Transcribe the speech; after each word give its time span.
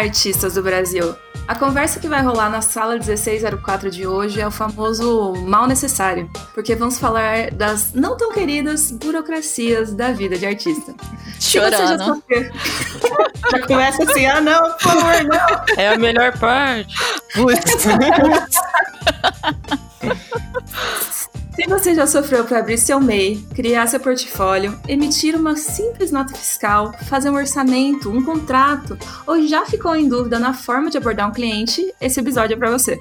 Artistas 0.00 0.54
do 0.54 0.62
Brasil! 0.62 1.14
A 1.46 1.54
conversa 1.54 2.00
que 2.00 2.08
vai 2.08 2.22
rolar 2.22 2.48
na 2.48 2.62
sala 2.62 2.94
1604 2.94 3.90
de 3.90 4.06
hoje 4.06 4.40
é 4.40 4.46
o 4.46 4.50
famoso 4.50 5.34
mal 5.46 5.66
necessário, 5.66 6.30
porque 6.54 6.74
vamos 6.74 6.98
falar 6.98 7.50
das 7.50 7.92
não 7.92 8.16
tão 8.16 8.32
queridas 8.32 8.90
burocracias 8.90 9.92
da 9.92 10.10
vida 10.10 10.38
de 10.38 10.46
artista. 10.46 10.94
Chorando. 11.38 12.22
Já, 12.30 13.58
já 13.58 13.66
começa 13.66 14.04
assim, 14.04 14.24
ah 14.24 14.40
não, 14.40 14.72
por 14.72 14.80
favor, 14.80 15.24
não. 15.24 15.74
É 15.76 15.88
a 15.88 15.98
melhor 15.98 16.38
parte. 16.38 16.94
Putz. 17.34 17.60
Você 21.70 21.94
já 21.94 22.04
sofreu 22.04 22.44
para 22.44 22.58
abrir 22.58 22.76
seu 22.76 22.98
MEI, 22.98 23.46
criar 23.54 23.86
seu 23.86 24.00
portfólio, 24.00 24.76
emitir 24.88 25.36
uma 25.36 25.54
simples 25.54 26.10
nota 26.10 26.34
fiscal, 26.34 26.92
fazer 27.08 27.30
um 27.30 27.36
orçamento, 27.36 28.10
um 28.10 28.24
contrato, 28.24 28.98
ou 29.24 29.46
já 29.46 29.64
ficou 29.64 29.94
em 29.94 30.08
dúvida 30.08 30.36
na 30.40 30.52
forma 30.52 30.90
de 30.90 30.98
abordar 30.98 31.28
um 31.28 31.32
cliente, 31.32 31.94
esse 32.00 32.18
episódio 32.18 32.54
é 32.54 32.56
para 32.56 32.72
você. 32.72 32.98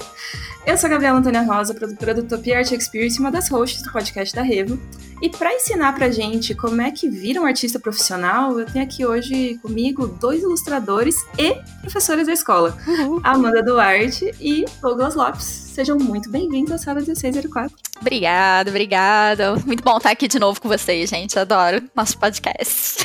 Eu 0.65 0.77
sou 0.77 0.87
a 0.87 0.89
Gabriela 0.91 1.19
Antônia 1.19 1.41
Rosa, 1.41 1.73
produtora 1.73 2.13
do 2.13 2.23
Top 2.23 2.53
Art 2.53 2.71
Experience, 2.71 3.19
uma 3.19 3.31
das 3.31 3.49
hosts 3.49 3.81
do 3.81 3.91
podcast 3.91 4.35
da 4.35 4.41
Revo. 4.41 4.79
E 5.21 5.29
para 5.29 5.53
ensinar 5.53 5.93
pra 5.93 6.09
gente 6.09 6.53
como 6.53 6.81
é 6.81 6.91
que 6.91 7.09
vira 7.09 7.41
um 7.41 7.45
artista 7.45 7.79
profissional, 7.79 8.57
eu 8.59 8.65
tenho 8.65 8.85
aqui 8.85 9.05
hoje 9.05 9.57
comigo 9.61 10.07
dois 10.07 10.43
ilustradores 10.43 11.15
e 11.37 11.55
professores 11.81 12.27
da 12.27 12.33
escola, 12.33 12.77
uhum. 12.87 13.19
Amanda 13.23 13.63
Duarte 13.63 14.33
e 14.39 14.63
Douglas 14.81 15.15
Lopes. 15.15 15.43
Sejam 15.43 15.97
muito 15.97 16.29
bem-vindos 16.29 16.71
à 16.71 16.77
sala 16.77 16.99
1604. 16.99 17.75
Obrigada, 17.99 18.69
obrigada. 18.69 19.55
Muito 19.65 19.83
bom 19.83 19.97
estar 19.97 20.11
aqui 20.11 20.27
de 20.27 20.39
novo 20.39 20.61
com 20.61 20.69
vocês, 20.69 21.09
gente. 21.09 21.37
Adoro 21.37 21.83
nosso 21.95 22.17
podcast. 22.17 23.03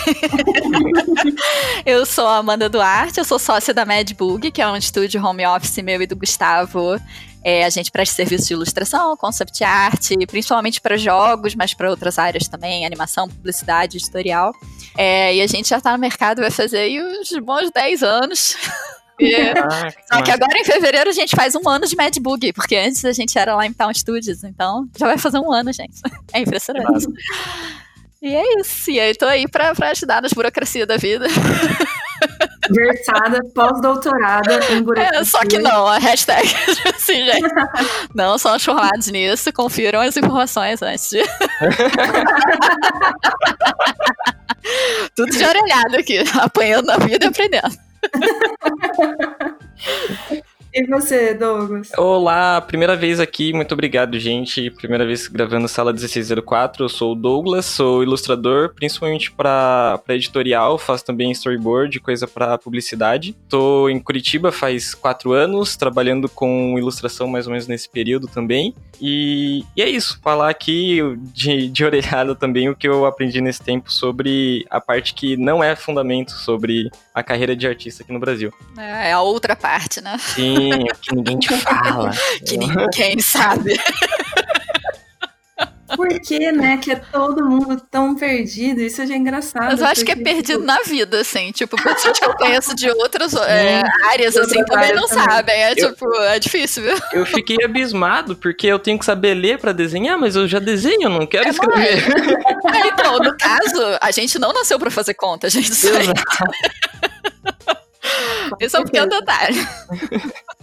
eu 1.85 2.05
sou 2.07 2.27
a 2.27 2.39
Amanda 2.39 2.69
Duarte, 2.69 3.19
eu 3.19 3.25
sou 3.25 3.39
sócia 3.39 3.75
da 3.75 3.85
Madbug, 3.85 4.51
que 4.53 4.63
é 4.63 4.69
um 4.69 4.77
estúdio 4.77 5.25
home 5.25 5.45
office 5.47 5.83
meu 5.83 6.01
e 6.01 6.07
do 6.07 6.15
Gustavo. 6.15 6.97
É, 7.45 7.65
a 7.65 7.71
gente 7.71 7.91
presta 7.91 8.17
serviço 8.17 8.49
de 8.49 8.55
ilustração, 8.55 9.15
concept 9.19 9.63
art, 9.63 10.09
principalmente 10.27 10.81
para 10.81 10.97
jogos, 10.97 11.55
mas 11.55 11.75
para 11.75 11.91
outras 11.91 12.19
áreas 12.19 12.49
também, 12.49 12.87
animação, 12.87 13.29
publicidade, 13.29 13.99
editorial. 13.99 14.55
É, 14.97 15.37
e 15.37 15.43
a 15.43 15.47
gente 15.47 15.69
já 15.69 15.77
está 15.77 15.93
no 15.93 15.99
mercado, 15.99 16.41
vai 16.41 16.51
fazer 16.51 16.79
aí 16.79 17.03
uns 17.03 17.31
bons 17.41 17.71
10 17.71 18.03
anos. 18.03 18.57
Ah, 19.17 19.93
Só 20.13 20.23
que 20.23 20.31
agora 20.33 20.59
em 20.59 20.65
fevereiro 20.65 21.09
a 21.09 21.13
gente 21.13 21.37
faz 21.37 21.55
um 21.55 21.69
ano 21.69 21.87
de 21.87 21.95
Mad 21.95 22.17
Bug, 22.19 22.53
porque 22.53 22.75
antes 22.75 23.05
a 23.05 23.13
gente 23.13 23.39
era 23.39 23.55
lá 23.55 23.65
em 23.65 23.73
Town 23.73 23.95
Studios, 23.95 24.43
então 24.43 24.89
já 24.99 25.07
vai 25.07 25.17
fazer 25.17 25.39
um 25.39 25.53
ano, 25.53 25.73
gente. 25.73 26.01
É 26.33 26.41
impressionante. 26.41 27.07
E 28.21 28.35
é 28.35 28.61
isso. 28.61 28.91
E 28.91 28.99
aí 28.99 29.15
tô 29.15 29.27
aí 29.27 29.47
pra, 29.47 29.73
pra 29.73 29.91
ajudar 29.91 30.21
nas 30.21 30.33
burocracias 30.33 30.89
da 30.89 30.97
vida. 30.97 31.27
Versada, 32.71 33.41
pós-doutorada 33.55 34.61
em 34.73 34.83
burocracia. 34.83 35.21
É, 35.21 35.25
só 35.25 35.41
que 35.41 35.59
não, 35.59 35.87
a 35.87 35.99
hashtag 35.99 36.49
assim, 36.95 37.25
gente. 37.25 37.49
Não 38.15 38.39
são 38.39 38.59
formados 38.59 39.09
nisso, 39.09 39.53
confiram 39.53 40.01
as 40.01 40.17
informações 40.17 40.81
antes 40.83 41.11
de... 41.11 41.23
Tudo 45.15 45.31
de 45.31 45.45
orelhado 45.45 45.97
aqui, 45.99 46.25
apanhando 46.41 46.87
na 46.87 46.97
vida 46.97 47.27
e 47.27 47.29
aprendendo. 47.29 47.77
E 50.77 50.85
você, 50.89 51.33
Douglas? 51.33 51.93
Olá, 51.97 52.61
primeira 52.61 52.97
vez 52.97 53.21
aqui, 53.21 53.53
muito 53.53 53.71
obrigado, 53.71 54.19
gente. 54.19 54.73
Primeira 54.73 55.07
vez 55.07 55.29
gravando 55.29 55.69
Sala 55.69 55.93
1604. 55.93 56.87
Eu 56.87 56.89
sou 56.89 57.13
o 57.13 57.15
Douglas, 57.15 57.65
sou 57.65 58.03
ilustrador, 58.03 58.75
principalmente 58.75 59.31
para 59.31 60.03
editorial, 60.09 60.77
faço 60.77 61.05
também 61.05 61.31
storyboard, 61.31 62.01
coisa 62.01 62.27
para 62.27 62.59
publicidade. 62.59 63.37
Tô 63.49 63.89
em 63.89 64.01
Curitiba 64.01 64.51
faz 64.51 64.97
quatro 64.97 65.31
anos, 65.31 65.77
trabalhando 65.77 66.29
com 66.29 66.77
ilustração 66.77 67.29
mais 67.29 67.47
ou 67.47 67.53
menos 67.53 67.69
nesse 67.69 67.89
período 67.89 68.27
também. 68.27 68.75
E, 69.01 69.65
e 69.77 69.83
é 69.83 69.89
isso, 69.89 70.19
falar 70.25 70.51
aqui 70.51 70.99
de, 71.33 71.69
de 71.69 71.85
orelhada 71.85 72.35
também 72.35 72.69
o 72.69 72.75
que 72.75 72.89
eu 72.89 73.07
aprendi 73.07 73.41
nesse 73.41 73.63
tempo 73.63 73.93
sobre 73.93 74.67
a 74.69 74.81
parte 74.81 75.15
que 75.15 75.37
não 75.37 75.63
é 75.63 75.77
fundamento 75.77 76.33
sobre 76.33 76.91
a 77.15 77.23
carreira 77.23 77.55
de 77.55 77.65
artista 77.65 78.03
aqui 78.03 78.13
no 78.13 78.19
Brasil. 78.19 78.53
É, 78.77 79.11
é 79.11 79.13
a 79.13 79.21
outra 79.21 79.55
parte, 79.55 80.01
né? 80.01 80.19
Sim 80.19 80.64
que 81.01 81.15
ninguém 81.15 81.39
te 81.39 81.57
fala. 81.59 82.11
que 82.47 82.57
ninguém 82.57 83.19
sabe. 83.21 83.79
Por 85.97 86.09
que, 86.21 86.51
né? 86.51 86.79
Que 86.79 86.93
é 86.93 86.97
todo 86.97 87.45
mundo 87.45 87.81
tão 87.91 88.15
perdido. 88.15 88.81
Isso 88.81 89.07
já 89.07 89.15
é 89.15 89.17
engraçado. 89.17 89.67
Mas 89.67 89.81
eu 89.81 89.87
acho 89.87 90.05
que 90.05 90.13
é 90.13 90.17
perdido 90.17 90.61
tipo... 90.61 90.65
na 90.65 90.81
vida, 90.83 91.21
assim. 91.21 91.53
Tipo, 91.53 91.77
pessoas 91.81 92.19
que 92.19 92.25
eu 92.25 92.35
conheço 92.35 92.75
de 92.75 92.89
outras 92.91 93.35
é, 93.35 93.83
áreas, 94.11 94.37
assim, 94.37 94.65
também 94.65 94.95
não 94.95 95.07
também. 95.07 95.25
sabem. 95.25 95.55
É, 95.55 95.73
eu, 95.73 95.93
tipo, 95.93 96.13
é 96.23 96.39
difícil, 96.39 96.83
viu? 96.83 96.97
Eu 97.13 97.27
fiquei 97.27 97.59
abismado, 97.65 98.35
porque 98.37 98.67
eu 98.67 98.79
tenho 98.79 98.99
que 98.99 99.05
saber 99.05 99.35
ler 99.35 99.59
pra 99.59 99.73
desenhar, 99.73 100.19
mas 100.19 100.37
eu 100.37 100.49
já 100.49 100.59
desenho, 100.59 101.09
não 101.09 101.27
quero 101.27 101.47
é 101.47 101.51
escrever. 101.51 102.03
É, 102.75 102.89
então, 102.89 103.19
no 103.19 103.37
caso, 103.37 103.99
a 104.01 104.11
gente 104.11 104.39
não 104.39 104.53
nasceu 104.53 104.79
pra 104.79 104.91
fazer 104.91 105.15
conta, 105.15 105.47
a 105.47 105.51
gente 105.51 105.71
Exato. 105.71 106.15
Esse 108.61 108.77
é 108.77 108.81
um 108.81 108.85
pequeno 108.85 109.09
detalhe. 109.09 109.57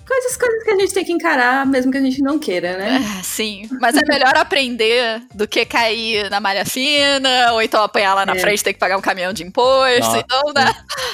Coisas, 0.07 0.35
coisas 0.35 0.63
que 0.63 0.71
a 0.71 0.79
gente 0.79 0.93
tem 0.93 1.05
que 1.05 1.13
encarar, 1.13 1.65
mesmo 1.65 1.91
que 1.91 1.97
a 1.97 2.01
gente 2.01 2.21
não 2.21 2.37
queira, 2.37 2.77
né? 2.77 2.99
É, 3.19 3.23
sim. 3.23 3.69
Mas 3.79 3.95
é 3.95 4.01
melhor 4.05 4.35
aprender 4.35 5.21
do 5.33 5.47
que 5.47 5.63
cair 5.65 6.29
na 6.29 6.39
malha 6.39 6.65
fina, 6.65 7.53
ou 7.53 7.61
então 7.61 7.81
apanhar 7.81 8.13
lá 8.13 8.25
na 8.25 8.35
é. 8.35 8.39
frente 8.39 8.59
e 8.59 8.63
ter 8.63 8.73
que 8.73 8.79
pagar 8.79 8.97
um 8.97 9.01
caminhão 9.01 9.31
de 9.31 9.43
imposto. 9.43 9.99
Nossa. 10.01 10.19
Então, 10.19 10.41
né? 10.53 10.73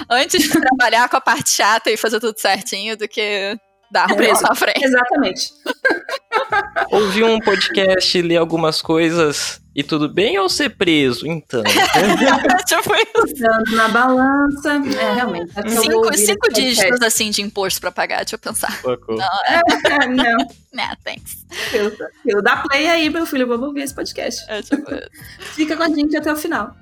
Antes 0.09 0.42
de 0.42 0.50
trabalhar 0.50 1.09
com 1.09 1.18
a 1.18 1.22
parte 1.22 1.52
chata 1.52 1.92
e 1.92 1.98
fazer 1.98 2.20
tudo 2.20 2.40
certinho, 2.40 2.98
do 2.98 3.08
que 3.08 3.58
dar 3.92 4.08
ruim 4.08 4.28
na 4.42 4.56
frente. 4.56 4.84
Exatamente. 4.84 5.53
Ouvir 6.92 7.24
um 7.24 7.40
podcast, 7.40 8.22
ler 8.22 8.38
algumas 8.38 8.81
coisas 8.81 9.62
e 9.75 9.84
tudo 9.84 10.09
bem 10.09 10.38
ou 10.40 10.50
ser 10.50 10.75
preso? 10.75 11.28
Então. 11.28 11.62
Usando 13.24 13.75
na 13.75 13.88
balança. 13.88 14.74
É, 15.00 15.14
realmente. 15.14 15.52
É 15.56 15.70
cinco, 15.70 16.18
cinco 16.18 16.53
dígitos 16.53 17.02
assim 17.02 17.30
de 17.30 17.42
imposto 17.42 17.80
pra 17.80 17.92
pagar, 17.92 18.18
deixa 18.18 18.36
eu 18.36 18.40
pensar. 18.40 18.81
Pouco. 18.81 19.16
Não, 19.16 19.30
é... 19.46 20.08
não. 20.09 20.38
Não, 20.74 20.96
thanks. 21.04 21.46
Eu, 21.74 21.96
eu 22.25 22.42
dá 22.42 22.58
play 22.58 22.88
aí, 22.88 23.09
meu 23.09 23.25
filho, 23.25 23.48
vamos 23.48 23.68
ouvir 23.68 23.81
esse 23.81 23.94
podcast. 23.94 24.44
É, 24.50 24.62
tipo... 24.62 24.84
Fica 25.40 25.78
com 25.78 25.84
a 25.84 25.90
gente 25.90 26.16
até 26.18 26.31
o 26.31 26.36
final. 26.36 26.75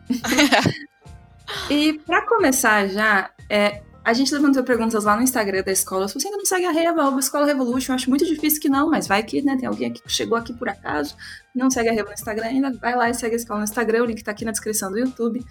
e 1.70 1.94
pra 2.06 2.26
começar 2.26 2.88
já, 2.88 3.30
é, 3.50 3.82
a 4.06 4.14
gente 4.14 4.32
levantou 4.32 4.64
perguntas 4.64 5.04
lá 5.04 5.16
no 5.16 5.24
Instagram 5.24 5.64
da 5.64 5.72
escola. 5.72 6.08
Se 6.08 6.14
você 6.14 6.28
ainda 6.28 6.38
não 6.38 6.46
segue 6.46 6.66
a 6.66 6.72
Reva, 6.72 7.10
a 7.10 7.20
Escola 7.20 7.48
Revolution, 7.48 7.92
acho 7.92 8.08
muito 8.08 8.24
difícil 8.24 8.62
que 8.62 8.70
não, 8.70 8.88
mas 8.88 9.08
vai 9.08 9.24
que, 9.24 9.42
né, 9.42 9.58
tem 9.58 9.68
alguém 9.68 9.90
aqui 9.90 10.00
que 10.00 10.12
chegou 10.12 10.38
aqui 10.38 10.54
por 10.54 10.70
acaso, 10.70 11.16
não 11.56 11.72
segue 11.72 11.90
a 11.90 11.92
Reva 11.92 12.10
no 12.10 12.14
Instagram 12.14 12.46
ainda, 12.46 12.72
vai 12.74 12.96
lá 12.96 13.10
e 13.10 13.16
segue 13.16 13.34
a 13.34 13.38
escola 13.38 13.62
no 13.62 13.64
Instagram, 13.64 14.04
o 14.04 14.06
link 14.06 14.24
tá 14.24 14.30
aqui 14.30 14.46
na 14.46 14.52
descrição 14.52 14.92
do 14.92 15.00
YouTube. 15.00 15.44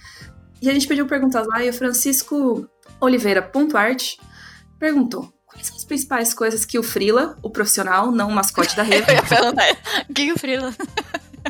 E 0.63 0.71
a 0.71 0.73
gente 0.73 0.87
pediu 0.87 1.05
perguntas 1.05 1.45
lá 1.49 1.65
e 1.65 1.69
o 1.69 1.73
Francisco 1.73 2.71
Oliveira.art 3.01 4.19
perguntou: 4.79 5.33
quais 5.47 5.67
são 5.67 5.77
as 5.77 5.85
principais 5.85 6.33
coisas 6.33 6.65
que 6.65 6.79
o 6.79 6.83
Frila, 6.85 7.37
o 7.43 7.51
profissional, 7.51 8.13
não 8.13 8.29
o 8.29 8.33
mascote 8.33 8.77
da 8.77 8.85
Reva, 8.85 9.07
o 10.09 10.15
que 10.15 10.33
o 10.33 10.39
Frila? 10.39 10.73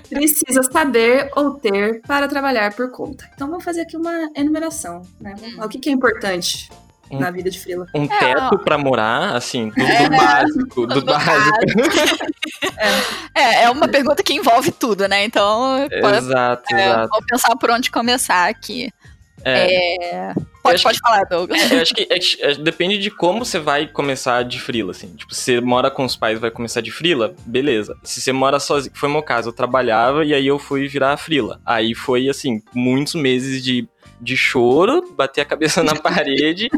precisa 0.08 0.62
saber 0.62 1.30
ou 1.36 1.54
ter 1.54 2.00
para 2.02 2.26
trabalhar 2.26 2.74
por 2.74 2.90
conta. 2.90 3.30
Então 3.34 3.46
vamos 3.46 3.62
fazer 3.62 3.82
aqui 3.82 3.96
uma 3.96 4.30
enumeração, 4.34 5.02
né? 5.20 5.34
Hum. 5.40 5.62
O 5.62 5.68
que, 5.68 5.78
que 5.78 5.88
é 5.88 5.92
importante 5.92 6.68
um, 7.14 7.20
na 7.20 7.30
vida 7.30 7.50
de 7.50 7.58
Frila. 7.58 7.86
Um 7.94 8.04
é, 8.04 8.18
teto 8.18 8.58
para 8.58 8.78
morar, 8.78 9.36
assim, 9.36 9.70
do, 9.70 9.82
é, 9.82 10.08
do 10.08 10.16
básico, 10.16 10.86
do, 10.86 11.00
do 11.00 11.04
básico. 11.04 11.58
é, 13.34 13.64
é 13.64 13.70
uma 13.70 13.88
pergunta 13.88 14.22
que 14.22 14.34
envolve 14.34 14.70
tudo, 14.72 15.08
né? 15.08 15.24
Então, 15.24 15.86
exato, 15.90 16.64
pode, 16.64 16.80
é, 16.80 16.86
exato. 16.86 17.08
Vou 17.10 17.22
pensar 17.26 17.56
por 17.56 17.70
onde 17.70 17.90
começar 17.90 18.48
aqui. 18.48 18.90
É. 19.44 20.04
é 20.06 20.34
pode, 20.62 20.82
pode 20.82 20.98
que, 20.98 21.06
falar, 21.06 21.24
Douglas. 21.24 21.60
Eu 21.70 21.82
acho 21.82 21.94
que 21.94 22.08
é, 22.10 22.50
é, 22.50 22.54
depende 22.54 22.98
de 22.98 23.10
como 23.10 23.44
você 23.44 23.58
vai 23.58 23.86
começar 23.86 24.42
de 24.42 24.58
frila, 24.58 24.92
assim. 24.92 25.14
Tipo, 25.14 25.34
se 25.34 25.42
você 25.42 25.60
mora 25.60 25.90
com 25.90 26.04
os 26.04 26.16
pais 26.16 26.38
e 26.38 26.40
vai 26.40 26.50
começar 26.50 26.80
de 26.80 26.90
frila, 26.90 27.34
beleza. 27.44 27.96
Se 28.02 28.20
você 28.20 28.32
mora 28.32 28.58
sozinho, 28.58 28.94
foi 28.96 29.08
meu 29.08 29.22
caso, 29.22 29.50
eu 29.50 29.52
trabalhava 29.52 30.24
e 30.24 30.32
aí 30.32 30.46
eu 30.46 30.58
fui 30.58 30.88
virar 30.88 31.16
frila. 31.18 31.60
Aí 31.64 31.94
foi, 31.94 32.28
assim, 32.28 32.62
muitos 32.72 33.14
meses 33.14 33.62
de 33.62 33.86
de 34.24 34.36
choro, 34.36 35.12
bater 35.14 35.42
a 35.42 35.44
cabeça 35.44 35.82
na 35.82 35.94
parede 36.00 36.70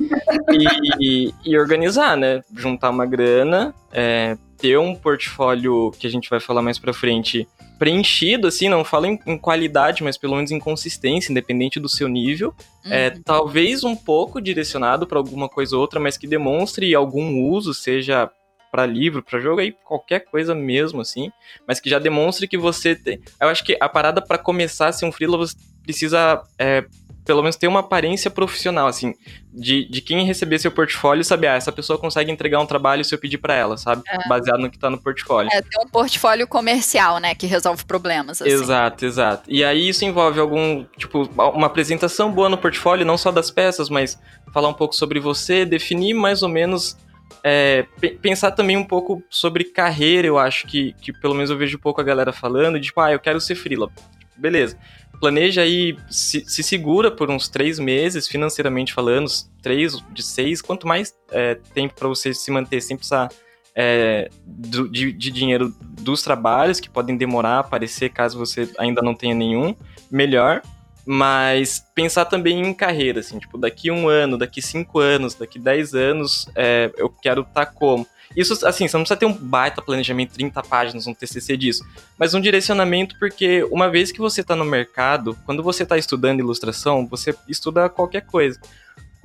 e, 1.01 1.33
e, 1.45 1.59
organizar, 1.59 2.17
né? 2.17 2.43
Juntar 2.55 2.91
uma 2.91 3.07
grana, 3.07 3.73
é, 3.93 4.37
ter 4.59 4.79
um 4.79 4.95
portfólio 4.95 5.93
que 5.93 6.07
a 6.07 6.11
gente 6.11 6.29
vai 6.29 6.41
falar 6.41 6.61
mais 6.61 6.79
pra 6.79 6.93
frente 6.93 7.47
preenchido, 7.79 8.49
assim, 8.49 8.69
não 8.69 8.85
falo 8.85 9.07
em, 9.07 9.21
em 9.27 9.39
qualidade, 9.39 10.03
mas 10.03 10.17
pelo 10.17 10.35
menos 10.35 10.51
em 10.51 10.59
consistência, 10.59 11.31
independente 11.31 11.79
do 11.79 11.89
seu 11.89 12.09
nível. 12.09 12.55
É, 12.85 12.89
uhum. 12.89 12.95
É, 12.95 13.11
talvez 13.25 13.85
um 13.85 13.95
pouco 13.95 14.41
direcionado 14.41 15.07
para 15.07 15.19
alguma 15.19 15.49
coisa 15.49 15.77
ou 15.77 15.83
outra, 15.83 16.01
mas 16.01 16.17
que 16.17 16.27
demonstre 16.27 16.95
algum 16.95 17.43
uso, 17.43 17.75
seja 17.75 18.31
para 18.73 18.85
livro, 18.85 19.23
para 19.23 19.41
jogo, 19.41 19.61
aí 19.61 19.73
qualquer 19.73 20.21
coisa 20.21 20.55
mesmo, 20.55 21.01
assim, 21.01 21.31
mas 21.67 21.79
que 21.79 21.89
já 21.89 21.99
demonstre 21.99 22.49
que 22.49 22.59
você 22.59 22.95
tem. 22.95 23.21
Eu 23.41 23.49
acho 23.49 23.65
que 23.65 23.77
a 23.81 23.89
parada 23.89 24.21
para 24.21 24.39
começar 24.39 24.89
a 24.89 24.93
ser 24.93 25.07
um 25.07 25.13
freela, 25.13 25.39
você 25.39 25.55
precisa 25.83 26.43
é, 26.59 26.85
pelo 27.27 27.43
menos 27.43 27.57
ter 27.57 27.67
uma 27.67 27.81
aparência 27.81 28.31
profissional, 28.31 28.87
assim, 28.87 29.13
de, 29.53 29.85
de 29.91 30.01
quem 30.01 30.25
receber 30.25 30.61
seu 30.61 30.71
portfólio 30.71 31.25
saber, 31.25 31.49
ah, 31.49 31.55
essa 31.55 31.73
pessoa 31.73 31.99
consegue 31.99 32.31
entregar 32.31 32.61
um 32.61 32.67
trabalho 32.67 33.05
se 33.05 33.13
eu 33.13 33.19
pedir 33.19 33.39
para 33.39 33.53
ela, 33.53 33.77
sabe? 33.77 34.03
É. 34.09 34.29
Baseado 34.29 34.61
no 34.61 34.71
que 34.71 34.79
tá 34.79 34.89
no 34.89 34.97
portfólio. 34.97 35.51
É, 35.53 35.61
ter 35.61 35.79
um 35.85 35.89
portfólio 35.89 36.47
comercial, 36.47 37.19
né, 37.19 37.35
que 37.35 37.47
resolve 37.47 37.85
problemas, 37.85 38.41
assim. 38.41 38.51
Exato, 38.51 39.05
exato. 39.05 39.51
E 39.51 39.65
aí 39.65 39.89
isso 39.89 40.05
envolve 40.05 40.39
algum, 40.39 40.85
tipo, 40.97 41.29
uma 41.35 41.67
apresentação 41.67 42.31
boa 42.31 42.49
no 42.49 42.57
portfólio, 42.57 43.05
não 43.05 43.19
só 43.19 43.33
das 43.33 43.51
peças, 43.51 43.91
mas 43.91 44.17
falar 44.53 44.69
um 44.69 44.75
pouco 44.75 44.95
sobre 44.95 45.19
você, 45.19 45.65
definir 45.65 46.15
mais 46.15 46.45
ou 46.45 46.49
menos 46.49 46.97
é, 47.43 47.87
pensar 48.23 48.53
também 48.53 48.77
um 48.77 48.85
pouco 48.85 49.21
sobre 49.29 49.65
carreira, 49.65 50.29
eu 50.29 50.39
acho 50.39 50.65
que, 50.69 50.93
que 51.01 51.13
pelo 51.13 51.35
menos 51.35 51.51
eu 51.51 51.59
vejo 51.59 51.77
um 51.77 51.81
pouco 51.81 52.01
a 52.01 52.05
galera 52.05 52.33
falando, 52.33 52.79
de, 52.79 52.87
tipo, 52.87 53.01
ah, 53.01 53.11
eu 53.11 53.19
quero 53.19 53.41
ser 53.41 53.57
freela. 53.57 53.91
Beleza. 54.37 54.77
Planeja 55.21 55.63
aí, 55.63 55.97
se, 56.11 56.45
se 56.47 56.63
segura 56.63 57.11
por 57.11 57.31
uns 57.31 57.49
três 57.49 57.79
meses, 57.79 58.29
financeiramente 58.29 58.93
falando, 58.93 59.27
três 59.63 59.97
de 60.13 60.23
seis, 60.23 60.61
quanto 60.61 60.87
mais 60.87 61.15
é, 61.31 61.55
tempo 61.75 61.95
para 61.95 62.09
você 62.09 62.35
se 62.35 62.51
manter 62.51 62.81
sem 62.81 62.97
precisar 62.97 63.31
é, 63.75 64.29
do, 64.45 64.89
de, 64.89 65.13
de, 65.13 65.31
dinheiro 65.31 65.75
dos 65.81 66.23
trabalhos, 66.23 66.81
que 66.81 66.89
podem 66.89 67.17
demorar 67.17 67.57
a 67.57 67.61
aparecer 67.61 68.11
caso 68.11 68.39
você 68.39 68.69
ainda 68.79 69.03
não 69.03 69.15
tenha 69.15 69.35
nenhum, 69.35 69.75
melhor 70.11 70.63
mas 71.07 71.87
pensar 71.95 72.25
também 72.25 72.61
em 72.61 72.75
carreira, 72.75 73.21
assim, 73.21 73.39
tipo, 73.39 73.57
daqui 73.57 73.93
um 73.93 74.09
ano, 74.09 74.37
daqui 74.37 74.61
cinco 74.61 74.99
anos, 74.99 75.37
daqui 75.37 75.57
dez 75.57 75.95
anos, 75.95 76.49
é, 76.57 76.91
eu 76.97 77.09
quero 77.09 77.43
estar 77.43 77.65
tá 77.65 77.73
como. 77.73 78.05
Isso, 78.37 78.67
assim, 78.67 78.87
você 78.87 78.97
não 78.97 79.03
precisa 79.03 79.19
ter 79.19 79.27
um 79.27 79.33
baita 79.33 79.81
planejamento, 79.81 80.35
30 80.35 80.63
páginas, 80.63 81.07
um 81.07 81.15
TCC 81.15 81.57
disso, 81.57 81.85
mas 82.19 82.35
um 82.35 82.41
direcionamento, 82.41 83.19
porque 83.19 83.65
uma 83.71 83.89
vez 83.89 84.13
que 84.13 84.19
você 84.19 84.43
está 84.43 84.55
no 84.55 84.65
mercado, 84.65 85.37
quando 85.47 85.63
você 85.63 85.85
está 85.85 85.97
estudando 85.97 86.41
ilustração, 86.41 87.07
você 87.07 87.35
estuda 87.49 87.89
qualquer 87.89 88.27
coisa. 88.27 88.61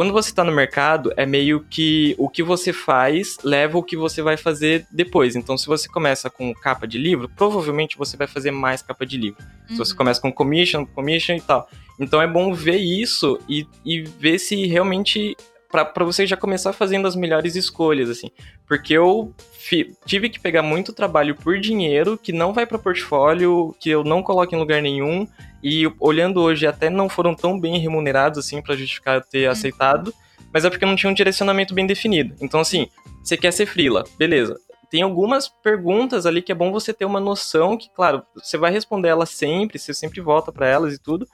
Quando 0.02 0.13
você 0.13 0.30
está 0.30 0.44
no 0.44 0.52
mercado, 0.52 1.13
é 1.16 1.25
meio 1.25 1.60
que 1.69 2.16
o 2.18 2.28
que 2.28 2.42
você 2.42 2.74
faz 2.74 3.38
leva 3.44 3.78
o 3.78 3.84
que 3.84 3.96
você 3.96 4.22
vai 4.22 4.36
fazer 4.36 4.88
depois. 4.90 5.36
Então, 5.36 5.56
se 5.56 5.68
você 5.68 5.88
começa 5.88 6.30
com 6.30 6.54
capa 6.56 6.88
de 6.88 6.98
livro, 6.98 7.30
provavelmente 7.30 7.98
você 7.98 8.18
vai 8.18 8.25
fazer 8.25 8.50
mais 8.50 8.81
capa 8.81 9.06
de 9.06 9.18
livro. 9.18 9.44
Uhum. 9.44 9.68
Se 9.68 9.78
você 9.78 9.92
uhum. 9.92 9.98
começa 9.98 10.22
com 10.22 10.31
commission, 10.31 10.86
commission 10.88 11.36
e 11.36 11.42
tal. 11.42 11.69
Então, 12.00 12.19
é 12.19 12.25
bom 12.25 12.52
ver 12.52 12.78
isso 12.78 13.38
e, 13.48 13.68
e 13.86 14.02
ver 14.02 14.40
se 14.40 14.66
realmente 14.66 15.38
para 15.71 16.06
você 16.06 16.27
já 16.27 16.35
começar 16.35 16.73
fazendo 16.73 17.07
as 17.07 17.15
melhores 17.15 17.56
escolhas, 17.56 18.09
assim. 18.09 18.29
Porque 18.68 18.94
eu 18.94 19.33
tive 20.06 20.29
que 20.29 20.39
pegar 20.39 20.62
muito 20.62 20.94
trabalho 20.94 21.35
por 21.35 21.59
dinheiro 21.59 22.18
que 22.18 22.33
não 22.33 22.53
vai 22.53 22.65
para 22.65 22.77
portfólio, 22.77 23.75
que 23.79 23.89
eu 23.89 24.03
não 24.03 24.21
coloco 24.21 24.53
em 24.53 24.59
lugar 24.59 24.81
nenhum, 24.81 25.25
e 25.63 25.89
olhando 26.00 26.41
hoje 26.41 26.68
até 26.68 26.89
não 26.89 27.07
foram 27.07 27.33
tão 27.33 27.59
bem 27.59 27.79
remunerados, 27.79 28.39
assim, 28.39 28.62
para 28.62 28.75
justificar 28.75 29.23
ter 29.23 29.45
uhum. 29.45 29.51
aceitado, 29.51 30.13
mas 30.53 30.65
é 30.65 30.69
porque 30.69 30.85
não 30.85 30.95
tinha 30.95 31.09
um 31.09 31.15
direcionamento 31.15 31.74
bem 31.74 31.88
definido. 31.88 32.35
Então, 32.41 32.59
assim, 32.59 32.88
você 33.24 33.38
quer 33.38 33.51
ser 33.51 33.65
frila, 33.65 34.03
beleza. 34.17 34.59
Tem 34.89 35.03
algumas 35.03 35.47
perguntas 35.47 36.25
ali 36.25 36.41
que 36.41 36.51
é 36.51 36.56
bom 36.56 36.69
você 36.69 36.94
ter 36.94 37.06
uma 37.06 37.19
noção 37.19 37.77
que, 37.77 37.89
claro, 37.95 38.24
você 38.35 38.57
vai 38.57 38.71
responder 38.71 39.07
elas 39.07 39.29
sempre, 39.29 39.79
você 39.79 39.94
sempre 39.94 40.19
volta 40.19 40.51
para 40.51 40.67
elas 40.67 40.94
e 40.94 41.00
tudo, 41.01 41.25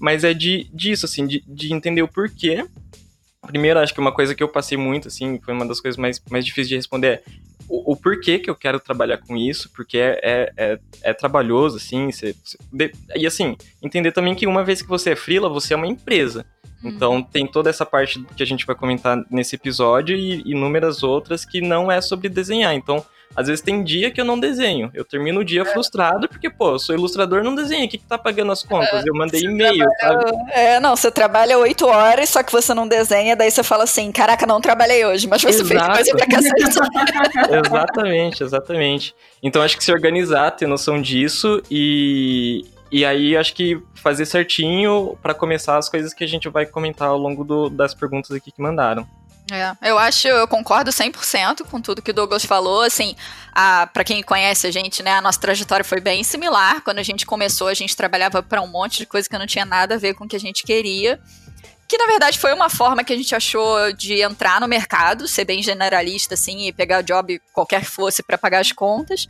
mas 0.00 0.24
é 0.24 0.32
de 0.32 0.70
disso, 0.72 1.04
assim, 1.04 1.26
de, 1.26 1.44
de 1.46 1.74
entender 1.74 2.00
o 2.00 2.08
porquê 2.08 2.64
Primeiro, 3.46 3.80
acho 3.80 3.92
que 3.92 4.00
uma 4.00 4.12
coisa 4.12 4.34
que 4.34 4.42
eu 4.42 4.48
passei 4.48 4.78
muito, 4.78 5.08
assim, 5.08 5.40
foi 5.40 5.52
uma 5.52 5.66
das 5.66 5.80
coisas 5.80 5.98
mais, 5.98 6.22
mais 6.30 6.44
difíceis 6.44 6.68
de 6.68 6.76
responder 6.76 7.06
é 7.08 7.22
o, 7.68 7.92
o 7.92 7.96
porquê 7.96 8.38
que 8.38 8.50
eu 8.50 8.54
quero 8.54 8.78
trabalhar 8.78 9.18
com 9.18 9.36
isso, 9.36 9.70
porque 9.74 9.96
é, 9.96 10.20
é, 10.22 10.52
é, 10.56 10.78
é 11.02 11.12
trabalhoso, 11.14 11.78
assim, 11.78 12.10
você, 12.10 12.34
você, 12.34 12.58
e 13.16 13.26
assim, 13.26 13.56
entender 13.82 14.12
também 14.12 14.34
que 14.34 14.46
uma 14.46 14.62
vez 14.62 14.82
que 14.82 14.88
você 14.88 15.10
é 15.10 15.16
freela, 15.16 15.48
você 15.48 15.72
é 15.72 15.76
uma 15.76 15.86
empresa. 15.86 16.44
Uhum. 16.82 16.90
Então 16.90 17.22
tem 17.22 17.46
toda 17.46 17.70
essa 17.70 17.86
parte 17.86 18.22
que 18.36 18.42
a 18.42 18.46
gente 18.46 18.66
vai 18.66 18.76
comentar 18.76 19.24
nesse 19.30 19.56
episódio 19.56 20.16
e 20.16 20.42
inúmeras 20.50 21.02
outras 21.02 21.44
que 21.44 21.60
não 21.60 21.90
é 21.90 22.00
sobre 22.00 22.28
desenhar. 22.28 22.74
Então, 22.74 23.04
às 23.34 23.46
vezes 23.46 23.62
tem 23.62 23.82
dia 23.82 24.10
que 24.10 24.20
eu 24.20 24.24
não 24.24 24.38
desenho. 24.38 24.90
Eu 24.94 25.04
termino 25.04 25.40
o 25.40 25.44
dia 25.44 25.62
é. 25.62 25.64
frustrado 25.64 26.28
porque, 26.28 26.50
pô, 26.50 26.72
eu 26.72 26.78
sou 26.78 26.94
ilustrador, 26.94 27.42
não 27.42 27.54
desenho. 27.54 27.86
O 27.86 27.88
que, 27.88 27.98
que 27.98 28.04
tá 28.04 28.18
pagando 28.18 28.52
as 28.52 28.62
contas? 28.62 29.04
É, 29.04 29.08
eu 29.08 29.14
mandei 29.14 29.42
e-mail, 29.42 29.86
trabalha... 29.98 30.28
sabe? 30.28 30.52
É, 30.52 30.80
não, 30.80 30.96
você 30.96 31.10
trabalha 31.10 31.58
oito 31.58 31.86
horas, 31.86 32.28
só 32.28 32.42
que 32.42 32.52
você 32.52 32.74
não 32.74 32.86
desenha, 32.86 33.34
daí 33.34 33.50
você 33.50 33.62
fala 33.62 33.84
assim, 33.84 34.12
caraca, 34.12 34.46
não 34.46 34.60
trabalhei 34.60 35.04
hoje, 35.04 35.26
mas 35.26 35.42
você 35.42 35.62
Exato. 35.62 35.68
fez 35.68 35.86
coisa 35.86 36.16
pra 36.16 36.26
cacete. 36.26 36.78
exatamente, 37.66 38.42
exatamente. 38.42 39.14
Então 39.42 39.62
acho 39.62 39.76
que 39.76 39.84
se 39.84 39.92
organizar, 39.92 40.50
ter 40.52 40.66
noção 40.66 41.00
disso 41.00 41.62
e, 41.70 42.64
e 42.90 43.04
aí 43.04 43.36
acho 43.36 43.54
que 43.54 43.80
fazer 43.94 44.26
certinho 44.26 45.16
para 45.22 45.34
começar 45.34 45.78
as 45.78 45.88
coisas 45.88 46.12
que 46.12 46.24
a 46.24 46.28
gente 46.28 46.48
vai 46.48 46.66
comentar 46.66 47.08
ao 47.08 47.18
longo 47.18 47.44
do, 47.44 47.70
das 47.70 47.94
perguntas 47.94 48.30
aqui 48.32 48.50
que 48.50 48.60
mandaram. 48.60 49.06
É, 49.52 49.90
eu 49.90 49.98
acho, 49.98 50.28
eu 50.28 50.48
concordo 50.48 50.90
100% 50.90 51.64
com 51.70 51.80
tudo 51.80 52.00
que 52.00 52.10
o 52.10 52.14
Douglas 52.14 52.44
falou, 52.44 52.82
assim, 52.82 53.14
para 53.92 54.04
quem 54.04 54.22
conhece 54.22 54.66
a 54.66 54.70
gente, 54.70 55.02
né, 55.02 55.12
a 55.12 55.20
nossa 55.20 55.38
trajetória 55.38 55.84
foi 55.84 56.00
bem 56.00 56.24
similar, 56.24 56.80
quando 56.80 56.98
a 56.98 57.02
gente 57.02 57.26
começou, 57.26 57.68
a 57.68 57.74
gente 57.74 57.94
trabalhava 57.94 58.42
para 58.42 58.62
um 58.62 58.66
monte 58.66 58.98
de 58.98 59.06
coisa 59.06 59.28
que 59.28 59.36
não 59.36 59.46
tinha 59.46 59.64
nada 59.64 59.96
a 59.96 59.98
ver 59.98 60.14
com 60.14 60.24
o 60.24 60.28
que 60.28 60.36
a 60.36 60.40
gente 60.40 60.62
queria, 60.62 61.20
que 61.86 61.98
na 61.98 62.06
verdade 62.06 62.38
foi 62.38 62.54
uma 62.54 62.70
forma 62.70 63.04
que 63.04 63.12
a 63.12 63.16
gente 63.16 63.34
achou 63.34 63.92
de 63.92 64.22
entrar 64.22 64.58
no 64.58 64.66
mercado, 64.66 65.28
ser 65.28 65.44
bem 65.44 65.62
generalista, 65.62 66.32
assim, 66.32 66.66
e 66.66 66.72
pegar 66.72 67.02
job 67.02 67.38
qualquer 67.52 67.82
que 67.82 67.90
fosse 67.90 68.22
para 68.22 68.38
pagar 68.38 68.60
as 68.60 68.72
contas, 68.72 69.28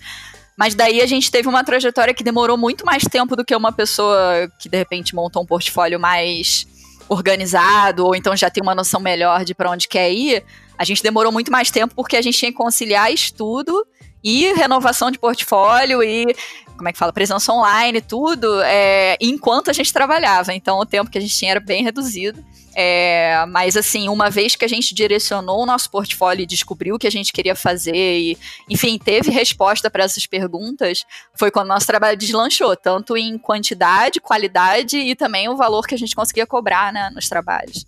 mas 0.56 0.74
daí 0.74 1.00
a 1.00 1.06
gente 1.06 1.30
teve 1.30 1.48
uma 1.48 1.64
trajetória 1.64 2.14
que 2.14 2.22
demorou 2.22 2.56
muito 2.56 2.84
mais 2.84 3.02
tempo 3.02 3.34
do 3.34 3.44
que 3.44 3.56
uma 3.56 3.72
pessoa 3.72 4.48
que 4.60 4.68
de 4.68 4.76
repente 4.76 5.14
montou 5.14 5.42
um 5.42 5.46
portfólio 5.46 5.98
mais 5.98 6.66
organizado, 7.08 8.06
ou 8.06 8.14
então 8.14 8.36
já 8.36 8.50
tem 8.50 8.62
uma 8.62 8.74
noção 8.74 9.00
melhor 9.00 9.44
de 9.44 9.54
para 9.54 9.70
onde 9.70 9.88
quer 9.88 10.10
ir, 10.12 10.44
a 10.76 10.84
gente 10.84 11.02
demorou 11.02 11.30
muito 11.30 11.50
mais 11.50 11.70
tempo 11.70 11.94
porque 11.94 12.16
a 12.16 12.22
gente 12.22 12.38
tinha 12.38 12.50
que 12.50 12.56
conciliar 12.56 13.12
estudo 13.12 13.86
e 14.22 14.52
renovação 14.52 15.10
de 15.10 15.18
portfólio 15.18 16.02
e 16.02 16.34
como 16.76 16.88
é 16.88 16.92
que 16.92 16.98
fala, 16.98 17.12
presença 17.12 17.52
online, 17.52 18.00
tudo, 18.00 18.60
é, 18.62 19.16
enquanto 19.20 19.70
a 19.70 19.72
gente 19.72 19.92
trabalhava. 19.92 20.52
Então 20.52 20.78
o 20.78 20.86
tempo 20.86 21.10
que 21.10 21.18
a 21.18 21.20
gente 21.20 21.36
tinha 21.36 21.52
era 21.52 21.60
bem 21.60 21.84
reduzido. 21.84 22.44
É, 22.74 23.44
mas 23.48 23.76
assim, 23.76 24.08
uma 24.08 24.30
vez 24.30 24.56
que 24.56 24.64
a 24.64 24.68
gente 24.68 24.94
direcionou 24.94 25.62
o 25.62 25.66
nosso 25.66 25.90
portfólio 25.90 26.42
e 26.42 26.46
descobriu 26.46 26.94
o 26.94 26.98
que 26.98 27.06
a 27.06 27.10
gente 27.10 27.32
queria 27.32 27.54
fazer 27.54 27.94
e, 27.94 28.38
enfim, 28.68 28.98
teve 28.98 29.30
resposta 29.30 29.90
para 29.90 30.04
essas 30.04 30.26
perguntas, 30.26 31.04
foi 31.34 31.50
quando 31.50 31.68
nosso 31.68 31.86
trabalho 31.86 32.16
deslanchou, 32.16 32.74
tanto 32.74 33.16
em 33.16 33.36
quantidade, 33.36 34.20
qualidade 34.20 34.96
e 34.96 35.14
também 35.14 35.48
o 35.48 35.56
valor 35.56 35.86
que 35.86 35.94
a 35.94 35.98
gente 35.98 36.14
conseguia 36.14 36.46
cobrar, 36.46 36.92
né, 36.92 37.10
nos 37.10 37.28
trabalhos. 37.28 37.84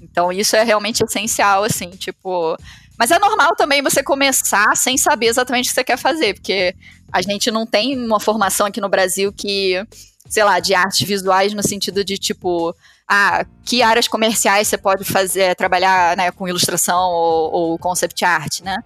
Então 0.00 0.32
isso 0.32 0.56
é 0.56 0.62
realmente 0.62 1.02
essencial, 1.02 1.64
assim, 1.64 1.90
tipo. 1.90 2.56
Mas 2.98 3.10
é 3.10 3.18
normal 3.18 3.56
também 3.56 3.82
você 3.82 4.02
começar 4.02 4.76
sem 4.76 4.96
saber 4.96 5.26
exatamente 5.26 5.66
o 5.66 5.68
que 5.70 5.74
você 5.74 5.84
quer 5.84 5.96
fazer, 5.96 6.34
porque 6.34 6.74
a 7.12 7.22
gente 7.22 7.50
não 7.50 7.66
tem 7.66 7.98
uma 7.98 8.20
formação 8.20 8.66
aqui 8.66 8.80
no 8.80 8.88
Brasil 8.88 9.32
que, 9.32 9.82
sei 10.28 10.44
lá, 10.44 10.60
de 10.60 10.74
artes 10.74 11.06
visuais 11.06 11.52
no 11.54 11.62
sentido 11.62 12.04
de 12.04 12.18
tipo, 12.18 12.74
ah, 13.12 13.44
que 13.64 13.82
áreas 13.82 14.06
comerciais 14.06 14.68
você 14.68 14.78
pode 14.78 15.04
fazer, 15.04 15.56
trabalhar 15.56 16.16
né, 16.16 16.30
com 16.30 16.46
ilustração 16.46 17.10
ou, 17.10 17.52
ou 17.52 17.78
concept 17.78 18.24
art, 18.24 18.60
né? 18.60 18.78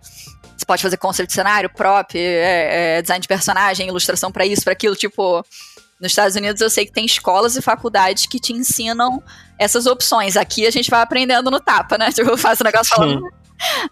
Você 0.57 0.65
pode 0.65 0.83
fazer 0.83 0.97
concept 0.97 1.31
cenário, 1.31 1.69
prop, 1.69 2.17
é, 2.17 2.97
é, 2.97 3.03
design 3.03 3.21
de 3.21 3.29
personagem, 3.29 3.87
ilustração 3.87 4.33
para 4.33 4.47
isso, 4.47 4.65
para 4.65 4.73
aquilo, 4.73 4.97
tipo. 4.97 5.45
Nos 6.01 6.11
Estados 6.11 6.37
Unidos 6.37 6.61
eu 6.61 6.69
sei 6.69 6.85
que 6.87 6.93
tem 6.93 7.05
escolas 7.05 7.55
e 7.55 7.63
faculdades 7.63 8.27
que 8.27 8.41
te 8.41 8.53
ensinam 8.53 9.23
essas 9.59 9.87
opções. 9.87 10.37
Aqui 10.37 10.67
a 10.67 10.71
gente 10.71 10.91
vai 10.91 11.01
aprendendo 11.01 11.51
no 11.51 11.61
tapa, 11.61 11.97
né? 11.97 12.11
Tipo, 12.13 12.31
eu 12.31 12.39
faço 12.39 12.63
um 12.63 12.67
negócio 12.67 12.95
falando, 12.95 13.23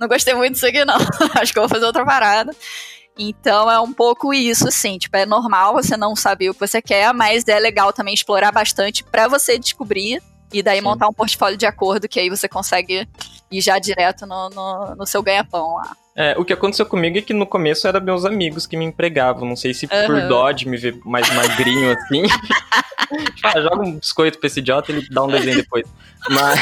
não 0.01 0.09
gostei 0.09 0.35
muito 0.35 0.55
disso 0.55 0.67
aqui 0.67 0.85
não, 0.85 0.97
acho 1.41 1.53
que 1.53 1.59
eu 1.59 1.62
vou 1.62 1.69
fazer 1.69 1.85
outra 1.85 2.05
parada. 2.05 2.55
Então 3.19 3.71
é 3.71 3.78
um 3.78 3.92
pouco 3.92 4.33
isso, 4.33 4.69
assim, 4.69 4.99
tipo, 4.99 5.16
é 5.16 5.26
normal 5.26 5.75
você 5.75 5.97
não 5.97 6.16
saber 6.16 6.50
o 6.50 6.54
que 6.54 6.61
você 6.61 6.81
quer, 6.81 7.12
mas 7.12 7.47
é 7.47 7.59
legal 7.59 7.92
também 7.92 8.14
explorar 8.14 8.50
bastante 8.50 9.04
para 9.04 9.28
você 9.28 9.59
descobrir 9.59 10.23
e 10.52 10.62
daí 10.62 10.78
Sim. 10.78 10.85
montar 10.85 11.09
um 11.09 11.12
portfólio 11.12 11.57
de 11.57 11.66
acordo 11.66 12.09
que 12.09 12.21
aí 12.21 12.31
você 12.31 12.49
consegue 12.49 13.09
ir 13.50 13.61
já 13.61 13.78
direto 13.78 14.26
no, 14.26 14.49
no, 14.50 14.95
no 14.97 15.07
seu 15.07 15.23
ganha-pão 15.23 15.75
lá. 15.75 15.97
É, 16.14 16.35
o 16.38 16.45
que 16.45 16.52
aconteceu 16.52 16.85
comigo 16.85 17.16
é 17.16 17.23
que 17.23 17.33
no 17.33 17.47
começo 17.47 17.88
eram 17.88 18.00
meus 18.00 18.25
amigos 18.25 18.66
que 18.66 18.76
me 18.76 18.85
empregavam. 18.85 19.49
Não 19.49 19.57
sei 19.57 19.73
se 19.73 19.87
uhum. 19.87 20.07
por 20.07 20.28
dó 20.28 20.52
de 20.52 20.69
me 20.69 20.76
ver 20.76 20.99
mais 21.04 21.28
magrinho 21.35 21.90
assim. 21.92 22.23
ah, 23.42 23.61
joga 23.61 23.83
um 23.83 23.97
biscoito 23.99 24.38
pra 24.38 24.47
esse 24.47 24.61
idiota 24.61 24.92
e 24.92 24.97
ele 24.97 25.09
dá 25.11 25.25
um 25.25 25.28
desenho 25.28 25.57
depois. 25.57 25.87
Mas, 26.31 26.61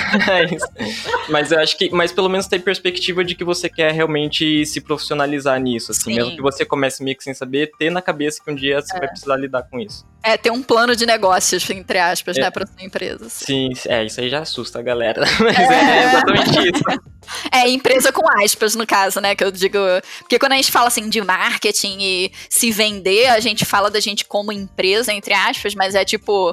mas 1.28 1.52
eu 1.52 1.58
acho 1.58 1.76
que. 1.76 1.90
Mas 1.90 2.12
pelo 2.12 2.28
menos 2.28 2.46
tem 2.46 2.60
perspectiva 2.60 3.24
de 3.24 3.34
que 3.34 3.44
você 3.44 3.68
quer 3.68 3.92
realmente 3.92 4.64
se 4.64 4.80
profissionalizar 4.80 5.60
nisso. 5.60 5.90
Assim, 5.90 6.12
Sim. 6.12 6.14
mesmo 6.14 6.36
que 6.36 6.42
você 6.42 6.64
comece 6.64 7.02
meio 7.02 7.16
que 7.16 7.24
sem 7.24 7.34
saber, 7.34 7.72
ter 7.78 7.90
na 7.90 8.00
cabeça 8.00 8.40
que 8.42 8.50
um 8.50 8.54
dia 8.54 8.80
você 8.80 8.96
é. 8.96 9.00
vai 9.00 9.08
precisar 9.08 9.36
lidar 9.36 9.64
com 9.64 9.80
isso. 9.80 10.06
É, 10.22 10.36
ter 10.36 10.50
um 10.50 10.62
plano 10.62 10.94
de 10.94 11.06
negócios, 11.06 11.68
entre 11.70 11.98
aspas, 11.98 12.36
é. 12.36 12.42
né, 12.42 12.50
pra 12.50 12.66
sua 12.66 12.84
empresa. 12.84 13.26
Assim. 13.26 13.44
Sim, 13.44 13.68
é, 13.88 14.04
isso 14.04 14.20
aí 14.20 14.28
já 14.28 14.40
assusta 14.40 14.78
a 14.78 14.82
galera. 14.82 15.22
Mas 15.40 15.58
é, 15.58 15.62
é 15.62 16.04
exatamente 16.04 16.76
isso. 16.76 16.84
É, 17.52 17.68
empresa 17.68 18.10
com 18.10 18.22
aspas, 18.42 18.74
no 18.74 18.84
caso, 18.84 19.20
né? 19.20 19.36
Que 19.36 19.44
eu 19.44 19.52
digo. 19.52 19.78
Porque 20.20 20.36
quando 20.36 20.52
a 20.52 20.56
gente 20.56 20.72
fala 20.72 20.88
assim 20.88 21.08
de 21.08 21.20
marketing 21.20 21.98
e 22.00 22.32
se 22.48 22.72
vender, 22.72 23.28
a 23.28 23.38
gente 23.38 23.64
fala 23.64 23.88
da 23.88 24.00
gente 24.00 24.24
como 24.24 24.50
empresa, 24.50 25.12
entre 25.12 25.32
aspas, 25.32 25.74
mas 25.74 25.94
é 25.94 26.04
tipo 26.04 26.52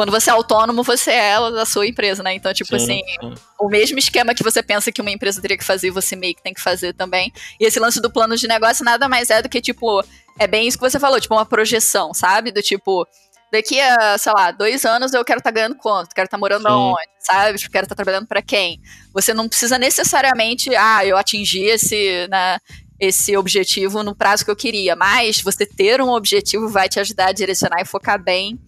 quando 0.00 0.10
você 0.10 0.30
é 0.30 0.32
autônomo, 0.32 0.82
você 0.82 1.10
é 1.10 1.34
da 1.50 1.66
sua 1.66 1.86
empresa, 1.86 2.22
né? 2.22 2.34
Então, 2.34 2.52
tipo 2.54 2.70
Sim, 2.70 2.76
assim, 2.76 3.02
sim. 3.20 3.34
o 3.60 3.68
mesmo 3.68 3.98
esquema 3.98 4.34
que 4.34 4.42
você 4.42 4.62
pensa 4.62 4.90
que 4.90 5.00
uma 5.00 5.10
empresa 5.10 5.42
teria 5.42 5.58
que 5.58 5.64
fazer, 5.64 5.90
você 5.90 6.16
meio 6.16 6.34
que 6.34 6.42
tem 6.42 6.54
que 6.54 6.60
fazer 6.60 6.94
também. 6.94 7.32
E 7.60 7.66
esse 7.66 7.78
lance 7.78 8.00
do 8.00 8.10
plano 8.10 8.36
de 8.36 8.48
negócio 8.48 8.84
nada 8.84 9.08
mais 9.08 9.30
é 9.30 9.42
do 9.42 9.48
que, 9.48 9.60
tipo, 9.60 10.02
é 10.40 10.46
bem 10.46 10.66
isso 10.66 10.78
que 10.78 10.90
você 10.90 10.98
falou, 10.98 11.20
tipo, 11.20 11.34
uma 11.34 11.44
projeção, 11.44 12.14
sabe? 12.14 12.50
Do 12.50 12.62
tipo, 12.62 13.06
daqui 13.52 13.78
a, 13.78 14.16
sei 14.16 14.32
lá, 14.32 14.50
dois 14.50 14.86
anos 14.86 15.12
eu 15.12 15.22
quero 15.22 15.38
estar 15.38 15.50
ganhando 15.50 15.74
quanto? 15.74 16.14
Quero 16.14 16.24
estar 16.24 16.38
morando 16.38 16.62
Sim. 16.62 16.68
aonde? 16.68 17.08
Sabe? 17.18 17.58
Tipo, 17.58 17.70
quero 17.70 17.84
estar 17.84 17.94
trabalhando 17.94 18.26
para 18.26 18.40
quem? 18.40 18.80
Você 19.12 19.34
não 19.34 19.46
precisa 19.46 19.78
necessariamente, 19.78 20.74
ah, 20.74 21.04
eu 21.04 21.18
atingi 21.18 21.64
esse, 21.64 22.26
né? 22.28 22.58
Esse 22.98 23.36
objetivo 23.36 24.02
no 24.02 24.14
prazo 24.14 24.44
que 24.44 24.50
eu 24.50 24.56
queria, 24.56 24.96
mas 24.96 25.42
você 25.42 25.66
ter 25.66 26.00
um 26.00 26.10
objetivo 26.10 26.68
vai 26.70 26.88
te 26.88 26.98
ajudar 26.98 27.28
a 27.28 27.32
direcionar 27.32 27.80
e 27.82 27.84
focar 27.84 28.22
bem 28.22 28.58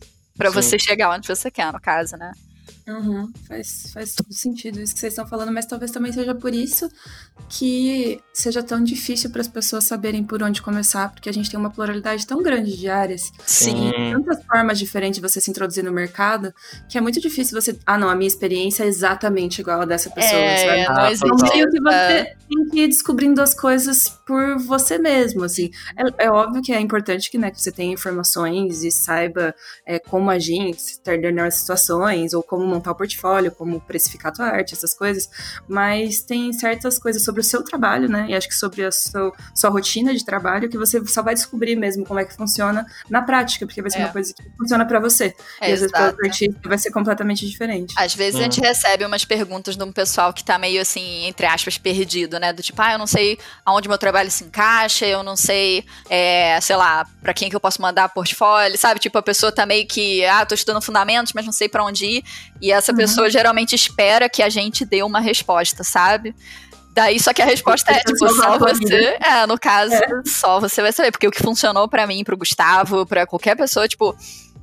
Sim. 0.51 0.51
você 0.53 0.79
chegar 0.79 1.11
onde 1.11 1.27
você 1.27 1.51
quer, 1.51 1.73
no 1.73 1.81
caso, 1.81 2.17
né? 2.19 2.33
Uhum, 2.87 3.31
faz, 3.47 3.91
faz 3.93 4.15
todo 4.15 4.33
sentido 4.33 4.81
isso 4.81 4.93
que 4.93 5.01
vocês 5.01 5.13
estão 5.13 5.27
falando, 5.27 5.53
mas 5.53 5.67
talvez 5.67 5.91
também 5.91 6.13
seja 6.13 6.35
por 6.35 6.53
isso 6.53 6.91
que 7.49 8.21
seja 8.33 8.63
tão 8.63 8.83
difícil 8.83 9.31
para 9.31 9.41
as 9.41 9.49
pessoas 9.49 9.85
saberem 9.85 10.25
por 10.25 10.43
onde 10.43 10.61
começar, 10.61 11.11
porque 11.11 11.29
a 11.29 11.33
gente 11.33 11.49
tem 11.49 11.59
uma 11.59 11.71
pluralidade 11.71 12.27
tão 12.27 12.43
grande 12.43 12.77
de 12.77 12.89
áreas, 12.89 13.33
Sim. 13.47 13.73
Sim. 13.73 14.13
tantas 14.13 14.45
formas 14.45 14.79
diferentes 14.79 15.21
de 15.21 15.29
você 15.29 15.41
se 15.41 15.51
introduzir 15.51 15.85
no 15.85 15.93
mercado, 15.93 16.53
que 16.89 16.99
é 16.99 17.01
muito 17.01 17.21
difícil 17.21 17.61
você. 17.61 17.79
Ah, 17.87 17.97
não, 17.97 18.09
a 18.09 18.15
minha 18.15 18.29
experiência 18.29 18.85
é 18.85 18.87
exatamente 18.87 19.61
igual 19.61 19.83
a 19.83 19.85
dessa 19.85 20.11
pessoa. 20.11 20.41
É, 20.41 20.85
sabe? 20.85 20.99
não 20.99 21.07
existe. 21.07 21.25
É 21.25 21.33
um 21.33 21.37
total. 21.37 21.57
meio 21.57 21.71
que 21.71 21.81
você 21.81 22.37
tem 22.49 22.69
que 22.69 22.81
ir 22.81 22.89
descobrindo 22.89 23.41
as 23.41 23.55
coisas 23.55 24.19
por 24.33 24.59
você 24.61 24.97
mesmo, 24.97 25.45
assim. 25.45 25.71
É, 26.19 26.25
é 26.25 26.31
óbvio 26.31 26.63
que 26.63 26.73
é 26.73 26.81
importante 26.81 27.31
que, 27.31 27.37
né, 27.37 27.51
que 27.51 27.61
você 27.61 27.71
tenha 27.71 27.93
informações 27.93 28.83
e 28.83 28.91
saiba 28.91 29.55
é, 29.87 29.99
como 29.99 30.31
agir 30.31 30.55
em 30.55 30.71
determinadas 31.05 31.57
situações, 31.57 32.33
ou 32.33 32.43
como 32.43 32.65
montar 32.65 32.93
o 32.93 32.95
portfólio, 32.95 33.53
como 33.53 33.79
precificar 33.81 34.33
a 34.33 34.35
tua 34.35 34.47
arte, 34.47 34.73
essas 34.73 34.95
coisas. 34.95 35.29
Mas 35.69 36.23
tem 36.23 36.51
certas 36.55 36.99
coisas 36.99 37.23
sobre 37.23 37.43
o 37.43 37.45
seu 37.45 37.63
trabalho, 37.63 38.09
né, 38.09 38.27
e 38.31 38.35
acho 38.35 38.49
que 38.49 38.55
sobre 38.55 38.85
a 38.85 38.91
seu, 38.91 39.33
sua 39.55 39.69
rotina 39.69 40.15
de 40.15 40.25
trabalho, 40.25 40.71
que 40.71 40.79
você 40.79 41.05
só 41.07 41.23
vai 41.23 41.35
descobrir 41.35 41.77
mesmo 41.77 42.07
como 42.07 42.19
é 42.19 42.25
que 42.25 42.35
funciona 42.35 42.87
na 43.11 43.21
prática, 43.21 43.67
porque 43.67 43.83
vai 43.83 43.91
ser 43.91 43.99
É. 43.99 44.05
uma 44.05 44.13
coisa 44.13 44.33
que 44.33 44.43
funciona 44.57 44.87
pra 44.87 44.99
você. 44.99 45.35
e 45.61 45.65
às 45.65 45.71
vezes 45.81 45.91
para 45.91 46.01
Exato. 46.01 46.13
outro 46.17 46.27
artista 46.27 46.69
vai 46.69 46.79
ser 46.79 46.91
completamente 46.91 47.47
diferente. 47.47 47.95
Às 47.99 48.15
vezes 48.15 48.41
a 48.41 48.45
gente 48.45 48.61
recebe 48.61 49.05
umas 49.05 49.25
perguntas 49.27 49.77
de 49.77 49.85
um 49.85 49.93
pessoal 49.93 50.33
que 50.33 50.43
tá 50.43 50.57
meio 50.59 50.81
assim, 50.81 51.27
entre 51.27 51.45
aspas, 51.45 51.77
perdido, 51.77 52.39
né? 52.41 52.53
Do 52.53 52.63
tipo, 52.63 52.81
ah, 52.81 52.93
eu 52.93 52.99
não 52.99 53.07
sei 53.07 53.39
aonde 53.65 53.89
meu 53.89 53.99
trabalho 53.99 54.22
se 54.31 54.45
encaixa, 54.45 55.07
eu 55.07 55.23
não 55.23 55.37
sei, 55.37 55.85
é, 56.09 56.59
sei 56.61 56.77
lá, 56.77 57.07
pra 57.23 57.35
quem 57.35 57.49
que 57.51 57.57
eu 57.57 57.61
posso 57.61 57.81
mandar 57.83 58.09
portfólio, 58.11 58.77
sabe? 58.79 59.01
Tipo, 59.01 59.19
a 59.19 59.23
pessoa 59.23 59.51
tá 59.53 59.67
meio 59.67 59.87
que, 59.87 60.25
ah, 60.27 60.45
tô 60.47 60.55
estudando 60.55 60.81
fundamentos, 60.83 61.33
mas 61.35 61.45
não 61.45 61.53
sei 61.53 61.69
pra 61.69 61.85
onde 61.85 62.05
ir. 62.07 62.25
E 62.61 62.71
essa 62.73 62.93
Uhum. 62.93 62.99
pessoa 62.99 63.29
geralmente 63.31 63.75
espera 63.75 64.29
que 64.29 64.43
a 64.43 64.49
gente 64.49 64.85
dê 64.85 65.03
uma 65.03 65.21
resposta, 65.21 65.83
sabe? 65.83 66.35
Daí, 66.95 67.19
só 67.19 67.33
que 67.33 67.41
a 67.41 67.47
resposta 67.47 67.91
é, 67.91 68.01
tipo, 68.01 68.29
só 68.35 68.59
você. 68.59 69.17
É, 69.19 69.47
no 69.47 69.59
caso, 69.59 69.95
só 70.27 70.61
você 70.61 70.83
vai 70.83 70.93
saber. 70.93 71.11
Porque 71.11 71.27
o 71.27 71.31
que 71.31 71.43
funcionou 71.43 71.89
pra 71.89 72.07
mim, 72.07 72.23
pro 72.23 72.37
Gustavo, 72.37 73.07
pra 73.07 73.27
qualquer 73.27 73.57
pessoa, 73.57 73.89
tipo, 73.89 74.15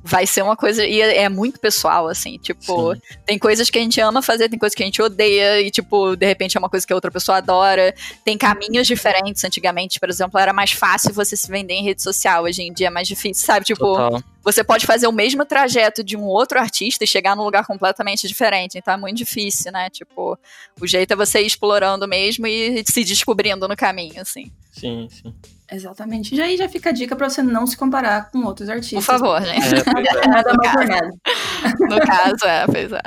vai 0.02 0.26
ser 0.26 0.42
uma 0.42 0.56
coisa. 0.56 0.84
E 0.84 1.00
é, 1.00 1.22
é 1.22 1.28
muito 1.28 1.58
pessoal, 1.60 2.08
assim. 2.08 2.38
Tipo, 2.38 2.94
Sim. 2.94 3.00
tem 3.26 3.38
coisas 3.38 3.68
que 3.70 3.78
a 3.78 3.82
gente 3.82 4.00
ama 4.00 4.22
fazer, 4.22 4.48
tem 4.48 4.58
coisas 4.58 4.74
que 4.74 4.82
a 4.82 4.86
gente 4.86 5.00
odeia, 5.00 5.60
e, 5.60 5.70
tipo, 5.70 6.16
de 6.16 6.26
repente 6.26 6.56
é 6.56 6.60
uma 6.60 6.68
coisa 6.68 6.86
que 6.86 6.92
a 6.92 6.96
outra 6.96 7.10
pessoa 7.10 7.38
adora. 7.38 7.94
Tem 8.24 8.36
caminhos 8.36 8.86
diferentes. 8.86 9.44
Antigamente, 9.44 10.00
por 10.00 10.08
exemplo, 10.08 10.38
era 10.38 10.52
mais 10.52 10.72
fácil 10.72 11.12
você 11.12 11.36
se 11.36 11.50
vender 11.50 11.74
em 11.74 11.84
rede 11.84 12.02
social. 12.02 12.44
Hoje 12.44 12.62
em 12.62 12.72
dia 12.72 12.88
é 12.88 12.90
mais 12.90 13.06
difícil, 13.06 13.44
sabe? 13.44 13.64
Tipo, 13.66 13.84
Total. 13.84 14.22
você 14.42 14.64
pode 14.64 14.86
fazer 14.86 15.06
o 15.06 15.12
mesmo 15.12 15.44
trajeto 15.44 16.02
de 16.02 16.16
um 16.16 16.24
outro 16.24 16.58
artista 16.58 17.04
e 17.04 17.06
chegar 17.06 17.36
num 17.36 17.44
lugar 17.44 17.66
completamente 17.66 18.26
diferente. 18.26 18.78
Então 18.78 18.94
é 18.94 18.96
muito 18.96 19.16
difícil, 19.16 19.70
né? 19.72 19.90
Tipo, 19.90 20.38
o 20.80 20.86
jeito 20.86 21.12
é 21.12 21.16
você 21.16 21.42
ir 21.42 21.46
explorando 21.46 22.08
mesmo 22.08 22.46
e 22.46 22.82
se 22.86 23.04
descobrindo 23.04 23.68
no 23.68 23.76
caminho, 23.76 24.20
assim. 24.20 24.50
Sim, 24.72 25.08
sim. 25.10 25.34
Exatamente. 25.72 26.34
Já 26.36 26.44
aí 26.44 26.56
já 26.56 26.68
fica 26.68 26.90
a 26.90 26.92
dica 26.92 27.14
pra 27.14 27.28
você 27.30 27.42
não 27.42 27.66
se 27.66 27.76
comparar 27.76 28.30
com 28.30 28.40
outros 28.44 28.68
artistas. 28.68 29.04
Por 29.04 29.12
favor, 29.18 29.40
gente. 29.42 29.74
É, 29.74 29.78
é. 29.78 30.26
Nada 30.28 30.52
No 30.52 30.56
mal 30.62 30.72
por 30.76 30.88
caso. 30.88 30.88
nada. 30.88 31.10
No 31.96 32.00
caso, 32.06 32.44
é, 32.46 32.66
pois 32.66 32.92
é. 32.92 33.02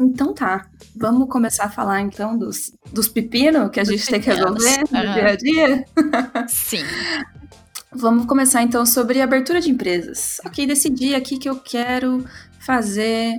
Então 0.00 0.32
tá. 0.34 0.66
Vamos 0.96 1.28
começar 1.28 1.64
a 1.64 1.70
falar 1.70 2.00
então 2.00 2.36
dos, 2.38 2.72
dos 2.92 3.08
pepinos 3.08 3.70
que 3.70 3.80
a 3.80 3.82
Dos 3.82 3.92
gente 3.92 4.06
tem 4.06 4.20
que 4.20 4.30
resolver 4.30 4.84
no 4.90 4.98
Aham. 4.98 5.14
dia 5.14 5.28
a 5.28 5.36
dia. 5.36 5.84
Sim. 6.48 6.84
Vamos 7.96 8.26
começar 8.26 8.62
então 8.62 8.84
sobre 8.84 9.20
abertura 9.20 9.60
de 9.60 9.70
empresas. 9.70 10.38
Ok, 10.44 10.66
decidi 10.66 11.14
aqui 11.14 11.38
que 11.38 11.48
eu 11.48 11.56
quero 11.60 12.24
fazer, 12.58 13.34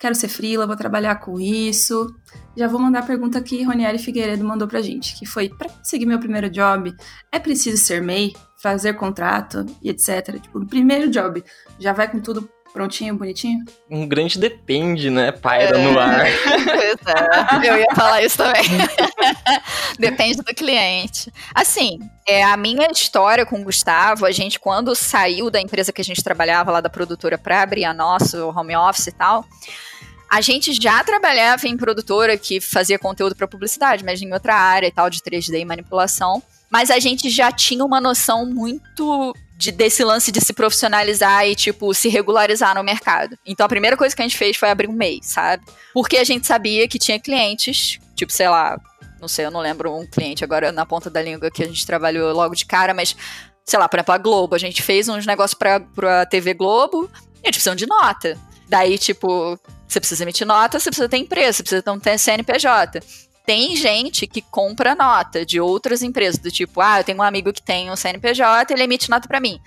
quero 0.00 0.14
ser 0.14 0.28
freela, 0.28 0.66
vou 0.66 0.74
trabalhar 0.74 1.16
com 1.16 1.38
isso. 1.38 2.12
Já 2.56 2.66
vou 2.66 2.80
mandar 2.80 3.00
a 3.00 3.06
pergunta 3.06 3.40
que 3.42 3.62
Ronieri 3.62 3.98
Figueiredo 3.98 4.42
mandou 4.42 4.66
pra 4.66 4.80
gente, 4.80 5.14
que 5.16 5.26
foi, 5.26 5.50
para 5.50 5.68
seguir 5.82 6.06
meu 6.06 6.18
primeiro 6.18 6.48
job, 6.48 6.92
é 7.30 7.38
preciso 7.38 7.76
ser 7.76 8.00
MEI, 8.00 8.32
fazer 8.62 8.94
contrato 8.94 9.66
e 9.82 9.90
etc. 9.90 10.40
Tipo, 10.40 10.58
no 10.58 10.66
primeiro 10.66 11.10
job, 11.10 11.44
já 11.78 11.92
vai 11.92 12.10
com 12.10 12.18
tudo 12.18 12.48
prontinho, 12.72 13.16
bonitinho? 13.16 13.64
Um 13.90 14.06
grande 14.06 14.38
depende, 14.38 15.10
né? 15.10 15.32
Paira 15.32 15.76
no 15.78 15.98
ar. 15.98 16.24
Pois 16.80 17.62
é, 17.62 17.68
eu 17.68 17.78
ia 17.78 17.94
falar 17.94 18.22
isso 18.22 18.36
também. 18.36 18.62
Depende 19.98 20.38
do 20.38 20.54
cliente. 20.54 21.32
Assim, 21.54 21.98
é, 22.26 22.42
a 22.42 22.56
minha 22.56 22.88
história 22.90 23.44
com 23.44 23.60
o 23.60 23.64
Gustavo, 23.64 24.24
a 24.24 24.30
gente, 24.30 24.58
quando 24.58 24.94
saiu 24.94 25.50
da 25.50 25.60
empresa 25.60 25.92
que 25.92 26.00
a 26.00 26.04
gente 26.04 26.22
trabalhava, 26.22 26.70
lá 26.70 26.80
da 26.80 26.88
produtora, 26.88 27.38
para 27.38 27.62
abrir 27.62 27.84
a 27.84 27.94
nossa, 27.94 28.44
o 28.44 28.56
home 28.56 28.76
office 28.76 29.08
e 29.08 29.12
tal, 29.12 29.44
a 30.30 30.40
gente 30.40 30.72
já 30.72 31.02
trabalhava 31.02 31.66
em 31.66 31.76
produtora 31.76 32.38
que 32.38 32.60
fazia 32.60 32.98
conteúdo 32.98 33.34
para 33.34 33.48
publicidade, 33.48 34.04
mas 34.04 34.22
em 34.22 34.32
outra 34.32 34.54
área 34.54 34.86
e 34.86 34.92
tal, 34.92 35.10
de 35.10 35.20
3D 35.20 35.58
e 35.60 35.64
manipulação. 35.64 36.40
Mas 36.70 36.88
a 36.88 37.00
gente 37.00 37.28
já 37.28 37.50
tinha 37.50 37.84
uma 37.84 38.00
noção 38.00 38.46
muito 38.46 39.34
de- 39.56 39.72
desse 39.72 40.04
lance 40.04 40.30
de 40.30 40.40
se 40.40 40.52
profissionalizar 40.52 41.44
e, 41.46 41.56
tipo, 41.56 41.92
se 41.92 42.08
regularizar 42.08 42.76
no 42.76 42.84
mercado. 42.84 43.36
Então 43.44 43.66
a 43.66 43.68
primeira 43.68 43.96
coisa 43.96 44.14
que 44.14 44.22
a 44.22 44.24
gente 44.24 44.38
fez 44.38 44.56
foi 44.56 44.70
abrir 44.70 44.88
um 44.88 44.92
MEI, 44.92 45.18
sabe? 45.20 45.64
Porque 45.92 46.16
a 46.16 46.22
gente 46.24 46.46
sabia 46.46 46.86
que 46.86 46.96
tinha 46.98 47.18
clientes, 47.18 47.98
tipo, 48.14 48.32
sei 48.32 48.48
lá, 48.48 48.78
não 49.20 49.26
sei, 49.26 49.44
eu 49.46 49.50
não 49.50 49.60
lembro 49.60 49.92
um 49.94 50.06
cliente 50.06 50.44
agora 50.44 50.70
na 50.70 50.86
ponta 50.86 51.10
da 51.10 51.20
língua 51.20 51.50
que 51.50 51.62
a 51.62 51.66
gente 51.66 51.84
trabalhou 51.84 52.32
logo 52.32 52.54
de 52.54 52.64
cara, 52.64 52.94
mas, 52.94 53.16
sei 53.64 53.78
lá, 53.78 53.88
por 53.88 53.96
exemplo, 53.98 54.14
a 54.14 54.18
Globo. 54.18 54.54
A 54.54 54.58
gente 54.58 54.80
fez 54.80 55.08
uns 55.08 55.26
negócios 55.26 55.58
pra, 55.58 55.80
pra 55.80 56.24
TV 56.24 56.54
Globo 56.54 57.10
e 57.42 57.42
a 57.42 57.46
gente 57.48 57.54
precisa 57.54 57.74
de 57.74 57.86
nota. 57.86 58.38
Daí, 58.70 58.96
tipo, 58.96 59.58
você 59.86 59.98
precisa 59.98 60.22
emitir 60.22 60.46
nota, 60.46 60.78
você 60.78 60.90
precisa 60.90 61.08
ter 61.08 61.16
empresa, 61.16 61.54
você 61.54 61.62
precisa 61.64 61.82
ter 61.82 61.90
um 61.90 62.18
CNPJ. 62.18 63.02
Tem 63.50 63.74
gente 63.74 64.28
que 64.28 64.40
compra 64.40 64.94
nota 64.94 65.44
de 65.44 65.60
outras 65.60 66.04
empresas, 66.04 66.38
do 66.38 66.52
tipo, 66.52 66.80
ah, 66.80 67.00
eu 67.00 67.04
tenho 67.04 67.18
um 67.18 67.22
amigo 67.22 67.52
que 67.52 67.60
tem 67.60 67.90
um 67.90 67.96
CNPJ, 67.96 68.72
ele 68.72 68.84
emite 68.84 69.10
nota 69.10 69.26
pra 69.26 69.40
mim. 69.40 69.58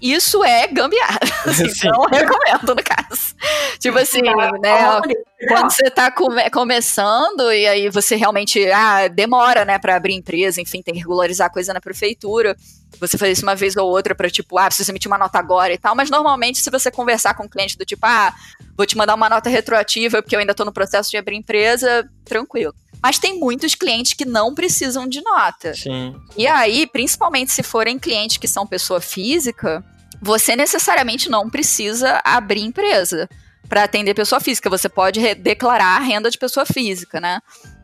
Isso 0.00 0.44
é 0.44 0.68
gambiarra. 0.68 1.18
Assim, 1.44 1.68
Sim. 1.68 1.88
não 1.88 2.02
recomendo, 2.04 2.72
no 2.72 2.84
caso. 2.84 3.34
Tipo 3.80 3.98
assim, 3.98 4.20
né? 4.22 5.00
Quando 5.48 5.72
você 5.72 5.90
tá 5.90 6.08
come- 6.12 6.48
começando 6.50 7.52
e 7.52 7.66
aí 7.66 7.88
você 7.90 8.14
realmente, 8.14 8.64
ah, 8.70 9.08
demora, 9.08 9.64
né, 9.64 9.76
pra 9.76 9.96
abrir 9.96 10.14
empresa, 10.14 10.60
enfim, 10.60 10.80
tem 10.80 10.94
que 10.94 11.00
regularizar 11.00 11.50
coisa 11.52 11.74
na 11.74 11.80
prefeitura. 11.80 12.56
Você 13.00 13.18
faz 13.18 13.38
isso 13.38 13.42
uma 13.44 13.56
vez 13.56 13.76
ou 13.76 13.88
outra 13.90 14.14
pra, 14.14 14.30
tipo, 14.30 14.56
ah, 14.56 14.66
preciso 14.66 14.92
emitir 14.92 15.10
uma 15.10 15.18
nota 15.18 15.36
agora 15.40 15.72
e 15.74 15.78
tal. 15.78 15.96
Mas 15.96 16.08
normalmente, 16.10 16.60
se 16.60 16.70
você 16.70 16.92
conversar 16.92 17.34
com 17.34 17.42
o 17.42 17.48
cliente 17.50 17.76
do 17.76 17.84
tipo, 17.84 18.06
ah, 18.06 18.32
vou 18.76 18.86
te 18.86 18.96
mandar 18.96 19.16
uma 19.16 19.28
nota 19.28 19.50
retroativa 19.50 20.22
porque 20.22 20.36
eu 20.36 20.40
ainda 20.40 20.54
tô 20.54 20.64
no 20.64 20.72
processo 20.72 21.10
de 21.10 21.16
abrir 21.16 21.34
empresa, 21.34 22.08
tranquilo. 22.24 22.72
Mas 23.02 23.18
tem 23.18 23.38
muitos 23.38 23.74
clientes 23.74 24.12
que 24.12 24.24
não 24.24 24.54
precisam 24.54 25.08
de 25.08 25.20
nota. 25.22 25.74
Sim. 25.74 26.14
E 26.36 26.46
aí, 26.46 26.86
principalmente 26.86 27.50
se 27.50 27.62
forem 27.62 27.98
clientes 27.98 28.36
que 28.36 28.46
são 28.46 28.66
pessoa 28.66 29.00
física, 29.00 29.84
você 30.20 30.54
necessariamente 30.54 31.28
não 31.28 31.50
precisa 31.50 32.20
abrir 32.24 32.60
empresa 32.60 33.28
para 33.68 33.84
atender 33.84 34.14
pessoa 34.14 34.40
física. 34.40 34.70
Você 34.70 34.88
pode 34.88 35.34
declarar 35.34 35.96
a 35.96 36.00
renda 36.00 36.30
de 36.30 36.38
pessoa 36.38 36.64
física, 36.64 37.20
né? 37.20 37.40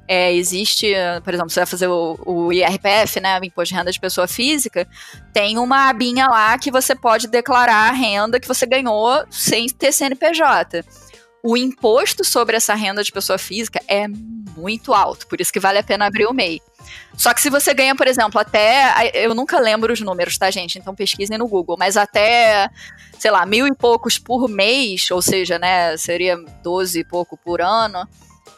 É, 0.07 0.33
existe, 0.33 0.95
por 1.23 1.35
exemplo, 1.35 1.51
você 1.51 1.61
vai 1.61 1.67
fazer 1.67 1.87
o, 1.89 2.19
o 2.25 2.51
IRPF, 2.51 3.21
né, 3.21 3.39
o 3.39 3.45
Imposto 3.45 3.75
de 3.75 3.79
Renda 3.79 3.93
de 3.93 4.01
Pessoa 4.01 4.27
Física, 4.27 4.89
tem 5.35 5.59
uma 5.59 5.91
abinha 5.91 6.27
lá 6.27 6.57
que 6.57 6.71
você 6.71 6.95
pode 6.95 7.29
declarar 7.29 7.91
a 7.91 7.93
renda 7.93 8.41
que 8.41 8.49
você 8.49 8.65
ganhou 8.65 9.23
sem 9.31 9.67
ter 9.69 9.93
CNPJ. 9.93 10.83
O 11.43 11.57
imposto 11.57 12.25
sobre 12.25 12.57
essa 12.57 12.75
renda 12.75 13.03
de 13.03 13.13
pessoa 13.13 13.39
física 13.39 13.81
é 13.87 14.07
muito 14.09 14.93
alto, 14.93 15.27
por 15.27 15.41
isso 15.41 15.53
que 15.53 15.61
vale 15.61 15.79
a 15.79 15.83
pena 15.83 16.07
abrir 16.07 16.27
o 16.27 16.33
MEI. 16.33 16.61
Só 17.17 17.35
que 17.35 17.41
se 17.41 17.51
você 17.51 17.75
ganha, 17.75 17.95
por 17.95 18.07
exemplo, 18.07 18.41
até. 18.41 19.11
Eu 19.15 19.35
nunca 19.35 19.59
lembro 19.59 19.93
os 19.93 20.01
números, 20.01 20.39
tá, 20.39 20.51
gente? 20.51 20.79
Então 20.79 20.95
pesquisem 20.95 21.39
no 21.39 21.49
Google, 21.49 21.77
mas 21.79 21.97
até, 21.97 22.71
sei 23.19 23.31
lá, 23.31 23.45
mil 23.45 23.67
e 23.67 23.75
poucos 23.75 24.19
por 24.19 24.49
mês, 24.49 25.11
ou 25.11 25.21
seja, 25.21 25.59
né, 25.59 25.97
seria 25.97 26.37
12 26.63 27.01
e 27.01 27.05
pouco 27.05 27.37
por 27.37 27.61
ano, 27.61 28.09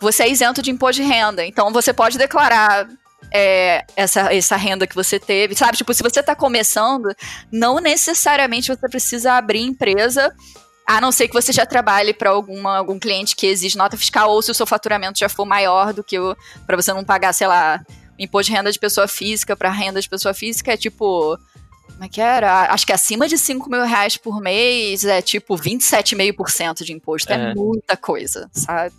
você 0.01 0.25
é 0.25 0.31
isento 0.31 0.63
de 0.63 0.71
imposto 0.71 1.03
de 1.03 1.09
renda. 1.09 1.45
Então 1.45 1.73
você 1.73 1.93
pode 1.93 2.19
declarar 2.19 2.89
é, 3.33 3.85
essa, 3.97 4.35
essa 4.35 4.57
renda 4.57 4.87
que 4.87 4.95
você 4.95 5.19
teve. 5.19 5.55
Sabe, 5.55 5.77
tipo, 5.77 5.93
se 5.95 6.03
você 6.03 6.23
tá 6.23 6.35
começando, 6.35 7.15
não 7.51 7.81
necessariamente 7.81 8.69
você 8.69 8.89
precisa 8.89 9.35
abrir 9.35 9.61
empresa 9.61 10.35
A 10.91 11.01
não 11.01 11.13
ser 11.13 11.29
que 11.29 11.35
você 11.35 11.53
já 11.53 11.65
trabalhe 11.65 12.13
para 12.13 12.31
algum 12.31 12.99
cliente 12.99 13.37
que 13.37 13.47
exige 13.47 13.79
nota 13.79 13.97
fiscal 13.97 14.29
ou 14.29 14.43
se 14.43 14.51
o 14.51 14.55
seu 14.55 14.67
faturamento 14.67 15.21
já 15.21 15.29
for 15.29 15.47
maior 15.47 15.93
do 15.93 16.03
que 16.03 16.19
o. 16.19 16.37
para 16.67 16.75
você 16.75 16.93
não 16.93 17.05
pagar, 17.05 17.33
sei 17.33 17.47
lá, 17.47 17.81
imposto 18.19 18.51
de 18.51 18.57
renda 18.57 18.73
de 18.73 18.79
pessoa 18.79 19.07
física 19.07 19.55
para 19.55 19.71
renda 19.71 20.01
de 20.01 20.09
pessoa 20.09 20.35
física 20.35 20.73
é 20.73 20.77
tipo. 20.77 21.39
Como 21.93 22.05
é 22.05 22.09
que 22.09 22.21
era? 22.21 22.73
Acho 22.73 22.85
que 22.85 22.93
acima 22.93 23.29
de 23.29 23.39
5 23.39 23.71
mil 23.71 23.85
reais 23.85 24.17
por 24.17 24.41
mês 24.41 25.05
é 25.05 25.23
tipo 25.23 25.55
27,5% 25.55 26.83
de 26.83 26.93
imposto. 26.93 27.33
É. 27.33 27.37
é 27.51 27.55
muita 27.55 27.97
coisa, 27.97 28.51
sabe? 28.53 28.93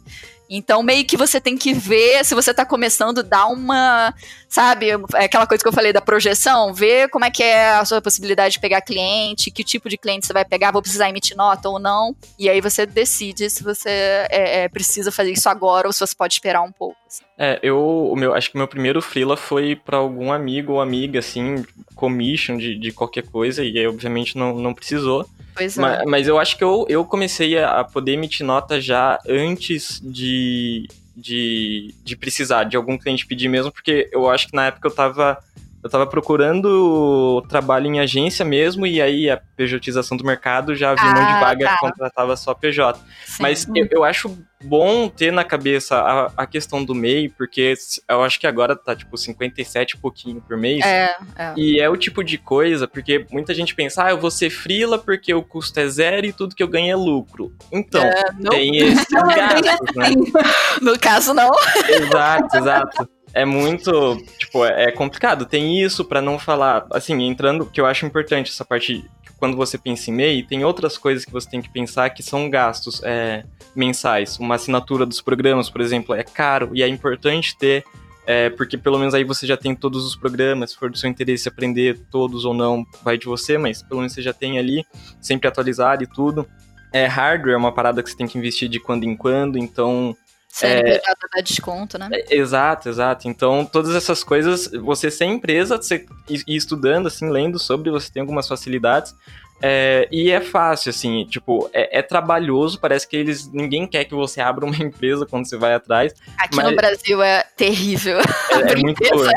Então, 0.54 0.84
meio 0.84 1.06
que 1.06 1.16
você 1.16 1.40
tem 1.40 1.58
que 1.58 1.74
ver 1.74 2.26
se 2.26 2.36
você 2.36 2.52
está 2.52 2.66
começando, 2.66 3.24
dar 3.24 3.48
uma, 3.48 4.14
sabe, 4.50 4.90
é 5.16 5.24
aquela 5.24 5.48
coisa 5.48 5.64
que 5.64 5.68
eu 5.70 5.72
falei 5.72 5.94
da 5.94 6.02
projeção, 6.02 6.74
ver 6.74 7.08
como 7.10 7.24
é 7.24 7.32
que 7.32 7.42
é 7.42 7.70
a 7.70 7.86
sua 7.86 8.02
possibilidade 8.02 8.56
de 8.56 8.60
pegar 8.60 8.82
cliente, 8.82 9.50
que 9.50 9.64
tipo 9.64 9.88
de 9.88 9.98
cliente 9.98 10.28
você 10.28 10.34
vai 10.34 10.44
pegar, 10.44 10.72
vou 10.72 10.82
precisar 10.82 11.08
emitir 11.08 11.38
nota 11.38 11.70
ou 11.70 11.80
não. 11.80 12.14
E 12.38 12.50
aí 12.50 12.60
você 12.60 12.86
decide 12.86 13.50
se 13.50 13.64
você 13.64 13.90
é, 13.90 14.64
é, 14.64 14.68
precisa 14.68 15.10
fazer 15.10 15.32
isso 15.32 15.48
agora 15.48 15.88
ou 15.88 15.94
se 15.94 16.02
você 16.02 16.14
pode 16.14 16.34
esperar 16.34 16.62
um 16.64 16.72
pouco. 16.72 16.98
Assim. 17.08 17.24
É, 17.38 17.58
eu 17.64 17.80
o 18.12 18.16
meu, 18.18 18.34
acho 18.34 18.50
que 18.50 18.56
o 18.56 18.58
meu 18.58 18.68
primeiro 18.68 19.02
freela 19.02 19.38
foi 19.38 19.78
para 19.78 19.96
algum 19.96 20.34
amigo 20.34 20.74
ou 20.74 20.82
amiga, 20.82 21.20
assim, 21.20 21.64
commission 21.96 22.58
de, 22.58 22.78
de 22.78 22.92
qualquer 22.92 23.24
coisa, 23.24 23.64
e 23.64 23.80
aí 23.80 23.88
obviamente 23.88 24.38
não, 24.38 24.54
não 24.54 24.74
precisou. 24.74 25.26
Pois 25.56 25.78
é. 25.78 25.82
Mas, 25.82 26.06
mas, 26.06 26.28
eu 26.28 26.38
acho 26.40 26.58
que 26.58 26.64
eu, 26.64 26.86
eu 26.88 27.04
comecei 27.06 27.58
a 27.58 27.84
poder 27.84 28.14
emitir 28.14 28.46
nota 28.46 28.80
já 28.80 29.20
antes 29.28 30.00
de, 30.04 30.88
de, 31.16 31.94
de 32.04 32.16
precisar, 32.16 32.64
de 32.66 32.78
algum 32.78 32.98
cliente 32.98 33.26
pedir 33.26 33.50
mesmo, 33.50 33.72
porque 33.72 34.10
eu 34.12 34.30
acho 34.30 34.48
que 34.48 34.56
na 34.56 34.68
época 34.68 34.88
eu 34.88 34.94
tava 34.94 35.38
eu 35.84 35.90
tava 35.90 36.06
procurando 36.06 37.42
trabalho 37.50 37.88
em 37.88 38.00
agência 38.00 38.46
mesmo, 38.46 38.86
e 38.86 39.02
aí 39.02 39.30
a 39.30 39.42
pejotização 39.56 40.16
do 40.16 40.24
mercado 40.24 40.76
já 40.76 40.92
havia 40.92 41.10
ah, 41.10 41.14
mão 41.14 41.26
de 41.26 41.40
vaga 41.40 41.66
tá. 41.66 41.74
que 41.74 41.80
contratava 41.80 42.38
só 42.38 42.54
PJ. 42.54 43.00
Sim. 43.26 43.42
Mas 43.42 43.68
eu, 43.76 43.88
eu, 43.90 44.04
acho 44.04 44.38
bom 44.64 45.10
ter 45.10 45.32
na 45.32 45.44
cabeça 45.44 45.98
a, 45.98 46.32
a, 46.38 46.46
questão 46.46 46.86
do 46.86 46.94
MEI, 46.94 47.30
porque 47.30 47.74
eu 48.08 48.22
acho 48.24 48.40
que 48.40 48.46
agora 48.46 48.76
tá 48.76 48.96
tipo 48.96 49.18
57 49.18 49.92
e 49.92 49.98
pouquinho 49.98 50.40
por 50.42 50.56
mês. 50.56 50.86
É, 50.86 51.16
é. 51.36 51.54
E 51.58 51.80
é 51.80 51.90
o 51.90 51.98
tipo 51.98 52.24
de 52.24 52.38
coisa, 52.38 52.88
porque 52.88 53.26
muita 53.32 53.54
gente 53.54 53.74
pensa, 53.74 54.06
ah, 54.06 54.12
eu 54.12 54.20
vou 54.20 54.30
ser 54.30 54.52
frila 54.52 55.00
porque 55.00 55.34
o 55.34 55.42
custo 55.42 55.80
é 55.80 55.88
zero 55.88 56.28
e 56.28 56.34
tudo 56.34 56.56
que 56.56 56.62
eu 56.62 56.68
ganho 56.68 56.92
é 56.92 56.96
lucro. 56.96 57.52
Então, 57.72 58.04
é, 58.04 58.24
tem 58.50 58.78
esse 58.78 59.06
gastos, 59.12 59.96
né? 59.96 60.10
No 60.80 60.98
caso, 61.00 61.34
não. 61.34 61.50
Exato, 61.90 62.58
exato 62.58 63.21
é 63.34 63.46
muito, 63.46 64.18
tipo, 64.38 64.66
é 64.66 64.92
complicado. 64.92 65.46
Tem 65.46 65.82
isso 65.82 66.04
para 66.04 66.22
não 66.22 66.38
falar, 66.38 66.86
assim, 66.92 67.22
entrando, 67.24 67.66
que 67.66 67.80
eu 67.80 67.86
acho 67.86 68.06
importante 68.06 68.52
essa 68.52 68.66
parte, 68.66 69.06
quando 69.38 69.56
você 69.56 69.78
pensa 69.78 70.10
em 70.10 70.14
MEI, 70.14 70.44
tem 70.44 70.64
outras 70.64 70.98
coisas 70.98 71.24
que 71.24 71.32
você 71.32 71.50
tem 71.50 71.62
que 71.62 71.70
pensar 71.70 72.10
que 72.10 72.22
são 72.22 72.50
gastos 72.50 73.02
é, 73.04 73.44
mensais. 73.76 74.38
Uma 74.38 74.56
assinatura 74.56 75.06
dos 75.06 75.22
programas, 75.22 75.70
por 75.70 75.82
exemplo, 75.82 76.14
é 76.14 76.24
caro 76.24 76.72
e 76.74 76.84
é 76.84 76.88
importante 76.88 77.58
ter, 77.58 77.84
é, 78.26 78.50
porque 78.50 78.78
pelo 78.78 79.00
menos 79.00 79.14
aí 79.14 79.24
você 79.24 79.48
já 79.48 79.58
tem 79.58 79.74
todos 79.74 80.06
os 80.06 80.16
programas, 80.16 80.72
se 80.72 80.78
for 80.78 80.92
do 80.92 80.98
seu 80.98 81.10
interesse 81.10 81.48
aprender 81.48 82.00
todos 82.12 82.46
ou 82.46 82.54
não, 82.54 82.86
vai 83.04 83.18
de 83.18 83.26
você, 83.26 83.58
mas 83.58 83.82
pelo 83.82 84.02
menos 84.02 84.14
você 84.14 84.22
já 84.22 84.34
tem 84.34 84.60
ali, 84.60 84.86
sempre 85.22 85.48
atualizado 85.48 86.04
e 86.04 86.08
tudo. 86.08 86.48
É, 86.94 87.06
hardware 87.06 87.54
é 87.54 87.58
uma 87.58 87.72
parada 87.72 88.04
que 88.04 88.10
você 88.10 88.18
tem 88.18 88.28
que 88.28 88.38
investir 88.38 88.68
de 88.68 88.78
quando 88.78 89.06
em 89.06 89.16
quando, 89.16 89.58
então 89.58 90.16
CNPJ 90.52 91.10
é, 91.10 91.36
dá 91.36 91.42
desconto, 91.42 91.98
né? 91.98 92.10
É, 92.12 92.36
exato, 92.36 92.90
exato. 92.90 93.28
Então, 93.28 93.66
todas 93.66 93.96
essas 93.96 94.24
coisas, 94.24 94.68
você 94.68 95.10
sem 95.10 95.34
empresa, 95.34 95.78
você 95.78 96.06
ir 96.30 96.44
estudando, 96.48 97.08
assim, 97.08 97.30
lendo 97.30 97.58
sobre, 97.58 97.90
você 97.90 98.12
tem 98.12 98.22
algumas 98.22 98.48
facilidades. 98.48 99.16
É, 99.64 100.08
e 100.12 100.32
é 100.32 100.42
fácil, 100.42 100.90
assim, 100.90 101.24
tipo, 101.26 101.70
é, 101.72 102.00
é, 102.00 102.02
trabalhoso, 102.02 102.80
parece 102.80 103.08
que 103.08 103.16
eles. 103.16 103.48
ninguém 103.54 103.86
quer 103.86 104.06
que 104.06 104.16
você 104.16 104.42
abra 104.42 104.66
uma 104.66 104.76
empresa 104.84 105.26
quando 105.26 105.48
você 105.48 105.56
vai 105.56 105.74
atrás. 105.74 106.14
Aqui 106.38 106.56
mas... 106.56 106.66
no 106.66 106.76
Brasil 106.76 107.22
é 107.22 107.44
terrível. 107.56 108.18
É, 108.20 108.72
é 108.74 108.76
muito 108.76 109.08
coisa. 109.08 109.32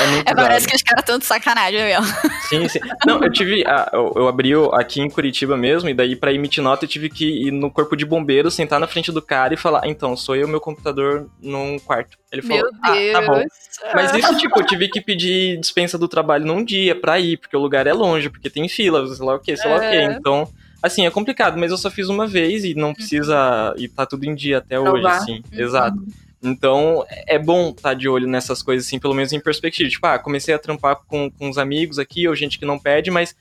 É, 0.00 0.06
muito 0.06 0.30
é, 0.30 0.34
parece 0.34 0.66
que 0.66 0.76
os 0.76 0.82
caras 0.82 1.02
estão 1.02 1.18
de 1.18 1.24
sacanagem 1.24 1.82
mesmo. 1.82 2.06
Sim, 2.48 2.68
sim. 2.68 2.78
Não, 3.06 3.22
eu 3.22 3.30
tive. 3.30 3.64
eu, 3.92 4.12
eu, 4.16 4.28
abri 4.28 4.52
aqui 4.72 5.00
em 5.00 5.10
Curitiba 5.10 5.56
mesmo, 5.56 5.88
e 5.88 5.94
daí 5.94 6.14
pra 6.14 6.32
emitir 6.32 6.62
nota 6.62 6.84
eu 6.84 6.88
tive 6.88 7.10
que 7.10 7.48
ir 7.48 7.50
no 7.50 7.70
corpo 7.70 7.96
de 7.96 8.04
bombeiro, 8.04 8.50
sentar 8.50 8.78
na 8.78 8.86
frente 8.86 9.10
do 9.10 9.20
cara 9.20 9.54
e 9.54 9.56
falar: 9.56 9.86
então, 9.86 10.16
sou 10.16 10.36
eu 10.36 10.46
meu 10.46 10.60
computador 10.60 11.28
num 11.42 11.78
quarto. 11.78 12.16
Ele 12.30 12.42
falou: 12.42 12.62
Meu 12.62 12.70
Deus. 12.70 13.16
Ah, 13.16 13.20
tá 13.20 13.26
bom. 13.26 13.44
Mas 13.94 14.14
isso, 14.14 14.36
tipo, 14.36 14.60
eu 14.60 14.66
tive 14.66 14.88
que 14.88 15.00
pedir 15.00 15.58
dispensa 15.58 15.98
do 15.98 16.08
trabalho 16.08 16.46
num 16.46 16.64
dia 16.64 16.94
pra 16.94 17.18
ir, 17.18 17.36
porque 17.36 17.56
o 17.56 17.60
lugar 17.60 17.86
é 17.86 17.92
longe, 17.92 18.30
porque 18.30 18.50
tem 18.50 18.68
fila, 18.68 19.06
sei 19.06 19.24
lá 19.24 19.34
o 19.34 19.40
que, 19.40 19.56
sei 19.56 19.70
lá 19.70 19.76
o 19.76 19.80
que. 19.80 20.02
Então, 20.18 20.48
assim, 20.82 21.06
é 21.06 21.10
complicado, 21.10 21.58
mas 21.58 21.70
eu 21.70 21.78
só 21.78 21.90
fiz 21.90 22.08
uma 22.08 22.26
vez 22.26 22.64
e 22.64 22.74
não 22.74 22.94
precisa. 22.94 23.74
E 23.76 23.88
tá 23.88 24.06
tudo 24.06 24.24
em 24.24 24.34
dia 24.34 24.58
até 24.58 24.78
hoje, 24.78 25.06
assim. 25.06 25.42
Uhum. 25.52 25.60
Exato. 25.60 25.98
Então, 26.42 27.04
é 27.26 27.38
bom 27.38 27.70
estar 27.70 27.90
tá 27.90 27.94
de 27.94 28.08
olho 28.08 28.26
nessas 28.26 28.62
coisas, 28.62 28.86
assim, 28.86 28.98
pelo 28.98 29.14
menos 29.14 29.32
em 29.32 29.40
perspectiva. 29.40 29.90
Tipo, 29.90 30.06
ah, 30.06 30.18
comecei 30.18 30.54
a 30.54 30.58
trampar 30.58 30.96
com, 31.06 31.30
com 31.30 31.48
uns 31.48 31.58
amigos 31.58 31.98
aqui, 31.98 32.28
ou 32.28 32.34
gente 32.34 32.58
que 32.58 32.64
não 32.64 32.78
pede, 32.78 33.10
mas 33.10 33.34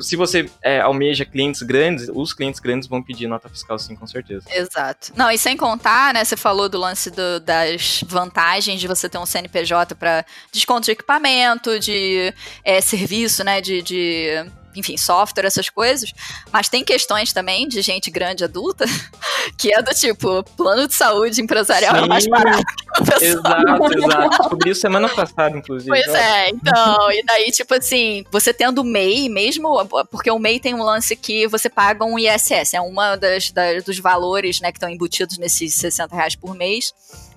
se 0.00 0.14
você 0.14 0.48
é, 0.62 0.80
almeja 0.80 1.24
clientes 1.24 1.60
grandes, 1.62 2.08
os 2.12 2.32
clientes 2.32 2.60
grandes 2.60 2.86
vão 2.86 3.02
pedir 3.02 3.26
nota 3.26 3.48
fiscal 3.48 3.76
sim, 3.78 3.96
com 3.96 4.06
certeza. 4.06 4.46
Exato. 4.48 5.12
Não, 5.16 5.28
e 5.30 5.36
sem 5.36 5.56
contar, 5.56 6.14
né, 6.14 6.24
você 6.24 6.36
falou 6.36 6.68
do 6.68 6.78
lance 6.78 7.10
do, 7.10 7.40
das 7.40 8.04
vantagens 8.06 8.80
de 8.80 8.86
você 8.86 9.08
ter 9.08 9.18
um 9.18 9.26
CNPJ 9.26 9.96
para 9.96 10.24
desconto 10.52 10.84
de 10.84 10.92
equipamento, 10.92 11.80
de 11.80 12.32
é, 12.64 12.80
serviço, 12.80 13.42
né, 13.42 13.60
de, 13.60 13.82
de 13.82 14.46
enfim, 14.76 14.96
software, 14.96 15.46
essas 15.46 15.68
coisas. 15.68 16.12
Mas 16.52 16.68
tem 16.68 16.84
questões 16.84 17.32
também 17.32 17.66
de 17.66 17.80
gente 17.82 18.10
grande 18.10 18.44
adulta, 18.44 18.84
que 19.58 19.72
é 19.72 19.82
do 19.82 19.92
tipo, 19.92 20.42
plano 20.56 20.86
de 20.86 20.94
saúde 20.94 21.40
empresarial 21.40 21.96
Sim, 21.96 22.04
é 22.04 22.06
mais 22.06 22.26
barato 22.26 22.64
que 22.96 23.24
Exato, 23.24 23.92
exato. 23.98 24.28
Descobri 24.38 24.70
isso 24.70 24.80
semana 24.80 25.08
passada, 25.08 25.56
inclusive. 25.56 25.90
Pois 25.90 26.14
é, 26.14 26.50
então, 26.50 27.12
e 27.12 27.22
daí, 27.24 27.50
tipo 27.50 27.74
assim, 27.74 28.24
você 28.30 28.52
tendo 28.52 28.82
MEI, 28.82 29.28
mesmo, 29.28 29.86
porque 30.10 30.30
o 30.30 30.38
MEI 30.38 30.60
tem 30.60 30.74
um 30.74 30.82
lance 30.82 31.14
que 31.16 31.46
você 31.46 31.68
paga 31.68 32.04
um 32.04 32.18
ISS, 32.18 32.74
é 32.74 32.80
uma 32.80 33.16
das, 33.16 33.50
das 33.50 33.84
dos 33.84 33.98
valores, 33.98 34.60
né, 34.60 34.72
que 34.72 34.78
estão 34.78 34.88
embutidos 34.88 35.38
nesses 35.38 35.74
60 35.74 36.14
reais 36.14 36.36
por 36.36 36.54
mês, 36.54 36.92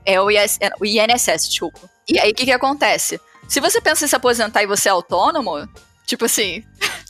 é 0.06 0.20
o, 0.20 0.32
IS, 0.32 0.58
é 0.62 0.72
o 0.80 0.86
INSS, 0.86 1.50
desculpa. 1.50 1.80
E 2.08 2.20
aí, 2.20 2.32
o 2.32 2.34
que 2.34 2.46
que 2.46 2.52
acontece? 2.52 3.20
Se 3.48 3.60
você 3.60 3.82
pensa 3.82 4.06
em 4.06 4.08
se 4.08 4.16
aposentar 4.16 4.64
e 4.64 4.68
você 4.68 4.90
é 4.90 4.92
autônomo, 4.92 5.68
Tipo 6.10 6.26
assim, 6.26 6.64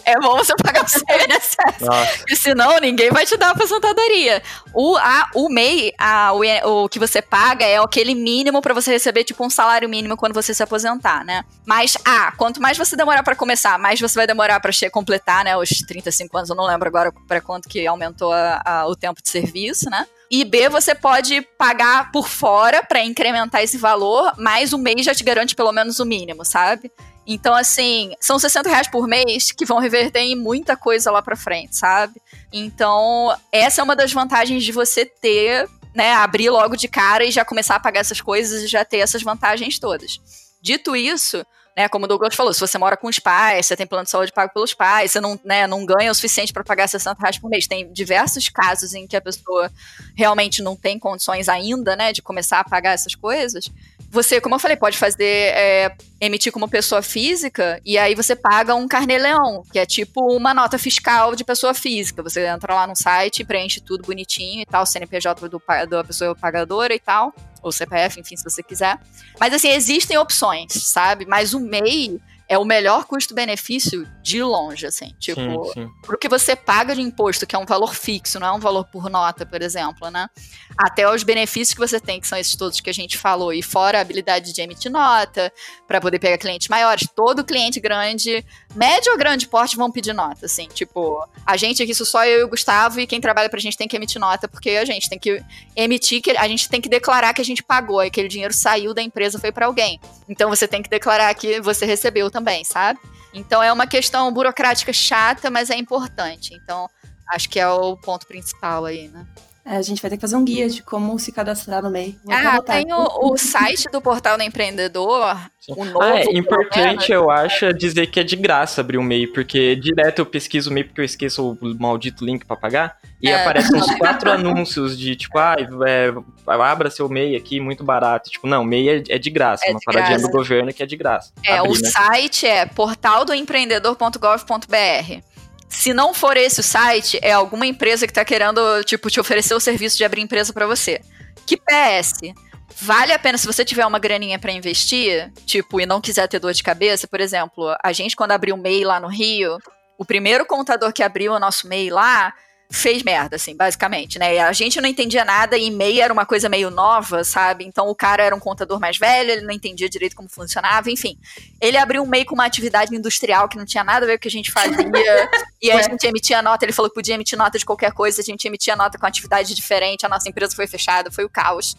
é 0.10 0.20
bom 0.20 0.38
você 0.38 0.54
pagar 0.56 0.84
o 0.86 0.90
seu 0.90 1.02
INSS. 1.02 2.18
Porque 2.18 2.36
senão 2.36 2.80
ninguém 2.80 3.10
vai 3.12 3.26
te 3.26 3.38
dar 3.38 3.48
a 3.48 3.52
aposentadoria. 3.52 4.42
O, 4.74 4.98
a, 4.98 5.30
o 5.36 5.50
MEI, 5.50 5.94
a, 5.98 6.34
o, 6.34 6.84
o 6.84 6.90
que 6.90 7.00
você 7.00 7.22
paga 7.22 7.66
é 7.66 7.78
aquele 7.78 8.16
mínimo 8.16 8.62
para 8.62 8.74
você 8.74 8.92
receber, 8.92 9.24
tipo, 9.24 9.46
um 9.46 9.50
salário 9.50 9.90
mínimo 9.90 10.18
quando 10.18 10.34
você 10.34 10.54
se 10.54 10.64
aposentar, 10.64 11.24
né? 11.24 11.44
Mas, 11.66 11.98
A, 12.06 12.32
quanto 12.34 12.62
mais 12.62 12.78
você 12.78 12.96
demorar 12.96 13.24
para 13.24 13.36
começar, 13.36 13.78
mais 13.78 14.00
você 14.00 14.16
vai 14.16 14.28
demorar 14.28 14.60
para 14.60 14.72
completar, 14.92 15.44
né? 15.44 15.56
Os 15.58 15.70
35 15.70 16.38
anos, 16.38 16.50
eu 16.50 16.56
não 16.56 16.66
lembro 16.66 16.88
agora 16.88 17.12
para 17.28 17.42
quanto 17.42 17.68
que 17.70 17.86
aumentou 17.86 18.34
a, 18.34 18.62
a, 18.66 18.88
o 18.88 18.96
tempo 18.96 19.22
de 19.22 19.30
serviço, 19.30 19.90
né? 19.90 20.06
E 20.32 20.46
B, 20.46 20.70
você 20.70 20.94
pode 20.94 21.42
pagar 21.58 22.12
por 22.12 22.28
fora 22.28 22.84
para 22.84 23.04
incrementar 23.04 23.64
esse 23.64 23.78
valor, 23.78 24.34
mas 24.38 24.74
o 24.74 24.78
mês 24.78 25.04
já 25.04 25.16
te 25.16 25.24
garante 25.24 25.56
pelo 25.56 25.72
menos 25.72 26.00
o 26.00 26.06
mínimo, 26.06 26.46
sabe? 26.46 26.92
Então, 27.32 27.54
assim, 27.54 28.16
são 28.20 28.40
60 28.40 28.68
reais 28.68 28.88
por 28.88 29.08
mês 29.08 29.52
que 29.52 29.64
vão 29.64 29.78
reverter 29.78 30.22
em 30.22 30.36
muita 30.36 30.76
coisa 30.76 31.12
lá 31.12 31.22
pra 31.22 31.36
frente, 31.36 31.78
sabe? 31.78 32.20
Então, 32.52 33.32
essa 33.52 33.82
é 33.82 33.84
uma 33.84 33.96
das 33.96 34.12
vantagens 34.12 34.64
de 34.64 34.72
você 34.72 35.06
ter, 35.06 35.70
né, 35.94 36.12
abrir 36.14 36.50
logo 36.50 36.76
de 36.76 36.88
cara 36.88 37.24
e 37.24 37.30
já 37.30 37.46
começar 37.46 37.76
a 37.76 37.80
pagar 37.80 38.00
essas 38.00 38.20
coisas 38.20 38.64
e 38.64 38.68
já 38.68 38.84
ter 38.84 38.98
essas 38.98 39.22
vantagens 39.22 39.78
todas. 39.78 40.20
Dito 40.60 40.96
isso, 40.96 41.46
né, 41.78 41.88
como 41.88 42.06
o 42.06 42.08
Douglas 42.08 42.34
falou, 42.34 42.52
se 42.52 42.60
você 42.60 42.80
mora 42.80 42.98
com 42.98 43.08
os 43.08 43.20
pais, 43.20 43.68
você 43.68 43.78
tem 43.78 43.86
plano 43.86 44.06
de 44.06 44.10
saúde 44.10 44.34
pago 44.34 44.52
pelos 44.52 44.74
pais, 44.74 45.12
você 45.12 45.22
não, 45.22 45.40
né, 45.46 45.68
não 45.68 45.86
ganha 45.86 46.10
o 46.10 46.16
suficiente 46.16 46.52
para 46.52 46.64
pagar 46.64 46.90
60 46.90 47.22
reais 47.22 47.38
por 47.38 47.48
mês. 47.48 47.68
Tem 47.68 47.94
diversos 47.94 48.50
casos 48.50 48.96
em 48.96 49.06
que 49.06 49.16
a 49.16 49.22
pessoa 49.22 49.72
realmente 50.18 50.64
não 50.64 50.76
tem 50.76 50.98
condições 50.98 51.48
ainda, 51.48 51.96
né, 51.96 52.12
de 52.12 52.24
começar 52.24 52.60
a 52.60 52.64
pagar 52.64 52.94
essas 52.94 53.14
coisas. 53.14 53.66
Você, 54.12 54.42
como 54.42 54.56
eu 54.56 54.60
falei, 54.60 54.76
pode 54.76 54.98
fazer 54.98 55.24
é, 55.24 55.96
emitir 56.20 56.52
como 56.52 56.68
pessoa 56.68 57.02
física 57.02 57.80
e 57.86 57.98
aí 57.98 58.16
você 58.16 58.36
paga 58.36 58.74
um 58.74 58.88
carnê-leão, 58.88 59.64
que 59.72 59.78
é 59.78 59.86
tipo 59.86 60.36
uma 60.36 60.54
nota 60.54 60.80
fiscal 60.80 61.36
de 61.36 61.44
pessoa 61.44 61.74
física. 61.74 62.24
Você 62.24 62.46
entra 62.48 62.74
lá 62.74 62.88
no 62.88 62.96
site, 62.96 63.44
preenche 63.44 63.80
tudo 63.80 64.06
bonitinho 64.06 64.62
e 64.62 64.66
tal, 64.66 64.86
CNPJ 64.86 65.48
do, 65.48 65.62
da 65.88 66.04
pessoa 66.04 66.36
pagadora 66.36 66.94
e 66.94 67.00
tal, 67.00 67.34
ou 67.62 67.72
CPF, 67.72 68.20
enfim, 68.20 68.36
se 68.36 68.44
você 68.44 68.64
quiser. 68.64 68.98
Mas 69.40 69.54
assim, 69.54 69.70
existem 69.70 70.18
opções, 70.18 70.74
sabe? 70.74 71.26
Mas 71.28 71.54
o 71.54 71.60
MEI 71.60 72.20
é 72.50 72.58
o 72.58 72.66
melhor 72.66 73.06
custo-benefício 73.06 74.10
de 74.24 74.42
longe, 74.42 74.88
assim. 74.88 75.14
Tipo, 75.20 75.66
sim, 75.66 75.74
sim. 75.74 75.90
pro 76.02 76.18
que 76.18 76.28
você 76.28 76.56
paga 76.56 76.96
de 76.96 77.02
imposto, 77.02 77.46
que 77.46 77.56
é 77.56 77.60
um 77.60 77.66
valor 77.66 77.94
fixo, 77.94 78.40
não 78.40 78.48
é 78.48 78.52
um 78.52 78.60
valor 78.60 78.86
por 78.86 79.08
nota, 79.08 79.46
por 79.46 79.62
exemplo, 79.62 80.10
né? 80.10 80.28
Até 80.76 81.08
os 81.08 81.22
benefícios 81.22 81.76
que 81.76 81.80
você 81.80 82.00
tem, 82.00 82.20
que 82.20 82.28
são 82.28 82.40
esses 82.40 82.56
todos 82.56 82.80
que 82.80 82.90
a 82.90 82.94
gente 82.94 83.20
falou, 83.20 83.54
e 83.54 83.62
fora 83.62 84.00
a 84.00 84.02
habilidade 84.02 84.52
de 84.52 84.62
emitir 84.62 84.92
nota, 84.92 85.54
para 85.88 86.02
poder 86.02 86.18
pegar 86.18 86.40
clientes 86.40 86.68
maiores. 86.70 87.08
Todo 87.16 87.44
cliente 87.44 87.80
grande, 87.80 88.44
médio 88.74 89.12
ou 89.12 89.18
grande 89.18 89.48
porte, 89.48 89.78
vão 89.78 89.92
pedir 89.92 90.14
nota, 90.14 90.48
assim. 90.48 90.68
Tipo, 90.74 91.24
a 91.46 91.56
gente 91.56 91.84
aqui, 91.84 91.92
isso 91.92 92.06
só 92.06 92.26
eu 92.26 92.40
e 92.40 92.44
o 92.44 92.50
Gustavo, 92.50 93.00
e 93.00 93.06
quem 93.06 93.22
trabalha 93.22 93.48
pra 93.50 93.60
gente 93.60 93.78
tem 93.78 93.88
que 93.88 93.96
emitir 93.96 94.20
nota, 94.20 94.48
porque 94.48 94.72
a 94.72 94.86
gente 94.86 95.08
tem 95.08 95.20
que 95.20 95.44
emitir, 95.76 96.20
que 96.20 96.32
a 96.32 96.48
gente 96.48 96.68
tem 96.68 96.82
que 96.82 96.90
declarar 96.90 97.32
que 97.32 97.42
a 97.42 97.46
gente 97.46 97.62
pagou, 97.62 98.00
aquele 98.00 98.28
dinheiro 98.28 98.54
saiu 98.56 98.92
da 98.92 99.04
empresa, 99.04 99.38
foi 99.38 99.52
para 99.52 99.68
alguém. 99.68 100.00
Então 100.28 100.50
você 100.50 100.68
tem 100.68 100.82
que 100.82 100.90
declarar 100.90 101.32
que 101.36 101.62
você 101.62 101.86
recebeu 101.86 102.32
também, 102.32 102.39
sabe? 102.64 103.00
Então 103.34 103.62
é 103.62 103.72
uma 103.72 103.88
questão 103.88 104.32
burocrática 104.32 104.92
chata, 104.92 105.50
mas 105.50 105.70
é 105.70 105.76
importante. 105.76 106.54
Então, 106.54 106.90
acho 107.32 107.50
que 107.50 107.60
é 107.60 107.68
o 107.68 107.96
ponto 107.98 108.26
principal 108.28 108.86
aí, 108.86 109.08
né? 109.08 109.26
É, 109.70 109.78
a 109.78 109.82
gente 109.84 110.02
vai 110.02 110.10
ter 110.10 110.18
que 110.18 110.22
fazer 110.22 110.36
um 110.36 110.44
guia 110.44 110.68
de 110.68 110.82
como 110.82 111.20
se 111.20 111.32
cadastrar 111.32 111.84
no 111.84 111.92
MEI. 111.92 112.18
Vou 112.26 112.34
ah, 112.34 112.60
tem 112.60 112.92
o, 112.92 113.32
o, 113.32 113.38
site 113.38 113.84
do 113.92 114.02
Portal 114.02 114.36
do 114.36 114.42
Empreendedor, 114.42 115.38
o 115.70 115.86
novo. 115.86 116.02
Ah, 116.02 116.22
é 116.22 116.36
importante, 116.36 117.12
eu 117.12 117.30
acho, 117.30 117.72
dizer 117.72 118.08
que 118.08 118.20
é 118.20 118.24
de 118.24 118.36
graça 118.36 118.82
abrir 118.82 118.98
o 118.98 119.04
MEI, 119.04 119.28
porque 119.28 119.76
direto 119.76 120.18
eu 120.18 120.26
pesquiso 120.26 120.72
o 120.72 120.74
MEI 120.74 120.86
porque 120.86 121.02
eu 121.02 121.06
esqueço 121.06 121.52
o 121.52 121.58
maldito 121.80 122.26
link 122.26 122.48
para 122.48 122.56
pagar, 122.56 122.98
e 123.22 123.30
é. 123.30 123.40
aparecem 123.40 123.78
uns 123.78 123.94
quatro 124.00 124.32
anúncios 124.32 124.98
de 124.98 125.16
tipo, 125.16 125.38
ah, 125.38 125.56
é, 125.88 126.12
abra 126.48 126.90
seu 126.90 127.08
MEI 127.08 127.36
aqui, 127.36 127.60
muito 127.60 127.84
barato. 127.84 128.32
Tipo, 128.32 128.48
não, 128.48 128.64
MEI 128.64 128.90
é, 128.90 129.04
é 129.10 129.20
de 129.20 129.30
graça, 129.30 129.68
é 129.68 129.70
uma 129.70 129.80
de 129.80 129.86
paradinha 129.86 130.18
graça. 130.18 130.32
do 130.32 130.36
governo 130.36 130.74
que 130.74 130.82
é 130.82 130.88
de 130.88 130.98
graça. 130.98 131.32
É, 131.46 131.58
abrir, 131.58 131.70
o 131.70 131.74
né? 131.74 131.90
site 131.92 132.48
é 132.48 132.66
portaldoempreendedor.gov.br. 132.66 135.29
Se 135.70 135.94
não 135.94 136.14
for 136.14 136.36
esse 136.36 136.60
o 136.60 136.64
site, 136.64 137.20
é 137.22 137.32
alguma 137.32 137.66
empresa 137.66 138.08
que 138.08 138.12
tá 138.12 138.26
querendo, 138.26 138.84
tipo, 138.84 139.10
te 139.10 139.20
oferecer 139.20 139.54
o 139.54 139.60
serviço 139.60 139.96
de 139.96 140.04
abrir 140.04 140.22
empresa 140.22 140.52
para 140.52 140.66
você. 140.66 141.00
Que 141.46 141.56
PS, 141.56 142.34
vale 142.82 143.14
a 143.14 143.20
pena 143.20 143.38
se 143.38 143.46
você 143.46 143.64
tiver 143.64 143.86
uma 143.86 144.00
graninha 144.00 144.40
para 144.40 144.52
investir, 144.52 145.32
tipo, 145.46 145.80
e 145.80 145.86
não 145.86 146.02
quiser 146.02 146.28
ter 146.28 146.40
dor 146.40 146.54
de 146.54 146.64
cabeça, 146.64 147.08
por 147.08 147.22
exemplo, 147.22 147.76
a 147.84 147.94
gente 147.94 148.16
quando 148.16 148.32
abriu 148.32 148.56
o 148.56 148.58
MEI 148.58 148.84
lá 148.84 149.00
no 149.00 149.08
Rio, 149.08 149.58
o 149.98 150.04
primeiro 150.04 150.46
contador 150.46 150.92
que 150.92 151.04
abriu 151.04 151.34
o 151.34 151.40
nosso 151.40 151.68
MEI 151.68 151.90
lá, 151.90 152.34
fez 152.72 153.02
merda, 153.02 153.36
assim, 153.36 153.56
basicamente, 153.56 154.20
né? 154.20 154.38
A 154.40 154.54
gente 154.54 154.80
não 154.80 154.88
entendia 154.88 155.26
nada 155.26 155.58
e 155.58 155.66
e-mail 155.66 156.04
era 156.04 156.14
uma 156.14 156.26
coisa 156.26 156.48
meio 156.48 156.70
nova, 156.70 157.24
sabe? 157.24 157.66
Então 157.66 157.88
o 157.90 157.96
cara 157.96 158.22
era 158.22 158.36
um 158.36 158.40
contador 158.40 158.80
mais 158.80 158.96
velho, 158.98 159.32
ele 159.32 159.42
não 159.42 159.52
entendia 159.52 159.90
direito 159.90 160.16
como 160.16 160.30
funcionava, 160.30 160.92
enfim. 160.92 161.18
Ele 161.60 161.78
abriu 161.78 162.04
um 162.04 162.06
MEI 162.06 162.26
com 162.26 162.36
uma 162.36 162.46
atividade 162.46 162.96
industrial 162.96 163.50
que 163.50 163.58
não 163.58 163.66
tinha 163.66 163.84
nada 163.84 164.06
a 164.06 164.08
ver 164.08 164.14
com 164.14 164.18
o 164.18 164.22
que 164.22 164.28
a 164.28 164.32
gente 164.32 164.52
fazia. 164.52 164.78
e 165.60 165.72
aí 165.72 165.80
a 165.80 165.82
gente 165.82 166.06
emitia 166.06 166.44
nota, 166.44 166.64
ele 166.64 166.72
falou 166.72 166.92
que 166.92 166.96
podia 166.96 167.16
emitir 167.16 167.38
nota 167.38 167.58
de 167.58 167.66
qualquer 167.66 167.92
coisa, 167.92 168.22
a 168.22 168.24
gente 168.24 168.48
emitia 168.48 168.76
nota 168.76 169.00
com 169.00 169.06
atividade 169.08 169.56
diferente, 169.56 170.06
a 170.06 170.10
nossa 170.10 170.30
empresa 170.30 170.56
foi 170.56 170.68
fechada, 170.68 171.10
foi 171.10 171.26
o 171.26 171.30
caos. 171.30 171.76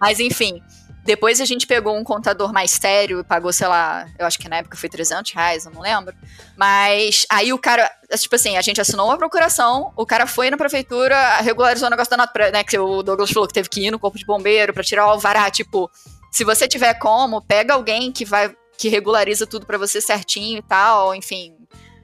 Mas 0.00 0.18
enfim, 0.18 0.60
depois 1.04 1.40
a 1.40 1.44
gente 1.44 1.66
pegou 1.66 1.96
um 1.96 2.02
contador 2.02 2.52
mais 2.52 2.70
sério 2.70 3.20
e 3.20 3.24
pagou, 3.24 3.52
sei 3.52 3.68
lá, 3.68 4.06
eu 4.18 4.26
acho 4.26 4.38
que 4.38 4.48
na 4.48 4.56
época 4.56 4.76
foi 4.76 4.88
300 4.88 5.32
reais, 5.32 5.66
eu 5.66 5.72
não 5.72 5.82
lembro. 5.82 6.14
Mas 6.56 7.26
aí 7.30 7.52
o 7.52 7.58
cara, 7.58 7.90
tipo 8.18 8.34
assim, 8.34 8.56
a 8.56 8.62
gente 8.62 8.80
assinou 8.80 9.06
uma 9.06 9.18
procuração, 9.18 9.92
o 9.96 10.06
cara 10.06 10.26
foi 10.26 10.50
na 10.50 10.56
prefeitura, 10.56 11.36
regularizou 11.42 11.88
o 11.88 11.90
negócio 11.90 12.10
da 12.10 12.16
nota, 12.16 12.50
né, 12.50 12.64
que 12.64 12.78
o 12.78 13.02
Douglas 13.02 13.30
falou 13.30 13.46
que 13.46 13.54
teve 13.54 13.68
que 13.68 13.86
ir 13.86 13.90
no 13.90 13.98
corpo 13.98 14.18
de 14.18 14.24
bombeiro 14.24 14.72
para 14.72 14.82
tirar 14.82 15.06
o 15.06 15.10
alvará, 15.10 15.50
tipo, 15.50 15.90
se 16.30 16.42
você 16.42 16.66
tiver 16.66 16.94
como, 16.94 17.42
pega 17.42 17.74
alguém 17.74 18.10
que 18.10 18.24
vai 18.24 18.54
que 18.76 18.88
regulariza 18.88 19.46
tudo 19.46 19.66
para 19.66 19.78
você 19.78 20.00
certinho 20.00 20.58
e 20.58 20.62
tal, 20.62 21.14
enfim, 21.14 21.54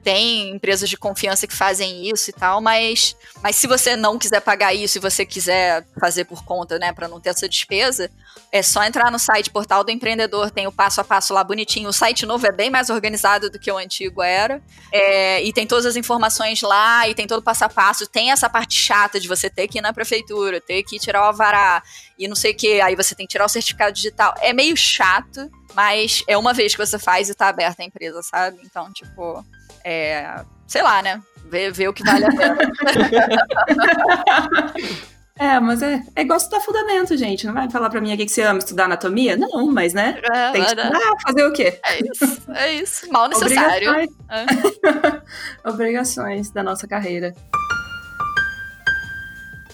tem 0.03 0.49
empresas 0.49 0.89
de 0.89 0.97
confiança 0.97 1.47
que 1.47 1.55
fazem 1.55 2.09
isso 2.09 2.29
e 2.29 2.33
tal, 2.33 2.61
mas, 2.61 3.15
mas 3.41 3.55
se 3.55 3.67
você 3.67 3.95
não 3.95 4.17
quiser 4.17 4.41
pagar 4.41 4.73
isso 4.73 4.97
e 4.97 5.01
você 5.01 5.25
quiser 5.25 5.85
fazer 5.99 6.25
por 6.25 6.43
conta, 6.43 6.79
né, 6.79 6.91
para 6.91 7.07
não 7.07 7.19
ter 7.19 7.29
essa 7.29 7.47
despesa, 7.47 8.09
é 8.51 8.61
só 8.61 8.83
entrar 8.83 9.11
no 9.11 9.19
site 9.19 9.49
Portal 9.49 9.83
do 9.83 9.91
Empreendedor, 9.91 10.51
tem 10.51 10.67
o 10.67 10.71
passo 10.71 10.99
a 10.99 11.03
passo 11.03 11.33
lá 11.33 11.43
bonitinho. 11.43 11.87
O 11.87 11.93
site 11.93 12.25
novo 12.25 12.45
é 12.45 12.51
bem 12.51 12.69
mais 12.69 12.89
organizado 12.89 13.49
do 13.49 13.57
que 13.57 13.71
o 13.71 13.77
antigo 13.77 14.21
era, 14.21 14.61
é, 14.91 15.41
e 15.43 15.53
tem 15.53 15.65
todas 15.65 15.85
as 15.85 15.95
informações 15.95 16.61
lá, 16.61 17.07
e 17.07 17.15
tem 17.15 17.27
todo 17.27 17.39
o 17.39 17.43
passo 17.43 17.63
a 17.63 17.69
passo. 17.69 18.07
Tem 18.07 18.31
essa 18.31 18.49
parte 18.49 18.75
chata 18.75 19.19
de 19.19 19.27
você 19.27 19.49
ter 19.49 19.67
que 19.67 19.77
ir 19.77 19.81
na 19.81 19.93
prefeitura, 19.93 20.59
ter 20.59 20.83
que 20.83 20.99
tirar 20.99 21.21
o 21.21 21.29
avará, 21.29 21.81
e 22.17 22.27
não 22.27 22.35
sei 22.35 22.51
o 22.51 22.55
que, 22.55 22.81
aí 22.81 22.95
você 22.95 23.15
tem 23.15 23.25
que 23.25 23.31
tirar 23.31 23.45
o 23.45 23.49
certificado 23.49 23.93
digital. 23.93 24.33
É 24.39 24.51
meio 24.51 24.75
chato, 24.75 25.49
mas 25.73 26.23
é 26.27 26.37
uma 26.37 26.53
vez 26.53 26.75
que 26.75 26.85
você 26.85 26.99
faz 26.99 27.29
e 27.29 27.33
tá 27.33 27.47
aberta 27.47 27.81
a 27.81 27.85
empresa, 27.85 28.21
sabe? 28.21 28.59
Então, 28.63 28.91
tipo, 28.91 29.45
é, 29.83 30.43
sei 30.67 30.81
lá, 30.81 31.01
né? 31.01 31.21
Ver, 31.45 31.71
ver 31.71 31.89
o 31.89 31.93
que 31.93 32.03
vale 32.03 32.25
a 32.25 32.29
pena. 32.29 32.57
É, 35.41 35.59
mas 35.59 35.81
é, 35.81 36.03
é 36.15 36.21
igual 36.21 36.37
estudar 36.37 36.59
fundamento, 36.59 37.17
gente. 37.17 37.47
Não 37.47 37.53
vai 37.55 37.67
falar 37.67 37.89
pra 37.89 37.99
mim 37.99 38.13
aqui 38.13 38.25
que 38.25 38.31
você 38.31 38.43
ama 38.43 38.59
estudar 38.59 38.85
anatomia? 38.85 39.35
Não, 39.35 39.65
mas 39.71 39.91
né? 39.91 40.21
É, 40.31 40.51
tem 40.51 40.61
que 40.61 40.67
estudar, 40.67 40.91
fazer 41.25 41.43
o 41.45 41.51
quê? 41.51 41.79
É 41.83 41.99
isso, 41.99 42.41
é 42.49 42.73
isso. 42.73 43.11
Mal 43.11 43.27
necessário. 43.27 43.89
Obrigações, 43.89 44.09
é. 44.29 45.21
Obrigações 45.67 46.51
da 46.51 46.61
nossa 46.61 46.87
carreira. 46.87 47.33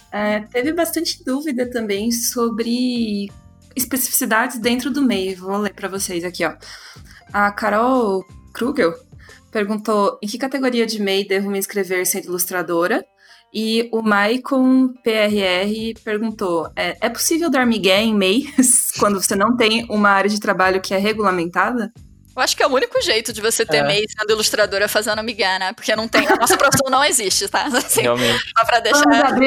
É, 0.10 0.40
teve 0.40 0.72
bastante 0.72 1.22
dúvida 1.26 1.70
também 1.70 2.14
sobre 2.14 3.30
especificidades 3.76 4.60
dentro 4.60 4.90
do 4.90 5.02
meio. 5.02 5.38
Vou 5.38 5.58
ler 5.58 5.74
para 5.74 5.90
vocês 5.90 6.24
aqui, 6.24 6.46
ó. 6.46 6.54
A 7.34 7.52
Carol 7.52 8.26
Krugel 8.54 8.94
perguntou 9.58 10.20
em 10.22 10.28
que 10.28 10.38
categoria 10.38 10.86
de 10.86 11.02
MEI 11.02 11.28
devo 11.28 11.50
me 11.50 11.58
inscrever 11.58 12.06
sendo 12.06 12.26
ilustradora. 12.26 13.04
E 13.52 13.90
o 13.92 14.04
Maicon 14.04 14.90
PRR 15.04 16.00
perguntou: 16.04 16.70
é, 16.76 16.96
é 17.02 17.10
possível 17.10 17.50
dar 17.50 17.66
migué 17.66 18.00
em 18.04 18.14
MEI 18.14 18.46
quando 19.00 19.20
você 19.20 19.36
não 19.36 19.58
tem 19.58 19.88
uma 19.90 20.10
área 20.10 20.30
de 20.30 20.40
trabalho 20.40 20.80
que 20.80 20.94
é 20.94 20.98
regulamentada? 20.98 21.92
Eu 22.36 22.44
acho 22.44 22.56
que 22.56 22.62
é 22.62 22.68
o 22.68 22.72
único 22.72 23.02
jeito 23.02 23.34
de 23.34 23.42
você 23.42 23.66
ter 23.66 23.78
é. 23.78 23.84
MEI 23.88 24.06
sendo 24.08 24.34
ilustradora 24.34 24.88
fazendo 24.88 25.24
migué, 25.24 25.58
né? 25.58 25.74
Porque 25.74 25.96
não 25.96 26.08
tem. 26.08 26.28
A 26.28 26.36
nossa 26.36 26.56
profissão 26.56 26.88
não 26.92 27.04
existe, 27.04 27.48
tá? 27.48 27.66
Assim, 27.76 28.02
Realmente. 28.02 28.44
Só 28.56 28.64
pra 28.64 28.80
deixar 28.80 29.04
claro. 29.06 29.42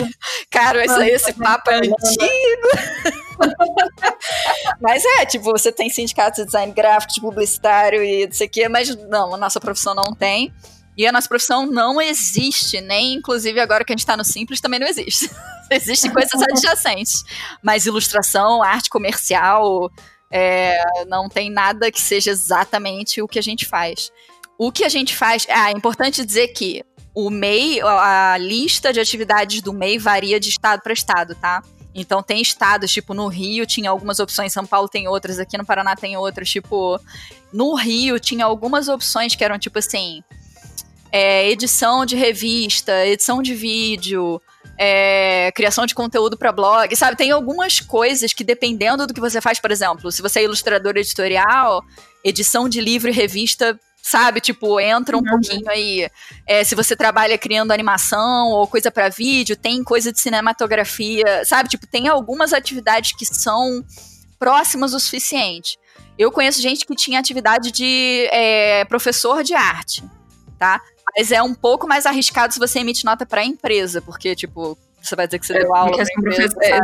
Cara, 0.50 0.82
esse, 0.82 1.10
esse 1.10 1.32
papo 1.34 1.70
é 1.70 1.76
antigo. 1.76 3.18
mas 4.80 5.04
é, 5.04 5.26
tipo, 5.26 5.44
você 5.44 5.70
tem 5.72 5.88
sindicatos 5.90 6.38
de 6.38 6.46
design 6.46 6.72
gráfico, 6.72 7.12
de 7.12 7.20
publicitário 7.20 8.02
e 8.02 8.26
não 8.26 8.32
sei 8.32 8.46
o 8.46 8.50
quê, 8.50 8.68
mas 8.68 8.94
não, 9.08 9.34
a 9.34 9.38
nossa 9.38 9.60
profissão 9.60 9.94
não 9.94 10.14
tem. 10.14 10.52
E 10.96 11.06
a 11.06 11.12
nossa 11.12 11.28
profissão 11.28 11.64
não 11.64 12.00
existe, 12.00 12.80
nem 12.80 13.14
inclusive 13.14 13.60
agora 13.60 13.84
que 13.84 13.92
a 13.92 13.94
gente 13.94 14.00
está 14.00 14.16
no 14.16 14.24
Simples 14.24 14.60
também 14.60 14.80
não 14.80 14.86
existe. 14.86 15.30
Existem 15.70 16.10
coisas 16.10 16.42
adjacentes. 16.42 17.22
Mas 17.62 17.86
ilustração, 17.86 18.62
arte 18.62 18.90
comercial, 18.90 19.90
é, 20.28 20.76
não 21.06 21.28
tem 21.28 21.50
nada 21.50 21.92
que 21.92 22.00
seja 22.00 22.32
exatamente 22.32 23.22
o 23.22 23.28
que 23.28 23.38
a 23.38 23.42
gente 23.42 23.64
faz. 23.64 24.10
O 24.58 24.72
que 24.72 24.84
a 24.84 24.88
gente 24.88 25.14
faz. 25.14 25.46
Ah, 25.48 25.70
é 25.70 25.72
importante 25.72 26.24
dizer 26.24 26.48
que 26.48 26.82
o 27.14 27.30
MEI, 27.30 27.80
a 27.80 28.36
lista 28.38 28.92
de 28.92 28.98
atividades 28.98 29.62
do 29.62 29.72
MEI 29.72 29.98
varia 29.98 30.40
de 30.40 30.48
estado 30.48 30.82
para 30.82 30.92
estado, 30.92 31.34
tá? 31.36 31.62
Então 31.94 32.22
tem 32.22 32.40
estados, 32.40 32.92
tipo, 32.92 33.14
no 33.14 33.26
Rio 33.26 33.66
tinha 33.66 33.90
algumas 33.90 34.18
opções, 34.20 34.52
São 34.52 34.66
Paulo 34.66 34.88
tem 34.88 35.08
outras, 35.08 35.38
aqui 35.38 35.56
no 35.58 35.64
Paraná 35.64 35.96
tem 35.96 36.16
outras, 36.16 36.48
tipo, 36.48 37.00
no 37.52 37.74
Rio 37.74 38.20
tinha 38.20 38.44
algumas 38.44 38.88
opções 38.88 39.34
que 39.34 39.42
eram 39.42 39.58
tipo 39.58 39.78
assim, 39.78 40.22
é, 41.10 41.48
edição 41.50 42.04
de 42.04 42.14
revista, 42.14 43.06
edição 43.06 43.42
de 43.42 43.54
vídeo, 43.54 44.40
é, 44.76 45.50
criação 45.54 45.86
de 45.86 45.94
conteúdo 45.94 46.36
para 46.36 46.52
blog, 46.52 46.94
sabe? 46.94 47.16
Tem 47.16 47.30
algumas 47.30 47.80
coisas 47.80 48.32
que, 48.32 48.44
dependendo 48.44 49.06
do 49.06 49.14
que 49.14 49.20
você 49.20 49.40
faz, 49.40 49.58
por 49.58 49.72
exemplo, 49.72 50.12
se 50.12 50.22
você 50.22 50.40
é 50.40 50.44
ilustrador 50.44 50.96
editorial, 50.96 51.84
edição 52.22 52.68
de 52.68 52.80
livro 52.80 53.10
e 53.10 53.12
revista, 53.12 53.78
sabe? 54.08 54.40
Tipo, 54.40 54.80
entra 54.80 55.16
um 55.16 55.20
uhum. 55.20 55.26
pouquinho 55.26 55.68
aí. 55.68 56.08
É, 56.46 56.64
se 56.64 56.74
você 56.74 56.96
trabalha 56.96 57.36
criando 57.36 57.72
animação 57.72 58.48
ou 58.48 58.66
coisa 58.66 58.90
para 58.90 59.08
vídeo, 59.08 59.54
tem 59.56 59.84
coisa 59.84 60.10
de 60.10 60.18
cinematografia, 60.18 61.44
sabe? 61.44 61.68
Tipo, 61.68 61.86
tem 61.86 62.08
algumas 62.08 62.52
atividades 62.52 63.12
que 63.12 63.26
são 63.26 63.84
próximas 64.38 64.94
o 64.94 65.00
suficiente. 65.00 65.78
Eu 66.18 66.32
conheço 66.32 66.62
gente 66.62 66.86
que 66.86 66.94
tinha 66.94 67.20
atividade 67.20 67.70
de 67.70 68.28
é, 68.32 68.84
professor 68.86 69.42
de 69.42 69.54
arte, 69.54 70.02
tá? 70.58 70.80
Mas 71.16 71.30
é 71.30 71.42
um 71.42 71.54
pouco 71.54 71.86
mais 71.86 72.06
arriscado 72.06 72.52
se 72.52 72.58
você 72.58 72.78
emite 72.78 73.04
nota 73.04 73.26
para 73.26 73.42
a 73.42 73.44
empresa, 73.44 74.00
porque, 74.00 74.34
tipo, 74.34 74.78
você 75.00 75.16
vai 75.16 75.26
dizer 75.26 75.38
que 75.38 75.46
você 75.46 75.54
é, 75.54 75.60
deu 75.60 75.74
aula 75.74 75.96
pra 75.96 76.04
empresa. 76.18 76.56
É, 76.62 76.78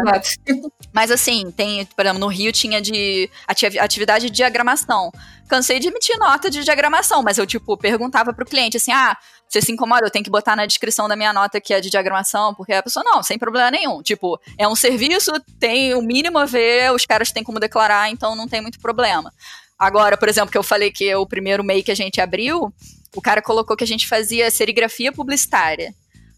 Mas 0.92 1.11
assim, 1.11 1.50
tem, 1.50 1.85
por 1.87 2.05
exemplo, 2.05 2.20
no 2.20 2.29
Rio 2.29 2.53
tinha 2.53 2.81
de 2.81 3.29
atividade 3.46 4.27
de 4.27 4.33
diagramação. 4.33 5.11
Cansei 5.48 5.79
de 5.79 5.88
emitir 5.88 6.18
nota 6.18 6.50
de 6.50 6.64
diagramação, 6.64 7.22
mas 7.22 7.38
eu, 7.38 7.46
tipo, 7.46 7.77
perguntava 7.77 8.33
pro 8.33 8.46
cliente 8.46 8.77
assim: 8.77 8.92
ah, 8.92 9.16
você 9.48 9.61
se 9.61 9.72
incomoda, 9.72 10.07
eu 10.07 10.11
tenho 10.11 10.24
que 10.24 10.31
botar 10.31 10.57
na 10.57 10.66
descrição 10.66 11.09
da 11.09 11.16
minha 11.16 11.33
nota 11.33 11.61
que 11.61 11.74
é 11.74 11.81
de 11.81 11.90
diagramação, 11.90 12.55
porque 12.55 12.72
a 12.72 12.83
pessoa, 12.83 13.05
não, 13.05 13.22
sem 13.22 13.38
problema 13.38 13.70
nenhum. 13.70 14.03
Tipo, 14.03 14.40
é 14.59 14.66
um 14.66 14.74
serviço, 14.74 15.31
tem 15.59 15.94
o 15.94 16.03
mínimo 16.03 16.38
a 16.38 16.46
ver, 16.46 16.92
os 16.92 17.05
caras 17.05 17.31
têm 17.31 17.44
como 17.44 17.61
declarar, 17.61 18.11
então 18.11 18.35
não 18.35 18.48
tem 18.48 18.61
muito 18.61 18.81
problema. 18.81 19.33
Agora, 19.79 20.16
por 20.16 20.29
exemplo, 20.29 20.50
que 20.50 20.59
eu 20.59 20.62
falei 20.62 20.90
que 20.90 21.14
o 21.14 21.27
primeiro 21.27 21.64
MEI 21.64 21.83
que 21.83 21.90
a 21.90 21.96
gente 21.96 22.20
abriu, 22.20 22.72
o 23.14 23.20
cara 23.20 23.42
colocou 23.42 23.77
que 23.77 23.85
a 23.85 23.87
gente 23.87 24.09
fazia 24.09 24.50
serigrafia 24.50 25.12
publicitária. 25.12 25.94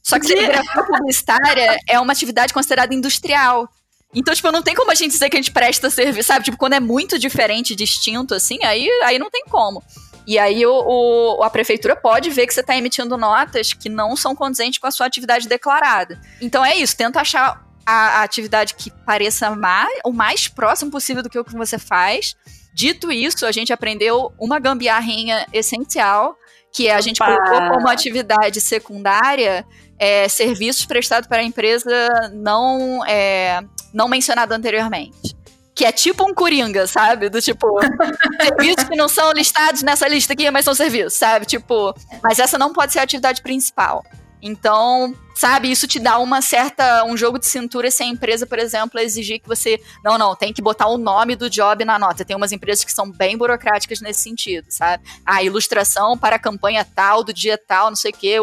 Só 0.07 0.21
que 0.21 0.27
serigrafia 0.29 0.85
publicitária 0.87 1.77
é 1.89 1.99
uma 1.99 2.13
atividade 2.13 2.55
considerada 2.55 2.95
industrial. 2.95 3.69
Então, 4.15 4.33
tipo, 4.33 4.53
não 4.53 4.63
tem 4.63 4.73
como 4.73 4.93
a 4.93 4.95
gente 4.95 5.11
dizer 5.11 5.29
que 5.29 5.37
a 5.37 5.41
gente 5.41 5.51
presta 5.51 5.91
serviço, 5.91 6.29
sabe? 6.29 6.45
Tipo, 6.45 6.57
quando 6.57 6.75
é 6.75 6.81
muito 6.81 7.19
diferente, 7.19 7.75
distinto, 7.75 8.33
assim, 8.33 8.63
aí, 8.63 8.89
aí 9.03 9.19
não 9.19 9.29
tem 9.29 9.45
como. 9.51 9.83
E 10.25 10.39
aí 10.39 10.65
o, 10.65 10.73
o, 10.73 11.43
a 11.43 11.51
prefeitura 11.51 11.97
pode 11.97 12.31
ver 12.31 12.47
que 12.47 12.55
você 12.55 12.61
está 12.61 12.77
emitindo 12.77 13.17
notas 13.17 13.73
que 13.73 13.89
não 13.89 14.15
são 14.15 14.35
condizentes 14.35 14.79
com 14.79 14.87
a 14.87 14.93
sua 14.93 15.07
atividade 15.07 15.49
declarada. 15.49 16.21
Então 16.41 16.65
é 16.65 16.77
isso, 16.77 16.97
tenta 16.97 17.21
achar 17.21 17.65
a, 17.85 18.21
a 18.21 18.23
atividade 18.23 18.75
que 18.75 18.93
pareça 19.05 19.51
mais, 19.57 19.99
o 20.05 20.13
mais 20.13 20.47
próximo 20.47 20.91
possível 20.91 21.23
do 21.23 21.29
que 21.29 21.39
o 21.39 21.45
que 21.45 21.57
você 21.57 21.81
faz. 21.81 22.37
Dito 22.73 23.11
isso, 23.11 23.45
a 23.45 23.51
gente 23.51 23.73
aprendeu 23.73 24.33
uma 24.39 24.61
gambiarrinha 24.61 25.47
essencial, 25.53 26.37
que 26.73 26.87
é 26.87 26.95
a 26.95 27.01
gente 27.01 27.21
Opa. 27.21 27.35
colocou 27.35 27.71
como 27.71 27.89
atividade 27.89 28.61
secundária 28.61 29.67
é, 29.99 30.29
serviços 30.29 30.85
prestados 30.87 31.29
para 31.29 31.39
a 31.39 31.45
empresa 31.45 32.31
não, 32.33 33.05
é, 33.07 33.63
não 33.93 34.09
mencionado 34.09 34.53
anteriormente 34.53 35.37
que 35.77 35.85
é 35.85 35.93
tipo 35.93 36.27
um 36.27 36.33
coringa, 36.33 36.87
sabe? 36.87 37.29
Do 37.29 37.41
tipo, 37.43 37.79
serviços 38.41 38.89
que 38.89 38.97
não 38.97 39.11
são 39.11 39.31
listados 39.33 39.83
nessa 39.83 40.09
lista 40.09 40.33
aqui, 40.33 40.51
mas 40.51 40.65
são 40.65 40.75
serviços, 40.75 41.13
sabe? 41.13 41.45
Tipo, 41.45 41.95
mas 42.23 42.39
essa 42.39 42.57
não 42.57 42.73
pode 42.73 42.95
ser 42.95 43.01
a 43.01 43.03
atividade 43.03 43.43
principal. 43.43 44.03
Então, 44.47 45.13
sabe, 45.35 45.71
isso 45.71 45.89
te 45.89 45.99
dá 45.99 46.19
uma 46.19 46.41
certa 46.41 47.05
um 47.05 47.17
jogo 47.17 47.37
de 47.37 47.47
cintura 47.47 47.91
se 47.91 48.03
a 48.05 48.07
empresa, 48.07 48.47
por 48.47 48.61
exemplo, 48.61 49.01
exigir 49.01 49.41
que 49.41 49.49
você, 49.49 49.81
não, 50.05 50.17
não, 50.17 50.37
tem 50.37 50.53
que 50.53 50.63
botar 50.63 50.87
o 50.87 50.97
nome 50.97 51.35
do 51.35 51.51
job 51.51 51.85
na 51.85 51.99
nota. 51.99 52.25
Tem 52.25 52.37
umas 52.37 52.53
empresas 52.53 52.85
que 52.85 52.93
são 52.93 53.11
bem 53.11 53.37
burocráticas 53.37 54.01
nesse 54.01 54.21
sentido, 54.21 54.67
sabe? 54.71 55.03
A 55.25 55.43
ilustração 55.43 56.17
para 56.17 56.37
a 56.37 56.39
campanha 56.39 56.87
tal, 56.95 57.25
do 57.25 57.33
dia 57.33 57.59
tal, 57.59 57.89
não 57.89 57.97
sei 57.97 58.13
o 58.13 58.15
que, 58.15 58.37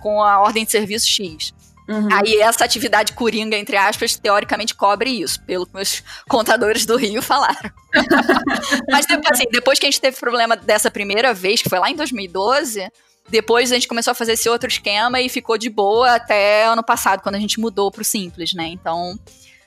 com 0.00 0.22
a 0.22 0.40
ordem 0.40 0.64
de 0.64 0.70
serviço 0.70 1.08
X. 1.08 1.52
Uhum. 1.86 2.08
Aí 2.12 2.36
essa 2.36 2.64
atividade 2.64 3.12
coringa, 3.12 3.56
entre 3.56 3.76
aspas, 3.76 4.16
teoricamente 4.16 4.74
cobre 4.74 5.10
isso, 5.10 5.42
pelo 5.42 5.66
que 5.66 5.74
meus 5.74 6.02
contadores 6.28 6.86
do 6.86 6.96
Rio 6.96 7.20
falaram. 7.20 7.70
Mas 8.88 9.04
assim, 9.30 9.44
depois 9.50 9.78
que 9.78 9.86
a 9.86 9.90
gente 9.90 10.00
teve 10.00 10.16
problema 10.16 10.56
dessa 10.56 10.90
primeira 10.90 11.34
vez, 11.34 11.60
que 11.60 11.68
foi 11.68 11.80
lá 11.80 11.90
em 11.90 11.96
2012, 11.96 12.88
depois 13.30 13.70
a 13.70 13.74
gente 13.74 13.88
começou 13.88 14.10
a 14.12 14.14
fazer 14.14 14.32
esse 14.32 14.48
outro 14.48 14.68
esquema 14.68 15.20
e 15.20 15.28
ficou 15.28 15.56
de 15.56 15.70
boa 15.70 16.16
até 16.16 16.64
ano 16.64 16.82
passado, 16.82 17.22
quando 17.22 17.36
a 17.36 17.40
gente 17.40 17.60
mudou 17.60 17.90
pro 17.90 18.04
simples, 18.04 18.52
né? 18.52 18.66
Então, 18.68 19.18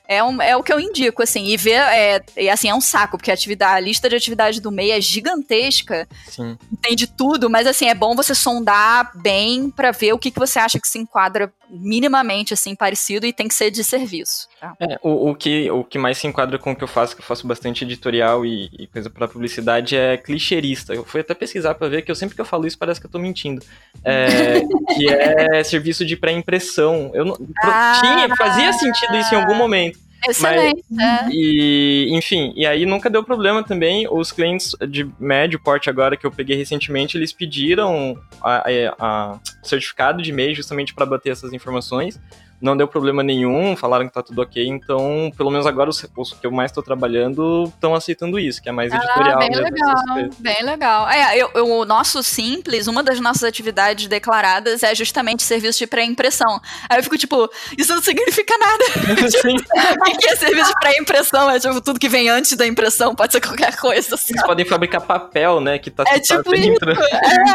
é, 0.06 0.22
um, 0.22 0.40
é 0.40 0.56
o 0.56 0.62
que 0.62 0.72
eu 0.72 0.78
indico, 0.78 1.22
assim, 1.22 1.46
e 1.46 1.56
ver, 1.56 1.80
é, 1.80 2.22
é, 2.36 2.50
assim, 2.50 2.68
é 2.68 2.74
um 2.74 2.80
saco, 2.80 3.16
porque 3.16 3.30
a, 3.30 3.34
atividade, 3.34 3.76
a 3.76 3.80
lista 3.80 4.08
de 4.08 4.14
atividades 4.14 4.60
do 4.60 4.70
MEI 4.70 4.92
é 4.92 5.00
gigantesca, 5.00 6.06
Sim. 6.26 6.58
tem 6.82 6.94
de 6.94 7.06
tudo, 7.06 7.48
mas 7.48 7.66
assim, 7.66 7.88
é 7.88 7.94
bom 7.94 8.14
você 8.14 8.34
sondar 8.34 9.10
bem 9.16 9.70
para 9.70 9.92
ver 9.92 10.12
o 10.12 10.18
que, 10.18 10.30
que 10.30 10.38
você 10.38 10.58
acha 10.58 10.78
que 10.78 10.88
se 10.88 10.98
enquadra 10.98 11.52
minimamente, 11.70 12.54
assim, 12.54 12.74
parecido 12.74 13.26
e 13.26 13.32
tem 13.32 13.48
que 13.48 13.54
ser 13.54 13.70
de 13.70 13.82
serviço. 13.82 14.48
Tá? 14.60 14.74
É, 14.80 14.98
o, 15.02 15.30
o, 15.30 15.34
que, 15.34 15.70
o 15.70 15.82
que 15.82 15.98
mais 15.98 16.18
se 16.18 16.26
enquadra 16.26 16.58
com 16.58 16.72
o 16.72 16.76
que 16.76 16.84
eu 16.84 16.88
faço, 16.88 17.14
que 17.16 17.22
eu 17.22 17.26
faço 17.26 17.46
bastante 17.46 17.84
editorial 17.84 18.44
e, 18.44 18.70
e 18.78 18.86
coisa 18.86 19.10
para 19.10 19.26
publicidade, 19.26 19.96
é 19.96 20.16
clicheirista. 20.16 20.94
Eu 20.94 21.04
fui 21.04 21.20
até 21.20 21.34
pesquisar 21.34 21.74
para 21.74 21.88
ver 21.88 22.02
que 22.02 22.10
eu 22.10 22.14
sempre 22.14 22.34
que 22.34 22.40
eu 22.40 22.44
falo 22.44 22.66
isso 22.66 22.78
parece 22.78 23.00
que 23.00 23.06
eu 23.06 23.10
tô 23.10 23.18
mentindo. 23.18 23.64
É, 24.04 24.60
que 24.94 25.08
é 25.08 25.64
serviço 25.64 26.04
de 26.04 26.16
pré-impressão. 26.16 27.10
Eu 27.14 27.24
não, 27.24 27.36
ah, 27.62 28.00
tinha, 28.00 28.36
fazia 28.36 28.72
sentido 28.72 29.16
isso 29.16 29.34
em 29.34 29.38
algum 29.38 29.54
momento. 29.54 29.93
Excelente. 30.28 30.84
Mas, 30.90 31.26
é. 31.26 31.28
E, 31.30 32.08
enfim, 32.12 32.52
e 32.56 32.66
aí 32.66 32.86
nunca 32.86 33.10
deu 33.10 33.22
problema 33.22 33.62
também. 33.62 34.06
Os 34.10 34.32
clientes 34.32 34.74
de 34.88 35.08
médio 35.18 35.60
porte 35.60 35.90
agora 35.90 36.16
que 36.16 36.26
eu 36.26 36.30
peguei 36.30 36.56
recentemente, 36.56 37.16
eles 37.16 37.32
pediram 37.32 38.18
a, 38.42 38.64
a, 38.68 38.94
a 38.98 39.40
certificado 39.62 40.22
de 40.22 40.30
e-mail 40.30 40.54
justamente 40.54 40.94
para 40.94 41.06
bater 41.06 41.30
essas 41.30 41.52
informações 41.52 42.20
não 42.64 42.74
deu 42.74 42.88
problema 42.88 43.22
nenhum, 43.22 43.76
falaram 43.76 44.06
que 44.06 44.12
tá 44.12 44.22
tudo 44.22 44.40
ok, 44.40 44.66
então, 44.66 45.30
pelo 45.36 45.50
menos 45.50 45.66
agora 45.66 45.90
os, 45.90 46.06
os 46.16 46.32
que 46.32 46.46
eu 46.46 46.50
mais 46.50 46.72
tô 46.72 46.82
trabalhando 46.82 47.64
estão 47.64 47.94
aceitando 47.94 48.38
isso, 48.38 48.62
que 48.62 48.70
é 48.70 48.72
mais 48.72 48.90
ah, 48.90 48.96
editorial. 48.96 49.38
Bem 49.38 49.50
legal, 49.50 49.94
bem 50.38 50.62
legal. 50.64 51.08
É, 51.10 51.36
eu, 51.36 51.50
eu, 51.54 51.70
o 51.70 51.84
nosso 51.84 52.22
Simples, 52.22 52.86
uma 52.86 53.02
das 53.02 53.20
nossas 53.20 53.44
atividades 53.44 54.06
declaradas 54.06 54.82
é 54.82 54.94
justamente 54.94 55.42
serviço 55.42 55.78
de 55.80 55.86
pré-impressão. 55.86 56.58
Aí 56.88 56.98
eu 56.98 57.02
fico 57.02 57.18
tipo, 57.18 57.50
isso 57.76 57.94
não 57.94 58.02
significa 58.02 58.56
nada. 58.56 58.84
Sim. 59.30 59.56
o 60.14 60.18
que 60.18 60.28
é 60.30 60.36
serviço 60.36 60.70
de 60.70 60.80
pré-impressão? 60.80 61.50
É 61.50 61.60
tipo, 61.60 61.80
tudo 61.82 62.00
que 62.00 62.08
vem 62.08 62.30
antes 62.30 62.56
da 62.56 62.66
impressão, 62.66 63.14
pode 63.14 63.32
ser 63.32 63.42
qualquer 63.42 63.76
coisa. 63.76 64.16
Eles 64.28 64.42
podem 64.42 64.64
fabricar 64.64 65.02
papel, 65.02 65.60
né, 65.60 65.78
que 65.78 65.90
tá 65.90 66.04
É 66.06 66.18
tipo 66.18 66.54
isso. 66.54 66.78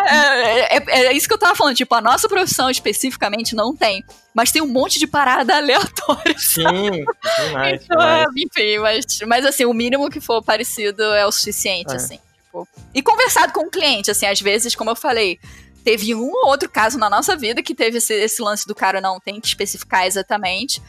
É, 0.08 0.78
é, 0.78 0.78
é, 0.78 1.06
é 1.08 1.14
isso 1.14 1.28
que 1.28 1.34
eu 1.34 1.40
tava 1.40 1.56
falando, 1.56 1.76
tipo, 1.76 1.96
a 1.96 2.02
nossa 2.02 2.30
profissão 2.30 2.70
especificamente 2.70 3.56
não 3.56 3.76
tem 3.76 4.04
mas 4.34 4.52
tem 4.52 4.62
um 4.62 4.68
monte 4.68 5.00
de 5.00 5.08
parada 5.08 5.56
aleatória. 5.58 6.38
Sim, 6.38 6.64
demais, 6.64 7.84
então, 7.84 7.98
demais. 7.98 8.28
enfim, 8.38 8.78
mas, 8.80 9.06
mas 9.28 9.46
assim, 9.46 9.66
o 9.66 9.74
mínimo 9.74 10.10
que 10.10 10.20
for 10.20 10.44
parecido 10.44 11.04
é 11.04 11.26
o 11.26 11.32
suficiente, 11.32 11.92
é. 11.92 11.96
assim. 11.96 12.20
Tipo, 12.46 12.68
e 12.94 13.02
conversado 13.02 13.54
com 13.54 13.62
o 13.62 13.70
cliente, 13.70 14.10
assim, 14.10 14.26
às 14.26 14.42
vezes, 14.42 14.76
como 14.76 14.90
eu 14.90 14.96
falei, 14.96 15.40
teve 15.84 16.14
um 16.16 16.32
ou 16.32 16.48
outro 16.48 16.70
caso 16.70 16.98
na 16.98 17.10
nossa 17.10 17.36
vida 17.36 17.62
que 17.62 17.76
teve 17.76 17.98
esse, 17.98 18.14
esse 18.14 18.42
lance 18.42 18.68
do 18.68 18.76
cara 18.76 19.00
não 19.00 19.20
tem 19.20 19.40
que 19.40 19.48
especificar 19.48 20.06
exatamente, 20.06 20.82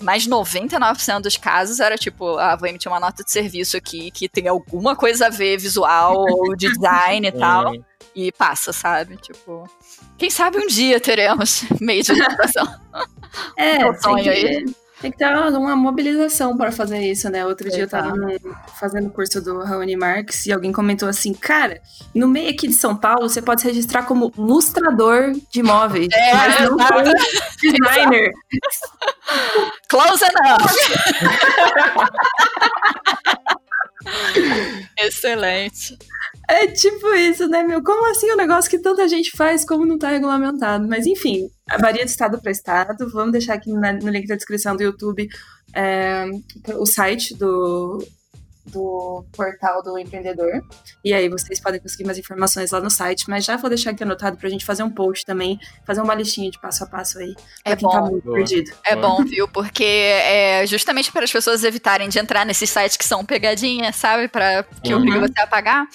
mas 0.00 0.26
99% 0.26 1.20
dos 1.20 1.36
casos 1.36 1.80
era 1.80 1.96
tipo, 1.96 2.36
ah, 2.38 2.54
vou 2.56 2.68
emitir 2.68 2.90
uma 2.90 3.00
nota 3.00 3.24
de 3.24 3.30
serviço 3.30 3.76
aqui 3.76 4.10
que 4.10 4.28
tem 4.28 4.46
alguma 4.48 4.94
coisa 4.94 5.26
a 5.26 5.30
ver 5.30 5.56
visual 5.56 6.16
ou 6.16 6.54
design 6.56 7.26
e 7.26 7.32
tal. 7.32 7.72
E 8.14 8.32
passa, 8.32 8.72
sabe? 8.72 9.16
Tipo. 9.16 9.68
Quem 10.16 10.30
sabe 10.30 10.58
um 10.58 10.66
dia 10.66 10.98
teremos 10.98 11.64
meio 11.80 12.02
de 12.02 12.12
adaptação. 12.12 12.66
é, 13.56 13.82
é 13.82 13.94
sonho 13.98 14.30
aí. 14.30 14.64
Tem 15.00 15.10
que 15.10 15.18
ter 15.18 15.26
uma 15.26 15.76
mobilização 15.76 16.56
para 16.56 16.72
fazer 16.72 16.98
isso, 17.00 17.28
né? 17.28 17.44
Outro 17.44 17.68
dia 17.68 17.82
eu 17.82 17.88
tava 17.88 18.16
no, 18.16 18.28
fazendo 18.80 19.10
curso 19.10 19.42
do 19.42 19.62
Raoni 19.62 19.94
Marx 19.94 20.46
e 20.46 20.52
alguém 20.52 20.72
comentou 20.72 21.06
assim: 21.06 21.34
cara, 21.34 21.82
no 22.14 22.26
meio 22.26 22.50
aqui 22.50 22.66
de 22.66 22.72
São 22.72 22.96
Paulo 22.96 23.28
você 23.28 23.42
pode 23.42 23.60
se 23.60 23.66
registrar 23.66 24.04
como 24.04 24.32
lustrador 24.38 25.32
de 25.50 25.60
imóveis, 25.60 26.08
é, 26.12 26.32
mas 26.34 26.60
não 26.60 26.78
como 26.78 27.02
designer. 27.60 28.32
Close 29.88 30.24
enough! 30.24 30.66
Excelente. 34.98 35.98
É 36.48 36.66
tipo 36.68 37.12
isso, 37.14 37.48
né, 37.48 37.62
meu? 37.64 37.82
Como 37.82 38.08
assim 38.10 38.30
um 38.32 38.36
negócio 38.36 38.70
que 38.70 38.78
tanta 38.78 39.08
gente 39.08 39.36
faz, 39.36 39.64
como 39.64 39.84
não 39.84 39.98
tá 39.98 40.10
regulamentado? 40.10 40.86
Mas 40.86 41.06
enfim, 41.06 41.48
varia 41.80 42.04
de 42.04 42.10
estado 42.10 42.40
para 42.40 42.52
estado. 42.52 43.10
Vamos 43.10 43.32
deixar 43.32 43.54
aqui 43.54 43.72
no 43.72 44.10
link 44.10 44.26
da 44.26 44.36
descrição 44.36 44.76
do 44.76 44.82
YouTube 44.82 45.28
é, 45.74 46.24
o 46.78 46.86
site 46.86 47.34
do, 47.34 47.98
do 48.66 49.24
portal 49.32 49.82
do 49.82 49.98
empreendedor. 49.98 50.62
E 51.04 51.12
aí 51.12 51.28
vocês 51.28 51.60
podem 51.60 51.80
conseguir 51.80 52.04
mais 52.04 52.18
informações 52.18 52.70
lá 52.70 52.80
no 52.80 52.90
site, 52.90 53.28
mas 53.28 53.44
já 53.44 53.56
vou 53.56 53.68
deixar 53.68 53.90
aqui 53.90 54.02
anotado 54.02 54.36
pra 54.36 54.48
gente 54.48 54.64
fazer 54.64 54.82
um 54.82 54.90
post 54.90 55.24
também, 55.24 55.58
fazer 55.86 56.00
uma 56.00 56.14
listinha 56.14 56.50
de 56.50 56.60
passo 56.60 56.84
a 56.84 56.86
passo 56.86 57.18
aí. 57.18 57.34
É 57.64 57.76
bom. 57.76 57.90
Tá 57.90 58.02
muito 58.02 58.32
perdido. 58.32 58.72
É 58.84 58.96
bom, 58.96 59.24
viu? 59.24 59.46
Porque 59.48 59.84
é 59.84 60.66
justamente 60.66 61.12
para 61.12 61.24
as 61.24 61.32
pessoas 61.32 61.62
evitarem 61.62 62.08
de 62.08 62.18
entrar 62.18 62.46
nesses 62.46 62.70
sites 62.70 62.96
que 62.96 63.04
são 63.04 63.24
pegadinhas, 63.24 63.96
sabe? 63.96 64.28
Para 64.28 64.64
que 64.82 64.94
uhum. 64.94 65.00
obriga 65.00 65.20
você 65.20 65.40
a 65.40 65.46
pagar. 65.46 65.86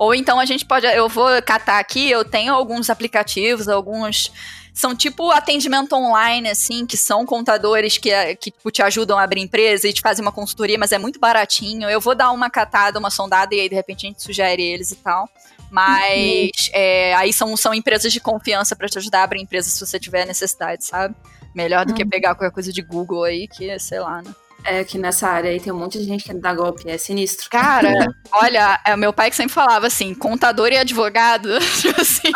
Ou 0.00 0.14
então 0.14 0.40
a 0.40 0.46
gente 0.46 0.64
pode. 0.64 0.86
Eu 0.86 1.10
vou 1.10 1.28
catar 1.42 1.78
aqui, 1.78 2.10
eu 2.10 2.24
tenho 2.24 2.54
alguns 2.54 2.88
aplicativos, 2.88 3.68
alguns. 3.68 4.32
São 4.72 4.96
tipo 4.96 5.30
atendimento 5.30 5.94
online, 5.94 6.48
assim, 6.48 6.86
que 6.86 6.96
são 6.96 7.26
contadores 7.26 7.98
que, 7.98 8.10
que 8.36 8.50
tipo, 8.50 8.70
te 8.70 8.80
ajudam 8.80 9.18
a 9.18 9.24
abrir 9.24 9.42
empresa 9.42 9.86
e 9.86 9.92
te 9.92 10.00
fazem 10.00 10.24
uma 10.24 10.32
consultoria, 10.32 10.78
mas 10.78 10.92
é 10.92 10.98
muito 10.98 11.20
baratinho. 11.20 11.86
Eu 11.90 12.00
vou 12.00 12.14
dar 12.14 12.30
uma 12.30 12.48
catada, 12.48 12.98
uma 12.98 13.10
sondada, 13.10 13.54
e 13.54 13.60
aí 13.60 13.68
de 13.68 13.74
repente 13.74 14.06
a 14.06 14.08
gente 14.08 14.22
sugere 14.22 14.62
eles 14.62 14.90
e 14.90 14.96
tal. 14.96 15.28
Mas 15.70 16.50
uhum. 16.56 16.70
é, 16.72 17.14
aí 17.16 17.30
são, 17.30 17.54
são 17.54 17.74
empresas 17.74 18.10
de 18.10 18.20
confiança 18.20 18.74
para 18.74 18.88
te 18.88 18.96
ajudar 18.96 19.20
a 19.20 19.24
abrir 19.24 19.42
empresa 19.42 19.68
se 19.68 19.84
você 19.84 20.00
tiver 20.00 20.24
necessidade, 20.24 20.82
sabe? 20.82 21.14
Melhor 21.54 21.84
do 21.84 21.90
uhum. 21.90 21.96
que 21.96 22.06
pegar 22.06 22.34
qualquer 22.34 22.54
coisa 22.54 22.72
de 22.72 22.80
Google 22.80 23.24
aí, 23.24 23.46
que 23.46 23.78
sei 23.78 24.00
lá, 24.00 24.22
né? 24.22 24.32
É 24.64 24.84
que 24.84 24.98
nessa 24.98 25.26
área 25.28 25.50
aí 25.50 25.58
tem 25.58 25.72
um 25.72 25.78
monte 25.78 25.98
de 25.98 26.04
gente 26.04 26.24
que 26.24 26.34
dá 26.34 26.54
golpe, 26.54 26.88
é 26.88 26.98
sinistro. 26.98 27.48
Cara, 27.50 27.90
olha, 28.32 28.78
é 28.86 28.94
o 28.94 28.98
meu 28.98 29.12
pai 29.12 29.30
que 29.30 29.36
sempre 29.36 29.52
falava 29.52 29.86
assim: 29.86 30.14
contador 30.14 30.68
e 30.68 30.76
advogado, 30.76 31.48
tipo 31.80 32.00
assim, 32.00 32.30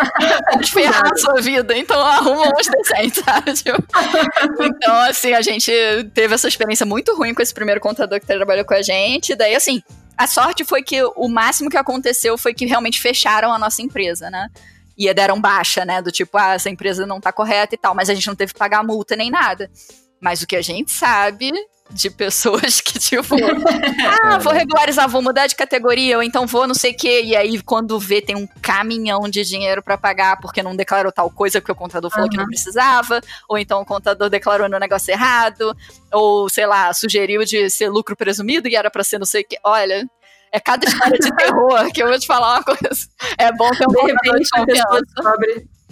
pode 0.51 0.71
ferrar 0.71 1.13
a 1.13 1.17
sua 1.17 1.41
vida, 1.41 1.77
então 1.77 2.01
arruma 2.01 2.49
uns 2.49 2.67
decentes, 2.67 3.23
sabe? 3.25 3.53
Tipo, 3.53 3.83
então, 4.63 4.95
assim, 5.03 5.33
a 5.35 5.43
gente 5.43 5.71
teve 6.15 6.35
essa 6.35 6.49
experiência 6.49 6.87
muito 6.87 7.15
ruim 7.15 7.35
com 7.35 7.43
esse 7.43 7.53
primeiro 7.53 7.81
contador 7.81 8.19
que 8.19 8.27
trabalhou 8.27 8.65
com 8.65 8.75
a 8.75 8.83
gente, 8.83 9.35
daí, 9.35 9.55
assim, 9.55 9.83
a 10.17 10.27
sorte 10.27 10.65
foi 10.65 10.83
que 10.83 11.03
o 11.03 11.29
máximo 11.29 11.69
que 11.69 11.77
aconteceu 11.77 12.39
foi 12.39 12.55
que 12.55 12.65
realmente 12.65 13.01
fecharam 13.01 13.53
a 13.53 13.59
nossa 13.59 13.83
empresa, 13.83 14.31
né? 14.31 14.49
E 14.97 15.13
deram 15.13 15.41
baixa, 15.41 15.85
né? 15.85 16.01
Do 16.01 16.11
tipo, 16.11 16.39
ah, 16.39 16.55
essa 16.55 16.71
empresa 16.71 17.07
não 17.07 17.21
tá 17.21 17.33
correta 17.33 17.75
e 17.75 17.79
tal, 17.79 17.95
mas 17.95 18.09
a 18.09 18.15
gente 18.15 18.27
não 18.27 18.37
teve 18.37 18.53
que 18.53 18.59
pagar 18.59 18.85
multa 18.85 19.17
nem 19.17 19.31
nada. 19.31 19.69
Mas 20.21 20.41
o 20.41 20.47
que 20.47 20.57
a 20.57 20.63
gente 20.63 20.91
sabe 20.93 21.53
de 21.95 22.11
pessoas 22.11 22.81
que, 22.81 22.99
tipo, 22.99 23.37
ah, 24.23 24.39
vou 24.39 24.53
regularizar, 24.53 25.09
vou 25.09 25.23
mudar 25.23 25.47
de 25.47 25.55
categoria, 25.55 26.17
ou 26.17 26.23
então 26.23 26.47
vou 26.47 26.67
não 26.67 26.75
sei 26.75 26.91
o 26.91 26.97
quê. 26.97 27.23
E 27.25 27.37
aí, 27.37 27.63
quando 27.63 27.99
vê, 27.99 28.21
tem 28.21 28.37
um 28.37 28.47
caminhão 28.61 29.29
de 29.29 29.45
dinheiro 29.45 29.83
para 29.83 29.97
pagar 29.97 30.39
porque 30.41 30.63
não 30.63 30.75
declarou 30.75 31.13
tal 31.13 31.31
coisa 31.31 31.61
que 31.61 31.71
o 31.71 31.75
contador 31.75 32.11
falou 32.11 32.27
uhum. 32.27 32.31
que 32.31 32.37
não 32.37 32.47
precisava, 32.47 33.21
ou 33.49 33.57
então 33.57 33.81
o 33.81 33.87
contador 33.87 34.29
declarou 34.29 34.69
no 34.69 34.79
negócio 34.79 35.13
errado, 35.13 35.75
ou 36.13 36.49
sei 36.49 36.67
lá, 36.67 36.93
sugeriu 36.93 37.45
de 37.45 37.71
ser 37.71 37.89
lucro 37.89 38.17
presumido 38.17 38.69
e 38.69 38.75
era 38.75 38.91
para 38.91 39.05
ser 39.05 39.19
não 39.19 39.27
sei 39.27 39.43
o 39.43 39.47
quê. 39.47 39.57
Olha, 39.63 40.05
é 40.53 40.59
cada 40.59 40.87
história 40.87 41.19
de 41.19 41.35
terror 41.35 41.93
que 41.93 42.03
eu 42.03 42.09
vou 42.09 42.19
te 42.19 42.27
falar 42.27 42.57
uma 42.57 42.65
coisa. 42.65 43.09
É 43.39 43.53
bom 43.53 43.71
ter 43.71 43.87
um 43.89 43.93
de 43.93 44.13
repente, 44.13 44.45
de 44.45 44.51
confiança 44.51 45.37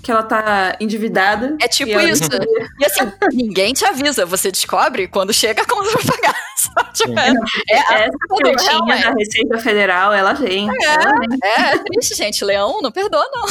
que 0.02 0.10
ela 0.10 0.22
tá 0.22 0.76
endividada. 0.80 1.56
É 1.60 1.68
tipo 1.68 1.98
isso. 2.00 2.28
E 2.80 2.84
assim, 2.84 3.12
ninguém 3.32 3.72
te 3.72 3.84
avisa, 3.84 4.26
você 4.26 4.50
descobre 4.50 5.06
quando 5.06 5.32
chega 5.32 5.62
a 5.62 5.66
conta 5.66 5.90
pra 5.90 6.12
pagar. 6.12 6.34
tipo, 6.92 7.18
é, 7.18 7.30
é, 7.70 8.06
essa 8.06 8.18
cartinha 8.42 9.02
da 9.02 9.14
Receita 9.14 9.58
Federal, 9.58 10.12
ela 10.12 10.32
vem. 10.32 10.68
É, 10.68 10.84
ela 10.84 11.12
vem. 11.18 11.38
é, 11.42 11.74
é 11.74 11.78
triste, 11.78 12.16
gente. 12.16 12.44
Leão 12.44 12.82
não 12.82 12.90
perdoa, 12.90 13.24
não. 13.32 13.46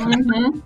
Uhum. 0.00 0.62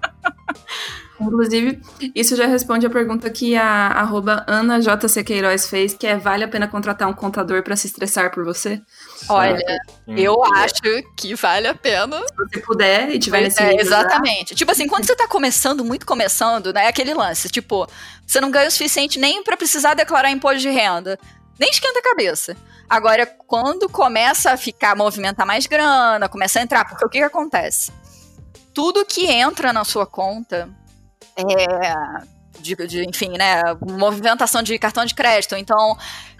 Inclusive, 1.20 1.80
isso 2.14 2.34
já 2.34 2.46
responde 2.46 2.84
a 2.84 2.90
pergunta 2.90 3.30
que 3.30 3.54
a 3.54 3.88
arroba 3.88 4.44
Ana 4.48 4.80
JC 4.80 5.22
Queiroz 5.22 5.68
fez, 5.68 5.94
que 5.94 6.06
é 6.06 6.16
vale 6.16 6.42
a 6.42 6.48
pena 6.48 6.66
contratar 6.66 7.08
um 7.08 7.12
contador 7.12 7.62
para 7.62 7.76
se 7.76 7.86
estressar 7.86 8.32
por 8.32 8.44
você? 8.44 8.82
Olha, 9.28 9.78
eu 10.08 10.42
acho 10.54 10.82
que 11.16 11.34
vale 11.34 11.68
a 11.68 11.74
pena. 11.74 12.18
Se 12.18 12.34
você 12.34 12.60
puder 12.60 13.10
e 13.10 13.18
tiver 13.18 13.42
nesse 13.42 13.62
é, 13.62 13.80
Exatamente. 13.80 14.54
Tipo 14.54 14.72
assim, 14.72 14.86
quando 14.86 15.06
você 15.06 15.14
tá 15.14 15.28
começando, 15.28 15.84
muito 15.84 16.04
começando, 16.06 16.72
né? 16.72 16.84
É 16.84 16.88
aquele 16.88 17.14
lance, 17.14 17.48
tipo, 17.48 17.86
você 18.26 18.40
não 18.40 18.50
ganha 18.50 18.68
o 18.68 18.70
suficiente 18.70 19.18
nem 19.18 19.42
para 19.42 19.56
precisar 19.56 19.94
declarar 19.94 20.30
imposto 20.30 20.60
de 20.60 20.70
renda. 20.70 21.18
Nem 21.58 21.70
esquenta 21.70 21.98
a 21.98 22.02
cabeça. 22.02 22.56
Agora, 22.88 23.26
quando 23.26 23.88
começa 23.88 24.52
a 24.52 24.56
ficar, 24.56 24.96
movimentar 24.96 25.46
mais 25.46 25.66
grana, 25.66 26.28
começa 26.28 26.58
a 26.58 26.62
entrar, 26.62 26.84
porque 26.84 27.04
o 27.04 27.08
que, 27.08 27.18
que 27.18 27.24
acontece? 27.24 27.92
Tudo 28.74 29.04
que 29.04 29.26
entra 29.26 29.72
na 29.72 29.84
sua 29.84 30.06
conta 30.06 30.68
é, 31.36 32.24
de, 32.60 32.74
de, 32.86 33.08
enfim, 33.08 33.30
né, 33.30 33.62
movimentação 33.80 34.62
de 34.62 34.78
cartão 34.78 35.04
de 35.04 35.14
crédito, 35.14 35.56
então 35.56 35.96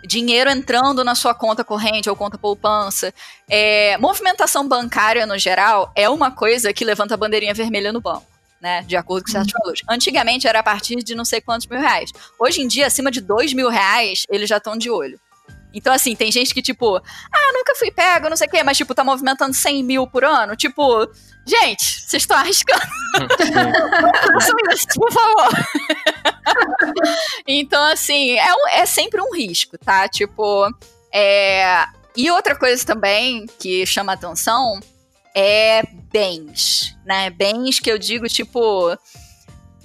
dinheiro 0.07 0.51
entrando 0.51 1.05
na 1.05 1.15
sua 1.15 1.35
conta 1.35 1.65
corrente 1.65 2.09
ou 2.11 2.17
conta 2.17 2.37
poupança, 2.37 3.12
é, 3.49 3.97
movimentação 3.99 4.67
bancária 4.67 5.27
no 5.27 5.38
geral 5.38 5.93
é 5.95 6.09
uma 6.09 6.31
coisa 6.31 6.73
que 6.73 6.85
levanta 6.85 7.15
a 7.15 7.17
bandeirinha 7.17 7.55
vermelha 7.55 7.93
no 7.93 8.01
banco. 8.01 8.27
Né, 8.61 8.83
de 8.83 8.95
acordo 8.97 9.25
com 9.25 9.33
certos 9.33 9.53
uhum. 9.53 9.59
valores. 9.59 9.81
Antigamente 9.91 10.47
era 10.47 10.61
a 10.61 10.62
partir 10.62 11.03
de 11.03 11.17
não 11.17 11.25
sei 11.25 11.41
quantos 11.41 11.67
mil 11.67 11.81
reais. 11.81 12.12
Hoje 12.38 12.61
em 12.61 12.69
dia, 12.69 12.87
acima 12.87 13.11
de 13.11 13.21
dois 13.21 13.53
mil 13.53 13.69
reais, 13.69 14.25
eles 14.31 14.49
já 14.49 14.59
estão 14.59 14.79
de 14.79 14.88
olho. 14.88 15.19
Então, 15.75 15.93
assim, 15.93 16.15
tem 16.15 16.31
gente 16.31 16.53
que, 16.55 16.62
tipo, 16.62 16.97
ah, 16.97 17.53
nunca 17.53 17.75
fui 17.75 17.91
pego, 17.91 18.29
não 18.29 18.37
sei 18.37 18.47
o 18.47 18.51
quê, 18.51 18.62
mas, 18.62 18.77
tipo, 18.77 18.95
tá 18.95 19.03
movimentando 19.03 19.55
100 19.55 19.83
mil 19.83 20.07
por 20.07 20.25
ano. 20.25 20.55
Tipo, 20.55 21.09
gente, 21.47 21.85
vocês 21.85 22.23
estão 22.23 22.37
arriscando. 22.37 22.83
por 24.95 25.13
favor. 25.13 25.49
então, 27.47 27.83
assim, 27.85 28.39
é, 28.39 28.53
um, 28.53 28.69
é 28.69 28.87
sempre 28.87 29.21
um 29.21 29.35
risco, 29.35 29.77
tá? 29.79 30.09
Tipo, 30.09 30.69
é... 31.13 31.85
E 32.17 32.31
outra 32.31 32.55
coisa 32.55 32.85
também 32.85 33.47
que 33.59 33.87
chama 33.87 34.13
atenção 34.13 34.81
é 35.35 35.83
bens, 36.13 36.95
né? 37.07 37.31
Bens 37.31 37.81
que 37.81 37.91
eu 37.91 37.99
digo, 37.99 38.29
tipo 38.29 38.97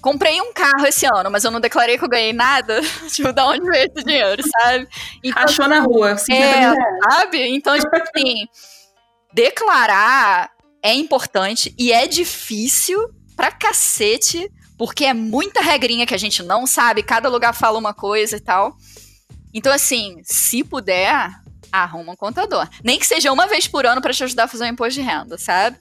comprei 0.02 0.40
um 0.40 0.54
carro 0.54 0.86
esse 0.86 1.06
ano, 1.06 1.30
mas 1.30 1.44
eu 1.44 1.52
não 1.52 1.60
declarei 1.60 1.98
que 1.98 2.06
eu 2.06 2.10
ganhei 2.10 2.34
nada. 2.34 2.80
tipo, 3.12 3.32
da 3.34 3.46
onde 3.48 3.70
veio 3.70 3.92
esse 3.94 4.06
dinheiro, 4.06 4.42
sabe? 4.62 4.88
Então, 5.24 5.44
Achou 5.44 5.68
na 5.68 5.80
rua. 5.80 6.12
É, 6.32 6.74
sabe? 7.12 7.48
Então, 7.50 7.78
tipo 7.78 7.96
assim, 7.96 8.48
declarar 9.34 10.52
é 10.88 10.94
importante 10.94 11.76
e 11.78 11.92
é 11.92 12.08
difícil 12.08 12.98
pra 13.36 13.52
cacete, 13.52 14.50
porque 14.78 15.04
é 15.04 15.14
muita 15.14 15.60
regrinha 15.60 16.06
que 16.06 16.14
a 16.14 16.18
gente 16.18 16.42
não 16.42 16.66
sabe, 16.66 17.04
cada 17.04 17.28
lugar 17.28 17.54
fala 17.54 17.78
uma 17.78 17.94
coisa 17.94 18.38
e 18.38 18.40
tal. 18.40 18.78
Então, 19.54 19.74
assim, 19.74 20.22
se 20.24 20.64
puder, 20.64 21.30
arruma 21.70 22.14
um 22.14 22.16
contador. 22.16 22.70
Nem 22.82 22.98
que 22.98 23.06
seja 23.06 23.34
uma 23.34 23.48
vez 23.48 23.68
por 23.68 23.86
ano 23.86 24.02
para 24.02 24.14
te 24.14 24.24
ajudar 24.24 24.46
a 24.46 24.48
fazer 24.48 24.64
um 24.64 24.68
imposto 24.68 25.02
de 25.02 25.06
renda, 25.06 25.38
sabe? 25.38 25.78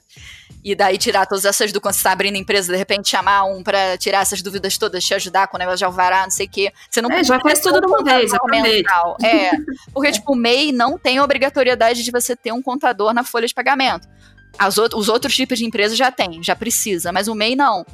E 0.61 0.75
daí 0.75 0.97
tirar 0.97 1.25
todas 1.25 1.45
essas 1.45 1.71
dúvidas, 1.71 1.81
quando 1.83 1.93
você 1.93 1.99
está 1.99 2.11
abrindo 2.11 2.35
empresa, 2.35 2.73
de 2.73 2.77
repente 2.77 3.07
chamar 3.07 3.45
um 3.45 3.63
para 3.63 3.97
tirar 3.97 4.23
essas 4.23 4.41
dúvidas 4.41 4.77
todas, 4.77 5.05
te 5.05 5.13
ajudar 5.13 5.47
com 5.47 5.55
o 5.55 5.59
negócio 5.59 5.77
de 5.77 5.85
alvará, 5.85 6.23
não 6.23 6.31
sei 6.31 6.47
o 6.47 6.49
quê. 6.49 6.73
Você 6.89 7.01
não 7.01 7.09
é, 7.09 7.23
já 7.23 7.39
faz 7.39 7.61
tudo 7.61 7.79
de 7.79 7.87
uma 7.87 8.03
vez, 8.03 8.33
É, 9.23 9.51
porque, 9.93 10.11
tipo, 10.11 10.33
o 10.33 10.35
MEI 10.35 10.73
não 10.73 10.97
tem 10.97 11.21
obrigatoriedade 11.21 12.03
de 12.03 12.11
você 12.11 12.35
ter 12.35 12.51
um 12.51 12.61
contador 12.61 13.13
na 13.13 13.23
folha 13.23 13.47
de 13.47 13.53
pagamento. 13.53 14.05
As 14.57 14.77
os 14.77 15.09
outros 15.09 15.35
tipos 15.35 15.59
de 15.59 15.65
empresa 15.65 15.95
já 15.95 16.11
tem, 16.11 16.43
já 16.43 16.55
precisa, 16.55 17.11
mas 17.11 17.27
o 17.27 17.35
MEI 17.35 17.55
não. 17.55 17.85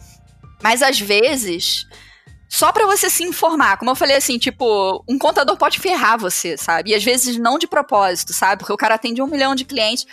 Mas 0.62 0.82
às 0.82 1.00
vezes, 1.00 1.86
só 2.48 2.72
para 2.72 2.86
você 2.86 3.10
se 3.10 3.24
informar, 3.24 3.78
como 3.78 3.92
eu 3.92 3.96
falei 3.96 4.16
assim, 4.16 4.38
tipo, 4.38 5.04
um 5.08 5.18
contador 5.18 5.58
pode 5.58 5.80
ferrar 5.80 6.18
você, 6.18 6.58
sabe? 6.58 6.92
E 6.92 6.96
às 6.96 7.04
vezes 7.04 7.38
não 7.38 7.58
de 7.58 7.68
propósito, 7.68 8.34
sabe? 8.34 8.60
Porque 8.60 8.74
o 8.74 8.78
cara 8.78 8.96
atende 8.96 9.22
um 9.22 9.28
milhão 9.28 9.56
de 9.56 9.66
clientes 9.66 10.06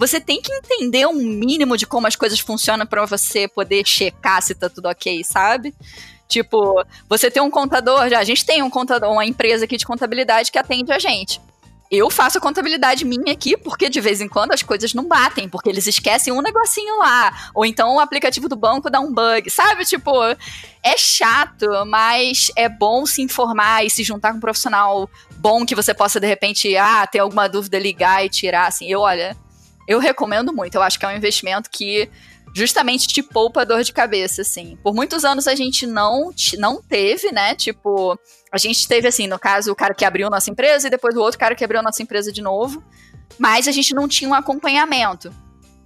você 0.00 0.18
tem 0.18 0.40
que 0.40 0.50
entender 0.50 1.06
um 1.06 1.12
mínimo 1.12 1.76
de 1.76 1.86
como 1.86 2.06
as 2.06 2.16
coisas 2.16 2.40
funcionam 2.40 2.86
para 2.86 3.04
você 3.04 3.46
poder 3.46 3.86
checar 3.86 4.40
se 4.40 4.54
tá 4.54 4.70
tudo 4.70 4.88
ok, 4.88 5.22
sabe? 5.22 5.74
Tipo, 6.26 6.82
você 7.06 7.30
tem 7.30 7.42
um 7.42 7.50
contador, 7.50 8.08
já 8.08 8.18
a 8.18 8.24
gente 8.24 8.46
tem 8.46 8.62
um 8.62 8.70
contador, 8.70 9.12
uma 9.12 9.26
empresa 9.26 9.66
aqui 9.66 9.76
de 9.76 9.84
contabilidade 9.84 10.50
que 10.50 10.58
atende 10.58 10.90
a 10.90 10.98
gente. 10.98 11.38
Eu 11.90 12.08
faço 12.08 12.38
a 12.38 12.40
contabilidade 12.40 13.04
minha 13.04 13.32
aqui, 13.32 13.56
porque 13.56 13.88
de 13.88 14.00
vez 14.00 14.20
em 14.20 14.28
quando 14.28 14.52
as 14.52 14.62
coisas 14.62 14.94
não 14.94 15.08
batem, 15.08 15.48
porque 15.48 15.68
eles 15.68 15.88
esquecem 15.88 16.32
um 16.32 16.40
negocinho 16.40 16.98
lá. 16.98 17.50
Ou 17.52 17.66
então 17.66 17.96
o 17.96 17.98
aplicativo 17.98 18.48
do 18.48 18.54
banco 18.54 18.88
dá 18.88 19.00
um 19.00 19.12
bug, 19.12 19.50
sabe? 19.50 19.84
Tipo, 19.84 20.12
é 20.84 20.96
chato, 20.96 21.66
mas 21.86 22.52
é 22.54 22.68
bom 22.68 23.04
se 23.04 23.22
informar 23.22 23.84
e 23.84 23.90
se 23.90 24.04
juntar 24.04 24.30
com 24.30 24.36
um 24.36 24.40
profissional 24.40 25.10
bom 25.36 25.66
que 25.66 25.74
você 25.74 25.92
possa, 25.92 26.20
de 26.20 26.28
repente, 26.28 26.76
ah, 26.76 27.04
ter 27.08 27.18
alguma 27.18 27.48
dúvida, 27.48 27.76
ligar 27.76 28.24
e 28.24 28.28
tirar. 28.28 28.68
Assim, 28.68 28.88
eu, 28.88 29.00
olha, 29.00 29.36
eu 29.88 29.98
recomendo 29.98 30.52
muito. 30.52 30.76
Eu 30.76 30.82
acho 30.82 30.96
que 30.96 31.04
é 31.04 31.08
um 31.08 31.16
investimento 31.16 31.68
que 31.68 32.08
justamente 32.54 33.06
te 33.06 33.22
poupa 33.22 33.64
dor 33.64 33.82
de 33.82 33.92
cabeça, 33.92 34.42
assim. 34.42 34.76
Por 34.82 34.94
muitos 34.94 35.24
anos 35.24 35.46
a 35.46 35.54
gente 35.54 35.86
não, 35.86 36.30
não 36.58 36.82
teve, 36.82 37.32
né? 37.32 37.54
Tipo, 37.54 38.18
a 38.52 38.58
gente 38.58 38.86
teve, 38.86 39.08
assim, 39.08 39.26
no 39.26 39.38
caso, 39.38 39.70
o 39.70 39.76
cara 39.76 39.94
que 39.94 40.04
abriu 40.04 40.28
nossa 40.30 40.50
empresa 40.50 40.86
e 40.86 40.90
depois 40.90 41.16
o 41.16 41.20
outro 41.20 41.38
cara 41.38 41.54
que 41.54 41.64
abriu 41.64 41.82
nossa 41.82 42.02
empresa 42.02 42.32
de 42.32 42.42
novo. 42.42 42.82
Mas 43.38 43.68
a 43.68 43.72
gente 43.72 43.94
não 43.94 44.08
tinha 44.08 44.28
um 44.28 44.34
acompanhamento. 44.34 45.32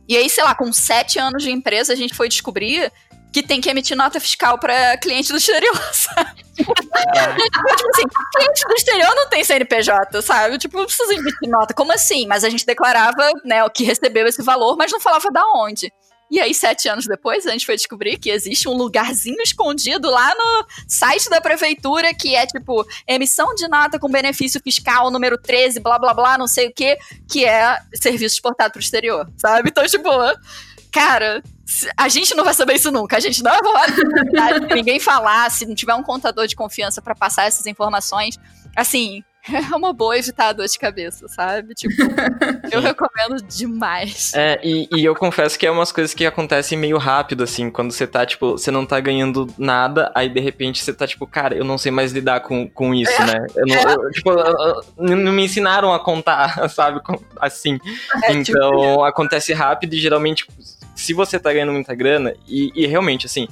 E 0.08 0.16
aí, 0.16 0.28
sei 0.28 0.44
lá, 0.44 0.54
com 0.54 0.72
sete 0.72 1.18
anos 1.18 1.42
de 1.42 1.50
empresa, 1.50 1.92
a 1.92 1.96
gente 1.96 2.14
foi 2.14 2.28
descobrir 2.28 2.90
que 3.32 3.42
tem 3.42 3.60
que 3.60 3.68
emitir 3.68 3.96
nota 3.96 4.20
fiscal 4.20 4.56
para 4.58 4.96
cliente 4.98 5.32
do 5.32 5.38
exterior, 5.38 5.76
sabe? 5.92 6.44
tipo 6.54 6.72
assim, 6.72 8.04
cliente 8.36 8.68
do 8.68 8.74
exterior 8.74 9.12
não 9.16 9.28
tem 9.28 9.42
CNPJ, 9.42 10.22
sabe? 10.22 10.56
Tipo, 10.56 10.78
não 10.78 10.86
precisa 10.86 11.12
emitir 11.12 11.48
nota. 11.48 11.74
Como 11.74 11.92
assim? 11.92 12.28
Mas 12.28 12.44
a 12.44 12.48
gente 12.48 12.64
declarava, 12.64 13.28
né, 13.44 13.64
o 13.64 13.70
que 13.70 13.82
recebeu 13.82 14.26
esse 14.28 14.40
valor, 14.40 14.76
mas 14.76 14.92
não 14.92 15.00
falava 15.00 15.30
da 15.32 15.42
onde. 15.56 15.92
E 16.30 16.40
aí, 16.40 16.54
sete 16.54 16.88
anos 16.88 17.06
depois, 17.06 17.46
a 17.46 17.50
gente 17.50 17.66
foi 17.66 17.76
descobrir 17.76 18.18
que 18.18 18.30
existe 18.30 18.68
um 18.68 18.72
lugarzinho 18.72 19.40
escondido 19.42 20.10
lá 20.10 20.34
no 20.34 20.66
site 20.88 21.28
da 21.28 21.40
prefeitura 21.40 22.14
que 22.14 22.34
é 22.34 22.46
tipo 22.46 22.84
emissão 23.06 23.54
de 23.54 23.68
nota 23.68 23.98
com 23.98 24.08
benefício 24.08 24.60
fiscal 24.62 25.10
número 25.10 25.38
13, 25.38 25.80
blá 25.80 25.98
blá 25.98 26.14
blá, 26.14 26.38
não 26.38 26.46
sei 26.48 26.68
o 26.68 26.72
que, 26.72 26.96
que 27.28 27.44
é 27.44 27.78
serviço 27.94 28.36
exportado 28.36 28.72
pro 28.72 28.80
exterior, 28.80 29.30
sabe? 29.36 29.68
Então, 29.70 29.84
tipo, 29.86 30.10
cara, 30.90 31.42
a 31.96 32.08
gente 32.08 32.34
não 32.34 32.44
vai 32.44 32.54
saber 32.54 32.74
isso 32.74 32.90
nunca. 32.90 33.16
A 33.16 33.20
gente 33.20 33.42
não 33.42 33.52
vai 33.62 33.88
se 34.68 34.74
ninguém 34.74 35.00
falar, 35.00 35.50
se 35.50 35.66
não 35.66 35.74
tiver 35.74 35.94
um 35.94 36.02
contador 36.02 36.46
de 36.46 36.56
confiança 36.56 37.02
para 37.02 37.14
passar 37.14 37.46
essas 37.46 37.66
informações. 37.66 38.36
Assim, 38.76 39.22
é 39.52 39.76
uma 39.76 39.92
boa 39.92 40.16
evitar 40.16 40.48
a 40.48 40.52
dor 40.52 40.66
de 40.66 40.78
cabeça, 40.78 41.28
sabe? 41.28 41.74
Tipo, 41.74 41.94
eu 42.72 42.80
recomendo 42.80 43.42
demais. 43.42 44.32
É, 44.34 44.58
e, 44.62 44.88
e, 44.94 45.04
eu 45.04 45.14
confesso 45.14 45.58
que 45.58 45.66
é 45.66 45.70
umas 45.70 45.92
coisas 45.92 46.14
que 46.14 46.24
acontecem 46.24 46.78
meio 46.78 46.96
rápido, 46.96 47.44
assim, 47.44 47.70
quando 47.70 47.92
você 47.92 48.06
tá, 48.06 48.24
tipo, 48.24 48.52
você 48.52 48.70
não 48.70 48.86
tá 48.86 48.98
ganhando 49.00 49.46
nada, 49.58 50.10
aí 50.14 50.28
de 50.28 50.40
repente 50.40 50.82
você 50.82 50.94
tá, 50.94 51.06
tipo, 51.06 51.26
cara, 51.26 51.54
eu 51.54 51.64
não 51.64 51.76
sei 51.76 51.92
mais 51.92 52.12
lidar 52.12 52.40
com, 52.40 52.68
com 52.68 52.94
isso, 52.94 53.12
é, 53.12 53.26
né? 53.26 53.46
Eu 53.54 53.66
não, 53.66 54.04
eu, 54.04 54.10
tipo, 54.10 54.30
não 54.96 55.32
me 55.32 55.44
ensinaram 55.44 55.92
a 55.92 56.00
contar, 56.00 56.68
sabe? 56.70 57.00
Assim. 57.38 57.78
É, 58.24 58.28
tipo 58.28 58.56
então, 58.56 58.70
tipo... 58.70 59.04
acontece 59.04 59.52
rápido 59.52 59.94
e 59.94 60.00
geralmente 60.00 60.46
se 60.94 61.12
você 61.12 61.38
tá 61.38 61.52
ganhando 61.52 61.72
muita 61.72 61.94
grana, 61.94 62.34
e, 62.46 62.72
e, 62.74 62.86
realmente, 62.86 63.26
assim, 63.26 63.48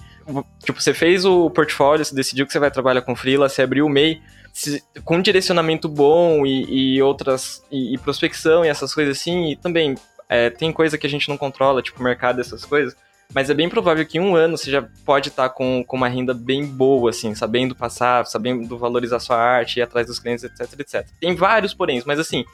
tipo, 0.64 0.80
você 0.80 0.94
fez 0.94 1.24
o 1.24 1.50
portfólio, 1.50 2.04
você 2.04 2.14
decidiu 2.14 2.46
que 2.46 2.52
você 2.52 2.58
vai 2.58 2.70
trabalhar 2.70 3.02
com 3.02 3.16
freela, 3.16 3.48
você 3.48 3.62
abriu 3.62 3.84
o 3.84 3.90
MEI, 3.90 4.22
se, 4.52 4.82
com 5.04 5.20
direcionamento 5.20 5.88
bom 5.88 6.44
e, 6.44 6.96
e 6.96 7.02
outras, 7.02 7.62
e, 7.70 7.94
e, 7.94 7.98
prospecção 7.98 8.64
e 8.64 8.68
essas 8.68 8.94
coisas 8.94 9.18
assim, 9.18 9.52
e 9.52 9.56
também 9.56 9.94
é, 10.28 10.50
tem 10.50 10.70
coisa 10.72 10.98
que 10.98 11.06
a 11.06 11.10
gente 11.10 11.28
não 11.28 11.36
controla, 11.36 11.82
tipo 11.82 12.02
mercado, 12.02 12.40
essas 12.40 12.64
coisas, 12.64 12.94
Mas 13.34 13.48
é 13.48 13.54
bem 13.54 13.68
provável 13.68 14.04
que 14.04 14.18
em 14.18 14.20
um 14.20 14.36
ano 14.36 14.58
você 14.58 14.70
já 14.70 14.86
pode 15.06 15.30
estar 15.30 15.48
tá 15.48 15.54
com, 15.54 15.82
com 15.86 15.96
uma 15.96 16.08
renda 16.08 16.34
bem 16.34 16.66
boa, 16.66 17.10
assim, 17.10 17.34
sabendo 17.34 17.74
passar, 17.74 18.26
sabendo 18.26 18.76
valorizar 18.76 19.18
sua 19.20 19.36
arte, 19.36 19.78
ir 19.78 19.82
atrás 19.82 20.06
dos 20.06 20.18
clientes, 20.18 20.44
etc, 20.44 20.78
etc. 20.78 21.06
Tem 21.18 21.34
vários 21.34 21.72
poréns, 21.72 22.04
mas 22.04 22.18
assim, 22.18 22.44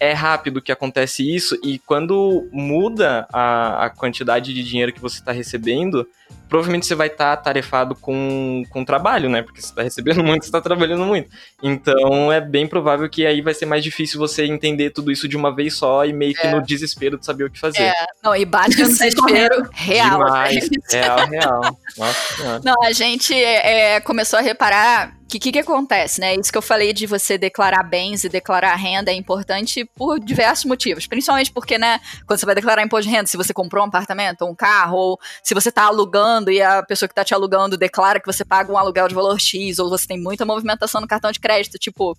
é 0.00 0.12
rápido 0.12 0.62
que 0.62 0.72
acontece 0.72 1.22
isso 1.22 1.56
e 1.62 1.78
quando 1.78 2.48
muda 2.50 3.26
a, 3.32 3.84
a 3.86 3.90
quantidade 3.90 4.52
de 4.52 4.64
dinheiro 4.64 4.92
que 4.92 5.00
você 5.00 5.18
está 5.18 5.32
recebendo, 5.32 6.06
provavelmente 6.52 6.84
você 6.84 6.94
vai 6.94 7.06
estar 7.06 7.34
tá 7.34 7.44
tarefado 7.44 7.94
com, 7.94 8.62
com 8.68 8.84
trabalho, 8.84 9.30
né? 9.30 9.40
Porque 9.40 9.62
você 9.62 9.68
está 9.68 9.82
recebendo 9.82 10.20
muito, 10.22 10.42
você 10.42 10.48
está 10.48 10.60
trabalhando 10.60 11.02
muito. 11.02 11.30
Então 11.62 12.30
é 12.30 12.42
bem 12.42 12.66
provável 12.66 13.08
que 13.08 13.24
aí 13.24 13.40
vai 13.40 13.54
ser 13.54 13.64
mais 13.64 13.82
difícil 13.82 14.20
você 14.20 14.44
entender 14.44 14.90
tudo 14.90 15.10
isso 15.10 15.26
de 15.26 15.34
uma 15.34 15.54
vez 15.54 15.74
só 15.74 16.04
e 16.04 16.12
meio 16.12 16.34
que 16.34 16.46
é. 16.46 16.54
no 16.54 16.62
desespero 16.62 17.18
de 17.18 17.24
saber 17.24 17.44
o 17.44 17.50
que 17.50 17.58
fazer. 17.58 17.84
É, 17.84 17.94
não, 18.22 18.36
e 18.36 18.44
bate 18.44 18.82
um 18.82 18.86
desespero 18.86 19.66
real. 19.72 20.18
Demais, 20.18 20.68
real, 20.90 21.26
real. 21.26 21.78
Nossa 21.96 22.60
Não, 22.62 22.82
a 22.82 22.92
gente 22.92 23.32
é, 23.34 23.98
começou 24.00 24.38
a 24.38 24.42
reparar 24.42 25.22
que 25.32 25.38
o 25.38 25.40
que, 25.40 25.52
que, 25.52 25.58
acontece, 25.58 26.20
né? 26.20 26.34
Isso 26.34 26.52
que 26.52 26.58
eu 26.58 26.62
falei 26.62 26.92
de 26.92 27.06
você 27.06 27.38
declarar 27.38 27.82
bens 27.82 28.22
e 28.22 28.28
declarar 28.28 28.74
renda 28.74 29.10
é 29.10 29.14
importante 29.14 29.84
por 29.96 30.20
diversos 30.20 30.66
motivos. 30.66 31.06
Principalmente 31.06 31.50
porque, 31.50 31.78
né, 31.78 32.00
quando 32.26 32.38
você 32.38 32.44
vai 32.44 32.54
declarar 32.54 32.82
imposto 32.82 33.08
de 33.08 33.14
renda, 33.16 33.26
se 33.26 33.36
você 33.36 33.54
comprou 33.54 33.82
um 33.82 33.88
apartamento 33.88 34.42
ou 34.42 34.50
um 34.50 34.54
carro, 34.54 34.96
ou 34.96 35.20
se 35.42 35.54
você 35.54 35.70
está 35.70 35.84
alugando 35.84 36.41
e 36.50 36.60
a 36.60 36.82
pessoa 36.82 37.08
que 37.08 37.12
está 37.12 37.24
te 37.24 37.34
alugando 37.34 37.76
declara 37.76 38.20
que 38.20 38.26
você 38.26 38.44
paga 38.44 38.72
um 38.72 38.78
aluguel 38.78 39.08
de 39.08 39.14
valor 39.14 39.40
X, 39.40 39.78
ou 39.78 39.88
você 39.88 40.06
tem 40.06 40.20
muita 40.20 40.44
movimentação 40.44 41.00
no 41.00 41.06
cartão 41.06 41.30
de 41.30 41.40
crédito, 41.40 41.78
tipo, 41.78 42.16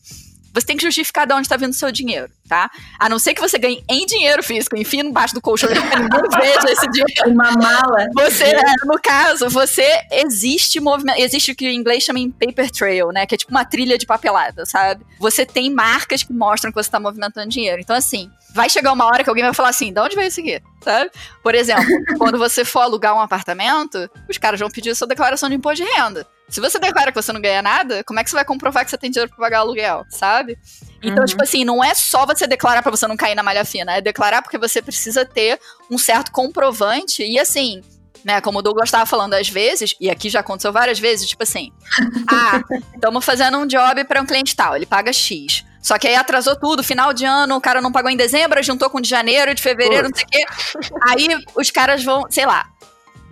você 0.54 0.68
tem 0.68 0.78
que 0.78 0.84
justificar 0.84 1.26
de 1.26 1.34
onde 1.34 1.44
está 1.44 1.58
vindo 1.58 1.72
o 1.72 1.74
seu 1.76 1.92
dinheiro, 1.92 2.30
tá? 2.48 2.70
A 3.00 3.10
não 3.10 3.18
ser 3.18 3.34
que 3.34 3.42
você 3.42 3.58
ganhe 3.58 3.84
em 3.90 4.06
dinheiro 4.06 4.44
físico, 4.44 4.78
enfim, 4.78 5.00
embaixo 5.00 5.34
do 5.34 5.42
colchão, 5.42 5.70
ninguém 5.70 5.90
veja 6.40 6.72
esse 6.72 6.88
dinheiro. 6.92 7.14
Uma 7.34 7.52
mala. 7.52 8.08
Você, 8.14 8.44
é, 8.46 8.62
no 8.86 9.02
caso, 9.02 9.50
você 9.50 10.02
existe 10.12 10.80
movimento, 10.80 11.20
existe 11.20 11.52
o 11.52 11.56
que 11.56 11.68
em 11.68 11.76
inglês 11.76 12.04
chama 12.04 12.20
em 12.20 12.30
paper 12.30 12.70
trail, 12.70 13.08
né? 13.10 13.26
Que 13.26 13.34
é 13.34 13.38
tipo 13.38 13.52
uma 13.52 13.66
trilha 13.66 13.98
de 13.98 14.06
papelada, 14.06 14.66
sabe? 14.66 15.04
Você 15.20 15.46
tem 15.46 15.72
marcas 15.72 16.22
que 16.22 16.32
mostram 16.32 16.72
que 16.72 16.76
você 16.76 16.88
está 16.88 17.00
movimentando 17.00 17.50
dinheiro. 17.50 17.82
Então, 17.82 17.96
assim, 17.96 18.30
vai 18.54 18.70
chegar 18.70 18.92
uma 18.92 19.06
hora 19.06 19.24
que 19.24 19.30
alguém 19.30 19.44
vai 19.44 19.54
falar 19.54 19.70
assim, 19.70 19.92
de 19.92 20.00
onde 20.00 20.16
veio 20.16 20.28
isso 20.28 20.40
aqui? 20.40 20.62
Sabe? 20.82 21.10
Por 21.42 21.56
exemplo, 21.56 21.86
quando 22.18 22.38
você 22.38 22.64
for 22.64 22.82
alugar 22.82 23.16
um 23.16 23.20
apartamento, 23.20 24.10
os 24.30 24.38
caras 24.38 24.60
vão 24.60 24.70
pedir 24.70 24.92
a 24.92 24.96
sua 24.96 25.08
declaração 25.08 25.50
de 25.50 25.56
imposto 25.56 25.84
de 25.84 25.92
renda. 25.92 26.28
Se 26.54 26.62
você 26.62 26.78
declara 26.78 27.12
que 27.12 27.20
você 27.20 27.34
não 27.34 27.42
ganha 27.42 27.64
nada, 27.64 28.04
como 28.04 28.20
é 28.20 28.24
que 28.24 28.30
você 28.30 28.36
vai 28.36 28.46
comprovar 28.46 28.86
que 28.86 28.92
você 28.92 28.98
tem 28.98 29.10
dinheiro 29.10 29.28
pra 29.28 29.40
pagar 29.40 29.60
aluguel, 29.62 30.06
sabe? 30.08 30.56
Então, 31.02 31.22
uhum. 31.22 31.26
tipo 31.26 31.42
assim, 31.42 31.66
não 31.66 31.84
é 31.84 31.96
só 31.96 32.28
você 32.28 32.46
declarar 32.46 32.84
para 32.84 32.92
você 32.92 33.08
não 33.08 33.18
cair 33.18 33.34
na 33.34 33.42
malha 33.42 33.66
fina, 33.66 33.94
é 33.94 34.02
declarar 34.02 34.44
porque 34.44 34.60
você 34.60 34.80
precisa 34.80 35.26
ter 35.26 35.60
um 35.90 35.98
certo 35.98 36.32
comprovante 36.32 37.24
e 37.24 37.40
assim, 37.40 37.82
né, 38.24 38.40
como 38.40 38.60
o 38.60 38.62
Douglas 38.62 38.90
estava 38.90 39.04
falando 39.08 39.34
às 39.34 39.50
vezes, 39.50 39.96
e 40.00 40.12
aqui 40.12 40.30
já 40.30 40.42
aconteceu 40.42 40.72
várias 40.72 41.00
vezes, 41.00 41.28
tipo 41.28 41.42
assim, 41.42 41.72
ah, 42.30 42.62
estamos 42.94 43.26
fazendo 43.26 43.58
um 43.58 43.66
job 43.66 44.04
para 44.04 44.22
um 44.22 44.26
cliente 44.28 44.56
tal, 44.56 44.76
ele 44.76 44.86
paga 44.86 45.12
X. 45.12 45.66
Só 45.82 45.98
que 45.98 46.08
aí 46.08 46.16
atrasou 46.16 46.56
tudo, 46.56 46.84
final 46.84 47.14
de 47.14 47.26
ano, 47.26 47.56
o 47.56 47.62
cara 47.62 47.82
não 47.82 47.92
pagou 47.92 48.12
em 48.12 48.16
dezembro, 48.16 48.62
juntou 48.62 48.92
com 48.92 49.02
de 49.02 49.10
janeiro, 49.10 49.56
de 49.56 49.62
fevereiro, 49.62 50.08
não 50.08 50.16
sei 50.16 50.24
o 50.24 50.28
quê. 50.28 50.46
Aí 51.10 51.28
os 51.56 51.72
caras 51.72 52.04
vão, 52.04 52.28
sei 52.30 52.46
lá, 52.46 52.68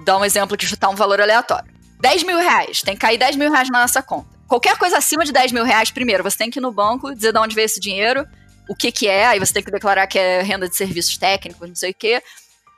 dar 0.03 0.17
um 0.17 0.25
exemplo 0.25 0.57
que 0.57 0.65
chutar 0.65 0.89
um 0.89 0.95
valor 0.95 1.21
aleatório. 1.21 1.80
10 2.01 2.23
mil 2.23 2.37
reais. 2.37 2.81
Tem 2.81 2.95
que 2.95 3.01
cair 3.01 3.17
10 3.17 3.35
mil 3.35 3.51
reais 3.51 3.69
na 3.69 3.81
nossa 3.81 4.01
conta. 4.01 4.29
Qualquer 4.47 4.77
coisa 4.77 4.97
acima 4.97 5.23
de 5.23 5.31
10 5.31 5.51
mil 5.51 5.63
reais, 5.63 5.91
primeiro, 5.91 6.23
você 6.23 6.37
tem 6.37 6.49
que 6.49 6.59
ir 6.59 6.61
no 6.61 6.71
banco, 6.71 7.15
dizer 7.15 7.31
de 7.31 7.39
onde 7.39 7.55
veio 7.55 7.65
esse 7.65 7.79
dinheiro, 7.79 8.27
o 8.67 8.75
que 8.75 8.91
que 8.91 9.07
é, 9.07 9.27
aí 9.27 9.39
você 9.39 9.53
tem 9.53 9.63
que 9.63 9.71
declarar 9.71 10.07
que 10.07 10.19
é 10.19 10.41
renda 10.41 10.67
de 10.67 10.75
serviços 10.75 11.17
técnicos, 11.17 11.67
não 11.67 11.75
sei 11.75 11.91
o 11.91 11.93
quê. 11.93 12.21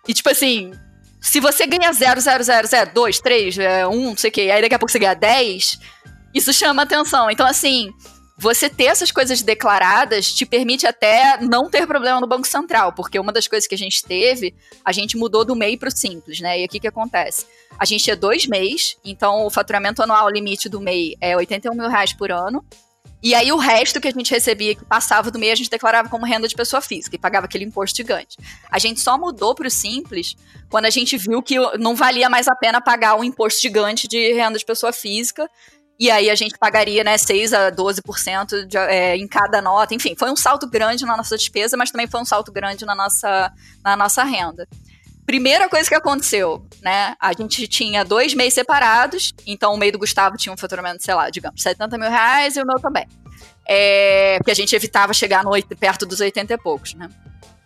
E 0.08 0.14
tipo 0.14 0.30
assim, 0.30 0.72
se 1.20 1.40
você 1.40 1.66
ganha 1.66 1.92
0, 1.92 2.20
0, 2.20 2.44
0, 2.44 2.68
0, 2.68 2.92
2, 2.94 3.20
3, 3.20 3.58
1, 3.58 3.92
não 3.92 4.18
sei 4.18 4.30
o 4.30 4.34
quê, 4.34 4.42
aí 4.54 4.62
daqui 4.62 4.76
a 4.76 4.80
pouco 4.80 4.92
você 4.92 5.00
ganha 5.00 5.14
10, 5.14 5.80
isso 6.34 6.52
chama 6.52 6.84
atenção. 6.84 7.32
Então, 7.32 7.48
assim, 7.48 7.92
você 8.38 8.70
ter 8.70 8.86
essas 8.86 9.12
coisas 9.12 9.42
declaradas 9.42 10.34
te 10.34 10.46
permite 10.46 10.88
até 10.88 11.38
não 11.42 11.70
ter 11.70 11.86
problema 11.86 12.20
no 12.20 12.28
Banco 12.28 12.48
Central, 12.48 12.92
porque 12.94 13.20
uma 13.20 13.32
das 13.32 13.48
coisas 13.48 13.68
que 13.68 13.76
a 13.76 13.78
gente 13.78 14.04
teve, 14.04 14.56
a 14.84 14.92
gente 14.92 15.16
mudou 15.16 15.46
do 15.46 15.56
MEI 15.56 15.78
para 15.78 15.90
o 15.90 15.92
Simples, 15.92 16.40
né? 16.40 16.60
E 16.60 16.64
aqui 16.64 16.80
que 16.80 16.88
acontece? 16.88 17.46
A 17.78 17.86
gente 17.86 18.04
tinha 18.04 18.16
dois 18.16 18.48
MEIs, 18.48 18.98
então 19.06 19.46
o 19.46 19.50
faturamento 19.50 20.02
anual 20.02 20.30
limite 20.30 20.68
do 20.68 20.82
MEI 20.82 21.16
é 21.22 21.36
81 21.38 21.76
mil 21.76 21.90
reais 21.90 22.14
por 22.14 22.32
ano. 22.32 22.66
E 23.22 23.34
aí 23.34 23.54
o 23.54 23.58
resto 23.58 24.02
que 24.02 24.08
a 24.10 24.12
gente 24.12 24.32
recebia, 24.32 24.76
que 24.76 24.84
passava 24.84 25.32
do 25.32 25.40
MEI, 25.40 25.52
a 25.52 25.56
gente 25.56 25.70
declarava 25.70 26.10
como 26.10 26.26
renda 26.26 26.46
de 26.46 26.56
pessoa 26.56 26.82
física 26.82 27.16
e 27.16 27.20
pagava 27.20 27.46
aquele 27.46 27.64
imposto 27.64 27.96
gigante. 27.96 28.38
A 28.70 28.78
gente 28.80 29.00
só 29.00 29.18
mudou 29.18 29.56
para 29.56 29.68
o 29.68 29.72
Simples 29.72 30.36
quando 30.70 30.86
a 30.86 30.90
gente 30.90 31.16
viu 31.16 31.42
que 31.42 31.56
não 31.78 31.96
valia 31.96 32.30
mais 32.30 32.50
a 32.50 32.56
pena 32.56 32.82
pagar 32.82 33.16
um 33.16 33.24
imposto 33.24 33.62
gigante 33.62 34.10
de 34.10 34.34
renda 34.34 34.60
de 34.60 34.66
pessoa 34.66 34.92
física 34.92 35.50
e 36.00 36.10
aí 36.10 36.30
a 36.30 36.36
gente 36.36 36.58
pagaria, 36.58 37.04
né, 37.04 37.18
6 37.18 37.54
a 37.54 37.72
12% 37.72 38.66
de, 38.66 38.78
é, 38.78 39.16
em 39.16 39.28
cada 39.28 39.62
nota. 39.62 39.94
Enfim, 39.94 40.16
foi 40.18 40.32
um 40.32 40.36
salto 40.36 40.68
grande 40.68 41.06
na 41.06 41.16
nossa 41.16 41.38
despesa, 41.38 41.78
mas 41.78 41.92
também 41.92 42.08
foi 42.08 42.22
um 42.22 42.26
salto 42.26 42.52
grande 42.52 42.86
na 42.86 42.96
nossa, 42.96 43.52
na 43.84 43.96
nossa 43.96 44.24
renda. 44.24 44.68
Primeira 45.26 45.70
coisa 45.70 45.88
que 45.88 45.96
aconteceu, 45.96 46.68
né? 46.82 47.16
A 47.20 47.32
gente 47.32 47.66
tinha 47.68 48.04
dois 48.04 48.34
meses 48.34 48.56
separados, 48.56 49.34
então 49.48 49.74
o 49.74 49.78
meio 49.78 49.94
do 49.94 50.00
Gustavo 50.00 50.36
tinha 50.36 50.52
um 50.52 50.58
faturamento, 50.58 51.02
sei 51.02 51.14
lá, 51.14 51.30
digamos, 51.30 51.62
70 51.62 51.98
mil 51.98 52.10
reais 52.10 52.58
e 52.58 52.62
o 52.62 52.66
meu 52.66 52.78
também. 52.80 53.08
É, 53.66 54.38
porque 54.40 54.52
a 54.52 54.56
gente 54.56 54.76
evitava 54.76 55.14
chegar 55.14 55.44
no, 55.44 55.52
perto 55.78 56.06
dos 56.06 56.20
80 56.20 56.54
e 56.54 56.58
poucos, 56.58 56.94
né? 56.96 57.08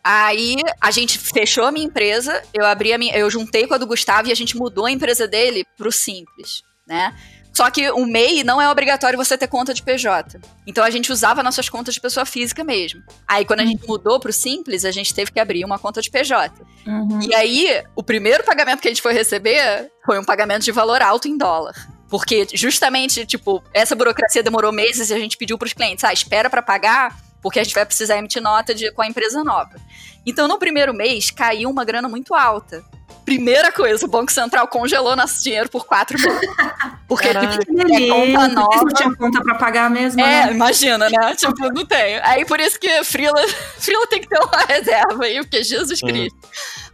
Aí 0.04 0.56
a 0.80 0.92
gente 0.92 1.18
fechou 1.18 1.66
a 1.66 1.72
minha 1.72 1.86
empresa, 1.86 2.42
eu 2.54 2.66
abri 2.66 2.94
a 2.94 2.98
minha, 2.98 3.18
eu 3.18 3.30
juntei 3.30 3.66
com 3.66 3.74
a 3.74 3.78
do 3.78 3.88
Gustavo 3.88 4.30
e 4.30 4.32
a 4.32 4.36
gente 4.36 4.56
mudou 4.56 4.86
a 4.86 4.92
empresa 4.92 5.28
dele 5.28 5.66
pro 5.76 5.92
simples, 5.92 6.62
né? 6.88 7.14
Só 7.58 7.72
que 7.72 7.90
o 7.90 8.06
MEI 8.06 8.44
não 8.44 8.62
é 8.62 8.70
obrigatório 8.70 9.18
você 9.18 9.36
ter 9.36 9.48
conta 9.48 9.74
de 9.74 9.82
PJ. 9.82 10.40
Então 10.68 10.84
a 10.84 10.92
gente 10.92 11.12
usava 11.12 11.42
nossas 11.42 11.68
contas 11.68 11.96
de 11.96 12.00
pessoa 12.00 12.24
física 12.24 12.64
mesmo. 12.64 13.02
Aí 13.28 13.46
quando 13.46 13.62
a 13.62 13.66
gente 13.66 13.82
uhum. 13.82 13.94
mudou 13.94 14.20
pro 14.20 14.32
Simples, 14.32 14.86
a 14.86 14.92
gente 14.92 15.12
teve 15.12 15.32
que 15.32 15.40
abrir 15.40 15.66
uma 15.66 15.80
conta 15.80 16.00
de 16.00 16.12
PJ. 16.12 16.54
Uhum. 16.86 17.20
E 17.20 17.34
aí, 17.34 17.84
o 17.96 18.04
primeiro 18.04 18.44
pagamento 18.44 18.80
que 18.80 18.88
a 18.88 18.92
gente 18.92 19.02
foi 19.02 19.12
receber 19.12 19.92
foi 20.06 20.20
um 20.20 20.24
pagamento 20.24 20.66
de 20.66 20.72
valor 20.72 21.02
alto 21.02 21.28
em 21.28 21.36
dólar. 21.36 21.74
Porque 22.08 22.46
justamente, 22.54 23.26
tipo, 23.26 23.64
essa 23.74 23.96
burocracia 23.96 24.44
demorou 24.44 24.72
meses 24.72 25.10
e 25.10 25.14
a 25.16 25.18
gente 25.18 25.36
pediu 25.36 25.58
pros 25.58 25.74
clientes, 25.74 26.04
ah, 26.04 26.14
espera 26.14 26.52
para 26.52 26.62
pagar, 26.62 27.18
porque 27.42 27.60
a 27.60 27.64
gente 27.64 27.74
vai 27.74 27.88
precisar 27.88 28.20
emitir 28.20 28.40
nota 28.40 28.76
de, 28.76 28.92
com 28.92 29.02
a 29.02 29.08
empresa 29.08 29.44
nova. 29.44 29.82
Então, 30.28 30.48
no 30.48 30.60
primeiro 30.60 30.94
mês, 30.94 31.32
caiu 31.32 31.72
uma 31.72 31.84
grana 31.84 32.08
muito 32.08 32.36
alta. 32.36 32.86
Primeira 33.28 33.74
coisa, 33.74 34.06
o 34.06 34.08
Banco 34.08 34.32
Central 34.32 34.70
congelou 34.70 35.14
nosso 35.14 35.44
dinheiro 35.44 35.68
por 35.68 35.86
quatro 35.86 36.18
meses. 36.18 36.50
Porque 37.10 37.34
Caraca. 37.34 37.58
tipo, 37.60 37.78
é 37.78 38.08
conta 38.08 38.48
nova. 38.48 38.78
Não 38.78 38.88
tinha 38.88 39.16
conta 39.18 39.42
pra 39.44 39.56
pagar 39.56 39.90
mesmo, 39.90 40.22
É, 40.22 40.46
né? 40.46 40.54
imagina, 40.54 41.10
né? 41.10 41.18
tipo, 41.36 41.74
não 41.74 41.86
tem. 41.86 42.22
Aí 42.24 42.46
por 42.46 42.58
isso 42.62 42.80
que 42.80 43.04
Frila, 43.04 43.46
Frila 43.78 44.08
tem 44.08 44.22
que 44.22 44.30
ter 44.30 44.40
uma 44.40 44.64
reserva 44.66 45.26
aí, 45.26 45.40
porque 45.42 45.62
Jesus 45.62 46.02
uhum. 46.02 46.08
Cristo. 46.08 46.40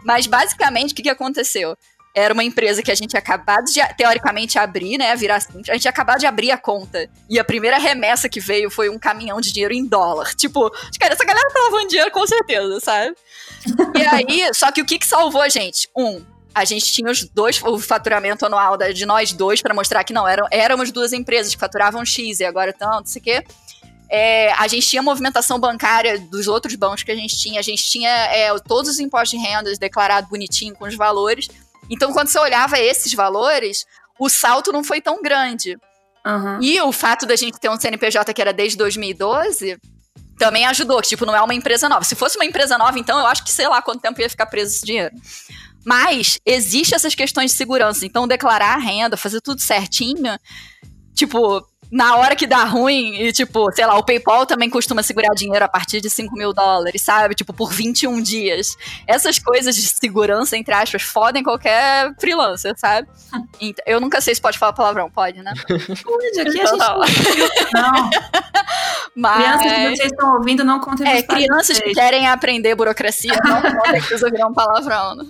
Mas 0.04 0.26
basicamente, 0.26 0.92
o 0.92 0.96
que, 0.96 1.04
que 1.04 1.10
aconteceu? 1.10 1.78
Era 2.16 2.34
uma 2.34 2.44
empresa 2.44 2.82
que 2.82 2.92
a 2.92 2.96
gente 2.96 3.12
tinha 3.12 3.20
acabado 3.20 3.66
de, 3.66 3.80
teoricamente, 3.96 4.58
abrir, 4.58 4.98
né? 4.98 5.16
Virar 5.16 5.40
simples. 5.40 5.70
A 5.70 5.74
gente 5.74 5.84
tinha 5.84 5.92
acabado 5.92 6.20
de 6.20 6.26
abrir 6.26 6.50
a 6.50 6.58
conta. 6.58 7.08
E 7.30 7.38
a 7.38 7.44
primeira 7.44 7.78
remessa 7.78 8.28
que 8.28 8.40
veio 8.40 8.72
foi 8.72 8.90
um 8.90 8.98
caminhão 8.98 9.40
de 9.40 9.54
dinheiro 9.54 9.74
em 9.76 9.86
dólar. 9.86 10.34
Tipo, 10.34 10.72
cara, 11.00 11.14
essa 11.14 11.26
galera 11.26 11.48
tá 11.54 11.60
lavando 11.60 11.90
dinheiro 11.90 12.10
com 12.10 12.26
certeza, 12.26 12.80
sabe? 12.80 13.16
E 13.95 14.01
aí, 14.01 14.53
só 14.53 14.72
que 14.72 14.82
o 14.82 14.86
que, 14.86 14.99
que 14.99 15.05
salvou 15.05 15.41
a 15.41 15.49
gente? 15.49 15.89
Um, 15.95 16.24
a 16.53 16.66
gente 16.66 16.91
tinha 16.91 17.09
os 17.09 17.24
dois, 17.24 17.61
o 17.64 17.80
faturamento 17.80 18.45
anual 18.45 18.78
de 18.78 19.05
nós 19.05 19.34
dois 19.34 19.61
para 19.61 19.74
mostrar 19.74 20.03
que 20.03 20.14
não, 20.14 20.28
eram, 20.28 20.47
éramos 20.51 20.91
duas 20.91 21.11
empresas 21.11 21.53
que 21.53 21.59
faturavam 21.59 22.05
X 22.05 22.39
e 22.39 22.45
agora 22.45 22.72
tanto, 22.72 22.99
não 22.99 23.05
sei 23.05 23.22
o 23.22 23.24
quê. 23.24 23.43
É, 24.09 24.51
a 24.53 24.68
gente 24.68 24.88
tinha 24.88 25.01
movimentação 25.01 25.59
bancária 25.59 26.20
dos 26.20 26.47
outros 26.47 26.76
bancos 26.76 27.01
que 27.01 27.11
a 27.11 27.16
gente 27.16 27.36
tinha, 27.36 27.59
a 27.59 27.64
gente 27.64 27.84
tinha 27.89 28.09
é, 28.09 28.53
todos 28.59 28.91
os 28.91 28.99
impostos 28.99 29.39
de 29.39 29.43
rendas 29.43 29.80
declarados 29.80 30.30
bonitinho 30.30 30.76
com 30.76 30.86
os 30.86 30.95
valores. 30.95 31.47
Então, 31.89 32.14
quando 32.14 32.28
você 32.28 32.38
olhava 32.38 32.78
esses 32.78 33.14
valores, 33.14 33.86
o 34.20 34.30
salto 34.30 34.72
não 34.72 34.84
foi 34.84 35.01
tão 35.01 35.22
grande. 35.22 35.78
Uhum. 36.26 36.61
E 36.61 36.80
o 36.82 36.91
fato 36.91 37.26
da 37.26 37.36
gente 37.36 37.59
ter 37.59 37.70
um 37.70 37.80
CNPJ 37.80 38.34
que 38.34 38.41
era 38.41 38.53
desde 38.53 38.78
2012 38.78 39.78
também 40.38 40.66
ajudou, 40.66 41.02
que, 41.02 41.10
tipo, 41.10 41.26
não 41.26 41.36
é 41.36 41.42
uma 41.42 41.54
empresa 41.54 41.88
nova. 41.88 42.04
Se 42.04 42.16
fosse 42.16 42.38
uma 42.38 42.46
empresa 42.46 42.78
nova, 42.78 42.98
então 43.00 43.20
eu 43.20 43.26
acho 43.26 43.44
que 43.44 43.52
sei 43.52 43.68
lá 43.68 43.82
quanto 43.82 44.02
tempo 44.02 44.20
ia 44.20 44.30
ficar 44.30 44.46
preso 44.46 44.76
esse 44.76 44.86
dinheiro. 44.86 45.14
Mas 45.86 46.40
existe 46.46 46.96
essas 46.96 47.14
questões 47.14 47.52
de 47.52 47.58
segurança. 47.58 48.06
Então, 48.06 48.28
declarar 48.28 48.76
a 48.76 48.80
renda, 48.80 49.18
fazer 49.18 49.42
tudo 49.42 49.62
certinho, 49.62 50.38
tipo, 51.14 51.66
na 51.94 52.16
hora 52.16 52.36
que 52.36 52.48
dá 52.48 52.64
ruim, 52.64 53.14
e 53.22 53.32
tipo, 53.32 53.72
sei 53.72 53.86
lá, 53.86 53.96
o 53.96 54.04
PayPal 54.04 54.48
também 54.48 54.68
costuma 54.68 55.04
segurar 55.04 55.36
dinheiro 55.36 55.64
a 55.64 55.68
partir 55.68 56.02
de 56.02 56.10
5 56.10 56.36
mil 56.36 56.52
dólares, 56.52 57.04
sabe? 57.04 57.36
Tipo, 57.36 57.54
por 57.54 57.72
21 57.72 58.20
dias. 58.20 58.76
Essas 59.06 59.38
coisas 59.38 59.76
de 59.76 59.84
segurança, 59.84 60.58
entre 60.58 60.74
aspas, 60.74 61.04
fodem 61.04 61.44
qualquer 61.44 62.12
freelancer, 62.20 62.74
sabe? 62.78 63.08
Então, 63.62 63.84
eu 63.88 64.02
nunca 64.02 64.20
sei 64.20 64.34
se 64.34 64.41
pode 64.41 64.58
falar 64.58 64.74
palavrão, 64.74 65.10
pode, 65.10 65.41
né? 65.41 65.54
Pode, 65.68 66.39
aqui 66.39 66.60
a 66.60 66.66
gente 66.66 66.78
não. 67.74 68.00
Mas... 69.16 69.62
Crianças 69.62 69.72
que 69.72 69.96
vocês 69.96 70.12
estão 70.12 70.34
ouvindo, 70.34 70.64
não 70.64 70.80
contem 70.80 71.08
É, 71.08 71.22
crianças 71.22 71.80
que 71.80 71.94
querem 71.94 72.28
aprender 72.28 72.76
burocracia, 72.76 73.32
não 73.46 73.62
contem 73.62 74.02
que 74.02 74.46
um 74.46 74.54
palavrão. 74.54 75.16
Né? 75.16 75.26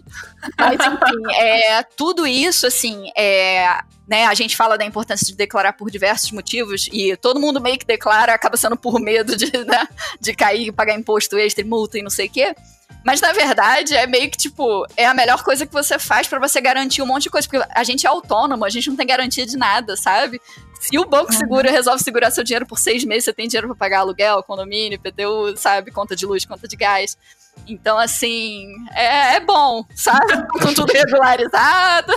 Mas, 0.58 0.80
enfim, 0.80 1.36
é, 1.36 1.84
tudo 1.84 2.28
isso, 2.28 2.68
assim, 2.68 3.10
é, 3.16 3.80
né, 4.08 4.26
a 4.26 4.34
gente 4.34 4.56
fala 4.56 4.78
da 4.78 4.86
importância 4.86 5.26
de 5.26 5.36
declarar 5.36 5.74
por 5.74 5.90
diversos 5.90 6.32
motivos 6.32 6.90
e 6.92 7.16
todo 7.18 7.40
mundo 7.40 7.62
meio 7.62 7.78
que 7.78 7.86
declara, 7.86 8.34
acaba 8.34 8.58
sendo 8.58 8.76
por 8.76 9.00
medo 9.00 9.36
de, 9.36 9.52
né, 9.66 9.88
de 10.20 10.36
cair, 10.36 10.72
pagar 10.72 10.96
imposto 10.96 11.38
extra, 11.38 11.66
multa 11.66 11.98
e 11.98 12.04
não 12.04 12.10
sei 12.10 12.28
o 12.28 12.32
quê. 12.32 12.56
Mas 13.04 13.20
na 13.20 13.34
verdade 13.34 13.96
é 13.96 14.08
meio 14.08 14.32
que 14.32 14.38
tipo, 14.38 14.86
é 14.96 15.06
a 15.06 15.14
melhor 15.14 15.44
coisa 15.44 15.66
que 15.66 15.74
você 15.74 16.00
faz 16.00 16.26
para 16.26 16.40
você 16.40 16.62
garantir 16.62 17.02
um 17.02 17.06
monte 17.06 17.24
de 17.24 17.30
coisa. 17.30 17.48
Porque 17.48 17.66
a 17.70 17.84
gente 17.84 18.06
é 18.06 18.10
autônomo, 18.10 18.64
a 18.64 18.70
gente 18.70 18.90
não 18.90 18.96
tem 18.96 19.06
garantia 19.06 19.46
de 19.46 19.58
nada, 19.58 19.98
sabe? 19.98 20.42
Se 20.80 20.98
o 20.98 21.06
banco 21.06 21.34
segura 21.34 21.70
resolve 21.70 22.04
segurar 22.04 22.32
seu 22.32 22.44
dinheiro 22.44 22.66
por 22.66 22.80
seis 22.80 23.04
meses, 23.04 23.26
você 23.26 23.34
tem 23.34 23.48
dinheiro 23.48 23.68
para 23.68 23.76
pagar 23.76 24.00
aluguel, 24.00 24.42
condomínio, 24.44 25.00
PTU, 25.00 25.56
sabe? 25.58 25.92
Conta 25.92 26.16
de 26.16 26.26
luz, 26.26 26.46
conta 26.46 26.68
de 26.68 26.76
gás. 26.76 27.18
Então, 27.68 27.98
assim, 27.98 28.74
é, 28.94 29.36
é 29.36 29.40
bom, 29.40 29.86
sabe? 29.96 30.48
Com 30.62 30.74
tudo 30.74 30.92
regularizado, 30.92 32.14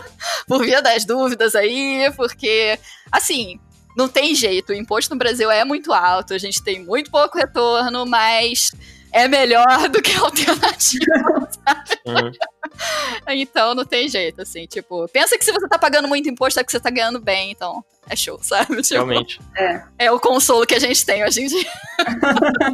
por 0.46 0.64
via 0.64 0.82
das 0.82 1.04
dúvidas 1.04 1.54
aí, 1.54 2.10
porque, 2.16 2.78
assim, 3.12 3.60
não 3.96 4.08
tem 4.08 4.34
jeito. 4.34 4.70
O 4.70 4.74
imposto 4.74 5.14
no 5.14 5.18
Brasil 5.18 5.50
é 5.50 5.64
muito 5.64 5.92
alto, 5.92 6.34
a 6.34 6.38
gente 6.38 6.62
tem 6.62 6.84
muito 6.84 7.10
pouco 7.10 7.38
retorno, 7.38 8.04
mas 8.04 8.72
é 9.12 9.26
melhor 9.26 9.88
do 9.88 10.02
que 10.02 10.12
a 10.12 10.20
alternativa, 10.20 11.04
sabe? 11.64 11.90
Uhum. 12.04 12.32
Então 13.28 13.74
não 13.74 13.84
tem 13.84 14.08
jeito, 14.08 14.42
assim, 14.42 14.66
tipo, 14.66 15.08
pensa 15.08 15.38
que 15.38 15.44
se 15.44 15.52
você 15.52 15.66
tá 15.66 15.78
pagando 15.78 16.06
muito 16.06 16.28
imposto 16.28 16.60
é 16.60 16.64
que 16.64 16.70
você 16.70 16.78
tá 16.78 16.90
ganhando 16.90 17.18
bem, 17.18 17.50
então 17.50 17.82
é 18.08 18.14
show, 18.14 18.38
sabe? 18.42 18.82
Tipo, 18.82 18.94
Realmente. 18.94 19.40
É. 19.56 19.82
é 19.98 20.12
o 20.12 20.20
consolo 20.20 20.66
que 20.66 20.74
a 20.74 20.78
gente 20.78 21.04
tem 21.06 21.24
hoje 21.24 21.42
em 21.42 21.46
dia. 21.46 21.70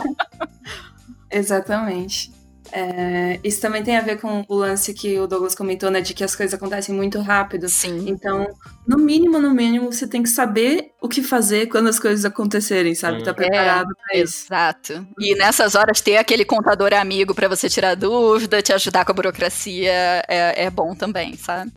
Exatamente. 1.31 2.33
É, 2.73 3.39
isso 3.45 3.61
também 3.61 3.83
tem 3.83 3.99
a 3.99 4.01
ver 4.01 4.19
com 4.19 4.45
o 4.49 4.55
lance 4.55 4.95
que 4.95 5.19
o 5.19 5.27
Douglas 5.27 5.55
comentou, 5.55 5.91
né? 5.91 6.01
De 6.01 6.15
que 6.15 6.25
as 6.25 6.35
coisas 6.35 6.55
acontecem 6.55 6.95
muito 6.95 7.21
rápido. 7.21 7.69
Sim. 7.69 8.09
Então, 8.09 8.49
no 8.87 8.97
mínimo, 8.97 9.39
no 9.39 9.53
mínimo, 9.53 9.93
você 9.93 10.07
tem 10.07 10.23
que 10.23 10.31
saber 10.31 10.93
o 11.01 11.09
que 11.09 11.23
fazer 11.23 11.67
quando 11.67 11.89
as 11.89 11.99
coisas 11.99 12.25
acontecerem, 12.25 12.95
sabe? 12.95 13.19
Sim. 13.19 13.25
Tá 13.25 13.35
preparado 13.35 13.91
é, 13.91 13.95
pra 13.95 14.19
isso. 14.19 14.47
Exato. 14.47 15.07
E 15.19 15.35
nessas 15.35 15.75
horas, 15.75 16.01
ter 16.01 16.17
aquele 16.17 16.47
contador 16.47 16.95
amigo 16.95 17.35
para 17.35 17.47
você 17.47 17.69
tirar 17.69 17.95
dúvida, 17.95 18.63
te 18.63 18.73
ajudar 18.73 19.05
com 19.05 19.13
a 19.13 19.15
burocracia, 19.15 20.25
é, 20.27 20.65
é 20.65 20.71
bom 20.71 20.95
também, 20.95 21.37
sabe? 21.37 21.71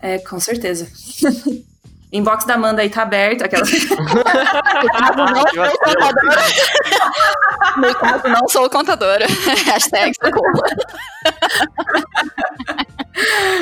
É, 0.00 0.18
com 0.18 0.40
certeza. 0.40 0.88
Inbox 2.14 2.44
da 2.44 2.54
Amanda 2.54 2.80
aí 2.80 2.88
tá 2.88 3.02
aberto. 3.02 3.42
Aquela... 3.42 3.64
no 7.76 7.94
caso, 7.94 8.28
não 8.28 8.48
sou 8.48 8.68
contadora. 8.70 9.26
Hashtag 9.66 10.12
socorro. 10.22 10.62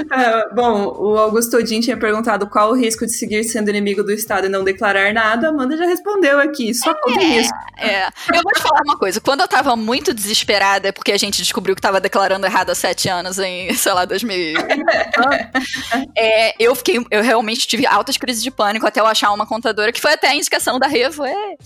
Uh, 0.04 0.54
bom, 0.54 0.94
o 0.98 1.18
Augusto 1.18 1.56
Odin 1.56 1.80
tinha 1.80 1.96
perguntado 1.96 2.46
qual 2.46 2.70
o 2.70 2.74
risco 2.74 3.06
de 3.06 3.12
seguir 3.12 3.44
sendo 3.44 3.70
inimigo 3.70 4.02
do 4.02 4.12
Estado 4.12 4.46
e 4.46 4.48
não 4.48 4.64
declarar 4.64 5.12
nada. 5.12 5.48
Amanda 5.48 5.76
já 5.76 5.86
respondeu 5.86 6.38
aqui. 6.40 6.74
Só 6.74 6.94
conta 6.94 7.20
é, 7.20 7.24
isso. 7.24 7.50
É. 7.78 8.06
Eu 8.06 8.42
vou 8.42 8.52
te 8.52 8.62
falar 8.62 8.82
uma 8.84 8.98
coisa. 8.98 9.20
Quando 9.20 9.40
eu 9.40 9.48
tava 9.48 9.74
muito 9.76 10.14
desesperada, 10.14 10.92
porque 10.92 11.12
a 11.12 11.18
gente 11.18 11.38
descobriu 11.38 11.74
que 11.74 11.82
tava 11.82 12.00
declarando 12.00 12.46
errado 12.46 12.70
há 12.70 12.74
sete 12.74 13.08
anos, 13.08 13.38
em, 13.38 13.72
sei 13.74 13.92
lá, 13.92 14.04
2000. 14.04 14.54
é, 16.16 16.54
eu 16.62 16.74
fiquei. 16.74 17.04
Eu 17.10 17.22
realmente 17.22 17.66
tive 17.66 17.86
altas 17.86 18.16
crises 18.16 18.42
de 18.42 18.50
pânico 18.50 18.86
até 18.86 19.00
eu 19.00 19.06
achar 19.06 19.32
uma 19.32 19.46
contadora, 19.46 19.92
que 19.92 20.00
foi 20.00 20.12
até 20.12 20.28
a 20.28 20.34
indicação 20.34 20.78
da 20.78 20.86
Revo, 20.86 21.24
é, 21.24 21.56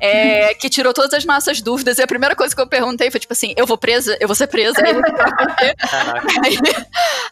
é, 0.00 0.54
que 0.54 0.68
tirou 0.68 0.92
todas 0.92 1.14
as 1.14 1.24
nossas 1.24 1.60
dúvidas. 1.60 1.98
E 1.98 2.02
a 2.02 2.06
primeira 2.06 2.34
coisa 2.34 2.54
que 2.54 2.60
eu 2.60 2.66
perguntei 2.66 3.10
foi 3.10 3.20
tipo 3.20 3.32
assim: 3.32 3.54
eu 3.56 3.66
vou 3.66 3.78
presa? 3.78 4.16
Eu 4.20 4.28
vou 4.28 4.34
ser 4.34 4.46
presa? 4.46 4.76
Aí, 6.44 6.58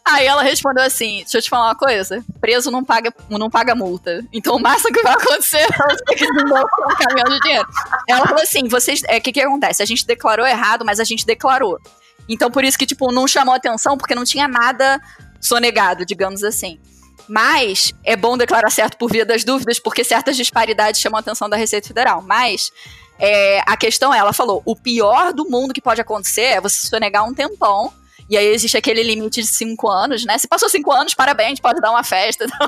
Aí 0.05 0.27
ela 0.31 0.43
respondeu 0.43 0.83
assim: 0.83 1.17
deixa 1.17 1.37
eu 1.37 1.41
te 1.41 1.49
falar 1.49 1.67
uma 1.67 1.75
coisa: 1.75 2.23
preso 2.39 2.71
não 2.71 2.83
paga, 2.83 3.13
não 3.29 3.49
paga 3.49 3.75
multa. 3.75 4.25
Então 4.33 4.55
o 4.55 4.59
máximo 4.59 4.93
que 4.93 5.01
vai 5.03 5.13
acontecer 5.13 5.67
é 6.09 6.15
que 6.15 6.25
não 6.43 6.61
um 6.61 6.95
caminhão 6.95 7.29
de 7.29 7.39
dinheiro. 7.41 7.67
Ela 8.07 8.25
falou 8.25 8.41
assim: 8.41 8.67
vocês. 8.67 9.01
O 9.01 9.05
é, 9.07 9.19
que, 9.19 9.31
que 9.31 9.41
acontece? 9.41 9.81
A 9.81 9.85
gente 9.85 10.05
declarou 10.05 10.45
errado, 10.45 10.85
mas 10.85 10.99
a 10.99 11.03
gente 11.03 11.25
declarou. 11.25 11.79
Então 12.27 12.49
por 12.49 12.63
isso 12.63 12.77
que, 12.77 12.85
tipo, 12.85 13.11
não 13.11 13.27
chamou 13.27 13.53
atenção, 13.53 13.97
porque 13.97 14.15
não 14.15 14.23
tinha 14.23 14.47
nada 14.47 14.99
sonegado, 15.39 16.05
digamos 16.05 16.43
assim. 16.43 16.79
Mas 17.27 17.93
é 18.03 18.15
bom 18.15 18.37
declarar 18.37 18.69
certo 18.69 18.97
por 18.97 19.11
via 19.11 19.25
das 19.25 19.43
dúvidas, 19.43 19.79
porque 19.79 20.03
certas 20.03 20.35
disparidades 20.35 20.99
chamam 20.99 21.17
a 21.17 21.21
atenção 21.21 21.49
da 21.49 21.55
Receita 21.55 21.87
Federal. 21.87 22.21
Mas 22.21 22.71
é, 23.19 23.61
a 23.65 23.77
questão 23.77 24.13
é, 24.13 24.17
ela 24.17 24.33
falou, 24.33 24.61
o 24.65 24.75
pior 24.75 25.33
do 25.33 25.49
mundo 25.49 25.73
que 25.73 25.81
pode 25.81 26.01
acontecer 26.01 26.41
é 26.41 26.61
você 26.61 26.87
sonegar 26.87 27.23
um 27.23 27.33
tempão 27.33 27.93
e 28.29 28.37
aí 28.37 28.47
existe 28.47 28.77
aquele 28.77 29.03
limite 29.03 29.41
de 29.41 29.47
cinco 29.47 29.89
anos, 29.89 30.25
né? 30.25 30.37
Se 30.37 30.47
passou 30.47 30.69
cinco 30.69 30.91
anos, 30.91 31.13
parabéns, 31.13 31.59
pode 31.59 31.79
dar 31.81 31.91
uma 31.91 32.03
festa. 32.03 32.45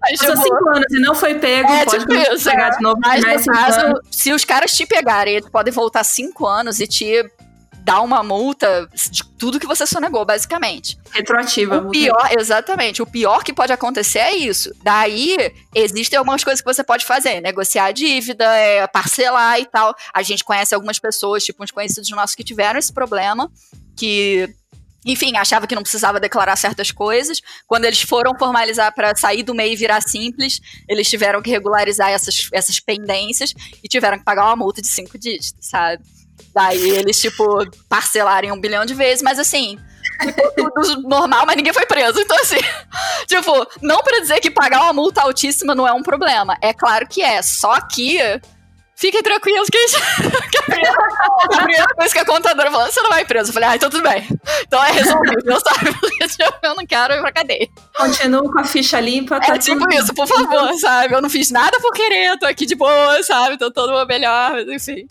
Mas, 0.00 0.18
passou 0.18 0.34
tipo, 0.34 0.42
cinco 0.42 0.68
anos 0.70 0.86
e 0.90 1.00
não 1.00 1.14
foi 1.14 1.34
pego, 1.34 1.70
é, 1.70 1.84
pode 1.84 2.00
tipo 2.00 2.14
isso, 2.14 2.50
pegar 2.50 2.68
é. 2.68 2.70
de 2.70 2.82
novo. 2.82 2.98
Mas 3.00 3.24
no 3.24 3.52
caso, 3.52 3.80
anos. 3.80 4.00
se 4.10 4.32
os 4.32 4.44
caras 4.44 4.72
te 4.72 4.86
pegarem, 4.86 5.34
eles 5.34 5.48
podem 5.48 5.72
voltar 5.72 6.04
cinco 6.04 6.46
anos 6.46 6.80
e 6.80 6.86
te 6.86 7.30
dar 7.88 8.02
uma 8.02 8.22
multa 8.22 8.86
de 9.10 9.24
tudo 9.38 9.58
que 9.58 9.66
você 9.66 9.86
sonegou, 9.86 10.22
basicamente. 10.22 10.98
Retroativa. 11.10 11.78
O 11.78 11.90
pior, 11.90 12.28
exatamente. 12.38 13.00
O 13.00 13.06
pior 13.06 13.42
que 13.42 13.50
pode 13.50 13.72
acontecer 13.72 14.18
é 14.18 14.36
isso. 14.36 14.70
Daí, 14.82 15.54
existem 15.74 16.18
algumas 16.18 16.44
coisas 16.44 16.60
que 16.60 16.70
você 16.70 16.84
pode 16.84 17.06
fazer. 17.06 17.40
Negociar 17.40 17.86
a 17.86 17.92
dívida, 17.92 18.44
é, 18.44 18.86
parcelar 18.86 19.58
e 19.58 19.64
tal. 19.64 19.94
A 20.12 20.22
gente 20.22 20.44
conhece 20.44 20.74
algumas 20.74 20.98
pessoas, 20.98 21.42
tipo 21.42 21.64
uns 21.64 21.70
conhecidos 21.70 22.10
nossos 22.10 22.34
que 22.36 22.44
tiveram 22.44 22.78
esse 22.78 22.92
problema 22.92 23.50
que 23.98 24.48
enfim, 25.04 25.36
achava 25.36 25.66
que 25.66 25.74
não 25.74 25.82
precisava 25.82 26.20
declarar 26.20 26.56
certas 26.56 26.90
coisas. 26.90 27.40
Quando 27.66 27.84
eles 27.86 28.02
foram 28.02 28.36
formalizar 28.38 28.92
para 28.94 29.14
sair 29.16 29.42
do 29.42 29.54
MEI 29.54 29.72
e 29.72 29.76
virar 29.76 30.02
simples, 30.02 30.60
eles 30.88 31.08
tiveram 31.08 31.40
que 31.40 31.50
regularizar 31.50 32.10
essas, 32.10 32.48
essas 32.52 32.78
pendências 32.78 33.54
e 33.82 33.88
tiveram 33.88 34.18
que 34.18 34.24
pagar 34.24 34.44
uma 34.46 34.56
multa 34.56 34.82
de 34.82 34.88
cinco 34.88 35.16
dígitos, 35.18 35.66
sabe? 35.66 36.02
Daí 36.54 36.90
eles, 36.90 37.18
tipo, 37.20 37.44
parcelarem 37.88 38.52
um 38.52 38.60
bilhão 38.60 38.84
de 38.84 38.94
vezes, 38.94 39.22
mas 39.22 39.38
assim, 39.38 39.78
ficou 40.20 40.70
tudo 40.72 41.08
normal, 41.08 41.46
mas 41.46 41.56
ninguém 41.56 41.72
foi 41.72 41.86
preso. 41.86 42.20
Então, 42.20 42.38
assim, 42.40 42.58
tipo, 43.26 43.66
não 43.80 44.02
para 44.02 44.20
dizer 44.20 44.40
que 44.40 44.50
pagar 44.50 44.82
uma 44.82 44.92
multa 44.92 45.22
altíssima 45.22 45.74
não 45.74 45.86
é 45.86 45.92
um 45.92 46.02
problema. 46.02 46.56
É 46.60 46.74
claro 46.74 47.06
que 47.08 47.22
é, 47.22 47.40
só 47.40 47.80
que 47.80 48.18
fiquem 48.98 49.22
tranquilos 49.22 49.68
que, 49.70 49.78
a, 50.58 50.62
primeira, 50.62 50.92
a, 50.92 51.56
primeira, 51.56 51.86
coisa 51.94 52.12
que 52.12 52.18
a 52.18 52.24
contadora 52.24 52.70
falou, 52.70 52.86
você 52.86 53.00
não 53.00 53.10
vai 53.10 53.24
preso. 53.24 53.50
Eu 53.50 53.54
falei, 53.54 53.68
ah, 53.68 53.76
então 53.76 53.88
tudo 53.88 54.02
bem. 54.02 54.26
Então 54.66 54.84
é 54.84 54.90
resolvido, 54.90 55.60
sabe? 55.60 55.94
Tipo, 56.28 56.58
eu 56.62 56.74
não 56.74 56.86
quero 56.86 57.14
ir 57.14 57.20
pra 57.20 57.32
cadeia. 57.32 57.68
Continuo 57.96 58.50
com 58.52 58.58
a 58.58 58.64
ficha 58.64 59.00
limpa. 59.00 59.40
Tá 59.40 59.54
é 59.54 59.58
tipo 59.58 59.78
tudo... 59.78 59.94
isso, 59.94 60.12
por 60.12 60.26
favor, 60.26 60.74
sabe? 60.74 61.14
Eu 61.14 61.22
não 61.22 61.30
fiz 61.30 61.50
nada 61.50 61.78
por 61.80 61.92
querer, 61.92 62.38
tô 62.38 62.46
aqui 62.46 62.66
de 62.66 62.74
boa, 62.74 63.22
sabe? 63.22 63.56
Tô 63.56 63.70
todo 63.70 64.06
melhor, 64.06 64.58
enfim. 64.68 65.06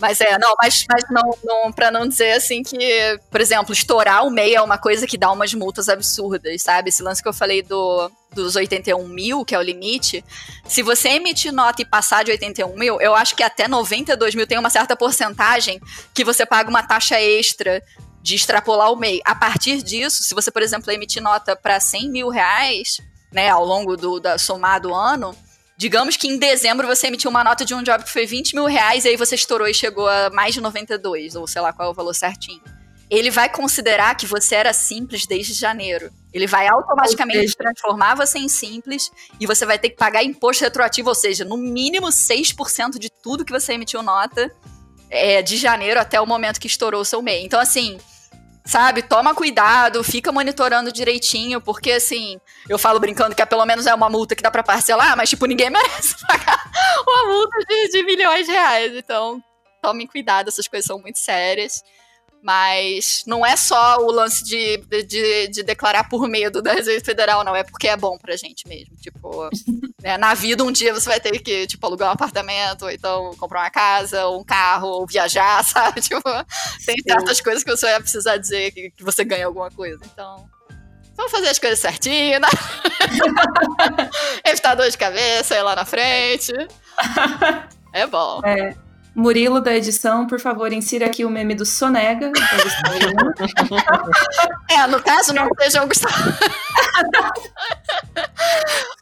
Mas 0.00 0.20
é, 0.20 0.38
não, 0.38 0.54
mas, 0.60 0.84
mas 0.90 1.04
não, 1.10 1.38
não, 1.44 1.72
pra 1.72 1.90
não 1.90 2.08
dizer 2.08 2.32
assim 2.32 2.62
que, 2.62 3.20
por 3.30 3.40
exemplo, 3.40 3.72
estourar 3.72 4.26
o 4.26 4.30
MEI 4.30 4.54
é 4.54 4.62
uma 4.62 4.78
coisa 4.78 5.06
que 5.06 5.18
dá 5.18 5.30
umas 5.30 5.52
multas 5.52 5.88
absurdas, 5.88 6.62
sabe? 6.62 6.88
Esse 6.88 7.02
lance 7.02 7.22
que 7.22 7.28
eu 7.28 7.32
falei 7.32 7.62
do, 7.62 8.10
dos 8.32 8.56
81 8.56 9.06
mil, 9.06 9.44
que 9.44 9.54
é 9.54 9.58
o 9.58 9.62
limite, 9.62 10.24
se 10.64 10.82
você 10.82 11.10
emitir 11.10 11.52
nota 11.52 11.82
e 11.82 11.84
passar 11.84 12.24
de 12.24 12.30
81 12.30 12.74
mil, 12.76 13.00
eu 13.00 13.14
acho 13.14 13.36
que 13.36 13.42
até 13.42 13.68
92 13.68 14.34
mil 14.34 14.46
tem 14.46 14.58
uma 14.58 14.70
certa 14.70 14.96
porcentagem 14.96 15.78
que 16.14 16.24
você 16.24 16.46
paga 16.46 16.70
uma 16.70 16.82
taxa 16.82 17.20
extra 17.20 17.82
de 18.22 18.34
extrapolar 18.34 18.90
o 18.90 18.96
MEI. 18.96 19.20
A 19.24 19.34
partir 19.34 19.82
disso, 19.82 20.22
se 20.22 20.34
você, 20.34 20.50
por 20.50 20.62
exemplo, 20.62 20.90
emitir 20.90 21.22
nota 21.22 21.54
para 21.54 21.78
100 21.78 22.10
mil 22.10 22.28
reais, 22.30 22.98
né, 23.30 23.50
ao 23.50 23.64
longo 23.64 23.96
do 23.96 24.18
da, 24.18 24.38
somado 24.38 24.94
ano, 24.94 25.36
Digamos 25.80 26.14
que 26.14 26.28
em 26.28 26.36
dezembro 26.36 26.86
você 26.86 27.06
emitiu 27.06 27.30
uma 27.30 27.42
nota 27.42 27.64
de 27.64 27.74
um 27.74 27.82
job 27.82 28.04
que 28.04 28.10
foi 28.10 28.26
20 28.26 28.54
mil 28.54 28.66
reais 28.66 29.06
e 29.06 29.08
aí 29.08 29.16
você 29.16 29.34
estourou 29.34 29.66
e 29.66 29.72
chegou 29.72 30.06
a 30.06 30.28
mais 30.28 30.52
de 30.52 30.60
92, 30.60 31.36
ou 31.36 31.46
sei 31.46 31.62
lá 31.62 31.72
qual 31.72 31.88
é 31.88 31.90
o 31.90 31.94
valor 31.94 32.14
certinho. 32.14 32.60
Ele 33.08 33.30
vai 33.30 33.48
considerar 33.48 34.14
que 34.14 34.26
você 34.26 34.56
era 34.56 34.74
simples 34.74 35.24
desde 35.24 35.54
janeiro. 35.54 36.12
Ele 36.34 36.46
vai 36.46 36.68
automaticamente 36.68 37.56
transformar 37.56 38.14
você 38.14 38.38
em 38.38 38.46
simples 38.46 39.10
e 39.40 39.46
você 39.46 39.64
vai 39.64 39.78
ter 39.78 39.88
que 39.88 39.96
pagar 39.96 40.22
imposto 40.22 40.64
retroativo, 40.64 41.08
ou 41.08 41.14
seja, 41.14 41.46
no 41.46 41.56
mínimo 41.56 42.08
6% 42.08 42.98
de 42.98 43.08
tudo 43.08 43.42
que 43.42 43.50
você 43.50 43.72
emitiu 43.72 44.02
nota 44.02 44.54
é, 45.08 45.40
de 45.40 45.56
janeiro 45.56 45.98
até 45.98 46.20
o 46.20 46.26
momento 46.26 46.60
que 46.60 46.66
estourou 46.66 47.00
o 47.00 47.06
seu 47.06 47.22
MEI. 47.22 47.42
Então, 47.42 47.58
assim, 47.58 47.98
sabe? 48.64 49.02
Toma 49.02 49.34
cuidado, 49.34 50.02
fica 50.04 50.30
monitorando 50.32 50.92
direitinho, 50.92 51.60
porque 51.60 51.92
assim, 51.92 52.38
eu 52.68 52.78
falo 52.78 53.00
brincando 53.00 53.34
que 53.34 53.42
é, 53.42 53.46
pelo 53.46 53.64
menos 53.64 53.86
é 53.86 53.94
uma 53.94 54.08
multa 54.08 54.34
que 54.34 54.42
dá 54.42 54.50
pra 54.50 54.62
parcelar, 54.62 55.16
mas 55.16 55.30
tipo, 55.30 55.46
ninguém 55.46 55.70
merece 55.70 56.14
pagar 56.26 56.70
uma 57.06 57.32
multa 57.32 57.58
de, 57.68 57.88
de 57.88 58.02
milhões 58.04 58.46
de 58.46 58.52
reais. 58.52 58.92
Então, 58.94 59.42
tomem 59.82 60.06
cuidado, 60.06 60.48
essas 60.48 60.68
coisas 60.68 60.86
são 60.86 61.00
muito 61.00 61.18
sérias. 61.18 61.82
Mas 62.42 63.22
não 63.26 63.44
é 63.44 63.54
só 63.56 63.98
o 63.98 64.10
lance 64.10 64.42
de, 64.42 64.78
de, 65.04 65.48
de, 65.48 65.62
declarar 65.62 66.08
por 66.08 66.26
medo 66.26 66.62
da 66.62 66.72
Receita 66.72 67.04
Federal, 67.04 67.44
não. 67.44 67.54
É 67.54 67.62
porque 67.62 67.86
é 67.86 67.96
bom 67.96 68.16
pra 68.16 68.36
gente 68.36 68.66
mesmo. 68.66 68.96
Tipo, 68.96 69.50
né, 70.02 70.16
na 70.16 70.32
vida 70.32 70.64
um 70.64 70.72
dia 70.72 70.94
você 70.94 71.08
vai 71.08 71.20
ter 71.20 71.38
que, 71.40 71.66
tipo, 71.66 71.86
alugar 71.86 72.08
um 72.08 72.12
apartamento, 72.12 72.82
ou 72.82 72.90
então 72.90 73.30
comprar 73.36 73.60
uma 73.60 73.70
casa, 73.70 74.24
ou 74.26 74.40
um 74.40 74.44
carro, 74.44 74.88
ou 74.88 75.06
viajar, 75.06 75.62
sabe? 75.64 76.00
Tipo, 76.00 76.22
tem 76.86 76.96
certas 77.06 77.40
coisas 77.40 77.62
que 77.62 77.70
você 77.70 77.86
vai 77.86 78.00
precisar 78.00 78.38
dizer 78.38 78.70
que, 78.72 78.90
que 78.90 79.04
você 79.04 79.22
ganha 79.22 79.46
alguma 79.46 79.70
coisa. 79.70 80.00
Então, 80.04 80.48
vamos 81.14 81.30
fazer 81.30 81.48
as 81.48 81.58
coisas 81.58 81.78
certinho, 81.78 82.40
né? 82.40 82.48
Evitar 84.44 84.74
dor 84.74 84.88
de 84.88 84.96
cabeça 84.96 85.54
aí 85.54 85.62
lá 85.62 85.76
na 85.76 85.84
frente. 85.84 86.52
É 87.92 88.06
bom. 88.06 88.40
É. 88.44 88.89
Murilo 89.14 89.60
da 89.60 89.76
edição, 89.76 90.26
por 90.26 90.40
favor, 90.40 90.72
insira 90.72 91.06
aqui 91.06 91.24
o 91.24 91.30
meme 91.30 91.54
do 91.54 91.66
Sonega. 91.66 92.30
é, 94.70 94.86
no 94.86 95.02
caso, 95.02 95.32
não 95.32 95.48
seja 95.58 95.82
o 95.82 95.88
Gustavo. 95.88 96.14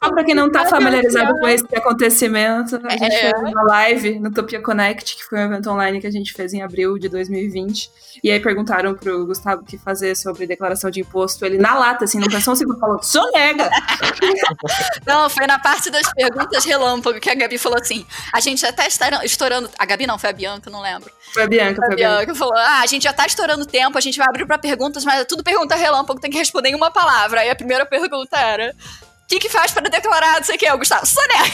Só 0.01 0.09
para 0.09 0.23
quem 0.23 0.33
não 0.33 0.47
está 0.47 0.65
familiarizado 0.65 1.37
com 1.39 1.47
esse 1.47 1.65
acontecimento, 1.75 2.79
a 2.83 2.91
gente 2.91 3.15
é. 3.15 3.31
fez 3.31 3.39
uma 3.39 3.63
live 3.63 4.19
no 4.19 4.31
Topia 4.31 4.61
Connect, 4.61 5.17
que 5.17 5.23
foi 5.23 5.39
um 5.39 5.43
evento 5.43 5.69
online 5.69 5.99
que 5.99 6.07
a 6.07 6.11
gente 6.11 6.33
fez 6.33 6.53
em 6.53 6.61
abril 6.61 6.97
de 6.97 7.09
2020. 7.09 7.91
E 8.23 8.31
aí 8.31 8.39
perguntaram 8.39 8.95
pro 8.95 9.25
Gustavo 9.25 9.61
o 9.61 9.65
que 9.65 9.77
fazer 9.77 10.15
sobre 10.15 10.47
declaração 10.47 10.89
de 10.89 11.01
imposto. 11.01 11.45
Ele, 11.45 11.57
na 11.57 11.77
lata, 11.77 12.05
assim, 12.05 12.19
não 12.19 12.27
pensou 12.27 12.53
um 12.53 12.55
segundo, 12.55 12.79
falou, 12.79 13.01
sonega! 13.03 13.69
não, 15.05 15.29
foi 15.29 15.47
na 15.47 15.59
parte 15.59 15.89
das 15.89 16.11
perguntas 16.13 16.63
relâmpago 16.65 17.19
que 17.19 17.29
a 17.29 17.35
Gabi 17.35 17.57
falou 17.57 17.79
assim, 17.79 18.05
a 18.33 18.39
gente 18.39 18.61
já 18.61 18.71
tá 18.71 18.85
estourando... 19.23 19.69
A 19.77 19.85
Gabi 19.85 20.07
não, 20.09 20.17
foi 20.17 20.31
a 20.31 20.33
Bianca, 20.33 20.71
não 20.71 20.81
lembro. 20.81 21.11
Foi 21.31 21.43
a 21.43 21.47
Bianca, 21.47 21.75
foi 21.75 21.93
a 21.93 21.95
Bianca. 21.95 22.17
Bianca 22.17 22.35
falou, 22.35 22.55
ah, 22.57 22.81
a 22.81 22.85
gente 22.87 23.03
já 23.03 23.13
tá 23.13 23.27
estourando 23.27 23.63
tempo, 23.63 23.95
a 23.95 24.01
gente 24.01 24.17
vai 24.17 24.25
abrir 24.27 24.47
para 24.47 24.57
perguntas, 24.57 25.05
mas 25.05 25.21
é 25.21 25.25
tudo 25.25 25.43
pergunta 25.43 25.75
relâmpago, 25.75 26.19
tem 26.19 26.31
que 26.31 26.37
responder 26.37 26.69
em 26.69 26.75
uma 26.75 26.89
palavra. 26.89 27.41
Aí 27.41 27.49
a 27.49 27.55
primeira 27.55 27.85
pergunta 27.85 28.35
era 28.35 28.73
o 28.73 29.27
que, 29.27 29.39
que 29.39 29.49
faz 29.49 29.71
para 29.71 29.87
declarar 29.87 30.37
não 30.37 30.43
sei 30.43 30.55
o 30.55 30.57
que? 30.57 30.71
O 30.71 30.77
Gustavo, 30.79 31.05
sonega! 31.05 31.53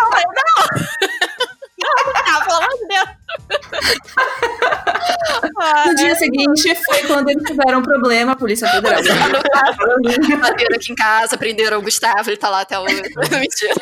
eu 0.00 0.06
falei, 0.08 0.24
não! 0.24 0.66
Não, 2.32 2.44
pelo 2.44 2.56
amor 2.56 2.70
de 2.78 2.86
Deus. 2.86 3.08
No 5.86 5.94
dia 5.96 6.14
seguinte 6.14 6.74
foi 6.86 7.02
quando 7.08 7.28
eles 7.28 7.42
tiveram 7.42 7.80
um 7.80 7.82
problema, 7.82 8.32
a 8.32 8.36
Polícia 8.36 8.68
Federal. 8.68 9.02
Bateram 10.40 10.76
aqui 10.76 10.92
em 10.92 10.94
casa, 10.94 11.36
prenderam 11.36 11.78
o 11.78 11.82
Gustavo, 11.82 12.30
ele 12.30 12.36
tá 12.36 12.48
lá 12.48 12.60
até 12.60 12.78
hoje. 12.78 13.02
Mentira. 13.32 13.74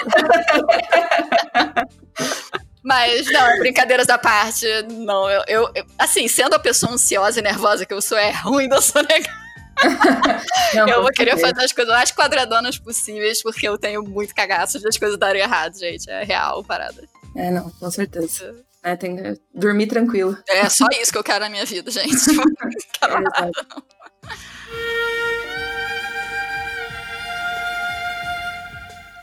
Mas, 2.83 3.31
não, 3.31 3.59
brincadeiras 3.59 4.07
da 4.07 4.17
parte, 4.17 4.67
não, 4.91 5.29
eu, 5.29 5.43
eu, 5.47 5.71
eu, 5.75 5.87
assim, 5.99 6.27
sendo 6.29 6.55
a 6.55 6.59
pessoa 6.59 6.93
ansiosa 6.93 7.39
e 7.39 7.43
nervosa 7.43 7.85
que 7.85 7.93
eu 7.93 8.01
sou, 8.01 8.17
é 8.17 8.31
ruim 8.31 8.69
da 8.69 8.81
sonegar. 8.81 9.39
Não, 10.75 10.87
eu 10.89 11.01
vou 11.01 11.11
querer 11.11 11.39
fazer 11.39 11.65
as 11.65 11.73
coisas 11.73 11.95
mais 11.95 12.11
quadradonas 12.11 12.79
possíveis, 12.79 13.43
porque 13.43 13.67
eu 13.67 13.79
tenho 13.79 14.03
muito 14.03 14.35
cagaço 14.35 14.79
de 14.79 14.87
as 14.87 14.99
coisas 14.99 15.19
darem 15.19 15.41
errado, 15.41 15.79
gente. 15.79 16.09
É 16.11 16.23
real 16.23 16.63
parada. 16.63 17.03
É, 17.35 17.51
não, 17.51 17.71
com 17.71 17.91
certeza. 17.91 18.55
É, 18.83 18.97
tem 18.97 19.17
que 19.17 19.41
dormir 19.55 19.87
tranquilo. 19.87 20.37
É 20.49 20.69
só 20.69 20.87
isso 21.01 21.13
que 21.13 21.19
eu 21.19 21.25
quero 21.25 21.41
na 21.41 21.51
minha 21.51 21.65
vida, 21.65 21.91
gente. 21.91 22.15
Quero 22.99 23.17
é, 23.17 23.21
nada. 23.21 23.51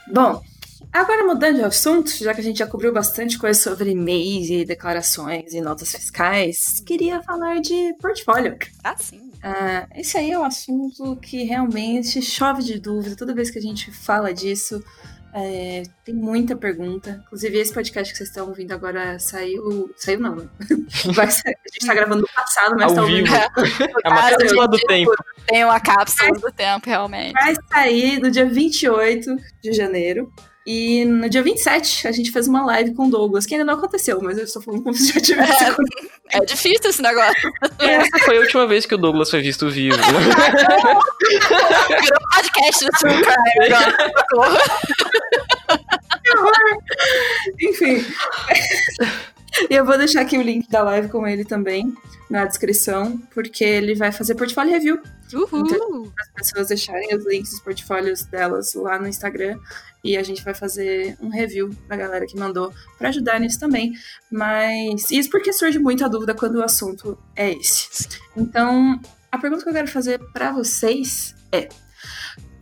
Bom, 0.08 0.42
Agora, 0.98 1.24
mudando 1.24 1.58
de 1.58 1.64
assunto, 1.64 2.10
já 2.10 2.34
que 2.34 2.42
a 2.42 2.44
gente 2.44 2.58
já 2.58 2.66
cobriu 2.66 2.92
bastante 2.92 3.38
coisa 3.38 3.60
sobre 3.62 3.94
MEIs 3.94 4.50
e 4.50 4.66
declarações 4.66 5.54
e 5.54 5.62
notas 5.62 5.92
fiscais, 5.92 6.82
queria 6.84 7.22
falar 7.22 7.62
de 7.62 7.94
portfólio. 8.02 8.58
Ah, 8.84 8.96
sim. 8.98 9.20
Uh, 9.20 9.88
esse 9.96 10.18
aí 10.18 10.32
é 10.32 10.40
um 10.40 10.44
assunto 10.44 11.16
que 11.18 11.44
realmente 11.44 12.20
chove 12.20 12.64
de 12.64 12.80
dúvida. 12.80 13.16
Toda 13.16 13.36
vez 13.36 13.52
que 13.52 13.60
a 13.60 13.62
gente 13.62 13.92
fala 13.92 14.34
disso, 14.34 14.84
é, 15.36 15.84
tem 16.04 16.16
muita 16.16 16.56
pergunta. 16.56 17.22
Inclusive, 17.28 17.60
esse 17.60 17.72
podcast 17.72 18.12
que 18.12 18.18
vocês 18.18 18.30
estão 18.30 18.48
ouvindo 18.48 18.72
agora 18.72 19.20
saiu. 19.20 19.94
Saiu 19.98 20.20
não, 20.20 20.36
né? 20.36 20.50
Vai 21.14 21.30
sair. 21.30 21.54
A 21.64 21.70
gente 21.70 21.82
está 21.82 21.94
gravando 21.94 22.22
no 22.22 22.30
passado, 22.36 22.76
mas 22.76 22.92
está 22.92 23.04
ouvindo. 23.04 23.30
É 24.04 24.10
uma 24.10 24.32
cápsula 24.32 24.68
do 24.68 24.80
tempo. 24.80 25.12
Tem 25.46 25.64
uma 25.64 25.80
cápsula 25.80 26.40
do 26.40 26.52
tempo, 26.52 26.90
realmente. 26.90 27.34
Vai 27.34 27.54
sair 27.72 28.20
no 28.20 28.32
dia 28.32 28.48
28 28.48 29.36
de 29.62 29.74
janeiro. 29.74 30.34
E 30.70 31.06
no 31.06 31.30
dia 31.30 31.42
27, 31.42 32.06
a 32.10 32.12
gente 32.12 32.30
fez 32.30 32.46
uma 32.46 32.66
live 32.66 32.94
com 32.94 33.08
o 33.08 33.10
Douglas, 33.10 33.46
que 33.46 33.56
ainda 33.56 33.64
não 33.64 33.76
aconteceu, 33.76 34.20
mas 34.22 34.38
eu 34.38 34.44
estou 34.44 34.62
falando 34.62 34.84
como 34.84 34.94
se 35.00 35.14
já 35.14 35.22
tivesse 35.22 35.64
é, 35.64 35.74
é 36.34 36.40
difícil 36.42 36.90
esse 36.90 37.02
negócio. 37.02 37.50
Essa 37.80 38.20
foi 38.26 38.36
a 38.36 38.42
última 38.42 38.68
vez 38.68 38.86
que 38.86 38.94
o 38.94 38.98
Douglas 38.98 39.32
foi 39.32 39.42
visto 39.42 39.70
vivo. 39.70 39.96
Virou 41.88 42.20
podcast 42.34 42.84
do 42.84 42.92
True 43.00 43.16
Enfim. 47.62 48.06
E 49.70 49.74
eu 49.74 49.86
vou 49.86 49.98
deixar 49.98 50.20
aqui 50.20 50.38
o 50.38 50.42
link 50.42 50.70
da 50.70 50.84
live 50.84 51.08
com 51.08 51.26
ele 51.26 51.46
também 51.46 51.96
na 52.30 52.44
descrição, 52.44 53.18
porque 53.34 53.64
ele 53.64 53.96
vai 53.96 54.12
fazer 54.12 54.36
portfólio 54.36 54.74
review. 54.74 55.00
Uhul. 55.34 55.66
Então, 55.66 56.14
as 56.20 56.30
pessoas 56.32 56.68
deixarem 56.68 57.16
os 57.16 57.26
links 57.26 57.52
dos 57.52 57.60
portfólios 57.62 58.24
delas 58.26 58.74
lá 58.74 59.00
no 59.00 59.08
Instagram 59.08 59.60
e 60.04 60.16
a 60.16 60.24
gente 60.24 60.44
vai 60.44 60.54
fazer 60.54 61.18
um 61.22 61.30
review 61.30 61.70
da 61.88 61.96
galera 61.96 62.26
que 62.26 62.38
mandou 62.38 62.74
para 62.98 63.10
ajudar 63.10 63.40
nisso 63.40 63.60
também. 63.60 63.94
Mas 64.32 65.12
isso 65.12 65.30
porque 65.30 65.52
surge 65.52 65.80
muita 65.80 66.08
dúvida 66.10 66.34
quando 66.34 66.56
o 66.56 66.64
assunto 66.64 67.18
é 67.36 67.52
esse. 67.52 68.08
Então, 68.36 69.00
a 69.32 69.38
pergunta 69.38 69.64
que 69.64 69.70
eu 69.70 69.74
quero 69.74 69.88
fazer 69.88 70.20
para 70.32 70.52
vocês 70.52 71.36
é: 71.52 71.68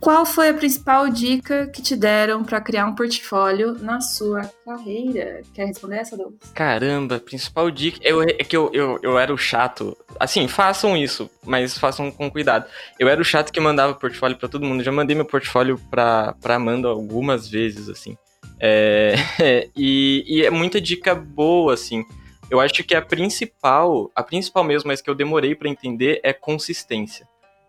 qual 0.00 0.26
foi 0.26 0.48
a 0.50 0.54
principal 0.54 1.08
dica 1.08 1.66
que 1.68 1.82
te 1.82 1.96
deram 1.96 2.44
para 2.44 2.60
criar 2.60 2.86
um 2.86 2.94
portfólio 2.94 3.74
na 3.80 4.00
sua 4.00 4.42
carreira? 4.64 5.42
Quer 5.54 5.66
responder 5.66 5.96
essa, 5.96 6.16
Douglas? 6.16 6.50
Caramba, 6.54 7.18
principal 7.18 7.70
dica. 7.70 7.98
Eu, 8.02 8.22
é 8.22 8.26
que 8.26 8.56
eu, 8.56 8.70
eu, 8.72 8.98
eu 9.02 9.18
era 9.18 9.32
o 9.32 9.38
chato. 9.38 9.96
Assim, 10.18 10.46
façam 10.48 10.96
isso, 10.96 11.30
mas 11.44 11.78
façam 11.78 12.10
com 12.10 12.30
cuidado. 12.30 12.66
Eu 12.98 13.08
era 13.08 13.20
o 13.20 13.24
chato 13.24 13.52
que 13.52 13.60
mandava 13.60 13.94
portfólio 13.94 14.36
para 14.36 14.48
todo 14.48 14.64
mundo. 14.64 14.82
Já 14.84 14.92
mandei 14.92 15.16
meu 15.16 15.24
portfólio 15.24 15.80
pra 15.90 16.34
Amanda 16.44 16.88
algumas 16.88 17.48
vezes, 17.48 17.88
assim. 17.88 18.16
É, 18.60 19.14
e, 19.76 20.24
e 20.26 20.44
é 20.44 20.50
muita 20.50 20.80
dica 20.80 21.14
boa, 21.14 21.74
assim. 21.74 22.04
Eu 22.50 22.60
acho 22.60 22.84
que 22.84 22.94
a 22.94 23.02
principal, 23.02 24.10
a 24.14 24.22
principal 24.22 24.62
mesmo, 24.62 24.88
mas 24.88 25.02
que 25.02 25.10
eu 25.10 25.14
demorei 25.14 25.54
para 25.54 25.68
entender 25.68 26.20
é 26.22 26.32
consistência 26.32 27.26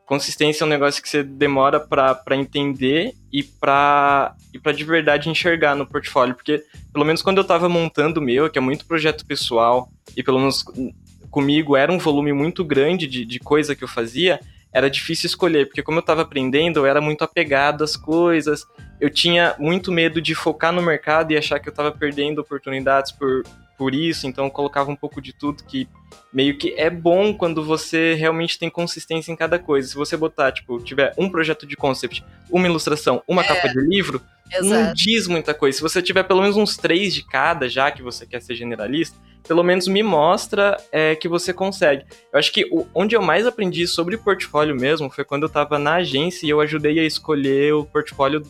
consistência 0.08 0.64
é 0.64 0.66
um 0.66 0.70
negócio 0.70 1.03
que 1.03 1.10
você 1.10 1.22
demora 1.22 1.80
para 1.82 2.36
entender 2.36 3.14
e 3.32 3.43
para 3.43 4.34
e 4.53 4.58
pra 4.58 4.72
de 4.72 4.84
verdade 4.86 5.30
enxergar 5.30 5.76
no 5.76 5.86
portfólio. 5.86 6.34
Porque, 6.34 6.64
pelo 6.93 7.05
menos 7.05 7.22
quando 7.22 7.38
eu 7.38 7.41
estava 7.41 7.68
montando 7.68 8.22
o 8.22 8.24
meu, 8.24 8.49
que 8.49 8.58
é 8.58 8.62
muito 8.62 8.86
projeto 8.86 9.26
pessoal, 9.26 9.89
e 10.16 10.24
pelo 10.24 10.39
menos 10.39 10.64
comigo 11.30 11.76
era 11.76 11.91
um 11.91 11.99
volume 11.99 12.32
muito 12.32 12.64
grande 12.64 13.05
de, 13.05 13.26
de 13.26 13.38
coisa 13.38 13.76
que 13.76 13.84
eu 13.84 13.88
fazia, 13.88 14.39
era 14.74 14.89
difícil 14.89 15.28
escolher, 15.28 15.66
porque 15.66 15.84
como 15.84 15.97
eu 15.97 16.01
estava 16.01 16.22
aprendendo, 16.22 16.80
eu 16.80 16.86
era 16.86 17.01
muito 17.01 17.24
apegado 17.24 17.84
às 17.84 17.97
coisas, 17.97 18.66
eu 19.01 19.10
tinha 19.10 19.55
muito 19.60 19.91
medo 19.91 20.22
de 20.22 20.34
focar 20.34 20.72
no 20.72 20.82
mercado 20.82 21.32
e 21.32 21.38
achar 21.38 21.60
que 21.60 21.68
eu 21.68 21.72
estava 21.72 21.91
perdendo 21.91 22.39
oportunidades 22.39 23.12
por, 23.12 23.43
por 23.78 23.93
isso, 23.93 24.25
então 24.25 24.45
eu 24.45 24.51
colocava 24.51 24.89
um 24.89 24.95
pouco 24.95 25.21
de 25.21 25.32
tudo 25.32 25.63
que 25.63 25.88
meio 26.34 26.57
que 26.57 26.73
é 26.78 26.89
bom 26.89 27.34
quando 27.34 27.63
você 27.63 28.15
realmente 28.15 28.57
tem 28.57 28.69
consistência 28.69 29.32
em 29.32 29.36
cada 29.36 29.59
coisa. 29.59 29.88
Se 29.88 29.95
você 29.95 30.17
botar, 30.17 30.51
tipo, 30.51 30.80
tiver 30.80 31.13
um 31.17 31.30
projeto 31.30 31.65
de 31.67 31.75
concept, 31.75 32.23
uma 32.49 32.67
ilustração, 32.67 33.21
uma 33.28 33.43
é, 33.43 33.47
capa 33.47 33.67
de 33.67 33.80
livro, 33.80 34.21
exato. 34.51 34.65
não 34.67 34.93
diz 34.93 35.28
muita 35.28 35.53
coisa. 35.53 35.78
Se 35.78 35.84
você 35.84 36.01
tiver 36.01 36.23
pelo 36.23 36.41
menos 36.41 36.57
uns 36.57 36.75
três 36.75 37.13
de 37.13 37.23
cada, 37.23 37.69
já 37.69 37.91
que 37.91 38.01
você 38.01 38.25
quer 38.25 38.41
ser 38.41 38.55
generalista, 38.55 39.17
pelo 39.47 39.63
menos 39.63 39.88
me 39.88 40.03
mostra 40.03 40.75
é, 40.91 41.15
que 41.15 41.28
você 41.28 41.53
consegue. 41.53 42.05
Eu 42.34 42.39
acho 42.39 42.51
que 42.51 42.67
o, 42.71 42.86
onde 42.93 43.15
eu 43.15 43.21
mais 43.21 43.45
aprendi 43.45 43.88
sobre 43.88 44.17
portfólio 44.17 44.75
mesmo 44.75 45.09
foi 45.09 45.23
quando 45.23 45.43
eu 45.43 45.47
estava 45.47 45.78
na 45.78 45.95
agência 45.95 46.45
e 46.45 46.49
eu 46.49 46.59
ajudei 46.59 46.99
a 46.99 47.03
escolher 47.03 47.73
o 47.73 47.86
portfólio 47.86 48.41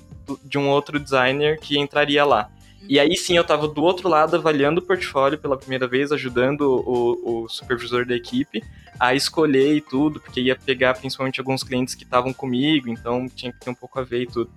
de 0.44 0.58
um 0.58 0.70
outro 0.70 1.00
designer 1.00 1.60
que 1.60 1.78
entraria 1.78 2.26
lá. 2.26 2.50
E 2.88 3.00
aí 3.00 3.16
sim 3.18 3.36
eu 3.36 3.42
estava 3.42 3.68
do 3.68 3.84
outro 3.84 4.08
lado 4.08 4.36
avaliando 4.36 4.80
o 4.80 4.84
portfólio 4.84 5.38
pela 5.38 5.58
primeira 5.58 5.88
vez, 5.88 6.12
ajudando 6.12 6.62
o, 6.62 7.44
o, 7.44 7.50
supervisor 7.50 8.06
da 8.06 8.16
equipe 8.16 8.64
a 9.00 9.14
escolher 9.14 9.76
e 9.76 9.82
tudo, 9.82 10.20
porque 10.20 10.42
ia 10.42 10.56
pegar 10.56 10.96
principalmente 10.96 11.40
alguns 11.40 11.64
clientes 11.64 11.94
que 11.94 12.04
estavam 12.04 12.34
comigo, 12.34 12.90
então 12.90 13.28
tinha 13.28 13.52
que 13.52 13.60
ter 13.60 13.70
um 13.70 13.76
pouco 13.76 14.00
a 14.00 14.04
ver 14.04 14.24
e 14.24 14.28
tudo. 14.28 14.50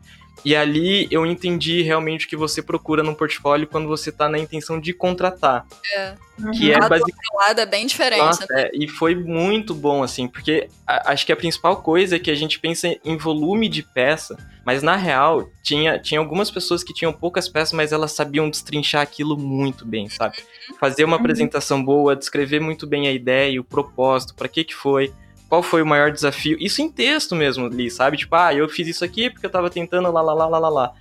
E 0.43 0.57
ali 0.57 1.07
eu 1.11 1.26
entendi 1.26 1.83
realmente 1.83 2.24
o 2.24 2.28
que 2.28 2.37
você 2.37 2.62
procura 2.62 3.03
num 3.03 3.12
portfólio 3.12 3.66
quando 3.66 3.87
você 3.87 4.11
tá 4.11 4.26
na 4.26 4.39
intenção 4.39 4.81
de 4.81 4.95
contratar. 4.95 5.66
É. 5.95 6.14
Que 6.57 6.72
é 6.72 6.78
Lado 6.78 6.89
basic... 6.89 7.12
outro 7.12 7.37
lado 7.47 7.61
é 7.61 7.66
bem 7.66 7.85
diferente. 7.87 8.20
Nossa, 8.22 8.47
né? 8.49 8.62
é, 8.62 8.70
e 8.72 8.89
foi 8.89 9.14
muito 9.14 9.74
bom, 9.74 10.03
assim, 10.03 10.26
porque 10.26 10.68
a- 10.87 11.12
acho 11.12 11.26
que 11.26 11.33
a 11.33 11.37
principal 11.37 11.76
coisa 11.83 12.16
é 12.16 12.18
que 12.18 12.31
a 12.31 12.35
gente 12.35 12.59
pensa 12.59 12.89
em 13.05 13.18
volume 13.18 13.68
de 13.68 13.83
peça, 13.83 14.39
mas 14.64 14.83
na 14.83 14.97
real, 14.97 15.51
tinha, 15.62 15.99
tinha 15.99 16.18
algumas 16.18 16.51
pessoas 16.51 16.83
que 16.83 16.95
tinham 16.95 17.12
poucas 17.12 17.47
peças, 17.47 17.74
mas 17.74 17.93
elas 17.93 18.12
sabiam 18.12 18.49
destrinchar 18.49 19.03
aquilo 19.03 19.37
muito 19.37 19.85
bem, 19.85 20.09
sabe? 20.09 20.39
Fazer 20.78 21.05
uma 21.05 21.16
Uhum. 21.16 21.20
apresentação 21.20 21.85
boa, 21.85 22.16
descrever 22.16 22.61
muito 22.61 22.87
bem 22.87 23.07
a 23.07 23.12
ideia, 23.12 23.61
o 23.61 23.64
propósito, 23.64 24.35
pra 24.35 24.49
que 24.49 24.64
que 24.64 24.74
foi, 24.74 25.12
qual 25.51 25.64
foi 25.64 25.82
o 25.82 25.86
maior 25.86 26.12
desafio, 26.12 26.57
isso 26.61 26.80
em 26.80 26.88
texto 26.88 27.34
mesmo 27.34 27.66
ali, 27.66 27.90
sabe? 27.90 28.16
Tipo, 28.16 28.36
ah, 28.36 28.55
eu 28.55 28.68
fiz 28.68 28.86
isso 28.86 29.05
aqui 29.05 29.28
porque 29.28 29.44
eu 29.44 29.51
tava 29.51 29.68
tentando 29.68 30.11
lá, 30.11 30.22
lá, 30.22 30.32
lá, 30.32 30.46
lá, 30.46 30.59
lá, 30.61 30.68
lá. 30.68 30.92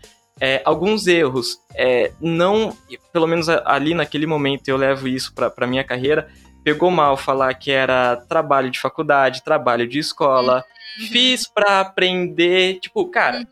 É, 0.41 0.62
alguns 0.66 1.06
erros, 1.06 1.60
é, 1.76 2.12
não, 2.20 2.76
pelo 3.14 3.28
menos 3.28 3.47
ali 3.47 3.93
naquele 3.93 4.26
momento 4.26 4.68
eu 4.68 4.76
levo 4.76 5.08
isso 5.08 5.36
pra, 5.36 5.52
pra 5.52 5.68
minha 5.68 5.84
carreira, 5.84 6.28
pegou 6.64 6.89
mal 6.89 7.16
falar 7.16 7.54
que 7.54 7.70
era 7.70 8.16
trabalho 8.16 8.72
de 8.72 8.80
faculdade, 8.80 9.43
trabalho 9.43 9.88
de 9.88 10.00
escola, 10.00 10.64
fiz 11.12 11.47
pra 11.47 11.82
aprender, 11.82 12.80
tipo, 12.80 13.06
cara, 13.06 13.45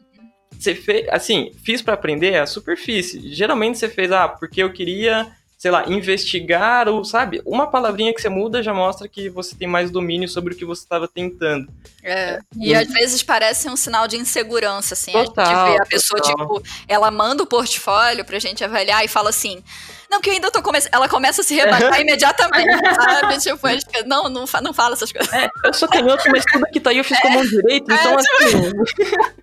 você 0.57 0.73
fez, 0.73 1.07
assim, 1.09 1.51
fiz 1.63 1.83
pra 1.83 1.93
aprender 1.93 2.33
é 2.33 2.39
a 2.39 2.47
superfície. 2.47 3.31
Geralmente 3.33 3.77
você 3.77 3.87
fez, 3.87 4.11
ah, 4.11 4.27
porque 4.27 4.63
eu 4.63 4.73
queria, 4.73 5.27
sei 5.57 5.71
lá, 5.71 5.85
investigar, 5.89 6.87
ou 6.87 7.03
sabe, 7.03 7.41
uma 7.43 7.65
palavrinha 7.65 8.13
que 8.13 8.21
você 8.21 8.29
muda 8.29 8.61
já 8.61 8.73
mostra 8.73 9.07
que 9.07 9.27
você 9.27 9.55
tem 9.55 9.67
mais 9.67 9.89
domínio 9.89 10.29
sobre 10.29 10.53
o 10.53 10.57
que 10.57 10.63
você 10.63 10.83
estava 10.83 11.07
tentando. 11.07 11.67
É. 12.03 12.39
E 12.55 12.75
às 12.75 12.87
vezes 12.87 13.23
parece 13.23 13.67
um 13.67 13.75
sinal 13.75 14.07
de 14.07 14.17
insegurança, 14.17 14.93
assim. 14.93 15.11
a 15.15 15.19
gente 15.19 15.27
Total, 15.29 15.71
vê 15.71 15.81
a 15.81 15.85
pessoa, 15.85 16.21
total. 16.21 16.59
tipo, 16.59 16.63
ela 16.87 17.09
manda 17.09 17.41
o 17.41 17.47
portfólio 17.47 18.23
pra 18.23 18.37
gente 18.37 18.63
avaliar 18.63 19.03
e 19.03 19.07
fala 19.07 19.29
assim. 19.29 19.63
Não, 20.09 20.21
que 20.21 20.29
eu 20.29 20.33
ainda 20.33 20.49
tô 20.49 20.61
começando. 20.61 20.93
Ela 20.93 21.09
começa 21.09 21.41
a 21.41 21.43
se 21.43 21.53
rebaixar 21.55 21.99
imediatamente, 21.99 22.77
sabe? 22.95 23.37
Tipo, 23.39 23.67
gente 23.67 24.03
não, 24.05 24.29
não, 24.29 24.47
fa- 24.47 24.61
não 24.61 24.73
fala 24.73 24.93
essas 24.93 25.11
coisas. 25.11 25.33
É, 25.33 25.49
eu 25.65 25.73
sou 25.73 25.87
canhoto, 25.89 26.23
mas 26.31 26.45
tudo 26.45 26.65
que 26.71 26.79
tá 26.79 26.91
aí 26.91 26.97
eu 26.99 27.03
fiz 27.03 27.19
com 27.19 27.27
a 27.27 27.31
mão 27.31 27.43
direita, 27.45 27.93
então 27.93 28.15
assim. 28.15 28.71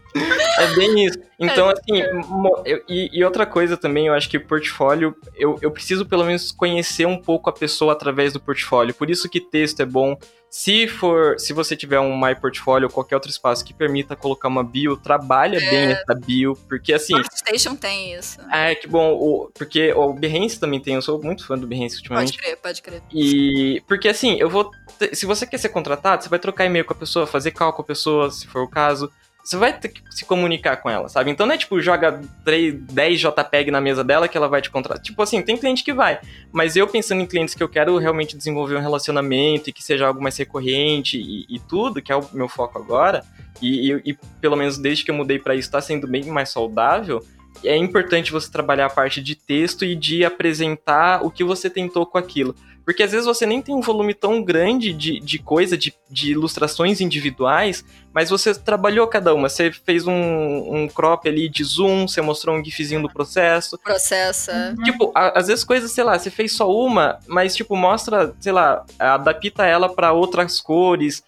É 0.60 0.76
bem 0.76 1.06
isso. 1.06 1.18
Então, 1.40 1.70
assim, 1.70 2.04
mo- 2.28 2.62
eu- 2.66 2.82
e, 2.90 3.10
e 3.14 3.24
outra 3.24 3.46
coisa 3.46 3.78
também, 3.78 4.08
eu 4.08 4.14
acho 4.14 4.30
que 4.30 4.38
o 4.38 4.46
portfólio, 4.46 5.16
eu, 5.36 5.58
eu 5.62 5.70
preciso 5.72 6.06
pelo 6.06 6.26
menos 6.26 6.52
conhecer 6.52 7.06
um 7.06 7.18
pouco 7.18 7.50
a 7.50 7.54
pessoa 7.54 7.94
através 7.94 8.34
do 8.34 8.40
portfólio. 8.40 8.94
Por 8.94 9.10
isso 9.10 9.30
que 9.30 9.40
texto 9.40 9.82
é 9.82 9.86
bom. 9.86 10.18
Se 10.50 10.88
for, 10.88 11.38
se 11.38 11.52
você 11.52 11.76
tiver 11.76 12.00
um 12.00 12.18
My 12.20 12.34
Portfólio 12.34 12.88
ou 12.88 12.94
qualquer 12.94 13.16
outro 13.16 13.30
espaço 13.30 13.66
que 13.66 13.74
permita 13.74 14.16
colocar 14.16 14.48
uma 14.48 14.64
bio, 14.64 14.96
trabalha 14.96 15.60
bem 15.60 15.92
essa 15.92 16.16
bio, 16.16 16.58
porque 16.70 16.94
assim, 16.94 17.14
Station 17.36 17.76
tem 17.76 18.14
isso. 18.14 18.40
é 18.52 18.74
que 18.74 18.88
bom, 18.88 19.12
o, 19.12 19.52
porque 19.54 19.92
o 19.94 20.14
Behance 20.14 20.58
também 20.58 20.80
tem, 20.80 20.94
eu 20.96 21.02
sou 21.02 21.22
muito 21.22 21.46
fã 21.46 21.58
do 21.58 21.68
Behance 21.68 21.98
ultimamente. 21.98 22.32
Pode 22.32 22.38
crer, 22.42 22.58
pode 22.58 22.82
crer. 22.82 23.02
E 23.14 23.84
porque 23.88 24.08
assim, 24.08 24.38
eu 24.40 24.50
vou. 24.50 24.72
Se 25.12 25.26
você 25.26 25.46
quer 25.46 25.58
ser 25.58 25.70
contratado, 25.70 26.24
você 26.24 26.30
vai 26.30 26.40
trocar 26.40 26.66
e-mail 26.66 26.86
com 26.86 26.94
a 26.94 26.98
pessoa, 26.98 27.28
fazer 27.28 27.52
call 27.52 27.74
com 27.74 27.82
a 27.82 27.86
pessoa, 27.86 28.32
se 28.32 28.48
for 28.48 28.62
o 28.64 28.70
caso. 28.70 29.12
Você 29.48 29.56
vai 29.56 29.72
ter 29.72 29.88
que 29.88 30.02
se 30.10 30.26
comunicar 30.26 30.76
com 30.76 30.90
ela, 30.90 31.08
sabe? 31.08 31.32
Então 31.32 31.46
não 31.46 31.54
é 31.56 31.58
tipo, 31.58 31.80
joga 31.80 32.20
3, 32.44 32.74
10 32.92 33.22
JPEG 33.22 33.72
na 33.72 33.80
mesa 33.80 34.04
dela 34.04 34.28
que 34.28 34.36
ela 34.36 34.50
vai 34.50 34.62
te 34.62 34.70
contratar. 34.70 35.02
Tipo 35.02 35.22
assim, 35.22 35.42
tem 35.42 35.56
cliente 35.56 35.86
que 35.86 35.94
vai. 35.94 36.20
Mas 36.52 36.76
eu 36.76 36.86
pensando 36.86 37.22
em 37.22 37.26
clientes 37.26 37.56
que 37.56 37.64
eu 37.64 37.70
quero 37.70 37.98
realmente 37.98 38.36
desenvolver 38.36 38.76
um 38.76 38.82
relacionamento 38.82 39.70
e 39.70 39.74
que 39.74 39.82
seja 39.82 40.06
algo 40.06 40.22
mais 40.22 40.36
recorrente 40.36 41.18
e, 41.18 41.46
e 41.48 41.60
tudo, 41.60 42.02
que 42.02 42.12
é 42.12 42.16
o 42.18 42.28
meu 42.34 42.50
foco 42.50 42.78
agora, 42.78 43.24
e, 43.62 43.94
e- 43.94 44.02
e 44.08 44.14
pelo 44.42 44.58
menos 44.58 44.78
desde 44.78 45.06
que 45.06 45.12
eu 45.12 45.16
mudei 45.16 45.40
pra 45.40 45.56
isso, 45.56 45.72
tá 45.72 45.80
sendo 45.80 46.06
bem 46.10 46.26
mais 46.26 46.50
saudável. 46.50 47.26
É 47.64 47.76
importante 47.78 48.34
você 48.34 48.52
trabalhar 48.52 48.88
a 48.88 48.90
parte 48.90 49.22
de 49.24 49.34
texto 49.34 49.86
e 49.86 49.96
de 49.96 50.26
apresentar 50.26 51.26
o 51.26 51.32
que 51.32 51.46
você 51.46 51.70
tentou 51.70 52.06
com 52.06 52.18
aquilo. 52.18 52.54
Porque 52.88 53.04
às 53.04 53.12
vezes 53.12 53.26
você 53.26 53.46
nem 53.46 53.62
tem 53.62 53.76
um 53.76 53.82
volume 53.82 54.14
tão 54.14 54.42
grande 54.42 54.94
de, 54.94 55.20
de 55.20 55.40
coisa, 55.40 55.78
de, 55.78 55.94
de 56.10 56.32
ilustrações 56.32 57.02
individuais, 57.02 57.84
mas 58.14 58.30
você 58.30 58.56
trabalhou 58.56 59.06
cada 59.08 59.34
uma. 59.34 59.50
Você 59.50 59.74
fez 59.74 60.08
um, 60.08 60.14
um 60.14 60.88
crop 60.88 61.28
ali 61.28 61.50
de 61.50 61.66
zoom, 61.66 62.08
você 62.08 62.22
mostrou 62.22 62.56
um 62.56 62.64
gifzinho 62.64 63.02
do 63.02 63.10
processo. 63.10 63.78
Processa. 63.80 64.74
Tipo, 64.86 65.12
a- 65.14 65.38
às 65.38 65.48
vezes 65.48 65.66
coisas, 65.66 65.92
sei 65.92 66.06
lá, 66.06 66.18
você 66.18 66.32
fez 66.32 66.54
só 66.54 66.72
uma, 66.74 67.20
mas 67.28 67.54
tipo, 67.58 67.76
mostra, 67.76 68.34
sei 68.40 68.54
lá, 68.54 68.86
adapta 68.98 69.66
ela 69.66 69.90
pra 69.94 70.14
outras 70.14 70.62
cores. 70.62 71.22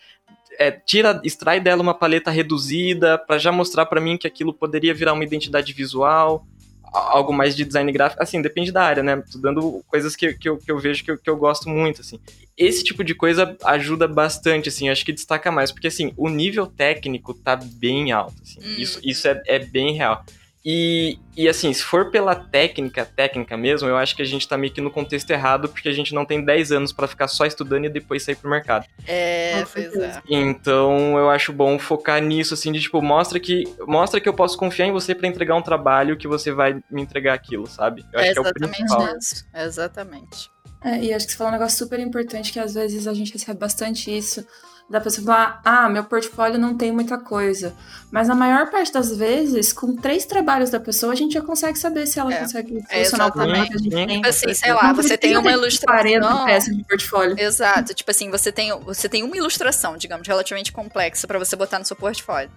é, 0.57 0.71
tira, 0.71 1.19
extrai 1.25 1.59
dela 1.59 1.81
uma 1.81 1.93
paleta 1.93 2.31
reduzida 2.31 3.17
pra 3.17 3.37
já 3.37 3.51
mostrar 3.51 3.85
pra 3.85 3.99
mim 3.99 4.17
que 4.17 4.27
aquilo 4.27 4.53
poderia 4.53 4.93
virar 4.93 5.11
uma 5.11 5.25
identidade 5.25 5.73
visual, 5.73 6.45
algo 6.93 7.31
mais 7.33 7.55
de 7.55 7.63
design 7.65 7.91
gráfico, 7.91 8.21
assim, 8.21 8.41
depende 8.41 8.71
da 8.71 8.83
área, 8.83 9.03
né? 9.03 9.23
Tô 9.31 9.37
dando 9.37 9.83
coisas 9.87 10.15
que, 10.15 10.33
que, 10.33 10.49
eu, 10.49 10.57
que 10.57 10.71
eu 10.71 10.79
vejo 10.79 11.03
que 11.03 11.11
eu, 11.11 11.17
que 11.17 11.29
eu 11.29 11.37
gosto 11.37 11.69
muito, 11.69 12.01
assim. 12.01 12.19
Esse 12.57 12.83
tipo 12.83 13.03
de 13.03 13.15
coisa 13.15 13.55
ajuda 13.63 14.07
bastante, 14.07 14.69
assim, 14.69 14.89
acho 14.89 15.05
que 15.05 15.13
destaca 15.13 15.51
mais, 15.51 15.71
porque, 15.71 15.87
assim, 15.87 16.13
o 16.17 16.27
nível 16.29 16.67
técnico 16.67 17.33
tá 17.33 17.55
bem 17.55 18.11
alto, 18.11 18.35
assim, 18.41 18.59
Hum. 18.59 18.75
isso, 18.77 18.99
isso 19.03 19.27
é, 19.27 19.41
é 19.47 19.59
bem 19.59 19.93
real. 19.93 20.23
E, 20.71 21.17
e 21.35 21.49
assim, 21.49 21.73
se 21.73 21.81
for 21.81 22.11
pela 22.11 22.35
técnica, 22.35 23.03
técnica 23.03 23.57
mesmo, 23.57 23.89
eu 23.89 23.97
acho 23.97 24.15
que 24.15 24.21
a 24.21 24.25
gente 24.25 24.47
tá 24.47 24.55
meio 24.55 24.71
que 24.71 24.79
no 24.79 24.91
contexto 24.91 25.31
errado, 25.31 25.67
porque 25.67 25.89
a 25.89 25.91
gente 25.91 26.13
não 26.13 26.25
tem 26.25 26.45
10 26.45 26.71
anos 26.71 26.93
pra 26.93 27.07
ficar 27.07 27.27
só 27.27 27.43
estudando 27.43 27.85
e 27.85 27.89
depois 27.89 28.21
sair 28.21 28.35
pro 28.35 28.47
mercado. 28.47 28.85
É, 29.07 29.65
pois 29.73 29.95
é. 29.95 30.21
Então, 30.29 31.17
eu 31.17 31.27
acho 31.27 31.51
bom 31.51 31.79
focar 31.79 32.21
nisso, 32.21 32.53
assim, 32.53 32.71
de 32.71 32.79
tipo, 32.79 33.01
mostra 33.01 33.39
que, 33.39 33.63
mostra 33.87 34.21
que 34.21 34.29
eu 34.29 34.33
posso 34.33 34.55
confiar 34.59 34.85
em 34.85 34.91
você 34.91 35.15
pra 35.15 35.27
entregar 35.27 35.55
um 35.55 35.61
trabalho 35.63 36.15
que 36.15 36.27
você 36.27 36.51
vai 36.51 36.79
me 36.91 37.01
entregar 37.01 37.33
aquilo, 37.33 37.65
sabe? 37.65 38.05
Eu 38.13 38.19
acho 38.19 38.29
É 38.29 38.33
que 38.33 38.37
é 38.37 38.41
o 38.41 38.45
exatamente 38.45 38.77
principal. 38.77 39.17
isso. 39.17 39.45
Exatamente. 39.55 40.51
É, 40.83 40.99
e 41.03 41.11
acho 41.11 41.25
que 41.25 41.31
você 41.31 41.37
falou 41.39 41.51
um 41.51 41.55
negócio 41.57 41.79
super 41.79 41.99
importante 41.99 42.53
que 42.53 42.59
às 42.59 42.75
vezes 42.75 43.07
a 43.07 43.13
gente 43.15 43.33
recebe 43.33 43.59
bastante 43.59 44.15
isso. 44.15 44.45
Da 44.89 44.99
pessoa 44.99 45.23
falar, 45.23 45.61
ah, 45.63 45.87
meu 45.87 46.03
portfólio 46.03 46.57
não 46.57 46.75
tem 46.75 46.91
muita 46.91 47.17
coisa. 47.17 47.75
Mas 48.09 48.27
na 48.27 48.33
maior 48.33 48.71
parte 48.71 48.91
das 48.91 49.15
vezes, 49.15 49.71
com 49.71 49.95
três 49.95 50.25
trabalhos 50.25 50.71
da 50.71 50.79
pessoa, 50.79 51.13
a 51.13 51.15
gente 51.15 51.33
já 51.33 51.41
consegue 51.41 51.77
saber 51.77 52.07
se 52.07 52.19
ela 52.19 52.33
É, 52.33 52.39
consegue 52.39 52.83
é 52.89 52.95
solucionar 53.05 53.27
o 53.27 53.31
problema 53.31 53.67
que 53.67 53.73
a 53.73 53.77
gente 53.77 53.87
exatamente. 53.87 54.07
tem. 54.07 54.15
Tipo 54.17 54.27
assim, 54.29 54.53
sei 54.55 54.73
lá, 54.73 54.91
você 54.93 55.15
tem 55.17 55.37
uma 55.37 55.51
ilustração. 55.51 56.03
40 56.03 56.45
peças 56.45 56.75
de 56.75 56.83
portfólio. 56.83 57.39
Exato, 57.39 57.93
tipo 57.93 58.09
assim, 58.09 58.31
você 58.31 58.51
tem, 58.51 58.71
você 58.79 59.07
tem 59.07 59.21
uma 59.21 59.37
ilustração, 59.37 59.95
digamos, 59.95 60.27
relativamente 60.27 60.71
complexa 60.71 61.27
pra 61.27 61.37
você 61.37 61.55
botar 61.55 61.77
no 61.77 61.85
seu 61.85 61.95
portfólio. 61.95 62.49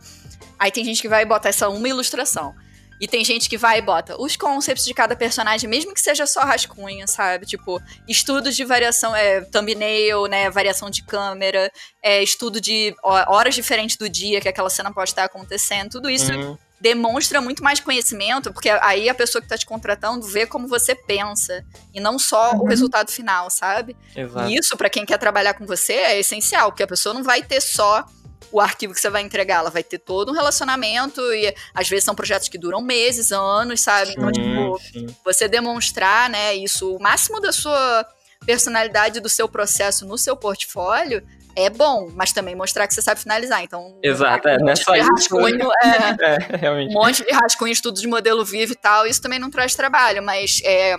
Aí 0.59 0.71
tem 0.71 0.85
gente 0.85 1.03
que 1.03 1.09
vai 1.09 1.27
botar 1.27 1.51
essa 1.51 1.69
uma 1.69 1.89
ilustração. 1.89 2.55
E 3.01 3.09
tem 3.09 3.25
gente 3.25 3.49
que 3.49 3.59
vai 3.59 3.79
e 3.79 3.83
bota 3.83 4.21
os 4.21 4.37
concepts 4.37 4.85
de 4.85 4.95
cada 4.95 5.17
personagem, 5.17 5.69
mesmo 5.69 5.93
que 5.93 6.01
seja 6.01 6.27
só 6.27 6.41
rascunho, 6.43 7.07
sabe? 7.09 7.47
Tipo, 7.47 7.83
estudos 8.07 8.55
de 8.55 8.65
variação, 8.65 9.15
é, 9.15 9.41
thumbnail, 9.43 10.27
né? 10.27 10.49
Variação 10.51 10.89
de 10.89 11.03
câmera, 11.03 11.71
é, 12.03 12.23
estudo 12.23 12.61
de 12.61 12.95
ho- 13.03 13.33
horas 13.33 13.55
diferentes 13.55 13.97
do 13.97 14.09
dia 14.09 14.41
que 14.41 14.49
aquela 14.49 14.71
cena 14.71 14.93
pode 14.93 15.11
estar 15.11 15.25
acontecendo. 15.25 15.91
Tudo 15.91 16.09
isso 16.09 16.31
Hum, 16.33 16.57
demonstra 16.81 17.41
muito 17.41 17.63
mais 17.63 17.79
conhecimento, 17.81 18.53
porque 18.53 18.69
aí 18.69 19.09
a 19.09 19.15
pessoa 19.15 19.41
que 19.41 19.49
tá 19.49 19.57
te 19.57 19.65
contratando 19.67 20.27
vê 20.27 20.47
como 20.47 20.67
você 20.69 20.95
pensa. 20.95 21.65
E 21.95 22.01
não 22.01 22.19
só 22.19 22.53
o 22.57 22.63
Uhum. 22.63 22.69
resultado 22.69 23.11
final, 23.11 23.51
sabe? 23.51 23.97
exato. 24.17 24.49
E 24.49 24.57
isso, 24.59 24.77
pra 24.77 24.91
quem 24.91 25.05
quer 25.07 25.19
trabalhar 25.19 25.55
com 25.55 25.67
você, 25.67 25.93
é 25.93 26.19
essencial, 26.19 26.71
porque 26.71 26.83
a 26.83 26.87
pessoa 26.89 27.15
não 27.15 27.23
vai 27.23 27.43
ter 27.43 27.61
só 27.61 28.05
o 28.53 28.61
arquivo 28.61 28.95
que 28.95 29.01
você 29.01 29.09
vai 29.11 29.23
entregar, 29.23 29.57
ela 29.61 29.71
vai 29.71 29.83
ter 29.83 29.99
todo 29.99 30.31
um 30.31 30.35
relacionamento 30.35 31.21
e 31.33 31.53
às 31.75 31.89
vezes 31.89 32.05
são 32.05 32.15
projetos 32.15 32.49
que 32.49 32.59
duram 32.59 32.83
meses, 32.83 33.33
anos, 33.33 33.81
sabe? 33.81 34.13
Então, 34.13 34.31
tipo, 34.31 34.79
Sim, 34.79 35.09
sim. 35.09 35.17
você 35.25 35.49
demonstrar, 35.49 36.29
né, 36.31 36.55
isso, 36.55 36.95
o 36.95 37.03
máximo 37.03 37.41
da 37.41 37.51
sua 37.53 38.07
personalidade 38.45 39.21
do 39.21 39.29
seu 39.29 39.49
processo 39.49 40.07
no 40.07 40.19
seu 40.19 40.37
portfólio 40.37 41.23
é 41.55 41.69
bom, 41.69 42.11
mas 42.15 42.33
também 42.33 42.55
mostrar 42.55 42.87
que 42.87 42.95
você 42.95 43.03
sabe 43.03 43.21
finalizar. 43.21 43.63
Então, 43.63 43.99
Exato, 44.03 44.49
é, 44.49 44.57
um 44.57 44.61
não 44.61 44.69
é 44.69 44.71
monte 44.71 44.85
só 44.85 44.93
de 44.93 45.01
isso, 45.01 45.11
rascunho, 45.11 45.69
é, 45.83 45.87
É, 46.53 46.57
realmente. 46.57 46.91
um 46.91 46.95
monte 46.95 47.25
de 47.25 47.33
rascunho, 47.33 47.73
estudo 47.73 48.01
de 48.01 48.07
modelo 48.07 48.45
vivo 48.45 48.73
e 48.73 48.77
tal, 48.77 49.07
isso 49.07 49.21
também 49.21 49.39
não 49.39 49.51
traz 49.51 49.75
trabalho, 49.75 50.23
mas 50.23 50.61
é, 50.65 50.97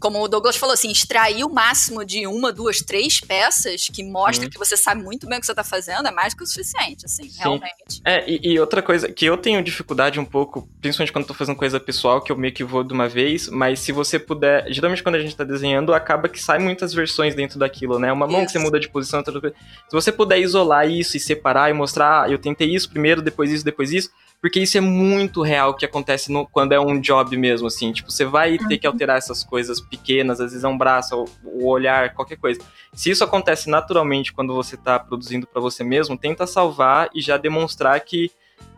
como 0.00 0.22
o 0.22 0.28
Douglas 0.28 0.56
falou, 0.56 0.74
assim, 0.74 0.90
extrair 0.90 1.44
o 1.44 1.48
máximo 1.48 2.04
de 2.04 2.26
uma, 2.26 2.52
duas, 2.52 2.78
três 2.78 3.20
peças 3.20 3.86
que 3.92 4.02
mostra 4.04 4.44
Uhum. 4.44 4.50
que 4.50 4.58
você 4.58 4.76
sabe 4.76 5.02
muito 5.02 5.26
bem 5.26 5.38
o 5.38 5.40
que 5.40 5.46
você 5.46 5.54
tá 5.54 5.64
fazendo 5.64 6.06
é 6.06 6.10
mais 6.10 6.34
que 6.34 6.42
o 6.42 6.46
suficiente, 6.46 7.06
assim, 7.06 7.28
Sim. 7.28 7.38
realmente. 7.38 8.00
É, 8.04 8.28
e, 8.30 8.52
e 8.52 8.60
outra 8.60 8.82
coisa 8.82 9.10
que 9.10 9.24
eu 9.24 9.36
tenho 9.36 9.62
dificuldade 9.62 10.20
um 10.20 10.24
pouco, 10.24 10.68
principalmente 10.80 11.12
quando 11.12 11.26
tô 11.26 11.34
fazendo 11.34 11.56
coisa 11.56 11.80
pessoal, 11.80 12.20
que 12.20 12.30
eu 12.30 12.36
meio 12.36 12.52
que 12.52 12.62
vou 12.64 12.84
de 12.84 12.92
uma 12.92 13.08
vez, 13.08 13.48
mas 13.48 13.80
se 13.80 13.92
você 13.92 14.18
puder. 14.18 14.70
Geralmente 14.72 15.02
quando 15.02 15.14
a 15.14 15.20
gente 15.20 15.34
tá 15.34 15.44
desenhando, 15.44 15.94
acaba 15.94 16.28
que 16.28 16.40
sai 16.42 16.58
muitas 16.58 16.92
versões 16.92 17.34
dentro 17.34 17.58
daquilo, 17.58 17.98
né? 17.98 18.12
Uma 18.12 18.26
mão 18.26 18.44
que 18.44 18.52
você 18.52 18.58
Isso. 18.58 18.64
muda 18.66 18.78
de 18.78 18.88
posição, 18.88 19.20
outra 19.20 19.40
coisa. 19.40 19.56
Se 19.88 19.92
você 19.92 20.12
puder 20.12 20.38
isolar 20.38 20.88
isso 20.88 21.16
e 21.16 21.20
separar 21.20 21.70
e 21.70 21.72
mostrar, 21.72 22.24
ah, 22.24 22.30
eu 22.30 22.38
tentei 22.38 22.74
isso 22.74 22.88
primeiro, 22.90 23.22
depois 23.22 23.50
isso, 23.50 23.64
depois 23.64 23.92
isso. 23.92 24.10
Porque 24.40 24.60
isso 24.60 24.76
é 24.78 24.80
muito 24.80 25.42
real 25.42 25.74
que 25.74 25.84
acontece 25.84 26.30
no- 26.30 26.46
quando 26.46 26.72
é 26.72 26.80
um 26.80 27.00
job 27.00 27.36
mesmo, 27.36 27.66
assim. 27.66 27.92
Tipo, 27.92 28.10
você 28.10 28.24
vai 28.24 28.58
ter 28.58 28.78
que 28.78 28.86
alterar 28.86 29.16
essas 29.18 29.42
coisas 29.42 29.80
pequenas, 29.80 30.40
às 30.40 30.50
vezes 30.52 30.64
é 30.64 30.68
um 30.68 30.78
braço, 30.78 31.24
o, 31.44 31.66
olhar, 31.68 32.14
qualquer 32.14 32.36
coisa. 32.36 32.60
Se 32.92 33.10
isso 33.10 33.24
acontece 33.24 33.68
naturalmente 33.68 34.32
quando 34.32 34.54
você 34.54 34.76
tá 34.76 34.98
produzindo 34.98 35.46
pra 35.46 35.60
você 35.60 35.82
mesmo, 35.82 36.16
tenta 36.16 36.46
salvar 36.46 37.08
e 37.14 37.20
já 37.20 37.36
demonstrar 37.36 37.98
que 38.00 38.30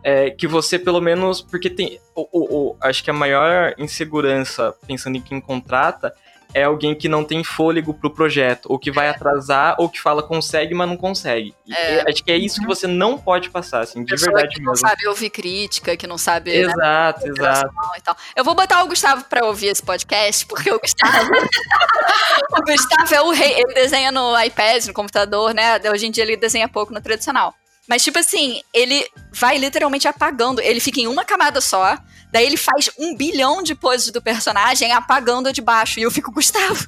é, 0.03 0.29
que 0.29 0.47
você 0.47 0.79
pelo 0.79 1.01
menos. 1.01 1.41
Porque 1.41 1.69
tem. 1.69 1.99
O, 2.15 2.27
o, 2.31 2.69
o, 2.71 2.77
acho 2.81 3.03
que 3.03 3.09
a 3.09 3.13
maior 3.13 3.73
insegurança, 3.77 4.73
pensando 4.87 5.17
em 5.17 5.21
quem 5.21 5.39
contrata, 5.39 6.13
é 6.53 6.63
alguém 6.63 6.95
que 6.95 7.07
não 7.07 7.23
tem 7.23 7.43
fôlego 7.43 7.93
pro 7.93 8.09
projeto, 8.09 8.65
ou 8.69 8.79
que 8.79 8.91
vai 8.91 9.07
é. 9.07 9.09
atrasar, 9.11 9.75
ou 9.77 9.87
que 9.87 10.01
fala 10.01 10.23
consegue, 10.23 10.73
mas 10.73 10.87
não 10.87 10.97
consegue. 10.97 11.53
É. 11.69 12.09
Acho 12.09 12.23
que 12.23 12.31
é 12.31 12.37
isso 12.37 12.55
que 12.55 12.67
uhum. 12.67 12.75
você 12.75 12.87
não 12.87 13.17
pode 13.17 13.49
passar, 13.49 13.81
assim, 13.81 14.03
de 14.03 14.11
Pessoa 14.11 14.33
verdade 14.33 14.55
que 14.55 14.61
mesmo. 14.61 14.71
não 14.71 14.75
sabe 14.75 15.07
ouvir 15.07 15.29
crítica, 15.29 15.95
que 15.95 16.07
não 16.07 16.17
sabe. 16.17 16.51
Exato, 16.51 17.25
né, 17.25 17.33
exato. 17.37 18.17
Eu 18.35 18.43
vou 18.43 18.55
botar 18.55 18.83
o 18.83 18.87
Gustavo 18.87 19.23
pra 19.25 19.45
ouvir 19.45 19.67
esse 19.67 19.83
podcast, 19.83 20.45
porque 20.47 20.71
o 20.71 20.79
Gustavo. 20.79 21.29
o 22.57 22.61
Gustavo 22.63 23.15
é 23.15 23.21
o 23.21 23.29
rei. 23.29 23.53
Ele 23.59 23.73
desenha 23.73 24.11
no 24.11 24.39
iPad, 24.41 24.85
no 24.85 24.93
computador, 24.93 25.53
né? 25.53 25.79
Hoje 25.91 26.07
em 26.07 26.11
dia 26.11 26.23
ele 26.23 26.35
desenha 26.35 26.67
pouco 26.67 26.93
no 26.93 27.01
tradicional. 27.01 27.53
Mas, 27.87 28.03
tipo 28.03 28.19
assim, 28.19 28.61
ele 28.71 29.03
vai 29.31 29.57
literalmente 29.57 30.07
apagando. 30.07 30.61
Ele 30.61 30.79
fica 30.79 30.99
em 30.99 31.07
uma 31.07 31.25
camada 31.25 31.59
só. 31.59 31.97
Daí 32.31 32.45
ele 32.45 32.57
faz 32.57 32.89
um 32.97 33.15
bilhão 33.15 33.63
de 33.63 33.73
poses 33.73 34.11
do 34.11 34.21
personagem 34.21 34.91
apagando 34.91 35.51
de 35.51 35.61
baixo. 35.61 35.99
E 35.99 36.03
eu 36.03 36.11
fico, 36.11 36.31
Gustavo, 36.31 36.87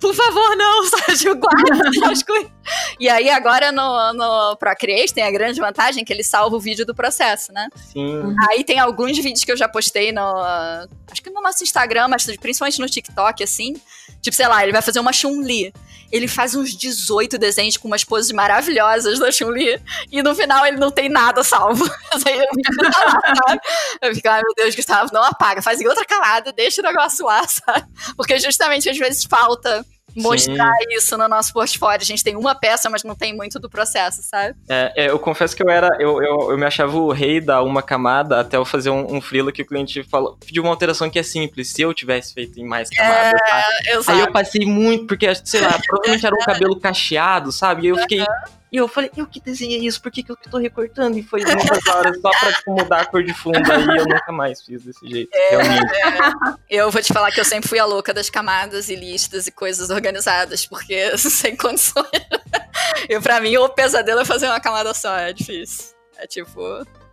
por 0.00 0.14
favor, 0.14 0.56
não, 0.56 0.84
Sérgio, 0.86 1.36
guarda 1.36 1.88
as 2.10 2.22
coisas. 2.22 2.50
E 2.98 3.08
aí 3.08 3.30
agora 3.30 3.72
no, 3.72 4.12
no 4.12 4.56
Procreate 4.56 5.14
tem 5.14 5.24
a 5.24 5.30
grande 5.30 5.60
vantagem 5.60 6.04
que 6.04 6.12
ele 6.12 6.22
salva 6.22 6.56
o 6.56 6.60
vídeo 6.60 6.84
do 6.84 6.94
processo, 6.94 7.52
né? 7.52 7.68
Sim. 7.76 8.34
Aí 8.48 8.64
tem 8.64 8.78
alguns 8.78 9.16
vídeos 9.16 9.44
que 9.44 9.52
eu 9.52 9.56
já 9.56 9.68
postei 9.68 10.12
no. 10.12 10.36
Acho 11.10 11.22
que 11.22 11.30
no 11.30 11.40
nosso 11.40 11.62
Instagram, 11.62 12.08
mas 12.08 12.24
principalmente 12.36 12.80
no 12.80 12.88
TikTok, 12.88 13.42
assim. 13.42 13.74
Tipo, 14.20 14.36
sei 14.36 14.48
lá, 14.48 14.62
ele 14.62 14.72
vai 14.72 14.82
fazer 14.82 15.00
uma 15.00 15.12
Chun-Li 15.12 15.72
ele 16.10 16.26
faz 16.26 16.54
uns 16.54 16.74
18 16.74 17.36
desenhos 17.38 17.76
com 17.76 17.86
umas 17.86 18.02
poses 18.02 18.32
maravilhosas 18.32 19.18
da 19.18 19.30
Chun-Li, 19.30 19.78
e 20.10 20.22
no 20.22 20.34
final 20.34 20.64
ele 20.66 20.78
não 20.78 20.90
tem 20.90 21.08
nada 21.08 21.44
salvo. 21.44 21.84
eu 24.00 24.14
fico, 24.14 24.28
ai 24.28 24.40
meu 24.42 24.54
Deus, 24.56 24.74
Gustavo, 24.74 25.12
não 25.12 25.22
apaga, 25.22 25.60
faz 25.60 25.80
em 25.80 25.86
outra 25.86 26.04
camada, 26.06 26.52
deixa 26.52 26.80
o 26.80 26.84
negócio 26.84 27.26
lá, 27.26 27.46
sabe? 27.46 27.86
Porque 28.16 28.38
justamente 28.38 28.88
às 28.88 28.96
vezes 28.96 29.24
falta 29.24 29.57
mostrar 30.16 30.72
Sim. 30.72 30.96
isso 30.96 31.16
no 31.16 31.28
nosso 31.28 31.52
portfólio. 31.52 32.02
A 32.02 32.04
gente 32.04 32.24
tem 32.24 32.36
uma 32.36 32.54
peça, 32.54 32.88
mas 32.90 33.04
não 33.04 33.14
tem 33.14 33.34
muito 33.34 33.58
do 33.58 33.68
processo, 33.68 34.22
sabe? 34.22 34.56
É, 34.68 34.92
é, 34.96 35.10
eu 35.10 35.18
confesso 35.18 35.54
que 35.54 35.62
eu 35.62 35.70
era. 35.70 35.88
Eu, 35.98 36.22
eu, 36.22 36.50
eu, 36.50 36.58
me 36.58 36.64
achava 36.64 36.96
o 36.96 37.12
rei 37.12 37.40
da 37.40 37.62
uma 37.62 37.82
camada 37.82 38.40
até 38.40 38.56
eu 38.56 38.64
fazer 38.64 38.90
um, 38.90 39.16
um 39.16 39.20
que 39.52 39.62
o 39.62 39.66
cliente 39.66 40.02
falou, 40.02 40.36
pediu 40.44 40.62
uma 40.62 40.70
alteração 40.70 41.08
que 41.08 41.18
é 41.18 41.22
simples. 41.22 41.70
Se 41.70 41.82
eu 41.82 41.94
tivesse 41.94 42.34
feito 42.34 42.58
em 42.58 42.64
mais 42.64 42.90
camadas. 42.90 43.32
É, 43.86 44.00
tá? 44.00 44.12
Aí 44.12 44.20
eu 44.20 44.32
passei 44.32 44.64
muito, 44.66 45.06
porque, 45.06 45.32
sei 45.44 45.60
lá, 45.60 45.78
provavelmente 45.86 46.26
era 46.26 46.34
um 46.34 46.38
cabelo 46.44 46.80
cacheado, 46.80 47.52
sabe? 47.52 47.86
E 47.86 47.88
eu 47.88 47.98
fiquei. 47.98 48.24
E 48.70 48.76
eu 48.76 48.86
falei, 48.86 49.10
eu 49.16 49.26
que 49.26 49.40
desenhei 49.40 49.86
isso, 49.86 50.00
por 50.00 50.12
que, 50.12 50.22
que 50.22 50.30
eu 50.30 50.36
tô 50.36 50.58
recortando? 50.58 51.18
E 51.18 51.22
foi 51.22 51.40
muitas 51.44 51.86
horas 51.86 52.20
só 52.20 52.30
pra 52.30 52.52
tipo, 52.52 52.74
mudar 52.74 53.00
a 53.00 53.06
cor 53.06 53.22
de 53.22 53.32
fundo. 53.32 53.56
Aí 53.56 53.98
eu 53.98 54.06
nunca 54.06 54.32
mais 54.32 54.62
fiz 54.62 54.84
desse 54.84 55.08
jeito, 55.08 55.30
é, 55.34 55.50
realmente. 55.50 55.94
É. 55.94 56.76
Eu 56.76 56.90
vou 56.90 57.00
te 57.00 57.12
falar 57.12 57.32
que 57.32 57.40
eu 57.40 57.44
sempre 57.44 57.68
fui 57.68 57.78
a 57.78 57.86
louca 57.86 58.12
das 58.12 58.28
camadas 58.28 58.88
e 58.90 58.94
listas 58.94 59.46
e 59.46 59.50
coisas 59.50 59.88
organizadas, 59.88 60.66
porque 60.66 61.16
sem 61.16 61.56
condições. 61.56 62.08
E 63.08 63.18
pra 63.20 63.40
mim, 63.40 63.56
o 63.56 63.68
pesadelo 63.68 64.20
é 64.20 64.24
fazer 64.24 64.46
uma 64.46 64.60
camada 64.60 64.92
só, 64.92 65.16
é 65.16 65.32
difícil. 65.32 65.96
É 66.18 66.26
tipo, 66.26 66.60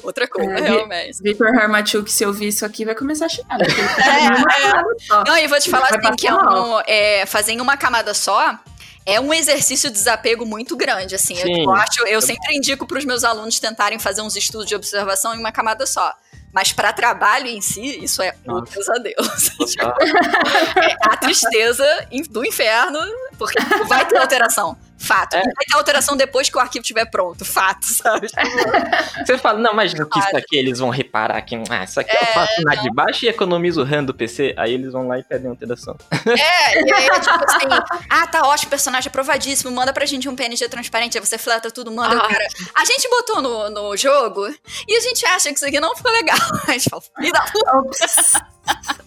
outra 0.03 0.28
coisa, 0.28 0.51
é, 0.51 0.62
realmente. 0.62 1.22
Vitor 1.22 1.47
Hermachuk, 1.47 2.12
se 2.12 2.26
ouvir 2.26 2.47
isso 2.47 2.66
aqui, 2.66 2.84
vai 2.84 2.95
começar 2.95 3.28
a 3.28 3.30
xingar. 3.30 3.58
Né? 3.60 3.66
É, 4.06 5.20
é. 5.20 5.24
Não, 5.28 5.38
e 5.38 5.47
vou 5.47 5.60
te 5.60 5.70
falar 5.70 5.88
assim, 5.89 6.16
que 6.16 6.28
é 6.28 6.34
um, 6.34 6.80
é, 6.88 7.26
fazer 7.26 7.51
em 7.51 7.62
uma 7.62 7.78
camada 7.78 8.14
só 8.14 8.60
é 9.06 9.20
um 9.20 9.34
exercício 9.34 9.89
de 9.89 9.95
desapego 9.95 10.45
muito 10.45 10.76
grande, 10.76 11.14
assim. 11.14 11.38
Eu, 11.38 11.64
eu, 11.64 11.72
acho, 11.72 12.08
eu 12.08 12.22
sempre 12.22 12.56
indico 12.56 12.88
para 12.88 12.97
os 12.97 13.06
meus 13.06 13.24
alunos 13.24 13.60
tentarem 13.60 13.99
fazer 13.99 14.22
uns 14.22 14.36
estudos 14.36 14.68
de 14.68 14.76
observação 14.76 15.36
em 15.36 15.39
uma 15.39 15.51
camada 15.51 15.86
só. 15.86 16.14
Mas 16.51 16.72
para 16.72 16.93
trabalho 16.93 17.47
em 17.47 17.60
si, 17.62 18.03
isso 18.03 18.22
é 18.22 18.34
um 18.47 18.64
pesadelo. 18.64 19.16
é 20.82 20.95
a 21.01 21.18
tristeza 21.18 21.86
do 22.30 22.45
inferno, 22.45 22.99
porque 23.38 23.60
vai 23.88 24.08
ter 24.08 24.18
alteração. 24.18 24.78
Fato. 25.06 25.36
É. 25.36 25.41
Vai 25.41 25.66
ter 25.68 25.76
alteração 25.76 26.18
depois 26.18 26.49
que 26.49 26.58
o 26.58 26.60
arquivo 26.60 26.82
estiver 26.82 27.06
pronto. 27.06 27.45
Fato, 27.45 27.86
sabe? 27.86 28.28
Você 29.26 29.38
fala, 29.38 29.60
não, 29.60 29.74
mas 29.74 29.93
que 29.93 30.20
isso 30.20 30.38
aqui 30.38 30.58
eles 30.58 30.80
vão 30.80 30.89
reparar 30.89 31.41
que 31.41 31.56
ah, 31.70 31.84
isso 31.84 31.99
aqui 31.99 32.16
é, 32.16 32.22
eu 32.22 32.28
faço 32.34 32.62
na 32.64 32.76
de 32.76 32.91
baixo 32.91 33.26
e 33.26 33.28
economizo 33.28 33.82
o 33.82 33.84
RAM 33.84 34.03
do 34.03 34.14
PC. 34.14 34.53
Aí 34.58 34.74
eles 34.74 34.91
vão 34.91 35.08
lá 35.08 35.20
e 35.20 35.24
pedem 35.24 35.49
alteração. 35.49 35.95
É, 36.12 36.82
e 36.82 36.93
aí, 36.93 37.10
tipo 37.20 37.45
assim, 37.45 37.95
ah, 38.10 38.28
tá 38.28 38.47
ótimo, 38.47 38.70
personagem 38.70 39.10
aprovadíssimo, 39.10 39.72
manda 39.72 39.93
pra 39.93 40.06
gente 40.06 40.28
um 40.28 40.36
PNG 40.36 40.68
transparente, 40.68 41.18
aí 41.18 41.26
você 41.26 41.38
fleta 41.38 41.70
tudo, 41.70 41.91
manda 41.91 42.18
ah. 42.18 42.28
cara. 42.28 42.47
A 42.76 42.86
gente 42.86 43.08
botou 43.10 43.41
no, 43.41 43.70
no 43.70 43.97
jogo 43.97 44.47
e 44.88 44.95
a 44.95 44.99
gente 44.99 45.26
acha 45.26 45.49
que 45.49 45.56
isso 45.56 45.66
aqui 45.66 45.80
não 45.80 45.95
ficou 45.95 46.12
legal. 46.12 46.38
A 46.68 46.72
gente 46.72 46.89
fala, 46.89 47.03
me 47.20 47.32
dá. 47.32 47.45
Ups. 47.76 48.34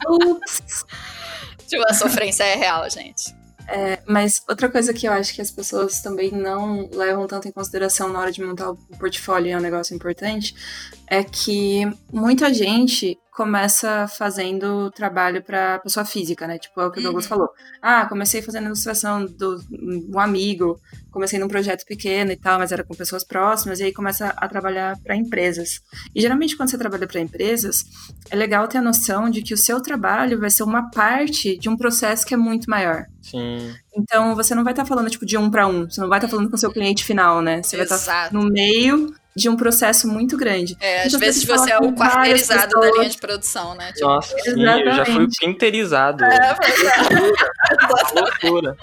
Ups. 0.07 0.85
Tipo, 1.69 1.85
a 1.87 1.93
sofrência 1.93 2.45
é 2.45 2.55
real, 2.55 2.89
gente. 2.89 3.37
É, 3.71 4.01
mas 4.07 4.43
outra 4.49 4.67
coisa 4.71 4.95
que 4.95 5.07
eu 5.07 5.13
acho 5.13 5.35
que 5.35 5.43
as 5.43 5.51
pessoas 5.51 6.01
também 6.01 6.33
não 6.33 6.89
levam 6.91 7.27
tanto 7.27 7.47
em 7.47 7.53
consideração 7.53 8.09
na 8.09 8.19
hora 8.19 8.33
de 8.33 8.43
montar 8.43 8.71
o 8.71 8.77
portfólio, 8.99 9.53
é 9.53 9.57
um 9.59 9.61
negócio 9.61 9.95
importante, 9.95 10.55
é 11.11 11.25
que 11.25 11.85
muita 12.13 12.53
gente 12.53 13.19
começa 13.39 14.09
fazendo 14.09 14.91
trabalho 14.91 15.41
para 15.41 15.79
pessoa 15.79 16.05
física, 16.05 16.45
né? 16.45 16.59
Tipo, 16.59 16.81
é 16.81 16.87
o 16.87 16.91
que 16.91 16.99
o 16.99 17.03
Douglas 17.05 17.25
uhum. 17.25 17.29
falou. 17.29 17.49
Ah, 17.81 18.05
comecei 18.07 18.43
fazendo 18.43 18.67
ilustração 18.67 19.25
do 19.25 19.63
um 20.13 20.19
amigo, 20.19 20.81
comecei 21.09 21.39
num 21.39 21.47
projeto 21.47 21.87
pequeno 21.87 22.33
e 22.33 22.37
tal, 22.37 22.59
mas 22.59 22.73
era 22.73 22.83
com 22.83 22.97
pessoas 22.97 23.23
próximas, 23.23 23.79
e 23.79 23.85
aí 23.85 23.93
começa 23.93 24.35
a 24.37 24.49
trabalhar 24.49 24.99
para 25.05 25.15
empresas. 25.15 25.81
E 26.13 26.21
geralmente 26.21 26.57
quando 26.57 26.71
você 26.71 26.77
trabalha 26.77 27.07
para 27.07 27.21
empresas, 27.21 27.85
é 28.29 28.35
legal 28.35 28.67
ter 28.67 28.79
a 28.79 28.83
noção 28.83 29.31
de 29.31 29.41
que 29.41 29.55
o 29.55 29.59
seu 29.59 29.81
trabalho 29.81 30.41
vai 30.41 30.51
ser 30.51 30.65
uma 30.65 30.91
parte 30.91 31.57
de 31.57 31.69
um 31.69 31.77
processo 31.77 32.27
que 32.27 32.35
é 32.35 32.37
muito 32.37 32.69
maior. 32.69 33.07
Sim. 33.23 33.73
Então 33.97 34.35
você 34.35 34.53
não 34.53 34.65
vai 34.65 34.73
estar 34.73 34.83
tá 34.83 34.89
falando 34.89 35.11
tipo 35.11 35.25
de 35.25 35.39
um 35.39 35.49
para 35.49 35.65
um, 35.65 35.89
você 35.89 36.01
não 36.01 36.09
vai 36.09 36.19
estar 36.19 36.27
tá 36.27 36.33
falando 36.33 36.51
com 36.51 36.57
o 36.57 36.59
seu 36.59 36.73
cliente 36.73 37.05
final, 37.05 37.41
né? 37.41 37.63
Você 37.63 37.77
Exato. 37.77 37.89
vai 37.89 37.99
estar 37.99 38.31
tá 38.31 38.35
no 38.37 38.51
meio 38.51 39.15
de 39.39 39.49
um 39.49 39.57
processo 39.57 40.09
muito 40.09 40.37
grande. 40.37 40.77
É, 40.81 41.03
às 41.03 41.07
então, 41.07 41.21
vezes 41.21 41.45
você 41.45 41.71
é 41.71 41.79
o 41.79 41.93
quarteirizado 41.93 42.79
da 42.81 42.91
linha 42.91 43.09
de 43.09 43.19
produção, 43.19 43.75
né? 43.77 43.93
Tipo, 43.93 44.07
Nossa, 44.07 44.37
sim, 44.41 44.61
eu 44.61 44.93
já 44.93 45.05
fui 45.07 45.29
pinterizado. 45.39 46.25
É, 46.25 46.37
é. 46.37 46.57
loucura. 48.51 48.77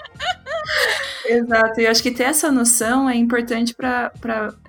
Exato, 1.28 1.80
e 1.80 1.84
eu 1.84 1.90
acho 1.90 2.02
que 2.02 2.10
ter 2.10 2.24
essa 2.24 2.52
noção 2.52 3.08
é 3.08 3.16
importante 3.16 3.74
para 3.74 4.12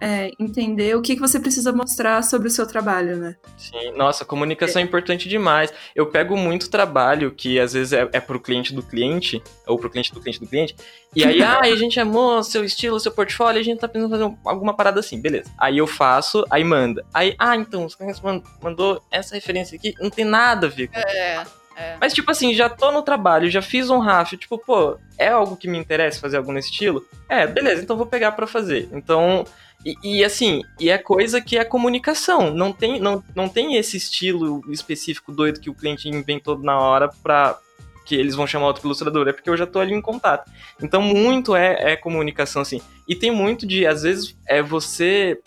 é, 0.02 0.32
entender 0.40 0.96
o 0.96 1.02
que, 1.02 1.16
que 1.16 1.22
você 1.22 1.40
precisa 1.40 1.72
mostrar 1.72 2.24
sobre 2.24 2.48
o 2.48 2.52
seu 2.52 2.66
trabalho, 2.66 3.18
né? 3.18 3.36
Sim, 3.58 3.92
nossa, 3.96 4.26
comunicação 4.26 4.80
é, 4.80 4.84
é 4.84 4.88
importante 4.88 5.30
demais. 5.30 5.72
Eu 5.96 6.08
pego 6.08 6.36
muito 6.36 6.70
trabalho 6.70 7.32
que 7.32 7.60
às 7.60 7.74
vezes 7.74 7.94
é, 7.94 8.10
é 8.12 8.20
pro 8.20 8.40
cliente 8.40 8.74
do 8.74 8.82
cliente, 8.82 9.42
ou 9.66 9.78
pro 9.78 9.90
cliente 9.90 10.14
do 10.14 10.20
cliente 10.20 10.40
do 10.40 10.48
cliente, 10.48 10.76
e 11.16 11.24
aí, 11.24 11.42
ah, 11.44 11.60
a 11.62 11.76
gente 11.76 12.00
amou 12.00 12.44
seu 12.44 12.64
estilo, 12.64 13.00
seu 13.00 13.12
portfólio, 13.12 13.60
a 13.60 13.64
gente 13.64 13.80
tá 13.80 13.88
pensando 13.88 14.16
em 14.16 14.20
fazer 14.20 14.38
alguma 14.46 14.76
parada 14.76 15.00
assim, 15.00 15.20
beleza. 15.20 15.52
Aí 15.58 15.78
eu 15.78 15.88
faço, 15.88 16.44
aí 16.50 16.64
manda. 16.64 17.06
Aí, 17.14 17.36
ah, 17.38 17.56
então, 17.56 17.86
os 17.86 17.96
clientes 17.96 18.22
mandou 18.62 19.02
essa 19.12 19.36
referência 19.36 19.78
aqui, 19.78 19.94
não 20.00 20.10
tem 20.10 20.26
nada 20.26 20.68
a 20.68 20.70
ver 20.70 20.88
com 20.88 21.00
É. 21.00 21.46
É. 21.78 21.96
Mas, 22.02 22.12
tipo 22.12 22.32
assim, 22.32 22.56
já 22.56 22.68
tô 22.68 22.92
no 22.92 23.04
trabalho, 23.04 23.52
já 23.52 23.62
fiz 23.62 23.90
um 23.92 24.00
RAF, 24.00 24.36
tipo, 24.36 24.58
pô, 24.58 24.98
é 25.18 25.28
algo 25.28 25.56
que 25.56 25.68
me 25.68 25.78
interessa 25.78 26.20
fazer 26.20 26.44
nesse 26.48 26.72
estilo? 26.72 27.06
É, 27.30 27.46
beleza, 27.46 27.84
então 27.84 27.96
vou 27.96 28.08
pegar 28.08 28.32
para 28.32 28.48
fazer. 28.48 28.90
Então, 28.92 29.46
e, 29.86 29.96
e, 30.04 30.24
assim, 30.24 30.64
e 30.80 30.90
é 30.90 30.98
coisa 30.98 31.40
que 31.40 31.56
é 31.56 31.64
comunicação. 31.64 32.52
Não 32.52 32.74
tem, 32.74 33.00
não, 33.00 33.24
não 33.36 33.48
tem 33.48 33.76
esse 33.76 33.96
estilo 33.96 34.62
específico 34.72 35.32
doido 35.32 35.60
que 35.60 35.70
o 35.70 35.76
cliente 35.76 36.10
inventou 36.10 36.58
na 36.58 36.80
hora 36.80 37.10
pra, 37.22 37.60
que 38.04 38.16
eles 38.16 38.34
vão 38.34 38.48
chamar 38.48 38.68
outro 38.68 38.88
ilustrador, 38.88 39.28
é 39.28 39.34
porque 39.34 39.50
eu 39.50 39.58
já 39.58 39.68
tô 39.68 39.80
ali 39.80 39.94
em 39.94 40.02
contato. 40.02 40.50
Então, 40.82 41.00
muito 41.00 41.56
é, 41.56 41.94
é 41.94 41.96
comunicação, 41.96 42.64
assim. 42.64 42.82
E 43.08 43.16
tem 43.16 43.30
muito 43.30 43.68
de, 43.68 43.86
às 43.86 44.02
vezes, 44.02 44.36
é 44.48 44.64
você 44.64 45.40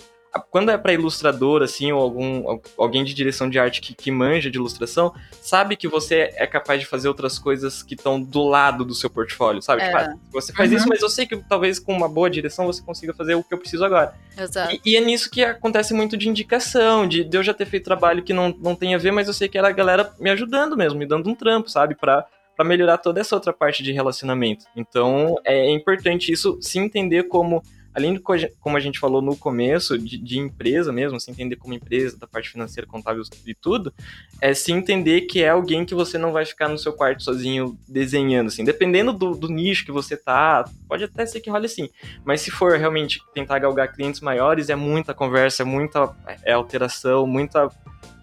quando 0.51 0.71
é 0.71 0.79
para 0.79 0.93
ilustrador, 0.93 1.63
assim, 1.63 1.91
ou 1.91 2.01
algum, 2.01 2.61
alguém 2.79 3.05
de 3.05 3.13
direção 3.13 3.51
de 3.51 3.59
arte 3.59 3.81
que, 3.81 3.95
que 3.95 4.11
manja 4.11 4.51
de 4.51 4.59
ilustração, 4.59 5.13
sabe 5.43 5.77
que 5.77 5.89
você 5.89 6.31
é 6.37 6.47
capaz 6.47 6.81
de 6.81 6.87
fazer 6.87 7.09
outras 7.09 7.39
coisas 7.39 7.83
que 7.83 7.95
estão 7.95 8.21
do 8.21 8.43
lado 8.43 8.85
do 8.85 8.95
seu 8.95 9.11
portfólio, 9.11 9.61
sabe? 9.61 9.85
Tipo, 9.85 9.97
é. 9.97 10.09
Tipo, 10.09 10.21
você 10.33 10.53
faz 10.53 10.71
uhum. 10.71 10.77
isso, 10.77 10.89
mas 10.89 11.03
eu 11.03 11.09
sei 11.09 11.27
que 11.27 11.37
talvez 11.37 11.79
com 11.79 11.93
uma 11.93 12.09
boa 12.09 12.31
direção 12.31 12.67
você 12.67 12.83
consiga 12.83 13.13
fazer 13.13 13.35
o 13.35 13.43
que 13.43 13.53
eu 13.53 13.59
preciso 13.59 13.85
agora. 13.85 14.15
Exato. 14.39 14.75
E, 14.85 14.93
e 14.93 14.97
é 14.97 15.01
nisso 15.01 15.31
que 15.31 15.43
acontece 15.43 15.93
muito 15.93 16.17
de 16.17 16.29
indicação, 16.29 17.09
de, 17.09 17.25
de 17.25 17.37
eu 17.37 17.43
já 17.43 17.53
ter 17.53 17.67
feito 17.67 17.85
trabalho 17.85 18.23
que 18.23 18.33
não, 18.33 18.55
não 18.61 18.77
tem 18.77 18.95
a 18.95 18.99
ver, 18.99 19.11
mas 19.11 19.27
eu 19.27 19.35
sei 19.35 19.49
que 19.49 19.59
era 19.59 19.69
a 19.69 19.73
galera 19.73 20.13
me 20.21 20.31
ajudando 20.31 20.77
mesmo, 20.77 20.99
me 20.99 21.07
dando 21.07 21.29
um 21.29 21.35
trampo, 21.35 21.69
sabe? 21.69 21.97
Pra, 21.97 22.25
para 22.57 22.65
melhorar 22.65 22.99
toda 22.99 23.21
essa 23.21 23.35
outra 23.35 23.53
parte 23.53 23.83
de 23.83 23.91
relacionamento. 23.91 24.67
Então, 24.77 25.37
é 25.45 25.71
importante 25.71 26.31
isso 26.31 26.59
se 26.61 26.79
entender 26.79 27.25
como 27.25 27.63
além 27.95 28.15
de 28.15 28.21
como 28.61 28.77
a 28.77 28.81
gente 28.81 28.99
falou 28.99 29.21
no 29.21 29.37
começo, 29.37 29.99
de, 29.99 30.19
de 30.19 30.39
empresa 30.39 30.93
mesmo, 30.93 31.19
se 31.19 31.31
entender 31.31 31.57
como 31.57 31.75
empresa, 31.75 32.17
da 32.19 32.27
parte 32.27 32.51
financeira, 32.51 32.87
contábil 32.87 33.23
e 33.47 33.55
tudo, 33.55 33.93
é 34.41 34.55
se 34.55 34.73
entender 34.73 35.23
que 35.23 35.43
é 35.43 35.51
alguém 35.51 35.85
que 35.85 35.95
você 35.95 36.17
não 36.17 36.33
vai 36.33 36.45
ficar 36.45 36.69
no 36.69 36.79
seu 36.79 36.93
quarto 36.93 37.23
sozinho 37.23 37.79
desenhando, 37.89 38.49
assim. 38.49 38.65
Dependendo 38.65 39.13
do, 39.13 39.33
do 39.33 39.49
nicho 39.49 39.85
que 39.85 39.93
você 39.93 40.17
tá, 40.17 40.65
pode 40.89 41.05
até 41.05 41.27
ser 41.27 41.41
que 41.41 41.51
role 41.51 41.67
assim. 41.67 41.89
Mas 42.25 42.41
se 42.41 42.51
for 42.51 42.79
realmente 42.79 43.21
tentar 43.35 43.59
galgar 43.59 43.93
clientes 43.93 44.21
maiores, 44.21 44.71
é 44.71 44.77
muita 44.77 45.13
conversa, 45.13 45.63
é 45.63 45.67
muita 45.67 46.15
é, 46.45 46.53
alteração, 46.53 47.27
muita 47.27 47.69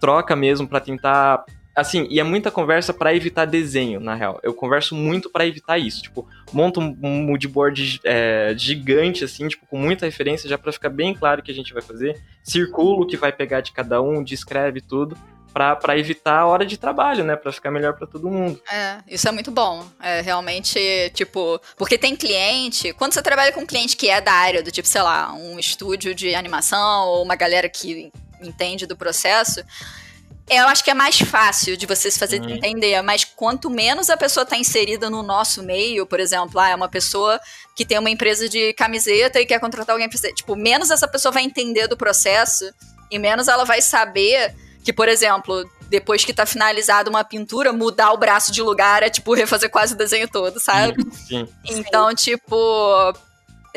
troca 0.00 0.34
mesmo 0.34 0.66
para 0.66 0.80
tentar 0.80 1.44
assim, 1.78 2.06
e 2.10 2.18
é 2.18 2.24
muita 2.24 2.50
conversa 2.50 2.92
para 2.92 3.14
evitar 3.14 3.44
desenho, 3.44 4.00
na 4.00 4.14
real. 4.14 4.40
Eu 4.42 4.52
converso 4.52 4.94
muito 4.94 5.30
para 5.30 5.46
evitar 5.46 5.78
isso. 5.78 6.02
Tipo, 6.02 6.28
monto 6.52 6.80
um, 6.80 6.94
moodboard 7.24 8.00
é, 8.04 8.52
gigante, 8.56 9.24
assim, 9.24 9.46
tipo, 9.48 9.66
com 9.66 9.78
muita 9.78 10.04
referência, 10.06 10.48
já 10.48 10.58
para 10.58 10.72
ficar 10.72 10.88
bem 10.88 11.14
claro 11.14 11.40
o 11.40 11.44
que 11.44 11.52
a 11.52 11.54
gente 11.54 11.72
vai 11.72 11.82
fazer. 11.82 12.20
Circulo 12.42 13.02
o 13.02 13.06
que 13.06 13.16
vai 13.16 13.32
pegar 13.32 13.60
de 13.60 13.72
cada 13.72 14.02
um, 14.02 14.22
descreve 14.22 14.80
tudo. 14.80 15.16
Para 15.52 15.98
evitar 15.98 16.38
a 16.38 16.46
hora 16.46 16.64
de 16.64 16.76
trabalho, 16.76 17.24
né? 17.24 17.34
Para 17.34 17.50
ficar 17.50 17.70
melhor 17.72 17.94
para 17.94 18.06
todo 18.06 18.30
mundo. 18.30 18.60
É, 18.70 18.98
isso 19.08 19.26
é 19.26 19.32
muito 19.32 19.50
bom. 19.50 19.84
É 20.00 20.20
realmente, 20.20 20.78
tipo, 21.14 21.60
porque 21.76 21.98
tem 21.98 22.14
cliente. 22.14 22.92
Quando 22.92 23.12
você 23.12 23.20
trabalha 23.20 23.50
com 23.50 23.62
um 23.62 23.66
cliente 23.66 23.96
que 23.96 24.08
é 24.08 24.20
da 24.20 24.30
área 24.30 24.62
do 24.62 24.70
tipo, 24.70 24.86
sei 24.86 25.02
lá, 25.02 25.32
um 25.32 25.58
estúdio 25.58 26.14
de 26.14 26.32
animação 26.32 27.08
ou 27.08 27.24
uma 27.24 27.34
galera 27.34 27.68
que 27.68 28.12
entende 28.40 28.86
do 28.86 28.96
processo, 28.96 29.64
eu 30.50 30.66
acho 30.68 30.82
que 30.82 30.90
é 30.90 30.94
mais 30.94 31.18
fácil 31.18 31.76
de 31.76 31.86
você 31.86 32.10
se 32.10 32.18
fazer 32.18 32.40
uhum. 32.40 32.50
entender, 32.50 33.00
mas 33.02 33.24
quanto 33.24 33.70
menos 33.70 34.10
a 34.10 34.16
pessoa 34.16 34.44
está 34.44 34.56
inserida 34.56 35.08
no 35.10 35.22
nosso 35.22 35.62
meio, 35.62 36.06
por 36.06 36.20
exemplo, 36.20 36.58
ah, 36.58 36.68
é 36.68 36.74
uma 36.74 36.88
pessoa 36.88 37.40
que 37.74 37.84
tem 37.84 37.98
uma 37.98 38.10
empresa 38.10 38.48
de 38.48 38.72
camiseta 38.74 39.40
e 39.40 39.46
quer 39.46 39.60
contratar 39.60 39.94
alguém 39.94 40.08
para 40.08 40.32
tipo, 40.32 40.56
menos 40.56 40.90
essa 40.90 41.06
pessoa 41.06 41.32
vai 41.32 41.42
entender 41.42 41.86
do 41.86 41.96
processo 41.96 42.64
e 43.10 43.18
menos 43.18 43.48
ela 43.48 43.64
vai 43.64 43.80
saber 43.80 44.54
que, 44.84 44.92
por 44.92 45.08
exemplo, 45.08 45.68
depois 45.88 46.24
que 46.24 46.32
tá 46.32 46.46
finalizada 46.46 47.10
uma 47.10 47.24
pintura, 47.24 47.72
mudar 47.72 48.12
o 48.12 48.18
braço 48.18 48.52
de 48.52 48.62
lugar 48.62 49.02
é 49.02 49.10
tipo 49.10 49.34
refazer 49.34 49.70
quase 49.70 49.94
o 49.94 49.96
desenho 49.96 50.28
todo, 50.28 50.58
sabe? 50.60 50.94
Sim. 51.12 51.48
Então, 51.64 52.14
tipo, 52.14 52.56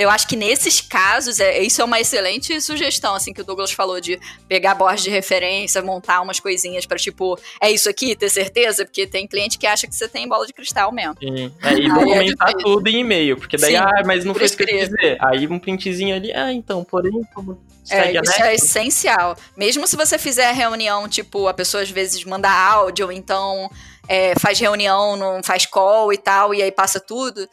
eu 0.01 0.09
acho 0.09 0.27
que 0.27 0.35
nesses 0.35 0.81
casos, 0.81 1.39
é, 1.39 1.61
isso 1.61 1.81
é 1.81 1.85
uma 1.85 1.99
excelente 1.99 2.59
sugestão, 2.61 3.15
assim, 3.15 3.33
que 3.33 3.41
o 3.41 3.43
Douglas 3.43 3.71
falou, 3.71 3.99
de 4.01 4.19
pegar 4.47 4.75
bordas 4.75 5.03
de 5.03 5.09
referência, 5.09 5.81
montar 5.81 6.21
umas 6.21 6.39
coisinhas 6.39 6.85
para 6.85 6.97
tipo, 6.97 7.37
é 7.61 7.71
isso 7.71 7.89
aqui, 7.89 8.15
ter 8.15 8.29
certeza? 8.29 8.85
Porque 8.85 9.07
tem 9.07 9.27
cliente 9.27 9.57
que 9.57 9.67
acha 9.67 9.87
que 9.87 9.95
você 9.95 10.07
tem 10.07 10.27
bola 10.27 10.45
de 10.45 10.53
cristal 10.53 10.91
mesmo. 10.91 11.15
Sim. 11.19 11.53
É, 11.61 11.73
e 11.73 11.87
documentar 11.87 12.49
é 12.49 12.53
tudo 12.53 12.87
em 12.87 12.99
e-mail, 12.99 13.37
porque 13.37 13.57
daí, 13.57 13.73
Sim, 13.73 13.77
ah, 13.77 14.03
mas 14.05 14.25
não 14.25 14.33
foi 14.33 14.45
isso 14.45 14.57
que 14.57 14.63
eu 14.63 14.67
dizer. 14.67 15.17
Aí 15.19 15.47
um 15.47 15.59
printzinho 15.59 16.15
ali, 16.15 16.31
ah, 16.33 16.51
então, 16.51 16.83
porém, 16.83 17.21
como. 17.33 17.59
É, 17.89 18.11
isso 18.11 18.41
é 18.41 18.55
essencial. 18.55 19.35
Mesmo 19.57 19.87
se 19.87 19.95
você 19.95 20.17
fizer 20.17 20.51
reunião, 20.51 21.09
tipo, 21.09 21.47
a 21.47 21.53
pessoa 21.53 21.83
às 21.83 21.89
vezes 21.89 22.23
manda 22.23 22.49
áudio, 22.49 23.07
ou 23.07 23.11
então 23.11 23.69
é, 24.07 24.33
faz 24.39 24.59
reunião, 24.59 25.15
não 25.15 25.41
faz 25.43 25.65
call 25.65 26.13
e 26.13 26.17
tal, 26.17 26.53
e 26.53 26.61
aí 26.61 26.71
passa 26.71 26.99
tudo 26.99 27.47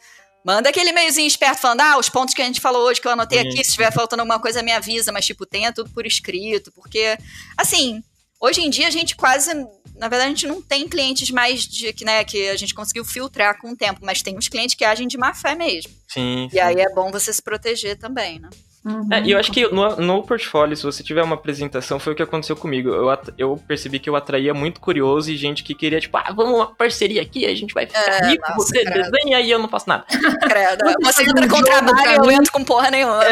Manda 0.45 0.69
aquele 0.69 0.89
e-mailzinho 0.89 1.27
esperto 1.27 1.59
falando, 1.59 1.81
ah, 1.81 1.97
os 1.97 2.09
pontos 2.09 2.33
que 2.33 2.41
a 2.41 2.45
gente 2.45 2.61
falou 2.61 2.87
hoje 2.87 3.01
que 3.01 3.07
eu 3.07 3.11
anotei 3.11 3.39
aqui, 3.39 3.57
se 3.57 3.61
estiver 3.69 3.91
faltando 3.91 4.21
alguma 4.21 4.39
coisa, 4.39 4.63
me 4.63 4.71
avisa, 4.71 5.11
mas, 5.11 5.25
tipo, 5.25 5.45
tenha 5.45 5.73
tudo 5.73 5.89
por 5.91 6.05
escrito, 6.05 6.71
porque, 6.71 7.17
assim, 7.57 8.01
hoje 8.39 8.61
em 8.61 8.69
dia 8.69 8.87
a 8.87 8.91
gente 8.91 9.15
quase, 9.15 9.53
na 9.95 10.07
verdade, 10.07 10.23
a 10.23 10.29
gente 10.29 10.47
não 10.47 10.61
tem 10.61 10.87
clientes 10.87 11.29
mais 11.29 11.63
de 11.63 11.91
que, 11.91 12.05
né, 12.05 12.23
que 12.23 12.49
a 12.49 12.55
gente 12.55 12.73
conseguiu 12.73 13.03
filtrar 13.03 13.59
com 13.59 13.71
o 13.71 13.77
tempo, 13.77 13.99
mas 14.01 14.21
tem 14.21 14.37
uns 14.37 14.47
clientes 14.47 14.75
que 14.75 14.85
agem 14.85 15.07
de 15.07 15.17
má 15.17 15.33
fé 15.33 15.55
mesmo. 15.55 15.91
Sim. 16.07 16.49
E 16.53 16.59
aí 16.59 16.79
é 16.79 16.89
bom 16.93 17.11
você 17.11 17.33
se 17.33 17.41
proteger 17.41 17.97
também, 17.97 18.39
né? 18.39 18.49
Uhum. 18.85 19.07
É, 19.11 19.21
e 19.21 19.31
eu 19.31 19.37
acho 19.37 19.51
que 19.51 19.67
no, 19.67 19.97
no 19.97 20.23
portfólio, 20.23 20.75
se 20.75 20.83
você 20.83 21.03
tiver 21.03 21.21
uma 21.21 21.35
apresentação, 21.35 21.99
foi 21.99 22.13
o 22.13 22.15
que 22.15 22.23
aconteceu 22.23 22.55
comigo. 22.55 22.89
Eu, 22.89 23.09
eu 23.37 23.61
percebi 23.67 23.99
que 23.99 24.09
eu 24.09 24.15
atraía 24.15 24.53
muito 24.53 24.79
curioso 24.79 25.29
e 25.29 25.35
gente 25.35 25.63
que 25.63 25.75
queria, 25.75 25.99
tipo, 25.99 26.15
ah, 26.17 26.31
vamos 26.33 26.55
uma 26.55 26.67
parceria 26.67 27.21
aqui, 27.21 27.45
a 27.45 27.53
gente 27.53 27.73
vai 27.73 27.85
ficar 27.85 28.23
é, 28.23 28.27
rico, 28.29 28.49
nossa, 28.49 28.67
você 28.67 28.85
credo. 28.85 29.11
desenha 29.11 29.41
e 29.41 29.51
eu 29.51 29.59
não 29.59 29.67
faço 29.67 29.89
nada. 29.89 30.05
Credo. 30.49 30.85
Você 31.03 31.23
entra 31.23 31.47
com 31.47 31.61
trabalho, 31.61 32.23
eu 32.23 32.31
entro 32.31 32.51
com 32.51 32.63
porra 32.63 32.89
nenhuma. 32.89 33.19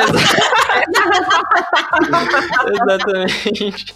Exatamente. 2.74 3.96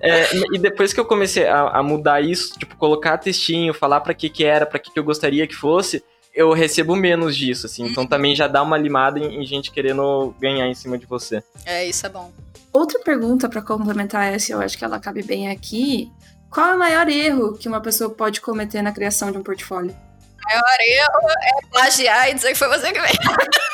É, 0.00 0.28
e 0.52 0.58
depois 0.58 0.92
que 0.92 1.00
eu 1.00 1.04
comecei 1.04 1.46
a, 1.46 1.68
a, 1.68 1.82
mudar 1.82 2.20
isso, 2.20 2.58
tipo, 2.58 2.76
colocar 2.76 3.18
textinho, 3.18 3.74
falar 3.74 4.00
para 4.00 4.14
que 4.14 4.28
que 4.28 4.44
era, 4.44 4.66
para 4.66 4.78
que 4.78 4.92
que 4.92 4.98
eu 4.98 5.04
gostaria 5.04 5.46
que 5.46 5.54
fosse, 5.54 6.04
eu 6.38 6.52
recebo 6.52 6.94
menos 6.94 7.36
disso, 7.36 7.66
assim. 7.66 7.84
Então 7.84 8.04
uhum. 8.04 8.08
também 8.08 8.32
já 8.32 8.46
dá 8.46 8.62
uma 8.62 8.78
limada 8.78 9.18
em, 9.18 9.42
em, 9.42 9.44
gente 9.44 9.72
querendo 9.72 10.32
ganhar 10.38 10.68
em 10.68 10.74
cima 10.74 10.96
de 10.96 11.04
você. 11.04 11.42
É, 11.66 11.84
isso 11.84 12.06
é 12.06 12.08
bom. 12.08 12.30
Outra 12.72 13.00
pergunta 13.00 13.48
para 13.48 13.60
complementar 13.60 14.32
essa, 14.32 14.52
eu 14.52 14.60
acho 14.60 14.78
que 14.78 14.84
ela 14.84 15.00
cabe 15.00 15.24
bem 15.24 15.50
aqui. 15.50 16.08
Qual 16.48 16.68
é 16.68 16.76
o 16.76 16.78
maior 16.78 17.08
erro 17.08 17.58
que 17.58 17.66
uma 17.66 17.80
pessoa 17.80 18.08
pode 18.08 18.40
cometer 18.40 18.82
na 18.82 18.92
criação 18.92 19.32
de 19.32 19.38
um 19.38 19.42
portfólio? 19.42 19.90
O 19.90 20.48
maior 20.48 20.76
erro 20.80 21.28
é 21.28 21.66
plagiar 21.72 22.30
e 22.30 22.34
dizer 22.34 22.50
que 22.50 22.54
foi 22.54 22.68
você 22.68 22.92
que 22.92 23.00
veio. 23.00 23.18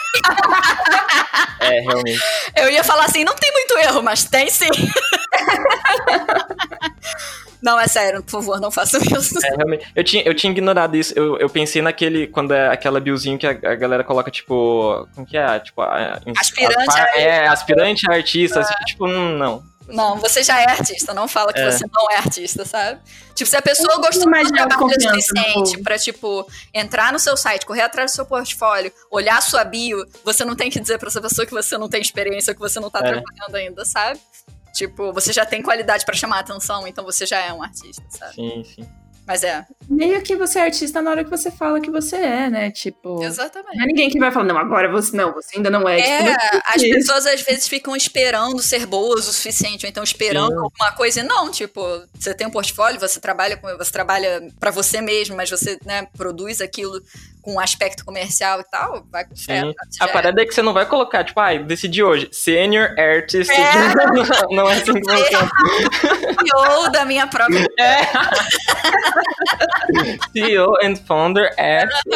É, 1.61 1.81
realmente. 1.81 2.23
Eu 2.57 2.71
ia 2.71 2.83
falar 2.85 3.07
assim, 3.07 3.25
não 3.25 3.35
tem 3.35 3.51
muito 3.51 3.77
erro, 3.79 4.03
mas 4.03 4.25
tem 4.25 4.51
sim. 4.51 4.69
Não, 7.65 7.81
é 7.81 7.89
sério, 7.89 8.23
por 8.23 8.31
favor, 8.31 8.61
não 8.61 8.71
façam 8.71 9.01
isso. 9.01 9.39
É, 9.43 9.57
realmente. 9.57 9.91
Eu 9.97 10.05
tinha, 10.05 10.23
eu 10.23 10.35
tinha 10.35 10.51
ignorado 10.51 10.95
isso. 10.99 11.15
Eu, 11.17 11.39
eu 11.39 11.49
pensei 11.49 11.81
naquele. 11.81 12.27
Quando 12.27 12.53
é 12.53 12.69
aquela 12.69 13.01
billzinho 13.01 13.39
que 13.39 13.47
a, 13.47 13.53
a 13.53 13.75
galera 13.75 14.05
coloca, 14.05 14.31
tipo. 14.31 15.09
Como 15.15 15.27
que 15.27 15.39
é? 15.39 15.59
Tipo. 15.61 15.81
A, 15.81 16.21
aspirante 16.39 17.01
a, 17.01 17.19
É, 17.19 17.49
aspirante 17.49 18.11
a 18.11 18.15
artista. 18.17 18.61
Assim, 18.61 18.75
tipo, 18.85 19.07
hum, 19.07 19.39
não. 19.39 19.65
Não, 19.89 20.17
você 20.17 20.43
já 20.43 20.61
é 20.61 20.71
artista, 20.71 21.13
não 21.13 21.29
fala 21.29 21.53
que 21.53 21.61
é. 21.61 21.71
você 21.71 21.85
não 21.93 22.11
é 22.11 22.17
artista, 22.17 22.65
sabe? 22.65 23.01
Tipo, 23.35 23.51
se 23.51 23.57
a 23.57 23.61
pessoa 23.61 23.97
gostou 23.97 24.31
mais 24.31 24.49
de 24.49 24.55
trabalho 24.55 25.01
suficiente 25.01 25.83
pra, 25.83 25.99
tipo, 25.99 26.49
entrar 26.73 27.13
no 27.13 27.19
seu 27.19 27.37
site, 27.37 27.67
correr 27.67 27.83
atrás 27.83 28.11
do 28.11 28.15
seu 28.15 28.25
portfólio, 28.25 28.91
olhar 29.11 29.37
a 29.37 29.43
sua 29.43 29.63
bio, 29.63 30.07
você 30.25 30.43
não 30.43 30.57
tem 30.57 30.71
que 30.71 30.81
dizer 30.81 30.99
pra 30.99 31.09
essa 31.09 31.21
pessoa 31.21 31.47
que 31.47 31.53
você 31.53 31.77
não 31.77 31.89
tem 31.89 32.01
experiência, 32.01 32.55
que 32.55 32.61
você 32.61 32.81
não 32.81 32.91
tá 32.91 33.01
é. 33.01 33.03
trabalhando 33.03 33.55
ainda, 33.57 33.85
sabe? 33.85 34.19
Tipo, 34.75 35.13
você 35.13 35.33
já 35.33 35.47
tem 35.47 35.63
qualidade 35.63 36.05
para 36.05 36.15
chamar 36.15 36.39
a 36.39 36.41
atenção, 36.41 36.87
então 36.87 37.05
você 37.05 37.25
já 37.25 37.39
é 37.39 37.53
um 37.53 37.63
artista, 37.63 38.03
sabe? 38.09 38.35
Sim, 38.35 38.65
sim. 38.65 38.89
Mas 39.27 39.43
é. 39.43 39.65
Meio 39.89 40.21
que 40.23 40.37
você 40.37 40.59
é 40.59 40.63
artista 40.65 41.01
na 41.01 41.11
hora 41.11 41.25
que 41.25 41.31
você 41.31 41.51
fala 41.51 41.81
que 41.81 41.91
você 41.91 42.17
é, 42.17 42.51
né? 42.51 42.71
Tipo. 42.71 43.23
Exatamente. 43.23 43.77
Não 43.77 43.85
é 43.85 43.87
ninguém 43.87 44.11
que 44.11 44.19
vai 44.19 44.31
falar, 44.31 44.45
não, 44.47 44.59
agora 44.59 44.91
você 44.91 45.17
não, 45.17 45.33
você 45.33 45.57
ainda 45.57 45.71
não 45.71 45.89
é. 45.89 45.99
É, 45.99 46.19
tipo, 46.19 46.31
é 46.31 46.63
as 46.75 46.83
pessoas 46.83 47.27
às 47.27 47.41
vezes 47.41 47.67
ficam 47.67 47.97
esperando 47.97 48.61
ser 48.61 48.85
boas 48.85 49.27
o 49.27 49.33
suficiente, 49.33 49.87
ou 49.87 49.91
então 49.91 50.03
esperando 50.05 50.53
Sim. 50.53 50.59
alguma 50.59 50.93
coisa. 50.93 51.21
E 51.21 51.23
não, 51.23 51.51
tipo, 51.51 51.81
você 52.19 52.35
tem 52.35 52.47
um 52.47 52.51
portfólio, 52.51 53.01
você 53.01 53.19
trabalha 53.19 53.57
com. 53.57 53.67
Você 53.79 53.91
trabalha 53.91 54.47
para 54.61 54.71
você 54.71 55.01
mesmo, 55.01 55.37
mas 55.37 55.49
você, 55.49 55.79
né, 55.87 56.07
produz 56.17 56.61
aquilo 56.61 57.01
com 57.45 57.61
aspecto 57.61 58.05
comercial 58.05 58.61
e 58.61 58.65
tal, 58.65 59.07
vai 59.13 59.27
com 59.27 59.37
fé. 59.37 59.63
A 60.01 60.09
parada 60.09 60.41
é 60.41 60.47
que 60.47 60.55
você 60.55 60.63
não 60.63 60.73
vai 60.73 60.87
colocar, 60.87 61.23
tipo, 61.23 61.39
ah, 61.39 61.53
decidi 61.59 62.03
hoje, 62.03 62.27
senior 62.33 62.99
artist. 62.99 63.53
É. 63.53 63.95
não, 64.51 64.69
é 64.69 64.77
assim 64.77 64.95
que 64.95 65.11
funciona. 65.11 65.51
CEO 66.41 66.91
da 66.91 67.05
minha 67.05 67.27
própria. 67.27 67.65
É. 67.79 68.01
CEO 70.33 70.75
and 70.83 70.97
founder 71.07 71.53
at. 71.59 71.89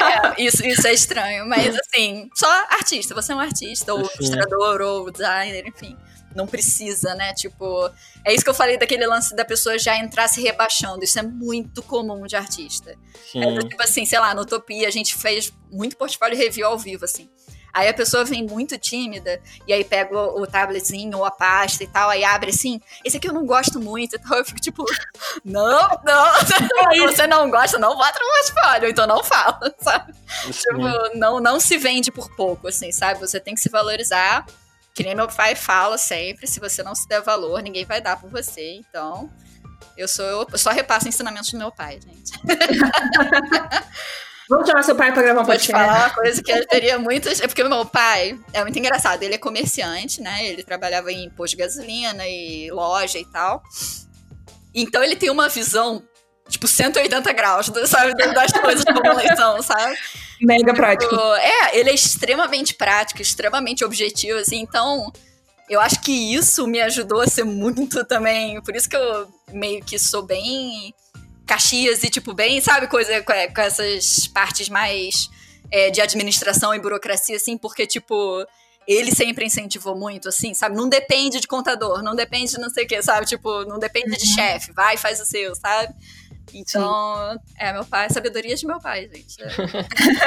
É, 0.00 0.42
isso, 0.42 0.64
isso 0.66 0.86
é 0.86 0.92
estranho, 0.92 1.46
mas 1.46 1.76
assim, 1.78 2.30
só 2.34 2.48
artista, 2.70 3.14
você 3.14 3.32
é 3.32 3.34
um 3.34 3.40
artista, 3.40 3.92
ou 3.92 4.04
Sim. 4.04 4.10
ilustrador, 4.20 4.80
ou 4.80 5.10
designer, 5.10 5.66
enfim 5.66 5.96
não 6.34 6.46
precisa, 6.46 7.14
né? 7.14 7.32
Tipo, 7.34 7.90
é 8.24 8.34
isso 8.34 8.44
que 8.44 8.50
eu 8.50 8.54
falei 8.54 8.78
daquele 8.78 9.06
lance 9.06 9.34
da 9.34 9.44
pessoa 9.44 9.78
já 9.78 9.96
entrar 9.96 10.28
se 10.28 10.40
rebaixando. 10.40 11.04
Isso 11.04 11.18
é 11.18 11.22
muito 11.22 11.82
comum 11.82 12.26
de 12.26 12.36
artista. 12.36 12.96
É, 13.34 13.58
tipo 13.58 13.82
assim, 13.82 14.04
sei 14.04 14.18
lá, 14.18 14.34
no 14.34 14.42
Utopia 14.42 14.88
a 14.88 14.90
gente 14.90 15.14
fez 15.14 15.52
muito 15.70 15.96
portfólio 15.96 16.36
review 16.36 16.66
ao 16.66 16.78
vivo, 16.78 17.04
assim. 17.04 17.28
Aí 17.72 17.88
a 17.88 17.94
pessoa 17.94 18.24
vem 18.24 18.44
muito 18.44 18.76
tímida, 18.76 19.40
e 19.66 19.72
aí 19.72 19.84
pega 19.84 20.16
o, 20.16 20.42
o 20.42 20.46
tabletzinho 20.46 21.16
ou 21.16 21.24
a 21.24 21.30
pasta 21.30 21.84
e 21.84 21.86
tal, 21.86 22.10
aí 22.10 22.24
abre 22.24 22.50
assim, 22.50 22.80
esse 23.04 23.16
aqui 23.16 23.28
eu 23.28 23.32
não 23.32 23.46
gosto 23.46 23.78
muito, 23.78 24.16
então 24.18 24.36
eu 24.36 24.44
fico 24.44 24.60
tipo, 24.60 24.84
não, 25.44 25.88
não, 26.04 26.34
você 27.06 27.26
não 27.26 27.50
gosta, 27.50 27.78
não 27.78 27.96
bota 27.96 28.18
no 28.18 28.28
portfólio, 28.28 28.88
então 28.88 29.06
não 29.06 29.22
fala, 29.22 29.74
sabe? 29.80 30.12
Tipo, 30.50 31.16
não, 31.16 31.40
não 31.40 31.60
se 31.60 31.78
vende 31.78 32.10
por 32.10 32.28
pouco, 32.34 32.68
assim, 32.68 32.90
sabe? 32.90 33.20
Você 33.20 33.38
tem 33.38 33.54
que 33.54 33.60
se 33.60 33.68
valorizar 33.68 34.44
que 34.94 35.02
nem 35.02 35.14
meu 35.14 35.28
pai 35.28 35.54
fala 35.54 35.96
sempre, 35.96 36.46
se 36.46 36.60
você 36.60 36.82
não 36.82 36.94
se 36.94 37.06
der 37.08 37.22
valor, 37.22 37.62
ninguém 37.62 37.84
vai 37.84 38.00
dar 38.00 38.20
por 38.20 38.30
você. 38.30 38.74
Então, 38.74 39.30
eu 39.96 40.08
sou 40.08 40.24
eu 40.24 40.58
só 40.58 40.70
repasso 40.70 41.08
ensinamentos 41.08 41.50
do 41.50 41.58
meu 41.58 41.70
pai, 41.70 42.00
gente. 42.00 42.32
Vamos 44.50 44.66
chamar 44.66 44.82
seu 44.82 44.96
pai 44.96 45.12
para 45.12 45.22
gravar 45.22 45.42
um 45.42 45.44
podcast. 45.44 45.70
Vou 45.70 45.80
te 45.80 45.86
falar 45.86 46.06
uma 46.06 46.14
coisa 46.14 46.42
que 46.42 46.50
eu 46.50 46.66
teria 46.66 46.98
muitos. 46.98 47.40
É 47.40 47.46
porque 47.46 47.62
meu 47.62 47.86
pai 47.86 48.36
é 48.52 48.62
muito 48.62 48.76
engraçado. 48.76 49.22
Ele 49.22 49.36
é 49.36 49.38
comerciante, 49.38 50.20
né? 50.20 50.44
Ele 50.44 50.64
trabalhava 50.64 51.12
em 51.12 51.30
posto 51.30 51.52
de 51.52 51.62
gasolina 51.62 52.26
e 52.26 52.68
loja 52.72 53.16
e 53.16 53.24
tal. 53.24 53.62
Então 54.74 55.04
ele 55.04 55.14
tem 55.14 55.30
uma 55.30 55.48
visão, 55.48 56.02
tipo, 56.50 56.66
180 56.66 57.32
graus, 57.32 57.70
sabe? 57.86 58.14
Das 58.14 58.52
coisas 58.52 58.84
como 58.84 59.06
eleição, 59.06 59.62
sabe? 59.62 59.96
Mega 60.40 60.74
prático. 60.74 61.14
É, 61.14 61.78
ele 61.78 61.90
é 61.90 61.94
extremamente 61.94 62.74
prático, 62.74 63.22
extremamente 63.22 63.84
objetivo, 63.84 64.38
assim, 64.38 64.60
então 64.60 65.12
eu 65.70 65.80
acho 65.80 66.00
que 66.00 66.34
isso 66.34 66.66
me 66.66 66.80
ajudou 66.80 67.20
a 67.20 67.26
ser 67.28 67.44
muito 67.44 68.04
também. 68.04 68.60
Por 68.62 68.74
isso 68.74 68.88
que 68.88 68.96
eu 68.96 69.28
meio 69.52 69.84
que 69.84 69.98
sou 69.98 70.22
bem 70.22 70.92
Caxias 71.46 72.02
e, 72.02 72.10
tipo, 72.10 72.34
bem, 72.34 72.60
sabe, 72.60 72.88
coisa 72.88 73.22
com, 73.22 73.32
com 73.54 73.60
essas 73.60 74.26
partes 74.26 74.68
mais 74.68 75.30
é, 75.70 75.90
de 75.90 76.00
administração 76.00 76.74
e 76.74 76.80
burocracia, 76.80 77.36
assim, 77.36 77.56
porque, 77.56 77.86
tipo, 77.86 78.44
ele 78.86 79.14
sempre 79.14 79.44
incentivou 79.44 79.96
muito, 79.96 80.28
assim, 80.28 80.54
sabe? 80.54 80.76
Não 80.76 80.88
depende 80.88 81.40
de 81.40 81.46
contador, 81.46 82.02
não 82.02 82.16
depende 82.16 82.52
de 82.52 82.58
não 82.58 82.70
sei 82.70 82.84
o 82.84 82.88
quê, 82.88 83.00
sabe? 83.00 83.26
Tipo, 83.26 83.64
não 83.64 83.78
depende 83.78 84.16
de 84.16 84.28
uhum. 84.28 84.34
chefe, 84.34 84.72
vai, 84.72 84.96
faz 84.96 85.20
o 85.20 85.24
seu, 85.24 85.54
sabe? 85.54 85.94
Então, 86.54 87.32
Sim. 87.32 87.54
é, 87.58 87.72
meu 87.72 87.84
pai, 87.84 88.08
sabedoria 88.10 88.54
de 88.54 88.66
meu 88.66 88.80
pai, 88.80 89.10
gente. 89.12 89.36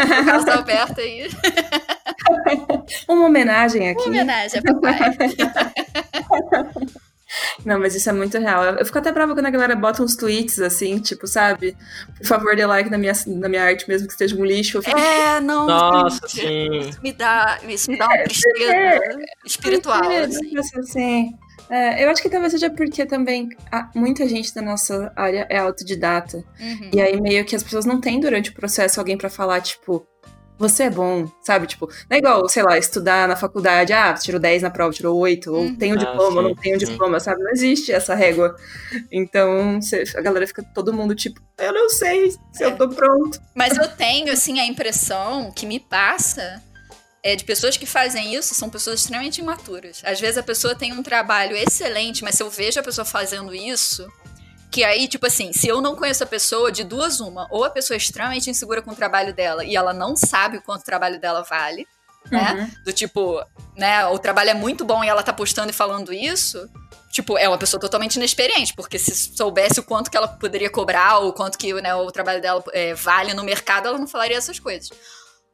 É. 0.03 0.25
Casa 0.25 0.53
aberta 0.55 1.01
aí. 1.01 1.29
Uma 3.07 3.25
homenagem 3.25 3.89
aqui. 3.89 4.03
Uma 4.03 4.09
homenagem 4.09 4.59
a 4.59 4.73
papai. 4.73 4.99
Não, 7.65 7.79
mas 7.79 7.95
isso 7.95 8.09
é 8.09 8.13
muito 8.13 8.37
real. 8.37 8.63
Eu 8.63 8.85
fico 8.85 8.97
até 8.97 9.11
brava 9.11 9.33
quando 9.33 9.45
a 9.45 9.49
galera 9.49 9.75
bota 9.75 10.03
uns 10.03 10.15
tweets 10.15 10.59
assim, 10.59 10.99
tipo, 10.99 11.25
sabe? 11.25 11.75
Por 12.17 12.27
favor, 12.27 12.55
dê 12.55 12.65
like 12.65 12.89
na 12.89 12.97
minha, 12.97 13.13
na 13.27 13.49
minha 13.49 13.63
arte, 13.63 13.87
mesmo 13.87 14.07
que 14.07 14.13
esteja 14.13 14.35
um 14.35 14.45
lixo. 14.45 14.81
Fico... 14.81 14.97
É, 14.97 15.39
não. 15.39 15.65
Nossa, 15.65 16.27
sim. 16.27 16.89
Isso 16.89 17.01
me 17.01 17.11
dá, 17.11 17.59
isso 17.67 17.89
me 17.89 17.97
dá 17.97 18.05
uma 18.05 18.23
tristeza 18.23 18.73
é, 18.73 18.99
espiritual. 19.45 20.03
É, 20.03 20.25
assim. 20.25 20.79
assim. 20.79 21.33
É, 21.69 22.03
eu 22.03 22.09
acho 22.09 22.21
que 22.21 22.29
talvez 22.29 22.51
seja 22.51 22.69
porque 22.69 23.05
também 23.05 23.49
muita 23.95 24.27
gente 24.27 24.53
da 24.53 24.61
nossa 24.61 25.11
área 25.15 25.47
é 25.49 25.57
autodidata. 25.57 26.43
Uhum. 26.59 26.89
E 26.93 27.01
aí 27.01 27.19
meio 27.19 27.45
que 27.45 27.55
as 27.55 27.63
pessoas 27.63 27.85
não 27.85 27.99
têm 27.99 28.19
durante 28.19 28.49
o 28.49 28.53
processo 28.53 28.99
alguém 28.99 29.17
para 29.17 29.29
falar, 29.29 29.61
tipo, 29.61 30.05
você 30.57 30.83
é 30.83 30.89
bom, 30.89 31.29
sabe? 31.41 31.67
Tipo, 31.67 31.87
não 32.09 32.15
é 32.15 32.17
igual, 32.17 32.47
sei 32.47 32.63
lá, 32.63 32.77
estudar 32.77 33.27
na 33.27 33.35
faculdade, 33.35 33.91
ah, 33.91 34.13
tirou 34.13 34.39
10 34.39 34.61
na 34.61 34.69
prova, 34.69 34.93
tirou 34.93 35.17
8, 35.17 35.51
ou 35.51 35.61
uhum. 35.61 35.75
tem 35.75 35.91
um 35.91 35.95
ah, 35.95 35.99
diploma, 35.99 36.41
sim, 36.41 36.47
não 36.47 36.55
tem 36.55 36.75
um 36.75 36.77
diploma, 36.77 37.19
sabe? 37.19 37.43
Não 37.43 37.51
existe 37.51 37.91
essa 37.91 38.13
régua. 38.13 38.55
Então, 39.11 39.79
a 40.15 40.21
galera 40.21 40.47
fica 40.47 40.63
todo 40.73 40.93
mundo 40.93 41.15
tipo, 41.15 41.41
eu 41.57 41.73
não 41.73 41.89
sei 41.89 42.31
se 42.51 42.63
é. 42.63 42.67
eu 42.67 42.77
tô 42.77 42.87
pronto. 42.89 43.41
Mas 43.55 43.77
eu 43.77 43.87
tenho, 43.89 44.31
assim, 44.31 44.59
a 44.59 44.65
impressão 44.65 45.51
que 45.51 45.65
me 45.65 45.79
passa 45.79 46.61
é, 47.23 47.37
de 47.37 47.45
pessoas 47.45 47.77
que 47.77 47.85
fazem 47.85 48.35
isso 48.35 48.53
são 48.53 48.69
pessoas 48.69 48.99
extremamente 48.99 49.39
imaturas. 49.39 50.01
Às 50.03 50.19
vezes 50.19 50.37
a 50.37 50.43
pessoa 50.43 50.75
tem 50.75 50.91
um 50.91 51.01
trabalho 51.01 51.55
excelente, 51.55 52.23
mas 52.23 52.35
se 52.35 52.43
eu 52.43 52.49
vejo 52.49 52.79
a 52.79 52.83
pessoa 52.83 53.05
fazendo 53.05 53.55
isso, 53.55 54.05
que 54.69 54.83
aí, 54.83 55.07
tipo 55.07 55.25
assim, 55.25 55.53
se 55.53 55.67
eu 55.67 55.79
não 55.79 55.95
conheço 55.95 56.23
a 56.23 56.27
pessoa, 56.27 56.69
de 56.69 56.83
duas 56.83 57.21
uma, 57.21 57.47
ou 57.49 57.63
a 57.63 57.69
pessoa 57.69 57.95
é 57.95 57.97
extremamente 57.97 58.49
insegura 58.49 58.81
com 58.81 58.91
o 58.91 58.95
trabalho 58.95 59.33
dela 59.33 59.63
e 59.63 59.75
ela 59.75 59.93
não 59.93 60.15
sabe 60.17 60.57
o 60.57 60.61
quanto 60.61 60.81
o 60.81 60.85
trabalho 60.85 61.17
dela 61.17 61.43
vale, 61.43 61.87
né? 62.29 62.53
Uhum. 62.53 62.83
Do 62.83 62.91
tipo, 62.91 63.41
né, 63.77 64.05
o 64.07 64.19
trabalho 64.19 64.49
é 64.49 64.53
muito 64.53 64.83
bom 64.83 65.01
e 65.03 65.07
ela 65.07 65.23
tá 65.23 65.31
postando 65.31 65.69
e 65.69 65.73
falando 65.73 66.11
isso, 66.11 66.69
tipo, 67.09 67.37
é 67.37 67.47
uma 67.47 67.57
pessoa 67.57 67.79
totalmente 67.79 68.15
inexperiente, 68.15 68.73
porque 68.73 68.99
se 68.99 69.35
soubesse 69.35 69.79
o 69.79 69.83
quanto 69.83 70.11
que 70.11 70.17
ela 70.17 70.27
poderia 70.27 70.69
cobrar, 70.69 71.19
ou 71.19 71.31
quanto 71.31 71.57
que 71.57 71.73
né, 71.75 71.95
o 71.95 72.11
trabalho 72.11 72.41
dela 72.41 72.61
é, 72.73 72.93
vale 72.93 73.33
no 73.33 73.43
mercado, 73.43 73.87
ela 73.87 73.97
não 73.97 74.07
falaria 74.07 74.37
essas 74.37 74.59
coisas. 74.59 74.89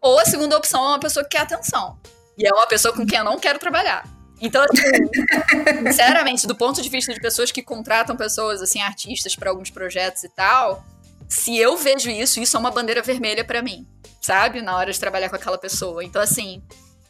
Ou 0.01 0.19
a 0.19 0.25
segunda 0.25 0.57
opção 0.57 0.83
é 0.83 0.87
uma 0.87 0.99
pessoa 0.99 1.23
que 1.23 1.31
quer 1.31 1.41
atenção. 1.41 1.99
E 2.37 2.47
é 2.47 2.53
uma 2.53 2.67
pessoa 2.67 2.93
com 2.93 3.05
quem 3.05 3.17
eu 3.17 3.23
não 3.25 3.37
quero 3.37 3.59
trabalhar. 3.59 4.07
Então, 4.41 4.63
assim, 4.63 5.83
sinceramente, 5.87 6.47
do 6.47 6.55
ponto 6.55 6.81
de 6.81 6.89
vista 6.89 7.13
de 7.13 7.19
pessoas 7.19 7.51
que 7.51 7.61
contratam 7.61 8.15
pessoas, 8.15 8.61
assim, 8.61 8.81
artistas 8.81 9.35
para 9.35 9.49
alguns 9.49 9.69
projetos 9.69 10.23
e 10.23 10.29
tal, 10.29 10.83
se 11.27 11.57
eu 11.57 11.75
vejo 11.77 12.09
isso, 12.09 12.39
isso 12.39 12.55
é 12.55 12.59
uma 12.59 12.71
bandeira 12.71 13.01
vermelha 13.01 13.43
para 13.43 13.61
mim, 13.61 13.87
sabe? 14.21 14.61
Na 14.61 14.77
hora 14.77 14.91
de 14.91 14.99
trabalhar 14.99 15.29
com 15.29 15.35
aquela 15.35 15.57
pessoa. 15.57 16.03
Então, 16.03 16.21
assim, 16.21 16.63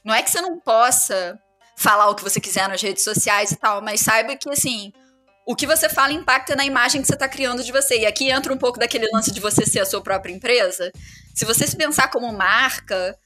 não 0.04 0.14
é 0.14 0.24
que 0.24 0.32
você 0.32 0.42
não 0.42 0.60
possa 0.60 1.40
falar 1.78 2.10
o 2.10 2.16
que 2.16 2.24
você 2.24 2.42
quiser 2.42 2.68
nas 2.68 2.82
redes 2.82 3.04
sociais 3.04 3.52
e 3.52 3.56
tal, 3.56 3.82
mas 3.82 4.02
saiba 4.02 4.36
que, 4.36 4.50
assim, 4.50 4.92
o 5.46 5.56
que 5.56 5.66
você 5.66 5.90
fala 5.90 6.14
impacta 6.14 6.56
na 6.56 6.66
imagem 6.66 7.02
que 7.02 7.08
você 7.08 7.14
está 7.14 7.28
criando 7.28 7.64
de 7.64 7.72
você. 7.72 8.00
E 8.00 8.06
aqui 8.06 8.30
entra 8.30 8.54
um 8.54 8.58
pouco 8.58 8.80
daquele 8.80 9.08
lance 9.12 9.32
de 9.32 9.40
você 9.40 9.66
ser 9.66 9.80
a 9.80 9.86
sua 9.86 10.02
própria 10.02 10.32
empresa. 10.32 10.92
Se 11.34 11.46
você 11.46 11.66
se 11.66 11.76
pensar 11.76 12.10
como 12.10 12.32
marca, 12.32 13.18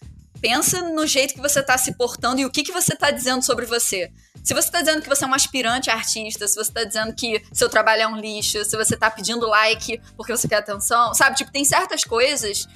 pensa 0.44 0.82
no 0.82 1.08
jeito 1.08 1.34
que 1.34 1.42
você 1.42 1.62
está 1.62 1.78
se 1.78 1.94
portando 1.94 2.42
e 2.42 2.46
o 2.46 2.52
que, 2.52 2.64
que 2.64 2.72
você 2.72 2.94
está 2.94 3.12
dizendo 3.12 3.44
sobre 3.44 3.66
você. 3.66 4.12
Se 4.44 4.54
você 4.54 4.68
está 4.68 4.82
dizendo 4.82 5.02
que 5.02 5.08
você 5.08 5.24
é 5.24 5.28
um 5.28 5.34
aspirante 5.34 5.90
artista, 5.90 6.48
se 6.48 6.56
você 6.56 6.70
está 6.70 6.84
dizendo 6.84 7.14
que 7.14 7.42
seu 7.54 7.70
trabalho 7.70 8.02
é 8.02 8.08
um 8.08 8.18
lixo, 8.18 8.64
se 8.66 8.76
você 8.76 8.94
está 8.94 9.10
pedindo 9.10 9.48
like 9.48 10.02
porque 10.18 10.36
você 10.36 10.48
quer 10.48 10.58
atenção, 10.58 11.14
sabe? 11.14 11.38
Tipo, 11.38 11.50
tem 11.50 11.64
certas 11.64 12.04
coisas 12.04 12.68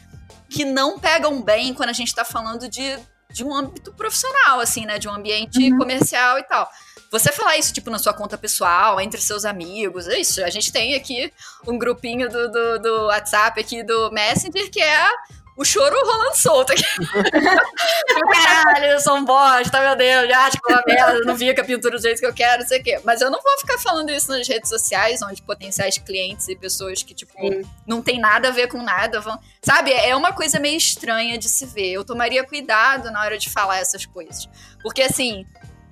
que 0.49 0.63
não 0.63 0.97
pegam 0.97 1.41
bem 1.41 1.73
quando 1.73 1.89
a 1.89 1.93
gente 1.93 2.07
está 2.07 2.23
falando 2.23 2.69
de, 2.69 2.97
de 3.29 3.43
um 3.43 3.53
âmbito 3.53 3.91
profissional, 3.91 4.61
assim, 4.61 4.85
né? 4.85 4.97
De 4.97 5.09
um 5.09 5.13
ambiente 5.13 5.59
uhum. 5.59 5.77
comercial 5.77 6.39
e 6.39 6.43
tal. 6.43 6.69
Você 7.11 7.31
falar 7.31 7.57
isso, 7.57 7.73
tipo, 7.73 7.89
na 7.89 7.99
sua 7.99 8.13
conta 8.13 8.37
pessoal, 8.37 8.99
entre 8.99 9.21
seus 9.21 9.45
amigos, 9.45 10.07
é 10.07 10.19
isso. 10.19 10.43
A 10.43 10.49
gente 10.49 10.71
tem 10.71 10.95
aqui 10.95 11.31
um 11.65 11.77
grupinho 11.77 12.29
do, 12.29 12.51
do, 12.51 12.79
do 12.79 13.05
WhatsApp 13.05 13.59
aqui 13.59 13.83
do 13.83 14.11
Messenger 14.11 14.69
que 14.69 14.81
é 14.81 15.09
o 15.57 15.65
choro 15.65 15.95
rolando 16.05 16.35
solto 16.35 16.71
aqui. 16.71 16.83
Caralho, 18.31 18.85
eu 18.85 18.99
sou 18.99 19.17
um 19.17 19.25
bosta, 19.25 19.81
meu 19.81 19.95
Deus, 19.95 20.29
já 20.29 20.49
tipo 20.51 20.71
uma 20.71 20.83
merda, 20.85 21.21
não 21.21 21.35
vi 21.35 21.49
a 21.49 21.63
pintura 21.63 21.97
do 21.97 22.01
jeito 22.01 22.19
que 22.19 22.25
eu 22.27 22.33
quero, 22.33 22.61
não 22.61 22.67
sei 22.67 22.79
o 22.79 22.83
quê. 22.83 23.01
Mas 23.03 23.21
eu 23.21 23.31
não 23.31 23.41
vou 23.41 23.57
ficar 23.57 23.79
falando 23.79 24.11
isso 24.11 24.29
nas 24.29 24.47
redes 24.47 24.69
sociais, 24.69 25.19
onde 25.23 25.41
potenciais 25.41 25.97
clientes 25.97 26.47
e 26.47 26.55
pessoas 26.55 27.01
que, 27.01 27.15
tipo, 27.15 27.33
Sim. 27.39 27.63
não 27.87 28.03
tem 28.03 28.19
nada 28.19 28.49
a 28.49 28.51
ver 28.51 28.67
com 28.67 28.83
nada 28.83 29.19
vão. 29.19 29.39
Sabe, 29.59 29.91
é 29.91 30.15
uma 30.15 30.31
coisa 30.31 30.59
meio 30.59 30.77
estranha 30.77 31.39
de 31.39 31.49
se 31.49 31.65
ver. 31.65 31.91
Eu 31.91 32.05
tomaria 32.05 32.43
cuidado 32.45 33.09
na 33.09 33.19
hora 33.21 33.37
de 33.39 33.49
falar 33.49 33.79
essas 33.79 34.05
coisas. 34.05 34.47
Porque, 34.83 35.01
assim, 35.01 35.43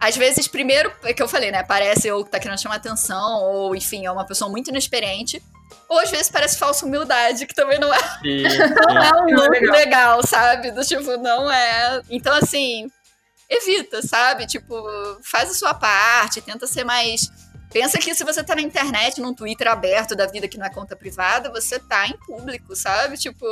às 0.06 0.16
vezes, 0.16 0.48
primeiro, 0.48 0.94
é 1.04 1.14
que 1.14 1.24
eu 1.24 1.28
falei, 1.28 1.50
né? 1.50 1.64
Parece 1.64 2.12
ou 2.12 2.24
que 2.24 2.30
tá 2.30 2.40
querendo 2.40 2.62
chamar 2.62 2.76
atenção, 2.76 3.42
ou 3.42 3.76
enfim, 3.76 4.06
é 4.06 4.12
uma 4.12 4.24
pessoa 4.24 4.52
muito 4.52 4.70
inexperiente. 4.70 5.42
Ou 5.90 6.00
às 6.00 6.12
vezes 6.12 6.30
parece 6.30 6.60
falsa 6.60 6.86
humildade, 6.86 7.48
que 7.48 7.56
também 7.56 7.80
não 7.80 7.92
é, 7.92 7.98
sim, 8.22 8.44
não 8.88 9.04
é 9.04 9.22
um 9.24 9.36
look 9.36 9.50
legal. 9.50 9.76
legal, 9.76 10.28
sabe? 10.28 10.70
Do 10.70 10.86
tipo, 10.86 11.18
não 11.18 11.52
é. 11.52 12.02
Então, 12.08 12.36
assim, 12.36 12.88
evita, 13.50 14.04
sabe? 14.04 14.46
Tipo, 14.46 14.76
faz 15.24 15.50
a 15.50 15.54
sua 15.56 15.74
parte, 15.74 16.40
tenta 16.40 16.68
ser 16.68 16.84
mais. 16.84 17.32
Pensa 17.72 17.98
que 17.98 18.14
se 18.14 18.24
você 18.24 18.44
tá 18.44 18.54
na 18.54 18.62
internet, 18.62 19.20
num 19.20 19.34
Twitter 19.34 19.68
aberto 19.68 20.16
da 20.16 20.28
vida 20.28 20.48
que 20.48 20.58
não 20.58 20.68
é 20.68 20.70
conta 20.70 20.96
privada, 20.96 21.50
você 21.50 21.80
tá 21.80 22.08
em 22.08 22.18
público, 22.28 22.76
sabe? 22.76 23.18
Tipo, 23.18 23.46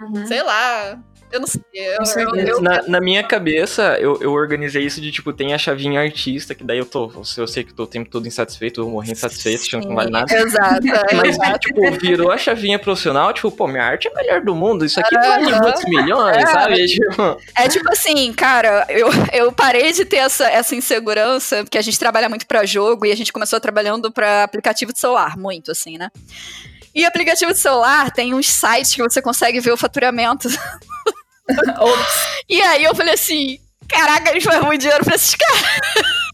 uhum. 0.00 0.26
sei 0.28 0.44
lá, 0.44 0.96
eu 1.32 1.40
não 1.40 1.46
sei. 1.46 1.62
Eu, 1.72 1.98
eu, 2.16 2.46
eu, 2.46 2.60
na, 2.60 2.82
na, 2.82 3.00
minha 3.00 3.22
cabeça, 3.22 3.96
eu, 3.98 4.20
eu 4.20 4.32
organizei 4.32 4.84
isso 4.84 5.00
de, 5.00 5.10
tipo, 5.10 5.32
tem 5.32 5.54
a 5.54 5.58
chavinha 5.58 6.00
artista, 6.00 6.54
que 6.54 6.62
daí 6.62 6.78
eu 6.78 6.84
tô. 6.84 7.10
Eu 7.36 7.46
sei 7.46 7.64
que 7.64 7.72
tô 7.72 7.84
o 7.84 7.86
tempo 7.86 8.10
todo 8.10 8.28
insatisfeito, 8.28 8.82
eu 8.82 8.88
morri 8.88 9.12
insatisfeito, 9.12 9.62
achando 9.62 9.82
que 9.82 9.88
não 9.88 9.96
vale 9.96 10.10
nada. 10.10 10.32
Exato. 10.34 10.86
É, 10.86 11.14
Mas, 11.16 11.36
exato. 11.36 11.58
tipo, 11.58 11.90
virou 11.92 12.30
a 12.30 12.36
chavinha 12.36 12.78
profissional, 12.78 13.32
tipo, 13.32 13.50
pô, 13.50 13.66
minha 13.66 13.82
arte 13.82 14.08
é 14.08 14.10
a 14.10 14.14
melhor 14.14 14.40
do 14.42 14.54
mundo, 14.54 14.84
isso 14.84 15.00
aqui 15.00 15.14
vale 15.14 15.50
muitos 15.50 15.84
milhões, 15.84 16.36
é. 16.36 16.46
sabe? 16.46 16.86
Tipo... 16.86 17.40
É 17.56 17.68
tipo 17.68 17.90
assim, 17.90 18.32
cara, 18.34 18.86
eu, 18.90 19.08
eu 19.32 19.52
parei 19.52 19.92
de 19.92 20.04
ter 20.04 20.16
essa, 20.16 20.48
essa 20.48 20.74
insegurança, 20.74 21.64
porque 21.64 21.78
a 21.78 21.82
gente 21.82 21.98
trabalha 21.98 22.28
muito 22.28 22.46
pra 22.46 22.66
jogo 22.66 23.06
e 23.06 23.12
a 23.12 23.16
gente 23.16 23.32
começou 23.32 23.58
trabalhando 23.58 24.12
pra 24.12 24.44
aplicativo 24.44 24.92
de 24.92 24.98
celular, 24.98 25.36
muito 25.38 25.70
assim, 25.70 25.96
né? 25.96 26.10
E 26.94 27.04
aplicativo 27.04 27.52
de 27.52 27.58
celular 27.58 28.10
tem 28.10 28.34
uns 28.34 28.48
sites 28.48 28.94
que 28.94 29.02
você 29.02 29.22
consegue 29.22 29.60
ver 29.60 29.72
o 29.72 29.76
faturamento 29.76 30.48
e 32.48 32.60
aí 32.62 32.84
eu 32.84 32.94
falei 32.94 33.14
assim, 33.14 33.58
caraca, 33.88 34.30
eles 34.30 34.44
fazem 34.44 34.62
muito 34.62 34.80
dinheiro 34.80 35.04
pra 35.04 35.14
esses 35.14 35.34
caras. 35.34 35.62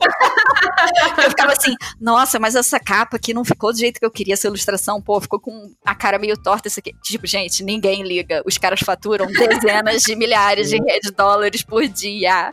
eu 1.24 1.30
ficava 1.30 1.52
assim, 1.52 1.74
nossa, 2.00 2.38
mas 2.38 2.54
essa 2.54 2.78
capa 2.78 3.16
aqui 3.16 3.34
não 3.34 3.44
ficou 3.44 3.72
do 3.72 3.78
jeito 3.78 3.98
que 3.98 4.06
eu 4.06 4.10
queria, 4.10 4.34
essa 4.34 4.46
ilustração, 4.46 5.02
pô, 5.02 5.20
ficou 5.20 5.40
com 5.40 5.72
a 5.84 5.94
cara 5.94 6.18
meio 6.18 6.36
torta 6.36 6.68
isso 6.68 6.78
aqui. 6.78 6.94
Tipo, 7.02 7.26
gente, 7.26 7.64
ninguém 7.64 8.02
liga. 8.02 8.42
Os 8.46 8.56
caras 8.56 8.80
faturam 8.80 9.26
dezenas 9.26 10.02
de 10.02 10.14
milhares 10.14 10.70
de 10.70 11.10
dólares 11.16 11.62
por 11.62 11.86
dia. 11.86 12.50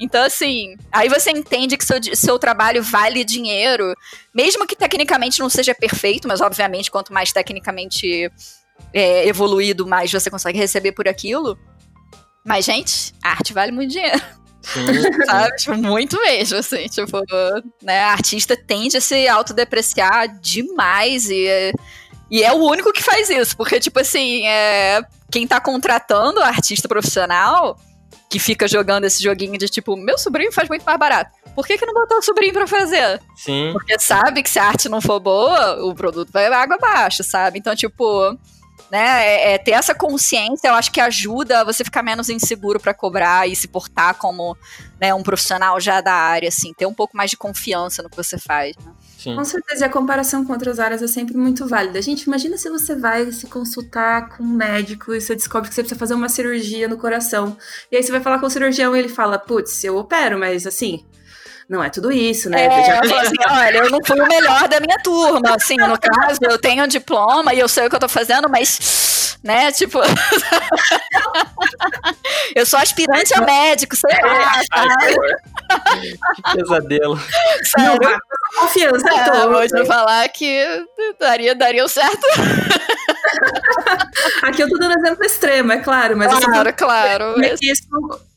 Então, 0.00 0.22
assim, 0.24 0.76
aí 0.92 1.08
você 1.08 1.30
entende 1.30 1.76
que 1.76 1.84
seu, 1.84 1.98
seu 2.14 2.38
trabalho 2.38 2.82
vale 2.82 3.24
dinheiro, 3.24 3.94
mesmo 4.34 4.66
que 4.66 4.76
tecnicamente 4.76 5.40
não 5.40 5.48
seja 5.48 5.74
perfeito, 5.74 6.28
mas 6.28 6.40
obviamente, 6.40 6.90
quanto 6.90 7.12
mais 7.12 7.32
tecnicamente 7.32 8.30
é, 8.92 9.26
evoluído, 9.26 9.86
mais 9.86 10.12
você 10.12 10.30
consegue 10.30 10.58
receber 10.58 10.92
por 10.92 11.08
aquilo. 11.08 11.58
Mas, 12.44 12.64
gente, 12.64 13.14
a 13.22 13.30
arte 13.30 13.52
vale 13.52 13.72
muito 13.72 13.92
dinheiro. 13.92 14.20
Sabe? 15.26 15.56
Tipo, 15.56 15.76
muito 15.76 16.20
mesmo, 16.20 16.58
assim. 16.58 16.86
Tipo, 16.86 17.20
né? 17.82 18.00
A 18.04 18.12
artista 18.12 18.56
tende 18.56 18.96
a 18.96 19.00
se 19.00 19.28
autodepreciar 19.28 20.28
demais 20.40 21.28
e, 21.28 21.72
e 22.30 22.42
é 22.42 22.52
o 22.52 22.64
único 22.64 22.92
que 22.92 23.02
faz 23.02 23.28
isso. 23.30 23.56
Porque, 23.56 23.80
tipo 23.80 24.00
assim, 24.00 24.46
é, 24.46 25.02
quem 25.30 25.46
tá 25.46 25.60
contratando 25.60 26.40
o 26.40 26.44
artista 26.44 26.88
profissional 26.88 27.78
que 28.28 28.38
fica 28.38 28.66
jogando 28.66 29.04
esse 29.04 29.22
joguinho 29.22 29.58
de 29.58 29.68
tipo, 29.68 29.94
meu 29.94 30.16
sobrinho 30.16 30.50
faz 30.50 30.68
muito 30.68 30.84
mais 30.84 30.98
barato. 30.98 31.36
Por 31.54 31.66
que, 31.66 31.76
que 31.76 31.84
não 31.84 31.92
botou 31.92 32.16
o 32.16 32.22
sobrinho 32.22 32.54
pra 32.54 32.66
fazer? 32.66 33.20
Sim. 33.36 33.70
Porque 33.74 33.98
sabe 33.98 34.42
que 34.42 34.48
se 34.48 34.58
a 34.58 34.64
arte 34.64 34.88
não 34.88 35.02
for 35.02 35.20
boa, 35.20 35.84
o 35.84 35.94
produto 35.94 36.30
vai 36.32 36.46
água 36.46 36.76
abaixo, 36.76 37.22
sabe? 37.22 37.58
Então, 37.58 37.76
tipo, 37.76 38.38
né? 38.92 39.26
É, 39.26 39.54
é, 39.54 39.58
ter 39.58 39.70
essa 39.70 39.94
consciência, 39.94 40.68
eu 40.68 40.74
acho 40.74 40.92
que 40.92 41.00
ajuda 41.00 41.64
você 41.64 41.82
ficar 41.82 42.02
menos 42.02 42.28
inseguro 42.28 42.78
para 42.78 42.92
cobrar 42.92 43.48
e 43.48 43.56
se 43.56 43.66
portar 43.66 44.16
como 44.16 44.54
né, 45.00 45.14
um 45.14 45.22
profissional 45.22 45.80
já 45.80 46.02
da 46.02 46.12
área, 46.12 46.50
assim, 46.50 46.74
ter 46.74 46.84
um 46.84 46.92
pouco 46.92 47.16
mais 47.16 47.30
de 47.30 47.38
confiança 47.38 48.02
no 48.02 48.10
que 48.10 48.16
você 48.16 48.36
faz. 48.36 48.76
Né? 48.76 48.92
Sim. 49.16 49.34
Com 49.34 49.44
certeza, 49.46 49.84
e 49.84 49.86
a 49.86 49.88
comparação 49.88 50.44
com 50.44 50.52
outras 50.52 50.78
áreas 50.78 51.00
é 51.00 51.06
sempre 51.06 51.34
muito 51.34 51.66
válida. 51.66 52.02
Gente, 52.02 52.24
imagina 52.24 52.58
se 52.58 52.68
você 52.68 52.94
vai 52.94 53.32
se 53.32 53.46
consultar 53.46 54.28
com 54.28 54.42
um 54.42 54.54
médico 54.54 55.14
e 55.14 55.20
você 55.22 55.34
descobre 55.34 55.70
que 55.70 55.74
você 55.74 55.82
precisa 55.82 55.98
fazer 55.98 56.12
uma 56.12 56.28
cirurgia 56.28 56.86
no 56.86 56.98
coração. 56.98 57.56
E 57.90 57.96
aí 57.96 58.02
você 58.02 58.12
vai 58.12 58.20
falar 58.20 58.40
com 58.40 58.46
o 58.46 58.50
cirurgião 58.50 58.94
e 58.94 58.98
ele 58.98 59.08
fala: 59.08 59.38
Putz, 59.38 59.84
eu 59.84 59.96
opero, 59.96 60.38
mas 60.38 60.66
assim, 60.66 61.02
não 61.72 61.82
é 61.82 61.88
tudo 61.88 62.12
isso, 62.12 62.50
né? 62.50 62.66
É, 62.66 62.84
já... 62.84 63.00
assim, 63.00 63.34
olha, 63.48 63.78
eu 63.78 63.90
não 63.90 63.98
fui 64.04 64.20
o 64.20 64.28
melhor 64.28 64.68
da 64.68 64.78
minha 64.78 64.98
turma, 64.98 65.56
assim, 65.56 65.76
no 65.76 65.98
caso, 65.98 66.38
eu 66.42 66.58
tenho 66.58 66.84
um 66.84 66.86
diploma 66.86 67.54
e 67.54 67.60
eu 67.60 67.68
sei 67.68 67.86
o 67.86 67.90
que 67.90 67.96
eu 67.96 68.00
tô 68.00 68.10
fazendo, 68.10 68.46
mas, 68.46 69.38
né, 69.42 69.72
tipo... 69.72 69.98
eu 72.54 72.66
sou 72.66 72.78
aspirante 72.78 73.32
a 73.34 73.40
médico, 73.40 73.96
sei 73.96 74.14
lá, 74.22 74.60
sabe? 74.70 75.16
Que 76.44 76.58
pesadelo. 76.58 77.18
Sério? 77.64 77.98
Não, 78.02 78.18
confiança. 78.60 79.08
É, 79.08 79.46
vou 79.46 79.66
te 79.66 79.86
falar 79.86 80.28
que 80.28 80.84
daria, 81.18 81.54
daria 81.54 81.88
certo. 81.88 82.26
Aqui 84.42 84.62
eu 84.62 84.68
tô 84.68 84.76
dando 84.76 84.98
exemplo 84.98 85.24
extremo, 85.24 85.72
é 85.72 85.78
claro, 85.78 86.18
mas... 86.18 86.44
Claro, 86.44 86.74
claro. 86.74 87.34
Mas... 87.38 87.58
Isso 87.62 87.88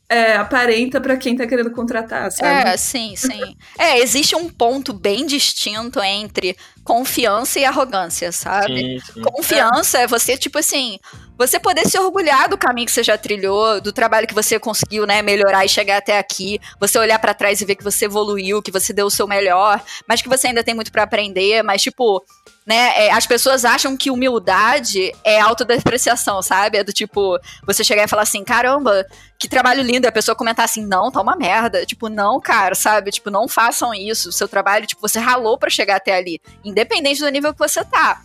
é, 0.07 0.35
aparenta 0.35 1.01
para 1.01 1.17
quem 1.17 1.35
tá 1.35 1.47
querendo 1.47 1.71
contratar, 1.71 2.31
sabe? 2.31 2.69
É, 2.69 2.77
sim, 2.77 3.15
sim. 3.15 3.55
é, 3.77 3.99
existe 3.99 4.35
um 4.35 4.49
ponto 4.49 4.93
bem 4.93 5.25
distinto 5.25 5.99
entre 6.01 6.55
confiança 6.83 7.59
e 7.59 7.65
arrogância, 7.65 8.31
sabe? 8.31 8.77
Sim, 8.77 9.13
sim. 9.13 9.21
Confiança 9.21 9.99
é 9.99 10.07
você, 10.07 10.37
tipo 10.37 10.59
assim, 10.59 10.99
você 11.35 11.59
poder 11.59 11.87
se 11.87 11.97
orgulhar 11.97 12.47
do 12.47 12.57
caminho 12.57 12.85
que 12.85 12.91
você 12.91 13.03
já 13.03 13.17
trilhou, 13.17 13.81
do 13.81 13.91
trabalho 13.91 14.27
que 14.27 14.33
você 14.35 14.59
conseguiu, 14.59 15.07
né, 15.07 15.23
melhorar 15.23 15.65
e 15.65 15.69
chegar 15.69 15.97
até 15.97 16.19
aqui, 16.19 16.59
você 16.79 16.99
olhar 16.99 17.17
para 17.17 17.33
trás 17.33 17.59
e 17.59 17.65
ver 17.65 17.75
que 17.75 17.83
você 17.83 18.05
evoluiu, 18.05 18.61
que 18.61 18.71
você 18.71 18.93
deu 18.93 19.07
o 19.07 19.11
seu 19.11 19.27
melhor, 19.27 19.81
mas 20.07 20.21
que 20.21 20.29
você 20.29 20.47
ainda 20.47 20.63
tem 20.63 20.75
muito 20.75 20.91
para 20.91 21.03
aprender, 21.03 21.63
mas 21.63 21.81
tipo, 21.81 22.23
né, 22.65 23.05
é, 23.05 23.11
as 23.11 23.27
pessoas 23.27 23.63
acham 23.63 23.95
que 23.95 24.09
humildade 24.09 25.11
é 25.23 25.39
autodepreciação, 25.39 26.41
sabe? 26.41 26.79
É 26.79 26.83
do 26.83 26.91
tipo, 26.91 27.39
você 27.65 27.83
chegar 27.83 28.03
e 28.03 28.07
falar 28.07 28.23
assim, 28.23 28.43
caramba, 28.43 29.05
que 29.37 29.47
trabalho 29.47 29.83
lindo, 29.83 30.07
e 30.07 30.09
a 30.09 30.11
pessoa 30.11 30.35
comentar 30.35 30.65
assim, 30.65 30.83
não, 30.83 31.11
tá 31.11 31.21
uma 31.21 31.35
merda. 31.35 31.85
Tipo, 31.85 32.09
não, 32.09 32.41
cara, 32.41 32.73
sabe? 32.73 33.11
Tipo, 33.11 33.29
não 33.29 33.47
façam 33.47 33.93
isso. 33.93 34.31
Seu 34.31 34.47
trabalho, 34.47 34.87
tipo, 34.87 35.01
você 35.01 35.19
ralou 35.19 35.59
para 35.59 35.69
chegar 35.69 35.97
até 35.97 36.15
ali, 36.15 36.41
independente 36.63 37.19
do 37.19 37.29
nível 37.29 37.53
que 37.53 37.59
você 37.59 37.85
tá. 37.85 38.21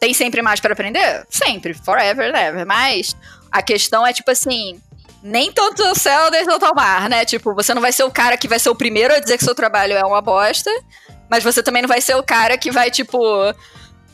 Tem 0.00 0.12
sempre 0.12 0.42
mais 0.42 0.58
para 0.58 0.72
aprender? 0.72 1.24
Sempre, 1.30 1.72
forever, 1.72 2.32
never. 2.32 2.66
Mas 2.66 3.16
a 3.50 3.62
questão 3.62 4.04
é, 4.04 4.12
tipo 4.12 4.30
assim, 4.30 4.80
nem 5.22 5.52
todo 5.52 5.80
o 5.80 5.94
céu 5.94 6.30
nem 6.32 6.44
todo 6.44 6.66
o 6.66 6.74
mar, 6.74 7.08
né? 7.08 7.24
Tipo, 7.24 7.54
você 7.54 7.72
não 7.72 7.80
vai 7.80 7.92
ser 7.92 8.02
o 8.02 8.10
cara 8.10 8.36
que 8.36 8.48
vai 8.48 8.58
ser 8.58 8.70
o 8.70 8.74
primeiro 8.74 9.14
a 9.14 9.20
dizer 9.20 9.38
que 9.38 9.44
seu 9.44 9.54
trabalho 9.54 9.94
é 9.94 10.04
uma 10.04 10.20
bosta, 10.20 10.70
mas 11.30 11.44
você 11.44 11.62
também 11.62 11.80
não 11.80 11.88
vai 11.88 12.00
ser 12.00 12.16
o 12.16 12.22
cara 12.22 12.58
que 12.58 12.70
vai, 12.70 12.90
tipo, 12.90 13.18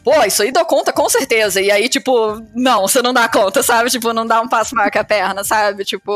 pô, 0.05 0.23
isso 0.25 0.43
aí 0.43 0.53
dou 0.53 0.65
conta 0.65 0.93
com 0.93 1.09
certeza. 1.09 1.61
E 1.61 1.71
aí, 1.71 1.89
tipo, 1.89 2.41
não, 2.55 2.83
você 2.83 3.03
não 3.03 3.13
dá 3.13 3.29
conta, 3.29 3.63
sabe? 3.63 3.91
Tipo, 3.91 4.13
não 4.13 4.27
dá 4.27 4.41
um 4.41 4.49
passo 4.49 4.75
maior 4.75 4.91
que 4.91 4.99
a 4.99 5.05
perna, 5.05 5.45
sabe? 5.45 5.85
Tipo, 5.85 6.13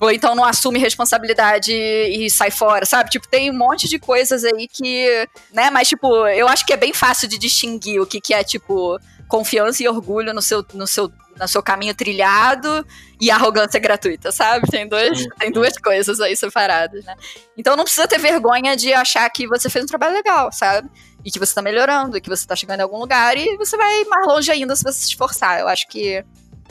ou 0.00 0.10
então 0.10 0.34
não 0.34 0.44
assume 0.44 0.78
responsabilidade 0.78 1.72
e 1.72 2.30
sai 2.30 2.50
fora, 2.50 2.86
sabe? 2.86 3.10
Tipo, 3.10 3.28
tem 3.28 3.50
um 3.50 3.56
monte 3.56 3.88
de 3.88 3.98
coisas 3.98 4.44
aí 4.44 4.68
que, 4.68 5.28
né? 5.52 5.70
Mas, 5.70 5.88
tipo, 5.88 6.26
eu 6.28 6.46
acho 6.48 6.64
que 6.64 6.72
é 6.72 6.76
bem 6.76 6.92
fácil 6.92 7.28
de 7.28 7.38
distinguir 7.38 8.00
o 8.00 8.06
que, 8.06 8.20
que 8.20 8.32
é, 8.32 8.44
tipo, 8.44 8.98
confiança 9.26 9.82
e 9.82 9.88
orgulho 9.88 10.32
no 10.32 10.40
seu, 10.40 10.64
no 10.72 10.86
seu, 10.86 11.12
no 11.38 11.48
seu 11.48 11.62
caminho 11.62 11.94
trilhado 11.94 12.86
e 13.20 13.30
arrogância 13.30 13.80
gratuita, 13.80 14.30
sabe? 14.30 14.70
Tem, 14.70 14.88
dois, 14.88 15.26
tem 15.38 15.50
duas 15.50 15.76
coisas 15.76 16.20
aí 16.20 16.36
separadas, 16.36 17.04
né? 17.04 17.14
Então 17.56 17.76
não 17.76 17.84
precisa 17.84 18.06
ter 18.06 18.18
vergonha 18.18 18.76
de 18.76 18.92
achar 18.92 19.28
que 19.30 19.48
você 19.48 19.68
fez 19.68 19.84
um 19.84 19.88
trabalho 19.88 20.14
legal, 20.14 20.52
sabe? 20.52 20.88
E 21.24 21.30
que 21.30 21.38
você 21.38 21.54
tá 21.54 21.60
melhorando, 21.60 22.16
e 22.16 22.20
que 22.20 22.28
você 22.28 22.46
tá 22.46 22.54
chegando 22.54 22.80
em 22.80 22.82
algum 22.82 22.98
lugar, 22.98 23.36
e 23.36 23.56
você 23.56 23.76
vai 23.76 24.04
mais 24.04 24.26
longe 24.26 24.50
ainda 24.50 24.74
se 24.76 24.82
você 24.82 25.00
se 25.00 25.08
esforçar. 25.08 25.60
Eu 25.60 25.68
acho 25.68 25.86
que 25.88 26.24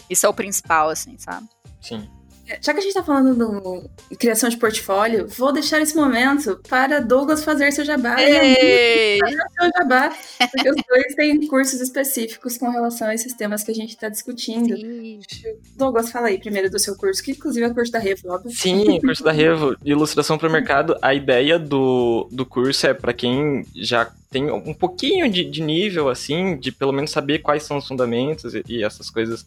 isso 0.10 0.26
é 0.26 0.30
o 0.30 0.34
principal, 0.34 0.90
assim, 0.90 1.18
sabe? 1.18 1.48
Sim. 1.82 2.10
Já 2.62 2.74
que 2.74 2.80
a 2.80 2.82
gente 2.82 2.88
está 2.88 3.04
falando 3.04 3.90
de 4.10 4.16
criação 4.16 4.50
de 4.50 4.58
portfólio, 4.58 5.28
vou 5.28 5.52
deixar 5.52 5.82
esse 5.82 5.96
momento 5.96 6.60
para 6.70 7.00
Douglas 7.00 7.44
fazer 7.44 7.72
seu 7.72 7.84
jabá. 7.84 8.22
Ei! 8.22 9.20
Fazer 9.20 9.38
seu 9.60 9.72
jabá, 9.78 10.16
porque 10.52 10.70
os 10.70 10.76
dois 10.88 11.16
têm 11.16 11.48
cursos 11.48 11.82
específicos 11.82 12.58
com 12.58 12.70
relação 12.70 13.08
a 13.08 13.14
esses 13.16 13.34
temas 13.34 13.64
que 13.64 13.72
a 13.72 13.76
gente 13.76 13.90
está 13.90 14.08
discutindo. 14.08 14.76
Sim. 14.78 15.20
Douglas, 15.76 16.10
fala 16.10 16.28
aí 16.28 16.38
primeiro 16.38 16.70
do 16.70 16.80
seu 16.80 16.96
curso, 16.96 17.22
que 17.22 17.32
inclusive 17.32 17.66
é 17.66 17.70
o 17.70 17.74
curso 17.74 17.92
da 17.92 18.00
Revo, 18.00 18.30
óbvio. 18.30 18.52
Sim, 18.52 19.00
curso 19.02 19.24
da 19.24 19.32
Revo, 19.32 19.76
Ilustração 19.84 20.38
para 20.38 20.48
o 20.48 20.52
Mercado. 20.52 20.98
A 21.02 21.14
ideia 21.14 21.60
do, 21.60 22.30
do 22.32 22.46
curso 22.46 22.88
é 22.88 22.94
para 22.94 23.14
quem 23.14 23.66
já 23.76 24.10
tem 24.32 24.50
um 24.50 24.74
pouquinho 24.74 25.30
de, 25.30 25.44
de 25.44 25.62
nível, 25.62 26.10
assim, 26.10 26.58
de 26.58 26.72
pelo 26.72 26.92
menos 26.92 27.12
saber 27.12 27.40
quais 27.40 27.64
são 27.64 27.78
os 27.78 27.88
fundamentos 27.88 28.54
e, 28.54 28.64
e 28.68 28.84
essas 28.84 29.10
coisas 29.10 29.46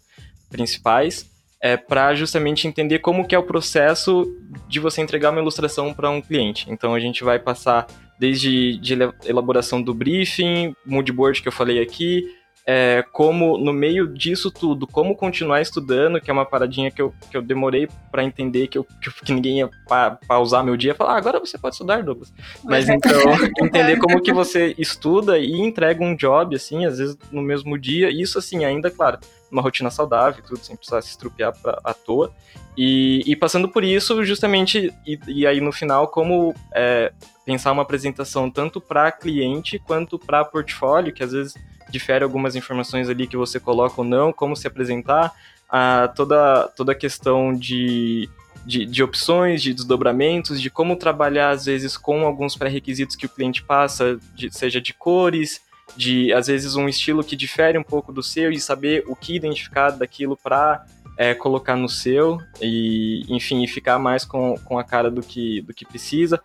principais 0.50 1.26
é, 1.60 1.76
para 1.76 2.14
justamente 2.14 2.66
entender 2.66 3.00
como 3.00 3.26
que 3.26 3.34
é 3.34 3.38
o 3.38 3.42
processo 3.42 4.26
de 4.66 4.80
você 4.80 5.02
entregar 5.02 5.30
uma 5.30 5.40
ilustração 5.40 5.92
para 5.92 6.10
um 6.10 6.20
cliente. 6.20 6.66
Então 6.70 6.94
a 6.94 7.00
gente 7.00 7.22
vai 7.22 7.38
passar 7.38 7.86
desde 8.18 8.76
de 8.78 8.96
elaboração 9.24 9.82
do 9.82 9.94
briefing, 9.94 10.74
moodboard 10.84 11.40
que 11.40 11.48
eu 11.48 11.52
falei 11.52 11.82
aqui, 11.82 12.24
é, 12.72 13.04
como 13.10 13.58
no 13.58 13.72
meio 13.72 14.06
disso 14.06 14.48
tudo, 14.48 14.86
como 14.86 15.16
continuar 15.16 15.60
estudando, 15.60 16.20
que 16.20 16.30
é 16.30 16.32
uma 16.32 16.46
paradinha 16.46 16.88
que 16.88 17.02
eu, 17.02 17.12
que 17.28 17.36
eu 17.36 17.42
demorei 17.42 17.88
para 18.12 18.22
entender, 18.22 18.68
que, 18.68 18.78
eu, 18.78 18.84
que, 18.84 19.32
ninguém 19.32 19.58
ia 19.58 19.70
pa, 19.88 20.12
pausar 20.28 20.62
meu 20.62 20.76
dia 20.76 20.92
e 20.92 20.94
falar, 20.94 21.14
ah, 21.14 21.16
agora 21.16 21.40
você 21.40 21.58
pode 21.58 21.74
estudar, 21.74 22.04
Douglas. 22.04 22.32
Mas 22.62 22.88
então, 22.88 23.10
entender 23.60 23.98
como 23.98 24.22
que 24.22 24.32
você 24.32 24.72
estuda 24.78 25.36
e 25.36 25.50
entrega 25.50 26.04
um 26.04 26.14
job, 26.14 26.54
assim, 26.54 26.86
às 26.86 26.98
vezes 26.98 27.18
no 27.32 27.42
mesmo 27.42 27.76
dia, 27.76 28.08
isso 28.08 28.38
assim, 28.38 28.64
ainda, 28.64 28.88
claro, 28.88 29.18
uma 29.50 29.62
rotina 29.62 29.90
saudável, 29.90 30.40
tudo, 30.46 30.60
sem 30.60 30.76
precisar 30.76 31.02
se 31.02 31.10
estrupiar 31.10 31.52
pra, 31.60 31.76
à 31.82 31.92
toa. 31.92 32.32
E, 32.78 33.24
e 33.26 33.34
passando 33.34 33.68
por 33.68 33.82
isso, 33.82 34.24
justamente, 34.24 34.94
e, 35.04 35.18
e 35.26 35.44
aí 35.44 35.60
no 35.60 35.72
final, 35.72 36.06
como 36.06 36.54
é, 36.72 37.12
pensar 37.44 37.72
uma 37.72 37.82
apresentação 37.82 38.48
tanto 38.48 38.80
para 38.80 39.10
cliente 39.10 39.76
quanto 39.80 40.20
para 40.20 40.44
portfólio, 40.44 41.12
que 41.12 41.24
às 41.24 41.32
vezes 41.32 41.54
difere 41.90 42.24
algumas 42.24 42.56
informações 42.56 43.08
ali 43.08 43.26
que 43.26 43.36
você 43.36 43.58
coloca 43.58 44.00
ou 44.00 44.04
não, 44.04 44.32
como 44.32 44.56
se 44.56 44.66
apresentar, 44.66 45.32
a, 45.68 46.08
toda, 46.08 46.68
toda 46.76 46.92
a 46.92 46.94
questão 46.94 47.54
de, 47.54 48.28
de, 48.66 48.84
de, 48.84 49.02
opções, 49.02 49.62
de 49.62 49.72
desdobramentos, 49.72 50.60
de 50.60 50.68
como 50.68 50.96
trabalhar, 50.96 51.50
às 51.50 51.66
vezes, 51.66 51.96
com 51.96 52.24
alguns 52.24 52.56
pré-requisitos 52.56 53.16
que 53.16 53.26
o 53.26 53.28
cliente 53.28 53.62
passa, 53.62 54.18
de, 54.34 54.52
seja 54.52 54.80
de 54.80 54.92
cores, 54.92 55.60
de, 55.96 56.32
às 56.32 56.48
vezes, 56.48 56.74
um 56.74 56.88
estilo 56.88 57.22
que 57.22 57.36
difere 57.36 57.78
um 57.78 57.82
pouco 57.82 58.12
do 58.12 58.22
seu 58.22 58.50
e 58.50 58.60
saber 58.60 59.04
o 59.06 59.14
que 59.14 59.36
identificar 59.36 59.90
daquilo 59.90 60.36
para 60.36 60.84
é, 61.16 61.34
colocar 61.34 61.76
no 61.76 61.88
seu 61.88 62.38
e, 62.60 63.24
enfim, 63.28 63.66
ficar 63.66 63.98
mais 63.98 64.24
com, 64.24 64.56
com 64.64 64.78
a 64.78 64.84
cara 64.84 65.10
do 65.10 65.22
que, 65.22 65.60
do 65.62 65.72
que 65.72 65.84
precisa. 65.84 66.40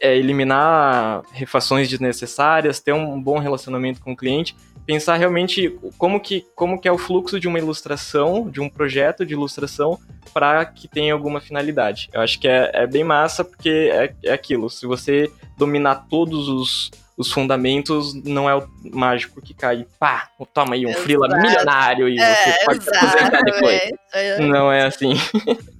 É, 0.00 0.16
eliminar 0.16 1.22
refações 1.32 1.88
desnecessárias, 1.88 2.80
ter 2.80 2.92
um 2.92 3.22
bom 3.22 3.38
relacionamento 3.38 4.00
com 4.00 4.12
o 4.12 4.16
cliente 4.16 4.56
pensar 4.86 5.16
realmente 5.16 5.78
como 5.98 6.20
que, 6.20 6.46
como 6.54 6.80
que 6.80 6.88
é 6.88 6.92
o 6.92 6.98
fluxo 6.98 7.40
de 7.40 7.48
uma 7.48 7.58
ilustração, 7.58 8.48
de 8.48 8.60
um 8.60 8.68
projeto 8.68 9.24
de 9.24 9.32
ilustração, 9.32 9.98
para 10.32 10.64
que 10.64 10.88
tenha 10.88 11.12
alguma 11.12 11.40
finalidade. 11.40 12.08
Eu 12.12 12.20
acho 12.20 12.38
que 12.38 12.48
é, 12.48 12.70
é 12.74 12.86
bem 12.86 13.04
massa, 13.04 13.44
porque 13.44 13.90
é, 13.92 14.14
é 14.24 14.32
aquilo, 14.32 14.68
se 14.68 14.86
você 14.86 15.30
dominar 15.56 16.06
todos 16.08 16.48
os, 16.48 16.90
os 17.16 17.30
fundamentos, 17.30 18.12
não 18.24 18.50
é 18.50 18.56
o 18.56 18.68
mágico 18.92 19.40
que 19.40 19.54
cai, 19.54 19.86
pá, 20.00 20.30
toma 20.52 20.74
aí 20.74 20.84
um 20.84 20.90
exato. 20.90 21.04
freela 21.04 21.28
milionário 21.38 22.08
e 22.08 22.18
é, 22.18 22.34
você 22.34 22.64
pode 22.64 22.82
exato, 22.82 23.06
aposentar 23.06 23.40
depois. 23.42 23.80
É, 24.12 24.38
não 24.40 24.72
é 24.72 24.86
assim. 24.86 25.14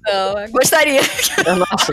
Não, 0.06 0.50
gostaria. 0.52 1.00
Nossa, 1.58 1.92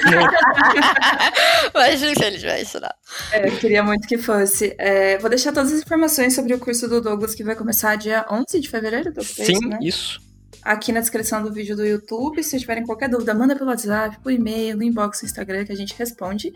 Mas 1.73 2.03
infelizmente 2.03 2.79
não. 2.79 2.89
É, 3.31 3.47
eu 3.47 3.57
queria 3.57 3.83
muito 3.83 4.07
que 4.07 4.17
fosse. 4.17 4.75
É, 4.77 5.17
vou 5.17 5.29
deixar 5.29 5.51
todas 5.51 5.71
as 5.71 5.81
informações 5.81 6.35
sobre 6.35 6.53
o 6.53 6.59
curso 6.59 6.87
do 6.87 7.01
Douglas, 7.01 7.33
que 7.33 7.43
vai 7.43 7.55
começar 7.55 7.95
dia 7.95 8.25
11 8.29 8.59
de 8.59 8.69
fevereiro, 8.69 9.05
Douglas, 9.05 9.27
Sim, 9.27 9.53
isso, 9.53 9.67
né? 9.67 9.79
isso. 9.81 10.21
Aqui 10.61 10.91
na 10.91 10.99
descrição 10.99 11.41
do 11.41 11.51
vídeo 11.51 11.75
do 11.75 11.83
YouTube. 11.83 12.43
Se 12.43 12.59
tiverem 12.59 12.85
qualquer 12.85 13.09
dúvida, 13.09 13.33
manda 13.33 13.55
pelo 13.55 13.71
WhatsApp, 13.71 14.19
por 14.21 14.31
e-mail, 14.31 14.77
no 14.77 14.83
inbox 14.83 15.21
do 15.21 15.25
Instagram 15.25 15.65
que 15.65 15.71
a 15.71 15.75
gente 15.75 15.95
responde. 15.97 16.53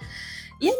E 0.61 0.69
a 0.69 0.73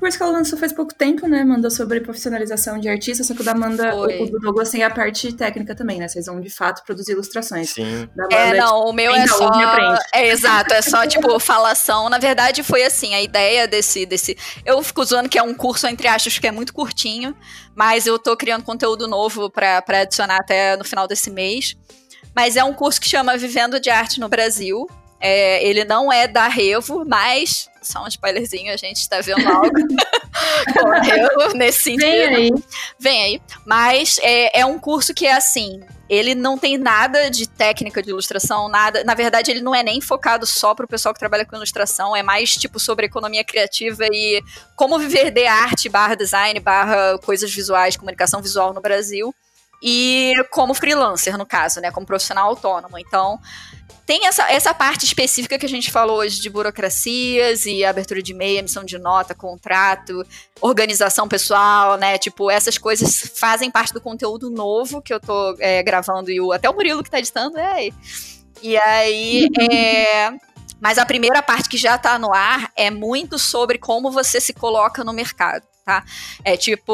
Tem 0.00 0.06
curso 0.06 0.16
que 0.16 0.22
ela 0.22 0.32
lançou 0.32 0.58
faz 0.58 0.72
pouco 0.72 0.94
tempo, 0.94 1.26
né? 1.28 1.44
Mandou 1.44 1.70
sobre 1.70 2.00
profissionalização 2.00 2.78
de 2.78 2.88
artista, 2.88 3.22
só 3.22 3.34
que 3.34 3.42
o 3.42 3.44
da 3.44 3.52
Amanda, 3.52 3.94
o, 3.94 4.04
o, 4.04 4.30
do 4.30 4.38
Douglas 4.38 4.70
tem 4.70 4.82
a 4.82 4.88
parte 4.88 5.30
técnica 5.34 5.74
também, 5.74 5.98
né? 5.98 6.08
Vocês 6.08 6.24
vão 6.24 6.40
de 6.40 6.48
fato 6.48 6.82
produzir 6.86 7.12
ilustrações. 7.12 7.68
Sim. 7.68 8.08
é, 8.32 8.54
não, 8.54 8.86
o 8.86 8.94
meu 8.94 9.14
é 9.14 9.26
só. 9.26 9.50
É 10.14 10.28
exato, 10.28 10.72
é 10.72 10.80
só 10.80 11.06
tipo 11.06 11.38
falação. 11.38 12.08
Na 12.08 12.16
verdade, 12.16 12.62
foi 12.62 12.82
assim, 12.82 13.14
a 13.14 13.20
ideia 13.20 13.68
desse. 13.68 14.06
desse 14.06 14.38
eu 14.64 14.82
fico 14.82 15.02
usando 15.02 15.28
que 15.28 15.38
é 15.38 15.42
um 15.42 15.52
curso, 15.52 15.86
entre 15.86 16.08
aspas, 16.08 16.38
que 16.38 16.46
é 16.46 16.50
muito 16.50 16.72
curtinho, 16.72 17.36
mas 17.74 18.06
eu 18.06 18.18
tô 18.18 18.34
criando 18.38 18.64
conteúdo 18.64 19.06
novo 19.06 19.50
para 19.50 19.82
adicionar 19.86 20.38
até 20.38 20.78
no 20.78 20.84
final 20.84 21.06
desse 21.06 21.30
mês. 21.30 21.76
Mas 22.34 22.56
é 22.56 22.64
um 22.64 22.72
curso 22.72 22.98
que 22.98 23.08
chama 23.08 23.36
Vivendo 23.36 23.78
de 23.78 23.90
Arte 23.90 24.18
no 24.18 24.30
Brasil. 24.30 24.86
É, 25.20 25.62
ele 25.66 25.84
não 25.84 26.10
é 26.12 26.26
da 26.26 26.48
Revo, 26.48 27.04
mas. 27.06 27.68
Só 27.82 28.04
um 28.04 28.08
spoilerzinho, 28.08 28.72
a 28.72 28.76
gente 28.76 28.98
está 28.98 29.20
vendo 29.20 29.46
algo 29.48 29.70
Revo 31.02 31.54
nesse 31.54 31.82
sentido. 31.82 32.06
Vem 32.06 32.34
aí. 32.34 32.50
Vem 32.98 33.22
aí. 33.22 33.42
Mas 33.66 34.18
é, 34.22 34.60
é 34.60 34.66
um 34.66 34.78
curso 34.78 35.14
que 35.14 35.26
é 35.26 35.32
assim. 35.32 35.80
Ele 36.08 36.34
não 36.34 36.58
tem 36.58 36.76
nada 36.76 37.30
de 37.30 37.48
técnica 37.48 38.02
de 38.02 38.10
ilustração, 38.10 38.68
nada. 38.68 39.04
Na 39.04 39.14
verdade, 39.14 39.50
ele 39.50 39.60
não 39.60 39.74
é 39.74 39.82
nem 39.82 40.00
focado 40.00 40.44
só 40.44 40.74
para 40.74 40.84
o 40.84 40.88
pessoal 40.88 41.14
que 41.14 41.20
trabalha 41.20 41.44
com 41.44 41.54
ilustração, 41.54 42.16
é 42.16 42.22
mais 42.22 42.56
tipo 42.56 42.80
sobre 42.80 43.06
economia 43.06 43.44
criativa 43.44 44.04
e 44.10 44.42
como 44.74 44.98
viver 44.98 45.30
de 45.30 45.46
arte 45.46 45.88
barra 45.88 46.16
design, 46.16 46.58
barra 46.58 47.16
coisas 47.18 47.54
visuais, 47.54 47.96
comunicação 47.96 48.42
visual 48.42 48.74
no 48.74 48.80
Brasil. 48.80 49.32
E 49.82 50.34
como 50.50 50.74
freelancer, 50.74 51.38
no 51.38 51.46
caso, 51.46 51.80
né? 51.80 51.90
Como 51.90 52.06
profissional 52.06 52.48
autônomo. 52.48 52.98
Então, 52.98 53.38
tem 54.10 54.26
essa, 54.26 54.50
essa 54.50 54.74
parte 54.74 55.04
específica 55.04 55.56
que 55.56 55.64
a 55.64 55.68
gente 55.68 55.88
falou 55.88 56.16
hoje 56.16 56.40
de 56.40 56.50
burocracias 56.50 57.64
e 57.64 57.84
abertura 57.84 58.20
de 58.20 58.32
e-mail, 58.32 58.58
emissão 58.58 58.82
de 58.82 58.98
nota, 58.98 59.36
contrato, 59.36 60.26
organização 60.60 61.28
pessoal, 61.28 61.96
né? 61.96 62.18
Tipo, 62.18 62.50
essas 62.50 62.76
coisas 62.76 63.30
fazem 63.36 63.70
parte 63.70 63.94
do 63.94 64.00
conteúdo 64.00 64.50
novo 64.50 65.00
que 65.00 65.14
eu 65.14 65.20
tô 65.20 65.54
é, 65.60 65.80
gravando 65.84 66.28
e 66.28 66.40
o, 66.40 66.50
até 66.50 66.68
o 66.68 66.74
Murilo 66.74 67.04
que 67.04 67.10
tá 67.10 67.20
editando, 67.20 67.56
é. 67.56 67.90
E 68.60 68.76
aí, 68.78 69.46
é, 69.70 70.32
mas 70.80 70.98
a 70.98 71.06
primeira 71.06 71.40
parte 71.40 71.68
que 71.68 71.76
já 71.76 71.96
tá 71.96 72.18
no 72.18 72.34
ar 72.34 72.68
é 72.74 72.90
muito 72.90 73.38
sobre 73.38 73.78
como 73.78 74.10
você 74.10 74.40
se 74.40 74.52
coloca 74.52 75.04
no 75.04 75.12
mercado 75.12 75.69
tá? 75.90 76.04
É 76.44 76.56
tipo, 76.56 76.84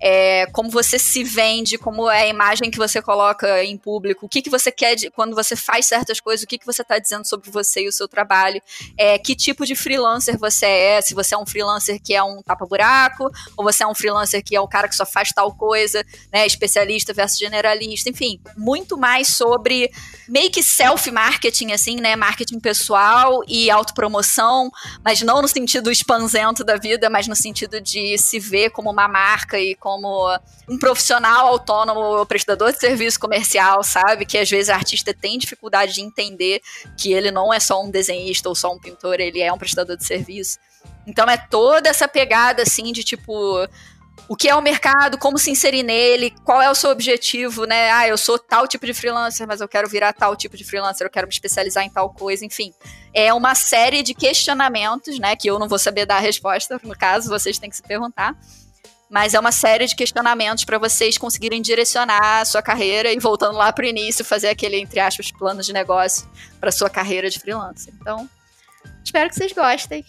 é, 0.00 0.46
como 0.52 0.70
você 0.70 0.98
se 0.98 1.24
vende, 1.24 1.76
como 1.76 2.08
é 2.08 2.22
a 2.22 2.28
imagem 2.28 2.70
que 2.70 2.78
você 2.78 3.02
coloca 3.02 3.64
em 3.64 3.76
público, 3.76 4.26
o 4.26 4.28
que, 4.28 4.40
que 4.40 4.50
você 4.50 4.70
quer 4.70 4.94
de, 4.94 5.10
quando 5.10 5.34
você 5.34 5.56
faz 5.56 5.86
certas 5.86 6.20
coisas, 6.20 6.44
o 6.44 6.46
que, 6.46 6.58
que 6.58 6.66
você 6.66 6.82
está 6.82 6.98
dizendo 6.98 7.26
sobre 7.26 7.50
você 7.50 7.82
e 7.82 7.88
o 7.88 7.92
seu 7.92 8.06
trabalho, 8.06 8.62
é, 8.96 9.18
que 9.18 9.34
tipo 9.34 9.66
de 9.66 9.74
freelancer 9.74 10.38
você 10.38 10.66
é, 10.66 11.00
se 11.00 11.14
você 11.14 11.34
é 11.34 11.38
um 11.38 11.46
freelancer 11.46 12.00
que 12.00 12.14
é 12.14 12.22
um 12.22 12.40
tapa-buraco, 12.42 13.30
ou 13.56 13.64
você 13.64 13.82
é 13.82 13.86
um 13.86 13.94
freelancer 13.94 14.44
que 14.44 14.54
é 14.54 14.60
um 14.60 14.68
cara 14.68 14.88
que 14.88 14.94
só 14.94 15.04
faz 15.04 15.30
tal 15.30 15.52
coisa, 15.54 16.04
né? 16.32 16.46
Especialista 16.46 17.12
versus 17.12 17.38
generalista, 17.38 18.08
enfim, 18.10 18.40
muito 18.56 18.96
mais 18.96 19.28
sobre 19.36 19.90
meio 20.28 20.50
que 20.50 20.62
self-marketing, 20.62 21.72
assim, 21.72 21.96
né? 21.96 22.14
Marketing 22.14 22.60
pessoal 22.60 23.40
e 23.48 23.70
autopromoção, 23.70 24.70
mas 25.02 25.22
não 25.22 25.42
no 25.42 25.48
sentido 25.48 25.90
expansento 25.90 26.62
da 26.62 26.76
vida, 26.76 27.10
mas 27.10 27.26
no 27.26 27.34
sentido 27.34 27.80
de 27.80 28.03
se 28.18 28.38
ver 28.38 28.70
como 28.70 28.90
uma 28.90 29.08
marca 29.08 29.58
e 29.58 29.74
como 29.74 30.28
um 30.68 30.78
profissional 30.78 31.48
autônomo, 31.48 32.24
prestador 32.26 32.72
de 32.72 32.78
serviço 32.78 33.18
comercial, 33.18 33.82
sabe? 33.82 34.24
Que 34.26 34.38
às 34.38 34.50
vezes 34.50 34.68
o 34.68 34.72
artista 34.72 35.14
tem 35.14 35.38
dificuldade 35.38 35.94
de 35.94 36.00
entender 36.00 36.60
que 36.96 37.12
ele 37.12 37.30
não 37.30 37.52
é 37.52 37.60
só 37.60 37.82
um 37.82 37.90
desenhista 37.90 38.48
ou 38.48 38.54
só 38.54 38.72
um 38.72 38.78
pintor, 38.78 39.20
ele 39.20 39.40
é 39.40 39.52
um 39.52 39.58
prestador 39.58 39.96
de 39.96 40.04
serviço. 40.04 40.58
Então 41.06 41.28
é 41.28 41.36
toda 41.36 41.88
essa 41.88 42.08
pegada 42.08 42.62
assim 42.62 42.92
de 42.92 43.04
tipo 43.04 43.66
o 44.28 44.34
que 44.34 44.48
é 44.48 44.54
o 44.54 44.62
mercado, 44.62 45.18
como 45.18 45.38
se 45.38 45.50
inserir 45.50 45.82
nele, 45.82 46.32
qual 46.44 46.60
é 46.62 46.70
o 46.70 46.74
seu 46.74 46.90
objetivo, 46.90 47.64
né? 47.64 47.90
Ah, 47.90 48.08
eu 48.08 48.16
sou 48.16 48.38
tal 48.38 48.66
tipo 48.66 48.86
de 48.86 48.94
freelancer, 48.94 49.46
mas 49.46 49.60
eu 49.60 49.68
quero 49.68 49.88
virar 49.88 50.12
tal 50.12 50.34
tipo 50.34 50.56
de 50.56 50.64
freelancer, 50.64 51.06
eu 51.06 51.10
quero 51.10 51.26
me 51.26 51.32
especializar 51.32 51.84
em 51.84 51.90
tal 51.90 52.10
coisa, 52.10 52.44
enfim. 52.44 52.72
É 53.12 53.32
uma 53.34 53.54
série 53.54 54.02
de 54.02 54.14
questionamentos, 54.14 55.18
né? 55.18 55.36
Que 55.36 55.48
eu 55.50 55.58
não 55.58 55.68
vou 55.68 55.78
saber 55.78 56.06
dar 56.06 56.16
a 56.16 56.20
resposta, 56.20 56.80
no 56.82 56.96
caso, 56.96 57.28
vocês 57.28 57.58
têm 57.58 57.68
que 57.68 57.76
se 57.76 57.82
perguntar. 57.82 58.34
Mas 59.10 59.34
é 59.34 59.38
uma 59.38 59.52
série 59.52 59.86
de 59.86 59.94
questionamentos 59.94 60.64
para 60.64 60.78
vocês 60.78 61.18
conseguirem 61.18 61.60
direcionar 61.60 62.40
a 62.40 62.44
sua 62.44 62.62
carreira 62.62 63.12
e 63.12 63.18
voltando 63.18 63.56
lá 63.56 63.72
para 63.72 63.84
o 63.84 63.88
início, 63.88 64.24
fazer 64.24 64.48
aquele, 64.48 64.80
entre 64.80 64.98
aspas, 64.98 65.30
plano 65.30 65.62
de 65.62 65.72
negócio 65.72 66.28
para 66.58 66.72
sua 66.72 66.88
carreira 66.88 67.28
de 67.28 67.38
freelancer. 67.38 67.92
Então, 68.00 68.28
Espero 69.04 69.28
que 69.28 69.36
vocês 69.36 69.52
gostem. 69.52 70.04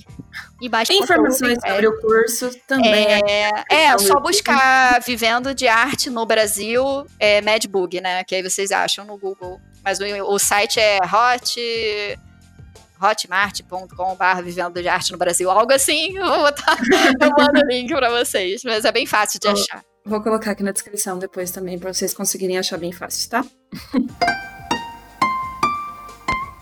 E 0.62 0.70
mais 0.70 0.90
informações 0.90 1.60
sobre 1.60 1.88
o 1.88 2.00
curso 2.00 2.50
também. 2.66 3.06
É, 3.30 3.64
é 3.70 3.98
só 3.98 4.20
buscar 4.20 5.02
Vivendo 5.02 5.54
de 5.54 5.68
Arte 5.68 6.10
no 6.10 6.26
Brasil, 6.26 7.06
é 7.20 7.42
Madbug, 7.42 8.00
né? 8.00 8.24
Que 8.24 8.36
aí 8.36 8.44
vocês 8.44 8.72
acham 8.72 9.06
no 9.06 9.18
Google. 9.18 9.60
Mas 9.84 10.00
o, 10.00 10.04
o 10.04 10.40
site 10.40 10.80
é 10.80 10.98
hot 11.00 11.60
hotmart.com.br 13.02 14.42
Vivendo 14.44 14.82
de 14.82 14.88
Arte 14.88 15.12
no 15.12 15.18
Brasil, 15.18 15.52
algo 15.52 15.74
assim. 15.74 16.16
Eu 16.18 16.26
vou 16.26 16.40
botar, 16.40 16.78
eu 17.22 17.30
mando 17.38 17.60
o 17.60 17.68
link 17.68 17.90
para 17.90 18.10
vocês, 18.10 18.64
mas 18.64 18.86
é 18.86 18.92
bem 18.92 19.06
fácil 19.06 19.40
de 19.40 19.48
achar. 19.48 19.84
Vou 20.06 20.22
colocar 20.22 20.52
aqui 20.52 20.64
na 20.64 20.72
descrição 20.72 21.20
depois 21.20 21.52
também 21.52 21.78
para 21.78 21.94
vocês 21.94 22.14
conseguirem 22.14 22.58
achar 22.58 22.78
bem 22.78 22.92
fácil, 22.92 23.30
tá? 23.30 23.46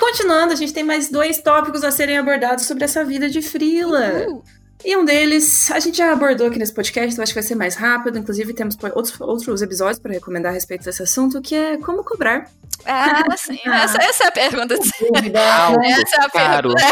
Continuando, 0.04 0.52
a 0.52 0.56
gente 0.58 0.74
tem 0.74 0.84
mais 0.84 1.10
dois 1.10 1.40
tópicos 1.40 1.82
a 1.82 1.90
serem 1.90 2.18
abordados 2.18 2.66
sobre 2.66 2.84
essa 2.84 3.06
vida 3.06 3.30
de 3.30 3.42
frila. 3.42 4.28
Uhum. 4.28 4.44
E 4.86 4.98
um 4.98 5.06
deles, 5.06 5.72
a 5.72 5.80
gente 5.80 5.98
já 5.98 6.12
abordou 6.12 6.48
aqui 6.48 6.60
nesse 6.60 6.74
podcast, 6.74 7.14
então 7.14 7.24
acho 7.24 7.32
que 7.34 7.40
vai 7.40 7.48
ser 7.48 7.56
mais 7.56 7.76
rápido. 7.76 8.18
Inclusive, 8.18 8.54
temos 8.54 8.78
outros, 8.94 9.20
outros 9.22 9.62
episódios 9.62 10.00
para 10.00 10.12
recomendar 10.12 10.52
a 10.52 10.54
respeito 10.54 10.84
desse 10.84 11.02
assunto, 11.02 11.42
que 11.42 11.56
é 11.56 11.78
como 11.78 12.04
cobrar. 12.04 12.50
Ah, 12.86 13.24
sim. 13.38 13.60
Ah, 13.66 13.84
essa, 13.84 13.98
essa, 14.04 14.24
é 14.26 14.28
a 14.28 14.32
pergunta. 14.32 14.76
Alto, 14.76 15.80
essa 15.86 16.18
é 16.18 16.26
a 16.26 16.30
caro. 16.30 16.74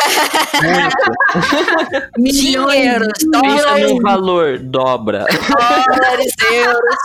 pergunta. 0.61 2.09
Dinheiro, 2.17 3.07
dólares. 3.29 3.91
no 3.91 4.01
valor, 4.01 4.59
dobra. 4.59 5.25
Dólares, 5.27 6.33
euros. 6.49 6.95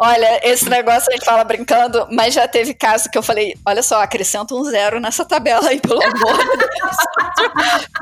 Olha, 0.00 0.40
esse 0.42 0.68
negócio 0.70 1.10
a 1.10 1.16
gente 1.16 1.24
fala 1.24 1.44
brincando, 1.44 2.06
mas 2.10 2.32
já 2.34 2.48
teve 2.48 2.72
caso 2.72 3.10
que 3.10 3.18
eu 3.18 3.22
falei, 3.22 3.56
olha 3.66 3.82
só, 3.82 4.02
acrescenta 4.02 4.54
um 4.54 4.64
zero 4.64 4.98
nessa 5.00 5.24
tabela 5.24 5.68
aí, 5.68 5.80
pelo 5.80 6.02
amor 6.02 6.38
de 6.38 6.56
Deus. 6.56 6.96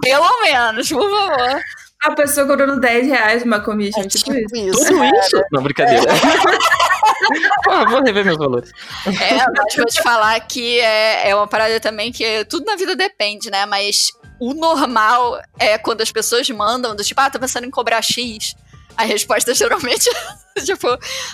pelo 0.01 0.43
menos, 0.43 0.89
por 0.89 1.11
favor. 1.11 1.61
A 2.03 2.13
pessoa 2.15 2.47
cobrando 2.47 2.81
10 2.81 3.07
reais 3.07 3.43
uma 3.45 3.61
commission, 3.61 4.01
é, 4.01 4.09
tipo, 4.09 4.33
tipo, 4.33 4.57
isso. 4.57 4.87
Tudo 4.87 5.05
isso? 5.05 5.43
Não, 5.53 5.63
brincadeira. 5.63 6.03
Pô, 7.63 7.89
vou 7.89 8.03
rever 8.03 8.25
meus 8.25 8.37
valores. 8.37 8.73
É, 9.07 9.37
mas 9.37 9.77
vou 9.77 9.87
te 9.87 10.03
falar 10.03 10.41
que 10.41 10.81
é, 10.81 11.31
é 11.31 11.37
uma 11.37 11.47
parada 11.47 11.79
também 11.79 12.11
que 12.11 12.45
tudo 12.47 12.67
na 12.67 12.75
vida 12.75 12.97
depende, 12.97 13.51
né? 13.51 13.65
Mas 13.67 14.13
o 14.41 14.53
normal 14.53 15.41
é 15.59 15.79
quando 15.79 16.01
as 16.01 16.11
pessoas 16.11 16.49
mandam, 16.51 16.97
do 16.97 17.05
tipo, 17.05 17.21
ah, 17.21 17.31
tô 17.31 17.39
pensando 17.39 17.65
em 17.65 17.71
cobrar 17.71 18.03
X. 18.03 18.57
A 18.97 19.05
resposta 19.05 19.55
geralmente 19.55 20.11
é 20.57 20.61
tipo, 20.61 20.89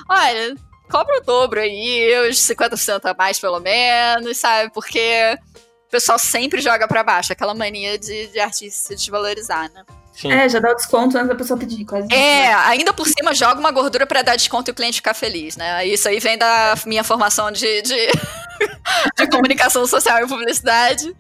olha, 0.09 0.55
cobra 0.91 1.17
o 1.17 1.25
dobro 1.25 1.61
aí, 1.61 2.29
os 2.29 2.37
50% 2.37 3.01
a 3.05 3.15
mais 3.15 3.41
pelo 3.41 3.61
menos, 3.61 4.37
sabe? 4.37 4.71
Porque 4.75 5.39
o 5.87 5.91
pessoal 5.91 6.19
sempre 6.19 6.61
joga 6.61 6.87
para 6.87 7.03
baixo, 7.03 7.33
aquela 7.33 7.55
mania 7.55 7.99
de, 7.99 8.27
de 8.27 8.39
artista 8.39 8.89
se 8.89 8.95
desvalorizar, 8.95 9.73
né? 9.73 9.85
Sim. 10.19 10.33
É, 10.33 10.49
já 10.49 10.59
dá 10.59 10.73
o 10.73 10.75
desconto 10.75 11.17
antes 11.17 11.29
da 11.29 11.35
pessoa 11.37 11.57
pedir, 11.57 11.85
quase. 11.85 12.13
É, 12.13 12.53
ainda 12.53 12.93
por 12.93 13.07
cima 13.07 13.33
joga 13.33 13.61
uma 13.61 13.71
gordura 13.71 14.05
para 14.05 14.21
dar 14.23 14.35
desconto 14.35 14.69
e 14.69 14.73
o 14.73 14.75
cliente 14.75 14.97
ficar 14.97 15.15
feliz, 15.15 15.57
né? 15.57 15.87
Isso 15.87 16.09
aí 16.09 16.19
vem 16.19 16.37
da 16.37 16.75
minha 16.87 17.05
formação 17.05 17.53
de, 17.53 17.83
de, 17.83 17.95
de 19.17 19.31
comunicação 19.31 19.87
social 19.87 20.19
e 20.25 20.27
publicidade. 20.27 21.15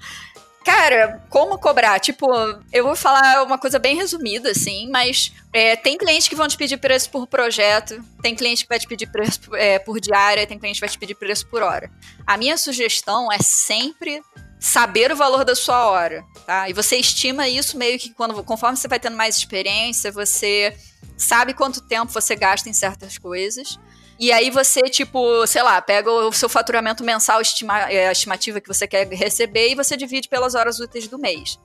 Cara, 0.65 1.23
como 1.31 1.59
cobrar? 1.59 2.01
Tipo, 2.01 2.27
eu 2.73 2.85
vou 2.85 2.97
falar 2.97 3.45
uma 3.45 3.57
coisa 3.57 3.79
bem 3.79 3.95
resumida, 3.95 4.51
assim, 4.51 4.91
mas 4.91 5.33
é, 5.53 5.77
tem 5.77 5.97
clientes 5.97 6.27
que 6.27 6.35
vão 6.35 6.49
te 6.49 6.57
pedir 6.57 6.77
preço 6.77 7.09
por 7.09 7.27
projeto, 7.27 8.03
tem 8.20 8.35
cliente 8.35 8.65
que 8.65 8.69
vai 8.69 8.81
te 8.81 8.87
pedir 8.87 9.07
preço 9.07 9.41
é, 9.55 9.79
por 9.79 10.01
diária, 10.01 10.47
tem 10.47 10.59
cliente 10.59 10.81
que 10.81 10.87
vai 10.87 10.91
te 10.91 10.99
pedir 10.99 11.15
preço 11.15 11.47
por 11.47 11.62
hora. 11.62 11.89
A 12.27 12.37
minha 12.37 12.59
sugestão 12.59 13.33
é 13.33 13.39
sempre 13.39 14.20
saber 14.59 15.13
o 15.13 15.17
valor 15.17 15.45
da 15.45 15.55
sua 15.55 15.87
hora, 15.87 16.25
tá? 16.47 16.69
E 16.69 16.73
você 16.73 16.97
estima 16.97 17.49
isso 17.49 17.77
meio 17.77 17.99
que 17.99 18.11
quando, 18.11 18.43
conforme 18.43 18.77
você 18.77 18.89
vai 18.89 18.99
tendo 18.99 19.17
mais 19.17 19.37
experiência, 19.37 20.11
você 20.11 20.77
sabe 21.17 21.55
quanto 21.55 21.81
tempo 21.81 22.13
você 22.13 22.35
gasta 22.35 22.69
em 22.69 22.73
certas 22.73 23.19
coisas. 23.19 23.79
E 24.19 24.33
aí 24.33 24.51
você, 24.51 24.83
tipo, 24.83 25.47
sei 25.47 25.63
lá, 25.63 25.81
pega 25.81 26.11
o 26.11 26.33
seu 26.33 26.49
faturamento 26.49 27.05
mensal, 27.05 27.41
estima, 27.41 27.91
é, 27.91 28.09
a 28.09 28.13
estimativa 28.13 28.61
que 28.61 28.67
você 28.67 28.87
quer 28.87 29.07
receber, 29.09 29.71
e 29.71 29.75
você 29.77 29.97
divide 29.97 30.29
pelas 30.29 30.57
horas 30.57 30.81
úteis 30.81 31.07
do 31.07 31.19
mês. 31.19 31.59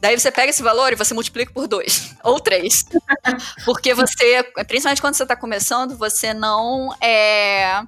Daí 0.00 0.16
você 0.16 0.30
pega 0.30 0.50
esse 0.50 0.62
valor 0.62 0.92
e 0.92 0.96
você 0.96 1.12
multiplica 1.14 1.52
por 1.52 1.66
dois 1.66 2.14
ou 2.22 2.38
três. 2.38 2.84
Porque 3.64 3.92
você, 3.92 4.44
principalmente 4.68 5.00
quando 5.00 5.14
você 5.14 5.24
está 5.24 5.34
começando, 5.34 5.96
você 5.96 6.32
não 6.32 6.94
é 7.00 7.82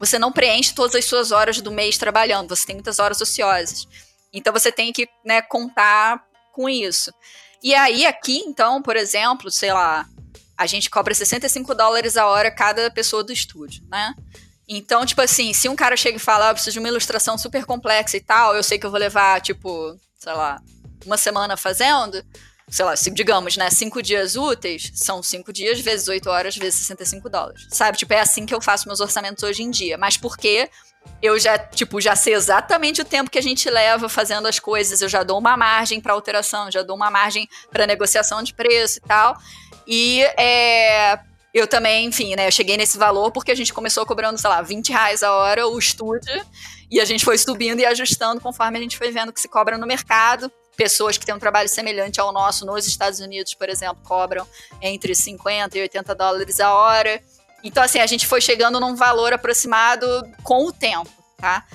você 0.00 0.18
não 0.18 0.32
preenche 0.32 0.74
todas 0.74 0.96
as 0.96 1.04
suas 1.04 1.30
horas 1.30 1.60
do 1.60 1.70
mês 1.70 1.98
trabalhando, 1.98 2.48
você 2.48 2.66
tem 2.66 2.74
muitas 2.74 2.98
horas 2.98 3.20
ociosas. 3.20 3.86
Então 4.32 4.50
você 4.52 4.72
tem 4.72 4.92
que 4.92 5.06
né, 5.24 5.42
contar 5.42 6.24
com 6.52 6.68
isso. 6.68 7.12
E 7.62 7.74
aí, 7.74 8.06
aqui, 8.06 8.38
então, 8.46 8.80
por 8.80 8.96
exemplo, 8.96 9.50
sei 9.50 9.72
lá, 9.72 10.08
a 10.56 10.66
gente 10.66 10.88
cobra 10.88 11.14
65 11.14 11.74
dólares 11.74 12.16
a 12.16 12.26
hora 12.26 12.50
cada 12.50 12.90
pessoa 12.90 13.22
do 13.22 13.32
estúdio, 13.32 13.84
né? 13.90 14.14
Então, 14.66 15.04
tipo 15.04 15.20
assim, 15.20 15.52
se 15.52 15.68
um 15.68 15.76
cara 15.76 15.96
chega 15.96 16.16
e 16.16 16.20
fala, 16.20 16.46
ah, 16.46 16.50
eu 16.50 16.54
preciso 16.54 16.74
de 16.74 16.78
uma 16.78 16.88
ilustração 16.88 17.36
super 17.36 17.66
complexa 17.66 18.16
e 18.16 18.20
tal, 18.20 18.54
eu 18.54 18.62
sei 18.62 18.78
que 18.78 18.86
eu 18.86 18.90
vou 18.90 19.00
levar, 19.00 19.40
tipo, 19.40 19.98
sei 20.16 20.32
lá, 20.32 20.62
uma 21.04 21.18
semana 21.18 21.56
fazendo, 21.56 22.24
sei 22.70 22.84
lá, 22.84 22.94
digamos, 22.94 23.56
né, 23.56 23.68
cinco 23.70 24.02
dias 24.02 24.36
úteis, 24.36 24.90
são 24.94 25.22
cinco 25.22 25.52
dias 25.52 25.80
vezes 25.80 26.08
oito 26.08 26.30
horas 26.30 26.56
vezes 26.56 26.80
65 26.80 27.28
dólares. 27.28 27.66
Sabe? 27.70 27.98
Tipo, 27.98 28.14
é 28.14 28.20
assim 28.20 28.46
que 28.46 28.54
eu 28.54 28.60
faço 28.60 28.86
meus 28.86 29.00
orçamentos 29.00 29.42
hoje 29.42 29.62
em 29.62 29.70
dia. 29.70 29.98
Mas 29.98 30.16
porque 30.16 30.70
eu 31.22 31.38
já, 31.38 31.58
tipo, 31.58 32.00
já 32.00 32.14
sei 32.14 32.34
exatamente 32.34 33.00
o 33.00 33.04
tempo 33.04 33.30
que 33.30 33.38
a 33.38 33.42
gente 33.42 33.68
leva 33.68 34.08
fazendo 34.08 34.46
as 34.46 34.58
coisas, 34.58 35.02
eu 35.02 35.08
já 35.08 35.22
dou 35.22 35.38
uma 35.38 35.56
margem 35.56 36.00
para 36.00 36.12
alteração, 36.12 36.70
já 36.70 36.82
dou 36.82 36.96
uma 36.96 37.10
margem 37.10 37.48
para 37.70 37.86
negociação 37.86 38.42
de 38.42 38.54
preço 38.54 38.98
e 38.98 39.00
tal. 39.02 39.36
E 39.86 40.22
é, 40.38 41.18
eu 41.52 41.66
também, 41.66 42.06
enfim, 42.06 42.36
né, 42.36 42.46
eu 42.46 42.52
cheguei 42.52 42.76
nesse 42.76 42.96
valor 42.96 43.32
porque 43.32 43.50
a 43.50 43.54
gente 43.54 43.72
começou 43.72 44.06
cobrando, 44.06 44.38
sei 44.38 44.48
lá, 44.48 44.62
20 44.62 44.90
reais 44.90 45.22
a 45.22 45.32
hora 45.32 45.66
o 45.66 45.78
estúdio, 45.78 46.46
e 46.90 47.00
a 47.00 47.04
gente 47.04 47.24
foi 47.24 47.36
subindo 47.36 47.80
e 47.80 47.86
ajustando 47.86 48.40
conforme 48.40 48.78
a 48.78 48.82
gente 48.82 48.96
foi 48.96 49.10
vendo 49.10 49.32
que 49.32 49.40
se 49.40 49.48
cobra 49.48 49.76
no 49.76 49.86
mercado. 49.86 50.50
Pessoas 50.80 51.18
que 51.18 51.26
têm 51.26 51.34
um 51.34 51.38
trabalho 51.38 51.68
semelhante 51.68 52.18
ao 52.22 52.32
nosso 52.32 52.64
nos 52.64 52.86
Estados 52.86 53.20
Unidos, 53.20 53.52
por 53.52 53.68
exemplo, 53.68 54.02
cobram 54.02 54.46
entre 54.80 55.14
50 55.14 55.76
e 55.76 55.82
80 55.82 56.14
dólares 56.14 56.58
a 56.58 56.72
hora. 56.72 57.22
Então, 57.62 57.82
assim, 57.82 57.98
a 57.98 58.06
gente 58.06 58.26
foi 58.26 58.40
chegando 58.40 58.80
num 58.80 58.96
valor 58.96 59.30
aproximado 59.34 60.06
com 60.42 60.64
o 60.64 60.72
tempo, 60.72 61.10
tá? 61.36 61.66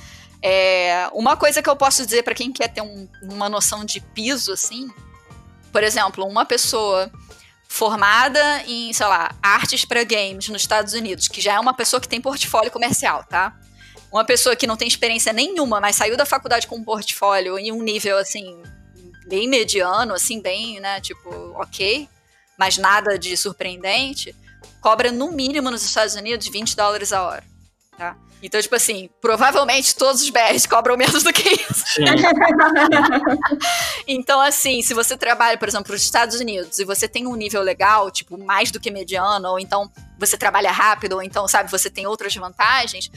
É, 0.41 1.07
uma 1.13 1.37
coisa 1.37 1.61
que 1.61 1.69
eu 1.69 1.75
posso 1.75 2.03
dizer 2.03 2.23
para 2.23 2.33
quem 2.33 2.51
quer 2.51 2.67
ter 2.67 2.81
um, 2.81 3.07
uma 3.21 3.47
noção 3.47 3.85
de 3.85 3.99
piso, 4.01 4.51
assim, 4.53 4.89
por 5.71 5.83
exemplo, 5.83 6.25
uma 6.25 6.43
pessoa 6.43 7.11
formada 7.67 8.63
em, 8.65 8.91
sei 8.91 9.05
lá, 9.05 9.35
artes 9.39 9.85
para 9.85 10.03
games 10.03 10.49
nos 10.49 10.63
Estados 10.63 10.95
Unidos, 10.95 11.27
que 11.27 11.41
já 11.41 11.53
é 11.53 11.59
uma 11.59 11.75
pessoa 11.75 12.01
que 12.01 12.09
tem 12.09 12.19
portfólio 12.19 12.71
comercial, 12.71 13.23
tá? 13.23 13.55
Uma 14.11 14.25
pessoa 14.25 14.55
que 14.55 14.65
não 14.65 14.75
tem 14.75 14.87
experiência 14.87 15.31
nenhuma, 15.31 15.79
mas 15.79 15.95
saiu 15.95 16.17
da 16.17 16.25
faculdade 16.25 16.65
com 16.65 16.77
um 16.77 16.83
portfólio 16.83 17.59
em 17.59 17.71
um 17.71 17.83
nível 17.83 18.17
assim 18.17 18.63
bem 19.27 19.47
mediano, 19.47 20.13
assim 20.13 20.41
bem, 20.41 20.79
né, 20.79 21.01
tipo, 21.01 21.29
OK, 21.59 22.07
mas 22.57 22.77
nada 22.77 23.17
de 23.17 23.35
surpreendente, 23.35 24.35
cobra 24.81 25.11
no 25.11 25.31
mínimo 25.31 25.71
nos 25.71 25.83
Estados 25.83 26.15
Unidos 26.15 26.47
20 26.47 26.75
dólares 26.75 27.11
a 27.11 27.23
hora, 27.23 27.43
tá? 27.97 28.15
Então, 28.43 28.61
tipo 28.61 28.75
assim, 28.75 29.09
provavelmente 29.19 29.95
todos 29.95 30.21
os 30.21 30.29
BRs 30.29 30.67
cobram 30.67 30.95
menos 30.95 31.23
do 31.23 31.33
que 31.33 31.49
isso. 31.49 31.85
então, 34.07 34.39
assim, 34.39 34.83
se 34.83 34.93
você 34.93 35.17
trabalha, 35.17 35.57
por 35.57 35.67
exemplo, 35.67 35.91
nos 35.91 36.03
Estados 36.03 36.39
Unidos 36.39 36.77
e 36.77 36.85
você 36.85 37.07
tem 37.07 37.25
um 37.25 37.35
nível 37.35 37.63
legal, 37.63 38.11
tipo, 38.11 38.37
mais 38.37 38.69
do 38.69 38.79
que 38.79 38.91
mediano, 38.91 39.49
ou 39.49 39.59
então 39.59 39.91
você 40.19 40.37
trabalha 40.37 40.71
rápido, 40.71 41.13
ou 41.13 41.23
então, 41.23 41.47
sabe, 41.47 41.71
você 41.71 41.89
tem 41.89 42.05
outras 42.05 42.35
vantagens, 42.35 43.09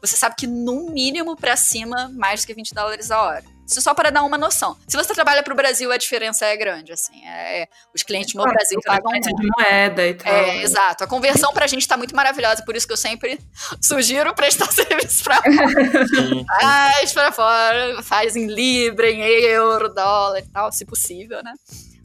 você 0.00 0.16
sabe 0.16 0.36
que 0.36 0.46
no 0.46 0.90
mínimo 0.90 1.34
para 1.34 1.56
cima, 1.56 2.08
mais 2.14 2.42
do 2.42 2.46
que 2.46 2.54
20 2.54 2.72
dólares 2.72 3.10
a 3.10 3.22
hora. 3.22 3.55
Isso 3.66 3.80
só 3.82 3.92
para 3.92 4.10
dar 4.10 4.22
uma 4.22 4.38
noção. 4.38 4.76
Se 4.86 4.96
você 4.96 5.12
trabalha 5.12 5.42
para 5.42 5.52
o 5.52 5.56
Brasil, 5.56 5.90
a 5.90 5.96
diferença 5.96 6.46
é 6.46 6.56
grande, 6.56 6.92
assim. 6.92 7.24
É, 7.26 7.62
é 7.62 7.68
os 7.92 8.02
clientes 8.04 8.32
no 8.34 8.44
Brasil 8.44 8.78
pagam 8.84 9.10
muito. 9.10 9.28
de 9.28 9.48
moeda 9.58 10.06
e 10.06 10.14
tal. 10.14 10.32
É, 10.32 10.62
exato. 10.62 11.02
A 11.02 11.06
conversão 11.06 11.52
para 11.52 11.64
a 11.64 11.68
gente 11.68 11.80
está 11.80 11.96
muito 11.96 12.14
maravilhosa, 12.14 12.62
por 12.64 12.76
isso 12.76 12.86
que 12.86 12.92
eu 12.92 12.96
sempre 12.96 13.40
sugiro 13.82 14.32
prestar 14.34 14.70
serviço 14.70 15.24
para 15.24 15.42
fora. 15.42 16.44
Faz 16.60 17.12
para 17.12 17.32
fora, 17.32 18.02
faz 18.04 18.36
em 18.36 18.46
libra, 18.46 19.10
em 19.10 19.20
euro, 19.20 19.88
dólar 19.88 20.38
e 20.38 20.46
tal, 20.46 20.70
se 20.70 20.84
possível, 20.84 21.42
né? 21.42 21.52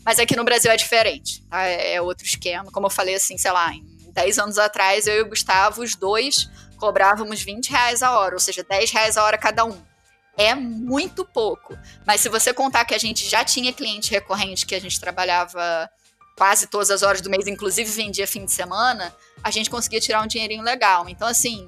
Mas 0.03 0.17
aqui 0.17 0.35
no 0.35 0.43
Brasil 0.43 0.71
é 0.71 0.75
diferente, 0.75 1.43
tá? 1.43 1.63
É, 1.63 1.93
é 1.93 2.01
outro 2.01 2.25
esquema. 2.25 2.71
Como 2.71 2.87
eu 2.87 2.91
falei, 2.91 3.13
assim, 3.13 3.37
sei 3.37 3.51
lá, 3.51 3.71
em 3.71 3.85
10 4.11 4.39
anos 4.39 4.57
atrás, 4.57 5.05
eu 5.05 5.17
e 5.17 5.21
o 5.21 5.29
Gustavo, 5.29 5.83
os 5.83 5.95
dois, 5.95 6.49
cobrávamos 6.77 7.43
20 7.43 7.69
reais 7.69 8.01
a 8.01 8.17
hora, 8.17 8.33
ou 8.33 8.39
seja, 8.39 8.65
10 8.67 8.91
reais 8.91 9.15
a 9.15 9.23
hora 9.23 9.37
cada 9.37 9.63
um 9.63 9.90
é 10.37 10.55
muito 10.55 11.25
pouco. 11.25 11.77
Mas 12.05 12.21
se 12.21 12.29
você 12.29 12.53
contar 12.53 12.85
que 12.85 12.95
a 12.95 12.97
gente 12.97 13.27
já 13.27 13.43
tinha 13.43 13.73
cliente 13.73 14.11
recorrente 14.11 14.65
que 14.65 14.75
a 14.75 14.81
gente 14.81 14.99
trabalhava 14.99 15.89
quase 16.37 16.67
todas 16.67 16.89
as 16.89 17.03
horas 17.03 17.21
do 17.21 17.29
mês, 17.29 17.47
inclusive 17.47 17.89
vendia 17.91 18.27
fim 18.27 18.45
de 18.45 18.51
semana, 18.51 19.13
a 19.43 19.51
gente 19.51 19.69
conseguia 19.69 19.99
tirar 19.99 20.23
um 20.23 20.27
dinheirinho 20.27 20.63
legal. 20.63 21.07
Então, 21.07 21.27
assim, 21.27 21.67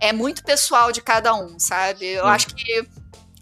é 0.00 0.12
muito 0.12 0.42
pessoal 0.42 0.92
de 0.92 1.02
cada 1.02 1.34
um, 1.34 1.58
sabe? 1.58 2.06
Eu 2.06 2.26
acho 2.26 2.46
que 2.48 2.86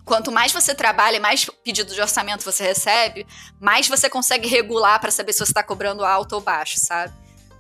quanto 0.05 0.33
mais 0.33 0.53
você 0.53 0.75
trabalha, 0.75 1.21
mais 1.21 1.45
pedido 1.65 1.95
de 1.95 2.01
orçamento 2.01 2.45
você 2.45 2.65
recebe, 2.65 3.27
mais 3.61 3.89
você 3.89 4.11
consegue 4.11 4.49
regular 4.49 5.01
para 5.01 5.11
saber 5.11 5.33
se 5.33 5.39
você 5.39 5.53
está 5.53 5.63
cobrando 5.63 6.05
alto 6.05 6.35
ou 6.35 6.41
baixo, 6.41 6.79
sabe? 6.79 7.13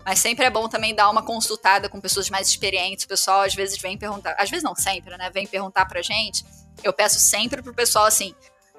Mas 0.05 0.19
sempre 0.19 0.45
é 0.45 0.51
bom 0.51 0.69
também 0.69 0.95
dar 0.95 1.09
uma 1.09 1.23
consultada 1.23 1.89
com 1.89 2.01
pessoas 2.01 2.29
mais 2.29 2.49
experientes. 2.49 3.05
O 3.05 3.09
pessoal 3.09 3.43
às 3.43 3.55
vezes 3.55 3.81
vem 3.81 3.97
perguntar, 3.97 4.35
às 4.37 4.51
vezes 4.51 4.65
não 4.65 4.75
sempre, 4.75 5.17
né? 5.17 5.31
Vem 5.31 5.47
perguntar 5.47 5.87
pra 5.87 6.03
gente 6.03 6.45
eu 6.83 6.93
peço 6.93 7.19
sempre 7.19 7.63
pro 7.63 7.75
pessoal 7.75 8.07
assim: 8.07 8.35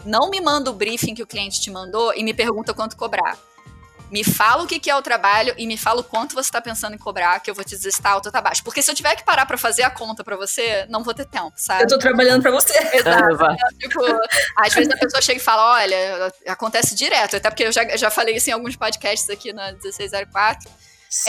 não 0.05 0.29
me 0.29 0.41
manda 0.41 0.69
o 0.69 0.73
briefing 0.73 1.15
que 1.15 1.23
o 1.23 1.27
cliente 1.27 1.61
te 1.61 1.71
mandou 1.71 2.13
e 2.15 2.23
me 2.23 2.33
pergunta 2.33 2.73
quanto 2.73 2.97
cobrar. 2.97 3.37
Me 4.11 4.23
fala 4.23 4.63
o 4.63 4.67
que, 4.67 4.91
é 4.91 4.95
o 4.95 5.01
trabalho 5.01 5.55
e 5.57 5.65
me 5.65 5.75
fala 5.75 6.01
o 6.01 6.03
quanto 6.03 6.35
você 6.35 6.47
está 6.47 6.61
pensando 6.61 6.93
em 6.93 6.99
cobrar, 6.99 7.39
que 7.39 7.49
eu 7.49 7.55
vou 7.55 7.63
te 7.63 7.71
dizer 7.71 7.91
se 7.91 7.97
está 7.97 8.11
alto 8.11 8.27
ou 8.27 8.29
está 8.29 8.39
baixo. 8.39 8.63
Porque 8.63 8.79
se 8.79 8.91
eu 8.91 8.93
tiver 8.93 9.15
que 9.15 9.23
parar 9.23 9.47
para 9.47 9.57
fazer 9.57 9.81
a 9.81 9.89
conta 9.89 10.23
para 10.23 10.35
você, 10.35 10.85
não 10.87 11.03
vou 11.03 11.15
ter 11.15 11.25
tempo, 11.25 11.53
sabe? 11.55 11.81
Eu 11.81 11.85
estou 11.85 11.97
trabalhando 11.97 12.43
para 12.43 12.51
você. 12.51 12.73
Exato. 12.93 13.33
Então, 13.33 13.77
tipo, 13.79 13.99
às 14.55 14.71
vezes 14.71 14.91
a 14.91 14.97
pessoa 14.97 15.19
chega 15.19 15.39
e 15.39 15.43
fala: 15.43 15.73
olha, 15.73 16.31
acontece 16.47 16.93
direto. 16.93 17.37
Até 17.37 17.49
porque 17.49 17.63
eu 17.63 17.71
já, 17.71 17.97
já 17.97 18.11
falei 18.11 18.35
isso 18.35 18.51
em 18.51 18.53
alguns 18.53 18.75
podcasts 18.75 19.27
aqui 19.31 19.51
na 19.51 19.71
1604 19.71 20.69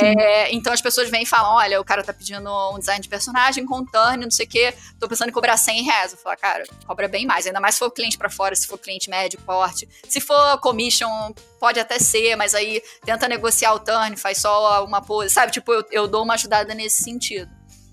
é, 0.01 0.52
então 0.52 0.73
as 0.73 0.81
pessoas 0.81 1.11
vêm 1.11 1.23
e 1.23 1.27
falam: 1.27 1.55
olha, 1.55 1.81
o 1.81 1.85
cara 1.85 2.02
tá 2.02 2.12
pedindo 2.12 2.51
um 2.73 2.78
design 2.78 3.01
de 3.02 3.09
personagem 3.09 3.66
com 3.66 3.85
turn, 3.85 4.24
não 4.24 4.31
sei 4.31 4.47
o 4.47 4.48
quê, 4.48 4.74
tô 4.98 5.06
pensando 5.09 5.28
em 5.28 5.32
cobrar 5.32 5.56
100 5.56 5.82
reais. 5.82 6.12
Eu 6.12 6.19
falo, 6.19 6.36
cara, 6.36 6.65
cobra 6.86 7.09
bem 7.09 7.27
mais, 7.27 7.47
ainda 7.47 7.61
mais 7.61 7.74
se 7.74 7.81
for 7.81 7.90
cliente 7.90 8.16
para 8.16 8.31
fora, 8.31 8.55
se 8.55 8.66
for 8.66 8.78
cliente 8.78 9.11
médio, 9.11 9.39
porte. 9.40 9.89
Se 10.09 10.20
for 10.20 10.59
commission, 10.61 11.32
pode 11.61 11.78
até 11.78 11.98
ser, 11.98 12.36
mas 12.36 12.55
aí 12.55 12.82
tenta 13.05 13.28
negociar 13.28 13.74
o 13.74 13.81
turn, 13.81 14.16
faz 14.16 14.39
só 14.39 14.85
uma 14.85 15.02
pose, 15.02 15.32
sabe? 15.32 15.52
Tipo, 15.52 15.73
eu, 15.73 15.85
eu 15.90 16.09
dou 16.09 16.23
uma 16.23 16.35
ajudada 16.35 16.74
nesse 16.74 17.02
sentido. 17.02 17.51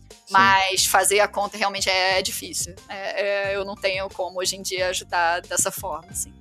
Sim. 0.09 0.33
Mas 0.33 0.85
fazer 0.85 1.19
a 1.19 1.27
conta 1.27 1.57
realmente 1.57 1.89
é, 1.89 2.19
é 2.19 2.21
difícil. 2.21 2.73
É, 2.87 3.49
é, 3.51 3.55
eu 3.55 3.65
não 3.65 3.75
tenho 3.75 4.09
como 4.09 4.39
hoje 4.39 4.55
em 4.55 4.61
dia 4.61 4.87
ajudar 4.89 5.41
dessa 5.41 5.71
forma, 5.71 6.07
assim. 6.09 6.33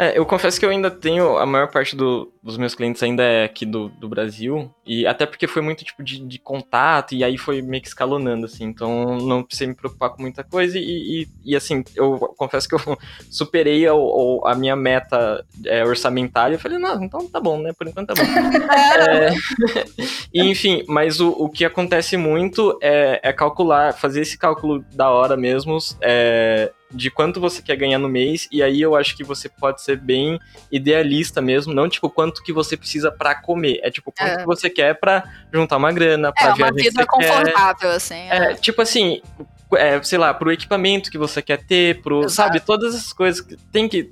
É, 0.00 0.16
eu 0.16 0.24
confesso 0.24 0.58
que 0.58 0.64
eu 0.64 0.70
ainda 0.70 0.90
tenho, 0.90 1.36
a 1.36 1.44
maior 1.44 1.68
parte 1.68 1.94
do, 1.94 2.32
dos 2.42 2.56
meus 2.56 2.74
clientes 2.74 3.02
ainda 3.02 3.22
é 3.22 3.44
aqui 3.44 3.66
do, 3.66 3.90
do 3.90 4.08
Brasil, 4.08 4.74
e 4.86 5.06
até 5.06 5.26
porque 5.26 5.46
foi 5.46 5.60
muito 5.60 5.84
tipo 5.84 6.02
de, 6.02 6.26
de, 6.26 6.38
contato, 6.38 7.14
e 7.14 7.22
aí 7.22 7.36
foi 7.36 7.60
meio 7.60 7.82
que 7.82 7.88
escalonando, 7.88 8.46
assim, 8.46 8.64
então 8.64 9.18
não 9.18 9.42
precisei 9.42 9.68
me 9.68 9.74
preocupar 9.74 10.08
com 10.08 10.22
muita 10.22 10.42
coisa, 10.42 10.78
e, 10.78 10.82
e, 10.84 11.28
e 11.44 11.54
assim, 11.54 11.84
eu 11.94 12.18
confesso 12.38 12.66
que 12.66 12.76
eu 12.76 12.80
superei 13.30 13.86
a, 13.86 13.92
a 14.46 14.54
minha 14.54 14.74
meta 14.74 15.44
é, 15.66 15.84
orçamentária, 15.84 16.54
eu 16.54 16.58
falei, 16.58 16.78
não, 16.78 17.04
então 17.04 17.28
tá 17.28 17.38
bom, 17.38 17.58
né, 17.58 17.74
por 17.74 17.86
enquanto 17.86 18.08
tá 18.08 18.14
bom. 18.14 18.22
é, 19.04 19.34
enfim, 20.32 20.82
mas 20.88 21.20
o, 21.20 21.28
o 21.28 21.50
que 21.50 21.62
acontece 21.62 22.16
muito 22.16 22.78
é, 22.80 23.20
é 23.22 23.34
calcular, 23.34 23.92
fazer 23.92 24.22
esse 24.22 24.38
cálculo 24.38 24.82
da 24.94 25.10
hora 25.10 25.36
mesmo, 25.36 25.76
é, 26.00 26.72
de 26.90 27.10
quanto 27.10 27.40
você 27.40 27.62
quer 27.62 27.76
ganhar 27.76 27.98
no 27.98 28.08
mês, 28.08 28.48
e 28.50 28.62
aí 28.62 28.80
eu 28.80 28.96
acho 28.96 29.16
que 29.16 29.22
você 29.22 29.48
pode 29.48 29.82
ser 29.82 29.96
bem 29.96 30.38
idealista 30.70 31.40
mesmo, 31.40 31.72
não 31.72 31.88
tipo 31.88 32.10
quanto 32.10 32.42
que 32.42 32.52
você 32.52 32.76
precisa 32.76 33.12
para 33.12 33.34
comer, 33.34 33.80
é 33.82 33.90
tipo 33.90 34.12
quanto 34.12 34.32
é. 34.32 34.36
que 34.38 34.46
você 34.46 34.68
quer 34.68 34.94
para 34.94 35.24
juntar 35.52 35.76
uma 35.76 35.92
grana, 35.92 36.32
pra 36.32 36.50
é, 36.50 36.54
viagem 36.54 36.64
uma 36.64 36.82
vida 36.82 37.06
confortável, 37.06 37.90
quer. 37.90 37.96
assim. 37.96 38.14
É. 38.14 38.52
é, 38.52 38.54
tipo 38.54 38.82
assim, 38.82 39.22
é, 39.76 40.02
sei 40.02 40.18
lá, 40.18 40.34
pro 40.34 40.52
equipamento 40.52 41.10
que 41.10 41.18
você 41.18 41.40
quer 41.40 41.64
ter, 41.64 42.02
pro, 42.02 42.24
Exato. 42.24 42.32
sabe, 42.32 42.60
todas 42.60 42.94
as 42.94 43.12
coisas 43.12 43.40
que 43.40 43.56
tem 43.70 43.88
que 43.88 44.10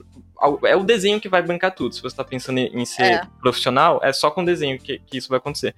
é 0.64 0.76
o 0.76 0.84
desenho 0.84 1.20
que 1.20 1.28
vai 1.28 1.42
bancar 1.42 1.74
tudo. 1.74 1.94
Se 1.94 2.00
você 2.00 2.08
está 2.08 2.24
pensando 2.24 2.58
em 2.58 2.84
ser 2.84 3.02
é. 3.02 3.22
profissional, 3.40 4.00
é 4.02 4.12
só 4.12 4.30
com 4.30 4.44
desenho 4.44 4.78
que, 4.78 4.98
que, 4.98 5.18
isso 5.18 5.28
vai 5.28 5.38
acontecer. 5.38 5.74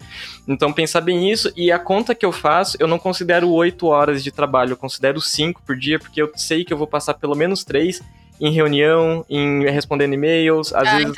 Então, 0.46 0.72
pensar 0.72 1.00
bem 1.00 1.30
isso. 1.30 1.50
E 1.56 1.72
a 1.72 1.78
conta 1.78 2.14
que 2.14 2.26
eu 2.26 2.32
faço, 2.32 2.76
eu 2.78 2.86
não 2.86 2.98
considero 2.98 3.50
oito 3.50 3.86
horas 3.86 4.22
de 4.22 4.30
trabalho, 4.30 4.72
eu 4.72 4.76
considero 4.76 5.20
cinco 5.20 5.62
por 5.62 5.76
dia, 5.76 5.98
porque 5.98 6.20
eu 6.20 6.30
sei 6.36 6.64
que 6.64 6.72
eu 6.72 6.78
vou 6.78 6.86
passar 6.86 7.14
pelo 7.14 7.34
menos 7.34 7.64
três 7.64 8.02
em 8.40 8.52
reunião, 8.52 9.24
em 9.28 9.64
respondendo 9.64 10.14
e-mails, 10.14 10.72
às 10.72 10.88
ah, 10.88 10.96
vezes 10.96 11.14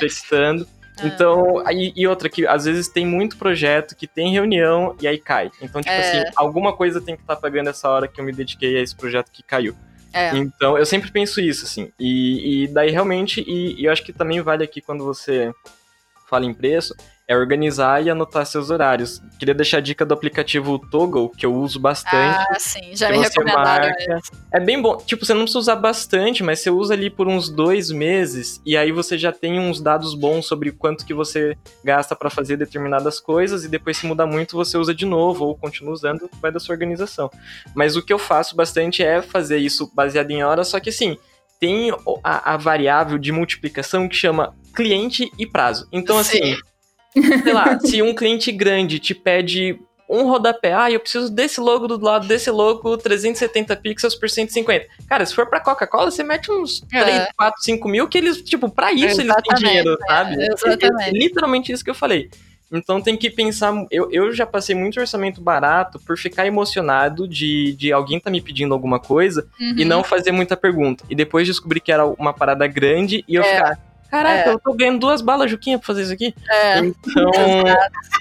testando. 0.00 0.66
É. 1.00 1.06
Então, 1.06 1.62
e, 1.70 1.92
e, 1.96 2.06
outra 2.06 2.28
que 2.28 2.46
às 2.46 2.64
vezes 2.66 2.88
tem 2.88 3.06
muito 3.06 3.36
projeto 3.38 3.96
que 3.96 4.06
tem 4.06 4.32
reunião 4.32 4.94
e 5.00 5.08
aí 5.08 5.18
cai. 5.18 5.50
Então, 5.60 5.80
tipo 5.80 5.92
é. 5.92 6.00
assim, 6.00 6.32
alguma 6.36 6.74
coisa 6.74 7.00
tem 7.00 7.16
que 7.16 7.22
estar 7.22 7.36
tá 7.36 7.40
pagando 7.40 7.70
essa 7.70 7.88
hora 7.88 8.06
que 8.06 8.20
eu 8.20 8.24
me 8.24 8.32
dediquei 8.32 8.76
a 8.76 8.82
esse 8.82 8.94
projeto 8.94 9.30
que 9.32 9.42
caiu. 9.42 9.74
É. 10.12 10.36
Então, 10.36 10.76
eu 10.76 10.84
sempre 10.84 11.10
penso 11.10 11.40
isso, 11.40 11.64
assim. 11.64 11.92
E, 11.98 12.64
e 12.64 12.68
daí, 12.68 12.90
realmente, 12.90 13.42
e, 13.46 13.80
e, 13.80 13.84
eu 13.84 13.92
acho 13.92 14.02
que 14.02 14.12
também 14.12 14.40
vale 14.40 14.64
aqui 14.64 14.80
quando 14.80 15.04
você 15.04 15.52
fala 16.28 16.44
em 16.44 16.54
preço, 16.54 16.94
é 17.28 17.36
organizar 17.36 18.04
e 18.04 18.10
anotar 18.10 18.44
seus 18.44 18.70
horários. 18.70 19.22
Queria 19.38 19.54
deixar 19.54 19.78
a 19.78 19.80
dica 19.80 20.04
do 20.04 20.12
aplicativo 20.12 20.78
Toggle, 20.78 21.30
que 21.30 21.46
eu 21.46 21.54
uso 21.54 21.78
bastante. 21.78 22.46
Ah, 22.50 22.56
sim, 22.58 22.94
já 22.94 23.10
me 23.10 23.18
recomendaram. 23.18 23.92
É 24.52 24.60
bem 24.60 24.80
bom. 24.80 24.96
Tipo, 24.96 25.24
você 25.24 25.32
não 25.32 25.42
precisa 25.42 25.58
usar 25.58 25.76
bastante, 25.76 26.42
mas 26.42 26.60
você 26.60 26.70
usa 26.70 26.94
ali 26.94 27.08
por 27.08 27.28
uns 27.28 27.48
dois 27.48 27.90
meses 27.90 28.60
e 28.66 28.76
aí 28.76 28.90
você 28.90 29.16
já 29.16 29.32
tem 29.32 29.58
uns 29.58 29.80
dados 29.80 30.14
bons 30.14 30.46
sobre 30.46 30.72
quanto 30.72 31.06
que 31.06 31.14
você 31.14 31.56
gasta 31.84 32.16
para 32.16 32.28
fazer 32.28 32.56
determinadas 32.56 33.20
coisas 33.20 33.64
e 33.64 33.68
depois 33.68 33.96
se 33.96 34.06
mudar 34.06 34.26
muito 34.26 34.56
você 34.56 34.76
usa 34.76 34.94
de 34.94 35.06
novo 35.06 35.46
ou 35.46 35.56
continua 35.56 35.92
usando, 35.92 36.28
vai 36.40 36.50
da 36.50 36.58
sua 36.58 36.74
organização. 36.74 37.30
Mas 37.74 37.96
o 37.96 38.02
que 38.02 38.12
eu 38.12 38.18
faço 38.18 38.56
bastante 38.56 39.02
é 39.02 39.22
fazer 39.22 39.58
isso 39.58 39.90
baseado 39.94 40.30
em 40.30 40.42
horas, 40.42 40.68
só 40.68 40.80
que 40.80 40.90
assim, 40.90 41.16
tem 41.62 41.92
a, 42.24 42.54
a 42.54 42.56
variável 42.56 43.16
de 43.18 43.30
multiplicação 43.30 44.08
que 44.08 44.16
chama 44.16 44.52
cliente 44.74 45.30
e 45.38 45.46
prazo. 45.46 45.86
Então, 45.92 46.18
assim, 46.18 46.56
sei 47.12 47.52
lá, 47.52 47.78
se 47.80 48.02
um 48.02 48.14
cliente 48.14 48.50
grande 48.50 48.98
te 48.98 49.14
pede 49.14 49.78
um 50.08 50.28
rodapé, 50.28 50.74
ah, 50.74 50.90
eu 50.90 51.00
preciso 51.00 51.30
desse 51.30 51.58
logo 51.58 51.88
do 51.88 51.98
lado 51.98 52.28
desse 52.28 52.50
logo, 52.50 52.98
370 52.98 53.74
pixels 53.76 54.14
por 54.14 54.28
150. 54.28 54.86
Cara, 55.08 55.24
se 55.24 55.34
for 55.34 55.46
pra 55.48 55.58
Coca-Cola, 55.58 56.10
você 56.10 56.22
mete 56.22 56.52
uns 56.52 56.82
é. 56.92 57.02
3, 57.02 57.28
4, 57.34 57.62
5 57.62 57.88
mil, 57.88 58.06
que 58.06 58.18
eles, 58.18 58.42
tipo, 58.42 58.68
pra 58.68 58.92
isso 58.92 59.20
Exatamente, 59.20 59.30
eles 59.30 59.60
têm 59.60 59.68
dinheiro, 59.68 59.98
sabe? 60.06 60.42
É, 60.42 60.46
exatamente. 60.52 61.04
É, 61.04 61.08
é 61.08 61.10
literalmente 61.12 61.72
isso 61.72 61.82
que 61.82 61.90
eu 61.90 61.94
falei. 61.94 62.28
Então 62.70 63.02
tem 63.02 63.16
que 63.16 63.30
pensar. 63.30 63.72
Eu, 63.90 64.10
eu 64.10 64.32
já 64.32 64.46
passei 64.46 64.74
muito 64.74 64.98
orçamento 64.98 65.40
barato 65.40 66.00
por 66.00 66.16
ficar 66.16 66.46
emocionado 66.46 67.28
de, 67.28 67.74
de 67.74 67.92
alguém 67.92 68.18
tá 68.18 68.30
me 68.30 68.40
pedindo 68.40 68.72
alguma 68.72 68.98
coisa 68.98 69.46
uhum. 69.60 69.74
e 69.76 69.84
não 69.84 70.02
fazer 70.02 70.32
muita 70.32 70.56
pergunta. 70.56 71.04
E 71.10 71.14
depois 71.14 71.46
descobrir 71.46 71.80
que 71.80 71.92
era 71.92 72.06
uma 72.06 72.32
parada 72.32 72.66
grande 72.66 73.24
e 73.28 73.34
eu 73.34 73.42
é. 73.42 73.54
ficar. 73.54 73.91
Caraca, 74.12 74.50
é. 74.50 74.52
eu 74.52 74.58
tô 74.58 74.74
ganhando 74.74 74.98
duas 74.98 75.22
balas, 75.22 75.50
Juquinha, 75.50 75.78
pra 75.78 75.86
fazer 75.86 76.02
isso 76.02 76.12
aqui. 76.12 76.34
É. 76.46 76.80
Então, 76.80 77.30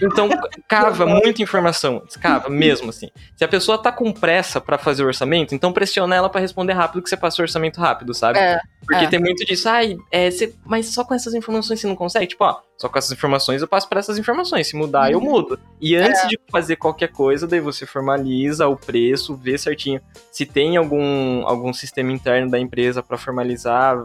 então 0.01 0.29
cava 0.65 1.05
muita 1.05 1.43
informação. 1.43 2.01
Cava 2.21 2.49
mesmo, 2.49 2.91
assim. 2.91 3.09
Se 3.35 3.43
a 3.43 3.47
pessoa 3.47 3.77
tá 3.77 3.91
com 3.91 4.13
pressa 4.13 4.61
para 4.61 4.77
fazer 4.77 5.03
o 5.03 5.07
orçamento, 5.07 5.53
então 5.53 5.73
pressiona 5.73 6.15
ela 6.15 6.29
para 6.29 6.39
responder 6.39 6.71
rápido 6.71 7.01
que 7.01 7.09
você 7.09 7.17
passou 7.17 7.43
o 7.43 7.45
orçamento 7.45 7.81
rápido, 7.81 8.13
sabe? 8.13 8.39
É. 8.39 8.61
Porque 8.87 9.03
é. 9.03 9.07
tem 9.09 9.19
muito 9.19 9.43
disso, 9.43 9.67
ai, 9.67 9.97
é, 10.09 10.31
você, 10.31 10.55
mas 10.65 10.85
só 10.85 11.03
com 11.03 11.13
essas 11.13 11.33
informações 11.33 11.81
você 11.81 11.87
não 11.87 11.95
consegue? 11.97 12.27
Tipo, 12.27 12.45
ó, 12.45 12.61
só 12.77 12.87
com 12.87 12.97
essas 12.97 13.11
informações 13.11 13.61
eu 13.61 13.67
passo 13.67 13.89
para 13.89 13.99
essas 13.99 14.17
informações. 14.17 14.67
Se 14.67 14.77
mudar, 14.77 15.11
eu 15.11 15.19
uhum. 15.19 15.25
mudo. 15.25 15.59
E 15.81 15.97
antes 15.97 16.23
é. 16.23 16.27
de 16.27 16.39
fazer 16.49 16.77
qualquer 16.77 17.09
coisa, 17.09 17.45
daí 17.45 17.59
você 17.59 17.85
formaliza 17.85 18.65
o 18.65 18.77
preço, 18.77 19.35
vê 19.35 19.57
certinho 19.57 19.99
se 20.31 20.45
tem 20.45 20.77
algum, 20.77 21.45
algum 21.45 21.73
sistema 21.73 22.13
interno 22.13 22.49
da 22.49 22.57
empresa 22.57 23.03
para 23.03 23.17
formalizar 23.17 23.97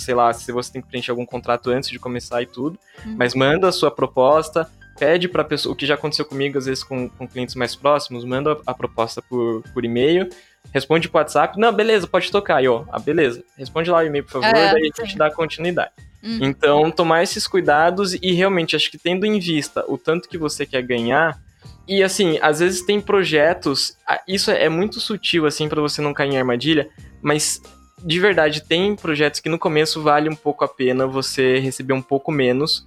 sei 0.00 0.14
lá, 0.14 0.32
se 0.32 0.50
você 0.50 0.72
tem 0.72 0.82
que 0.82 0.88
preencher 0.88 1.10
algum 1.10 1.26
contrato 1.26 1.70
antes 1.70 1.90
de 1.90 1.98
começar 1.98 2.42
e 2.42 2.46
tudo, 2.46 2.78
uhum. 3.04 3.14
mas 3.16 3.34
manda 3.34 3.68
a 3.68 3.72
sua 3.72 3.90
proposta, 3.90 4.68
pede 4.98 5.28
para 5.28 5.44
pessoa, 5.44 5.72
o 5.72 5.76
que 5.76 5.86
já 5.86 5.94
aconteceu 5.94 6.24
comigo 6.24 6.58
às 6.58 6.66
vezes 6.66 6.82
com, 6.82 7.08
com 7.08 7.26
clientes 7.26 7.54
mais 7.54 7.74
próximos, 7.74 8.24
manda 8.24 8.58
a, 8.66 8.74
proposta 8.74 9.22
por, 9.22 9.62
por 9.72 9.84
e-mail, 9.84 10.28
responde 10.72 11.08
por 11.08 11.18
WhatsApp, 11.18 11.58
não, 11.58 11.72
beleza, 11.72 12.06
pode 12.06 12.30
tocar, 12.30 12.56
aí, 12.56 12.68
ó, 12.68 12.84
ah, 12.90 12.98
beleza, 12.98 13.42
responde 13.56 13.90
lá 13.90 13.98
o 13.98 14.06
e-mail, 14.06 14.24
por 14.24 14.32
favor, 14.32 14.46
é, 14.46 14.72
daí 14.72 14.90
a 14.98 15.04
gente 15.04 15.16
dá 15.16 15.30
continuidade. 15.30 15.92
Uhum. 16.22 16.38
Então, 16.42 16.90
tomar 16.90 17.22
esses 17.22 17.46
cuidados 17.46 18.12
e 18.14 18.32
realmente, 18.32 18.76
acho 18.76 18.90
que 18.90 18.98
tendo 18.98 19.24
em 19.24 19.38
vista 19.38 19.84
o 19.88 19.96
tanto 19.96 20.28
que 20.28 20.36
você 20.36 20.66
quer 20.66 20.82
ganhar, 20.82 21.40
e 21.88 22.02
assim, 22.02 22.38
às 22.40 22.60
vezes 22.60 22.82
tem 22.82 23.00
projetos, 23.00 23.96
isso 24.28 24.50
é 24.50 24.68
muito 24.68 25.00
sutil, 25.00 25.46
assim, 25.46 25.68
para 25.68 25.80
você 25.80 26.00
não 26.00 26.14
cair 26.14 26.32
em 26.32 26.38
armadilha, 26.38 26.88
mas 27.20 27.60
de 28.02 28.20
verdade, 28.20 28.62
tem 28.62 28.94
projetos 28.96 29.40
que 29.40 29.48
no 29.48 29.58
começo 29.58 30.02
vale 30.02 30.28
um 30.28 30.34
pouco 30.34 30.64
a 30.64 30.68
pena 30.68 31.06
você 31.06 31.58
receber 31.58 31.92
um 31.92 32.02
pouco 32.02 32.30
menos 32.30 32.86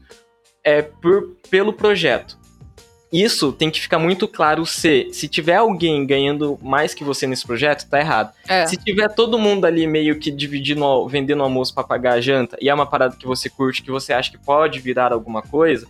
é, 0.64 0.82
por, 0.82 1.36
pelo 1.50 1.74
projeto. 1.74 2.38
Isso 3.12 3.52
tem 3.54 3.70
que 3.70 3.80
ficar 3.80 4.00
muito 4.00 4.28
claro 4.28 4.66
se 4.66 5.10
se 5.12 5.28
tiver 5.28 5.58
alguém 5.58 6.04
ganhando 6.04 6.58
mais 6.64 6.96
que 6.96 7.04
você 7.04 7.28
nesse 7.28 7.46
projeto, 7.46 7.88
tá 7.88 8.00
errado. 8.00 8.34
É. 8.48 8.66
Se 8.66 8.76
tiver 8.76 9.08
todo 9.10 9.38
mundo 9.38 9.66
ali 9.66 9.86
meio 9.86 10.18
que 10.18 10.32
dividindo, 10.32 11.08
vendendo 11.08 11.44
almoço 11.44 11.76
para 11.76 11.84
pagar 11.84 12.14
a 12.14 12.22
janta, 12.22 12.58
e 12.60 12.70
é 12.70 12.74
uma 12.74 12.88
parada 12.88 13.16
que 13.16 13.28
você 13.28 13.52
curte, 13.52 13.84
que 13.84 13.92
você 13.92 14.14
acha 14.14 14.32
que 14.32 14.38
pode 14.40 14.80
virar 14.80 15.14
alguma 15.14 15.44
coisa, 15.44 15.88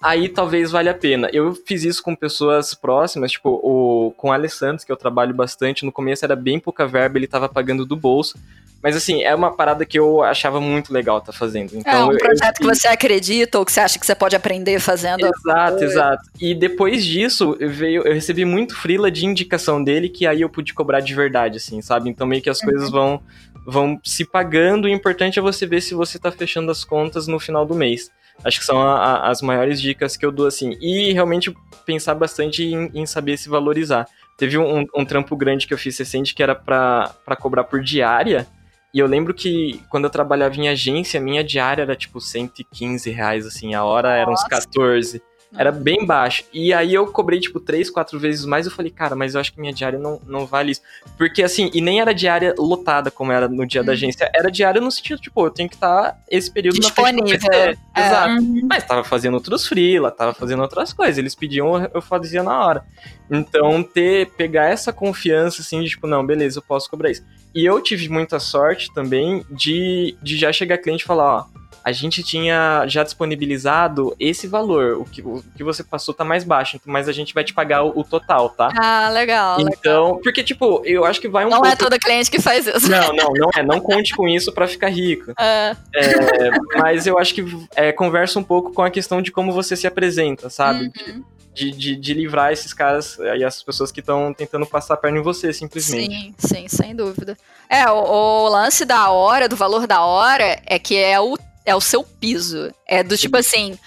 aí 0.00 0.28
talvez 0.28 0.70
valha 0.70 0.92
a 0.92 0.94
pena. 0.94 1.28
Eu 1.32 1.54
fiz 1.54 1.84
isso 1.84 2.02
com 2.02 2.14
pessoas 2.16 2.74
próximas, 2.74 3.32
tipo, 3.32 3.50
o, 3.50 4.12
com 4.16 4.28
o 4.28 4.32
Alessandro, 4.32 4.84
que 4.84 4.90
eu 4.90 4.96
trabalho 4.96 5.34
bastante. 5.34 5.84
No 5.84 5.92
começo 5.92 6.24
era 6.24 6.34
bem 6.34 6.58
pouca 6.58 6.86
verba, 6.86 7.18
ele 7.18 7.26
tava 7.26 7.48
pagando 7.48 7.84
do 7.84 7.96
bolso. 7.96 8.38
Mas 8.82 8.96
assim, 8.96 9.22
é 9.22 9.34
uma 9.34 9.54
parada 9.54 9.84
que 9.84 9.98
eu 9.98 10.22
achava 10.22 10.58
muito 10.58 10.90
legal 10.90 11.20
tá 11.20 11.32
fazendo. 11.32 11.72
Então, 11.74 12.10
é 12.10 12.14
um 12.14 12.16
projeto 12.16 12.62
eu, 12.62 12.66
eu, 12.66 12.72
que 12.72 12.80
você 12.80 12.88
acredita 12.88 13.58
ou 13.58 13.64
que 13.64 13.72
você 13.72 13.80
acha 13.80 13.98
que 13.98 14.06
você 14.06 14.14
pode 14.14 14.34
aprender 14.34 14.80
fazendo. 14.80 15.26
Exato, 15.26 15.84
exato. 15.84 16.22
E 16.40 16.54
depois 16.54 17.04
disso, 17.04 17.54
eu, 17.60 17.68
veio, 17.68 18.02
eu 18.06 18.14
recebi 18.14 18.46
muito 18.46 18.74
frila 18.74 19.10
de 19.10 19.26
indicação 19.26 19.84
dele 19.84 20.08
que 20.08 20.26
aí 20.26 20.40
eu 20.40 20.48
pude 20.48 20.72
cobrar 20.72 21.00
de 21.00 21.14
verdade, 21.14 21.58
assim, 21.58 21.82
sabe? 21.82 22.08
Então 22.08 22.26
meio 22.26 22.40
que 22.40 22.48
as 22.48 22.60
uhum. 22.60 22.70
coisas 22.70 22.90
vão, 22.90 23.22
vão 23.66 24.00
se 24.02 24.24
pagando. 24.24 24.86
O 24.86 24.88
importante 24.88 25.38
é 25.38 25.42
você 25.42 25.66
ver 25.66 25.82
se 25.82 25.92
você 25.92 26.18
tá 26.18 26.32
fechando 26.32 26.70
as 26.70 26.82
contas 26.82 27.26
no 27.26 27.38
final 27.38 27.66
do 27.66 27.74
mês. 27.74 28.10
Acho 28.44 28.58
que 28.58 28.64
são 28.64 28.80
a, 28.80 28.94
a, 28.94 29.30
as 29.30 29.42
maiores 29.42 29.80
dicas 29.80 30.16
que 30.16 30.24
eu 30.24 30.32
dou, 30.32 30.46
assim. 30.46 30.76
E 30.80 31.12
realmente 31.12 31.54
pensar 31.84 32.14
bastante 32.14 32.64
em, 32.64 32.90
em 32.94 33.06
saber 33.06 33.36
se 33.36 33.48
valorizar. 33.48 34.06
Teve 34.36 34.56
um, 34.56 34.86
um, 34.94 35.04
trampo 35.04 35.36
grande 35.36 35.66
que 35.66 35.74
eu 35.74 35.78
fiz 35.78 35.98
recente 35.98 36.34
que 36.34 36.42
era 36.42 36.54
para 36.54 37.36
cobrar 37.38 37.64
por 37.64 37.82
diária. 37.82 38.46
E 38.92 38.98
eu 38.98 39.06
lembro 39.06 39.34
que 39.34 39.82
quando 39.88 40.04
eu 40.04 40.10
trabalhava 40.10 40.56
em 40.56 40.68
agência, 40.68 41.20
minha 41.20 41.44
diária 41.44 41.82
era 41.82 41.94
tipo 41.94 42.20
115 42.20 43.10
reais, 43.10 43.46
assim, 43.46 43.74
a 43.74 43.84
hora 43.84 44.16
era 44.16 44.30
uns 44.30 44.42
14. 44.44 45.22
Era 45.56 45.72
bem 45.72 46.06
baixo. 46.06 46.44
E 46.52 46.72
aí 46.72 46.94
eu 46.94 47.06
cobrei, 47.08 47.40
tipo, 47.40 47.58
três, 47.58 47.90
quatro 47.90 48.18
vezes 48.18 48.44
mais. 48.44 48.66
Eu 48.66 48.72
falei, 48.72 48.90
cara, 48.90 49.16
mas 49.16 49.34
eu 49.34 49.40
acho 49.40 49.52
que 49.52 49.60
minha 49.60 49.72
diária 49.72 49.98
não, 49.98 50.20
não 50.26 50.46
vale 50.46 50.72
isso. 50.72 50.82
Porque, 51.18 51.42
assim, 51.42 51.70
e 51.74 51.80
nem 51.80 52.00
era 52.00 52.14
diária 52.14 52.54
lotada, 52.56 53.10
como 53.10 53.32
era 53.32 53.48
no 53.48 53.66
dia 53.66 53.82
da 53.82 53.88
uhum. 53.88 53.94
agência. 53.94 54.30
Era 54.34 54.50
diária 54.50 54.80
no 54.80 54.90
sentido, 54.90 55.20
tipo, 55.20 55.44
eu 55.44 55.50
tenho 55.50 55.68
que 55.68 55.74
estar 55.74 56.12
tá 56.12 56.18
esse 56.30 56.50
período 56.50 56.78
Disponível. 56.78 57.22
na 57.22 57.28
frente 57.28 57.46
é. 57.52 57.76
Exato. 57.96 58.42
Uhum. 58.42 58.66
Mas 58.68 58.84
tava 58.84 59.02
fazendo 59.02 59.34
outros 59.34 59.66
freela, 59.66 60.10
tava 60.10 60.32
fazendo 60.32 60.62
outras 60.62 60.92
coisas. 60.92 61.18
Eles 61.18 61.34
pediam, 61.34 61.88
eu 61.92 62.00
fazia 62.00 62.42
na 62.42 62.64
hora. 62.64 62.84
Então, 63.28 63.82
ter, 63.82 64.30
pegar 64.30 64.66
essa 64.66 64.92
confiança, 64.92 65.62
assim, 65.62 65.82
de 65.82 65.88
tipo, 65.88 66.06
não, 66.06 66.24
beleza, 66.24 66.58
eu 66.58 66.62
posso 66.62 66.88
cobrar 66.88 67.10
isso. 67.10 67.24
E 67.54 67.64
eu 67.64 67.80
tive 67.80 68.08
muita 68.08 68.38
sorte 68.38 68.92
também 68.94 69.44
de, 69.50 70.16
de 70.22 70.36
já 70.36 70.52
chegar 70.52 70.78
cliente 70.78 71.02
e 71.02 71.06
falar, 71.06 71.38
ó, 71.38 71.59
a 71.82 71.92
gente 71.92 72.22
tinha 72.22 72.84
já 72.86 73.02
disponibilizado 73.02 74.14
esse 74.18 74.46
valor. 74.46 74.98
O 74.98 75.04
que, 75.04 75.22
o 75.22 75.42
que 75.56 75.64
você 75.64 75.82
passou 75.82 76.14
tá 76.14 76.24
mais 76.24 76.44
baixo, 76.44 76.80
mas 76.84 77.08
a 77.08 77.12
gente 77.12 77.32
vai 77.32 77.44
te 77.44 77.54
pagar 77.54 77.84
o, 77.84 77.98
o 77.98 78.04
total, 78.04 78.50
tá? 78.50 78.70
Ah, 78.76 79.08
legal. 79.10 79.60
Então, 79.60 80.04
legal. 80.04 80.20
porque, 80.22 80.42
tipo, 80.42 80.82
eu 80.84 81.04
acho 81.04 81.20
que 81.20 81.28
vai 81.28 81.44
um 81.44 81.50
Não 81.50 81.58
é 81.58 81.60
pouco... 81.60 81.72
é 81.72 81.76
todo 81.76 81.98
cliente 81.98 82.30
que 82.30 82.40
faz 82.40 82.66
isso. 82.66 82.90
Não, 82.90 83.12
não, 83.12 83.32
não 83.32 83.50
é. 83.56 83.62
Não 83.62 83.80
conte 83.80 84.14
com 84.14 84.28
isso 84.28 84.52
para 84.52 84.66
ficar 84.68 84.88
rico. 84.88 85.32
É. 85.40 85.74
É, 85.94 86.50
mas 86.78 87.06
eu 87.06 87.18
acho 87.18 87.34
que 87.34 87.44
é, 87.74 87.90
conversa 87.92 88.38
um 88.38 88.42
pouco 88.42 88.72
com 88.72 88.82
a 88.82 88.90
questão 88.90 89.20
de 89.20 89.32
como 89.32 89.52
você 89.52 89.74
se 89.74 89.86
apresenta, 89.86 90.48
sabe? 90.48 90.92
Uhum. 91.06 91.24
De, 91.52 91.70
de, 91.72 91.96
de, 91.96 92.14
livrar 92.14 92.52
esses 92.52 92.72
caras 92.72 93.18
e 93.18 93.42
essas 93.42 93.62
pessoas 93.62 93.90
que 93.90 94.00
estão 94.00 94.32
tentando 94.32 94.64
passar 94.66 94.94
a 94.94 94.96
perna 94.96 95.18
em 95.18 95.22
você, 95.22 95.52
simplesmente. 95.52 96.14
Sim, 96.14 96.34
sim, 96.38 96.68
sem 96.68 96.94
dúvida. 96.94 97.36
É, 97.68 97.90
o, 97.90 97.96
o, 97.96 98.48
lance 98.48 98.84
da 98.84 99.10
hora, 99.10 99.48
do 99.48 99.56
valor 99.56 99.86
da 99.86 100.04
hora, 100.04 100.60
é 100.64 100.78
que 100.78 100.96
é 100.96 101.18
o 101.18 101.36
é 101.70 101.74
o 101.76 101.80
seu 101.80 102.02
piso. 102.02 102.72
É 102.86 103.02
do 103.02 103.16
tipo 103.16 103.36
assim, 103.36 103.78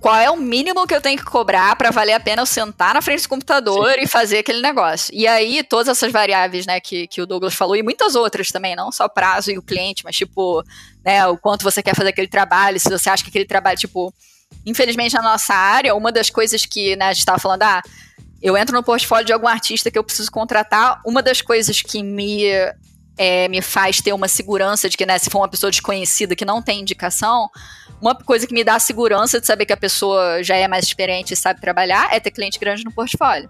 qual 0.00 0.16
é 0.16 0.30
o 0.30 0.36
mínimo 0.36 0.86
que 0.86 0.94
eu 0.94 1.00
tenho 1.00 1.18
que 1.18 1.24
cobrar 1.24 1.74
para 1.76 1.90
valer 1.90 2.12
a 2.12 2.20
pena 2.20 2.42
eu 2.42 2.46
sentar 2.46 2.94
na 2.94 3.02
frente 3.02 3.22
do 3.22 3.28
computador 3.28 3.92
Sim. 3.92 4.02
e 4.02 4.06
fazer 4.06 4.38
aquele 4.38 4.60
negócio. 4.60 5.12
E 5.14 5.26
aí, 5.26 5.62
todas 5.62 5.88
essas 5.88 6.12
variáveis, 6.12 6.66
né, 6.66 6.78
que, 6.78 7.06
que 7.06 7.20
o 7.20 7.26
Douglas 7.26 7.54
falou, 7.54 7.74
e 7.74 7.82
muitas 7.82 8.14
outras 8.14 8.50
também, 8.50 8.76
não 8.76 8.92
só 8.92 9.08
prazo 9.08 9.50
e 9.50 9.58
o 9.58 9.62
cliente, 9.62 10.04
mas 10.04 10.14
tipo, 10.14 10.62
né, 11.04 11.26
o 11.26 11.36
quanto 11.38 11.64
você 11.64 11.82
quer 11.82 11.96
fazer 11.96 12.10
aquele 12.10 12.28
trabalho, 12.28 12.78
se 12.78 12.88
você 12.88 13.08
acha 13.08 13.22
que 13.24 13.30
aquele 13.30 13.46
trabalho, 13.46 13.78
tipo, 13.78 14.12
infelizmente 14.64 15.14
na 15.14 15.22
nossa 15.22 15.54
área, 15.54 15.94
uma 15.94 16.12
das 16.12 16.30
coisas 16.30 16.66
que, 16.66 16.94
né, 16.96 17.06
a 17.06 17.12
gente 17.12 17.24
tava 17.24 17.38
falando, 17.38 17.62
ah, 17.62 17.82
eu 18.42 18.56
entro 18.56 18.76
no 18.76 18.82
portfólio 18.82 19.24
de 19.24 19.32
algum 19.32 19.48
artista 19.48 19.90
que 19.90 19.98
eu 19.98 20.04
preciso 20.04 20.30
contratar, 20.30 21.00
uma 21.04 21.22
das 21.22 21.40
coisas 21.40 21.80
que 21.80 22.02
me 22.02 22.44
é, 23.16 23.48
me 23.48 23.62
faz 23.62 24.00
ter 24.00 24.12
uma 24.12 24.28
segurança 24.28 24.88
de 24.88 24.96
que, 24.96 25.06
né, 25.06 25.18
se 25.18 25.30
for 25.30 25.38
uma 25.38 25.48
pessoa 25.48 25.70
desconhecida 25.70 26.36
que 26.36 26.44
não 26.44 26.62
tem 26.62 26.80
indicação, 26.80 27.50
uma 28.00 28.14
coisa 28.14 28.46
que 28.46 28.54
me 28.54 28.62
dá 28.62 28.78
segurança 28.78 29.40
de 29.40 29.46
saber 29.46 29.66
que 29.66 29.72
a 29.72 29.76
pessoa 29.76 30.42
já 30.42 30.56
é 30.56 30.68
mais 30.68 30.84
experiente 30.84 31.32
e 31.32 31.36
sabe 31.36 31.60
trabalhar 31.60 32.14
é 32.14 32.20
ter 32.20 32.30
cliente 32.30 32.58
grande 32.58 32.84
no 32.84 32.92
portfólio. 32.92 33.48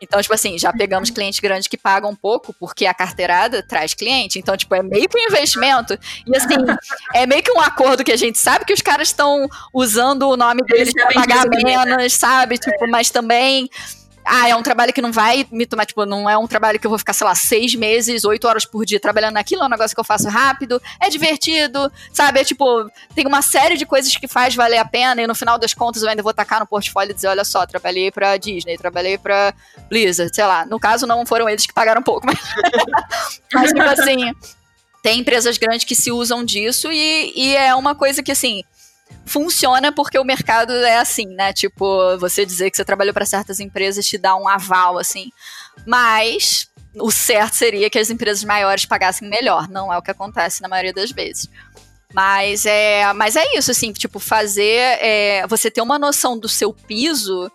Então, 0.00 0.20
tipo 0.20 0.34
assim, 0.34 0.58
já 0.58 0.72
pegamos 0.72 1.08
uhum. 1.08 1.14
clientes 1.14 1.40
grandes 1.40 1.66
que 1.66 1.78
pagam 1.78 2.10
um 2.10 2.14
pouco, 2.14 2.52
porque 2.54 2.84
a 2.84 2.92
carteirada 2.92 3.62
traz 3.62 3.94
cliente. 3.94 4.38
Então, 4.38 4.54
tipo, 4.56 4.74
é 4.74 4.82
meio 4.82 5.08
que 5.08 5.16
um 5.16 5.26
investimento. 5.28 5.98
E 6.26 6.36
assim, 6.36 6.54
é 7.14 7.26
meio 7.26 7.42
que 7.42 7.50
um 7.50 7.60
acordo 7.60 8.04
que 8.04 8.12
a 8.12 8.16
gente 8.16 8.38
sabe 8.38 8.64
que 8.64 8.72
os 8.72 8.82
caras 8.82 9.08
estão 9.08 9.48
usando 9.72 10.28
o 10.28 10.36
nome 10.36 10.62
deles 10.62 10.92
para 10.92 11.12
pagar 11.12 11.46
menos, 11.48 12.12
sabe? 12.12 12.58
Tipo, 12.58 12.86
mas 12.88 13.10
também 13.10 13.70
ah, 14.24 14.48
é 14.48 14.56
um 14.56 14.62
trabalho 14.62 14.92
que 14.92 15.02
não 15.02 15.12
vai 15.12 15.46
me 15.50 15.66
tomar, 15.66 15.84
tipo, 15.84 16.04
não 16.06 16.28
é 16.28 16.36
um 16.36 16.46
trabalho 16.46 16.78
que 16.78 16.86
eu 16.86 16.88
vou 16.88 16.98
ficar, 16.98 17.12
sei 17.12 17.26
lá, 17.26 17.34
seis 17.34 17.74
meses, 17.74 18.24
oito 18.24 18.48
horas 18.48 18.64
por 18.64 18.84
dia 18.84 18.98
trabalhando 18.98 19.34
naquilo, 19.34 19.62
é 19.62 19.66
um 19.66 19.68
negócio 19.68 19.94
que 19.94 20.00
eu 20.00 20.04
faço 20.04 20.28
rápido, 20.28 20.80
é 21.00 21.08
divertido, 21.08 21.90
sabe? 22.12 22.40
É 22.40 22.44
tipo, 22.44 22.90
tem 23.14 23.26
uma 23.26 23.42
série 23.42 23.76
de 23.76 23.84
coisas 23.84 24.16
que 24.16 24.26
faz 24.26 24.54
valer 24.54 24.78
a 24.78 24.84
pena 24.84 25.22
e 25.22 25.26
no 25.26 25.34
final 25.34 25.58
das 25.58 25.74
contas 25.74 26.02
eu 26.02 26.08
ainda 26.08 26.22
vou 26.22 26.32
tacar 26.32 26.60
no 26.60 26.66
portfólio 26.66 27.10
e 27.10 27.14
dizer, 27.14 27.28
olha 27.28 27.44
só, 27.44 27.66
trabalhei 27.66 28.10
pra 28.10 28.36
Disney, 28.36 28.78
trabalhei 28.78 29.18
pra 29.18 29.52
Blizzard, 29.88 30.34
sei 30.34 30.44
lá. 30.44 30.64
No 30.64 30.80
caso, 30.80 31.06
não 31.06 31.26
foram 31.26 31.48
eles 31.48 31.66
que 31.66 31.72
pagaram 31.72 32.02
pouco, 32.02 32.24
mas, 32.26 32.38
mas 33.52 33.68
tipo 33.70 33.82
assim, 33.82 34.32
tem 35.02 35.20
empresas 35.20 35.58
grandes 35.58 35.84
que 35.84 35.94
se 35.94 36.10
usam 36.10 36.42
disso 36.42 36.90
e, 36.90 37.32
e 37.36 37.56
é 37.56 37.74
uma 37.74 37.94
coisa 37.94 38.22
que, 38.22 38.32
assim, 38.32 38.62
funciona 39.26 39.92
porque 39.92 40.18
o 40.18 40.24
mercado 40.24 40.72
é 40.72 40.98
assim, 40.98 41.26
né? 41.26 41.52
Tipo, 41.52 42.16
você 42.18 42.44
dizer 42.44 42.70
que 42.70 42.76
você 42.76 42.84
trabalhou 42.84 43.14
para 43.14 43.26
certas 43.26 43.60
empresas 43.60 44.06
te 44.06 44.18
dá 44.18 44.36
um 44.36 44.48
aval, 44.48 44.98
assim. 44.98 45.30
Mas 45.86 46.68
o 46.96 47.10
certo 47.10 47.54
seria 47.54 47.90
que 47.90 47.98
as 47.98 48.10
empresas 48.10 48.44
maiores 48.44 48.84
pagassem 48.84 49.28
melhor. 49.28 49.68
Não 49.68 49.92
é 49.92 49.98
o 49.98 50.02
que 50.02 50.10
acontece 50.10 50.62
na 50.62 50.68
maioria 50.68 50.92
das 50.92 51.10
vezes. 51.10 51.48
Mas 52.12 52.64
é, 52.64 53.12
mas 53.12 53.34
é 53.34 53.56
isso, 53.56 53.70
assim, 53.70 53.92
tipo, 53.92 54.20
fazer. 54.20 54.98
É, 55.00 55.46
você 55.48 55.70
ter 55.70 55.80
uma 55.80 55.98
noção 55.98 56.38
do 56.38 56.48
seu 56.48 56.72
piso 56.72 57.50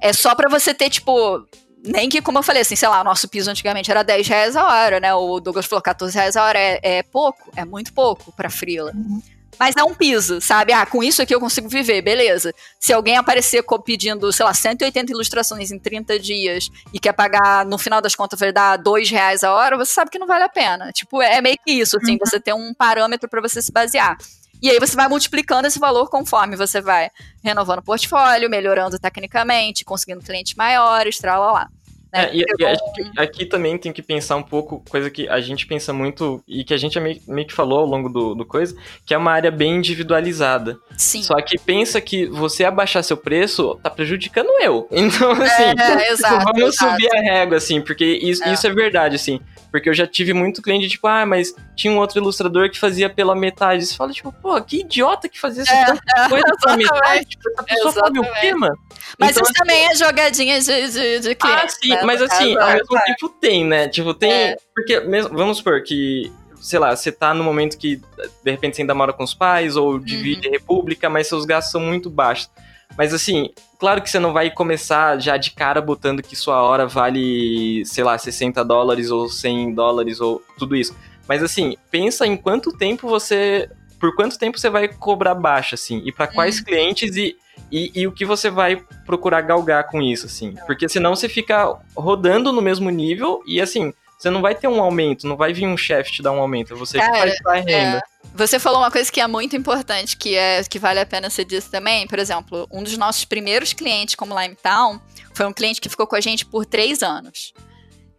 é 0.00 0.12
só 0.12 0.34
para 0.34 0.48
você 0.48 0.72
ter, 0.72 0.90
tipo. 0.90 1.44
Nem 1.82 2.10
que, 2.10 2.20
como 2.20 2.38
eu 2.38 2.42
falei, 2.42 2.60
assim, 2.60 2.76
sei 2.76 2.88
lá, 2.88 3.00
o 3.00 3.04
nosso 3.04 3.26
piso 3.26 3.50
antigamente 3.50 3.90
era 3.90 4.02
10 4.02 4.28
reais 4.28 4.54
a 4.54 4.66
hora, 4.66 5.00
né? 5.00 5.14
O 5.14 5.40
Douglas 5.40 5.64
falou 5.64 5.82
14 5.82 6.14
reais 6.14 6.36
a 6.36 6.44
hora. 6.44 6.58
É, 6.58 6.78
é 6.82 7.02
pouco, 7.02 7.50
é 7.56 7.64
muito 7.64 7.92
pouco 7.92 8.30
pra 8.32 8.50
Frila. 8.50 8.92
Uhum. 8.94 9.22
Mas 9.60 9.76
é 9.76 9.84
um 9.84 9.94
piso, 9.94 10.40
sabe? 10.40 10.72
Ah, 10.72 10.86
com 10.86 11.02
isso 11.02 11.20
aqui 11.20 11.34
eu 11.34 11.38
consigo 11.38 11.68
viver, 11.68 12.00
beleza. 12.00 12.50
Se 12.78 12.94
alguém 12.94 13.18
aparecer 13.18 13.62
pedindo, 13.84 14.32
sei 14.32 14.46
lá, 14.46 14.54
180 14.54 15.12
ilustrações 15.12 15.70
em 15.70 15.78
30 15.78 16.18
dias 16.18 16.70
e 16.94 16.98
quer 16.98 17.12
pagar, 17.12 17.66
no 17.66 17.76
final 17.76 18.00
das 18.00 18.14
contas, 18.14 18.40
vai 18.40 18.54
dar 18.54 18.78
dois 18.78 19.10
reais 19.10 19.44
a 19.44 19.52
hora, 19.52 19.76
você 19.76 19.92
sabe 19.92 20.10
que 20.10 20.18
não 20.18 20.26
vale 20.26 20.44
a 20.44 20.48
pena. 20.48 20.90
Tipo, 20.92 21.20
é 21.20 21.42
meio 21.42 21.58
que 21.62 21.72
isso, 21.72 21.98
assim, 21.98 22.12
uhum. 22.12 22.18
você 22.24 22.40
tem 22.40 22.54
um 22.54 22.72
parâmetro 22.72 23.28
para 23.28 23.42
você 23.42 23.60
se 23.60 23.70
basear. 23.70 24.16
E 24.62 24.70
aí 24.70 24.78
você 24.78 24.96
vai 24.96 25.08
multiplicando 25.08 25.66
esse 25.66 25.78
valor 25.78 26.08
conforme 26.08 26.56
você 26.56 26.80
vai 26.80 27.10
renovando 27.44 27.80
o 27.80 27.82
portfólio, 27.82 28.48
melhorando 28.48 28.98
tecnicamente, 28.98 29.84
conseguindo 29.84 30.24
clientes 30.24 30.54
maiores, 30.54 31.18
lá. 31.52 31.68
Né? 32.12 32.24
É, 32.24 32.36
e, 32.36 32.44
e 32.58 32.64
aqui, 32.64 33.10
aqui, 33.16 33.46
também 33.46 33.78
tem 33.78 33.92
que 33.92 34.02
pensar 34.02 34.36
um 34.36 34.42
pouco, 34.42 34.82
coisa 34.88 35.10
que 35.10 35.28
a 35.28 35.40
gente 35.40 35.66
pensa 35.66 35.92
muito 35.92 36.42
e 36.46 36.64
que 36.64 36.74
a 36.74 36.76
gente 36.76 36.98
meio, 36.98 37.20
meio 37.26 37.46
que 37.46 37.54
falou 37.54 37.80
ao 37.80 37.86
longo 37.86 38.08
do, 38.08 38.34
do, 38.34 38.44
coisa, 38.44 38.76
que 39.06 39.14
é 39.14 39.18
uma 39.18 39.32
área 39.32 39.50
bem 39.50 39.76
individualizada. 39.76 40.78
Sim. 40.96 41.22
Só 41.22 41.34
que 41.40 41.58
pensa 41.58 42.00
que 42.00 42.26
você 42.26 42.64
abaixar 42.64 43.02
seu 43.04 43.16
preço 43.16 43.78
tá 43.82 43.90
prejudicando 43.90 44.48
eu. 44.60 44.88
Então, 45.10 45.32
assim, 45.32 45.62
é, 45.62 46.08
é, 46.08 46.12
exato, 46.12 46.44
vamos 46.44 46.74
exato. 46.74 46.92
subir 46.92 47.08
a 47.16 47.20
régua, 47.20 47.56
assim, 47.56 47.80
porque 47.80 48.04
isso 48.04 48.44
é. 48.44 48.52
isso 48.52 48.66
é 48.66 48.70
verdade, 48.70 49.16
assim. 49.16 49.40
Porque 49.70 49.88
eu 49.88 49.94
já 49.94 50.06
tive 50.06 50.32
muito 50.32 50.60
cliente, 50.60 50.88
tipo, 50.88 51.06
ah, 51.06 51.24
mas 51.24 51.54
tinha 51.76 51.92
um 51.92 51.98
outro 51.98 52.18
ilustrador 52.18 52.70
que 52.70 52.78
fazia 52.78 53.08
pela 53.08 53.34
metade. 53.34 53.86
Você 53.86 53.94
fala, 53.94 54.12
tipo, 54.12 54.32
pô, 54.32 54.60
que 54.60 54.80
idiota 54.80 55.28
que 55.28 55.40
fazia 55.40 55.62
essa 55.62 55.72
é, 56.16 56.28
coisa 56.28 56.44
pela 56.60 56.76
metade. 56.76 57.24
Tipo, 57.24 57.50
essa 57.50 57.62
pessoa 57.62 57.92
sabe 57.92 58.18
o 58.18 58.32
quê, 58.40 58.54
mano? 58.54 58.76
Mas 59.18 59.30
então, 59.30 59.42
isso 59.42 59.52
assim, 59.52 59.54
também 59.54 59.86
é 59.86 59.94
jogadinha 59.94 60.60
de, 60.60 60.88
de, 60.90 61.20
de. 61.20 61.36
Ah, 61.40 61.68
sim, 61.68 61.88
né, 61.88 62.02
mas 62.02 62.22
assim, 62.22 62.54
caso, 62.54 62.66
ao 62.66 62.74
mesmo 62.74 62.98
é. 62.98 63.04
tempo 63.04 63.28
tem, 63.28 63.64
né? 63.64 63.88
Tipo, 63.88 64.14
tem. 64.14 64.32
É. 64.32 64.56
Porque, 64.74 65.00
mesmo, 65.00 65.36
vamos 65.36 65.58
supor 65.58 65.82
que 65.82 66.32
sei 66.60 66.78
lá, 66.78 66.94
você 66.94 67.10
tá 67.10 67.32
no 67.32 67.42
momento 67.42 67.78
que 67.78 67.96
de 68.44 68.50
repente 68.50 68.76
você 68.76 68.82
ainda 68.82 68.94
mora 68.94 69.12
com 69.12 69.24
os 69.24 69.32
pais 69.32 69.76
ou 69.76 69.98
divide 69.98 70.46
uhum. 70.46 70.52
república, 70.52 71.08
mas 71.08 71.26
seus 71.26 71.46
gastos 71.46 71.72
são 71.72 71.80
muito 71.80 72.10
baixos. 72.10 72.50
Mas 72.96 73.14
assim, 73.14 73.50
claro 73.78 74.02
que 74.02 74.10
você 74.10 74.18
não 74.18 74.32
vai 74.32 74.50
começar 74.50 75.18
já 75.18 75.36
de 75.36 75.52
cara 75.52 75.80
botando 75.80 76.22
que 76.22 76.36
sua 76.36 76.62
hora 76.62 76.86
vale, 76.86 77.84
sei 77.86 78.04
lá, 78.04 78.18
60 78.18 78.64
dólares 78.64 79.10
ou 79.10 79.28
100 79.28 79.74
dólares 79.74 80.20
ou 80.20 80.42
tudo 80.58 80.76
isso. 80.76 80.94
Mas 81.26 81.42
assim, 81.42 81.76
pensa 81.90 82.26
em 82.26 82.36
quanto 82.36 82.76
tempo 82.76 83.08
você. 83.08 83.70
Por 83.98 84.14
quanto 84.14 84.38
tempo 84.38 84.58
você 84.58 84.70
vai 84.70 84.88
cobrar 84.88 85.34
baixo, 85.34 85.74
assim, 85.74 86.02
e 86.06 86.10
para 86.10 86.26
quais 86.26 86.58
uhum. 86.58 86.64
clientes 86.64 87.16
e, 87.16 87.36
e, 87.70 87.92
e, 87.94 88.06
o 88.06 88.12
que 88.12 88.24
você 88.24 88.50
vai 88.50 88.76
procurar 89.06 89.40
galgar 89.42 89.88
com 89.88 90.02
isso, 90.02 90.26
assim. 90.26 90.54
Porque 90.66 90.88
senão 90.88 91.14
você 91.14 91.28
fica 91.28 91.76
rodando 91.96 92.52
no 92.52 92.60
mesmo 92.60 92.90
nível 92.90 93.42
e 93.46 93.60
assim, 93.60 93.92
você 94.18 94.28
não 94.28 94.42
vai 94.42 94.54
ter 94.54 94.68
um 94.68 94.82
aumento, 94.82 95.26
não 95.26 95.36
vai 95.36 95.52
vir 95.52 95.66
um 95.66 95.76
chefe 95.76 96.12
te 96.12 96.22
dar 96.22 96.32
um 96.32 96.40
aumento, 96.40 96.76
você 96.76 96.98
Cara, 96.98 97.16
faz 97.16 97.38
sua 97.38 97.54
renda. 97.54 97.98
É, 97.98 98.00
você 98.34 98.58
falou 98.58 98.80
uma 98.80 98.90
coisa 98.90 99.10
que 99.10 99.20
é 99.20 99.26
muito 99.26 99.56
importante, 99.56 100.16
que 100.16 100.34
é 100.34 100.62
que 100.62 100.78
vale 100.78 101.00
a 101.00 101.06
pena 101.06 101.30
ser 101.30 101.44
dito 101.44 101.70
também. 101.70 102.06
Por 102.06 102.18
exemplo, 102.18 102.68
um 102.70 102.82
dos 102.82 102.98
nossos 102.98 103.24
primeiros 103.24 103.72
clientes 103.72 104.14
como 104.14 104.38
Limetown 104.38 105.00
foi 105.32 105.46
um 105.46 105.52
cliente 105.52 105.80
que 105.80 105.88
ficou 105.88 106.06
com 106.06 106.16
a 106.16 106.20
gente 106.20 106.44
por 106.44 106.66
três 106.66 107.02
anos. 107.02 107.54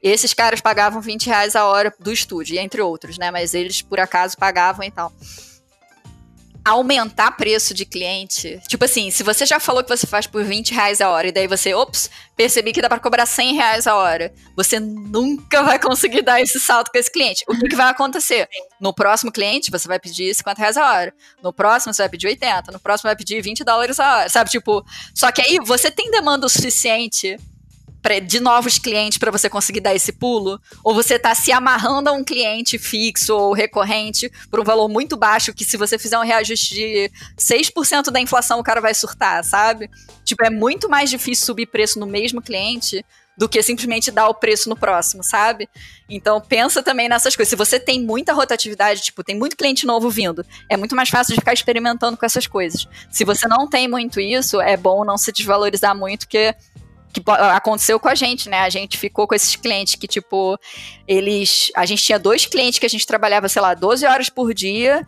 Esses 0.01 0.33
caras 0.33 0.59
pagavam 0.59 0.99
20 0.99 1.27
reais 1.27 1.55
a 1.55 1.67
hora 1.67 1.93
do 1.99 2.11
estúdio, 2.11 2.57
entre 2.57 2.81
outros, 2.81 3.19
né? 3.19 3.29
Mas 3.29 3.53
eles, 3.53 3.83
por 3.83 3.99
acaso, 3.99 4.35
pagavam 4.35 4.83
e 4.83 4.89
tal 4.89 5.11
aumentar 6.63 7.31
preço 7.31 7.73
de 7.73 7.85
cliente. 7.85 8.59
Tipo 8.67 8.85
assim, 8.85 9.09
se 9.09 9.23
você 9.23 9.45
já 9.45 9.59
falou 9.59 9.83
que 9.83 9.89
você 9.89 10.05
faz 10.05 10.27
por 10.27 10.43
20 10.43 10.73
reais 10.73 11.01
a 11.01 11.09
hora 11.09 11.27
e 11.27 11.31
daí 11.31 11.47
você, 11.47 11.73
ops, 11.73 12.09
percebi 12.35 12.71
que 12.71 12.81
dá 12.81 12.89
para 12.89 12.99
cobrar 12.99 13.25
100 13.25 13.55
reais 13.55 13.87
a 13.87 13.95
hora, 13.95 14.33
você 14.55 14.79
nunca 14.79 15.63
vai 15.63 15.79
conseguir 15.79 16.21
dar 16.21 16.41
esse 16.41 16.59
salto 16.59 16.91
com 16.91 16.97
esse 16.97 17.11
cliente. 17.11 17.43
O 17.47 17.57
que, 17.57 17.69
que 17.69 17.75
vai 17.75 17.89
acontecer? 17.89 18.47
No 18.79 18.93
próximo 18.93 19.31
cliente, 19.31 19.71
você 19.71 19.87
vai 19.87 19.99
pedir 19.99 20.33
50 20.33 20.59
reais 20.59 20.77
a 20.77 20.91
hora. 20.91 21.13
No 21.41 21.51
próximo, 21.51 21.93
você 21.93 22.03
vai 22.03 22.09
pedir 22.09 22.27
80. 22.27 22.71
No 22.71 22.79
próximo, 22.79 23.07
vai 23.07 23.15
pedir 23.15 23.41
20 23.41 23.63
dólares 23.63 23.99
a 23.99 24.17
hora. 24.17 24.29
Sabe, 24.29 24.49
tipo, 24.49 24.85
só 25.13 25.31
que 25.31 25.41
aí 25.41 25.57
você 25.65 25.89
tem 25.89 26.11
demanda 26.11 26.45
o 26.45 26.49
suficiente 26.49 27.37
de 28.27 28.39
novos 28.39 28.77
clientes 28.77 29.17
para 29.17 29.31
você 29.31 29.49
conseguir 29.49 29.79
dar 29.79 29.95
esse 29.95 30.11
pulo? 30.11 30.59
Ou 30.83 30.93
você 30.93 31.15
está 31.15 31.35
se 31.35 31.51
amarrando 31.51 32.09
a 32.09 32.13
um 32.13 32.23
cliente 32.23 32.77
fixo 32.77 33.35
ou 33.35 33.53
recorrente 33.53 34.31
por 34.49 34.59
um 34.59 34.63
valor 34.63 34.89
muito 34.89 35.15
baixo 35.15 35.53
que 35.53 35.63
se 35.63 35.77
você 35.77 35.97
fizer 35.97 36.17
um 36.17 36.23
reajuste 36.23 36.73
de 36.73 37.11
6% 37.37 38.09
da 38.11 38.19
inflação 38.19 38.59
o 38.59 38.63
cara 38.63 38.81
vai 38.81 38.93
surtar, 38.93 39.43
sabe? 39.43 39.89
Tipo, 40.23 40.45
é 40.45 40.49
muito 40.49 40.89
mais 40.89 41.09
difícil 41.09 41.45
subir 41.45 41.67
preço 41.67 41.99
no 41.99 42.05
mesmo 42.05 42.41
cliente 42.41 43.05
do 43.37 43.47
que 43.49 43.63
simplesmente 43.63 44.11
dar 44.11 44.27
o 44.27 44.35
preço 44.35 44.69
no 44.69 44.75
próximo, 44.75 45.23
sabe? 45.23 45.67
Então 46.09 46.39
pensa 46.41 46.83
também 46.83 47.07
nessas 47.07 47.35
coisas. 47.35 47.49
Se 47.49 47.55
você 47.55 47.79
tem 47.79 48.01
muita 48.01 48.33
rotatividade, 48.33 49.01
tipo, 49.01 49.23
tem 49.23 49.35
muito 49.35 49.55
cliente 49.57 49.85
novo 49.85 50.09
vindo, 50.09 50.45
é 50.69 50.77
muito 50.77 50.95
mais 50.95 51.09
fácil 51.09 51.33
de 51.33 51.39
ficar 51.39 51.53
experimentando 51.53 52.17
com 52.17 52.25
essas 52.25 52.45
coisas. 52.45 52.87
Se 53.09 53.23
você 53.23 53.47
não 53.47 53.67
tem 53.67 53.87
muito 53.87 54.19
isso, 54.19 54.59
é 54.61 54.75
bom 54.75 55.03
não 55.03 55.17
se 55.17 55.31
desvalorizar 55.31 55.95
muito, 55.95 56.27
porque 56.27 56.53
que 57.11 57.21
aconteceu 57.29 57.99
com 57.99 58.07
a 58.07 58.15
gente, 58.15 58.49
né? 58.49 58.61
A 58.61 58.69
gente 58.69 58.97
ficou 58.97 59.27
com 59.27 59.35
esses 59.35 59.55
clientes 59.55 59.95
que, 59.95 60.07
tipo, 60.07 60.57
eles. 61.07 61.71
A 61.75 61.85
gente 61.85 62.03
tinha 62.03 62.17
dois 62.17 62.45
clientes 62.45 62.79
que 62.79 62.85
a 62.85 62.89
gente 62.89 63.05
trabalhava, 63.05 63.49
sei 63.49 63.61
lá, 63.61 63.73
12 63.73 64.05
horas 64.05 64.29
por 64.29 64.53
dia. 64.53 65.05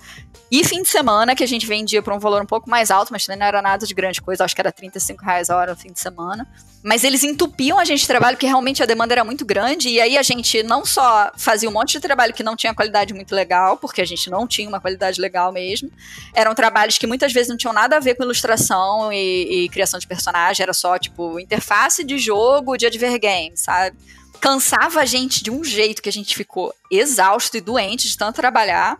E 0.51 0.63
fim 0.63 0.83
de 0.83 0.87
semana, 0.89 1.35
que 1.35 1.43
a 1.43 1.47
gente 1.47 1.65
vendia 1.65 2.01
por 2.01 2.13
um 2.13 2.19
valor 2.19 2.41
um 2.41 2.45
pouco 2.45 2.69
mais 2.69 2.91
alto, 2.91 3.11
mas 3.11 3.25
também 3.25 3.39
não 3.39 3.45
era 3.47 3.61
nada 3.61 3.87
de 3.87 3.93
grande 3.93 4.21
coisa, 4.21 4.45
acho 4.45 4.53
que 4.53 4.61
era 4.61 4.71
35 4.71 5.23
reais 5.23 5.49
a 5.49 5.57
hora 5.57 5.71
no 5.71 5.79
fim 5.79 5.91
de 5.91 5.99
semana. 5.99 6.47
Mas 6.83 7.03
eles 7.03 7.23
entupiam 7.23 7.79
a 7.79 7.85
gente 7.85 8.01
de 8.01 8.07
trabalho, 8.07 8.35
porque 8.35 8.45
realmente 8.45 8.83
a 8.83 8.85
demanda 8.85 9.13
era 9.13 9.23
muito 9.23 9.45
grande, 9.45 9.89
e 9.89 10.01
aí 10.01 10.17
a 10.17 10.21
gente 10.21 10.61
não 10.61 10.85
só 10.85 11.31
fazia 11.37 11.69
um 11.69 11.71
monte 11.71 11.93
de 11.93 12.01
trabalho 12.01 12.33
que 12.33 12.43
não 12.43 12.55
tinha 12.55 12.73
qualidade 12.73 13.13
muito 13.13 13.33
legal, 13.33 13.77
porque 13.77 14.01
a 14.01 14.05
gente 14.05 14.29
não 14.29 14.45
tinha 14.45 14.67
uma 14.67 14.81
qualidade 14.81 15.19
legal 15.19 15.51
mesmo, 15.51 15.89
eram 16.33 16.53
trabalhos 16.53 16.97
que 16.97 17.07
muitas 17.07 17.31
vezes 17.33 17.49
não 17.49 17.57
tinham 17.57 17.73
nada 17.73 17.95
a 17.97 17.99
ver 17.99 18.15
com 18.15 18.23
ilustração 18.23 19.11
e, 19.11 19.65
e 19.65 19.69
criação 19.69 19.99
de 19.99 20.05
personagem, 20.05 20.61
era 20.61 20.73
só, 20.73 20.99
tipo, 20.99 21.39
interface 21.39 22.03
de 22.03 22.17
jogo 22.17 22.77
de 22.77 22.85
advergame, 22.85 23.55
sabe? 23.55 23.97
Cansava 24.39 24.99
a 24.99 25.05
gente 25.05 25.41
de 25.41 25.49
um 25.49 25.63
jeito 25.63 26.01
que 26.01 26.09
a 26.09 26.11
gente 26.11 26.35
ficou 26.35 26.75
exausto 26.91 27.55
e 27.55 27.61
doente 27.61 28.09
de 28.09 28.17
tanto 28.17 28.35
trabalhar. 28.35 28.99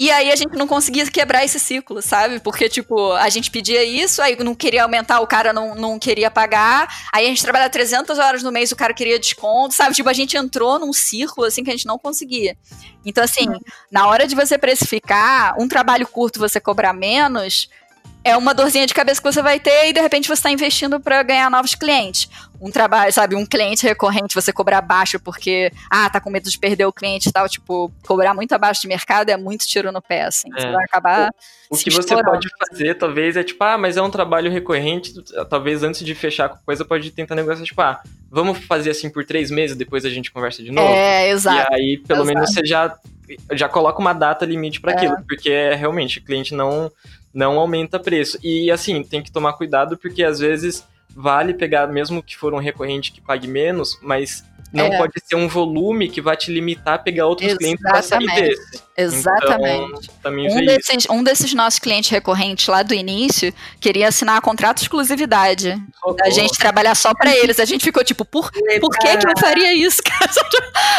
E 0.00 0.10
aí 0.10 0.32
a 0.32 0.36
gente 0.36 0.56
não 0.56 0.66
conseguia 0.66 1.06
quebrar 1.10 1.44
esse 1.44 1.60
ciclo, 1.60 2.00
sabe? 2.00 2.40
Porque, 2.40 2.70
tipo, 2.70 3.12
a 3.12 3.28
gente 3.28 3.50
pedia 3.50 3.84
isso, 3.84 4.22
aí 4.22 4.34
não 4.42 4.54
queria 4.54 4.84
aumentar, 4.84 5.20
o 5.20 5.26
cara 5.26 5.52
não, 5.52 5.74
não 5.74 5.98
queria 5.98 6.30
pagar. 6.30 6.88
Aí 7.12 7.26
a 7.26 7.28
gente 7.28 7.42
trabalha 7.42 7.68
300 7.68 8.18
horas 8.18 8.42
no 8.42 8.50
mês, 8.50 8.72
o 8.72 8.76
cara 8.76 8.94
queria 8.94 9.18
desconto, 9.18 9.74
sabe? 9.74 9.94
Tipo, 9.94 10.08
a 10.08 10.14
gente 10.14 10.38
entrou 10.38 10.78
num 10.78 10.94
círculo, 10.94 11.46
assim, 11.46 11.62
que 11.62 11.68
a 11.68 11.74
gente 11.74 11.84
não 11.84 11.98
conseguia. 11.98 12.56
Então, 13.04 13.22
assim, 13.22 13.46
na 13.92 14.06
hora 14.06 14.26
de 14.26 14.34
você 14.34 14.56
precificar, 14.56 15.54
um 15.60 15.68
trabalho 15.68 16.08
curto 16.08 16.40
você 16.40 16.58
cobrar 16.58 16.94
menos, 16.94 17.68
é 18.22 18.36
uma 18.36 18.54
dorzinha 18.54 18.86
de 18.86 18.92
cabeça 18.92 19.20
que 19.20 19.32
você 19.32 19.40
vai 19.40 19.58
ter 19.58 19.88
e 19.88 19.92
de 19.92 20.00
repente 20.00 20.28
você 20.28 20.34
está 20.34 20.50
investindo 20.50 21.00
para 21.00 21.22
ganhar 21.22 21.50
novos 21.50 21.74
clientes. 21.74 22.28
Um 22.60 22.70
trabalho, 22.70 23.10
sabe, 23.12 23.34
um 23.34 23.46
cliente 23.46 23.86
recorrente, 23.86 24.34
você 24.34 24.52
cobrar 24.52 24.82
baixo 24.82 25.18
porque, 25.18 25.72
ah, 25.90 26.10
tá 26.10 26.20
com 26.20 26.28
medo 26.28 26.50
de 26.50 26.58
perder 26.58 26.84
o 26.84 26.92
cliente 26.92 27.30
e 27.30 27.32
tal, 27.32 27.48
tipo, 27.48 27.90
cobrar 28.06 28.34
muito 28.34 28.52
abaixo 28.52 28.82
de 28.82 28.88
mercado 28.88 29.30
é 29.30 29.36
muito 29.36 29.66
tiro 29.66 29.90
no 29.90 30.02
pé, 30.02 30.24
assim. 30.24 30.48
É. 30.54 30.60
Você 30.60 30.70
vai 30.70 30.84
acabar. 30.84 31.30
O, 31.70 31.74
o 31.74 31.78
que 31.78 31.90
você 31.90 32.22
pode 32.22 32.48
fazer, 32.68 32.94
talvez, 32.96 33.36
é 33.36 33.42
tipo, 33.42 33.64
ah, 33.64 33.78
mas 33.78 33.96
é 33.96 34.02
um 34.02 34.10
trabalho 34.10 34.50
recorrente, 34.52 35.14
talvez 35.48 35.82
antes 35.82 36.04
de 36.04 36.14
fechar 36.14 36.50
com 36.50 36.58
coisa, 36.58 36.84
pode 36.84 37.10
tentar 37.12 37.34
negociar, 37.34 37.64
tipo, 37.64 37.80
ah, 37.80 38.02
vamos 38.30 38.58
fazer 38.58 38.90
assim 38.90 39.08
por 39.08 39.24
três 39.24 39.50
meses, 39.50 39.74
depois 39.74 40.04
a 40.04 40.10
gente 40.10 40.30
conversa 40.30 40.62
de 40.62 40.70
novo. 40.70 40.92
É, 40.92 41.30
exato. 41.30 41.72
E 41.72 41.74
aí, 41.74 41.98
pelo 42.06 42.24
exato. 42.24 42.34
menos, 42.34 42.52
você 42.52 42.66
já, 42.66 42.94
já 43.52 43.70
coloca 43.70 43.98
uma 43.98 44.12
data 44.12 44.44
limite 44.44 44.82
para 44.82 44.92
é. 44.92 44.96
aquilo, 44.96 45.16
porque 45.26 45.50
é, 45.50 45.74
realmente 45.74 46.18
o 46.18 46.22
cliente 46.22 46.54
não 46.54 46.92
não 47.32 47.58
aumenta 47.58 47.98
preço. 47.98 48.38
E 48.42 48.70
assim, 48.70 49.02
tem 49.02 49.22
que 49.22 49.32
tomar 49.32 49.54
cuidado 49.54 49.96
porque 49.96 50.22
às 50.22 50.38
vezes 50.38 50.86
vale 51.14 51.54
pegar, 51.54 51.86
mesmo 51.88 52.22
que 52.22 52.36
for 52.36 52.54
um 52.54 52.58
recorrente 52.58 53.12
que 53.12 53.20
pague 53.20 53.48
menos, 53.48 53.98
mas 54.02 54.44
não 54.72 54.86
é. 54.86 54.98
pode 54.98 55.14
ser 55.24 55.34
um 55.34 55.48
volume 55.48 56.08
que 56.08 56.20
vai 56.20 56.36
te 56.36 56.52
limitar 56.52 56.94
a 56.94 56.98
pegar 56.98 57.26
outros 57.26 57.48
Exatamente. 57.48 57.78
clientes 57.78 57.90
para 57.90 58.02
sair 58.02 58.26
desse. 58.26 58.90
Exatamente. 58.96 60.10
Então, 60.20 60.32
um, 60.32 60.64
desses, 60.64 61.06
um 61.10 61.24
desses 61.24 61.54
nossos 61.54 61.78
clientes 61.78 62.10
recorrentes 62.10 62.68
lá 62.68 62.82
do 62.82 62.94
início 62.94 63.52
queria 63.80 64.08
assinar 64.08 64.40
contrato 64.40 64.76
de 64.76 64.84
exclusividade. 64.84 65.80
Oh, 66.04 66.14
a 66.22 66.30
gente 66.30 66.56
trabalhar 66.58 66.94
só 66.94 67.12
para 67.14 67.34
eles. 67.36 67.58
A 67.58 67.64
gente 67.64 67.82
ficou 67.82 68.04
tipo, 68.04 68.24
por, 68.24 68.50
por 68.52 68.90
que, 68.98 69.16
que 69.16 69.26
eu 69.26 69.38
faria 69.40 69.72
isso, 69.72 70.02
cara? 70.04 70.30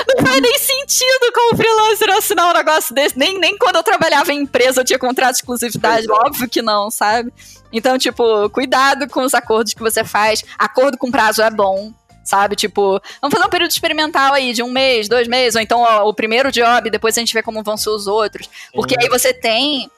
Não 0.07 0.26
faz 0.26 0.41
nem 0.41 0.57
sentido 0.57 1.31
como 1.34 1.57
freelancer 1.57 2.10
assinar 2.10 2.49
um 2.49 2.57
negócio 2.57 2.93
desse. 2.93 3.18
Nem, 3.18 3.39
nem 3.39 3.57
quando 3.57 3.77
eu 3.77 3.84
trabalhava 3.84 4.34
em 4.34 4.41
empresa 4.41 4.81
eu 4.81 4.85
tinha 4.85 4.99
contrato 4.99 5.34
de 5.34 5.38
exclusividade. 5.38 6.07
Óbvio 6.10 6.49
que 6.49 6.61
não, 6.61 6.89
sabe? 6.89 7.31
Então, 7.72 7.98
tipo, 7.98 8.49
cuidado 8.49 9.07
com 9.07 9.23
os 9.23 9.34
acordos 9.34 9.73
que 9.73 9.80
você 9.80 10.03
faz. 10.03 10.43
Acordo 10.57 10.98
com 10.98 11.10
prazo 11.10 11.41
é 11.41 11.49
bom 11.49 11.93
sabe? 12.23 12.56
Tipo, 12.56 13.02
vamos 13.22 13.34
fazer 13.34 13.45
um 13.45 13.49
período 13.49 13.72
experimental 13.72 14.34
aí 14.34 14.53
de 14.53 14.64
um 14.64 14.72
mês, 14.72 15.07
dois 15.07 15.27
meses, 15.27 15.56
ou 15.56 15.61
então 15.61 15.81
ó, 15.81 16.07
o 16.07 16.14
primeiro 16.14 16.52
job, 16.52 16.89
depois 16.89 17.18
a 17.18 17.19
gente 17.19 17.34
vê 17.34 17.41
como 17.41 17.64
vão 17.64 17.77
ser 17.77 17.89
os 17.89 18.07
outros. 18.07 18.49
Porque 18.73 18.95
aí 18.99 19.10
você 19.10 19.34
tem 19.34 19.89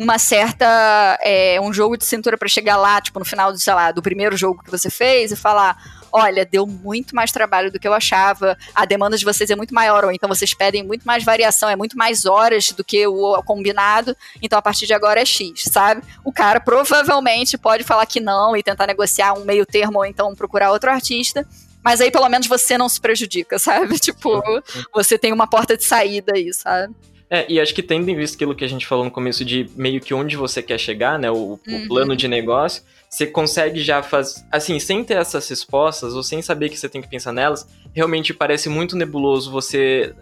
uma 0.00 0.18
certa. 0.18 1.18
É, 1.20 1.60
um 1.60 1.72
jogo 1.72 1.96
de 1.96 2.06
cintura 2.06 2.38
para 2.38 2.48
chegar 2.48 2.78
lá, 2.78 3.00
tipo, 3.02 3.18
no 3.18 3.24
final, 3.24 3.52
do, 3.52 3.58
sei 3.58 3.74
lá, 3.74 3.92
do 3.92 4.00
primeiro 4.00 4.34
jogo 4.34 4.62
que 4.64 4.70
você 4.70 4.88
fez 4.90 5.30
e 5.30 5.36
falar. 5.36 5.76
Olha, 6.12 6.44
deu 6.44 6.66
muito 6.66 7.14
mais 7.14 7.30
trabalho 7.30 7.70
do 7.70 7.78
que 7.78 7.86
eu 7.86 7.94
achava, 7.94 8.58
a 8.74 8.84
demanda 8.84 9.16
de 9.16 9.24
vocês 9.24 9.48
é 9.48 9.54
muito 9.54 9.72
maior, 9.72 10.04
ou 10.04 10.10
então 10.10 10.28
vocês 10.28 10.52
pedem 10.52 10.82
muito 10.82 11.04
mais 11.04 11.22
variação, 11.22 11.68
é 11.68 11.76
muito 11.76 11.96
mais 11.96 12.26
horas 12.26 12.72
do 12.72 12.82
que 12.82 13.06
o 13.06 13.40
combinado, 13.44 14.16
então 14.42 14.58
a 14.58 14.62
partir 14.62 14.88
de 14.88 14.92
agora 14.92 15.20
é 15.20 15.24
X, 15.24 15.62
sabe? 15.70 16.02
O 16.24 16.32
cara 16.32 16.58
provavelmente 16.58 17.56
pode 17.56 17.84
falar 17.84 18.06
que 18.06 18.18
não 18.18 18.56
e 18.56 18.62
tentar 18.62 18.88
negociar 18.88 19.34
um 19.34 19.44
meio 19.44 19.64
termo, 19.64 19.98
ou 19.98 20.04
então 20.04 20.34
procurar 20.34 20.72
outro 20.72 20.90
artista, 20.90 21.46
mas 21.84 22.00
aí 22.00 22.10
pelo 22.10 22.28
menos 22.28 22.46
você 22.46 22.76
não 22.76 22.88
se 22.88 23.00
prejudica, 23.00 23.58
sabe? 23.58 23.98
Tipo, 24.00 24.42
você 24.92 25.18
tem 25.18 25.32
uma 25.32 25.46
porta 25.46 25.76
de 25.76 25.84
saída 25.84 26.32
aí, 26.34 26.52
sabe? 26.52 26.94
É, 27.32 27.46
e 27.48 27.60
acho 27.60 27.72
que 27.72 27.82
tendo 27.82 28.08
em 28.10 28.16
vista 28.16 28.36
aquilo 28.36 28.56
que 28.56 28.64
a 28.64 28.68
gente 28.68 28.84
falou 28.84 29.04
no 29.04 29.10
começo 29.10 29.44
de 29.44 29.70
meio 29.76 30.00
que 30.00 30.12
onde 30.12 30.36
você 30.36 30.60
quer 30.60 30.78
chegar, 30.78 31.16
né? 31.16 31.30
O, 31.30 31.60
uhum. 31.64 31.84
o 31.84 31.88
plano 31.88 32.16
de 32.16 32.26
negócio, 32.26 32.82
você 33.08 33.24
consegue 33.24 33.80
já 33.80 34.02
fazer. 34.02 34.42
Assim, 34.50 34.80
sem 34.80 35.04
ter 35.04 35.16
essas 35.16 35.48
respostas, 35.48 36.14
ou 36.14 36.24
sem 36.24 36.42
saber 36.42 36.68
que 36.70 36.76
você 36.76 36.88
tem 36.88 37.00
que 37.00 37.08
pensar 37.08 37.32
nelas, 37.32 37.68
realmente 37.94 38.34
parece 38.34 38.68
muito 38.68 38.96
nebuloso 38.96 39.50
você. 39.50 40.12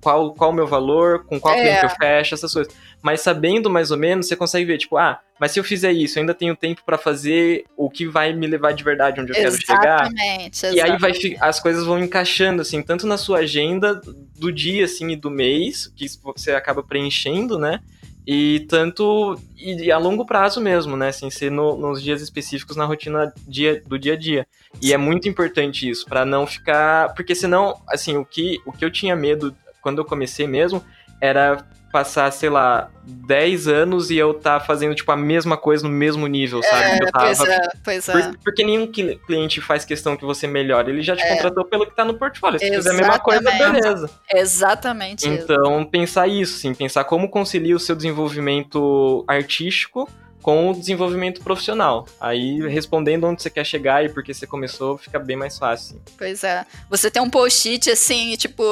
Qual, 0.00 0.34
qual 0.34 0.50
o 0.50 0.54
meu 0.54 0.66
valor, 0.66 1.24
com 1.24 1.40
qual 1.40 1.54
é. 1.54 1.62
cliente 1.62 1.84
eu 1.84 1.90
fecho, 1.90 2.34
essas 2.34 2.52
coisas 2.52 2.74
mas 3.04 3.20
sabendo 3.20 3.68
mais 3.68 3.90
ou 3.90 3.98
menos, 3.98 4.26
você 4.26 4.34
consegue 4.34 4.64
ver, 4.64 4.78
tipo, 4.78 4.96
ah, 4.96 5.20
mas 5.38 5.50
se 5.50 5.60
eu 5.60 5.64
fizer 5.64 5.92
isso, 5.92 6.18
eu 6.18 6.22
ainda 6.22 6.32
tenho 6.32 6.56
tempo 6.56 6.80
para 6.86 6.96
fazer 6.96 7.66
o 7.76 7.90
que 7.90 8.06
vai 8.06 8.32
me 8.32 8.46
levar 8.46 8.72
de 8.72 8.82
verdade 8.82 9.20
onde 9.20 9.30
eu 9.30 9.36
exatamente, 9.36 9.66
quero 9.66 9.78
chegar. 9.78 10.10
Exatamente. 10.10 10.66
E 10.74 10.80
aí 10.80 10.98
vai 10.98 11.12
as 11.38 11.60
coisas 11.60 11.84
vão 11.84 11.98
encaixando 11.98 12.62
assim, 12.62 12.80
tanto 12.80 13.06
na 13.06 13.18
sua 13.18 13.40
agenda 13.40 14.00
do 14.38 14.50
dia 14.50 14.86
assim 14.86 15.10
e 15.10 15.16
do 15.16 15.30
mês, 15.30 15.92
que 15.94 16.06
você 16.24 16.52
acaba 16.52 16.82
preenchendo, 16.82 17.58
né? 17.58 17.80
E 18.26 18.60
tanto 18.70 19.38
e, 19.54 19.92
a 19.92 19.98
longo 19.98 20.24
prazo 20.24 20.58
mesmo, 20.58 20.96
né? 20.96 21.12
Sem 21.12 21.30
ser 21.30 21.50
no, 21.50 21.76
nos 21.76 22.02
dias 22.02 22.22
específicos 22.22 22.74
na 22.74 22.86
rotina 22.86 23.34
dia, 23.46 23.82
do 23.86 23.98
dia 23.98 24.14
a 24.14 24.16
dia. 24.16 24.46
E 24.80 24.94
é 24.94 24.96
muito 24.96 25.28
importante 25.28 25.86
isso 25.86 26.06
para 26.06 26.24
não 26.24 26.46
ficar, 26.46 27.12
porque 27.12 27.34
senão, 27.34 27.78
assim, 27.86 28.16
o 28.16 28.24
que 28.24 28.62
o 28.64 28.72
que 28.72 28.82
eu 28.82 28.90
tinha 28.90 29.14
medo 29.14 29.54
quando 29.84 29.98
eu 29.98 30.04
comecei 30.04 30.46
mesmo 30.46 30.82
era 31.20 31.64
passar, 31.92 32.32
sei 32.32 32.50
lá, 32.50 32.90
10 33.04 33.68
anos 33.68 34.10
e 34.10 34.16
eu 34.16 34.34
tá 34.34 34.58
fazendo, 34.58 34.96
tipo, 34.96 35.12
a 35.12 35.16
mesma 35.16 35.56
coisa 35.56 35.84
no 35.84 35.94
mesmo 35.94 36.26
nível, 36.26 36.60
sabe? 36.60 36.84
É, 36.84 36.98
eu 37.00 37.12
tava... 37.12 37.26
Pois 37.26 37.40
é, 37.40 37.68
pois 37.84 38.08
é. 38.08 38.12
Por, 38.12 38.38
porque 38.38 38.64
nenhum 38.64 38.90
cliente 38.90 39.60
faz 39.60 39.84
questão 39.84 40.16
que 40.16 40.24
você 40.24 40.48
melhore, 40.48 40.90
ele 40.90 41.02
já 41.02 41.14
te 41.14 41.22
é. 41.22 41.36
contratou 41.36 41.64
pelo 41.66 41.86
que 41.86 41.94
tá 41.94 42.04
no 42.04 42.14
portfólio. 42.14 42.58
Se 42.58 42.64
Exatamente. 42.64 42.82
fizer 42.82 43.04
a 43.04 43.06
mesma 43.06 43.18
coisa, 43.20 43.50
beleza. 43.52 44.10
Exatamente. 44.34 45.28
Então, 45.28 45.84
pensar 45.84 46.26
isso, 46.26 46.58
sim, 46.58 46.74
pensar 46.74 47.04
como 47.04 47.28
conciliar 47.28 47.76
o 47.76 47.80
seu 47.80 47.94
desenvolvimento 47.94 49.24
artístico 49.28 50.08
com 50.44 50.70
o 50.70 50.74
desenvolvimento 50.74 51.40
profissional. 51.40 52.06
Aí, 52.20 52.60
respondendo 52.68 53.24
onde 53.26 53.42
você 53.42 53.48
quer 53.48 53.64
chegar 53.64 54.04
e 54.04 54.10
por 54.10 54.22
que 54.22 54.34
você 54.34 54.46
começou, 54.46 54.98
fica 54.98 55.18
bem 55.18 55.38
mais 55.38 55.56
fácil. 55.56 55.98
Pois 56.18 56.44
é. 56.44 56.66
Você 56.90 57.10
tem 57.10 57.22
um 57.22 57.30
post-it, 57.30 57.90
assim, 57.90 58.36
tipo, 58.36 58.62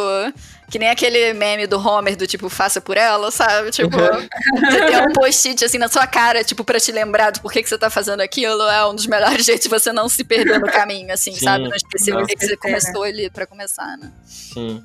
que 0.71 0.79
nem 0.79 0.91
aquele 0.91 1.33
meme 1.33 1.67
do 1.67 1.81
Homer, 1.81 2.15
do 2.15 2.27
tipo, 2.27 2.51
faça 2.51 2.79
por 2.79 2.99
ela, 2.99 3.31
sabe? 3.31 3.71
Tipo, 3.71 3.97
você 3.97 4.87
tem 4.87 5.01
um 5.01 5.13
post-it, 5.15 5.65
assim, 5.65 5.79
na 5.79 5.89
sua 5.89 6.07
cara, 6.07 6.45
tipo, 6.45 6.63
pra 6.63 6.79
te 6.79 6.93
lembrar 6.93 7.31
do 7.31 7.41
porquê 7.41 7.63
que 7.63 7.69
você 7.71 7.79
tá 7.79 7.89
fazendo 7.89 8.21
aquilo, 8.21 8.65
é 8.65 8.87
um 8.87 8.95
dos 8.95 9.07
melhores 9.07 9.41
jeitos 9.47 9.65
de 9.65 9.71
você 9.71 9.95
não 9.95 10.11
se 10.11 10.25
perder 10.25 10.61
no 10.61 10.67
caminho, 10.67 11.11
assim, 11.11 11.33
Sim. 11.33 11.43
sabe? 11.43 11.65
Não 11.65 11.75
esquecer 11.75 12.15
o 12.15 12.27
que 12.27 12.37
você 12.37 12.55
começou 12.55 13.03
ali 13.03 13.31
pra 13.31 13.47
começar, 13.47 13.97
né? 13.97 14.13
Sim. 14.27 14.85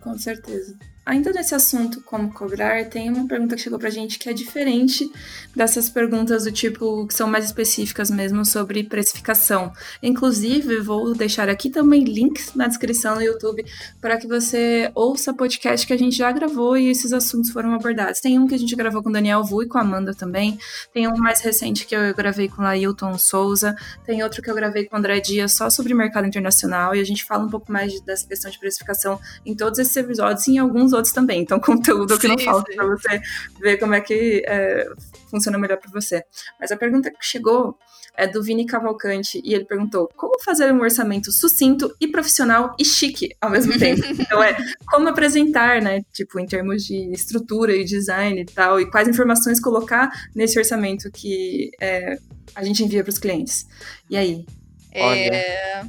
Com 0.00 0.18
certeza. 0.18 0.74
Ainda 1.08 1.32
nesse 1.32 1.54
assunto, 1.54 2.02
como 2.02 2.30
cobrar, 2.30 2.84
tem 2.84 3.08
uma 3.08 3.26
pergunta 3.26 3.56
que 3.56 3.62
chegou 3.62 3.78
pra 3.78 3.88
gente 3.88 4.18
que 4.18 4.28
é 4.28 4.32
diferente 4.34 5.10
dessas 5.56 5.88
perguntas 5.88 6.44
do 6.44 6.52
tipo 6.52 7.06
que 7.06 7.14
são 7.14 7.26
mais 7.26 7.46
específicas 7.46 8.10
mesmo 8.10 8.44
sobre 8.44 8.84
precificação. 8.84 9.72
Inclusive, 10.02 10.80
vou 10.80 11.14
deixar 11.14 11.48
aqui 11.48 11.70
também 11.70 12.04
links 12.04 12.52
na 12.54 12.66
descrição 12.66 13.14
no 13.14 13.22
YouTube 13.22 13.64
para 14.02 14.18
que 14.18 14.26
você 14.26 14.92
ouça 14.94 15.32
podcast 15.32 15.86
que 15.86 15.94
a 15.94 15.96
gente 15.96 16.14
já 16.14 16.30
gravou 16.30 16.76
e 16.76 16.90
esses 16.90 17.10
assuntos 17.10 17.52
foram 17.52 17.72
abordados. 17.72 18.20
Tem 18.20 18.38
um 18.38 18.46
que 18.46 18.54
a 18.54 18.58
gente 18.58 18.76
gravou 18.76 19.02
com 19.02 19.08
o 19.08 19.12
Daniel 19.12 19.42
Vu 19.42 19.62
e 19.62 19.66
com 19.66 19.78
a 19.78 19.80
Amanda 19.80 20.12
também. 20.12 20.58
Tem 20.92 21.08
um 21.08 21.16
mais 21.16 21.40
recente 21.40 21.86
que 21.86 21.96
eu 21.96 22.14
gravei 22.14 22.50
com 22.50 22.60
a 22.60 22.72
Ailton 22.72 23.16
Souza. 23.16 23.74
Tem 24.04 24.22
outro 24.22 24.42
que 24.42 24.50
eu 24.50 24.54
gravei 24.54 24.84
com 24.84 24.94
o 24.94 24.98
André 24.98 25.20
Dias 25.20 25.54
só 25.54 25.70
sobre 25.70 25.94
mercado 25.94 26.26
internacional 26.26 26.94
e 26.94 27.00
a 27.00 27.04
gente 27.04 27.24
fala 27.24 27.46
um 27.46 27.48
pouco 27.48 27.72
mais 27.72 27.98
dessa 28.02 28.26
questão 28.26 28.50
de 28.50 28.58
precificação 28.58 29.18
em 29.46 29.56
todos 29.56 29.78
esses 29.78 29.96
episódios 29.96 30.46
e 30.46 30.52
em 30.52 30.58
alguns 30.58 30.92
outros 30.92 30.97
também. 31.02 31.40
Então, 31.40 31.58
conteúdo 31.60 32.14
sim, 32.14 32.20
que 32.20 32.28
não 32.28 32.38
falta 32.38 32.72
para 32.74 32.86
você 32.86 33.20
ver 33.60 33.78
como 33.78 33.94
é 33.94 34.00
que 34.00 34.42
é, 34.46 34.86
funciona 35.30 35.58
melhor 35.58 35.78
para 35.78 35.90
você. 35.90 36.22
Mas 36.60 36.70
a 36.72 36.76
pergunta 36.76 37.10
que 37.10 37.24
chegou 37.24 37.76
é 38.18 38.26
do 38.26 38.42
Vini 38.42 38.66
Cavalcante 38.66 39.40
e 39.44 39.54
ele 39.54 39.64
perguntou 39.64 40.08
como 40.16 40.40
fazer 40.42 40.72
um 40.72 40.80
orçamento 40.80 41.30
sucinto 41.30 41.94
e 42.00 42.08
profissional 42.08 42.74
e 42.76 42.84
chique 42.84 43.28
ao 43.40 43.48
mesmo 43.48 43.72
tempo. 43.78 44.02
então 44.06 44.42
é 44.42 44.56
como 44.88 45.08
apresentar, 45.08 45.80
né? 45.80 46.02
Tipo, 46.12 46.40
em 46.40 46.46
termos 46.46 46.84
de 46.84 47.12
estrutura 47.12 47.74
e 47.74 47.84
design 47.84 48.40
e 48.40 48.44
tal, 48.44 48.80
e 48.80 48.90
quais 48.90 49.06
informações 49.06 49.60
colocar 49.60 50.10
nesse 50.34 50.58
orçamento 50.58 51.10
que 51.12 51.70
é, 51.80 52.18
a 52.54 52.64
gente 52.64 52.82
envia 52.82 53.04
para 53.04 53.10
os 53.10 53.18
clientes. 53.18 53.66
E 54.10 54.16
aí, 54.16 54.44
é... 54.92 55.82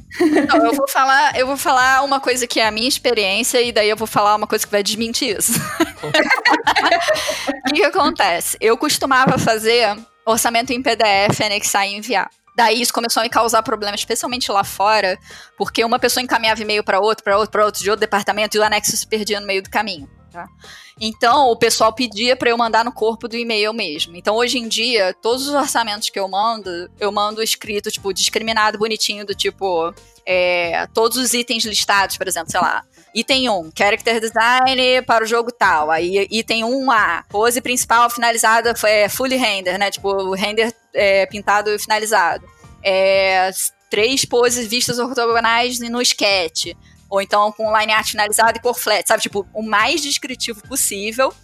Não, 0.46 0.66
eu 0.66 0.74
vou 0.74 0.88
falar, 0.88 1.38
eu 1.38 1.46
vou 1.46 1.56
falar 1.56 2.02
uma 2.02 2.20
coisa 2.20 2.46
que 2.46 2.60
é 2.60 2.66
a 2.66 2.70
minha 2.70 2.88
experiência 2.88 3.60
e 3.60 3.72
daí 3.72 3.88
eu 3.88 3.96
vou 3.96 4.06
falar 4.06 4.36
uma 4.36 4.46
coisa 4.46 4.64
que 4.64 4.70
vai 4.70 4.82
desmentir 4.82 5.36
isso. 5.38 5.52
O 7.70 7.72
que, 7.72 7.80
que 7.80 7.84
acontece? 7.84 8.56
Eu 8.60 8.76
costumava 8.76 9.38
fazer 9.38 9.96
orçamento 10.26 10.72
em 10.72 10.82
PDF, 10.82 11.40
anexar 11.40 11.86
e 11.86 11.94
enviar. 11.94 12.28
Daí 12.56 12.80
isso 12.80 12.92
começou 12.92 13.20
a 13.20 13.24
me 13.24 13.30
causar 13.30 13.62
problemas, 13.62 14.00
especialmente 14.00 14.50
lá 14.50 14.64
fora, 14.64 15.18
porque 15.56 15.84
uma 15.84 15.98
pessoa 15.98 16.22
encaminhava 16.22 16.60
e-mail 16.60 16.82
para 16.82 17.00
outro, 17.00 17.22
para 17.22 17.36
outro, 17.36 17.50
para 17.50 17.64
outro, 17.64 17.82
de 17.82 17.90
outro 17.90 18.00
departamento 18.00 18.56
e 18.56 18.60
o 18.60 18.62
anexo 18.62 18.96
se 18.96 19.06
perdia 19.06 19.40
no 19.40 19.46
meio 19.46 19.62
do 19.62 19.70
caminho. 19.70 20.08
Tá? 20.30 20.46
Então, 21.00 21.50
o 21.50 21.56
pessoal 21.56 21.92
pedia 21.92 22.36
para 22.36 22.50
eu 22.50 22.56
mandar 22.56 22.84
no 22.84 22.92
corpo 22.92 23.26
do 23.26 23.36
e-mail 23.36 23.72
mesmo. 23.72 24.14
Então, 24.14 24.36
hoje 24.36 24.58
em 24.58 24.68
dia, 24.68 25.12
todos 25.20 25.48
os 25.48 25.54
orçamentos 25.54 26.08
que 26.08 26.20
eu 26.20 26.28
mando, 26.28 26.70
eu 27.00 27.10
mando 27.10 27.42
escrito, 27.42 27.90
tipo, 27.90 28.12
discriminado, 28.12 28.78
bonitinho, 28.78 29.26
do 29.26 29.34
tipo, 29.34 29.92
é, 30.24 30.86
todos 30.94 31.16
os 31.16 31.34
itens 31.34 31.64
listados, 31.64 32.16
por 32.16 32.28
exemplo, 32.28 32.50
sei 32.50 32.60
lá, 32.60 32.84
item 33.12 33.48
1, 33.48 33.72
character 33.76 34.20
design 34.20 35.02
para 35.04 35.24
o 35.24 35.26
jogo 35.26 35.50
tal. 35.50 35.90
Aí, 35.90 36.28
item 36.30 36.62
1A, 36.62 37.24
pose 37.28 37.60
principal 37.60 38.08
finalizada 38.08 38.72
é, 38.84 39.08
fully 39.08 39.36
render, 39.36 39.78
né? 39.78 39.90
Tipo, 39.90 40.32
render 40.34 40.72
é, 40.94 41.26
pintado 41.26 41.70
e 41.70 41.78
finalizado. 41.78 42.48
É, 42.82 43.50
três 43.90 44.24
poses 44.24 44.68
vistas 44.68 44.98
ortogonais 44.98 45.80
no 45.80 46.00
sketch 46.00 46.72
ou 47.10 47.20
então 47.20 47.50
com 47.52 47.76
line 47.76 47.92
art 47.92 48.08
finalizado 48.08 48.56
e 48.56 48.62
cor 48.62 48.74
flat, 48.74 49.06
sabe? 49.06 49.22
Tipo, 49.22 49.46
o 49.52 49.62
mais 49.62 50.00
descritivo 50.00 50.62
possível. 50.62 51.34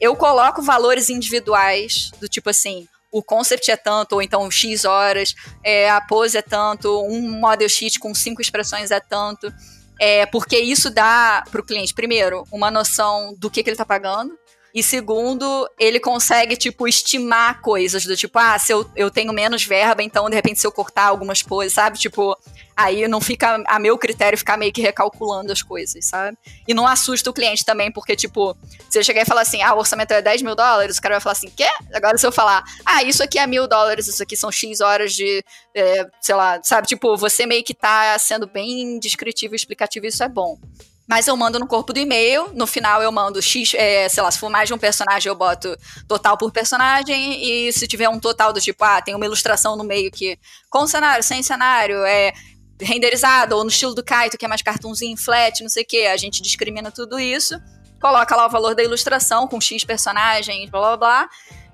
Eu 0.00 0.14
coloco 0.14 0.62
valores 0.62 1.10
individuais, 1.10 2.10
do 2.20 2.28
tipo 2.28 2.48
assim, 2.48 2.86
o 3.10 3.22
concept 3.22 3.70
é 3.70 3.76
tanto, 3.76 4.14
ou 4.14 4.22
então 4.22 4.50
X 4.50 4.84
horas, 4.84 5.34
é, 5.64 5.90
a 5.90 6.00
pose 6.00 6.36
é 6.38 6.42
tanto, 6.42 7.02
um 7.02 7.38
model 7.40 7.68
sheet 7.68 7.98
com 7.98 8.14
cinco 8.14 8.40
expressões 8.40 8.90
é 8.90 9.00
tanto. 9.00 9.52
É, 9.98 10.26
porque 10.26 10.58
isso 10.58 10.90
dá 10.90 11.42
para 11.50 11.60
o 11.60 11.64
cliente, 11.64 11.94
primeiro, 11.94 12.44
uma 12.52 12.70
noção 12.70 13.34
do 13.38 13.50
que, 13.50 13.62
que 13.62 13.70
ele 13.70 13.74
está 13.74 13.86
pagando, 13.86 14.38
E 14.76 14.82
segundo, 14.82 15.66
ele 15.78 15.98
consegue, 15.98 16.54
tipo, 16.54 16.86
estimar 16.86 17.62
coisas 17.62 18.04
do 18.04 18.14
tipo, 18.14 18.38
ah, 18.38 18.58
se 18.58 18.70
eu, 18.74 18.86
eu 18.94 19.10
tenho 19.10 19.32
menos 19.32 19.64
verba, 19.64 20.02
então 20.02 20.28
de 20.28 20.36
repente 20.36 20.60
se 20.60 20.66
eu 20.66 20.70
cortar 20.70 21.04
algumas 21.04 21.40
coisas, 21.40 21.72
sabe? 21.72 21.98
Tipo, 21.98 22.38
aí 22.76 23.08
não 23.08 23.18
fica 23.18 23.64
a 23.68 23.78
meu 23.78 23.96
critério 23.96 24.36
ficar 24.36 24.58
meio 24.58 24.70
que 24.70 24.82
recalculando 24.82 25.50
as 25.50 25.62
coisas, 25.62 26.04
sabe? 26.04 26.36
E 26.68 26.74
não 26.74 26.86
assusta 26.86 27.30
o 27.30 27.32
cliente 27.32 27.64
também, 27.64 27.90
porque, 27.90 28.14
tipo, 28.14 28.54
se 28.90 28.98
eu 28.98 29.02
chegar 29.02 29.22
e 29.22 29.24
falar 29.24 29.40
assim, 29.40 29.62
ah, 29.62 29.74
o 29.74 29.78
orçamento 29.78 30.10
é 30.10 30.20
10 30.20 30.42
mil 30.42 30.54
dólares, 30.54 30.98
o 30.98 31.00
cara 31.00 31.14
vai 31.14 31.22
falar 31.22 31.32
assim, 31.32 31.50
quê? 31.56 31.70
Agora 31.94 32.18
se 32.18 32.26
eu 32.26 32.30
falar, 32.30 32.62
ah, 32.84 33.02
isso 33.02 33.22
aqui 33.22 33.38
é 33.38 33.46
mil 33.46 33.66
dólares, 33.66 34.06
isso 34.08 34.22
aqui 34.22 34.36
são 34.36 34.52
X 34.52 34.82
horas 34.82 35.14
de, 35.14 35.42
é, 35.74 36.06
sei 36.20 36.34
lá, 36.34 36.60
sabe? 36.62 36.86
Tipo, 36.86 37.16
você 37.16 37.46
meio 37.46 37.64
que 37.64 37.72
tá 37.72 38.14
sendo 38.18 38.46
bem 38.46 38.98
descritivo 38.98 39.54
e 39.54 39.56
explicativo, 39.56 40.04
isso 40.04 40.22
é 40.22 40.28
bom. 40.28 40.58
Mas 41.06 41.28
eu 41.28 41.36
mando 41.36 41.58
no 41.58 41.66
corpo 41.66 41.92
do 41.92 42.00
e-mail, 42.00 42.50
no 42.52 42.66
final 42.66 43.00
eu 43.00 43.12
mando 43.12 43.40
X, 43.40 43.74
é, 43.74 44.08
sei 44.08 44.22
lá, 44.22 44.30
se 44.30 44.38
for 44.38 44.50
mais 44.50 44.68
de 44.68 44.74
um 44.74 44.78
personagem, 44.78 45.30
eu 45.30 45.36
boto 45.36 45.76
total 46.08 46.36
por 46.36 46.50
personagem, 46.50 47.44
e 47.44 47.72
se 47.72 47.86
tiver 47.86 48.08
um 48.08 48.18
total 48.18 48.52
do 48.52 48.60
tipo, 48.60 48.82
ah, 48.84 49.00
tem 49.00 49.14
uma 49.14 49.24
ilustração 49.24 49.76
no 49.76 49.84
meio 49.84 50.10
que 50.10 50.36
com 50.68 50.86
cenário, 50.86 51.22
sem 51.22 51.42
cenário, 51.42 52.04
é 52.04 52.32
renderizado, 52.80 53.56
ou 53.56 53.62
no 53.62 53.70
estilo 53.70 53.94
do 53.94 54.02
Kaito, 54.02 54.36
que 54.36 54.44
é 54.44 54.48
mais 54.48 54.62
cartunzinho, 54.62 55.16
flat, 55.16 55.62
não 55.62 55.68
sei 55.68 55.84
o 55.84 55.86
que, 55.86 56.06
a 56.06 56.16
gente 56.16 56.42
discrimina 56.42 56.90
tudo 56.90 57.18
isso, 57.20 57.54
coloca 58.00 58.34
lá 58.34 58.46
o 58.46 58.50
valor 58.50 58.74
da 58.74 58.82
ilustração 58.82 59.46
com 59.46 59.60
X 59.60 59.84
personagens, 59.84 60.68
blá 60.68 60.80
blá 60.80 60.96
blá, 60.96 61.28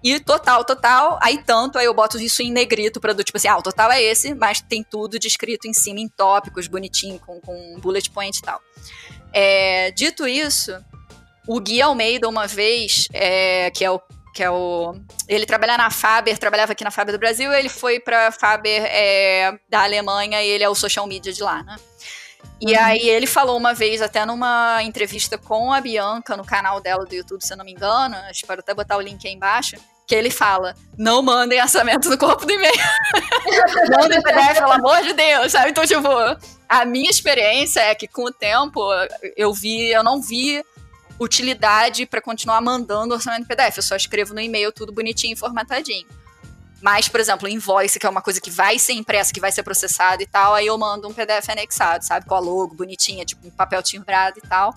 e 0.05 0.19
total, 0.19 0.65
total, 0.65 1.19
aí 1.23 1.43
tanto, 1.43 1.79
aí 1.79 1.87
eu 1.87 1.95
boto 1.95 2.19
isso 2.19 2.43
em 2.43 2.51
negrito 2.51 3.01
pra 3.01 3.13
do 3.13 3.23
tipo 3.23 3.39
assim, 3.39 3.49
ah, 3.49 3.57
o 3.57 3.63
total 3.63 3.91
é 3.93 4.03
esse, 4.03 4.35
mas 4.35 4.61
tem 4.61 4.83
tudo 4.83 5.19
descrito 5.19 5.69
em 5.69 5.73
cima, 5.73 6.01
em 6.01 6.09
tópicos, 6.09 6.67
bonitinho, 6.67 7.21
com, 7.21 7.41
com 7.41 7.79
bullet 7.81 8.11
point 8.11 8.37
e 8.37 8.43
tal. 8.43 8.61
É, 9.33 9.91
dito 9.93 10.27
isso, 10.27 10.77
o 11.47 11.61
Gui 11.61 11.81
Almeida, 11.81 12.29
uma 12.29 12.47
vez, 12.47 13.09
é, 13.13 13.71
que 13.71 13.85
é 13.85 13.91
o 13.91 14.01
que 14.33 14.43
é 14.43 14.51
o. 14.51 14.95
Ele 15.29 15.45
trabalha 15.45 15.77
na 15.77 15.91
Faber, 15.91 16.39
trabalhava 16.39 16.73
aqui 16.73 16.83
na 16.83 16.91
Faber 16.91 17.15
do 17.15 17.19
Brasil, 17.19 17.53
ele 17.53 17.69
foi 17.69 18.01
pra 18.01 18.33
Faber 18.33 18.83
é, 18.87 19.53
da 19.69 19.83
Alemanha 19.83 20.43
e 20.43 20.49
ele 20.49 20.65
é 20.65 20.69
o 20.69 20.75
social 20.75 21.07
media 21.07 21.33
de 21.33 21.43
lá, 21.43 21.63
né? 21.63 21.77
E 22.61 22.73
uhum. 22.73 22.81
aí 22.83 23.09
ele 23.09 23.27
falou 23.27 23.57
uma 23.57 23.75
vez, 23.75 24.01
até 24.01 24.25
numa 24.25 24.83
entrevista 24.83 25.37
com 25.37 25.73
a 25.73 25.81
Bianca, 25.81 26.37
no 26.37 26.45
canal 26.45 26.81
dela 26.81 27.05
do 27.05 27.15
YouTube, 27.15 27.45
se 27.45 27.53
eu 27.53 27.57
não 27.57 27.65
me 27.65 27.73
engano, 27.73 28.17
espero 28.31 28.61
até 28.61 28.73
botar 28.73 28.97
o 28.97 29.01
link 29.01 29.27
aí 29.27 29.35
embaixo, 29.35 29.77
que 30.07 30.15
ele 30.15 30.31
fala: 30.31 30.75
não 30.97 31.23
mandem 31.23 31.61
orçamento 31.61 32.09
no 32.09 32.17
corpo 32.17 32.47
do 32.47 32.53
e-mail. 32.53 32.73
mandem 33.99 34.23
PDF, 34.23 34.55
pelo 34.55 34.73
amor 34.73 35.03
de 35.03 35.13
Deus, 35.13 35.53
sabe? 35.53 35.71
Então, 35.71 35.87
tipo, 35.87 36.09
a 36.73 36.87
minha 36.87 37.11
experiência 37.11 37.81
é 37.81 37.95
que 37.95 38.09
com 38.09 38.25
o 38.25 38.33
tempo 38.33 38.81
eu 39.37 39.53
vi, 39.53 39.91
eu 39.91 40.03
não 40.03 40.23
vi 40.23 40.65
utilidade 41.21 42.07
para 42.07 42.19
continuar 42.23 42.63
mandando 42.63 43.13
orçamento 43.13 43.47
PDF. 43.47 43.77
Eu 43.77 43.83
só 43.83 43.95
escrevo 43.95 44.33
no 44.33 44.41
e-mail 44.41 44.73
tudo 44.73 44.91
bonitinho 44.91 45.35
e 45.35 45.37
formatadinho. 45.37 46.07
Mas, 46.81 47.09
por 47.09 47.21
exemplo, 47.21 47.47
invoice, 47.47 48.01
que 48.01 48.07
é 48.07 48.09
uma 48.09 48.23
coisa 48.23 48.41
que 48.41 48.51
vai 48.51 48.79
ser 48.79 48.95
impressa, 48.95 49.35
que 49.35 49.39
vai 49.39 49.53
ser 49.53 49.63
processada 49.63 50.23
e 50.23 50.27
tal, 50.27 50.55
aí 50.55 50.67
eu 50.67 50.79
mando 50.79 51.07
um 51.07 51.13
PDF 51.13 51.51
anexado, 51.51 52.07
sabe? 52.07 52.25
Com 52.25 52.35
a 52.37 52.41
logo 52.41 52.75
bonitinha, 52.75 53.27
tipo 53.27 53.47
um 53.47 53.51
papel 53.51 53.83
timbrado 53.83 54.39
e 54.43 54.49
tal. 54.49 54.75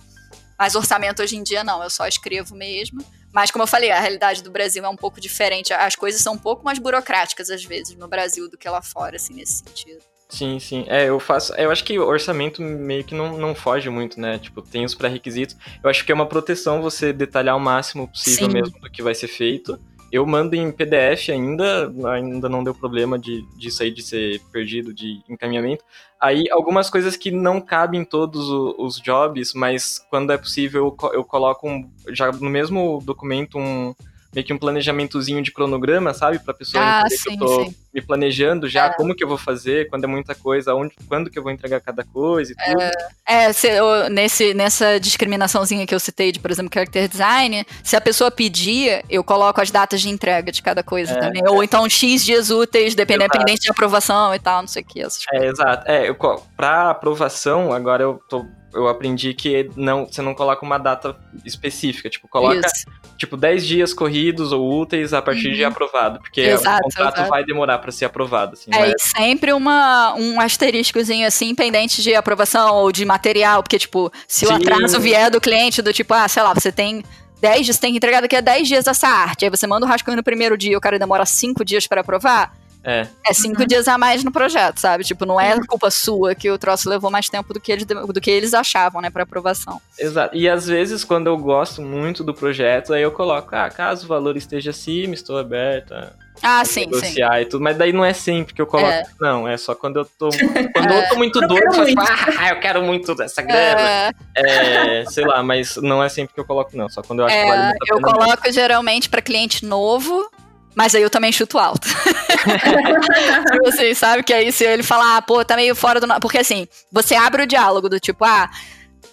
Mas 0.59 0.75
orçamento 0.75 1.23
hoje 1.23 1.37
em 1.37 1.43
dia 1.43 1.63
não, 1.63 1.81
eu 1.81 1.89
só 1.89 2.05
escrevo 2.05 2.55
mesmo. 2.55 3.01
Mas, 3.31 3.51
como 3.51 3.63
eu 3.63 3.67
falei, 3.67 3.91
a 3.91 4.01
realidade 4.01 4.43
do 4.43 4.51
Brasil 4.51 4.83
é 4.83 4.89
um 4.89 4.97
pouco 4.97 5.21
diferente. 5.21 5.73
As 5.73 5.95
coisas 5.95 6.21
são 6.21 6.33
um 6.33 6.37
pouco 6.37 6.65
mais 6.65 6.77
burocráticas, 6.77 7.49
às 7.49 7.63
vezes, 7.63 7.95
no 7.95 8.09
Brasil 8.09 8.49
do 8.49 8.57
que 8.57 8.67
lá 8.67 8.81
fora, 8.81 9.15
assim, 9.15 9.35
nesse 9.35 9.59
sentido. 9.59 10.03
Sim, 10.27 10.59
sim. 10.59 10.85
É, 10.87 11.07
eu 11.07 11.19
faço. 11.19 11.53
Eu 11.53 11.71
acho 11.71 11.83
que 11.83 11.97
o 11.99 12.07
orçamento 12.07 12.61
meio 12.61 13.03
que 13.03 13.13
não, 13.13 13.37
não 13.37 13.53
foge 13.53 13.89
muito, 13.89 14.19
né? 14.19 14.39
Tipo, 14.39 14.61
tem 14.61 14.83
os 14.83 14.95
pré-requisitos. 14.95 15.55
Eu 15.83 15.89
acho 15.89 16.03
que 16.03 16.11
é 16.11 16.15
uma 16.15 16.25
proteção 16.25 16.81
você 16.81 17.13
detalhar 17.13 17.55
o 17.55 17.59
máximo 17.59 18.07
possível 18.07 18.47
sim. 18.47 18.53
mesmo 18.53 18.79
do 18.79 18.89
que 18.89 19.03
vai 19.03 19.13
ser 19.13 19.27
feito. 19.27 19.79
Eu 20.11 20.25
mando 20.25 20.55
em 20.55 20.71
PDF 20.71 21.29
ainda, 21.29 21.91
ainda 22.11 22.47
não 22.47 22.63
deu 22.63 22.73
problema 22.73 23.19
de, 23.19 23.41
disso 23.57 23.83
aí 23.83 23.91
de 23.91 24.01
ser 24.01 24.39
perdido 24.51 24.93
de 24.93 25.21
encaminhamento. 25.27 25.83
Aí, 26.19 26.45
algumas 26.51 26.89
coisas 26.89 27.17
que 27.17 27.31
não 27.31 27.59
cabem 27.59 28.01
em 28.01 28.05
todos 28.05 28.47
os 28.49 28.99
jobs, 29.01 29.53
mas 29.53 29.99
quando 30.09 30.31
é 30.31 30.37
possível 30.37 30.95
eu, 31.01 31.09
eu 31.11 31.23
coloco 31.23 31.67
um, 31.67 31.89
já 32.09 32.31
no 32.31 32.49
mesmo 32.49 33.01
documento 33.03 33.57
um, 33.57 33.93
meio 34.35 34.45
que 34.45 34.53
um 34.53 34.57
planejamentozinho 34.57 35.41
de 35.41 35.49
cronograma, 35.49 36.13
sabe? 36.13 36.39
Pra 36.39 36.53
pessoa 36.53 36.83
ah, 36.83 36.99
entender 36.99 37.17
sim, 37.17 37.37
que 37.37 37.43
eu 37.43 37.47
tô 37.47 37.63
sim. 37.63 37.75
me 37.93 38.01
planejando 38.01 38.67
já, 38.67 38.87
é. 38.87 38.89
como 38.89 39.15
que 39.15 39.23
eu 39.23 39.27
vou 39.29 39.37
fazer, 39.37 39.89
quando 39.89 40.03
é 40.03 40.07
muita 40.07 40.35
coisa, 40.35 40.75
onde, 40.75 40.93
quando 41.07 41.29
que 41.29 41.39
eu 41.39 41.43
vou 41.43 41.53
entregar 41.53 41.79
cada 41.79 42.03
coisa 42.03 42.51
e 42.51 42.55
tudo. 42.55 42.81
É, 42.81 43.45
é 43.45 43.53
se, 43.53 43.69
eu, 43.69 44.09
nesse, 44.09 44.53
nessa 44.53 44.99
discriminaçãozinha 44.99 45.87
que 45.87 45.95
eu 45.95 45.99
citei 45.99 46.33
de, 46.33 46.39
por 46.41 46.51
exemplo, 46.51 46.69
character 46.73 47.07
design, 47.07 47.65
se 47.81 47.95
a 47.95 48.01
pessoa 48.01 48.29
pedir, 48.29 49.05
eu 49.09 49.23
coloco 49.23 49.61
as 49.61 49.71
datas 49.71 50.01
de 50.01 50.09
entrega 50.09 50.51
de 50.51 50.61
cada 50.61 50.83
coisa 50.83 51.13
é, 51.13 51.19
também. 51.19 51.41
Ou 51.47 51.63
então 51.63 51.89
X 51.89 52.25
dias 52.25 52.49
úteis, 52.49 52.93
dependente 52.93 53.61
de 53.61 53.71
aprovação 53.71 54.35
e 54.35 54.39
tal, 54.39 54.61
não 54.61 54.67
sei 54.67 54.81
o 54.81 54.85
que. 54.85 55.01
É, 55.01 55.45
exato. 55.45 55.89
É, 55.89 56.09
eu, 56.09 56.17
pra 56.57 56.89
aprovação, 56.89 57.71
agora 57.71 58.03
eu 58.03 58.19
tô 58.27 58.45
eu 58.75 58.87
aprendi 58.87 59.33
que 59.33 59.69
não, 59.75 60.05
você 60.05 60.21
não 60.21 60.33
coloca 60.35 60.63
uma 60.65 60.77
data 60.77 61.15
específica, 61.45 62.09
tipo, 62.09 62.27
coloca 62.27 62.59
Isso. 62.65 62.85
tipo 63.17 63.37
10 63.37 63.65
dias 63.65 63.93
corridos 63.93 64.51
ou 64.51 64.81
úteis 64.81 65.13
a 65.13 65.21
partir 65.21 65.47
uhum. 65.47 65.53
de 65.53 65.63
aprovado, 65.63 66.19
porque 66.19 66.41
exato, 66.41 66.79
o 66.79 66.83
contrato 66.83 67.15
exato. 67.15 67.29
vai 67.29 67.43
demorar 67.45 67.79
para 67.79 67.91
ser 67.91 68.05
aprovado, 68.05 68.53
assim, 68.53 68.69
É, 68.73 68.91
é, 68.91 68.93
sempre 68.97 69.53
uma 69.53 70.13
um 70.15 70.39
asteriscozinho 70.39 71.25
assim 71.25 71.55
pendente 71.55 72.03
de 72.03 72.13
aprovação 72.13 72.75
ou 72.75 72.91
de 72.91 73.05
material, 73.05 73.63
porque 73.63 73.79
tipo, 73.79 74.11
se 74.27 74.45
Sim. 74.45 74.51
o 74.51 74.55
atraso 74.55 74.99
vier 74.99 75.31
do 75.31 75.39
cliente 75.39 75.81
do 75.81 75.93
tipo, 75.93 76.13
ah, 76.13 76.27
sei 76.27 76.43
lá, 76.43 76.53
você 76.53 76.71
tem 76.71 77.03
10 77.39 77.65
dias, 77.65 77.77
tem 77.77 77.91
que 77.91 77.97
entregar 77.97 78.21
daqui 78.21 78.35
a 78.35 78.41
10 78.41 78.67
dias 78.67 78.87
essa 78.87 79.07
arte. 79.07 79.45
Aí 79.45 79.51
você 79.51 79.67
manda 79.67 79.85
o 79.85 79.89
rascunho 79.89 80.17
no 80.17 80.23
primeiro 80.23 80.57
dia 80.57 80.73
e 80.73 80.75
o 80.75 80.81
cara 80.81 80.97
demora 80.97 81.25
5 81.25 81.63
dias 81.63 81.87
para 81.87 82.01
aprovar 82.01 82.53
é. 82.85 83.07
É 83.27 83.33
cinco 83.33 83.61
uhum. 83.61 83.67
dias 83.67 83.87
a 83.87 83.97
mais 83.97 84.23
no 84.23 84.31
projeto, 84.31 84.77
sabe? 84.77 85.03
Tipo, 85.03 85.25
não 85.25 85.41
é 85.41 85.59
culpa 85.65 85.89
sua 85.89 86.35
que 86.35 86.51
o 86.51 86.57
troço 86.57 86.87
levou 86.87 87.09
mais 87.09 87.27
tempo 87.27 87.51
do 87.51 87.59
que 87.59 87.71
eles, 87.71 87.83
do 87.83 88.21
que 88.21 88.29
eles 88.29 88.53
achavam, 88.53 89.01
né, 89.01 89.09
pra 89.09 89.23
aprovação. 89.23 89.81
Exato. 89.97 90.35
E 90.35 90.47
às 90.47 90.67
vezes, 90.67 91.03
quando 91.03 91.25
eu 91.25 91.35
gosto 91.35 91.81
muito 91.81 92.23
do 92.23 92.31
projeto, 92.31 92.93
aí 92.93 93.01
eu 93.01 93.11
coloco, 93.11 93.55
ah, 93.55 93.69
caso 93.71 94.05
o 94.05 94.07
valor 94.07 94.37
esteja 94.37 94.69
acima, 94.69 95.15
estou 95.15 95.37
aberta. 95.37 96.15
Ah, 96.43 96.63
sim, 96.65 96.81
negociar 96.81 97.35
sim. 97.35 97.41
e 97.41 97.45
tudo, 97.45 97.63
mas 97.63 97.77
daí 97.77 97.93
não 97.93 98.03
é 98.03 98.13
sempre 98.13 98.53
que 98.53 98.61
eu 98.61 98.67
coloco. 98.67 98.89
É. 98.89 99.05
Não, 99.19 99.47
é 99.47 99.57
só 99.57 99.73
quando 99.73 99.99
eu 99.99 100.05
tô. 100.05 100.29
Quando 100.75 100.91
é. 100.91 100.99
eu 100.99 101.09
tô 101.09 101.15
muito 101.15 101.39
doido, 101.39 101.73
eu 101.77 101.85
tipo, 101.85 102.01
ah, 102.01 102.49
eu 102.49 102.59
quero 102.59 102.83
muito 102.83 103.15
dessa 103.15 103.41
grana. 103.41 104.13
É. 104.35 104.99
é. 104.99 105.05
sei 105.05 105.25
lá, 105.25 105.41
mas 105.41 105.77
não 105.77 106.03
é 106.03 106.09
sempre 106.09 106.33
que 106.33 106.39
eu 106.39 106.45
coloco, 106.45 106.75
não. 106.75 106.89
Só 106.89 107.01
quando 107.01 107.19
eu 107.19 107.25
acho 107.25 107.35
que 107.35 107.45
vale 107.47 107.63
muito 107.63 107.83
a 107.83 107.85
pena. 107.85 107.97
Eu 107.97 108.01
coloco 108.01 108.43
mesmo. 108.43 108.53
geralmente 108.53 109.09
para 109.09 109.21
cliente 109.21 109.65
novo 109.65 110.29
mas 110.75 110.93
aí 110.93 111.01
eu 111.01 111.09
também 111.09 111.31
chuto 111.31 111.57
alto. 111.57 111.87
tipo 113.51 113.69
assim, 113.69 113.93
sabe? 113.93 114.23
Que 114.23 114.33
aí 114.33 114.51
se 114.51 114.63
ele 114.65 114.83
falar, 114.83 115.17
ah, 115.17 115.21
pô, 115.21 115.43
tá 115.43 115.55
meio 115.55 115.75
fora 115.75 115.99
do. 115.99 116.07
Porque 116.19 116.37
assim, 116.37 116.67
você 116.91 117.15
abre 117.15 117.43
o 117.43 117.47
diálogo 117.47 117.87
do 117.87 117.99
tipo, 117.99 118.25
ah, 118.25 118.49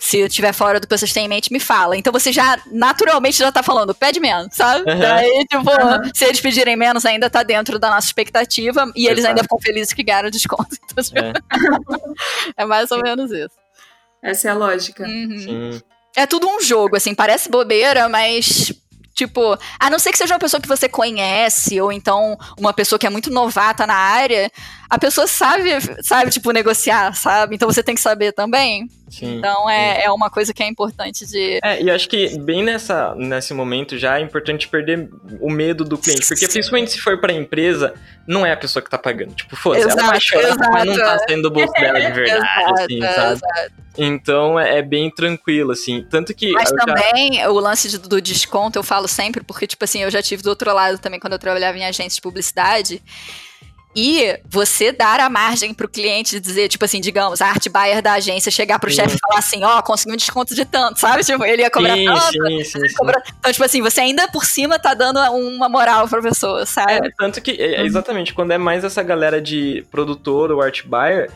se 0.03 0.19
eu 0.19 0.27
estiver 0.27 0.53
fora 0.53 0.81
do 0.81 0.87
que 0.89 0.99
vocês 0.99 1.13
têm 1.13 1.27
em 1.27 1.29
mente, 1.29 1.53
me 1.53 1.61
fala. 1.61 1.97
Então 1.97 2.13
você 2.13 2.33
já, 2.33 2.61
naturalmente, 2.73 3.39
já 3.39 3.53
tá 3.53 3.63
falando, 3.63 3.95
pede 3.95 4.19
menos, 4.19 4.49
sabe? 4.53 4.91
Uhum. 4.91 4.99
Daí, 4.99 5.47
tipo, 5.49 5.71
uhum. 5.71 6.11
se 6.13 6.25
eles 6.25 6.41
pedirem 6.41 6.75
menos, 6.75 7.07
ainda 7.07 7.31
tá 7.31 7.45
dentro 7.45 7.79
da 7.79 7.89
nossa 7.89 8.09
expectativa 8.09 8.91
e 8.97 9.07
eles 9.07 9.25
ainda 9.25 9.43
ficam 9.43 9.61
felizes 9.61 9.93
que 9.93 10.03
ganharam 10.03 10.29
desconto. 10.29 10.77
Então, 10.85 11.05
tipo, 11.05 11.19
é. 11.19 11.33
é. 12.59 12.65
mais 12.65 12.91
ou 12.91 13.01
menos 13.01 13.31
isso. 13.31 13.55
Essa 14.21 14.49
é 14.49 14.51
a 14.51 14.55
lógica. 14.55 15.05
Uhum. 15.05 15.81
É 16.17 16.27
tudo 16.27 16.49
um 16.49 16.61
jogo, 16.61 16.97
assim, 16.97 17.15
parece 17.15 17.49
bobeira, 17.49 18.09
mas 18.09 18.73
Tipo, 19.15 19.59
a 19.79 19.91
não 19.91 19.99
ser 19.99 20.11
que 20.11 20.19
seja 20.19 20.35
uma 20.35 20.41
pessoa 20.41 20.61
que 20.61 20.69
você 20.69 20.89
conhece, 20.89 21.81
ou 21.81 21.93
então 21.93 22.39
uma 22.59 22.73
pessoa 22.73 22.99
que 22.99 23.07
é 23.07 23.11
muito 23.11 23.31
novata 23.31 23.87
na 23.87 23.95
área, 23.95 24.51
a 24.93 24.99
pessoa 24.99 25.27
sabe, 25.27 25.71
sabe, 26.03 26.31
tipo, 26.31 26.51
negociar, 26.51 27.15
sabe? 27.15 27.55
Então 27.55 27.67
você 27.67 27.83
tem 27.83 27.95
que 27.95 28.01
saber 28.03 28.31
também. 28.31 28.91
Sim, 29.09 29.39
então 29.39 29.69
é, 29.71 29.95
sim. 29.95 30.03
é 30.03 30.11
uma 30.11 30.29
coisa 30.29 30.53
que 30.53 30.63
é 30.63 30.67
importante 30.67 31.25
de. 31.27 31.61
É, 31.65 31.83
e 31.83 31.91
acho 31.91 32.07
que 32.07 32.39
bem 32.39 32.63
nessa, 32.63 33.15
nesse 33.15 33.55
momento 33.55 33.97
já 33.97 34.19
é 34.19 34.21
importante 34.21 34.69
perder 34.69 35.09
o 35.41 35.51
medo 35.51 35.83
do 35.83 35.97
cliente. 35.97 36.27
Porque 36.27 36.45
sim. 36.45 36.53
principalmente 36.53 36.91
se 36.91 37.01
for 37.01 37.19
pra 37.19 37.33
empresa, 37.33 37.95
não 38.27 38.45
é 38.45 38.53
a 38.53 38.57
pessoa 38.57 38.83
que 38.83 38.91
tá 38.91 38.99
pagando. 38.99 39.35
Tipo, 39.35 39.57
foda-se, 39.57 39.89
ela 39.89 40.09
vai 40.09 40.21
chorar, 40.21 40.57
mas 40.71 40.85
não 40.85 40.95
tá 40.95 41.19
sendo 41.27 41.47
o 41.47 41.51
bolso 41.51 41.73
dela 41.73 41.99
de 41.99 42.13
verdade, 42.13 42.45
exato, 42.45 42.75
assim, 42.75 43.01
sabe? 43.01 43.33
Exato. 43.33 43.73
Então 43.97 44.61
é, 44.61 44.81
é 44.81 44.83
bem 44.83 45.11
tranquilo, 45.11 45.73
assim. 45.73 46.05
Tanto 46.11 46.35
que. 46.35 46.53
Mas 46.53 46.71
também 46.71 47.37
já... 47.37 47.51
o 47.51 47.59
lance 47.59 47.89
de, 47.89 47.97
do 47.97 48.21
desconto 48.21 48.79
eu 48.79 48.83
falo 48.83 49.09
sempre, 49.09 49.43
porque, 49.43 49.67
tipo 49.67 49.83
assim, 49.85 50.03
eu 50.03 50.11
já 50.11 50.21
tive 50.23 50.43
do 50.43 50.51
outro 50.51 50.71
lado 50.75 50.99
também 50.99 51.19
quando 51.19 51.33
eu 51.33 51.39
trabalhava 51.39 51.79
em 51.79 51.85
agência 51.87 52.17
de 52.17 52.21
publicidade. 52.21 53.03
E 53.95 54.39
você 54.49 54.91
dar 54.91 55.21
a 55.21 55.29
margem 55.29 55.75
para 55.75 55.85
o 55.87 55.89
cliente 55.89 56.41
dizer, 56.41 56.69
tipo 56.69 56.85
assim, 56.85 57.01
digamos, 57.01 57.43
a 57.43 57.47
arte 57.47 57.69
buyer 57.69 58.01
da 58.01 58.15
agência 58.15 58.51
chegar 58.51 58.79
para 58.79 58.89
o 58.89 58.93
chefe 58.93 59.17
e 59.17 59.19
falar 59.19 59.39
assim, 59.39 59.63
ó, 59.63 59.79
oh, 59.79 59.83
consegui 59.83 60.15
um 60.15 60.17
desconto 60.17 60.55
de 60.55 60.65
tanto, 60.65 60.99
sabe? 60.99 61.23
Tipo, 61.33 61.45
ele 61.45 61.63
ia 61.63 61.71
cobrar 61.71 61.95
sim, 61.95 62.05
tanto. 62.05 62.21
Sim, 62.31 62.65
sim, 62.65 62.89
sim. 62.89 62.95
Cobrar... 62.97 63.23
Então, 63.39 63.53
tipo 63.53 63.65
assim, 63.65 63.81
você 63.81 64.01
ainda 64.01 64.29
por 64.29 64.45
cima 64.45 64.79
tá 64.79 64.93
dando 64.93 65.19
uma 65.33 65.69
moral 65.69 66.09
pra 66.09 66.21
pessoa, 66.21 66.67
sabe? 66.67 66.93
É, 66.93 67.11
tanto 67.17 67.41
que, 67.41 67.53
é, 67.53 67.81
é, 67.81 67.85
exatamente, 67.85 68.35
quando 68.35 68.51
é 68.51 68.59
mais 68.59 68.85
essa 68.85 69.03
galera 69.03 69.41
de 69.41 69.85
produtor 69.91 70.51
ou 70.51 70.61
art 70.61 70.85
buyer, 70.85 71.31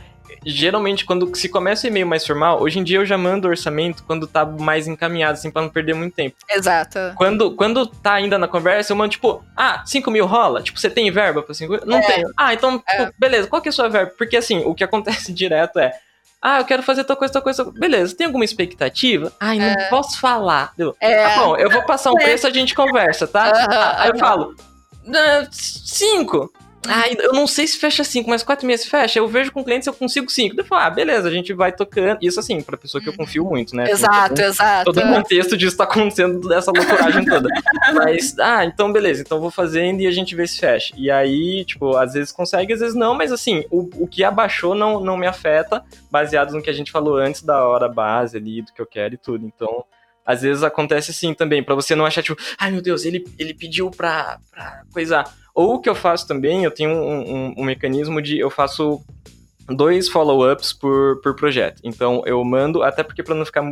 geralmente, 0.47 1.05
quando 1.05 1.35
se 1.37 1.49
começa 1.49 1.87
o 1.87 1.91
e-mail 1.91 2.07
mais 2.07 2.25
formal, 2.27 2.63
hoje 2.63 2.79
em 2.79 2.85
dia 2.85 2.99
eu 2.99 3.05
já 3.07 3.19
mando 3.19 3.49
o 3.49 3.51
orçamento 3.51 4.05
quando 4.05 4.27
tá 4.27 4.45
mais 4.47 4.87
encaminhado, 4.87 5.33
assim, 5.35 5.51
pra 5.51 5.61
não 5.63 5.69
perder 5.69 5.95
muito 5.95 6.15
tempo. 6.15 6.37
Exato. 6.49 6.99
Quando, 7.17 7.51
quando 7.57 7.87
tá 7.87 8.13
ainda 8.15 8.39
na 8.39 8.47
conversa, 8.47 8.93
eu 8.93 8.97
mando, 8.97 9.11
tipo, 9.11 9.43
ah, 9.57 9.83
5 9.85 10.11
mil 10.11 10.25
rola? 10.27 10.63
Tipo, 10.63 10.79
você 10.79 10.89
tem 10.89 11.11
verba 11.11 11.43
pra 11.43 11.53
5 11.55 11.73
mil? 11.73 11.83
Não 11.85 11.99
É. 11.99 12.03
tenho. 12.03 12.29
Ah, 12.37 12.55
então, 12.55 12.79
tipo, 12.79 13.03
É. 13.03 13.11
beleza, 13.19 13.49
qual 13.49 13.61
que 13.61 13.69
é 13.69 13.71
a 13.71 13.73
sua 13.73 13.89
verba? 13.89 14.13
Porque, 14.17 14.37
assim, 14.37 14.63
o 14.65 14.75
que 14.75 14.85
acontece 14.85 15.33
direto 15.35 15.79
é, 15.79 15.93
ah, 16.41 16.61
eu 16.61 16.65
quero 16.65 16.83
fazer 16.83 17.03
tal 17.03 17.17
coisa, 17.17 17.33
tal 17.33 17.43
coisa. 17.43 17.65
Beleza, 17.73 18.15
tem 18.17 18.27
alguma 18.27 18.45
expectativa? 18.45 19.33
Ai, 19.41 19.59
não 19.59 19.75
posso 19.91 20.21
falar. 20.21 20.73
É. 21.01 21.25
Tá 21.29 21.37
bom, 21.45 21.57
eu 21.57 21.69
vou 21.71 21.83
passar 21.83 22.13
um 22.13 22.19
É. 22.21 22.23
preço, 22.25 22.47
a 22.47 22.51
gente 22.51 22.75
conversa, 22.75 23.27
tá? 23.27 23.97
Aí 23.99 24.11
eu 24.11 24.19
falo, 24.19 24.55
"Ah, 25.13 25.47
cinco. 25.51 26.53
Ai, 26.89 27.17
eu 27.19 27.33
não 27.33 27.47
sei 27.47 27.67
se 27.67 27.79
fecha 27.79 28.05
cinco, 28.05 28.31
mas 28.31 28.43
quatro 28.43 28.67
meses 28.67 28.87
fecha. 28.87 29.19
Eu 29.19 29.29
vejo 29.29 29.53
com 29.53 29.65
clientes 29.65 29.87
eu 29.87 29.93
consigo 29.93 30.31
cinco. 30.31 30.57
Daí 30.57 30.65
eu 30.65 30.69
falo, 30.69 30.83
ah, 30.83 30.91
beleza, 30.91 31.29
a 31.29 31.31
gente 31.31 31.53
vai 31.53 31.73
tocando. 31.73 32.19
Isso 32.23 32.41
assim, 32.41 32.61
pra 32.61 32.77
pessoa 32.77 33.03
que 33.03 33.09
eu 33.09 33.17
confio 33.17 33.45
muito, 33.45 33.75
né? 33.75 33.91
Exato, 33.91 34.41
exato. 34.41 34.93
Todo 34.93 34.99
o 34.99 35.15
contexto 35.15 35.57
disso 35.57 35.77
tá 35.77 35.85
acontecendo 35.85 36.41
dessa 36.49 36.71
loucuragem 36.71 37.25
toda. 37.25 37.49
Mas, 37.95 38.39
ah, 38.39 38.65
então 38.65 38.93
beleza, 38.93 39.23
então 39.23 39.41
vou 39.41 39.51
fazendo 39.51 40.01
e 40.01 40.07
a 40.07 40.11
gente 40.11 40.35
vê 40.35 40.47
se 40.47 40.59
fecha. 40.59 40.95
E 40.97 41.11
aí, 41.11 41.65
tipo, 41.65 41.97
às 41.97 42.15
vezes 42.15 42.33
consegue, 42.33 42.73
às 42.73 42.81
vezes 42.81 42.95
não, 42.95 43.15
mas 43.15 43.33
assim, 43.33 43.65
o, 43.71 43.89
o 44.05 44.07
que 44.07 44.25
abaixou 44.25 44.75
não, 44.75 45.01
não 45.01 45.17
me 45.17 45.27
afeta, 45.27 45.85
baseado 46.11 46.53
no 46.53 46.63
que 46.63 46.71
a 46.71 46.73
gente 46.73 46.91
falou 46.91 47.17
antes 47.17 47.43
da 47.43 47.65
hora 47.65 47.89
base 47.89 48.37
ali, 48.37 48.63
do 48.63 48.73
que 48.73 48.81
eu 48.81 48.87
quero 48.87 49.15
e 49.15 49.19
tudo. 49.19 49.47
Então, 49.47 49.85
às 50.27 50.43
vezes 50.43 50.63
acontece 50.63 51.13
assim 51.13 51.33
também, 51.33 51.63
pra 51.63 51.75
você 51.75 51.95
não 51.95 52.05
achar, 52.05 52.23
tipo, 52.23 52.41
ai 52.59 52.71
meu 52.71 52.83
Deus, 52.83 53.05
ele, 53.05 53.25
ele 53.39 53.55
pediu 53.55 53.91
pra, 53.91 54.41
pra 54.51 54.83
coisar. 54.93 55.33
Ou 55.55 55.75
o 55.75 55.81
que 55.81 55.89
eu 55.89 55.95
faço 55.95 56.27
também, 56.27 56.65
eu 56.65 56.71
tenho 56.71 56.91
um, 56.91 57.21
um, 57.21 57.55
um 57.59 57.65
mecanismo 57.65 58.21
de. 58.21 58.39
Eu 58.39 58.51
faço 58.51 59.03
dois 59.69 60.09
follow-ups 60.09 60.73
por, 60.73 61.21
por 61.23 61.35
projeto. 61.35 61.81
Então 61.83 62.23
eu 62.27 62.45
mando, 62.45 62.83
até 62.83 63.03
porque 63.03 63.23
pra 63.23 63.35
não 63.35 63.47
ficar 63.47 63.63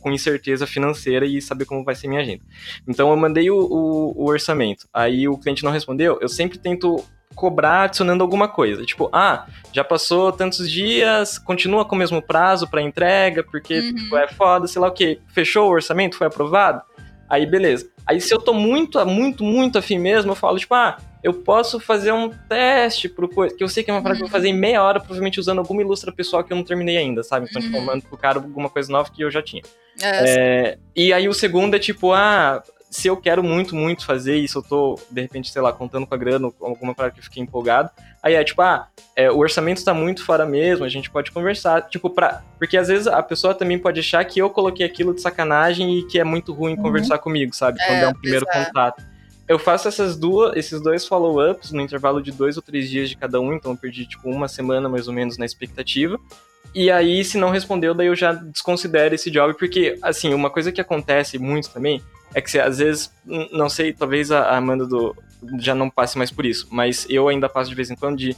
com 0.00 0.12
incerteza 0.12 0.66
financeira 0.66 1.24
e 1.24 1.40
saber 1.40 1.64
como 1.64 1.82
vai 1.82 1.94
ser 1.94 2.08
minha 2.08 2.20
agenda. 2.20 2.44
Então 2.86 3.08
eu 3.08 3.16
mandei 3.16 3.50
o, 3.50 3.56
o, 3.56 4.22
o 4.22 4.28
orçamento, 4.28 4.86
aí 4.92 5.26
o 5.26 5.38
cliente 5.38 5.64
não 5.64 5.72
respondeu, 5.72 6.18
eu 6.20 6.28
sempre 6.28 6.58
tento 6.58 7.02
cobrar 7.34 7.82
adicionando 7.84 8.22
alguma 8.22 8.48
coisa. 8.48 8.84
Tipo, 8.84 9.08
ah, 9.12 9.46
já 9.72 9.82
passou 9.84 10.30
tantos 10.32 10.70
dias, 10.70 11.38
continua 11.38 11.84
com 11.84 11.94
o 11.94 11.98
mesmo 11.98 12.22
prazo 12.22 12.68
para 12.68 12.80
entrega, 12.82 13.42
porque 13.42 13.78
Uhum. 13.80 13.94
tipo, 13.94 14.16
é 14.16 14.28
foda, 14.28 14.66
sei 14.66 14.80
lá 14.80 14.88
o 14.88 14.92
que. 14.92 15.18
Fechou 15.32 15.68
o 15.68 15.72
orçamento, 15.72 16.16
foi 16.16 16.26
aprovado? 16.26 16.82
Aí 17.28 17.46
beleza. 17.46 17.88
Aí 18.06 18.20
se 18.20 18.34
eu 18.34 18.38
tô 18.38 18.52
muito, 18.52 19.04
muito, 19.06 19.42
muito 19.42 19.78
afim 19.78 19.98
mesmo, 19.98 20.30
eu 20.32 20.36
falo, 20.36 20.58
tipo, 20.58 20.74
ah, 20.74 20.98
eu 21.22 21.32
posso 21.32 21.80
fazer 21.80 22.12
um 22.12 22.28
teste 22.28 23.08
pro 23.08 23.26
coisa, 23.26 23.56
que 23.56 23.64
eu 23.64 23.68
sei 23.68 23.82
que 23.82 23.90
é 23.90 23.94
uma 23.94 24.02
parada 24.02 24.18
que 24.18 24.24
eu 24.24 24.28
vou 24.28 24.32
fazer 24.32 24.48
em 24.48 24.52
meia 24.52 24.82
hora, 24.82 25.00
provavelmente 25.00 25.40
usando 25.40 25.58
alguma 25.58 25.80
ilustra 25.80 26.12
pessoal 26.12 26.44
que 26.44 26.52
eu 26.52 26.56
não 26.56 26.62
terminei 26.64 26.98
ainda, 26.98 27.22
sabe? 27.22 27.46
Então, 27.48 27.62
tipo, 27.62 27.74
eu 27.74 27.80
Uhum. 27.80 27.86
mando 27.86 28.02
pro 28.04 28.18
cara 28.18 28.38
alguma 28.38 28.68
coisa 28.68 28.92
nova 28.92 29.10
que 29.10 29.22
eu 29.24 29.30
já 29.30 29.40
tinha. 29.42 29.62
É, 30.02 30.24
É, 30.28 30.78
e 30.94 31.14
aí 31.14 31.26
o 31.26 31.32
segundo 31.32 31.74
é 31.74 31.78
tipo, 31.78 32.12
ah, 32.12 32.62
se 32.94 33.08
eu 33.08 33.16
quero 33.16 33.42
muito, 33.42 33.74
muito 33.74 34.06
fazer 34.06 34.36
isso, 34.36 34.58
eu 34.58 34.62
tô, 34.62 35.00
de 35.10 35.20
repente, 35.20 35.50
sei 35.50 35.60
lá, 35.60 35.72
contando 35.72 36.06
com 36.06 36.14
a 36.14 36.16
grana, 36.16 36.46
ou 36.46 36.54
alguma 36.60 36.94
parada 36.94 37.12
que 37.12 37.18
eu 37.18 37.24
fiquei 37.24 37.42
empolgado. 37.42 37.90
Aí 38.22 38.34
é 38.34 38.44
tipo, 38.44 38.62
ah, 38.62 38.86
é, 39.16 39.28
o 39.28 39.38
orçamento 39.38 39.84
tá 39.84 39.92
muito 39.92 40.24
fora 40.24 40.46
mesmo, 40.46 40.84
a 40.84 40.88
gente 40.88 41.10
pode 41.10 41.32
conversar. 41.32 41.88
Tipo, 41.88 42.08
pra. 42.08 42.44
Porque 42.56 42.76
às 42.76 42.86
vezes 42.86 43.08
a 43.08 43.20
pessoa 43.20 43.52
também 43.52 43.80
pode 43.80 43.98
achar 43.98 44.24
que 44.24 44.38
eu 44.38 44.48
coloquei 44.48 44.86
aquilo 44.86 45.12
de 45.12 45.20
sacanagem 45.20 45.98
e 45.98 46.06
que 46.06 46.20
é 46.20 46.24
muito 46.24 46.52
ruim 46.52 46.76
Uhum. 46.76 46.82
conversar 46.82 47.18
comigo, 47.18 47.52
sabe? 47.52 47.80
É, 47.82 47.86
Quando 47.88 48.02
é 48.04 48.08
um 48.08 48.14
primeiro 48.14 48.46
é. 48.48 48.64
contato. 48.64 49.02
Eu 49.48 49.58
faço 49.58 49.88
essas 49.88 50.16
duas, 50.16 50.56
esses 50.56 50.80
dois 50.80 51.04
follow-ups 51.04 51.72
no 51.72 51.80
intervalo 51.80 52.22
de 52.22 52.30
dois 52.30 52.56
ou 52.56 52.62
três 52.62 52.88
dias 52.88 53.08
de 53.10 53.16
cada 53.16 53.40
um, 53.40 53.52
então 53.54 53.72
eu 53.72 53.76
perdi, 53.76 54.06
tipo, 54.06 54.30
uma 54.30 54.46
semana 54.46 54.88
mais 54.88 55.08
ou 55.08 55.12
menos 55.12 55.36
na 55.36 55.44
expectativa. 55.44 56.16
E 56.74 56.90
aí, 56.90 57.24
se 57.24 57.38
não 57.38 57.50
respondeu, 57.50 57.94
daí 57.94 58.08
eu 58.08 58.16
já 58.16 58.32
desconsidero 58.32 59.14
esse 59.14 59.30
job, 59.30 59.54
porque, 59.56 59.96
assim, 60.02 60.34
uma 60.34 60.50
coisa 60.50 60.72
que 60.72 60.80
acontece 60.80 61.38
muito 61.38 61.70
também 61.70 62.02
é 62.34 62.40
que 62.40 62.50
você, 62.50 62.58
às 62.58 62.78
vezes, 62.78 63.12
não 63.52 63.68
sei, 63.68 63.92
talvez 63.92 64.32
a 64.32 64.56
Amanda 64.56 64.84
do, 64.84 65.16
já 65.60 65.74
não 65.74 65.88
passe 65.88 66.18
mais 66.18 66.32
por 66.32 66.44
isso, 66.44 66.66
mas 66.70 67.06
eu 67.08 67.28
ainda 67.28 67.48
passo 67.48 67.70
de 67.70 67.76
vez 67.76 67.90
em 67.90 67.94
quando 67.94 68.16
de 68.16 68.36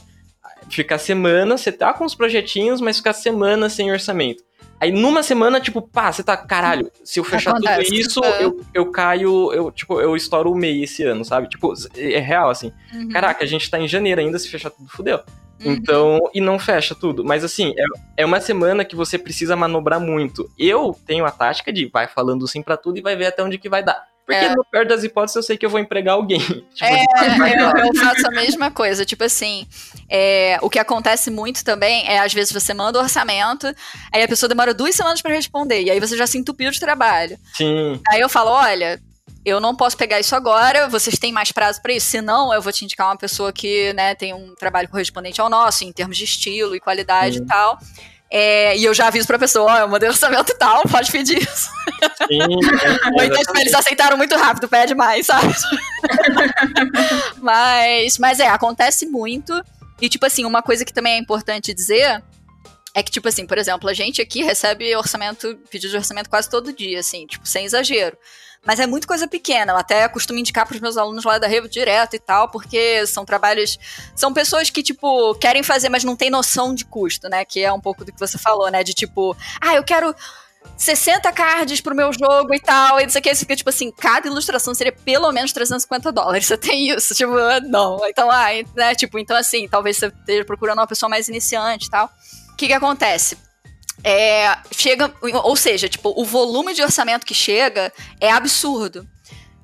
ficar 0.69 0.99
semana, 0.99 1.57
você 1.57 1.71
tá 1.71 1.93
com 1.93 2.05
os 2.05 2.13
projetinhos, 2.13 2.81
mas 2.81 2.97
ficar 2.97 3.13
semana 3.13 3.69
sem 3.69 3.91
orçamento. 3.91 4.43
Aí 4.79 4.91
numa 4.91 5.23
semana, 5.23 5.59
tipo, 5.59 5.81
pá, 5.81 6.11
você 6.11 6.23
tá, 6.23 6.37
caralho, 6.37 6.91
se 7.03 7.19
eu 7.19 7.23
fechar 7.23 7.51
Acontece. 7.51 7.85
tudo 7.85 7.95
isso, 7.99 8.19
eu, 8.39 8.61
eu 8.73 8.91
caio, 8.91 9.51
eu, 9.51 9.71
tipo, 9.71 9.99
eu 9.99 10.15
estouro 10.15 10.51
o 10.51 10.55
MEI 10.55 10.83
esse 10.83 11.03
ano, 11.03 11.25
sabe? 11.25 11.49
Tipo, 11.49 11.73
é 11.95 12.19
real, 12.19 12.49
assim. 12.49 12.71
uhum, 12.93 13.09
Caraca, 13.09 13.43
a 13.43 13.47
gente 13.47 13.69
tá 13.71 13.79
em 13.79 13.87
janeiro 13.87 14.21
ainda, 14.21 14.37
se 14.37 14.47
fechar 14.47 14.69
tudo, 14.69 14.87
fudeu. 14.89 15.21
Uhum. 15.63 15.73
Então, 15.73 16.19
e 16.33 16.41
não 16.41 16.57
fecha 16.59 16.93
tudo. 16.95 17.23
Mas 17.23 17.43
assim, 17.43 17.73
é, 17.77 18.21
é 18.23 18.25
uma 18.25 18.39
semana 18.39 18.85
que 18.85 18.95
você 18.95 19.17
precisa 19.17 19.55
manobrar 19.55 19.99
muito. 19.99 20.49
Eu 20.57 20.97
tenho 21.05 21.25
a 21.25 21.31
tática 21.31 21.71
de 21.71 21.87
vai 21.87 22.07
falando 22.07 22.47
sim 22.47 22.61
pra 22.61 22.77
tudo 22.77 22.97
e 22.97 23.01
vai 23.01 23.15
ver 23.15 23.27
até 23.27 23.43
onde 23.43 23.57
que 23.57 23.69
vai 23.69 23.83
dar. 23.83 24.03
Porque 24.25 24.43
É. 24.43 24.49
no 24.53 24.65
pior 24.65 24.85
das 24.85 25.05
hipóteses 25.05 25.37
eu 25.37 25.43
sei 25.43 25.57
que 25.57 25.65
eu 25.65 25.69
vou 25.69 25.79
empregar 25.79 26.15
alguém. 26.15 26.39
Tipo, 26.75 26.83
É, 26.83 27.05
eu, 27.61 27.85
eu 27.85 27.95
faço 27.95 28.27
a 28.27 28.31
mesma 28.31 28.69
coisa. 28.69 29.05
Tipo 29.05 29.23
assim, 29.23 29.65
é, 30.09 30.57
o 30.61 30.69
que 30.69 30.77
acontece 30.79 31.31
muito 31.31 31.63
também 31.63 32.05
é, 32.05 32.19
às 32.19 32.33
vezes, 32.33 32.51
você 32.51 32.73
manda 32.73 32.99
o 32.99 33.01
orçamento, 33.01 33.67
aí 34.11 34.21
a 34.21 34.27
pessoa 34.27 34.49
demora 34.49 34.73
duas 34.73 34.93
semanas 34.95 35.21
pra 35.21 35.33
responder, 35.33 35.81
e 35.83 35.89
aí 35.89 35.99
você 35.99 36.17
já 36.17 36.27
se 36.27 36.37
entupiu 36.37 36.69
de 36.71 36.79
trabalho. 36.79 37.37
Sim, 37.53 38.01
Aí 38.09 38.19
eu 38.19 38.27
falo, 38.27 38.49
olha, 38.51 38.99
eu 39.45 39.59
não 39.59 39.75
posso 39.75 39.95
pegar 39.95 40.19
isso 40.19 40.35
agora, 40.35 40.89
vocês 40.89 41.17
têm 41.17 41.31
mais 41.31 41.51
prazo 41.51 41.81
pra 41.81 41.93
isso. 41.93 42.07
Se 42.07 42.21
não, 42.21 42.53
eu 42.53 42.61
vou 42.61 42.71
te 42.73 42.83
indicar 42.83 43.07
uma 43.07 43.17
pessoa 43.17 43.53
que 43.53 43.93
né, 43.93 44.13
tem 44.13 44.33
um 44.33 44.53
trabalho 44.55 44.89
correspondente 44.89 45.39
ao 45.39 45.49
nosso, 45.49 45.83
em 45.83 45.91
termos 45.91 46.17
de 46.17 46.25
estilo 46.25 46.75
e 46.75 46.79
qualidade 46.79 47.37
Sim. 47.37 47.43
e 47.43 47.47
tal. 47.47 47.79
É, 48.29 48.77
e 48.77 48.83
eu 48.83 48.93
já 48.93 49.07
aviso 49.07 49.25
pra 49.25 49.39
pessoa, 49.39 49.71
ó, 49.71 49.77
eu 49.77 49.87
mandei 49.87 50.09
orçamento 50.09 50.51
e 50.51 50.55
tal, 50.55 50.83
pode 50.83 51.09
pedir 51.11 51.41
isso. 51.41 51.69
sim. 52.27 52.39
Ou 53.17 53.23
então, 53.23 53.41
tipo, 53.41 53.57
eles 53.57 53.73
aceitaram 53.73 54.17
muito 54.17 54.35
rápido, 54.35 54.67
pede 54.67 54.93
mais, 54.93 55.25
sabe? 55.27 55.53
mas, 57.41 58.17
mas 58.17 58.39
é, 58.41 58.47
acontece 58.47 59.05
muito. 59.05 59.53
E, 60.01 60.09
tipo 60.09 60.25
assim, 60.25 60.43
uma 60.43 60.61
coisa 60.61 60.83
que 60.83 60.93
também 60.93 61.13
é 61.13 61.17
importante 61.17 61.73
dizer 61.73 62.21
é 62.93 63.01
que, 63.01 63.11
tipo 63.11 63.27
assim, 63.29 63.45
por 63.45 63.57
exemplo, 63.57 63.89
a 63.89 63.93
gente 63.93 64.21
aqui 64.21 64.43
recebe 64.43 64.93
orçamento, 64.95 65.55
pedido 65.71 65.91
de 65.91 65.97
orçamento 65.97 66.29
quase 66.29 66.49
todo 66.49 66.73
dia, 66.73 66.99
assim, 66.99 67.25
tipo, 67.25 67.47
sem 67.47 67.63
exagero. 67.63 68.17
Mas 68.67 68.81
é 68.81 68.85
muito 68.85 69.07
coisa 69.07 69.29
pequena. 69.29 69.71
Eu 69.71 69.77
até 69.77 70.05
costumo 70.09 70.37
indicar 70.37 70.67
para 70.67 70.75
os 70.75 70.81
meus 70.81 70.97
alunos 70.97 71.23
lá 71.23 71.37
da 71.37 71.47
Revo 71.47 71.69
direto 71.69 72.17
e 72.17 72.19
tal, 72.19 72.49
porque 72.49 73.07
são 73.07 73.23
trabalhos. 73.23 73.79
São 74.13 74.33
pessoas 74.33 74.69
que, 74.69 74.83
tipo, 74.83 75.33
querem 75.35 75.63
fazer, 75.63 75.87
mas 75.87 76.03
não 76.03 76.17
tem 76.17 76.29
noção 76.29 76.75
de 76.75 76.83
custo, 76.83 77.29
né? 77.29 77.45
Que 77.45 77.63
é 77.63 77.71
um 77.71 77.79
pouco 77.79 78.03
do 78.03 78.11
que 78.11 78.19
você 78.19 78.37
falou, 78.37 78.69
né? 78.69 78.83
De 78.83 78.93
tipo, 78.93 79.37
ah, 79.61 79.73
eu 79.73 79.85
quero 79.85 80.13
60 80.75 81.31
cards 81.31 81.79
pro 81.79 81.95
meu 81.95 82.11
jogo 82.11 82.53
e 82.53 82.59
tal, 82.59 82.99
e 82.99 83.03
não 83.03 83.09
sei 83.09 83.21
o 83.21 83.23
que, 83.23 83.33
fica 83.35 83.55
tipo 83.55 83.69
assim, 83.69 83.89
cada 83.89 84.27
ilustração 84.27 84.75
seria 84.75 84.91
pelo 84.91 85.31
menos 85.31 85.53
350 85.53 86.11
dólares. 86.11 86.45
Você 86.45 86.57
tem 86.57 86.89
isso? 86.89 87.15
Tipo, 87.15 87.31
não. 87.69 88.05
Então, 88.05 88.29
ah, 88.29 88.47
né, 88.75 88.93
tipo, 88.93 89.17
então 89.17 89.37
assim, 89.37 89.65
talvez 89.69 89.95
você 89.95 90.07
esteja 90.07 90.43
procurando 90.43 90.79
uma 90.79 90.87
pessoa 90.87 91.09
mais 91.09 91.29
iniciante 91.29 91.87
e 91.87 91.89
tal. 91.89 92.11
O 92.51 92.55
que 92.57 92.67
que 92.67 92.73
acontece? 92.73 93.46
É, 94.03 94.57
chega, 94.71 95.13
ou 95.43 95.55
seja, 95.55 95.89
tipo, 95.89 96.13
o 96.15 96.23
volume 96.23 96.73
de 96.73 96.81
orçamento 96.81 97.25
que 97.25 97.33
chega 97.33 97.91
é 98.21 98.31
absurdo. 98.31 99.07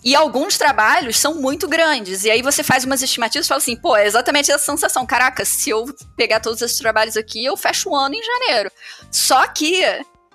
E 0.04 0.16
alguns 0.16 0.58
trabalhos 0.58 1.18
são 1.18 1.36
muito 1.36 1.68
grandes. 1.68 2.26
E 2.26 2.32
aí 2.32 2.42
você 2.42 2.62
faz 2.62 2.84
umas 2.84 3.02
estimativas 3.02 3.46
e 3.46 3.48
fala 3.48 3.60
assim, 3.60 3.76
pô, 3.76 3.96
é 3.96 4.06
exatamente 4.06 4.52
essa 4.52 4.66
sensação. 4.66 5.06
Caraca, 5.06 5.46
se 5.46 5.70
eu 5.70 5.86
pegar 6.18 6.42
todos 6.42 6.62
esses 6.62 6.78
trabalhos 6.78 7.16
aqui, 7.16 7.46
eu 7.46 7.56
fecho 7.56 7.90
o 7.90 7.96
ano 7.96 8.14
em 8.16 8.22
janeiro. 8.22 8.70
Só 9.10 9.48
que 9.48 9.82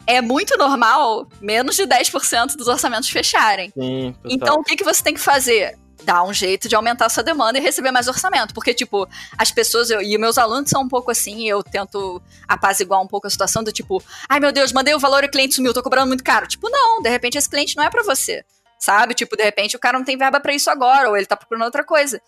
é 0.06 0.22
muito 0.22 0.56
normal 0.56 1.28
menos 1.38 1.76
de 1.76 1.82
10% 1.82 2.56
dos 2.56 2.66
orçamentos 2.66 3.10
fecharem. 3.10 3.70
Sim. 3.78 4.14
Então, 4.24 4.56
o 4.56 4.64
que, 4.64 4.74
que 4.74 4.84
você 4.84 5.02
tem 5.02 5.12
que 5.12 5.20
fazer? 5.20 5.76
Dar 6.08 6.22
um 6.22 6.32
jeito 6.32 6.70
de 6.70 6.74
aumentar 6.74 7.10
sua 7.10 7.22
demanda 7.22 7.58
e 7.58 7.60
receber 7.60 7.90
mais 7.90 8.08
orçamento. 8.08 8.54
Porque, 8.54 8.72
tipo, 8.72 9.06
as 9.36 9.50
pessoas, 9.50 9.90
eu, 9.90 10.00
e 10.00 10.16
meus 10.16 10.38
alunos 10.38 10.70
são 10.70 10.80
um 10.80 10.88
pouco 10.88 11.10
assim, 11.10 11.46
eu 11.46 11.62
tento 11.62 12.22
apaziguar 12.48 13.02
um 13.02 13.06
pouco 13.06 13.26
a 13.26 13.30
situação 13.30 13.62
do 13.62 13.70
tipo, 13.70 14.02
ai 14.26 14.40
meu 14.40 14.50
Deus, 14.50 14.72
mandei 14.72 14.94
o 14.94 14.98
valor 14.98 15.22
e 15.22 15.26
o 15.26 15.30
cliente 15.30 15.54
sumiu, 15.54 15.74
tô 15.74 15.82
cobrando 15.82 16.06
muito 16.06 16.24
caro. 16.24 16.46
Tipo, 16.46 16.70
não, 16.70 17.02
de 17.02 17.10
repente 17.10 17.36
esse 17.36 17.50
cliente 17.50 17.76
não 17.76 17.84
é 17.84 17.90
pra 17.90 18.02
você. 18.02 18.42
Sabe? 18.78 19.12
Tipo, 19.12 19.36
de 19.36 19.42
repente 19.42 19.76
o 19.76 19.78
cara 19.78 19.98
não 19.98 20.04
tem 20.04 20.16
verba 20.16 20.40
pra 20.40 20.54
isso 20.54 20.70
agora, 20.70 21.10
ou 21.10 21.16
ele 21.16 21.26
tá 21.26 21.36
procurando 21.36 21.64
outra 21.64 21.84
coisa. 21.84 22.22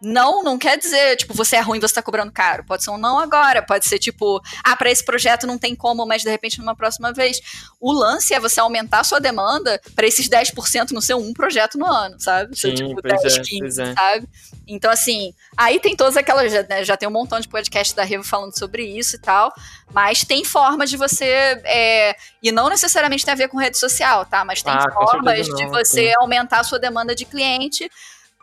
Não, 0.00 0.42
não 0.44 0.56
quer 0.58 0.78
dizer, 0.78 1.16
tipo, 1.16 1.34
você 1.34 1.56
é 1.56 1.60
ruim, 1.60 1.80
você 1.80 1.94
tá 1.94 2.02
cobrando 2.02 2.30
caro. 2.30 2.64
Pode 2.64 2.84
ser 2.84 2.90
um 2.90 2.98
não 2.98 3.18
agora, 3.18 3.62
pode 3.62 3.86
ser 3.86 3.98
tipo, 3.98 4.40
ah, 4.64 4.76
pra 4.76 4.90
esse 4.90 5.04
projeto 5.04 5.46
não 5.46 5.58
tem 5.58 5.74
como, 5.74 6.06
mas 6.06 6.22
de 6.22 6.30
repente 6.30 6.58
numa 6.58 6.76
próxima 6.76 7.12
vez. 7.12 7.40
O 7.80 7.92
lance 7.92 8.32
é 8.32 8.38
você 8.40 8.60
aumentar 8.60 9.00
a 9.00 9.04
sua 9.04 9.18
demanda 9.20 9.80
pra 9.94 10.06
esses 10.06 10.28
10% 10.28 10.92
não 10.92 11.00
ser 11.00 11.14
um 11.14 11.32
projeto 11.32 11.76
no 11.78 11.86
ano, 11.86 12.18
sabe? 12.20 12.56
Ser, 12.56 12.76
Sim, 12.76 12.88
tipo, 12.88 13.02
pois 13.02 13.22
10, 13.22 13.36
é, 13.36 13.40
15, 13.42 13.58
pois 13.60 13.78
é. 13.78 13.94
sabe? 13.94 14.28
Então, 14.66 14.90
assim, 14.90 15.32
aí 15.56 15.80
tem 15.80 15.96
todas 15.96 16.16
aquelas, 16.16 16.52
já, 16.52 16.62
né, 16.64 16.84
já 16.84 16.96
tem 16.96 17.08
um 17.08 17.12
montão 17.12 17.40
de 17.40 17.48
podcast 17.48 17.94
da 17.96 18.04
Revo 18.04 18.22
falando 18.22 18.56
sobre 18.56 18.84
isso 18.84 19.16
e 19.16 19.18
tal, 19.18 19.52
mas 19.92 20.24
tem 20.24 20.44
formas 20.44 20.90
de 20.90 20.96
você, 20.96 21.24
é, 21.64 22.14
e 22.42 22.52
não 22.52 22.68
necessariamente 22.68 23.24
tem 23.24 23.32
a 23.32 23.36
ver 23.36 23.48
com 23.48 23.56
rede 23.56 23.78
social, 23.78 24.26
tá? 24.26 24.44
Mas 24.44 24.62
tem 24.62 24.72
Ah, 24.72 24.90
formas 24.92 25.46
de 25.46 25.66
você 25.68 26.08
sim. 26.08 26.14
aumentar 26.20 26.60
a 26.60 26.64
sua 26.64 26.78
demanda 26.78 27.14
de 27.14 27.24
cliente 27.24 27.90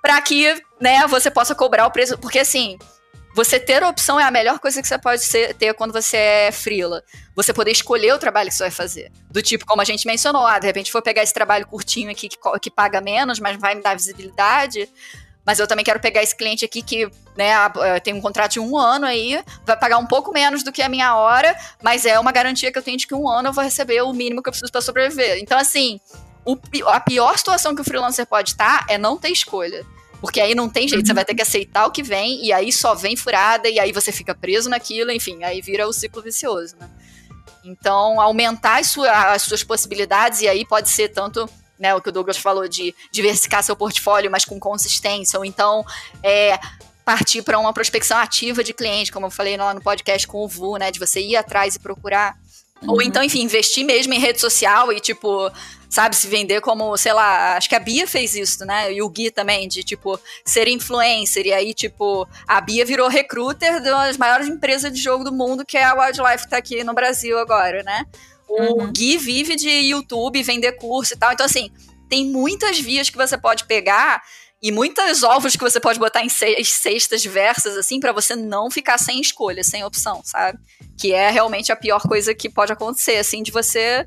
para 0.06 0.22
que, 0.22 0.62
né, 0.80 1.08
você 1.08 1.32
possa 1.32 1.56
cobrar 1.56 1.88
o 1.88 1.92
preço, 1.92 2.16
porque 2.20 2.38
assim, 2.38 2.78
você 3.34 3.60
ter 3.60 3.84
opção 3.84 4.20
é 4.20 4.24
a 4.24 4.30
melhor 4.30 4.60
coisa 4.60 4.80
que 4.80 4.88
você 4.88 5.00
pode 5.00 5.26
ser, 5.26 5.56
ter 5.56 5.74
quando 5.74 5.92
você 5.92 6.16
é 6.16 6.52
frila. 6.52 7.02
Você 7.36 7.52
poder 7.52 7.72
escolher 7.72 8.14
o 8.14 8.20
trabalho 8.20 8.50
que 8.50 8.56
você 8.56 8.66
vai 8.66 8.72
fazer. 8.72 9.12
Do 9.32 9.42
tipo, 9.42 9.66
como 9.66 9.82
a 9.82 9.84
gente 9.84 10.06
mencionou, 10.06 10.46
ah, 10.46 10.60
de 10.60 10.68
repente 10.68 10.94
vou 10.94 11.02
pegar 11.02 11.24
esse 11.24 11.34
trabalho 11.34 11.66
curtinho 11.66 12.12
aqui 12.12 12.30
que, 12.30 12.38
que 12.62 12.70
paga 12.70 13.02
menos, 13.02 13.40
mas 13.40 13.58
vai 13.60 13.74
me 13.74 13.82
dar 13.82 13.96
visibilidade. 13.96 14.88
Mas 15.44 15.58
eu 15.58 15.66
também 15.66 15.84
quero 15.84 16.00
pegar 16.00 16.22
esse 16.22 16.38
cliente 16.38 16.64
aqui 16.64 16.84
que 16.84 17.10
né, 17.36 17.50
eh, 17.78 18.00
tem 18.00 18.14
um 18.14 18.22
contrato 18.22 18.54
de 18.54 18.60
um 18.60 18.78
ano 18.78 19.08
aí, 19.08 19.44
vai 19.66 19.76
pagar 19.76 19.98
um 19.98 20.06
pouco 20.06 20.32
menos 20.32 20.62
do 20.62 20.72
que 20.72 20.84
a 20.84 20.90
minha 20.90 21.16
hora, 21.16 21.58
mas 21.82 22.06
é 22.06 22.20
uma 22.20 22.32
garantia 22.32 22.72
que 22.72 22.78
eu 22.78 22.84
tenho 22.84 22.98
de 22.98 23.08
que 23.08 23.16
um 23.16 23.28
ano 23.28 23.50
eu 23.50 23.54
vou 23.54 23.64
receber 23.64 24.04
o 24.04 24.14
mínimo 24.14 24.44
que 24.44 24.50
eu 24.50 24.52
preciso 24.52 24.72
para 24.72 24.82
sobreviver. 24.82 25.40
Então, 25.40 25.58
assim, 25.58 26.00
o, 26.46 26.56
a 26.90 27.00
pior 27.00 27.36
situação 27.40 27.74
que 27.74 27.82
o 27.82 27.84
freelancer 27.84 28.28
pode 28.28 28.52
estar 28.52 28.86
é 28.88 29.00
não 29.00 29.18
ter 29.18 29.30
escolha. 29.30 29.84
Porque 30.22 30.40
aí 30.40 30.56
não 30.56 30.70
tem 30.70 30.88
jeito, 30.88 31.02
uhum. 31.02 31.08
você 31.08 31.14
vai 31.14 31.26
ter 31.26 31.36
que 31.36 31.42
aceitar 31.42 31.86
o 31.86 31.92
que 31.92 32.02
vem, 32.02 32.44
e 32.46 32.52
aí 32.52 32.72
só 32.72 32.96
vem 32.96 33.16
furada, 33.16 33.70
e 33.70 33.80
aí 33.80 33.92
você 33.92 34.12
fica 34.12 34.34
preso 34.34 34.70
naquilo, 34.70 35.12
enfim, 35.12 35.44
aí 35.44 35.62
vira 35.62 35.88
o 35.88 35.94
ciclo 35.94 36.22
vicioso, 36.22 36.76
né? 36.80 36.90
Então, 37.64 38.22
aumentar 38.22 38.80
as, 38.80 38.88
suas, 38.88 39.10
as 39.10 39.42
suas 39.42 39.64
possibilidades, 39.64 40.42
e 40.42 40.48
aí 40.48 40.66
pode 40.66 40.88
ser 40.90 41.10
tanto 41.10 41.50
né, 41.80 41.94
o 41.94 42.02
que 42.02 42.10
o 42.10 42.12
Douglas 42.12 42.38
falou 42.38 42.68
de 42.68 42.94
diversificar 43.12 43.64
seu 43.64 43.76
portfólio, 43.76 44.32
mas 44.32 44.46
com 44.46 44.60
consistência, 44.60 45.38
ou 45.38 45.44
então 45.44 45.86
é, 46.24 46.58
partir 47.04 47.42
para 47.42 47.60
uma 47.60 47.74
prospecção 47.74 48.18
ativa 48.18 48.64
de 48.64 48.74
cliente, 48.74 49.12
como 49.12 49.28
eu 49.28 49.32
falei 49.32 49.58
lá 49.58 49.74
no 49.74 49.82
podcast 49.82 50.28
com 50.28 50.44
o 50.44 50.48
Vu, 50.48 50.78
né, 50.78 50.92
de 50.92 51.00
você 51.00 51.20
ir 51.20 51.36
atrás 51.36 51.76
e 51.76 51.80
procurar. 51.80 52.36
Uhum. 52.82 52.94
Ou 52.94 53.02
então, 53.02 53.24
enfim, 53.24 53.42
investir 53.42 53.86
mesmo 53.86 54.14
em 54.14 54.20
rede 54.20 54.40
social 54.40 54.92
e, 54.92 55.00
tipo, 55.00 55.52
sabe, 55.90 56.16
se 56.16 56.28
vender 56.28 56.62
como, 56.62 56.96
sei 56.98 57.14
lá, 57.14 57.58
acho 57.58 57.70
que 57.70 57.76
a 57.76 57.80
Bia 57.80 58.08
fez 58.08 58.36
isso, 58.36 58.66
né? 58.66 58.94
E 58.94 59.02
o 59.02 59.10
Gui 59.10 59.32
também, 59.32 59.68
de, 59.68 59.84
tipo, 59.84 60.20
ser 60.44 60.68
influencer. 60.68 61.46
E 61.46 61.54
aí, 61.54 61.74
tipo, 61.74 62.28
a 62.48 62.60
Bia 62.62 62.86
virou 62.86 63.08
recruiter 63.08 63.82
das 63.82 64.18
maiores 64.18 64.48
empresas 64.48 64.92
de 64.92 65.02
jogo 65.02 65.24
do 65.24 65.32
mundo, 65.32 65.66
que 65.66 65.78
é 65.78 65.84
a 65.84 65.94
Wildlife 65.94 66.46
que 66.46 66.50
tá 66.50 66.58
aqui 66.58 66.84
no 66.84 66.94
Brasil 66.94 67.38
agora, 67.40 67.84
né? 67.84 68.06
O 68.48 68.82
uhum. 68.82 68.92
Gui 68.92 69.18
vive 69.18 69.56
de 69.56 69.70
YouTube, 69.70 70.44
vender 70.44 70.74
curso 70.74 71.14
e 71.14 71.18
tal. 71.18 71.34
Então, 71.34 71.46
assim, 71.46 71.72
tem 72.10 72.26
muitas 72.26 72.80
vias 72.80 73.10
que 73.10 73.18
você 73.18 73.38
pode 73.38 73.66
pegar 73.66 74.22
e 74.62 74.72
muitos 74.72 75.22
ovos 75.22 75.56
que 75.56 75.64
você 75.64 75.80
pode 75.80 76.00
botar 76.00 76.24
em 76.24 76.30
cestas 76.30 77.22
diversas, 77.22 77.78
assim, 77.78 78.00
para 78.00 78.12
você 78.12 78.36
não 78.36 78.72
ficar 78.72 78.98
sem 78.98 79.20
escolha, 79.20 79.64
sem 79.64 79.84
opção, 79.84 80.22
sabe? 80.24 80.58
Que 80.98 81.14
é 81.14 81.30
realmente 81.30 81.72
a 81.72 81.76
pior 81.76 82.02
coisa 82.02 82.34
que 82.34 82.50
pode 82.50 82.72
acontecer, 82.72 83.18
assim, 83.18 83.44
de 83.44 83.52
você 83.52 84.06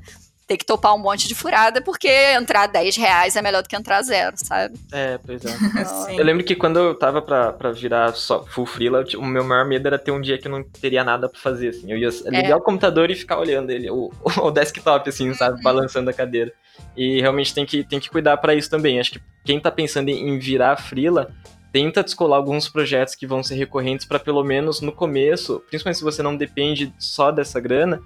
ter 0.49 0.57
que 0.57 0.65
topar 0.65 0.95
um 0.95 0.97
monte 0.97 1.27
de 1.27 1.35
furada, 1.35 1.79
porque 1.79 2.09
entrar 2.33 2.65
10 2.65 2.97
reais 2.97 3.35
é 3.35 3.41
melhor 3.41 3.61
do 3.61 3.69
que 3.69 3.75
entrar 3.75 4.01
zero, 4.01 4.35
sabe? 4.35 4.79
É, 4.91 5.19
pois 5.23 5.45
é. 5.45 5.51
eu 6.19 6.25
lembro 6.25 6.43
que 6.43 6.55
quando 6.55 6.79
eu 6.79 6.95
tava 6.95 7.21
pra, 7.21 7.53
pra 7.53 7.71
virar 7.71 8.15
só 8.15 8.43
full 8.43 8.65
freela, 8.65 9.05
o 9.15 9.23
meu 9.23 9.43
maior 9.43 9.63
medo 9.67 9.85
era 9.85 9.99
ter 9.99 10.09
um 10.09 10.19
dia 10.19 10.39
que 10.39 10.47
eu 10.47 10.51
não 10.51 10.63
teria 10.63 11.03
nada 11.03 11.29
pra 11.29 11.39
fazer, 11.39 11.69
assim. 11.69 11.91
Eu 11.91 11.99
ia 11.99 12.09
ligar 12.25 12.49
é. 12.49 12.55
o 12.55 12.61
computador 12.61 13.11
e 13.11 13.15
ficar 13.15 13.37
olhando 13.37 13.69
ele, 13.69 13.91
o, 13.91 14.11
o 14.41 14.49
desktop, 14.49 15.07
assim, 15.07 15.31
sabe? 15.35 15.57
Uhum. 15.57 15.63
Balançando 15.63 16.09
a 16.09 16.13
cadeira. 16.13 16.51
E 16.97 17.21
realmente 17.21 17.53
tem 17.53 17.63
que, 17.63 17.83
tem 17.83 17.99
que 17.99 18.09
cuidar 18.09 18.35
para 18.37 18.55
isso 18.55 18.71
também. 18.71 18.99
Acho 18.99 19.11
que 19.11 19.21
quem 19.45 19.59
tá 19.59 19.69
pensando 19.69 20.09
em 20.09 20.39
virar 20.39 20.77
freela, 20.77 21.31
tenta 21.71 22.03
descolar 22.03 22.37
alguns 22.37 22.67
projetos 22.67 23.13
que 23.13 23.27
vão 23.27 23.43
ser 23.43 23.53
recorrentes 23.53 24.03
para 24.03 24.17
pelo 24.17 24.43
menos 24.43 24.81
no 24.81 24.91
começo, 24.91 25.61
principalmente 25.69 25.99
se 25.99 26.03
você 26.03 26.23
não 26.23 26.35
depende 26.35 26.91
só 26.97 27.29
dessa 27.29 27.59
grana, 27.59 28.01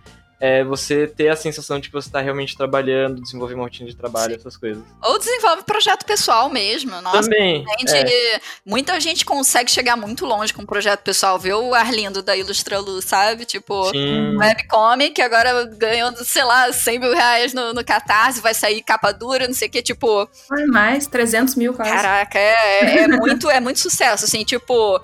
é 0.45 0.61
você 0.61 1.07
ter 1.07 1.30
a 1.30 1.38
sensação 1.38 1.80
de 1.80 1.88
que 1.88 1.94
você 1.94 2.10
está 2.10 2.20
realmente 2.20 2.57
trabalhando, 2.57 3.22
desenvolver 3.22 3.53
uma 3.53 3.64
rotina 3.64 3.90
de 3.90 3.95
trabalho, 3.95 4.34
Sim. 4.34 4.40
essas 4.41 4.57
coisas. 4.57 4.84
Ou 5.02 5.18
desenvolve 5.18 5.64
projeto 5.64 6.03
pessoal 6.06 6.49
mesmo. 6.49 6.99
Nossa, 7.02 7.22
Também. 7.22 7.64
é. 7.88 8.41
Muita 8.65 8.99
gente 8.99 9.24
consegue 9.24 9.72
chegar 9.72 9.95
muito 9.95 10.26
longe 10.26 10.53
com 10.53 10.64
um 10.64 10.65
projeto 10.65 10.99
pessoal. 10.99 11.40
Vê 11.40 11.53
o 11.53 11.74
Arlindo 11.74 12.22
da 12.22 12.36
Ilustralu, 12.36 13.02
sabe? 13.02 13.45
Tipo, 13.45 13.90
Sim. 13.91 14.36
webcomic, 14.36 15.22
agora 15.22 15.64
ganhando, 15.78 16.26
sei 16.26 16.44
lá, 16.44 16.74
100 16.74 16.99
mil 16.99 17.14
reais 17.14 17.53
no, 17.53 17.74
no 17.74 17.86
Catarse, 17.86 18.41
vai 18.41 18.53
sair 18.53 18.82
capa 18.82 19.14
dura, 19.14 19.48
não 19.48 19.53
sei 19.53 19.70
o 19.70 19.72
que, 19.72 19.82
tipo... 19.82 20.28
Foi 20.45 20.65
mais, 20.65 21.07
300 21.07 21.56
mil 21.56 21.74
quase. 21.74 21.90
Caraca, 21.90 22.38
é, 22.38 22.52
é, 22.82 22.99
é 23.03 23.07
muito, 23.15 23.49
é 23.49 23.61
muito 23.61 23.80
sucesso, 23.80 24.26
assim, 24.26 24.44
tipo 24.44 25.02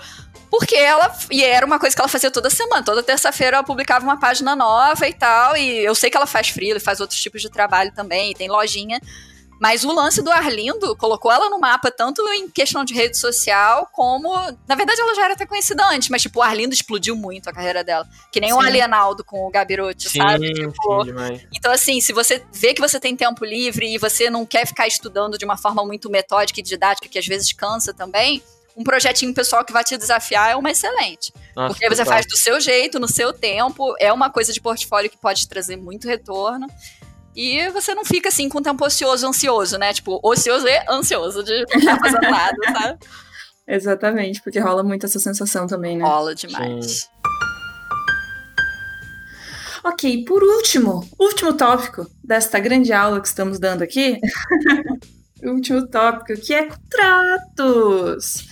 porque 0.50 0.76
ela. 0.76 1.16
E 1.32 1.44
era 1.44 1.66
uma 1.66 1.80
coisa 1.80 1.96
que 1.96 2.02
ela 2.02 2.10
fazia 2.10 2.32
toda 2.32 2.50
semana. 2.50 2.84
Toda 2.84 3.04
terça-feira 3.04 3.58
ela 3.58 3.64
publicava 3.64 4.04
uma 4.04 4.20
página 4.20 4.56
nova 4.56 5.08
e 5.08 5.14
tal. 5.14 5.56
E 5.56 5.80
eu 5.86 5.94
sei 5.94 6.10
que 6.10 6.18
ela 6.18 6.26
faz 6.26 6.50
freela, 6.50 6.80
faz 6.80 7.00
outros 7.00 7.22
tipos 7.22 7.42
de 7.42 7.50
trabalho 7.50 7.92
também, 7.94 8.34
tem 8.34 8.50
lojinha. 8.50 9.00
Mas 9.60 9.84
o 9.84 9.92
lance 9.92 10.22
do 10.22 10.32
Arlindo 10.32 10.96
colocou 10.96 11.30
ela 11.30 11.50
no 11.50 11.60
mapa, 11.60 11.92
tanto 11.92 12.26
em 12.30 12.50
questão 12.50 12.86
de 12.86 12.94
rede 12.94 13.18
social, 13.18 13.90
como. 13.92 14.34
Na 14.66 14.74
verdade, 14.74 15.02
ela 15.02 15.14
já 15.14 15.26
era 15.26 15.34
até 15.34 15.46
conhecida 15.46 15.86
antes, 15.86 16.08
mas, 16.08 16.22
tipo, 16.22 16.40
o 16.40 16.42
Arlindo 16.42 16.74
explodiu 16.74 17.14
muito 17.14 17.50
a 17.50 17.54
carreira 17.54 17.84
dela. 17.84 18.08
Que 18.32 18.40
nem 18.40 18.52
sim. 18.52 18.56
o 18.56 18.62
Alienaldo 18.62 19.22
com 19.22 19.46
o 19.46 19.52
Gabirotti, 19.52 20.10
sabe? 20.18 20.54
Tipo, 20.54 21.04
sim, 21.04 21.48
então, 21.54 21.74
assim, 21.74 22.00
se 22.00 22.14
você 22.14 22.42
vê 22.54 22.74
que 22.74 22.80
você 22.80 23.02
tem 23.02 23.18
tempo 23.18 23.44
livre 23.44 23.94
e 23.94 23.98
você 23.98 24.30
não 24.30 24.46
quer 24.46 24.66
ficar 24.66 24.88
estudando 24.88 25.38
de 25.38 25.44
uma 25.44 25.58
forma 25.58 25.86
muito 25.86 26.10
metódica 26.10 26.62
e 26.62 26.64
didática, 26.64 27.10
que 27.10 27.20
às 27.20 27.28
vezes 27.28 27.52
cansa 27.52 27.94
também 27.94 28.42
um 28.80 28.84
projetinho 28.84 29.34
pessoal 29.34 29.66
que 29.66 29.74
vai 29.74 29.84
te 29.84 29.98
desafiar 29.98 30.52
é 30.52 30.56
uma 30.56 30.72
excelente. 30.72 31.34
Nossa, 31.54 31.74
porque 31.74 31.90
você 31.90 32.06
faz 32.06 32.26
do 32.26 32.38
seu 32.38 32.62
jeito, 32.62 32.98
no 32.98 33.10
seu 33.10 33.34
tempo, 33.34 33.94
é 34.00 34.12
uma 34.14 34.30
coisa 34.30 34.54
de 34.54 34.62
portfólio 34.62 35.10
que 35.10 35.18
pode 35.18 35.50
trazer 35.50 35.76
muito 35.76 36.08
retorno. 36.08 36.66
E 37.36 37.70
você 37.72 37.94
não 37.94 38.06
fica 38.06 38.30
assim 38.30 38.48
com 38.48 38.62
tempo 38.62 38.86
ocioso, 38.86 39.28
ansioso, 39.28 39.78
né? 39.78 39.94
Tipo, 39.94 40.18
ocioso 40.24 40.66
e 40.66 40.84
ansioso 40.90 41.44
de 41.44 41.66
não 41.70 41.78
estar 41.78 42.00
fazendo 42.00 42.22
nada, 42.32 42.56
sabe? 42.72 43.00
Exatamente, 43.68 44.42
porque 44.42 44.60
rola 44.60 44.82
muito 44.82 45.06
essa 45.06 45.20
sensação 45.20 45.68
também, 45.68 45.98
né? 45.98 46.06
Rola 46.06 46.34
demais. 46.34 46.86
Sim. 46.86 47.08
Ok, 49.84 50.24
por 50.24 50.42
último, 50.42 51.08
último 51.20 51.54
tópico 51.54 52.10
desta 52.24 52.60
grande 52.60 52.94
aula 52.94 53.20
que 53.20 53.28
estamos 53.28 53.60
dando 53.60 53.82
aqui. 53.82 54.20
último 55.44 55.86
tópico, 55.88 56.40
que 56.42 56.54
é 56.54 56.66
contratos 56.66 58.48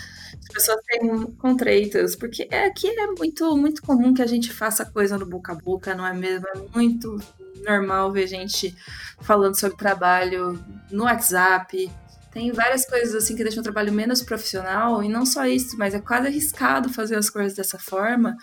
pessoas 0.57 0.81
têm 0.88 1.31
contratos, 1.34 2.15
porque 2.15 2.47
é, 2.49 2.65
aqui 2.65 2.88
é 2.88 3.07
muito, 3.07 3.55
muito 3.55 3.81
comum 3.81 4.13
que 4.13 4.21
a 4.21 4.27
gente 4.27 4.51
faça 4.51 4.84
coisa 4.84 5.17
no 5.17 5.25
boca 5.25 5.51
a 5.51 5.55
boca, 5.55 5.93
não 5.93 6.05
é 6.05 6.13
mesmo? 6.13 6.47
É 6.47 6.75
muito 6.75 7.17
normal 7.63 8.11
ver 8.11 8.27
gente 8.27 8.75
falando 9.21 9.59
sobre 9.59 9.77
trabalho 9.77 10.59
no 10.91 11.03
WhatsApp. 11.03 11.89
Tem 12.31 12.51
várias 12.51 12.85
coisas 12.85 13.13
assim 13.13 13.35
que 13.35 13.43
deixam 13.43 13.61
o 13.61 13.63
trabalho 13.63 13.93
menos 13.93 14.21
profissional, 14.23 15.03
e 15.03 15.09
não 15.09 15.25
só 15.25 15.45
isso, 15.45 15.77
mas 15.77 15.93
é 15.93 15.99
quase 15.99 16.27
arriscado 16.27 16.89
fazer 16.89 17.15
as 17.15 17.29
coisas 17.29 17.53
dessa 17.53 17.77
forma, 17.77 18.35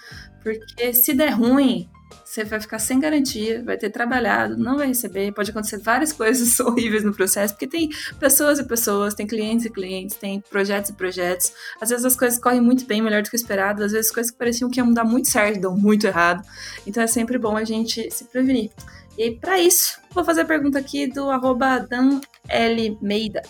porque 0.43 0.93
se 0.93 1.15
der 1.15 1.31
ruim, 1.31 1.89
você 2.25 2.45
vai 2.45 2.61
ficar 2.61 2.79
sem 2.79 2.99
garantia, 3.01 3.63
vai 3.63 3.77
ter 3.77 3.91
trabalhado, 3.91 4.57
não 4.57 4.77
vai 4.77 4.89
receber, 4.89 5.33
pode 5.33 5.51
acontecer 5.51 5.79
várias 5.79 6.13
coisas 6.15 6.59
horríveis 6.61 7.05
no 7.05 7.15
processo, 7.15 7.55
porque 7.55 7.67
tem 7.67 7.89
pessoas 8.19 8.59
e 8.59 8.65
pessoas, 8.65 9.15
tem 9.15 9.27
clientes 9.27 9.67
e 9.67 9.71
clientes, 9.71 10.17
tem 10.17 10.41
projetos 10.41 10.91
e 10.91 10.93
projetos. 10.95 11.53
Às 11.81 11.91
vezes 11.91 12.05
as 12.05 12.17
coisas 12.17 12.39
correm 12.39 12.61
muito 12.61 12.85
bem, 12.87 13.03
melhor 13.03 13.23
do 13.23 13.31
que 13.31 13.37
esperado, 13.37 13.85
às 13.85 13.93
vezes 13.93 14.11
coisas 14.11 14.31
que 14.31 14.39
pareciam 14.39 14.71
que 14.71 14.81
iam 14.81 14.93
dar 14.93 15.05
muito 15.05 15.29
certo, 15.29 15.61
dão 15.61 15.77
muito 15.77 16.07
errado. 16.07 16.47
Então 16.87 17.03
é 17.03 17.07
sempre 17.07 17.39
bom 17.39 17.57
a 17.57 17.65
gente 17.65 18.11
se 18.11 18.25
prevenir. 18.25 18.71
E 19.17 19.23
aí, 19.23 19.37
para 19.37 19.61
isso, 19.61 20.01
vou 20.11 20.25
fazer 20.25 20.41
a 20.41 20.45
pergunta 20.45 20.79
aqui 20.79 21.07
do 21.07 21.31
arroba 21.31 21.79
Dan 21.79 22.21
L. 22.49 22.99
Meida, 23.01 23.43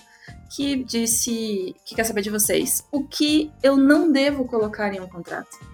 que 0.55 0.85
disse 0.85 1.75
que 1.87 1.95
quer 1.95 2.05
saber 2.05 2.21
de 2.21 2.31
vocês. 2.31 2.85
O 2.93 3.05
que 3.05 3.51
eu 3.63 3.77
não 3.77 4.13
devo 4.13 4.45
colocar 4.45 4.93
em 4.93 5.01
um 5.01 5.09
contrato? 5.09 5.74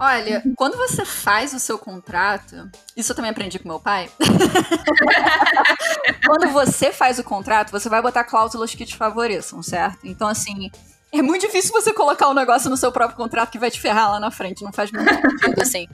Olha, 0.00 0.42
quando 0.56 0.78
você 0.78 1.04
faz 1.04 1.52
o 1.52 1.60
seu 1.60 1.78
contrato, 1.78 2.70
isso 2.96 3.12
eu 3.12 3.16
também 3.16 3.30
aprendi 3.30 3.58
com 3.58 3.68
meu 3.68 3.78
pai. 3.78 4.10
quando 6.24 6.50
você 6.52 6.90
faz 6.90 7.18
o 7.18 7.24
contrato, 7.24 7.70
você 7.70 7.86
vai 7.86 8.00
botar 8.00 8.24
cláusulas 8.24 8.74
que 8.74 8.86
te 8.86 8.96
favoreçam, 8.96 9.62
certo? 9.62 9.98
Então, 10.04 10.26
assim, 10.26 10.70
é 11.12 11.20
muito 11.20 11.42
difícil 11.42 11.70
você 11.70 11.92
colocar 11.92 12.30
um 12.30 12.34
negócio 12.34 12.70
no 12.70 12.78
seu 12.78 12.90
próprio 12.90 13.18
contrato 13.18 13.50
que 13.50 13.58
vai 13.58 13.70
te 13.70 13.78
ferrar 13.78 14.12
lá 14.12 14.18
na 14.18 14.30
frente. 14.30 14.64
Não 14.64 14.72
faz 14.72 14.90
muito 14.90 15.06
sentido, 15.06 15.58
assim. 15.60 15.86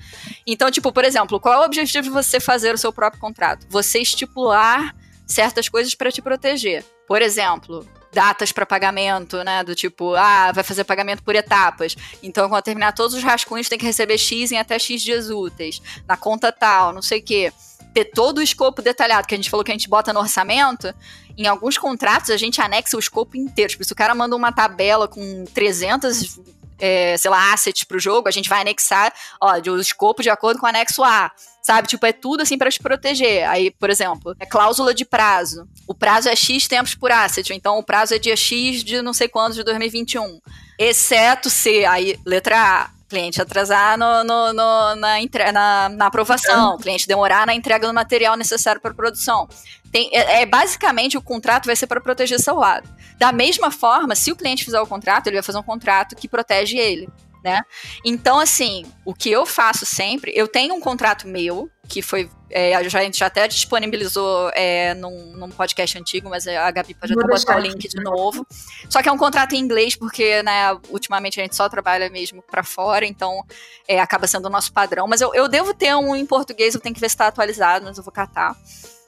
Então, 0.47 0.71
tipo, 0.71 0.93
por 0.93 1.05
exemplo, 1.05 1.41
qual 1.41 1.55
é 1.55 1.59
o 1.59 1.65
objetivo 1.65 2.05
de 2.05 2.11
você 2.11 2.39
fazer 2.39 2.75
o 2.75 2.79
seu 2.79 2.93
próprio 2.93 3.21
contrato? 3.21 3.67
Você 3.71 3.99
estipular 3.99 4.95
certas 5.27 5.69
coisas 5.69 5.97
para 5.97 6.13
te 6.13 6.23
proteger. 6.23 6.85
Por 7.09 7.23
exemplo, 7.23 7.85
datas 8.17 8.51
para 8.51 8.65
pagamento, 8.65 9.45
né? 9.45 9.63
Do 9.63 9.75
tipo, 9.75 10.15
ah, 10.15 10.51
vai 10.51 10.65
fazer 10.65 10.85
pagamento 10.85 11.23
por 11.23 11.37
etapas. 11.37 11.95
Então, 12.23 12.49
quando 12.49 12.65
terminar 12.65 12.93
todos 12.93 13.15
os 13.15 13.23
rascunhos, 13.23 13.69
tem 13.69 13.79
que 13.79 13.85
receber 13.85 14.17
X 14.17 14.51
em 14.51 14.57
até 14.57 14.79
X 14.79 15.03
dias 15.03 15.29
úteis. 15.29 15.83
Na 16.09 16.17
conta 16.17 16.51
tal, 16.51 16.95
não 16.95 17.03
sei 17.03 17.21
o 17.21 17.23
quê. 17.23 17.53
Ter 17.93 18.07
todo 18.07 18.39
o 18.39 18.43
escopo 18.43 18.81
detalhado, 18.81 19.29
que 19.29 19.35
a 19.35 19.37
gente 19.37 19.51
falou 19.51 19.63
que 19.63 19.71
a 19.71 19.75
gente 19.75 19.89
bota 19.89 20.15
no 20.15 20.21
orçamento. 20.21 20.95
Em 21.37 21.47
alguns 21.47 21.77
contratos, 21.77 22.31
a 22.31 22.39
gente 22.39 22.59
anexa 22.59 22.97
o 22.97 23.01
escopo 23.01 23.37
inteiro. 23.37 23.73
Tipo, 23.73 23.85
se 23.85 23.93
o 23.93 23.97
cara 23.97 24.15
manda 24.15 24.35
uma 24.35 24.51
tabela 24.51 25.07
com 25.07 25.45
300 25.53 26.41
é, 26.79 27.17
sei 27.17 27.31
lá, 27.31 27.53
assets 27.53 27.85
pro 27.85 27.99
jogo, 27.99 28.29
a 28.29 28.31
gente 28.31 28.49
vai 28.49 28.61
anexar, 28.61 29.13
ó, 29.41 29.55
o 29.71 29.81
escopo 29.81 30.23
de 30.23 30.31
acordo 30.31 30.59
com 30.59 30.67
o 30.67 30.69
anexo 30.69 31.05
A. 31.05 31.31
Sabe? 31.67 31.89
Tipo, 31.89 32.07
é 32.07 32.13
tudo 32.13 32.43
assim 32.43 32.57
para 32.57 32.71
te 32.71 32.79
proteger. 32.79 33.45
Aí, 33.51 33.73
por 33.73 33.91
exemplo, 33.91 34.37
é 34.39 34.47
cláusula 34.47 34.95
de 34.95 35.05
prazo. 35.05 35.67
O 35.85 35.93
prazo 35.93 36.29
é 36.29 36.37
X 36.37 36.69
tempos 36.69 36.95
por 36.95 37.11
asset. 37.11 37.53
Então, 37.53 37.77
o 37.77 37.83
prazo 37.83 38.15
é 38.15 38.21
dia 38.21 38.37
X 38.37 38.85
de 38.85 39.03
não 39.03 39.13
sei 39.13 39.27
quantos 39.27 39.57
de 39.57 39.65
2021. 39.65 40.41
Exceto 40.79 41.51
se, 41.51 41.85
aí, 41.85 42.17
letra 42.25 42.57
A, 42.57 42.91
cliente 43.09 43.43
atrasar 43.43 43.99
no, 43.99 44.23
no, 44.23 44.53
no 44.53 44.95
na, 44.95 45.21
entre, 45.21 45.51
na, 45.51 45.89
na, 45.89 46.07
aprovação, 46.07 46.77
o 46.77 46.79
cliente 46.79 47.09
demorar 47.09 47.45
na 47.45 47.55
entrega 47.55 47.89
do 47.89 47.93
material 47.93 48.37
necessário 48.37 48.81
para 48.81 48.95
produção. 48.95 49.49
Tem, 49.91 50.09
é, 50.13 50.43
é, 50.43 50.47
basicamente 50.47 51.19
o 51.19 51.23
contrato 51.23 51.67
vai 51.67 51.75
ser 51.75 51.89
para 51.89 52.01
proteger 52.01 52.39
seu 52.39 52.55
lado. 52.55 52.89
Da 53.19 53.33
mesma 53.33 53.73
forma, 53.73 54.15
se 54.15 54.31
o 54.31 54.37
cliente 54.37 54.65
fizer 54.65 54.81
o 54.81 54.87
contrato, 54.87 55.27
ele 55.27 55.35
vai 55.35 55.43
fazer 55.43 55.59
um 55.59 55.65
contrato 55.65 56.15
que 56.15 56.29
protege 56.29 56.77
ele. 56.77 57.09
Né? 57.47 57.63
Então, 58.05 58.41
assim, 58.41 58.85
o 59.05 59.15
que 59.15 59.31
eu 59.31 59.47
faço 59.47 59.87
sempre, 59.87 60.33
eu 60.35 60.49
tenho 60.49 60.75
um 60.75 60.81
contrato 60.81 61.29
meu, 61.29 61.71
que 61.89 62.03
foi. 62.03 62.29
É, 62.51 62.75
a 62.75 62.83
gente 62.83 63.19
já 63.19 63.27
até 63.27 63.47
disponibilizou 63.47 64.51
é, 64.53 64.95
num, 64.95 65.37
num, 65.37 65.49
podcast 65.49 65.97
antigo, 65.97 66.29
mas 66.29 66.49
a 66.49 66.69
Gabi 66.73 66.95
pode 66.95 67.15
Vou 67.15 67.23
até 67.23 67.33
botar 67.33 67.57
o 67.57 67.61
link 67.61 67.87
de 67.89 68.03
novo. 68.03 68.45
Só 68.91 69.01
que 69.01 69.09
é 69.09 69.13
um 69.13 69.17
contrato 69.17 69.55
em 69.55 69.61
inglês, 69.61 69.95
porque, 69.95 70.43
né, 70.43 70.77
ultimamente 70.89 71.39
a 71.39 71.45
gente 71.45 71.55
só 71.55 71.69
trabalha 71.69 72.11
mesmo 72.11 72.43
para 72.43 72.65
fora, 72.65 73.07
então 73.07 73.41
é, 73.87 74.01
acaba 74.01 74.27
sendo 74.27 74.47
o 74.47 74.51
nosso 74.51 74.73
padrão. 74.73 75.07
Mas 75.07 75.21
eu, 75.21 75.33
eu 75.33 75.47
devo 75.47 75.73
ter 75.73 75.95
um 75.95 76.17
em 76.17 76.27
português, 76.27 76.75
eu 76.75 76.81
tenho 76.81 76.97
que 76.97 77.01
ver 77.01 77.09
se 77.09 77.15
está 77.15 77.29
atualizado, 77.29 77.85
mas 77.85 77.97
eu 77.97 78.03
vou 78.03 78.13
catar. 78.13 78.57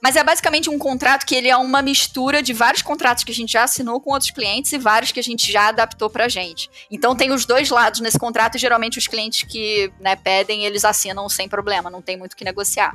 Mas 0.00 0.14
é 0.14 0.22
basicamente 0.22 0.70
um 0.70 0.78
contrato 0.78 1.26
que 1.26 1.34
ele 1.34 1.48
é 1.48 1.56
uma 1.56 1.82
mistura 1.82 2.42
de 2.42 2.52
vários 2.52 2.82
contratos 2.82 3.24
que 3.24 3.32
a 3.32 3.34
gente 3.34 3.52
já 3.52 3.64
assinou 3.64 4.00
com 4.00 4.12
outros 4.12 4.30
clientes 4.30 4.72
e 4.72 4.78
vários 4.78 5.10
que 5.10 5.18
a 5.18 5.22
gente 5.22 5.50
já 5.50 5.68
adaptou 5.68 6.08
pra 6.08 6.28
gente. 6.28 6.70
Então 6.90 7.16
tem 7.16 7.32
os 7.32 7.44
dois 7.44 7.68
lados 7.70 8.00
nesse 8.00 8.18
contrato 8.18 8.54
e 8.54 8.58
geralmente 8.58 8.98
os 8.98 9.08
clientes 9.08 9.42
que 9.42 9.92
né, 10.00 10.14
pedem, 10.14 10.64
eles 10.64 10.84
assinam 10.84 11.28
sem 11.28 11.48
problema, 11.48 11.90
não 11.90 12.00
tem 12.00 12.16
muito 12.16 12.34
o 12.34 12.36
que 12.36 12.44
negociar. 12.44 12.94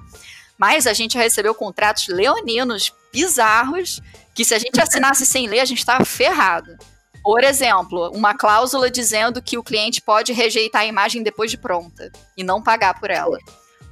Mas 0.57 0.87
a 0.87 0.93
gente 0.93 1.17
recebeu 1.17 1.53
contratos 1.53 2.07
leoninos 2.07 2.93
bizarros 3.11 3.99
que 4.33 4.45
se 4.45 4.55
a 4.55 4.59
gente 4.59 4.79
assinasse 4.79 5.25
sem 5.25 5.47
ler, 5.47 5.59
a 5.59 5.65
gente 5.65 5.79
estava 5.79 6.05
ferrado. 6.05 6.77
Por 7.21 7.43
exemplo, 7.43 8.11
uma 8.13 8.33
cláusula 8.33 8.89
dizendo 8.89 9.41
que 9.41 9.57
o 9.57 9.63
cliente 9.63 10.01
pode 10.01 10.31
rejeitar 10.31 10.81
a 10.81 10.85
imagem 10.85 11.21
depois 11.21 11.51
de 11.51 11.57
pronta 11.57 12.11
e 12.35 12.43
não 12.43 12.61
pagar 12.61 12.99
por 12.99 13.09
ela 13.09 13.37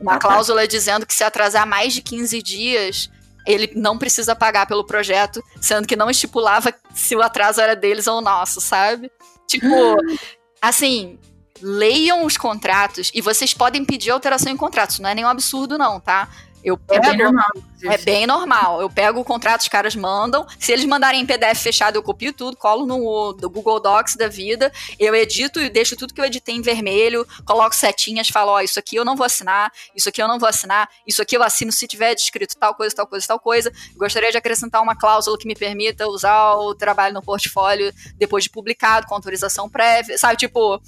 uma 0.02 0.18
cláusula 0.18 0.68
dizendo 0.68 1.06
que 1.06 1.14
se 1.14 1.23
atrasar 1.23 1.65
mais 1.68 1.94
de 1.94 2.02
15 2.02 2.41
dias, 2.41 3.10
ele 3.45 3.72
não 3.76 3.98
precisa 3.98 4.36
pagar 4.36 4.65
pelo 4.65 4.84
projeto, 4.84 5.44
sendo 5.61 5.88
que 5.88 5.95
não 5.95 6.10
estipulava 6.10 6.73
se 6.94 7.15
o 7.15 7.22
atraso 7.22 7.61
era 7.61 7.76
deles 7.76 8.07
ou 8.07 8.22
nosso, 8.22 8.60
sabe? 8.60 9.11
Tipo, 9.48 9.68
assim, 10.61 11.19
leiam 11.61 12.26
os 12.26 12.38
contratos 12.38 13.11
e 13.14 13.22
vocês 13.22 13.53
podem 13.53 13.86
pedir 13.86 14.11
alteração 14.11 14.52
em 14.52 14.57
contratos, 14.57 14.99
não 14.99 15.10
é 15.10 15.15
nenhum 15.15 15.28
absurdo 15.28 15.78
não, 15.78 15.99
tá? 15.99 16.28
Eu 16.64 16.78
pego, 16.78 17.06
é 17.06 17.10
bem 17.10 17.18
normal. 17.18 17.52
É 17.84 17.98
bem 17.98 18.28
normal. 18.28 18.82
Eu 18.82 18.90
pego 18.90 19.20
o 19.20 19.26
contrato, 19.26 19.62
os 19.62 19.68
caras 19.68 19.96
mandam. 19.96 20.46
Se 20.60 20.72
eles 20.72 20.86
mandarem 20.86 21.22
em 21.22 21.26
PDF 21.26 21.62
fechado, 21.62 21.96
eu 21.96 22.04
copio 22.04 22.32
tudo, 22.32 22.56
colo 22.56 22.86
no 22.86 23.34
Google 23.50 23.80
Docs 23.80 24.16
da 24.16 24.28
vida. 24.28 24.72
Eu 25.00 25.16
edito 25.16 25.60
e 25.60 25.70
deixo 25.70 25.96
tudo 25.96 26.14
que 26.14 26.22
eu 26.22 26.26
editei 26.26 26.56
em 26.56 26.62
vermelho, 26.62 27.28
coloco 27.46 27.76
setinhas, 27.76 28.30
falo: 28.30 28.52
Ó, 28.52 28.56
oh, 28.58 28.62
isso 28.62 28.78
aqui 28.78 28.96
eu 28.96 29.06
não 29.06 29.16
vou 29.16 29.26
assinar, 29.26 29.72
isso 29.96 30.10
aqui 30.10 30.22
eu 30.22 30.28
não 30.28 30.38
vou 30.38 30.48
assinar, 30.48 30.88
isso 31.08 31.22
aqui 31.22 31.36
eu 31.36 31.44
assino 31.44 31.72
se 31.72 31.88
tiver 31.88 32.14
descrito 32.14 32.56
tal 32.58 32.76
coisa, 32.76 32.96
tal 32.96 33.08
coisa, 33.08 33.28
tal 33.28 33.40
coisa. 33.40 33.72
Gostaria 33.96 34.32
de 34.32 34.38
acrescentar 34.38 34.82
uma 34.82 34.96
cláusula 34.96 35.38
que 35.38 35.48
me 35.48 35.56
permita 35.56 36.08
usar 36.08 36.54
o 36.56 36.76
trabalho 36.76 37.14
no 37.14 37.22
portfólio 37.22 37.92
depois 38.16 38.44
de 38.44 38.50
publicado, 38.50 39.08
com 39.08 39.16
autorização 39.16 39.70
prévia. 39.70 40.18
Sabe, 40.18 40.38
tipo, 40.38 40.82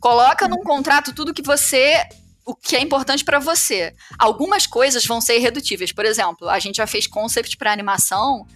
coloca 0.00 0.46
num 0.46 0.62
contrato 0.62 1.14
tudo 1.14 1.32
que 1.32 1.42
você 1.42 2.06
o 2.46 2.54
que 2.54 2.76
é 2.76 2.80
importante 2.80 3.24
para 3.24 3.40
você. 3.40 3.92
Algumas 4.16 4.66
coisas 4.66 5.04
vão 5.04 5.20
ser 5.20 5.36
irredutíveis. 5.36 5.90
Por 5.90 6.04
exemplo, 6.04 6.48
a 6.48 6.60
gente 6.60 6.76
já 6.76 6.86
fez 6.86 7.06
concept 7.08 7.56
para 7.56 7.72
animação 7.72 8.46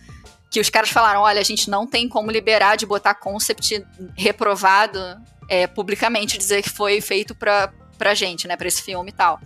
que 0.49 0.61
os 0.61 0.71
caras 0.71 0.91
falaram: 0.91 1.23
olha, 1.23 1.41
a 1.41 1.45
gente 1.45 1.69
não 1.69 1.87
tem 1.87 2.09
como 2.09 2.31
liberar 2.31 2.77
de 2.77 2.87
botar 2.87 3.15
concept 3.17 3.85
reprovado 4.17 5.01
é, 5.49 5.67
publicamente, 5.67 6.39
dizer 6.39 6.63
que 6.63 6.71
foi 6.71 7.01
feito 7.01 7.35
pra, 7.35 7.73
pra 7.99 8.15
gente, 8.15 8.47
né, 8.47 8.57
pra 8.57 8.69
esse 8.69 8.81
filme 8.81 9.11
e 9.11 9.15
tal. 9.15 9.41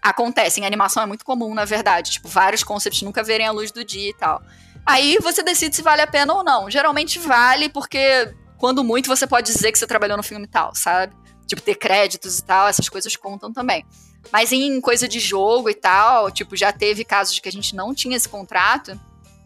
Acontece, 0.00 0.60
em 0.60 0.64
animação 0.64 1.02
é 1.02 1.06
muito 1.06 1.24
comum, 1.24 1.52
na 1.52 1.64
verdade. 1.64 2.12
Tipo, 2.12 2.28
vários 2.28 2.62
concepts 2.62 3.02
nunca 3.02 3.22
verem 3.22 3.46
a 3.46 3.50
luz 3.50 3.72
do 3.72 3.84
dia 3.84 4.10
e 4.10 4.14
tal. 4.14 4.40
Aí 4.86 5.18
você 5.20 5.42
decide 5.42 5.76
se 5.76 5.82
vale 5.82 6.00
a 6.00 6.06
pena 6.06 6.32
ou 6.32 6.44
não. 6.44 6.70
Geralmente 6.70 7.18
vale, 7.18 7.68
porque 7.68 8.32
quando 8.56 8.82
muito 8.84 9.08
você 9.08 9.26
pode 9.26 9.52
dizer 9.52 9.72
que 9.72 9.78
você 9.78 9.86
trabalhou 9.86 10.16
no 10.16 10.22
filme 10.22 10.44
e 10.46 10.48
tal, 10.48 10.74
sabe? 10.74 11.14
Tipo, 11.50 11.60
ter 11.60 11.74
créditos 11.74 12.38
e 12.38 12.44
tal, 12.44 12.68
essas 12.68 12.88
coisas 12.88 13.14
contam 13.16 13.52
também. 13.52 13.84
Mas 14.32 14.52
em 14.52 14.80
coisa 14.80 15.08
de 15.08 15.18
jogo 15.18 15.68
e 15.68 15.74
tal, 15.74 16.30
tipo, 16.30 16.56
já 16.56 16.72
teve 16.72 17.04
casos 17.04 17.34
de 17.34 17.42
que 17.42 17.48
a 17.48 17.52
gente 17.52 17.74
não 17.74 17.94
tinha 17.94 18.16
esse 18.16 18.28
contrato, 18.28 18.98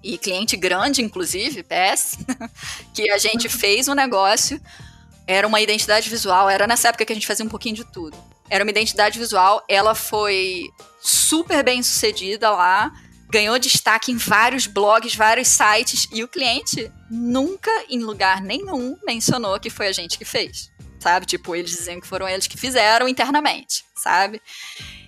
e 0.02 0.18
cliente 0.18 0.55
grande, 0.55 1.01
inclusive, 1.01 1.62
PS, 1.62 2.18
que 2.93 3.10
a 3.10 3.16
gente 3.16 3.48
fez 3.48 3.89
um 3.89 3.94
negócio, 3.94 4.60
era 5.26 5.47
uma 5.47 5.62
identidade 5.62 6.10
visual, 6.10 6.51
era 6.51 6.66
nessa 6.66 6.89
época 6.89 7.06
que 7.06 7.12
a 7.12 7.16
gente 7.16 7.26
fazia 7.26 7.44
um 7.44 7.48
pouquinho 7.48 7.76
de 7.76 7.85
tudo. 7.85 8.14
Era 8.51 8.62
uma 8.62 8.70
identidade 8.70 9.18
visual, 9.18 9.64
ela 9.66 9.94
foi 9.94 10.68
super 11.01 11.64
bem 11.64 11.82
sucedida 11.82 12.51
lá, 12.51 12.93
ganhou 13.31 13.59
destaque 13.59 14.12
em 14.12 14.16
vários 14.18 14.66
blogs, 14.66 15.14
vários 15.16 15.48
sites, 15.48 16.06
e 16.12 16.22
o 16.22 16.28
cliente 16.28 16.93
nunca, 17.10 17.70
em 17.89 18.01
lugar 18.01 18.43
nenhum, 18.43 18.98
mencionou 19.06 19.59
que 19.59 19.70
foi 19.70 19.86
a 19.89 19.93
gente 19.93 20.18
que 20.18 20.24
fez 20.26 20.73
sabe? 21.05 21.26
Tipo, 21.26 21.55
eles 21.55 21.70
dizendo 21.70 22.01
que 22.01 22.09
foram 22.09 22.26
eles 22.26 22.47
que 22.47 22.56
fizeram 22.56 23.06
internamente, 23.06 23.85
sabe? 23.94 24.40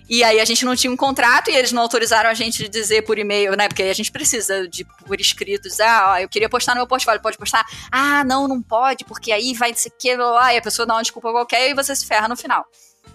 E 0.07 0.23
aí 0.23 0.39
a 0.39 0.45
gente 0.45 0.63
não 0.63 0.75
tinha 0.75 0.93
um 0.93 0.95
contrato 0.95 1.49
e 1.49 1.55
eles 1.55 1.71
não 1.71 1.81
autorizaram 1.81 2.29
a 2.29 2.33
gente 2.33 2.63
de 2.63 2.69
dizer 2.69 3.01
por 3.01 3.17
e-mail, 3.17 3.57
né? 3.57 3.67
Porque 3.67 3.83
a 3.83 3.93
gente 3.93 4.11
precisa 4.11 4.67
de 4.67 4.85
por 5.05 5.19
escrito, 5.19 5.67
dizer, 5.67 5.83
ah, 5.83 6.11
ó, 6.11 6.17
eu 6.19 6.29
queria 6.29 6.47
postar 6.47 6.73
no 6.73 6.81
meu 6.81 6.87
portfólio, 6.87 7.21
pode 7.21 7.37
postar? 7.37 7.65
Ah, 7.91 8.23
não, 8.23 8.47
não 8.47 8.61
pode, 8.61 9.03
porque 9.03 9.31
aí 9.31 9.53
vai 9.53 9.73
dizer 9.73 9.91
que 9.99 10.15
lá, 10.15 10.53
e 10.53 10.57
a 10.57 10.61
pessoa 10.61 10.85
dá 10.85 10.93
uma 10.93 11.01
desculpa 11.01 11.31
qualquer 11.31 11.69
e 11.69 11.73
você 11.73 11.95
se 11.95 12.05
ferra 12.05 12.27
no 12.27 12.37
final. 12.37 12.65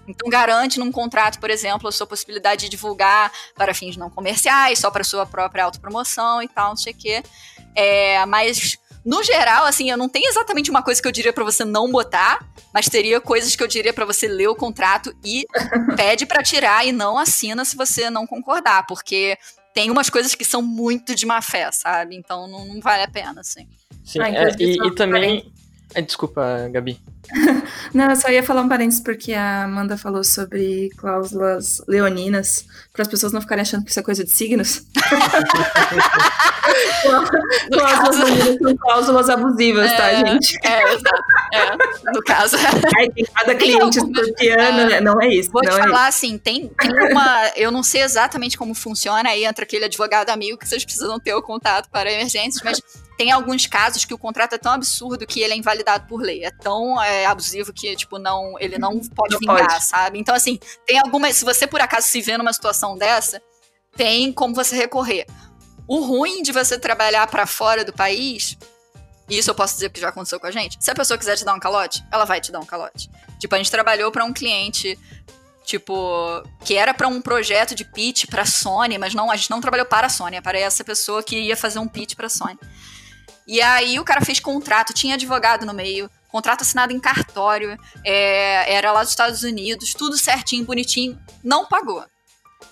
Então 0.07 0.29
garante 0.29 0.79
num 0.79 0.91
contrato, 0.91 1.39
por 1.39 1.51
exemplo, 1.51 1.89
a 1.89 1.93
sua 1.93 2.07
possibilidade 2.07 2.63
de 2.63 2.71
divulgar 2.71 3.33
para 3.55 3.73
fins 3.73 3.97
não 3.97 4.11
comerciais, 4.11 4.81
só 4.81 4.91
para 4.91 5.05
sua 5.05 5.25
própria 5.25 5.65
autopromoção 5.65 6.43
e 6.43 6.49
tal, 6.49 6.71
não 6.71 6.77
sei 6.77 6.93
o 6.93 6.97
quê. 6.97 7.23
É, 7.75 8.27
mas 8.27 8.77
no 9.05 9.23
geral, 9.23 9.65
assim, 9.65 9.91
eu 9.91 9.97
não 9.97 10.09
tenho 10.09 10.29
exatamente 10.29 10.71
uma 10.71 10.83
coisa 10.83 11.01
que 11.03 11.09
eu 11.09 11.13
diria 11.13 11.33
para 11.33 11.45
você 11.45 11.65
não 11.65 11.91
botar, 11.91 12.47
mas 12.73 12.89
teria 12.89 13.21
coisas 13.21 13.57
que 13.57 13.63
eu 13.63 13.67
diria 13.67 13.93
para 13.93 14.05
você 14.05 14.29
ler 14.29 14.49
o 14.49 14.55
contrato 14.55 15.15
e 15.25 15.47
pede 15.97 16.25
para 16.25 16.43
tirar 16.43 16.87
e 16.87 16.93
não 16.93 17.19
assina 17.19 17.65
se 17.65 17.77
você 17.77 18.09
não 18.11 18.27
concordar, 18.27 18.87
porque 18.87 19.37
tem 19.75 19.91
umas 19.91 20.09
coisas 20.09 20.35
que 20.35 20.45
são 20.45 20.63
muito 20.63 21.15
de 21.15 21.27
má 21.27 21.43
fé, 21.43 21.71
sabe? 21.73 22.15
Então 22.15 22.47
não, 22.47 22.65
não 22.65 22.81
vale 22.81 23.03
a 23.03 23.09
pena, 23.09 23.41
assim. 23.41 23.67
Sim, 24.05 24.21
ah, 24.21 24.29
é, 24.29 24.55
e, 24.59 24.87
e 24.87 24.95
também. 24.95 25.53
Desculpa, 26.07 26.69
Gabi. 26.71 26.99
Não, 27.95 28.11
eu 28.11 28.17
só 28.17 28.29
ia 28.31 28.43
falar 28.43 28.63
um 28.63 28.69
parênteses 28.69 29.01
porque 29.01 29.33
a 29.33 29.65
Amanda 29.65 29.97
falou 29.97 30.25
sobre 30.25 30.91
cláusulas 30.97 31.81
leoninas, 31.87 32.67
para 32.93 33.03
as 33.03 33.09
pessoas 33.09 33.33
não 33.33 33.41
ficarem 33.41 33.63
achando 33.63 33.85
que 33.85 33.91
isso 33.91 34.01
é 34.01 34.03
coisa 34.03 34.25
de 34.25 34.31
signos. 34.31 34.85
cláusulas 37.73 38.19
leoninas 38.19 38.59
são 38.59 38.77
cláusulas 38.77 39.31
abusivas, 39.31 39.91
tá, 39.93 40.09
é, 40.09 40.23
tá, 40.23 40.29
gente? 40.29 40.59
É, 40.63 40.83
é, 41.53 41.77
no 42.13 42.23
caso. 42.25 42.57
Aí 42.97 43.11
tem 43.13 43.25
cada 43.25 43.55
cliente 43.55 43.99
escorpiano, 43.99 44.81
é, 44.81 44.87
né? 44.87 45.01
não 45.01 45.21
é 45.21 45.29
isso. 45.29 45.51
Vou 45.51 45.63
te 45.63 45.69
é 45.69 45.73
falar 45.73 46.07
assim, 46.07 46.39
tem, 46.39 46.69
tem 46.69 46.93
uma. 47.11 47.49
Eu 47.57 47.71
não 47.71 47.83
sei 47.83 48.03
exatamente 48.03 48.57
como 48.57 48.75
funciona, 48.75 49.29
aí 49.29 49.45
entra 49.45 49.65
aquele 49.65 49.85
advogado 49.85 50.31
amigo 50.31 50.59
que 50.59 50.69
vocês 50.69 50.85
precisam 50.85 51.19
ter 51.19 51.35
o 51.35 51.43
contato 51.43 51.89
para 51.91 52.11
emergências, 52.11 52.63
mas 52.65 52.81
tem 53.17 53.31
alguns 53.31 53.67
casos 53.67 54.05
que 54.05 54.15
o 54.15 54.19
contrato 54.19 54.55
é 54.55 54.59
tão 54.59 54.73
absurdo 54.73 55.27
que 55.27 55.41
ele 55.41 55.53
é 55.53 55.57
invalidado 55.57 56.07
por 56.09 56.21
lei. 56.21 56.45
É 56.45 56.51
tão 56.51 57.01
é, 57.03 57.22
abusivo 57.27 57.73
que, 57.73 57.95
tipo, 57.97 58.19
não, 58.19 58.59
ele 58.59 58.79
não 58.79 58.99
pode 59.01 59.33
não 59.35 59.39
vingar, 59.39 59.73
pode. 59.73 59.85
sabe? 59.85 60.19
Então, 60.19 60.35
assim, 60.35 60.59
tem 60.87 60.99
algumas. 60.99 61.37
Se 61.37 61.45
você 61.45 61.67
por 61.67 61.81
acaso 61.81 62.07
se 62.07 62.21
vê 62.21 62.37
numa 62.37 62.53
situação 62.53 62.97
dessa, 62.97 63.43
tem 63.97 64.33
como 64.33 64.55
você 64.55 64.77
recorrer. 64.77 65.27
O 65.87 66.01
ruim 66.01 66.43
de 66.43 66.53
você 66.53 66.79
trabalhar 66.79 67.27
para 67.27 67.47
fora 67.47 67.85
do 67.85 67.93
país, 67.93 68.57
e 69.29 69.39
isso 69.39 69.51
eu 69.51 69.55
posso 69.55 69.75
dizer 69.75 69.91
que 69.91 70.01
já 70.01 70.09
aconteceu 70.09 70.39
com 70.39 70.47
a 70.47 70.51
gente. 70.51 70.77
Se 70.81 70.91
a 70.91 70.95
pessoa 70.95 71.19
quiser 71.19 71.37
te 71.37 71.45
dar 71.45 71.55
um 71.55 71.61
calote, 71.61 72.05
ela 72.11 72.25
vai 72.25 72.41
te 72.41 72.53
dar 72.53 72.61
um 72.61 72.67
calote. 72.67 73.11
Tipo, 73.39 73.55
a 73.55 73.59
gente 73.59 73.71
trabalhou 73.71 74.11
para 74.11 74.25
um 74.25 74.33
cliente 74.33 74.99
tipo, 75.65 76.43
que 76.65 76.75
era 76.75 76.93
para 76.93 77.09
um 77.09 77.21
projeto 77.21 77.75
de 77.75 77.85
pitch 77.85 78.27
para 78.27 78.45
Sony, 78.45 78.99
mas 78.99 79.15
não, 79.15 79.31
a 79.31 79.37
gente 79.37 79.51
não 79.51 79.61
trabalhou 79.61 79.87
para 79.87 80.07
a 80.07 80.11
Sony, 80.11 80.37
é 80.37 80.41
para 80.41 80.59
essa 80.59 80.85
pessoa 80.85 81.23
que 81.23 81.39
ia 81.39 81.57
fazer 81.57 81.79
um 81.79 81.89
pitch 81.89 82.15
para 82.15 82.29
Sony. 82.29 82.59
E 83.47 83.61
aí 83.61 83.99
o 83.99 84.05
cara 84.05 84.21
fez 84.21 84.41
contrato, 84.41 84.93
tinha 84.93 85.15
advogado 85.15 85.65
no 85.65 85.73
meio, 85.73 86.11
contrato 86.33 86.63
assinado 86.63 86.93
em 86.93 86.99
cartório, 86.99 87.79
é, 88.05 88.75
era 88.75 88.91
lá 88.91 89.03
dos 89.03 89.11
Estados 89.11 89.43
Unidos, 89.43 89.93
tudo 89.93 90.17
certinho, 90.17 90.65
bonitinho, 90.65 91.21
não 91.45 91.67
pagou. 91.67 92.05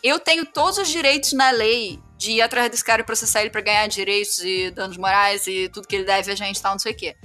Eu 0.03 0.19
tenho 0.19 0.47
todos 0.47 0.79
os 0.79 0.89
direitos 0.89 1.35
na 1.35 1.51
lei 1.51 2.01
de 2.17 2.33
ir 2.33 2.43
atrás 2.43 2.71
desse 2.71 2.85
cara 2.85 3.03
e 3.03 3.05
processar 3.05 3.43
ele 3.43 3.51
para 3.51 3.61
ganhar 3.61 3.87
direitos 3.87 4.43
e 4.43 4.71
danos 4.71 4.97
morais 4.97 5.47
e 5.47 5.69
tudo 5.69 5.87
que 5.87 5.97
ele 5.97 6.05
deve 6.05 6.33
a 6.33 6.35
gente 6.35 6.59
e 6.59 6.63
tal, 6.63 6.73
não 6.73 6.79
sei 6.79 6.93
o 6.93 6.97
quê. 6.97 7.17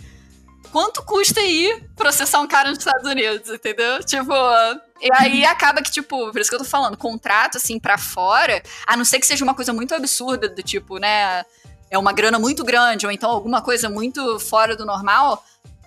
Quanto 0.72 1.03
custa 1.03 1.41
ir 1.41 1.90
processar 1.95 2.41
um 2.41 2.48
cara 2.48 2.70
nos 2.70 2.80
Estados 2.80 3.10
Unidos, 3.10 3.49
entendeu? 3.49 4.03
Tipo, 4.03 4.34
e 5.02 5.10
aí 5.14 5.45
acaba 5.45 5.82
que, 5.82 5.91
tipo, 5.91 6.32
por 6.32 6.40
isso 6.40 6.49
que 6.49 6.56
eu 6.56 6.60
tô 6.60 6.66
falando, 6.66 6.98
contrato, 6.98 7.57
assim, 7.57 7.80
para 7.80 7.98
fora, 7.98 8.62
a 8.86 8.98
não 8.98 9.06
ser 9.06 9.20
que 9.20 9.28
seja 9.28 9.44
uma 9.44 9.53
coisa 9.53 9.72
muito 9.72 9.95
absurda, 9.95 10.49
do 10.49 10.64
tipo, 10.64 10.98
né, 10.98 11.45
é 11.90 11.98
uma 11.98 12.12
grana 12.12 12.40
muito 12.40 12.64
grande, 12.64 13.06
ou 13.06 13.12
então 13.12 13.30
alguma 13.30 13.62
coisa 13.62 13.90
muito 13.90 14.40
fora 14.40 14.76
do 14.76 14.86
normal, 14.86 15.44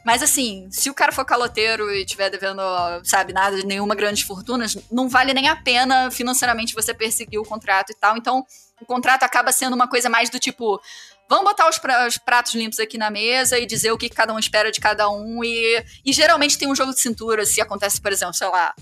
Mas 0.09 0.23
assim, 0.23 0.67
se 0.71 0.89
o 0.89 0.95
cara 0.95 1.13
for 1.13 1.23
caloteiro 1.23 1.95
e 1.95 2.03
tiver 2.03 2.31
devendo, 2.31 2.63
sabe, 3.05 3.35
nada, 3.35 3.59
nenhuma 3.63 3.95
grande 3.95 4.25
fortuna, 4.25 4.65
não 4.91 5.07
vale 5.07 5.35
nem 5.35 5.49
a 5.49 5.57
pena 5.57 6.11
financeiramente 6.11 6.73
você 6.73 6.95
perseguir 6.95 7.39
o 7.39 7.45
contrato 7.45 7.93
e 7.93 7.95
tal. 7.95 8.17
Então, 8.17 8.43
o 8.81 8.87
contrato 8.87 9.25
acaba 9.25 9.53
sendo 9.53 9.75
uma 9.75 9.87
coisa 9.87 10.09
mais 10.09 10.31
do 10.31 10.39
tipo, 10.39 10.81
vamos 11.29 11.45
botar 11.45 11.69
os, 11.69 11.79
pratos 12.17 12.55
limpos 12.55 12.79
aqui 12.79 12.97
na 12.97 13.11
mesa 13.11 13.59
e 13.59 13.67
dizer 13.67 13.93
o 13.93 13.99
que 13.99 14.09
cada 14.09 14.33
um 14.33 14.39
espera 14.39 14.73
de 14.73 14.81
cada 14.81 15.11
um. 15.11 15.45
E, 15.45 15.85
e 16.03 16.11
geralmente 16.11 16.57
tem 16.57 16.73
um 16.73 16.75
jogo 16.75 16.95
de 16.95 17.01
cintura, 17.01 17.45
se 17.45 17.61
acontece, 17.61 18.01
por 18.01 18.11
exemplo, 18.11 18.33
sei 18.33 18.49
lá, 18.49 18.75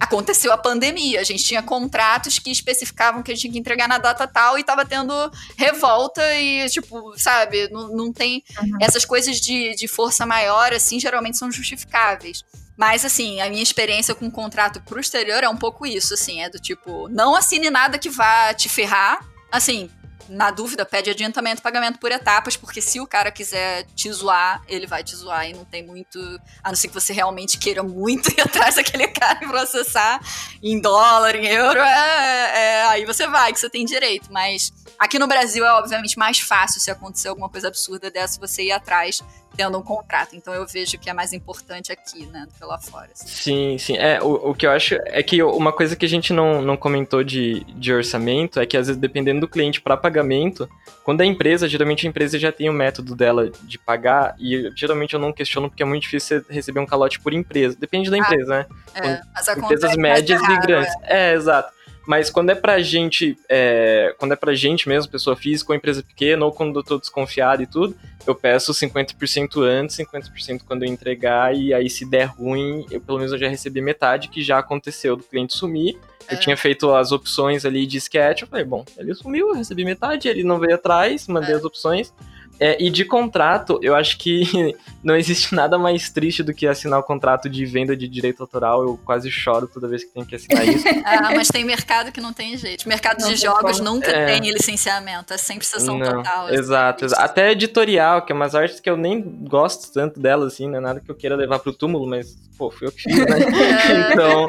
aconteceu 0.00 0.50
a 0.50 0.56
pandemia. 0.56 1.20
A 1.20 1.24
gente 1.24 1.44
tinha 1.44 1.62
contratos 1.62 2.38
que 2.38 2.50
especificavam 2.50 3.22
que 3.22 3.30
a 3.30 3.34
gente 3.34 3.42
tinha 3.42 3.52
que 3.52 3.58
entregar 3.58 3.86
na 3.86 3.98
data 3.98 4.26
tal 4.26 4.58
e 4.58 4.64
tava 4.64 4.84
tendo 4.86 5.12
revolta 5.56 6.22
e, 6.34 6.66
tipo, 6.70 7.12
sabe, 7.18 7.68
não, 7.70 7.88
não 7.88 8.12
tem. 8.12 8.42
Uhum. 8.58 8.78
Essas 8.80 9.04
coisas 9.04 9.38
de, 9.38 9.74
de 9.74 9.86
força 9.86 10.24
maior, 10.24 10.72
assim, 10.72 10.98
geralmente 10.98 11.36
são 11.36 11.52
justificáveis. 11.52 12.42
Mas, 12.76 13.04
assim, 13.04 13.42
a 13.42 13.50
minha 13.50 13.62
experiência 13.62 14.14
com 14.14 14.26
o 14.26 14.30
contrato 14.30 14.80
pro 14.80 14.98
exterior 14.98 15.44
é 15.44 15.48
um 15.48 15.56
pouco 15.56 15.86
isso, 15.86 16.14
assim, 16.14 16.40
é 16.40 16.48
do 16.48 16.58
tipo, 16.58 17.08
não 17.10 17.36
assine 17.36 17.68
nada 17.68 17.98
que 17.98 18.08
vá 18.08 18.54
te 18.54 18.70
ferrar. 18.70 19.22
Assim, 19.52 19.90
na 20.30 20.52
dúvida, 20.52 20.86
pede 20.86 21.10
adiantamento, 21.10 21.60
pagamento 21.60 21.98
por 21.98 22.12
etapas, 22.12 22.56
porque 22.56 22.80
se 22.80 23.00
o 23.00 23.06
cara 23.06 23.32
quiser 23.32 23.84
te 23.96 24.10
zoar, 24.12 24.62
ele 24.68 24.86
vai 24.86 25.02
te 25.02 25.16
zoar 25.16 25.48
e 25.48 25.52
não 25.52 25.64
tem 25.64 25.84
muito. 25.84 26.18
A 26.62 26.68
não 26.68 26.76
ser 26.76 26.86
que 26.86 26.94
você 26.94 27.12
realmente 27.12 27.58
queira 27.58 27.82
muito 27.82 28.30
ir 28.38 28.40
atrás 28.40 28.76
daquele 28.76 29.08
cara 29.08 29.44
e 29.44 29.48
processar 29.48 30.20
em 30.62 30.80
dólar, 30.80 31.34
em 31.34 31.46
euro, 31.46 31.80
é, 31.80 32.52
é, 32.54 32.82
aí 32.84 33.04
você 33.04 33.26
vai, 33.26 33.52
que 33.52 33.58
você 33.58 33.68
tem 33.68 33.84
direito. 33.84 34.32
Mas 34.32 34.72
aqui 34.96 35.18
no 35.18 35.26
Brasil 35.26 35.66
é 35.66 35.72
obviamente 35.72 36.16
mais 36.16 36.38
fácil 36.38 36.80
se 36.80 36.90
acontecer 36.90 37.28
alguma 37.28 37.48
coisa 37.48 37.66
absurda 37.66 38.08
dessa, 38.08 38.38
você 38.38 38.62
ir 38.62 38.72
atrás 38.72 39.20
tendo 39.56 39.78
um 39.78 39.82
contrato. 39.82 40.34
Então 40.34 40.54
eu 40.54 40.66
vejo 40.66 40.98
que 40.98 41.10
é 41.10 41.12
mais 41.12 41.32
importante 41.32 41.92
aqui, 41.92 42.26
né, 42.26 42.46
do 42.46 42.54
que 42.54 42.64
lá 42.64 42.78
fora. 42.78 43.08
Assim. 43.12 43.26
Sim, 43.26 43.78
sim. 43.78 43.96
É, 43.96 44.20
o, 44.22 44.50
o 44.50 44.54
que 44.54 44.66
eu 44.66 44.70
acho 44.70 44.96
é 45.06 45.22
que 45.22 45.42
uma 45.42 45.72
coisa 45.72 45.96
que 45.96 46.06
a 46.06 46.08
gente 46.08 46.32
não, 46.32 46.62
não 46.62 46.76
comentou 46.76 47.22
de, 47.22 47.64
de 47.74 47.92
orçamento 47.92 48.60
é 48.60 48.66
que 48.66 48.76
às 48.76 48.86
vezes 48.86 49.00
dependendo 49.00 49.40
do 49.40 49.48
cliente 49.48 49.80
para 49.80 49.96
pagamento, 49.96 50.68
quando 51.04 51.20
a 51.22 51.26
empresa, 51.26 51.68
geralmente 51.68 52.06
a 52.06 52.10
empresa 52.10 52.38
já 52.38 52.52
tem 52.52 52.68
o 52.68 52.72
método 52.72 53.14
dela 53.14 53.50
de 53.62 53.78
pagar 53.78 54.34
e 54.38 54.70
geralmente 54.74 55.14
eu 55.14 55.20
não 55.20 55.32
questiono 55.32 55.68
porque 55.68 55.82
é 55.82 55.86
muito 55.86 56.02
difícil 56.02 56.40
você 56.40 56.52
receber 56.52 56.80
um 56.80 56.86
calote 56.86 57.20
por 57.20 57.32
empresa. 57.32 57.76
Depende 57.78 58.10
da 58.10 58.16
ah, 58.16 58.20
empresa, 58.20 58.58
né? 58.58 58.66
É, 58.94 59.20
mas 59.34 59.48
empresas 59.48 59.96
médias 59.96 60.40
e 60.40 60.58
grandes. 60.60 60.94
É. 61.02 61.30
é, 61.30 61.34
exato. 61.34 61.79
Mas 62.06 62.30
quando 62.30 62.50
é 62.50 62.54
pra 62.54 62.80
gente, 62.80 63.36
é, 63.48 64.14
quando 64.18 64.32
é 64.32 64.36
pra 64.36 64.54
gente 64.54 64.88
mesmo, 64.88 65.10
pessoa 65.10 65.36
física 65.36 65.72
ou 65.72 65.76
empresa 65.76 66.02
pequena, 66.02 66.44
ou 66.44 66.52
quando 66.52 66.78
eu 66.78 66.82
tô 66.82 66.98
desconfiado 66.98 67.62
e 67.62 67.66
tudo, 67.66 67.96
eu 68.26 68.34
peço 68.34 68.72
50% 68.72 69.62
antes, 69.62 69.96
50% 69.96 70.62
quando 70.66 70.82
eu 70.84 70.88
entregar, 70.88 71.54
e 71.54 71.72
aí 71.72 71.88
se 71.88 72.04
der 72.04 72.24
ruim, 72.24 72.86
eu 72.90 73.00
pelo 73.00 73.18
menos 73.18 73.32
eu 73.32 73.38
já 73.38 73.48
recebi 73.48 73.80
metade, 73.80 74.28
que 74.28 74.42
já 74.42 74.58
aconteceu 74.58 75.16
do 75.16 75.22
cliente 75.22 75.54
sumir. 75.54 75.98
Eu 76.30 76.36
é. 76.36 76.40
tinha 76.40 76.56
feito 76.56 76.94
as 76.94 77.12
opções 77.12 77.64
ali 77.64 77.86
de 77.86 77.98
sketch, 77.98 78.42
eu 78.42 78.48
falei, 78.48 78.64
bom, 78.64 78.84
ele 78.96 79.14
sumiu, 79.14 79.48
eu 79.48 79.54
recebi 79.54 79.84
metade, 79.84 80.28
ele 80.28 80.44
não 80.44 80.58
veio 80.58 80.74
atrás, 80.74 81.26
mandei 81.26 81.54
é. 81.54 81.56
as 81.56 81.64
opções. 81.64 82.12
É, 82.60 82.76
e 82.78 82.90
de 82.90 83.06
contrato, 83.06 83.80
eu 83.82 83.94
acho 83.94 84.18
que 84.18 84.76
não 85.02 85.16
existe 85.16 85.54
nada 85.54 85.78
mais 85.78 86.10
triste 86.10 86.42
do 86.42 86.52
que 86.52 86.66
assinar 86.66 87.00
o 87.00 87.02
contrato 87.02 87.48
de 87.48 87.64
venda 87.64 87.96
de 87.96 88.06
direito 88.06 88.42
autoral. 88.42 88.82
Eu 88.82 89.00
quase 89.02 89.30
choro 89.30 89.66
toda 89.66 89.88
vez 89.88 90.04
que 90.04 90.10
tenho 90.10 90.26
que 90.26 90.36
assinar 90.36 90.68
isso. 90.68 90.84
ah, 91.06 91.30
mas 91.34 91.48
tem 91.48 91.64
mercado 91.64 92.12
que 92.12 92.20
não 92.20 92.34
tem 92.34 92.56
jeito. 92.58 92.86
Mercado 92.86 93.22
não 93.22 93.30
de 93.30 93.36
jogos 93.36 93.78
como. 93.78 93.94
nunca 93.94 94.10
é... 94.10 94.26
tem 94.26 94.50
licenciamento, 94.50 95.32
é 95.32 95.38
sempre 95.38 95.66
sessão 95.66 95.96
não, 95.96 96.16
total. 96.16 96.46
Assim, 96.46 96.54
exato, 96.56 97.04
exato. 97.06 97.22
Até 97.22 97.52
editorial, 97.52 98.26
que 98.26 98.32
é 98.32 98.34
umas 98.34 98.54
artes 98.54 98.78
que 98.78 98.90
eu 98.90 98.96
nem 98.96 99.22
gosto 99.22 99.90
tanto 99.92 100.20
delas, 100.20 100.52
assim, 100.52 100.68
não 100.68 100.76
é 100.76 100.80
nada 100.80 101.00
que 101.00 101.10
eu 101.10 101.14
queira 101.14 101.36
levar 101.36 101.60
pro 101.60 101.72
túmulo, 101.72 102.06
mas, 102.06 102.36
pô, 102.58 102.70
fui 102.70 102.86
eu 102.86 102.92
que 102.92 103.02
fiz, 103.02 103.16
né? 103.16 103.24
então, 104.12 104.46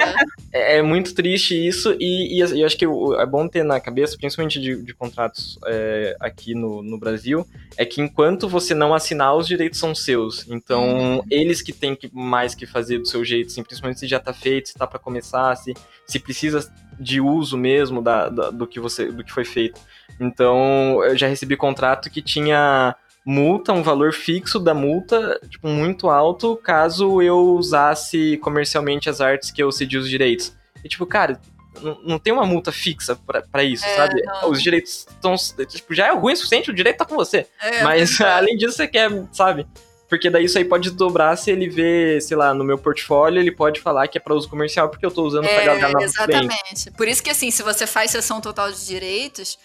é, 0.52 0.78
é, 0.78 0.82
muito 0.82 1.14
triste 1.14 1.56
isso, 1.56 1.96
e, 1.98 2.40
e, 2.40 2.60
eu 2.60 2.66
acho 2.66 2.78
que 2.78 2.86
é 2.86 3.26
bom 3.26 3.48
ter 3.48 3.64
na 3.64 3.80
cabeça, 3.80 4.18
principalmente 4.18 4.60
de, 4.60 4.82
de 4.84 4.94
contratos 4.94 5.58
é, 5.66 6.18
aqui 6.20 6.54
no, 6.54 6.82
no 6.82 6.98
Brasil, 6.98 7.48
é 7.78 7.86
que 7.86 8.01
enquanto 8.02 8.50
você 8.50 8.74
não 8.74 8.94
assinar, 8.94 9.36
os 9.36 9.48
direitos 9.48 9.80
são 9.80 9.94
seus. 9.94 10.48
Então, 10.50 10.90
uhum. 10.90 11.24
eles 11.30 11.62
que 11.62 11.72
têm 11.72 11.96
que, 11.96 12.10
mais 12.14 12.56
que 12.56 12.66
fazer 12.66 13.00
do 13.00 13.08
seu 13.08 13.24
jeito, 13.24 13.48
assim, 13.48 13.64
principalmente 13.64 14.00
se 14.00 14.08
já 14.08 14.20
tá 14.20 14.34
feito, 14.34 14.70
se 14.70 14.74
tá 14.74 14.86
para 14.88 15.00
começar, 15.00 15.56
se, 15.56 15.74
se 16.06 16.20
precisa 16.20 16.72
de 17.00 17.22
uso 17.22 17.58
mesmo 17.58 18.02
da, 18.02 18.30
da, 18.30 18.50
do, 18.52 18.68
que 18.68 18.80
você, 18.80 19.12
do 19.12 19.24
que 19.24 19.32
foi 19.32 19.46
feito. 19.46 19.80
Então, 20.20 21.04
eu 21.04 21.18
já 21.18 21.28
recebi 21.28 21.56
contrato 21.56 22.10
que 22.10 22.22
tinha 22.22 22.96
multa, 23.26 23.74
um 23.74 23.84
valor 23.84 24.14
fixo 24.14 24.60
da 24.60 24.74
multa, 24.74 25.40
tipo, 25.50 25.68
muito 25.68 26.10
alto, 26.10 26.56
caso 26.56 27.22
eu 27.22 27.56
usasse 27.56 28.38
comercialmente 28.38 29.10
as 29.10 29.22
artes 29.22 29.52
que 29.52 29.62
eu 29.62 29.72
cedi 29.72 29.98
os 29.98 30.10
direitos. 30.10 30.56
E, 30.84 30.90
tipo, 30.90 31.06
cara, 31.06 31.40
não, 31.80 32.00
não 32.04 32.20
tem 32.20 32.34
uma 32.34 32.46
multa 32.46 32.72
fixa 32.72 33.18
para 33.52 33.64
isso, 33.64 33.86
é, 33.86 33.96
sabe? 33.96 34.22
Não. 34.24 34.50
Os 34.50 34.62
direitos 34.62 35.08
estão. 35.10 35.36
Tipo, 35.68 35.94
já 35.94 36.08
é 36.08 36.12
ruim 36.12 36.34
o 36.34 36.38
suficiente, 36.38 36.70
o 36.70 36.74
direito 36.74 36.98
tá 36.98 37.06
com 37.06 37.16
você. 37.16 37.48
É, 37.62 37.84
Mas 37.84 38.20
além 38.22 38.58
disso, 38.58 38.76
você 38.76 38.88
quer, 38.88 39.10
sabe? 39.32 39.66
Porque 40.10 40.30
daí 40.30 40.44
isso 40.44 40.58
aí 40.58 40.66
pode 40.66 40.92
dobrar 40.92 41.38
se 41.38 41.50
ele 41.52 41.70
vê, 41.70 42.20
sei 42.20 42.36
lá, 42.36 42.54
no 42.54 42.66
meu 42.66 42.78
portfólio, 42.78 43.40
ele 43.40 43.52
pode 43.52 43.80
falar 43.80 44.10
que 44.10 44.18
é 44.18 44.22
para 44.22 44.36
uso 44.36 44.50
comercial, 44.50 44.90
porque 44.90 45.06
eu 45.06 45.12
tô 45.12 45.24
usando 45.24 45.46
é, 45.46 45.56
pra 45.56 45.78
galgar 45.78 46.02
Exatamente. 46.02 46.92
Por 46.98 47.08
isso 47.08 47.24
que, 47.24 47.30
assim, 47.30 47.50
se 47.50 47.64
você 47.64 47.88
faz 47.88 48.12
sessão 48.12 48.42
total 48.42 48.70
de 48.70 48.86
direitos, 48.86 49.58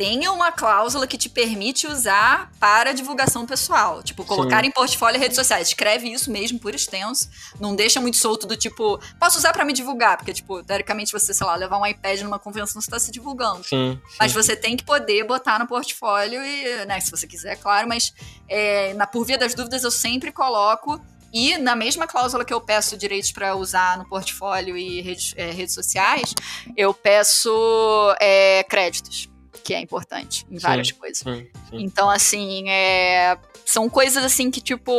tenha 0.00 0.32
uma 0.32 0.50
cláusula 0.50 1.06
que 1.06 1.18
te 1.18 1.28
permite 1.28 1.86
usar 1.86 2.50
para 2.58 2.94
divulgação 2.94 3.44
pessoal. 3.44 4.02
Tipo, 4.02 4.24
colocar 4.24 4.62
Sim. 4.62 4.68
em 4.68 4.70
portfólio 4.70 5.18
e 5.18 5.20
redes 5.20 5.36
sociais. 5.36 5.68
Escreve 5.68 6.10
isso 6.10 6.30
mesmo 6.30 6.58
por 6.58 6.74
extenso. 6.74 7.28
Não 7.60 7.76
deixa 7.76 8.00
muito 8.00 8.16
solto 8.16 8.46
do 8.46 8.56
tipo, 8.56 8.98
posso 9.18 9.36
usar 9.36 9.52
para 9.52 9.62
me 9.62 9.74
divulgar? 9.74 10.16
Porque, 10.16 10.32
tipo, 10.32 10.62
teoricamente, 10.64 11.12
você, 11.12 11.34
sei 11.34 11.46
lá, 11.46 11.54
levar 11.54 11.76
um 11.76 11.84
iPad 11.84 12.22
numa 12.22 12.38
convenção, 12.38 12.80
você 12.80 12.86
está 12.86 12.98
se 12.98 13.12
divulgando. 13.12 13.62
Sim, 13.62 14.00
sim, 14.08 14.16
Mas 14.18 14.32
você 14.32 14.56
tem 14.56 14.74
que 14.74 14.84
poder 14.84 15.22
botar 15.24 15.58
no 15.58 15.66
portfólio 15.66 16.42
e, 16.42 16.86
né, 16.86 16.98
se 16.98 17.10
você 17.10 17.26
quiser, 17.26 17.56
claro. 17.56 17.86
Mas 17.86 18.14
é, 18.48 18.94
na 18.94 19.06
por 19.06 19.26
via 19.26 19.36
das 19.36 19.54
dúvidas, 19.54 19.84
eu 19.84 19.90
sempre 19.90 20.32
coloco 20.32 20.98
e 21.30 21.58
na 21.58 21.76
mesma 21.76 22.06
cláusula 22.06 22.42
que 22.42 22.54
eu 22.54 22.60
peço 22.62 22.96
direitos 22.96 23.32
para 23.32 23.54
usar 23.54 23.98
no 23.98 24.08
portfólio 24.08 24.78
e 24.78 25.02
redes, 25.02 25.34
é, 25.36 25.50
redes 25.50 25.74
sociais, 25.74 26.34
eu 26.74 26.94
peço 26.94 28.16
é, 28.18 28.64
créditos 28.64 29.28
que 29.62 29.74
é 29.74 29.80
importante 29.80 30.46
em 30.50 30.58
várias 30.58 30.88
sim, 30.88 30.94
coisas. 30.94 31.18
Sim, 31.18 31.46
sim. 31.70 31.82
Então, 31.82 32.08
assim, 32.10 32.68
é... 32.68 33.36
são 33.64 33.88
coisas 33.88 34.24
assim 34.24 34.50
que, 34.50 34.60
tipo, 34.60 34.92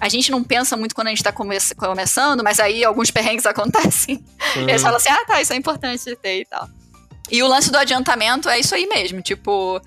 a 0.00 0.08
gente 0.08 0.30
não 0.30 0.42
pensa 0.42 0.76
muito 0.76 0.94
quando 0.94 1.08
a 1.08 1.10
gente 1.10 1.22
tá 1.22 1.30
come 1.30 1.56
começando, 1.76 2.42
mas 2.42 2.58
aí 2.58 2.84
alguns 2.84 3.10
perrengues 3.12 3.46
acontecem. 3.46 4.24
E 4.56 4.60
eles 4.60 4.82
falam 4.82 4.96
assim, 4.96 5.10
ah, 5.10 5.24
tá, 5.26 5.40
isso 5.40 5.52
é 5.52 5.56
importante 5.56 6.16
ter 6.16 6.40
e 6.40 6.44
tal. 6.44 6.68
E 7.30 7.42
o 7.42 7.46
lance 7.46 7.70
do 7.70 7.78
adiantamento 7.78 8.48
é 8.48 8.58
isso 8.58 8.74
aí 8.74 8.86
mesmo, 8.86 9.22
tipo, 9.22 9.80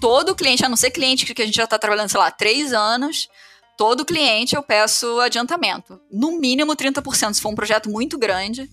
todo 0.00 0.34
cliente, 0.34 0.64
a 0.64 0.68
não 0.68 0.76
ser 0.76 0.90
cliente 0.90 1.32
que 1.32 1.42
a 1.42 1.46
gente 1.46 1.56
já 1.56 1.66
tá 1.66 1.78
trabalhando, 1.78 2.08
sei 2.08 2.18
lá, 2.18 2.30
três 2.30 2.72
anos, 2.72 3.28
todo 3.76 4.04
cliente 4.04 4.56
eu 4.56 4.62
peço 4.62 5.20
adiantamento. 5.20 6.00
No 6.10 6.38
mínimo 6.40 6.74
30%, 6.74 7.34
se 7.34 7.40
for 7.40 7.50
um 7.50 7.54
projeto 7.54 7.88
muito 7.88 8.18
grande. 8.18 8.68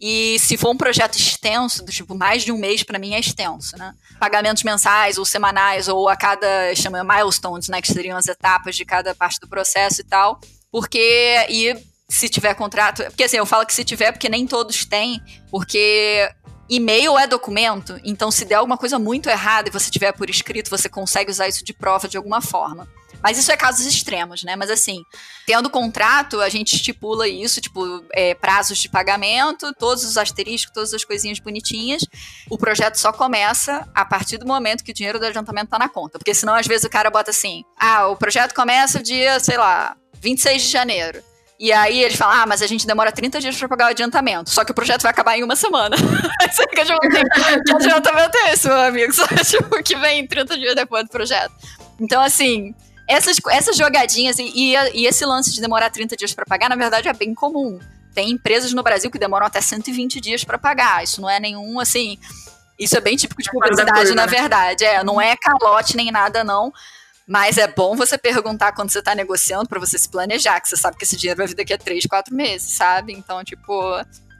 E 0.00 0.38
se 0.38 0.56
for 0.56 0.70
um 0.70 0.76
projeto 0.76 1.16
extenso, 1.16 1.84
do 1.84 1.90
tipo 1.90 2.14
mais 2.14 2.44
de 2.44 2.52
um 2.52 2.58
mês, 2.58 2.82
para 2.82 2.98
mim 2.98 3.14
é 3.14 3.20
extenso, 3.20 3.76
né? 3.76 3.92
Pagamentos 4.20 4.62
mensais 4.62 5.18
ou 5.18 5.24
semanais, 5.24 5.88
ou 5.88 6.08
a 6.08 6.16
cada, 6.16 6.74
chama 6.76 7.02
milestones, 7.02 7.68
né? 7.68 7.82
Que 7.82 7.92
seriam 7.92 8.16
as 8.16 8.26
etapas 8.26 8.76
de 8.76 8.84
cada 8.84 9.14
parte 9.14 9.40
do 9.40 9.48
processo 9.48 10.00
e 10.00 10.04
tal. 10.04 10.40
Porque, 10.70 11.46
e 11.48 11.76
se 12.08 12.28
tiver 12.28 12.54
contrato, 12.54 13.02
porque 13.04 13.24
assim, 13.24 13.36
eu 13.36 13.46
falo 13.46 13.66
que 13.66 13.74
se 13.74 13.84
tiver, 13.84 14.12
porque 14.12 14.28
nem 14.28 14.46
todos 14.46 14.84
têm, 14.84 15.20
porque 15.50 16.30
e-mail 16.68 17.18
é 17.18 17.26
documento, 17.26 17.98
então 18.04 18.30
se 18.30 18.44
der 18.44 18.56
alguma 18.56 18.78
coisa 18.78 18.98
muito 18.98 19.28
errada 19.28 19.68
e 19.68 19.72
você 19.72 19.90
tiver 19.90 20.12
por 20.12 20.30
escrito, 20.30 20.70
você 20.70 20.88
consegue 20.88 21.30
usar 21.30 21.48
isso 21.48 21.64
de 21.64 21.72
prova 21.72 22.08
de 22.08 22.16
alguma 22.16 22.40
forma. 22.40 22.88
Mas 23.22 23.38
isso 23.38 23.50
é 23.50 23.56
casos 23.56 23.86
extremos, 23.86 24.42
né? 24.42 24.56
Mas 24.56 24.70
assim, 24.70 25.02
tendo 25.46 25.68
contrato, 25.68 26.40
a 26.40 26.48
gente 26.48 26.76
estipula 26.76 27.26
isso, 27.26 27.60
tipo, 27.60 28.04
é, 28.12 28.34
prazos 28.34 28.78
de 28.78 28.88
pagamento, 28.88 29.72
todos 29.78 30.04
os 30.04 30.16
asteriscos, 30.16 30.72
todas 30.72 30.94
as 30.94 31.04
coisinhas 31.04 31.38
bonitinhas. 31.38 32.02
O 32.48 32.56
projeto 32.56 32.96
só 32.96 33.12
começa 33.12 33.88
a 33.94 34.04
partir 34.04 34.38
do 34.38 34.46
momento 34.46 34.84
que 34.84 34.92
o 34.92 34.94
dinheiro 34.94 35.18
do 35.18 35.26
adiantamento 35.26 35.70
tá 35.70 35.78
na 35.78 35.88
conta. 35.88 36.18
Porque 36.18 36.34
senão, 36.34 36.54
às 36.54 36.66
vezes, 36.66 36.84
o 36.84 36.90
cara 36.90 37.10
bota 37.10 37.30
assim: 37.30 37.64
ah, 37.78 38.08
o 38.08 38.16
projeto 38.16 38.54
começa 38.54 39.02
dia, 39.02 39.40
sei 39.40 39.56
lá, 39.56 39.96
26 40.20 40.62
de 40.62 40.68
janeiro. 40.68 41.22
E 41.60 41.72
aí 41.72 42.04
eles 42.04 42.16
falam, 42.16 42.42
ah, 42.42 42.46
mas 42.46 42.62
a 42.62 42.68
gente 42.68 42.86
demora 42.86 43.10
30 43.10 43.40
dias 43.40 43.56
para 43.56 43.68
pagar 43.68 43.86
o 43.86 43.88
adiantamento. 43.88 44.48
Só 44.48 44.64
que 44.64 44.70
o 44.70 44.74
projeto 44.74 45.02
vai 45.02 45.10
acabar 45.10 45.36
em 45.36 45.42
uma 45.42 45.56
semana. 45.56 45.96
Você 45.96 46.62
fica 46.62 46.84
tipo, 46.84 47.00
que 47.00 47.74
adiantamento 47.74 48.38
é 48.38 48.52
esse, 48.52 48.68
meu 48.68 48.80
amigo? 48.80 49.12
Só 49.12 49.26
tipo, 49.26 49.82
que 49.82 49.96
vem 49.96 50.24
30 50.24 50.56
dias 50.56 50.74
depois 50.76 51.02
do 51.04 51.10
projeto. 51.10 51.52
Então, 52.00 52.22
assim, 52.22 52.74
essas, 53.08 53.38
essas 53.50 53.76
jogadinhas 53.76 54.38
e, 54.38 54.52
e, 54.54 54.74
e 54.94 55.06
esse 55.06 55.24
lance 55.24 55.52
de 55.52 55.60
demorar 55.60 55.88
30 55.90 56.14
dias 56.14 56.34
para 56.34 56.44
pagar, 56.44 56.68
na 56.68 56.76
verdade, 56.76 57.08
é 57.08 57.12
bem 57.12 57.34
comum. 57.34 57.80
Tem 58.14 58.30
empresas 58.30 58.72
no 58.72 58.82
Brasil 58.82 59.10
que 59.10 59.18
demoram 59.18 59.46
até 59.46 59.60
120 59.60 60.20
dias 60.20 60.44
para 60.44 60.58
pagar. 60.58 61.02
Isso 61.02 61.20
não 61.20 61.30
é 61.30 61.40
nenhum, 61.40 61.80
assim. 61.80 62.18
Isso 62.78 62.96
é 62.96 63.00
bem 63.00 63.16
típico 63.16 63.42
de 63.42 63.50
publicidade, 63.50 64.14
na 64.14 64.26
né? 64.26 64.32
verdade. 64.32 64.84
É, 64.84 65.02
não 65.02 65.20
é 65.20 65.34
calote 65.36 65.96
nem 65.96 66.10
nada, 66.10 66.44
não. 66.44 66.72
Mas 67.26 67.58
é 67.58 67.66
bom 67.66 67.96
você 67.96 68.18
perguntar 68.18 68.72
quando 68.72 68.90
você 68.90 69.02
tá 69.02 69.14
negociando 69.14 69.68
para 69.68 69.80
você 69.80 69.98
se 69.98 70.08
planejar, 70.08 70.60
que 70.60 70.68
você 70.68 70.76
sabe 70.76 70.96
que 70.96 71.04
esse 71.04 71.16
dinheiro 71.16 71.38
vai 71.38 71.46
vir 71.46 71.54
daqui 71.54 71.72
a 71.72 71.78
três, 71.78 72.06
quatro 72.06 72.34
meses, 72.34 72.72
sabe? 72.72 73.12
Então, 73.12 73.44
tipo, 73.44 73.72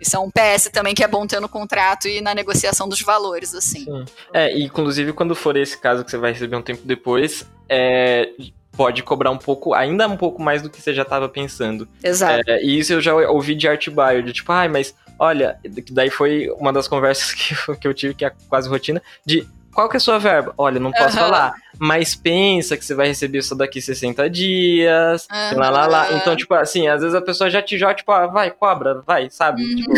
isso 0.01 0.16
é 0.16 0.19
um 0.19 0.31
PS 0.31 0.70
também 0.73 0.95
que 0.95 1.05
é 1.05 1.09
bom 1.09 1.27
ter 1.27 1.40
no 1.40 1.49
contrato 1.49 2.09
e 2.09 2.20
na 2.20 2.35
negociação 2.35 2.89
dos 2.89 3.01
valores, 3.03 3.55
assim. 3.55 3.85
Sim. 3.85 4.05
É, 4.32 4.57
e 4.57 4.65
inclusive 4.65 5.12
quando 5.12 5.35
for 5.35 5.57
esse 5.57 5.77
caso 5.77 6.05
que 6.05 6.11
você 6.11 6.16
vai 6.16 6.32
receber 6.32 6.57
um 6.57 6.62
tempo 6.62 6.82
depois, 6.85 7.45
é, 7.69 8.31
pode 8.79 9.03
cobrar 9.03 9.33
um 9.33 9.37
pouco, 9.37 9.75
ainda 9.75 10.07
um 10.07 10.17
pouco 10.17 10.41
mais 10.41 10.63
do 10.63 10.71
que 10.71 10.81
você 10.81 10.95
já 10.95 11.03
estava 11.03 11.29
pensando. 11.29 11.89
Exato. 12.01 12.49
É, 12.49 12.63
e 12.63 12.79
isso 12.79 12.93
eu 12.93 13.01
já 13.01 13.13
ouvi 13.13 13.57
de 13.57 13.67
art 13.67 13.91
buyer, 13.91 14.23
de 14.23 14.33
tipo, 14.33 14.53
ai, 14.53 14.69
ah, 14.69 14.71
mas 14.71 14.95
olha, 15.19 15.59
daí 15.91 16.09
foi 16.09 16.49
uma 16.61 16.73
das 16.73 16.87
conversas 16.87 17.35
que, 17.35 17.77
que 17.77 17.89
eu 17.89 17.93
tive, 17.93 18.15
que 18.15 18.25
é 18.25 18.31
quase 18.49 18.69
rotina, 18.69 19.03
de 19.27 19.45
qual 19.79 19.89
que 19.89 19.95
é 19.95 19.99
a 19.99 20.01
sua 20.01 20.19
verba? 20.19 20.53
Olha, 20.59 20.81
não 20.81 20.91
posso 20.91 21.17
uhum. 21.17 21.23
falar. 21.23 21.55
Mas 21.79 22.17
pensa 22.17 22.77
que 22.77 22.85
você 22.85 22.97
vai 22.97 23.07
receber 23.07 23.39
isso 23.39 23.55
daqui 23.55 23.81
60 23.81 24.29
dias. 24.29 25.29
Uhum. 25.31 25.57
Lá, 25.57 25.71
lá, 25.71 25.87
lá. 25.87 26.13
Então, 26.15 26.35
tipo, 26.35 26.53
assim, 26.55 26.89
às 26.89 27.01
vezes 27.01 27.15
a 27.15 27.23
pessoa 27.23 27.49
já 27.49 27.63
te 27.63 27.79
joga, 27.79 27.95
tipo, 27.95 28.11
ah, 28.11 28.27
vai, 28.27 28.51
cobra, 28.51 29.05
vai, 29.07 29.31
sabe? 29.31 29.63
Uhum. 29.63 29.77
Tipo, 29.77 29.93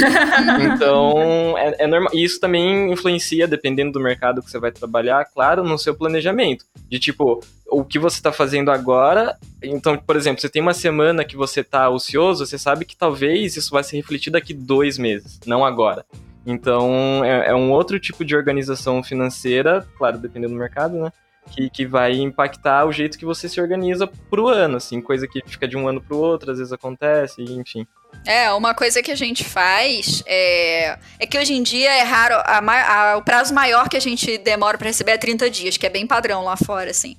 então, 0.74 1.57
é, 1.57 1.77
é 1.78 1.86
normal. 1.86 2.11
E 2.12 2.23
isso 2.23 2.39
também 2.39 2.93
influencia, 2.93 3.48
dependendo 3.48 3.93
do 3.93 4.01
mercado 4.01 4.43
que 4.43 4.51
você 4.51 4.59
vai 4.59 4.70
trabalhar, 4.70 5.24
claro, 5.24 5.65
no 5.65 5.78
seu 5.78 5.94
planejamento. 5.94 6.66
De 6.86 6.98
tipo, 6.98 7.40
o 7.66 7.82
que 7.82 7.98
você 7.98 8.19
está 8.19 8.31
fazendo 8.31 8.70
agora. 8.70 9.35
Então, 9.62 9.97
por 9.97 10.15
exemplo, 10.15 10.43
você 10.43 10.51
tem 10.51 10.61
uma 10.61 10.74
semana 10.74 11.24
que 11.24 11.39
você 11.39 11.61
está 11.61 11.89
ocioso, 11.89 12.44
você 12.44 12.59
sabe 12.59 12.85
que 12.85 12.94
talvez 12.94 13.57
isso 13.57 13.70
vai 13.70 13.82
se 13.82 13.97
refletir 13.97 14.31
daqui 14.31 14.52
dois 14.52 14.98
meses, 14.98 15.40
não 15.47 15.65
agora. 15.65 16.05
Então, 16.44 17.24
é, 17.24 17.50
é, 17.50 17.54
um 17.54 17.70
outro 17.70 17.98
tipo 17.98 18.24
de 18.24 18.34
organização 18.34 19.02
financeira, 19.02 19.86
claro, 19.98 20.18
dependendo 20.18 20.54
do 20.54 20.58
mercado, 20.58 20.96
né? 20.96 21.12
Que, 21.50 21.68
que 21.68 21.86
vai 21.86 22.12
impactar 22.12 22.84
o 22.86 22.92
jeito 22.92 23.18
que 23.18 23.24
você 23.24 23.48
se 23.48 23.60
organiza 23.60 24.06
pro 24.06 24.48
ano, 24.48 24.76
assim, 24.76 25.00
coisa 25.00 25.26
que 25.26 25.42
fica 25.46 25.66
de 25.66 25.76
um 25.76 25.88
ano 25.88 26.00
pro 26.00 26.16
outro, 26.16 26.52
às 26.52 26.58
vezes 26.58 26.72
acontece, 26.72 27.42
enfim. 27.42 27.86
É, 28.24 28.52
uma 28.52 28.74
coisa 28.74 29.02
que 29.02 29.10
a 29.10 29.16
gente 29.16 29.42
faz 29.42 30.22
é, 30.26 30.98
é 31.18 31.26
que 31.26 31.38
hoje 31.38 31.54
em 31.54 31.62
dia 31.62 31.90
é 31.90 32.02
raro, 32.02 32.34
a, 32.36 33.12
a, 33.12 33.16
o 33.16 33.22
prazo 33.22 33.54
maior 33.54 33.88
que 33.88 33.96
a 33.96 34.00
gente 34.00 34.36
demora 34.38 34.76
para 34.76 34.88
receber 34.88 35.12
é 35.12 35.18
30 35.18 35.48
dias, 35.48 35.76
que 35.76 35.86
é 35.86 35.90
bem 35.90 36.06
padrão 36.06 36.44
lá 36.44 36.56
fora, 36.56 36.90
assim. 36.90 37.16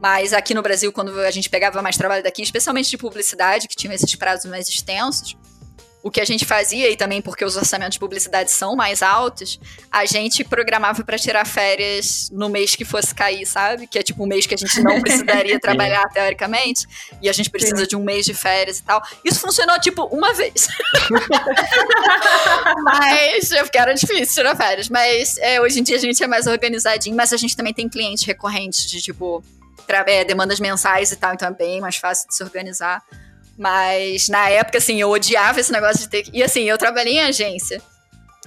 Mas 0.00 0.32
aqui 0.32 0.52
no 0.52 0.62
Brasil, 0.62 0.92
quando 0.92 1.18
a 1.20 1.30
gente 1.30 1.48
pegava 1.48 1.80
mais 1.80 1.96
trabalho 1.96 2.22
daqui, 2.22 2.42
especialmente 2.42 2.90
de 2.90 2.98
publicidade, 2.98 3.68
que 3.68 3.76
tinha 3.76 3.94
esses 3.94 4.14
prazos 4.14 4.50
mais 4.50 4.68
extensos, 4.68 5.36
o 6.02 6.10
que 6.10 6.20
a 6.20 6.24
gente 6.24 6.44
fazia, 6.44 6.90
e 6.90 6.96
também 6.96 7.22
porque 7.22 7.44
os 7.44 7.56
orçamentos 7.56 7.94
de 7.94 8.00
publicidade 8.00 8.50
são 8.50 8.74
mais 8.74 9.02
altos, 9.02 9.60
a 9.90 10.04
gente 10.04 10.42
programava 10.42 11.04
para 11.04 11.16
tirar 11.16 11.46
férias 11.46 12.28
no 12.32 12.48
mês 12.48 12.74
que 12.74 12.84
fosse 12.84 13.14
cair, 13.14 13.46
sabe? 13.46 13.86
Que 13.86 14.00
é 14.00 14.02
tipo 14.02 14.24
um 14.24 14.26
mês 14.26 14.46
que 14.46 14.54
a 14.54 14.58
gente 14.58 14.82
não 14.82 15.00
precisaria 15.02 15.60
trabalhar 15.60 16.08
teoricamente, 16.08 16.86
e 17.20 17.28
a 17.28 17.32
gente 17.32 17.48
precisa 17.48 17.82
Sim. 17.82 17.86
de 17.86 17.96
um 17.96 18.02
mês 18.02 18.26
de 18.26 18.34
férias 18.34 18.80
e 18.80 18.82
tal. 18.82 19.00
Isso 19.24 19.38
funcionou 19.38 19.78
tipo 19.78 20.02
uma 20.06 20.34
vez. 20.34 20.66
mas, 22.82 23.48
porque 23.48 23.78
era 23.78 23.94
difícil 23.94 24.34
tirar 24.34 24.56
férias. 24.56 24.88
Mas 24.88 25.38
é, 25.38 25.60
hoje 25.60 25.80
em 25.80 25.82
dia 25.82 25.96
a 25.96 26.00
gente 26.00 26.22
é 26.22 26.26
mais 26.26 26.46
organizadinho, 26.46 27.14
mas 27.14 27.32
a 27.32 27.36
gente 27.36 27.56
também 27.56 27.72
tem 27.72 27.88
clientes 27.88 28.24
recorrentes 28.24 28.90
de 28.90 29.00
tipo. 29.00 29.42
É, 30.06 30.24
demandas 30.24 30.58
mensais 30.58 31.12
e 31.12 31.16
tal, 31.16 31.34
então 31.34 31.48
é 31.48 31.50
bem 31.50 31.80
mais 31.80 31.96
fácil 31.96 32.26
de 32.28 32.34
se 32.34 32.42
organizar. 32.42 33.02
Mas 33.58 34.28
na 34.28 34.48
época, 34.48 34.78
assim, 34.78 35.00
eu 35.00 35.10
odiava 35.10 35.60
esse 35.60 35.72
negócio 35.72 36.00
de 36.00 36.08
ter. 36.08 36.24
E 36.32 36.42
assim, 36.42 36.62
eu 36.62 36.78
trabalhei 36.78 37.14
em 37.14 37.22
agência. 37.22 37.82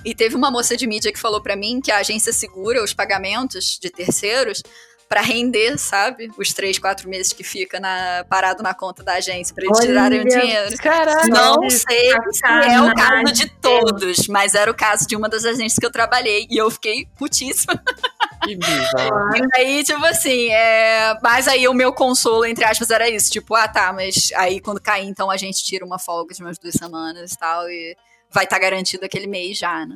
E 0.04 0.14
teve 0.14 0.36
uma 0.36 0.52
moça 0.52 0.78
de 0.78 0.86
mídia 0.86 1.12
que 1.12 1.20
falou 1.20 1.42
para 1.42 1.56
mim 1.56 1.82
que 1.82 1.92
a 1.92 1.98
agência 1.98 2.32
segura 2.32 2.84
os 2.84 2.94
pagamentos 2.94 3.80
de 3.82 3.90
terceiros 3.90 4.62
para 5.08 5.22
render, 5.22 5.78
sabe? 5.78 6.32
Os 6.38 6.54
três, 6.54 6.80
quatro 6.80 7.10
meses 7.10 7.32
que 7.32 7.44
fica 7.44 7.80
na, 7.80 8.26
parado 8.28 8.64
na 8.64 8.74
conta 8.74 9.04
da 9.04 9.14
agência 9.14 9.54
para 9.54 9.66
eles 9.66 9.78
Olha, 9.78 9.88
tirarem 9.88 10.22
o 10.22 10.26
dinheiro. 10.26 10.78
Caralho, 10.78 11.30
Não 11.30 11.70
sei 11.70 12.12
se 12.32 12.46
é 12.46 12.82
o 12.82 12.94
caso 12.94 13.34
de 13.34 13.50
todos, 13.62 14.28
mas 14.28 14.56
era 14.56 14.70
o 14.70 14.74
caso 14.74 15.08
de 15.08 15.16
uma 15.16 15.30
das 15.30 15.46
agências 15.46 15.78
que 15.78 15.86
eu 15.86 15.92
trabalhei 15.92 16.48
e 16.50 16.58
eu 16.58 16.70
fiquei 16.72 17.08
putíssima. 17.18 17.82
Que 18.46 18.56
bizarro. 18.56 19.36
E 19.36 19.60
aí, 19.60 19.84
tipo 19.84 20.06
assim, 20.06 20.50
é... 20.52 21.18
mas 21.22 21.48
aí 21.48 21.68
o 21.68 21.74
meu 21.74 21.92
consolo, 21.92 22.46
entre 22.46 22.64
aspas, 22.64 22.90
era 22.90 23.10
isso. 23.10 23.32
Tipo, 23.32 23.56
ah, 23.56 23.68
tá, 23.68 23.92
mas 23.92 24.32
aí 24.36 24.60
quando 24.60 24.82
cair, 24.82 25.08
então 25.08 25.30
a 25.32 25.38
gente 25.38 25.64
tira 25.64 25.86
uma 25.86 26.00
folga 26.00 26.34
de 26.34 26.42
umas 26.42 26.58
duas 26.58 26.76
semanas 26.76 27.32
e 27.32 27.38
tal, 27.38 27.70
e 27.70 27.98
vai 28.32 28.44
estar 28.44 28.58
tá 28.58 28.62
garantido 28.62 29.06
aquele 29.06 29.28
mês 29.28 29.58
já, 29.58 29.86
né? 29.86 29.96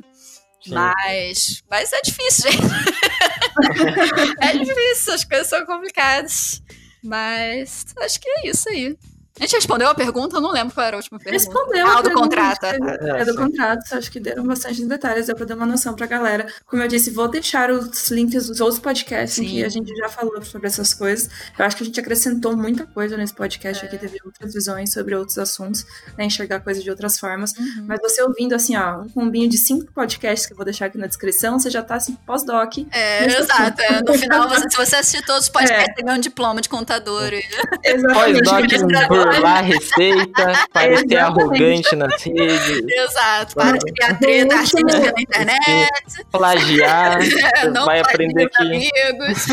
Sim. 0.62 0.74
Mas, 0.74 1.62
mas 1.70 1.92
é 1.92 2.02
difícil, 2.02 2.50
gente. 2.50 2.62
é 4.42 4.52
difícil, 4.58 5.14
as 5.14 5.24
coisas 5.24 5.46
são 5.46 5.64
complicadas. 5.64 6.62
Mas 7.02 7.86
acho 7.98 8.20
que 8.20 8.28
é 8.28 8.48
isso 8.48 8.68
aí. 8.68 8.96
A 9.40 9.44
gente 9.44 9.54
respondeu 9.54 9.88
a 9.88 9.94
pergunta? 9.94 10.36
Eu 10.36 10.40
não 10.42 10.52
lembro 10.52 10.74
qual 10.74 10.86
era 10.86 10.96
a 10.96 10.98
última 10.98 11.18
pergunta. 11.18 11.44
Respondeu. 11.44 11.86
Ah, 11.86 12.02
do 12.02 12.10
contrato. 12.12 12.64
É, 12.66 13.20
é, 13.20 13.24
do 13.24 13.34
contrato. 13.34 13.94
Acho 13.94 14.10
que 14.12 14.20
deram 14.20 14.46
bastante 14.46 14.84
detalhes, 14.84 15.26
deu 15.26 15.34
pra 15.34 15.46
dar 15.46 15.54
uma 15.54 15.64
noção 15.64 15.94
pra 15.94 16.06
galera. 16.06 16.46
Como 16.66 16.82
eu 16.82 16.88
disse, 16.88 17.10
vou 17.10 17.26
deixar 17.26 17.70
os 17.70 18.10
links 18.10 18.48
dos 18.48 18.60
outros 18.60 18.78
podcasts 18.78 19.36
Sim. 19.36 19.46
que 19.46 19.64
a 19.64 19.68
gente 19.70 19.96
já 19.96 20.10
falou 20.10 20.42
sobre 20.42 20.66
essas 20.66 20.92
coisas. 20.92 21.30
Eu 21.58 21.64
acho 21.64 21.74
que 21.74 21.82
a 21.82 21.86
gente 21.86 21.98
acrescentou 21.98 22.54
muita 22.54 22.84
coisa 22.84 23.16
nesse 23.16 23.34
podcast 23.34 23.82
é. 23.82 23.88
aqui, 23.88 23.96
teve 23.96 24.18
outras 24.22 24.52
visões 24.52 24.92
sobre 24.92 25.14
outros 25.14 25.38
assuntos, 25.38 25.86
né, 26.18 26.26
enxergar 26.26 26.60
coisas 26.60 26.84
de 26.84 26.90
outras 26.90 27.18
formas. 27.18 27.52
Uhum. 27.52 27.86
Mas 27.86 27.98
você 28.02 28.22
ouvindo, 28.22 28.54
assim, 28.54 28.76
ó, 28.76 29.00
um 29.00 29.08
combinho 29.08 29.48
de 29.48 29.56
cinco 29.56 29.90
podcasts 29.90 30.46
que 30.46 30.52
eu 30.52 30.56
vou 30.56 30.66
deixar 30.66 30.86
aqui 30.86 30.98
na 30.98 31.06
descrição, 31.06 31.58
você 31.58 31.70
já 31.70 31.82
tá, 31.82 31.94
assim, 31.94 32.14
pós-doc. 32.26 32.74
É, 32.92 33.24
exato. 33.24 33.80
É, 33.80 34.02
no 34.02 34.12
final, 34.18 34.48
você, 34.50 34.68
se 34.68 34.76
você 34.76 34.96
assistir 34.96 35.24
todos 35.24 35.44
os 35.44 35.48
podcasts, 35.48 35.88
é. 35.88 35.94
você 35.94 36.02
ganha 36.02 36.18
um 36.18 36.20
diploma 36.20 36.60
de 36.60 36.68
contador. 36.68 37.30
Exatamente. 37.32 38.44
Pós-doc 38.44 39.29
burlar 39.30 39.64
receita, 39.64 40.52
parecer 40.72 41.16
arrogante 41.18 41.96
nas 41.96 42.22
redes. 42.22 42.84
Exato, 42.88 43.54
para 43.54 43.78
de 43.78 43.92
criar 43.92 44.18
treta 44.18 44.54
artística 44.56 45.12
na 45.12 45.20
internet. 45.20 45.90
Plagiar, 46.30 47.18
não 47.72 47.84
vai 47.84 48.00
aprender 48.00 48.48
que... 48.48 48.62
Amigos. 48.62 49.46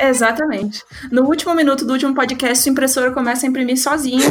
Exatamente. 0.00 0.82
No 1.10 1.22
último 1.22 1.54
minuto 1.54 1.84
do 1.84 1.92
último 1.92 2.14
podcast, 2.14 2.68
o 2.68 2.72
impressor 2.72 3.12
começa 3.12 3.46
a 3.46 3.48
imprimir 3.48 3.78
sozinho. 3.78 4.22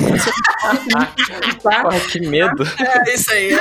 tá? 1.61 1.81
Porra, 1.84 1.99
que 1.99 2.19
medo. 2.27 2.64
É 2.80 3.14
isso 3.14 3.31
aí. 3.31 3.52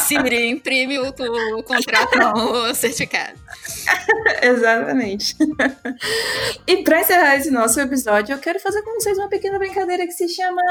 Siri, 0.00 0.48
imprime 0.48 0.98
o, 0.98 1.08
o 1.08 1.62
contrato, 1.62 2.16
não, 2.16 2.70
o 2.70 2.74
certificado. 2.74 3.38
Exatamente. 4.42 5.36
E 6.66 6.82
para 6.82 7.00
encerrar 7.00 7.36
esse 7.36 7.50
nosso 7.50 7.80
episódio, 7.80 8.34
eu 8.34 8.38
quero 8.38 8.60
fazer 8.60 8.82
com 8.82 8.94
vocês 8.94 9.18
uma 9.18 9.28
pequena 9.28 9.58
brincadeira 9.58 10.06
que 10.06 10.12
se 10.12 10.28
chama 10.28 10.62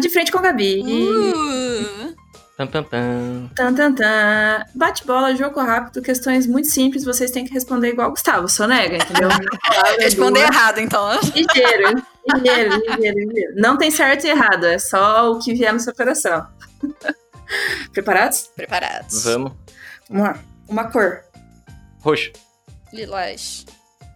De 0.00 0.08
Frente 0.08 0.32
com 0.32 0.40
Gabi. 0.40 0.82
Uh. 0.82 2.14
Tan, 2.56 2.68
tan, 2.68 2.84
tan. 2.84 3.50
Tan, 3.56 3.74
tan, 3.74 3.94
tan. 3.94 4.64
Bate 4.74 5.04
bola, 5.04 5.34
jogo 5.34 5.60
rápido, 5.60 6.00
questões 6.00 6.46
muito 6.46 6.68
simples, 6.70 7.04
vocês 7.04 7.32
têm 7.32 7.44
que 7.44 7.52
responder 7.52 7.88
igual 7.88 8.08
o 8.08 8.10
Gustavo, 8.12 8.48
sonega, 8.48 8.96
entendeu? 8.96 9.28
responder 9.98 10.42
errado, 10.42 10.78
então. 10.78 11.18
Ligeiro, 11.34 12.00
ligeiro, 12.32 12.76
ligeiro, 12.76 13.18
ligeiro. 13.18 13.54
Não 13.56 13.76
tem 13.76 13.90
certo 13.90 14.24
e 14.26 14.30
errado, 14.30 14.66
é 14.66 14.78
só 14.78 15.32
o 15.32 15.40
que 15.40 15.52
vier 15.52 15.72
no 15.72 15.80
seu 15.80 15.92
coração. 15.92 16.46
Preparados? 17.92 18.48
Preparados. 18.54 19.24
Vamos. 19.24 19.52
Uma, 20.08 20.38
uma 20.68 20.84
cor. 20.92 21.24
Roxo. 22.00 22.30
Lilás. 22.92 23.66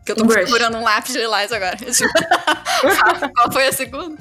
Que 0.07 0.13
eu 0.13 0.17
tô 0.17 0.25
um 0.25 0.29
procurando 0.29 0.79
um 0.79 0.85
lápis 0.85 1.15
lilás 1.17 1.51
agora. 1.51 1.77
Qual 3.35 3.53
foi 3.53 3.67
a 3.67 3.73
segunda? 3.73 4.17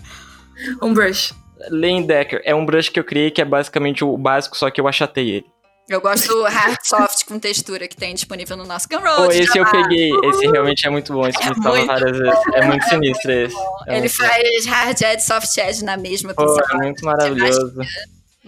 Um 0.82 0.92
brush. 0.92 1.34
Lane 1.70 2.06
Decker. 2.06 2.42
É 2.44 2.54
um 2.54 2.66
brush 2.66 2.90
que 2.90 3.00
eu 3.00 3.04
criei 3.04 3.32
que 3.32 3.42
é 3.42 3.46
basicamente 3.46 4.04
o 4.04 4.18
básico, 4.18 4.58
só 4.58 4.70
que 4.70 4.80
eu 4.80 4.88
achatei 4.88 5.30
ele. 5.30 5.46
Eu 5.90 6.02
gosto 6.02 6.28
do 6.28 6.44
hard 6.44 6.78
soft 6.84 7.24
com 7.26 7.40
textura 7.40 7.88
que 7.88 7.96
tem 7.96 8.14
disponível 8.14 8.58
no 8.58 8.66
nosso 8.66 8.90
Gumroad. 8.90 9.22
Oh, 9.22 9.32
esse 9.32 9.58
eu 9.58 9.66
peguei. 9.72 10.12
Esse 10.26 10.46
realmente 10.48 10.86
é 10.86 10.90
muito 10.90 11.14
bom. 11.14 11.26
Esse 11.26 11.42
é 11.42 11.50
me 11.50 11.64
salva 11.64 11.86
várias 11.86 12.18
vezes. 12.18 12.40
É 12.54 12.66
muito 12.66 12.84
sinistro 12.90 13.32
esse. 13.32 13.56
É 13.88 13.98
ele 13.98 14.10
faz 14.10 14.66
bom. 14.66 14.72
hard 14.72 15.02
edge, 15.02 15.24
soft 15.24 15.58
edge 15.58 15.86
na 15.86 15.96
mesma 15.96 16.34
pincel. 16.34 16.58
Oh, 16.58 16.76
é 16.76 16.78
muito 16.84 17.06
maravilhoso. 17.06 17.82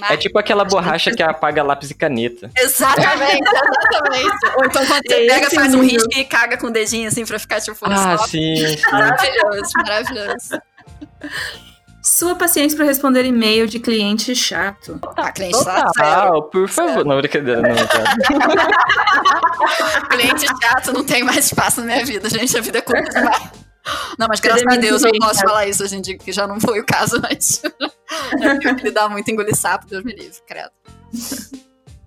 É 0.09 0.17
tipo 0.17 0.37
aquela 0.37 0.65
borracha 0.65 1.11
que 1.11 1.23
apaga 1.23 1.63
lápis 1.63 1.91
e 1.91 1.93
caneta. 1.93 2.51
Exatamente, 2.57 3.41
exatamente. 3.43 4.57
Ou 4.57 4.65
então 4.65 4.85
quando 4.85 5.03
você 5.07 5.27
pega, 5.27 5.49
faz 5.49 5.73
um 5.73 5.81
risco 5.81 6.09
e 6.17 6.25
caga 6.25 6.57
com 6.57 6.67
o 6.67 6.71
dedinho 6.71 7.07
assim 7.07 7.25
pra 7.25 7.39
ficar 7.39 7.61
tipo 7.61 7.77
Ah, 7.83 8.17
sim, 8.17 8.55
sim. 8.77 8.81
Maravilhoso, 8.91 9.71
maravilhoso. 9.77 10.61
Sua 12.01 12.35
paciência 12.35 12.77
para 12.77 12.85
responder 12.85 13.25
e-mail 13.25 13.67
de 13.67 13.79
cliente 13.79 14.33
chato. 14.33 14.99
Ah, 15.17 15.31
cliente 15.31 15.57
Total, 15.57 15.91
chato. 15.97 16.43
por 16.43 16.69
favor. 16.69 17.05
Não, 17.05 17.17
brincadeira, 17.17 17.61
não. 17.61 17.75
cliente 20.09 20.45
chato 20.47 20.93
não 20.93 21.03
tem 21.03 21.23
mais 21.23 21.45
espaço 21.45 21.81
na 21.81 21.87
minha 21.87 22.05
vida, 22.05 22.29
gente. 22.29 22.57
A 22.57 22.61
vida 22.61 22.77
é 22.77 22.81
curta 22.81 23.11
demais. 23.11 23.49
Não, 24.17 24.27
mas 24.27 24.39
graças 24.39 24.63
a 24.65 24.75
Deus 24.75 25.03
eu 25.03 25.11
posso 25.19 25.41
falar 25.41 25.67
isso 25.67 25.83
hoje 25.83 25.97
em 25.97 26.01
dia, 26.01 26.17
que 26.17 26.31
já 26.31 26.47
não 26.47 26.59
foi 26.59 26.79
o 26.79 26.85
caso 26.85 27.17
antes. 27.31 27.61
que 28.59 28.83
lidar 28.83 29.09
muito 29.09 29.29
engolir 29.29 29.55
sapo, 29.55 29.87
Deus 29.87 30.03
me 30.03 30.13
livre, 30.13 30.37
credo. 30.47 30.71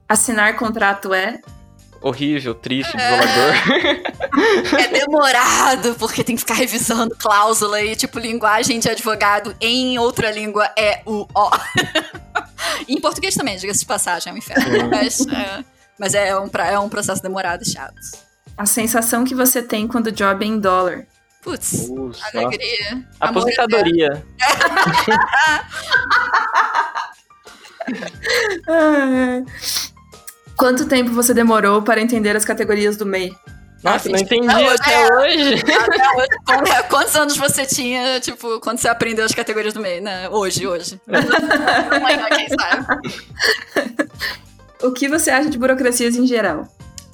Assinar 0.09 0.57
contrato 0.57 1.13
é? 1.13 1.41
Horrível, 2.03 2.55
triste, 2.55 2.97
desolador. 2.97 4.13
É 4.79 4.89
demorado, 4.89 5.95
porque 5.97 6.25
tem 6.25 6.35
que 6.35 6.41
ficar 6.41 6.55
revisando 6.55 7.15
cláusula 7.17 7.83
e, 7.83 7.95
tipo, 7.95 8.19
linguagem 8.19 8.81
de 8.81 8.89
advogado 8.89 9.55
em 9.61 9.99
outra 9.99 10.31
língua 10.31 10.71
é 10.77 11.03
o 11.05 11.29
ó. 11.35 11.51
e 12.89 12.95
em 12.95 13.01
português 13.01 13.35
também, 13.35 13.57
diga-se 13.59 13.81
de 13.81 13.87
passagem, 13.87 14.31
é 14.31 14.35
um 14.35 14.39
inferno. 14.39 14.89
Mas, 14.89 15.27
é, 15.27 15.65
mas 15.99 16.15
é, 16.15 16.39
um, 16.39 16.49
é 16.59 16.79
um 16.79 16.89
processo 16.89 17.23
demorado 17.23 17.63
e 17.63 17.71
chato. 17.71 17.95
A 18.57 18.65
sensação 18.65 19.25
que 19.25 19.35
você 19.35 19.63
tem 19.63 19.87
quando 19.87 20.07
o 20.07 20.13
job 20.13 20.45
é 20.45 20.49
em 20.49 20.59
dólar. 20.59 21.07
Putz, 21.43 21.89
Nossa. 21.89 22.25
alegria. 22.33 23.05
Aposentadoria. 23.21 24.25
Quanto 30.63 30.87
tempo 30.87 31.11
você 31.11 31.35
demorou 31.35 31.83
para 31.83 32.01
entender 32.01 32.37
as 32.37 32.45
categorias 32.45 32.97
do 32.97 33.05
MEI? 33.05 33.35
Nossa, 33.83 34.09
não 34.09 34.17
entendi 34.17 34.47
Não, 34.47 34.69
até 34.71 34.95
é. 34.95 35.13
hoje. 35.17 35.55
Até 36.47 36.73
hoje, 36.79 36.89
Quantos 36.89 37.17
anos 37.17 37.37
você 37.37 37.67
tinha, 37.67 38.21
tipo, 38.21 38.61
quando 38.61 38.79
você 38.79 38.87
aprendeu 38.87 39.25
as 39.25 39.35
categorias 39.35 39.75
do 39.75 39.81
meio, 39.81 40.01
né? 40.01 40.29
Hoje, 40.29 40.65
hoje. 40.65 41.01
Amanhã, 41.91 42.29
quem 42.29 42.47
sabe? 42.49 44.07
O 44.85 44.93
que 44.93 45.09
você 45.09 45.33
acha 45.33 45.51
de 45.51 45.59
burocracias 45.59 46.15
em 46.15 46.29
geral? 46.29 46.69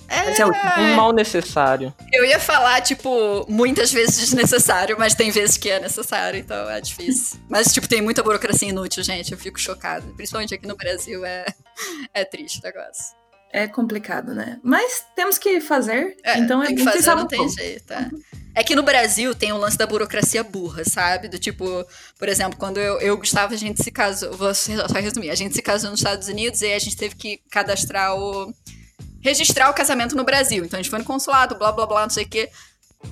É 0.09 0.45
última. 0.45 0.81
Um 0.81 0.95
mal 0.95 1.13
necessário. 1.15 1.95
Eu 2.13 2.27
ia 2.27 2.39
falar, 2.39 2.83
tipo, 2.83 3.47
muitas 3.49 3.91
vezes 3.91 4.19
desnecessário, 4.19 4.95
mas 4.99 5.15
tem 5.15 5.31
vezes 5.31 5.57
que 5.57 5.71
é 5.71 5.81
necessário, 5.81 6.39
então 6.39 6.69
é 6.69 6.83
difícil. 6.83 7.41
Mas, 7.49 7.73
tipo, 7.73 7.89
tem 7.89 8.03
muita 8.03 8.23
burocracia 8.23 8.69
inútil, 8.69 9.03
gente. 9.03 9.33
Eu 9.33 9.39
fico 9.39 9.59
chocada. 9.59 10.05
Principalmente 10.17 10.53
aqui 10.53 10.67
no 10.67 10.77
Brasil, 10.77 11.25
é, 11.25 11.47
é 12.13 12.27
triste 12.27 12.61
o 12.61 12.63
negócio. 12.63 13.18
É 13.53 13.67
complicado, 13.67 14.35
né? 14.35 14.59
Mas 14.63 15.05
temos 15.17 15.39
que 15.39 15.61
fazer, 15.61 16.17
É, 16.23 16.39
então 16.39 16.63
é 16.63 16.67
tem 16.67 16.77
que 16.77 16.85
tem 16.85 16.93
que 16.93 16.99
fazer, 17.03 17.15
não 17.17 17.25
um 17.25 17.27
tem 17.27 17.39
pouco. 17.39 17.55
jeito. 17.55 17.93
É. 17.93 18.11
É 18.55 18.63
que 18.65 18.75
no 18.75 18.83
Brasil 18.83 19.35
tem 19.35 19.53
o 19.53 19.57
lance 19.57 19.79
da 19.79 19.87
burocracia 19.87 20.43
burra, 20.43 20.85
sabe? 20.85 21.29
Do 21.29 21.39
tipo, 21.39 21.65
por 22.19 22.29
exemplo, 22.29 22.59
quando 22.59 22.79
eu 22.79 23.01
e 23.01 23.11
o 23.11 23.17
Gustavo, 23.17 23.55
a 23.55 23.57
gente 23.57 23.83
se 23.83 23.91
casou. 23.91 24.33
Vou 24.37 24.53
só 24.55 24.73
resumir. 25.01 25.31
A 25.31 25.35
gente 25.35 25.55
se 25.55 25.63
casou 25.63 25.91
nos 25.91 26.01
Estados 26.01 26.29
Unidos 26.29 26.61
e 26.61 26.73
a 26.73 26.79
gente 26.79 26.97
teve 26.97 27.15
que 27.15 27.41
cadastrar 27.51 28.15
o. 28.17 28.53
registrar 29.23 29.71
o 29.71 29.75
casamento 29.75 30.17
no 30.17 30.25
Brasil. 30.25 30.65
Então 30.65 30.79
a 30.79 30.83
gente 30.83 30.91
foi 30.91 30.99
no 30.99 31.05
consulado, 31.05 31.55
blá 31.57 31.71
blá 31.73 31.87
blá, 31.87 32.03
não 32.03 32.11
sei 32.11 32.25
o 32.25 32.29
quê. 32.29 32.51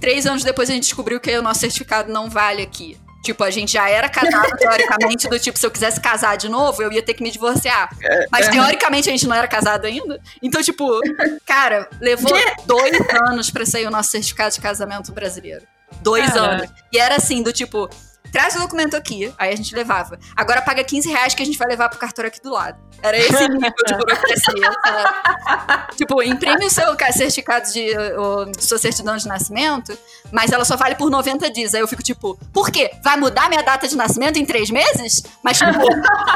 Três 0.00 0.26
anos 0.26 0.42
depois 0.42 0.68
a 0.68 0.72
gente 0.74 0.82
descobriu 0.84 1.20
que 1.20 1.30
o 1.38 1.42
nosso 1.42 1.60
certificado 1.60 2.12
não 2.12 2.28
vale 2.28 2.60
aqui. 2.62 2.98
Tipo, 3.26 3.42
a 3.42 3.50
gente 3.50 3.72
já 3.72 3.90
era 3.90 4.08
casado, 4.08 4.50
teoricamente, 4.56 5.28
do 5.28 5.36
tipo, 5.36 5.58
se 5.58 5.66
eu 5.66 5.70
quisesse 5.70 6.00
casar 6.00 6.36
de 6.36 6.48
novo, 6.48 6.80
eu 6.80 6.92
ia 6.92 7.02
ter 7.02 7.12
que 7.12 7.24
me 7.24 7.30
divorciar. 7.30 7.90
Mas 8.30 8.48
teoricamente 8.48 9.08
a 9.08 9.12
gente 9.12 9.26
não 9.26 9.34
era 9.34 9.48
casado 9.48 9.84
ainda. 9.84 10.20
Então, 10.40 10.62
tipo, 10.62 11.00
cara, 11.44 11.88
levou 12.00 12.32
dois 12.64 12.96
anos 13.28 13.50
pra 13.50 13.66
sair 13.66 13.84
o 13.84 13.90
nosso 13.90 14.12
certificado 14.12 14.54
de 14.54 14.60
casamento 14.60 15.10
brasileiro. 15.10 15.66
Dois 16.02 16.36
anos. 16.36 16.70
E 16.92 16.98
era 16.98 17.16
assim, 17.16 17.42
do 17.42 17.52
tipo, 17.52 17.90
traz 18.36 18.54
o 18.54 18.58
documento 18.58 18.94
aqui, 18.94 19.32
aí 19.38 19.50
a 19.50 19.56
gente 19.56 19.74
levava. 19.74 20.18
Agora 20.36 20.60
paga 20.60 20.84
15 20.84 21.08
reais 21.08 21.34
que 21.34 21.42
a 21.42 21.46
gente 21.46 21.56
vai 21.56 21.66
levar 21.66 21.88
pro 21.88 21.98
cartório 21.98 22.28
aqui 22.28 22.38
do 22.42 22.50
lado. 22.52 22.76
Era 23.02 23.16
esse 23.16 23.48
nível 23.48 23.72
de 23.86 23.94
burocracia, 23.94 24.72
sabe? 24.84 25.96
Tipo, 25.96 26.22
imprime 26.22 26.66
o 26.66 26.70
seu 26.70 26.94
ca- 26.96 27.10
certificado 27.12 27.72
de. 27.72 27.96
O, 28.18 28.52
sua 28.60 28.76
certidão 28.76 29.16
de 29.16 29.26
nascimento, 29.26 29.96
mas 30.30 30.52
ela 30.52 30.66
só 30.66 30.76
vale 30.76 30.96
por 30.96 31.08
90 31.10 31.50
dias. 31.50 31.74
Aí 31.74 31.80
eu 31.80 31.88
fico 31.88 32.02
tipo, 32.02 32.38
por 32.52 32.70
quê? 32.70 32.90
Vai 33.02 33.16
mudar 33.16 33.48
minha 33.48 33.62
data 33.62 33.88
de 33.88 33.96
nascimento 33.96 34.38
em 34.38 34.44
três 34.44 34.68
meses? 34.70 35.22
Mas, 35.42 35.56
tipo, 35.56 35.70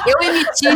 eu 0.06 0.22
emiti 0.22 0.68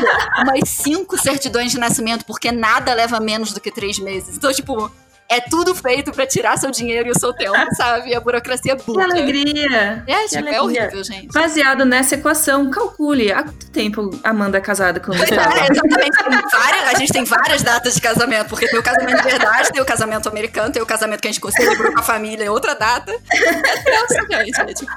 umas 0.42 0.68
cinco 0.68 1.16
certidões 1.18 1.72
de 1.72 1.78
nascimento, 1.78 2.26
porque 2.26 2.52
nada 2.52 2.92
leva 2.92 3.18
menos 3.18 3.52
do 3.52 3.60
que 3.60 3.70
três 3.70 3.98
meses. 3.98 4.36
Então, 4.36 4.52
tipo, 4.52 4.90
é 5.28 5.40
tudo 5.40 5.74
feito 5.74 6.12
pra 6.12 6.26
tirar 6.26 6.56
seu 6.58 6.70
dinheiro 6.70 7.08
e 7.08 7.10
o 7.12 7.18
seu 7.18 7.32
tempo, 7.32 7.56
sabe? 7.76 8.14
A 8.14 8.20
burocracia 8.20 8.72
é 8.72 8.76
Que 8.76 8.84
burra. 8.84 9.04
alegria! 9.04 10.04
É, 10.06 10.22
Que 10.24 10.28
tipo, 10.28 10.48
é 10.48 10.56
alegria. 10.56 10.82
horrível, 10.84 11.04
gente. 11.04 11.28
Baseado 11.32 11.84
nessa 11.84 12.14
equação, 12.14 12.70
calcule 12.70 13.32
há 13.32 13.42
quanto 13.42 13.70
tempo 13.70 14.10
Amanda 14.22 14.58
é 14.58 14.60
casada 14.60 15.00
com 15.00 15.12
o 15.12 15.16
Gustavo. 15.16 15.40
é, 15.40 15.66
exatamente. 15.70 16.18
Várias- 16.52 16.94
a 16.94 16.98
gente 16.98 17.12
tem 17.12 17.24
várias 17.24 17.62
datas 17.62 17.94
de 17.94 18.00
casamento, 18.00 18.48
porque 18.48 18.68
tem 18.68 18.78
o 18.78 18.82
casamento 18.82 19.16
de 19.16 19.22
verdade, 19.28 19.72
tem 19.72 19.82
o 19.82 19.86
casamento 19.86 20.28
americano, 20.28 20.72
tem 20.72 20.82
o 20.82 20.86
casamento 20.86 21.20
que 21.20 21.28
a 21.28 21.32
gente 21.32 21.52
celebrou 21.52 21.92
com 21.92 22.00
a 22.00 22.02
família 22.02 22.44
em 22.44 22.48
outra 22.48 22.74
data. 22.74 23.12
É 23.34 23.82
tenso, 23.82 24.26
gente. 24.30 24.60
É 24.60 24.74
tipo. 24.74 24.92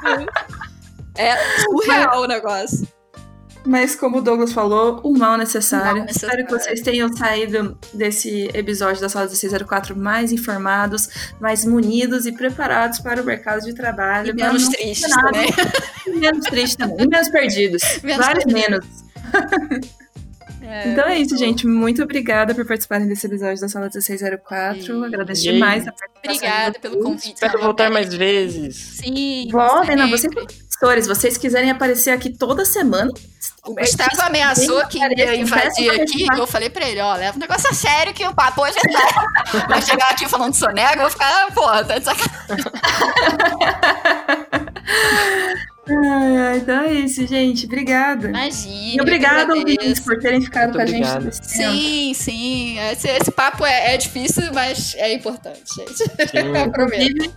É 1.15 1.35
surreal 1.61 2.21
o 2.21 2.27
negócio. 2.27 2.87
Mas 3.67 3.95
como 3.95 4.19
o 4.19 4.21
Douglas 4.21 4.53
falou, 4.53 5.01
o 5.03 5.17
mal 5.17 5.37
necessário. 5.37 5.91
O 5.91 5.95
mal 5.97 6.05
necessário. 6.05 6.39
Espero 6.41 6.47
que 6.47 6.63
vocês 6.65 6.81
tenham 6.81 7.11
saído 7.15 7.77
desse 7.93 8.49
episódio 8.53 9.01
da 9.01 9.09
Sala 9.09 9.25
1604 9.25 9.93
mais 9.95 10.31
informados, 10.31 11.09
mais 11.39 11.65
munidos 11.65 12.25
e 12.25 12.31
preparados 12.31 12.99
para 12.99 13.21
o 13.21 13.25
mercado 13.25 13.65
de 13.65 13.73
trabalho. 13.73 14.29
E 14.29 14.33
menos 14.33 14.69
tristes 14.69 15.11
também. 15.13 15.49
Menos 16.17 16.45
tristes 16.45 16.75
também. 16.77 17.05
E 17.05 17.07
menos 17.09 17.27
perdidos. 17.29 17.81
Menos 18.01 18.25
Vários 18.25 18.45
perdidos. 18.45 18.69
menos. 18.69 19.87
então 20.85 21.05
é 21.05 21.19
isso, 21.19 21.37
gente. 21.37 21.67
Muito 21.67 22.01
obrigada 22.01 22.55
por 22.55 22.65
participarem 22.65 23.07
desse 23.07 23.27
episódio 23.27 23.59
da 23.59 23.67
Sala 23.67 23.85
1604. 23.87 25.03
E- 25.03 25.05
Agradeço 25.05 25.41
e- 25.41 25.51
demais 25.53 25.85
a 25.87 25.91
participação. 25.91 26.33
Obrigada 26.33 26.79
pelo 26.79 26.99
convite. 27.03 27.33
Espero 27.33 27.59
voltar 27.59 27.91
mais 27.91 28.13
vezes. 28.13 28.75
Sim. 29.03 29.49
Voltem, 29.51 29.95
não, 29.97 30.17
sempre. 30.17 30.47
Se 30.79 31.07
vocês 31.07 31.37
quiserem 31.37 31.71
aparecer 31.71 32.11
aqui 32.11 32.29
toda 32.29 32.63
semana. 32.63 33.11
O 33.65 33.73
Gustavo 33.73 34.21
ameaçou 34.21 34.85
que 34.87 34.99
ia 34.99 35.35
invadir 35.35 35.89
aqui. 35.89 36.25
Eu 36.37 36.47
falei 36.47 36.69
pra 36.69 36.87
ele: 36.87 37.01
ó, 37.01 37.15
leva 37.15 37.35
um 37.35 37.39
negócio 37.39 37.69
a 37.69 37.73
sério 37.73 38.13
que 38.13 38.25
o 38.25 38.33
papo 38.33 38.61
hoje 38.61 38.77
é 38.77 38.91
sério. 38.91 39.67
Vai 39.67 39.81
chegar 39.81 40.09
aqui 40.11 40.29
falando 40.29 40.53
sonego, 40.53 40.95
eu 40.95 41.01
vou 41.01 41.09
ficar, 41.09 41.27
ah, 41.27 41.51
porra, 41.51 41.83
tá 41.83 41.97
de 41.97 42.05
sacanagem. 42.05 42.65
Ai, 45.89 46.37
ai, 46.37 46.57
então 46.57 46.81
é 46.81 46.93
isso, 46.93 47.25
gente. 47.25 47.65
Obrigada. 47.65 48.27
Imagina. 48.29 49.03
E 49.03 49.19
que 49.19 49.51
ouvintes, 49.51 49.99
por 50.01 50.19
terem 50.19 50.41
ficado 50.41 50.73
Muito 50.73 50.77
com 50.77 50.81
a 50.81 50.85
gente 50.85 50.95
obrigado. 50.95 51.19
todo 51.21 51.29
esse 51.29 51.57
tempo. 51.57 51.71
Sim, 51.71 52.13
sim. 52.13 52.79
Esse, 52.79 53.07
esse 53.07 53.31
papo 53.31 53.65
é, 53.65 53.93
é 53.93 53.97
difícil, 53.97 54.43
mas 54.53 54.95
é 54.95 55.13
importante, 55.13 55.63
gente. 55.75 55.97
Sim. 55.97 56.55
Eu 56.57 56.71
prometo. 56.71 57.33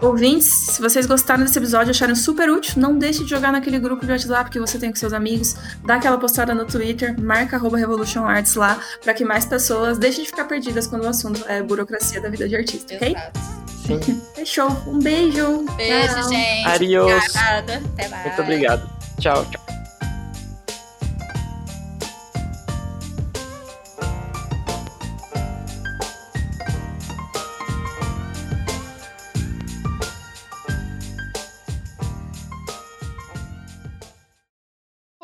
Ouvintes, 0.00 0.46
se 0.46 0.82
vocês 0.82 1.06
gostaram 1.06 1.44
desse 1.44 1.56
episódio 1.56 1.90
e 1.90 1.92
acharam 1.92 2.16
super 2.16 2.50
útil, 2.50 2.74
não 2.76 2.98
deixe 2.98 3.22
de 3.22 3.30
jogar 3.30 3.52
naquele 3.52 3.78
grupo 3.78 4.04
de 4.04 4.10
WhatsApp 4.10 4.50
que 4.50 4.58
você 4.58 4.76
tem 4.76 4.90
com 4.90 4.96
seus 4.96 5.12
amigos, 5.12 5.54
dá 5.84 5.94
aquela 5.94 6.18
postada 6.18 6.52
no 6.52 6.66
Twitter, 6.66 7.14
marca 7.20 7.54
arroba 7.54 7.78
Revolution 7.78 8.24
Arts 8.24 8.56
lá, 8.56 8.80
pra 9.00 9.14
que 9.14 9.24
mais 9.24 9.44
pessoas 9.44 9.98
deixem 9.98 10.24
de 10.24 10.30
ficar 10.30 10.46
perdidas 10.46 10.88
quando 10.88 11.04
o 11.04 11.08
assunto 11.08 11.44
é 11.46 11.62
burocracia 11.62 12.20
da 12.20 12.28
vida 12.28 12.48
de 12.48 12.56
artista, 12.56 12.96
ok? 12.96 13.14
Sim. 13.86 14.22
Fechou. 14.34 14.68
Um 14.86 14.98
beijo. 14.98 15.64
Beijo, 15.76 16.14
Tchau. 16.14 16.28
gente. 16.28 16.66
Adiós. 16.68 17.24
Obrigada. 17.24 17.82
Até 17.94 18.08
mais. 18.08 18.26
Muito 18.26 18.42
obrigado. 18.42 18.90
Tchau, 19.20 19.44
tchau. 19.46 19.81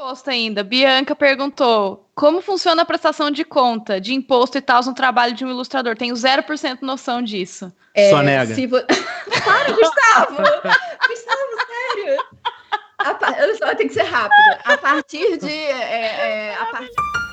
Posto 0.08 0.30
ainda. 0.30 0.64
Bianca 0.64 1.14
perguntou: 1.14 2.08
como 2.14 2.40
funciona 2.40 2.80
a 2.80 2.84
prestação 2.86 3.30
de 3.30 3.44
conta, 3.44 4.00
de 4.00 4.14
imposto 4.14 4.56
e 4.56 4.60
tal 4.62 4.82
no 4.82 4.94
trabalho 4.94 5.34
de 5.34 5.44
um 5.44 5.50
ilustrador? 5.50 5.98
Tenho 5.98 6.14
0% 6.14 6.78
noção 6.80 7.20
disso. 7.20 7.70
Só 8.08 8.22
nega. 8.22 8.54
Se 8.54 8.66
vo... 8.66 8.78
Para, 9.44 9.70
Gustavo! 9.70 10.36
Gustavo, 11.08 11.42
sério! 11.66 12.24
A. 13.00 13.42
Olha 13.42 13.56
só, 13.58 13.74
tem 13.74 13.86
que 13.86 13.92
ser 13.92 14.04
rápido. 14.04 14.58
A 14.64 14.78
partir 14.78 15.36
de. 15.36 15.52
é, 15.52 16.52
é, 16.52 16.54
a 16.54 16.64
partir... 16.66 17.27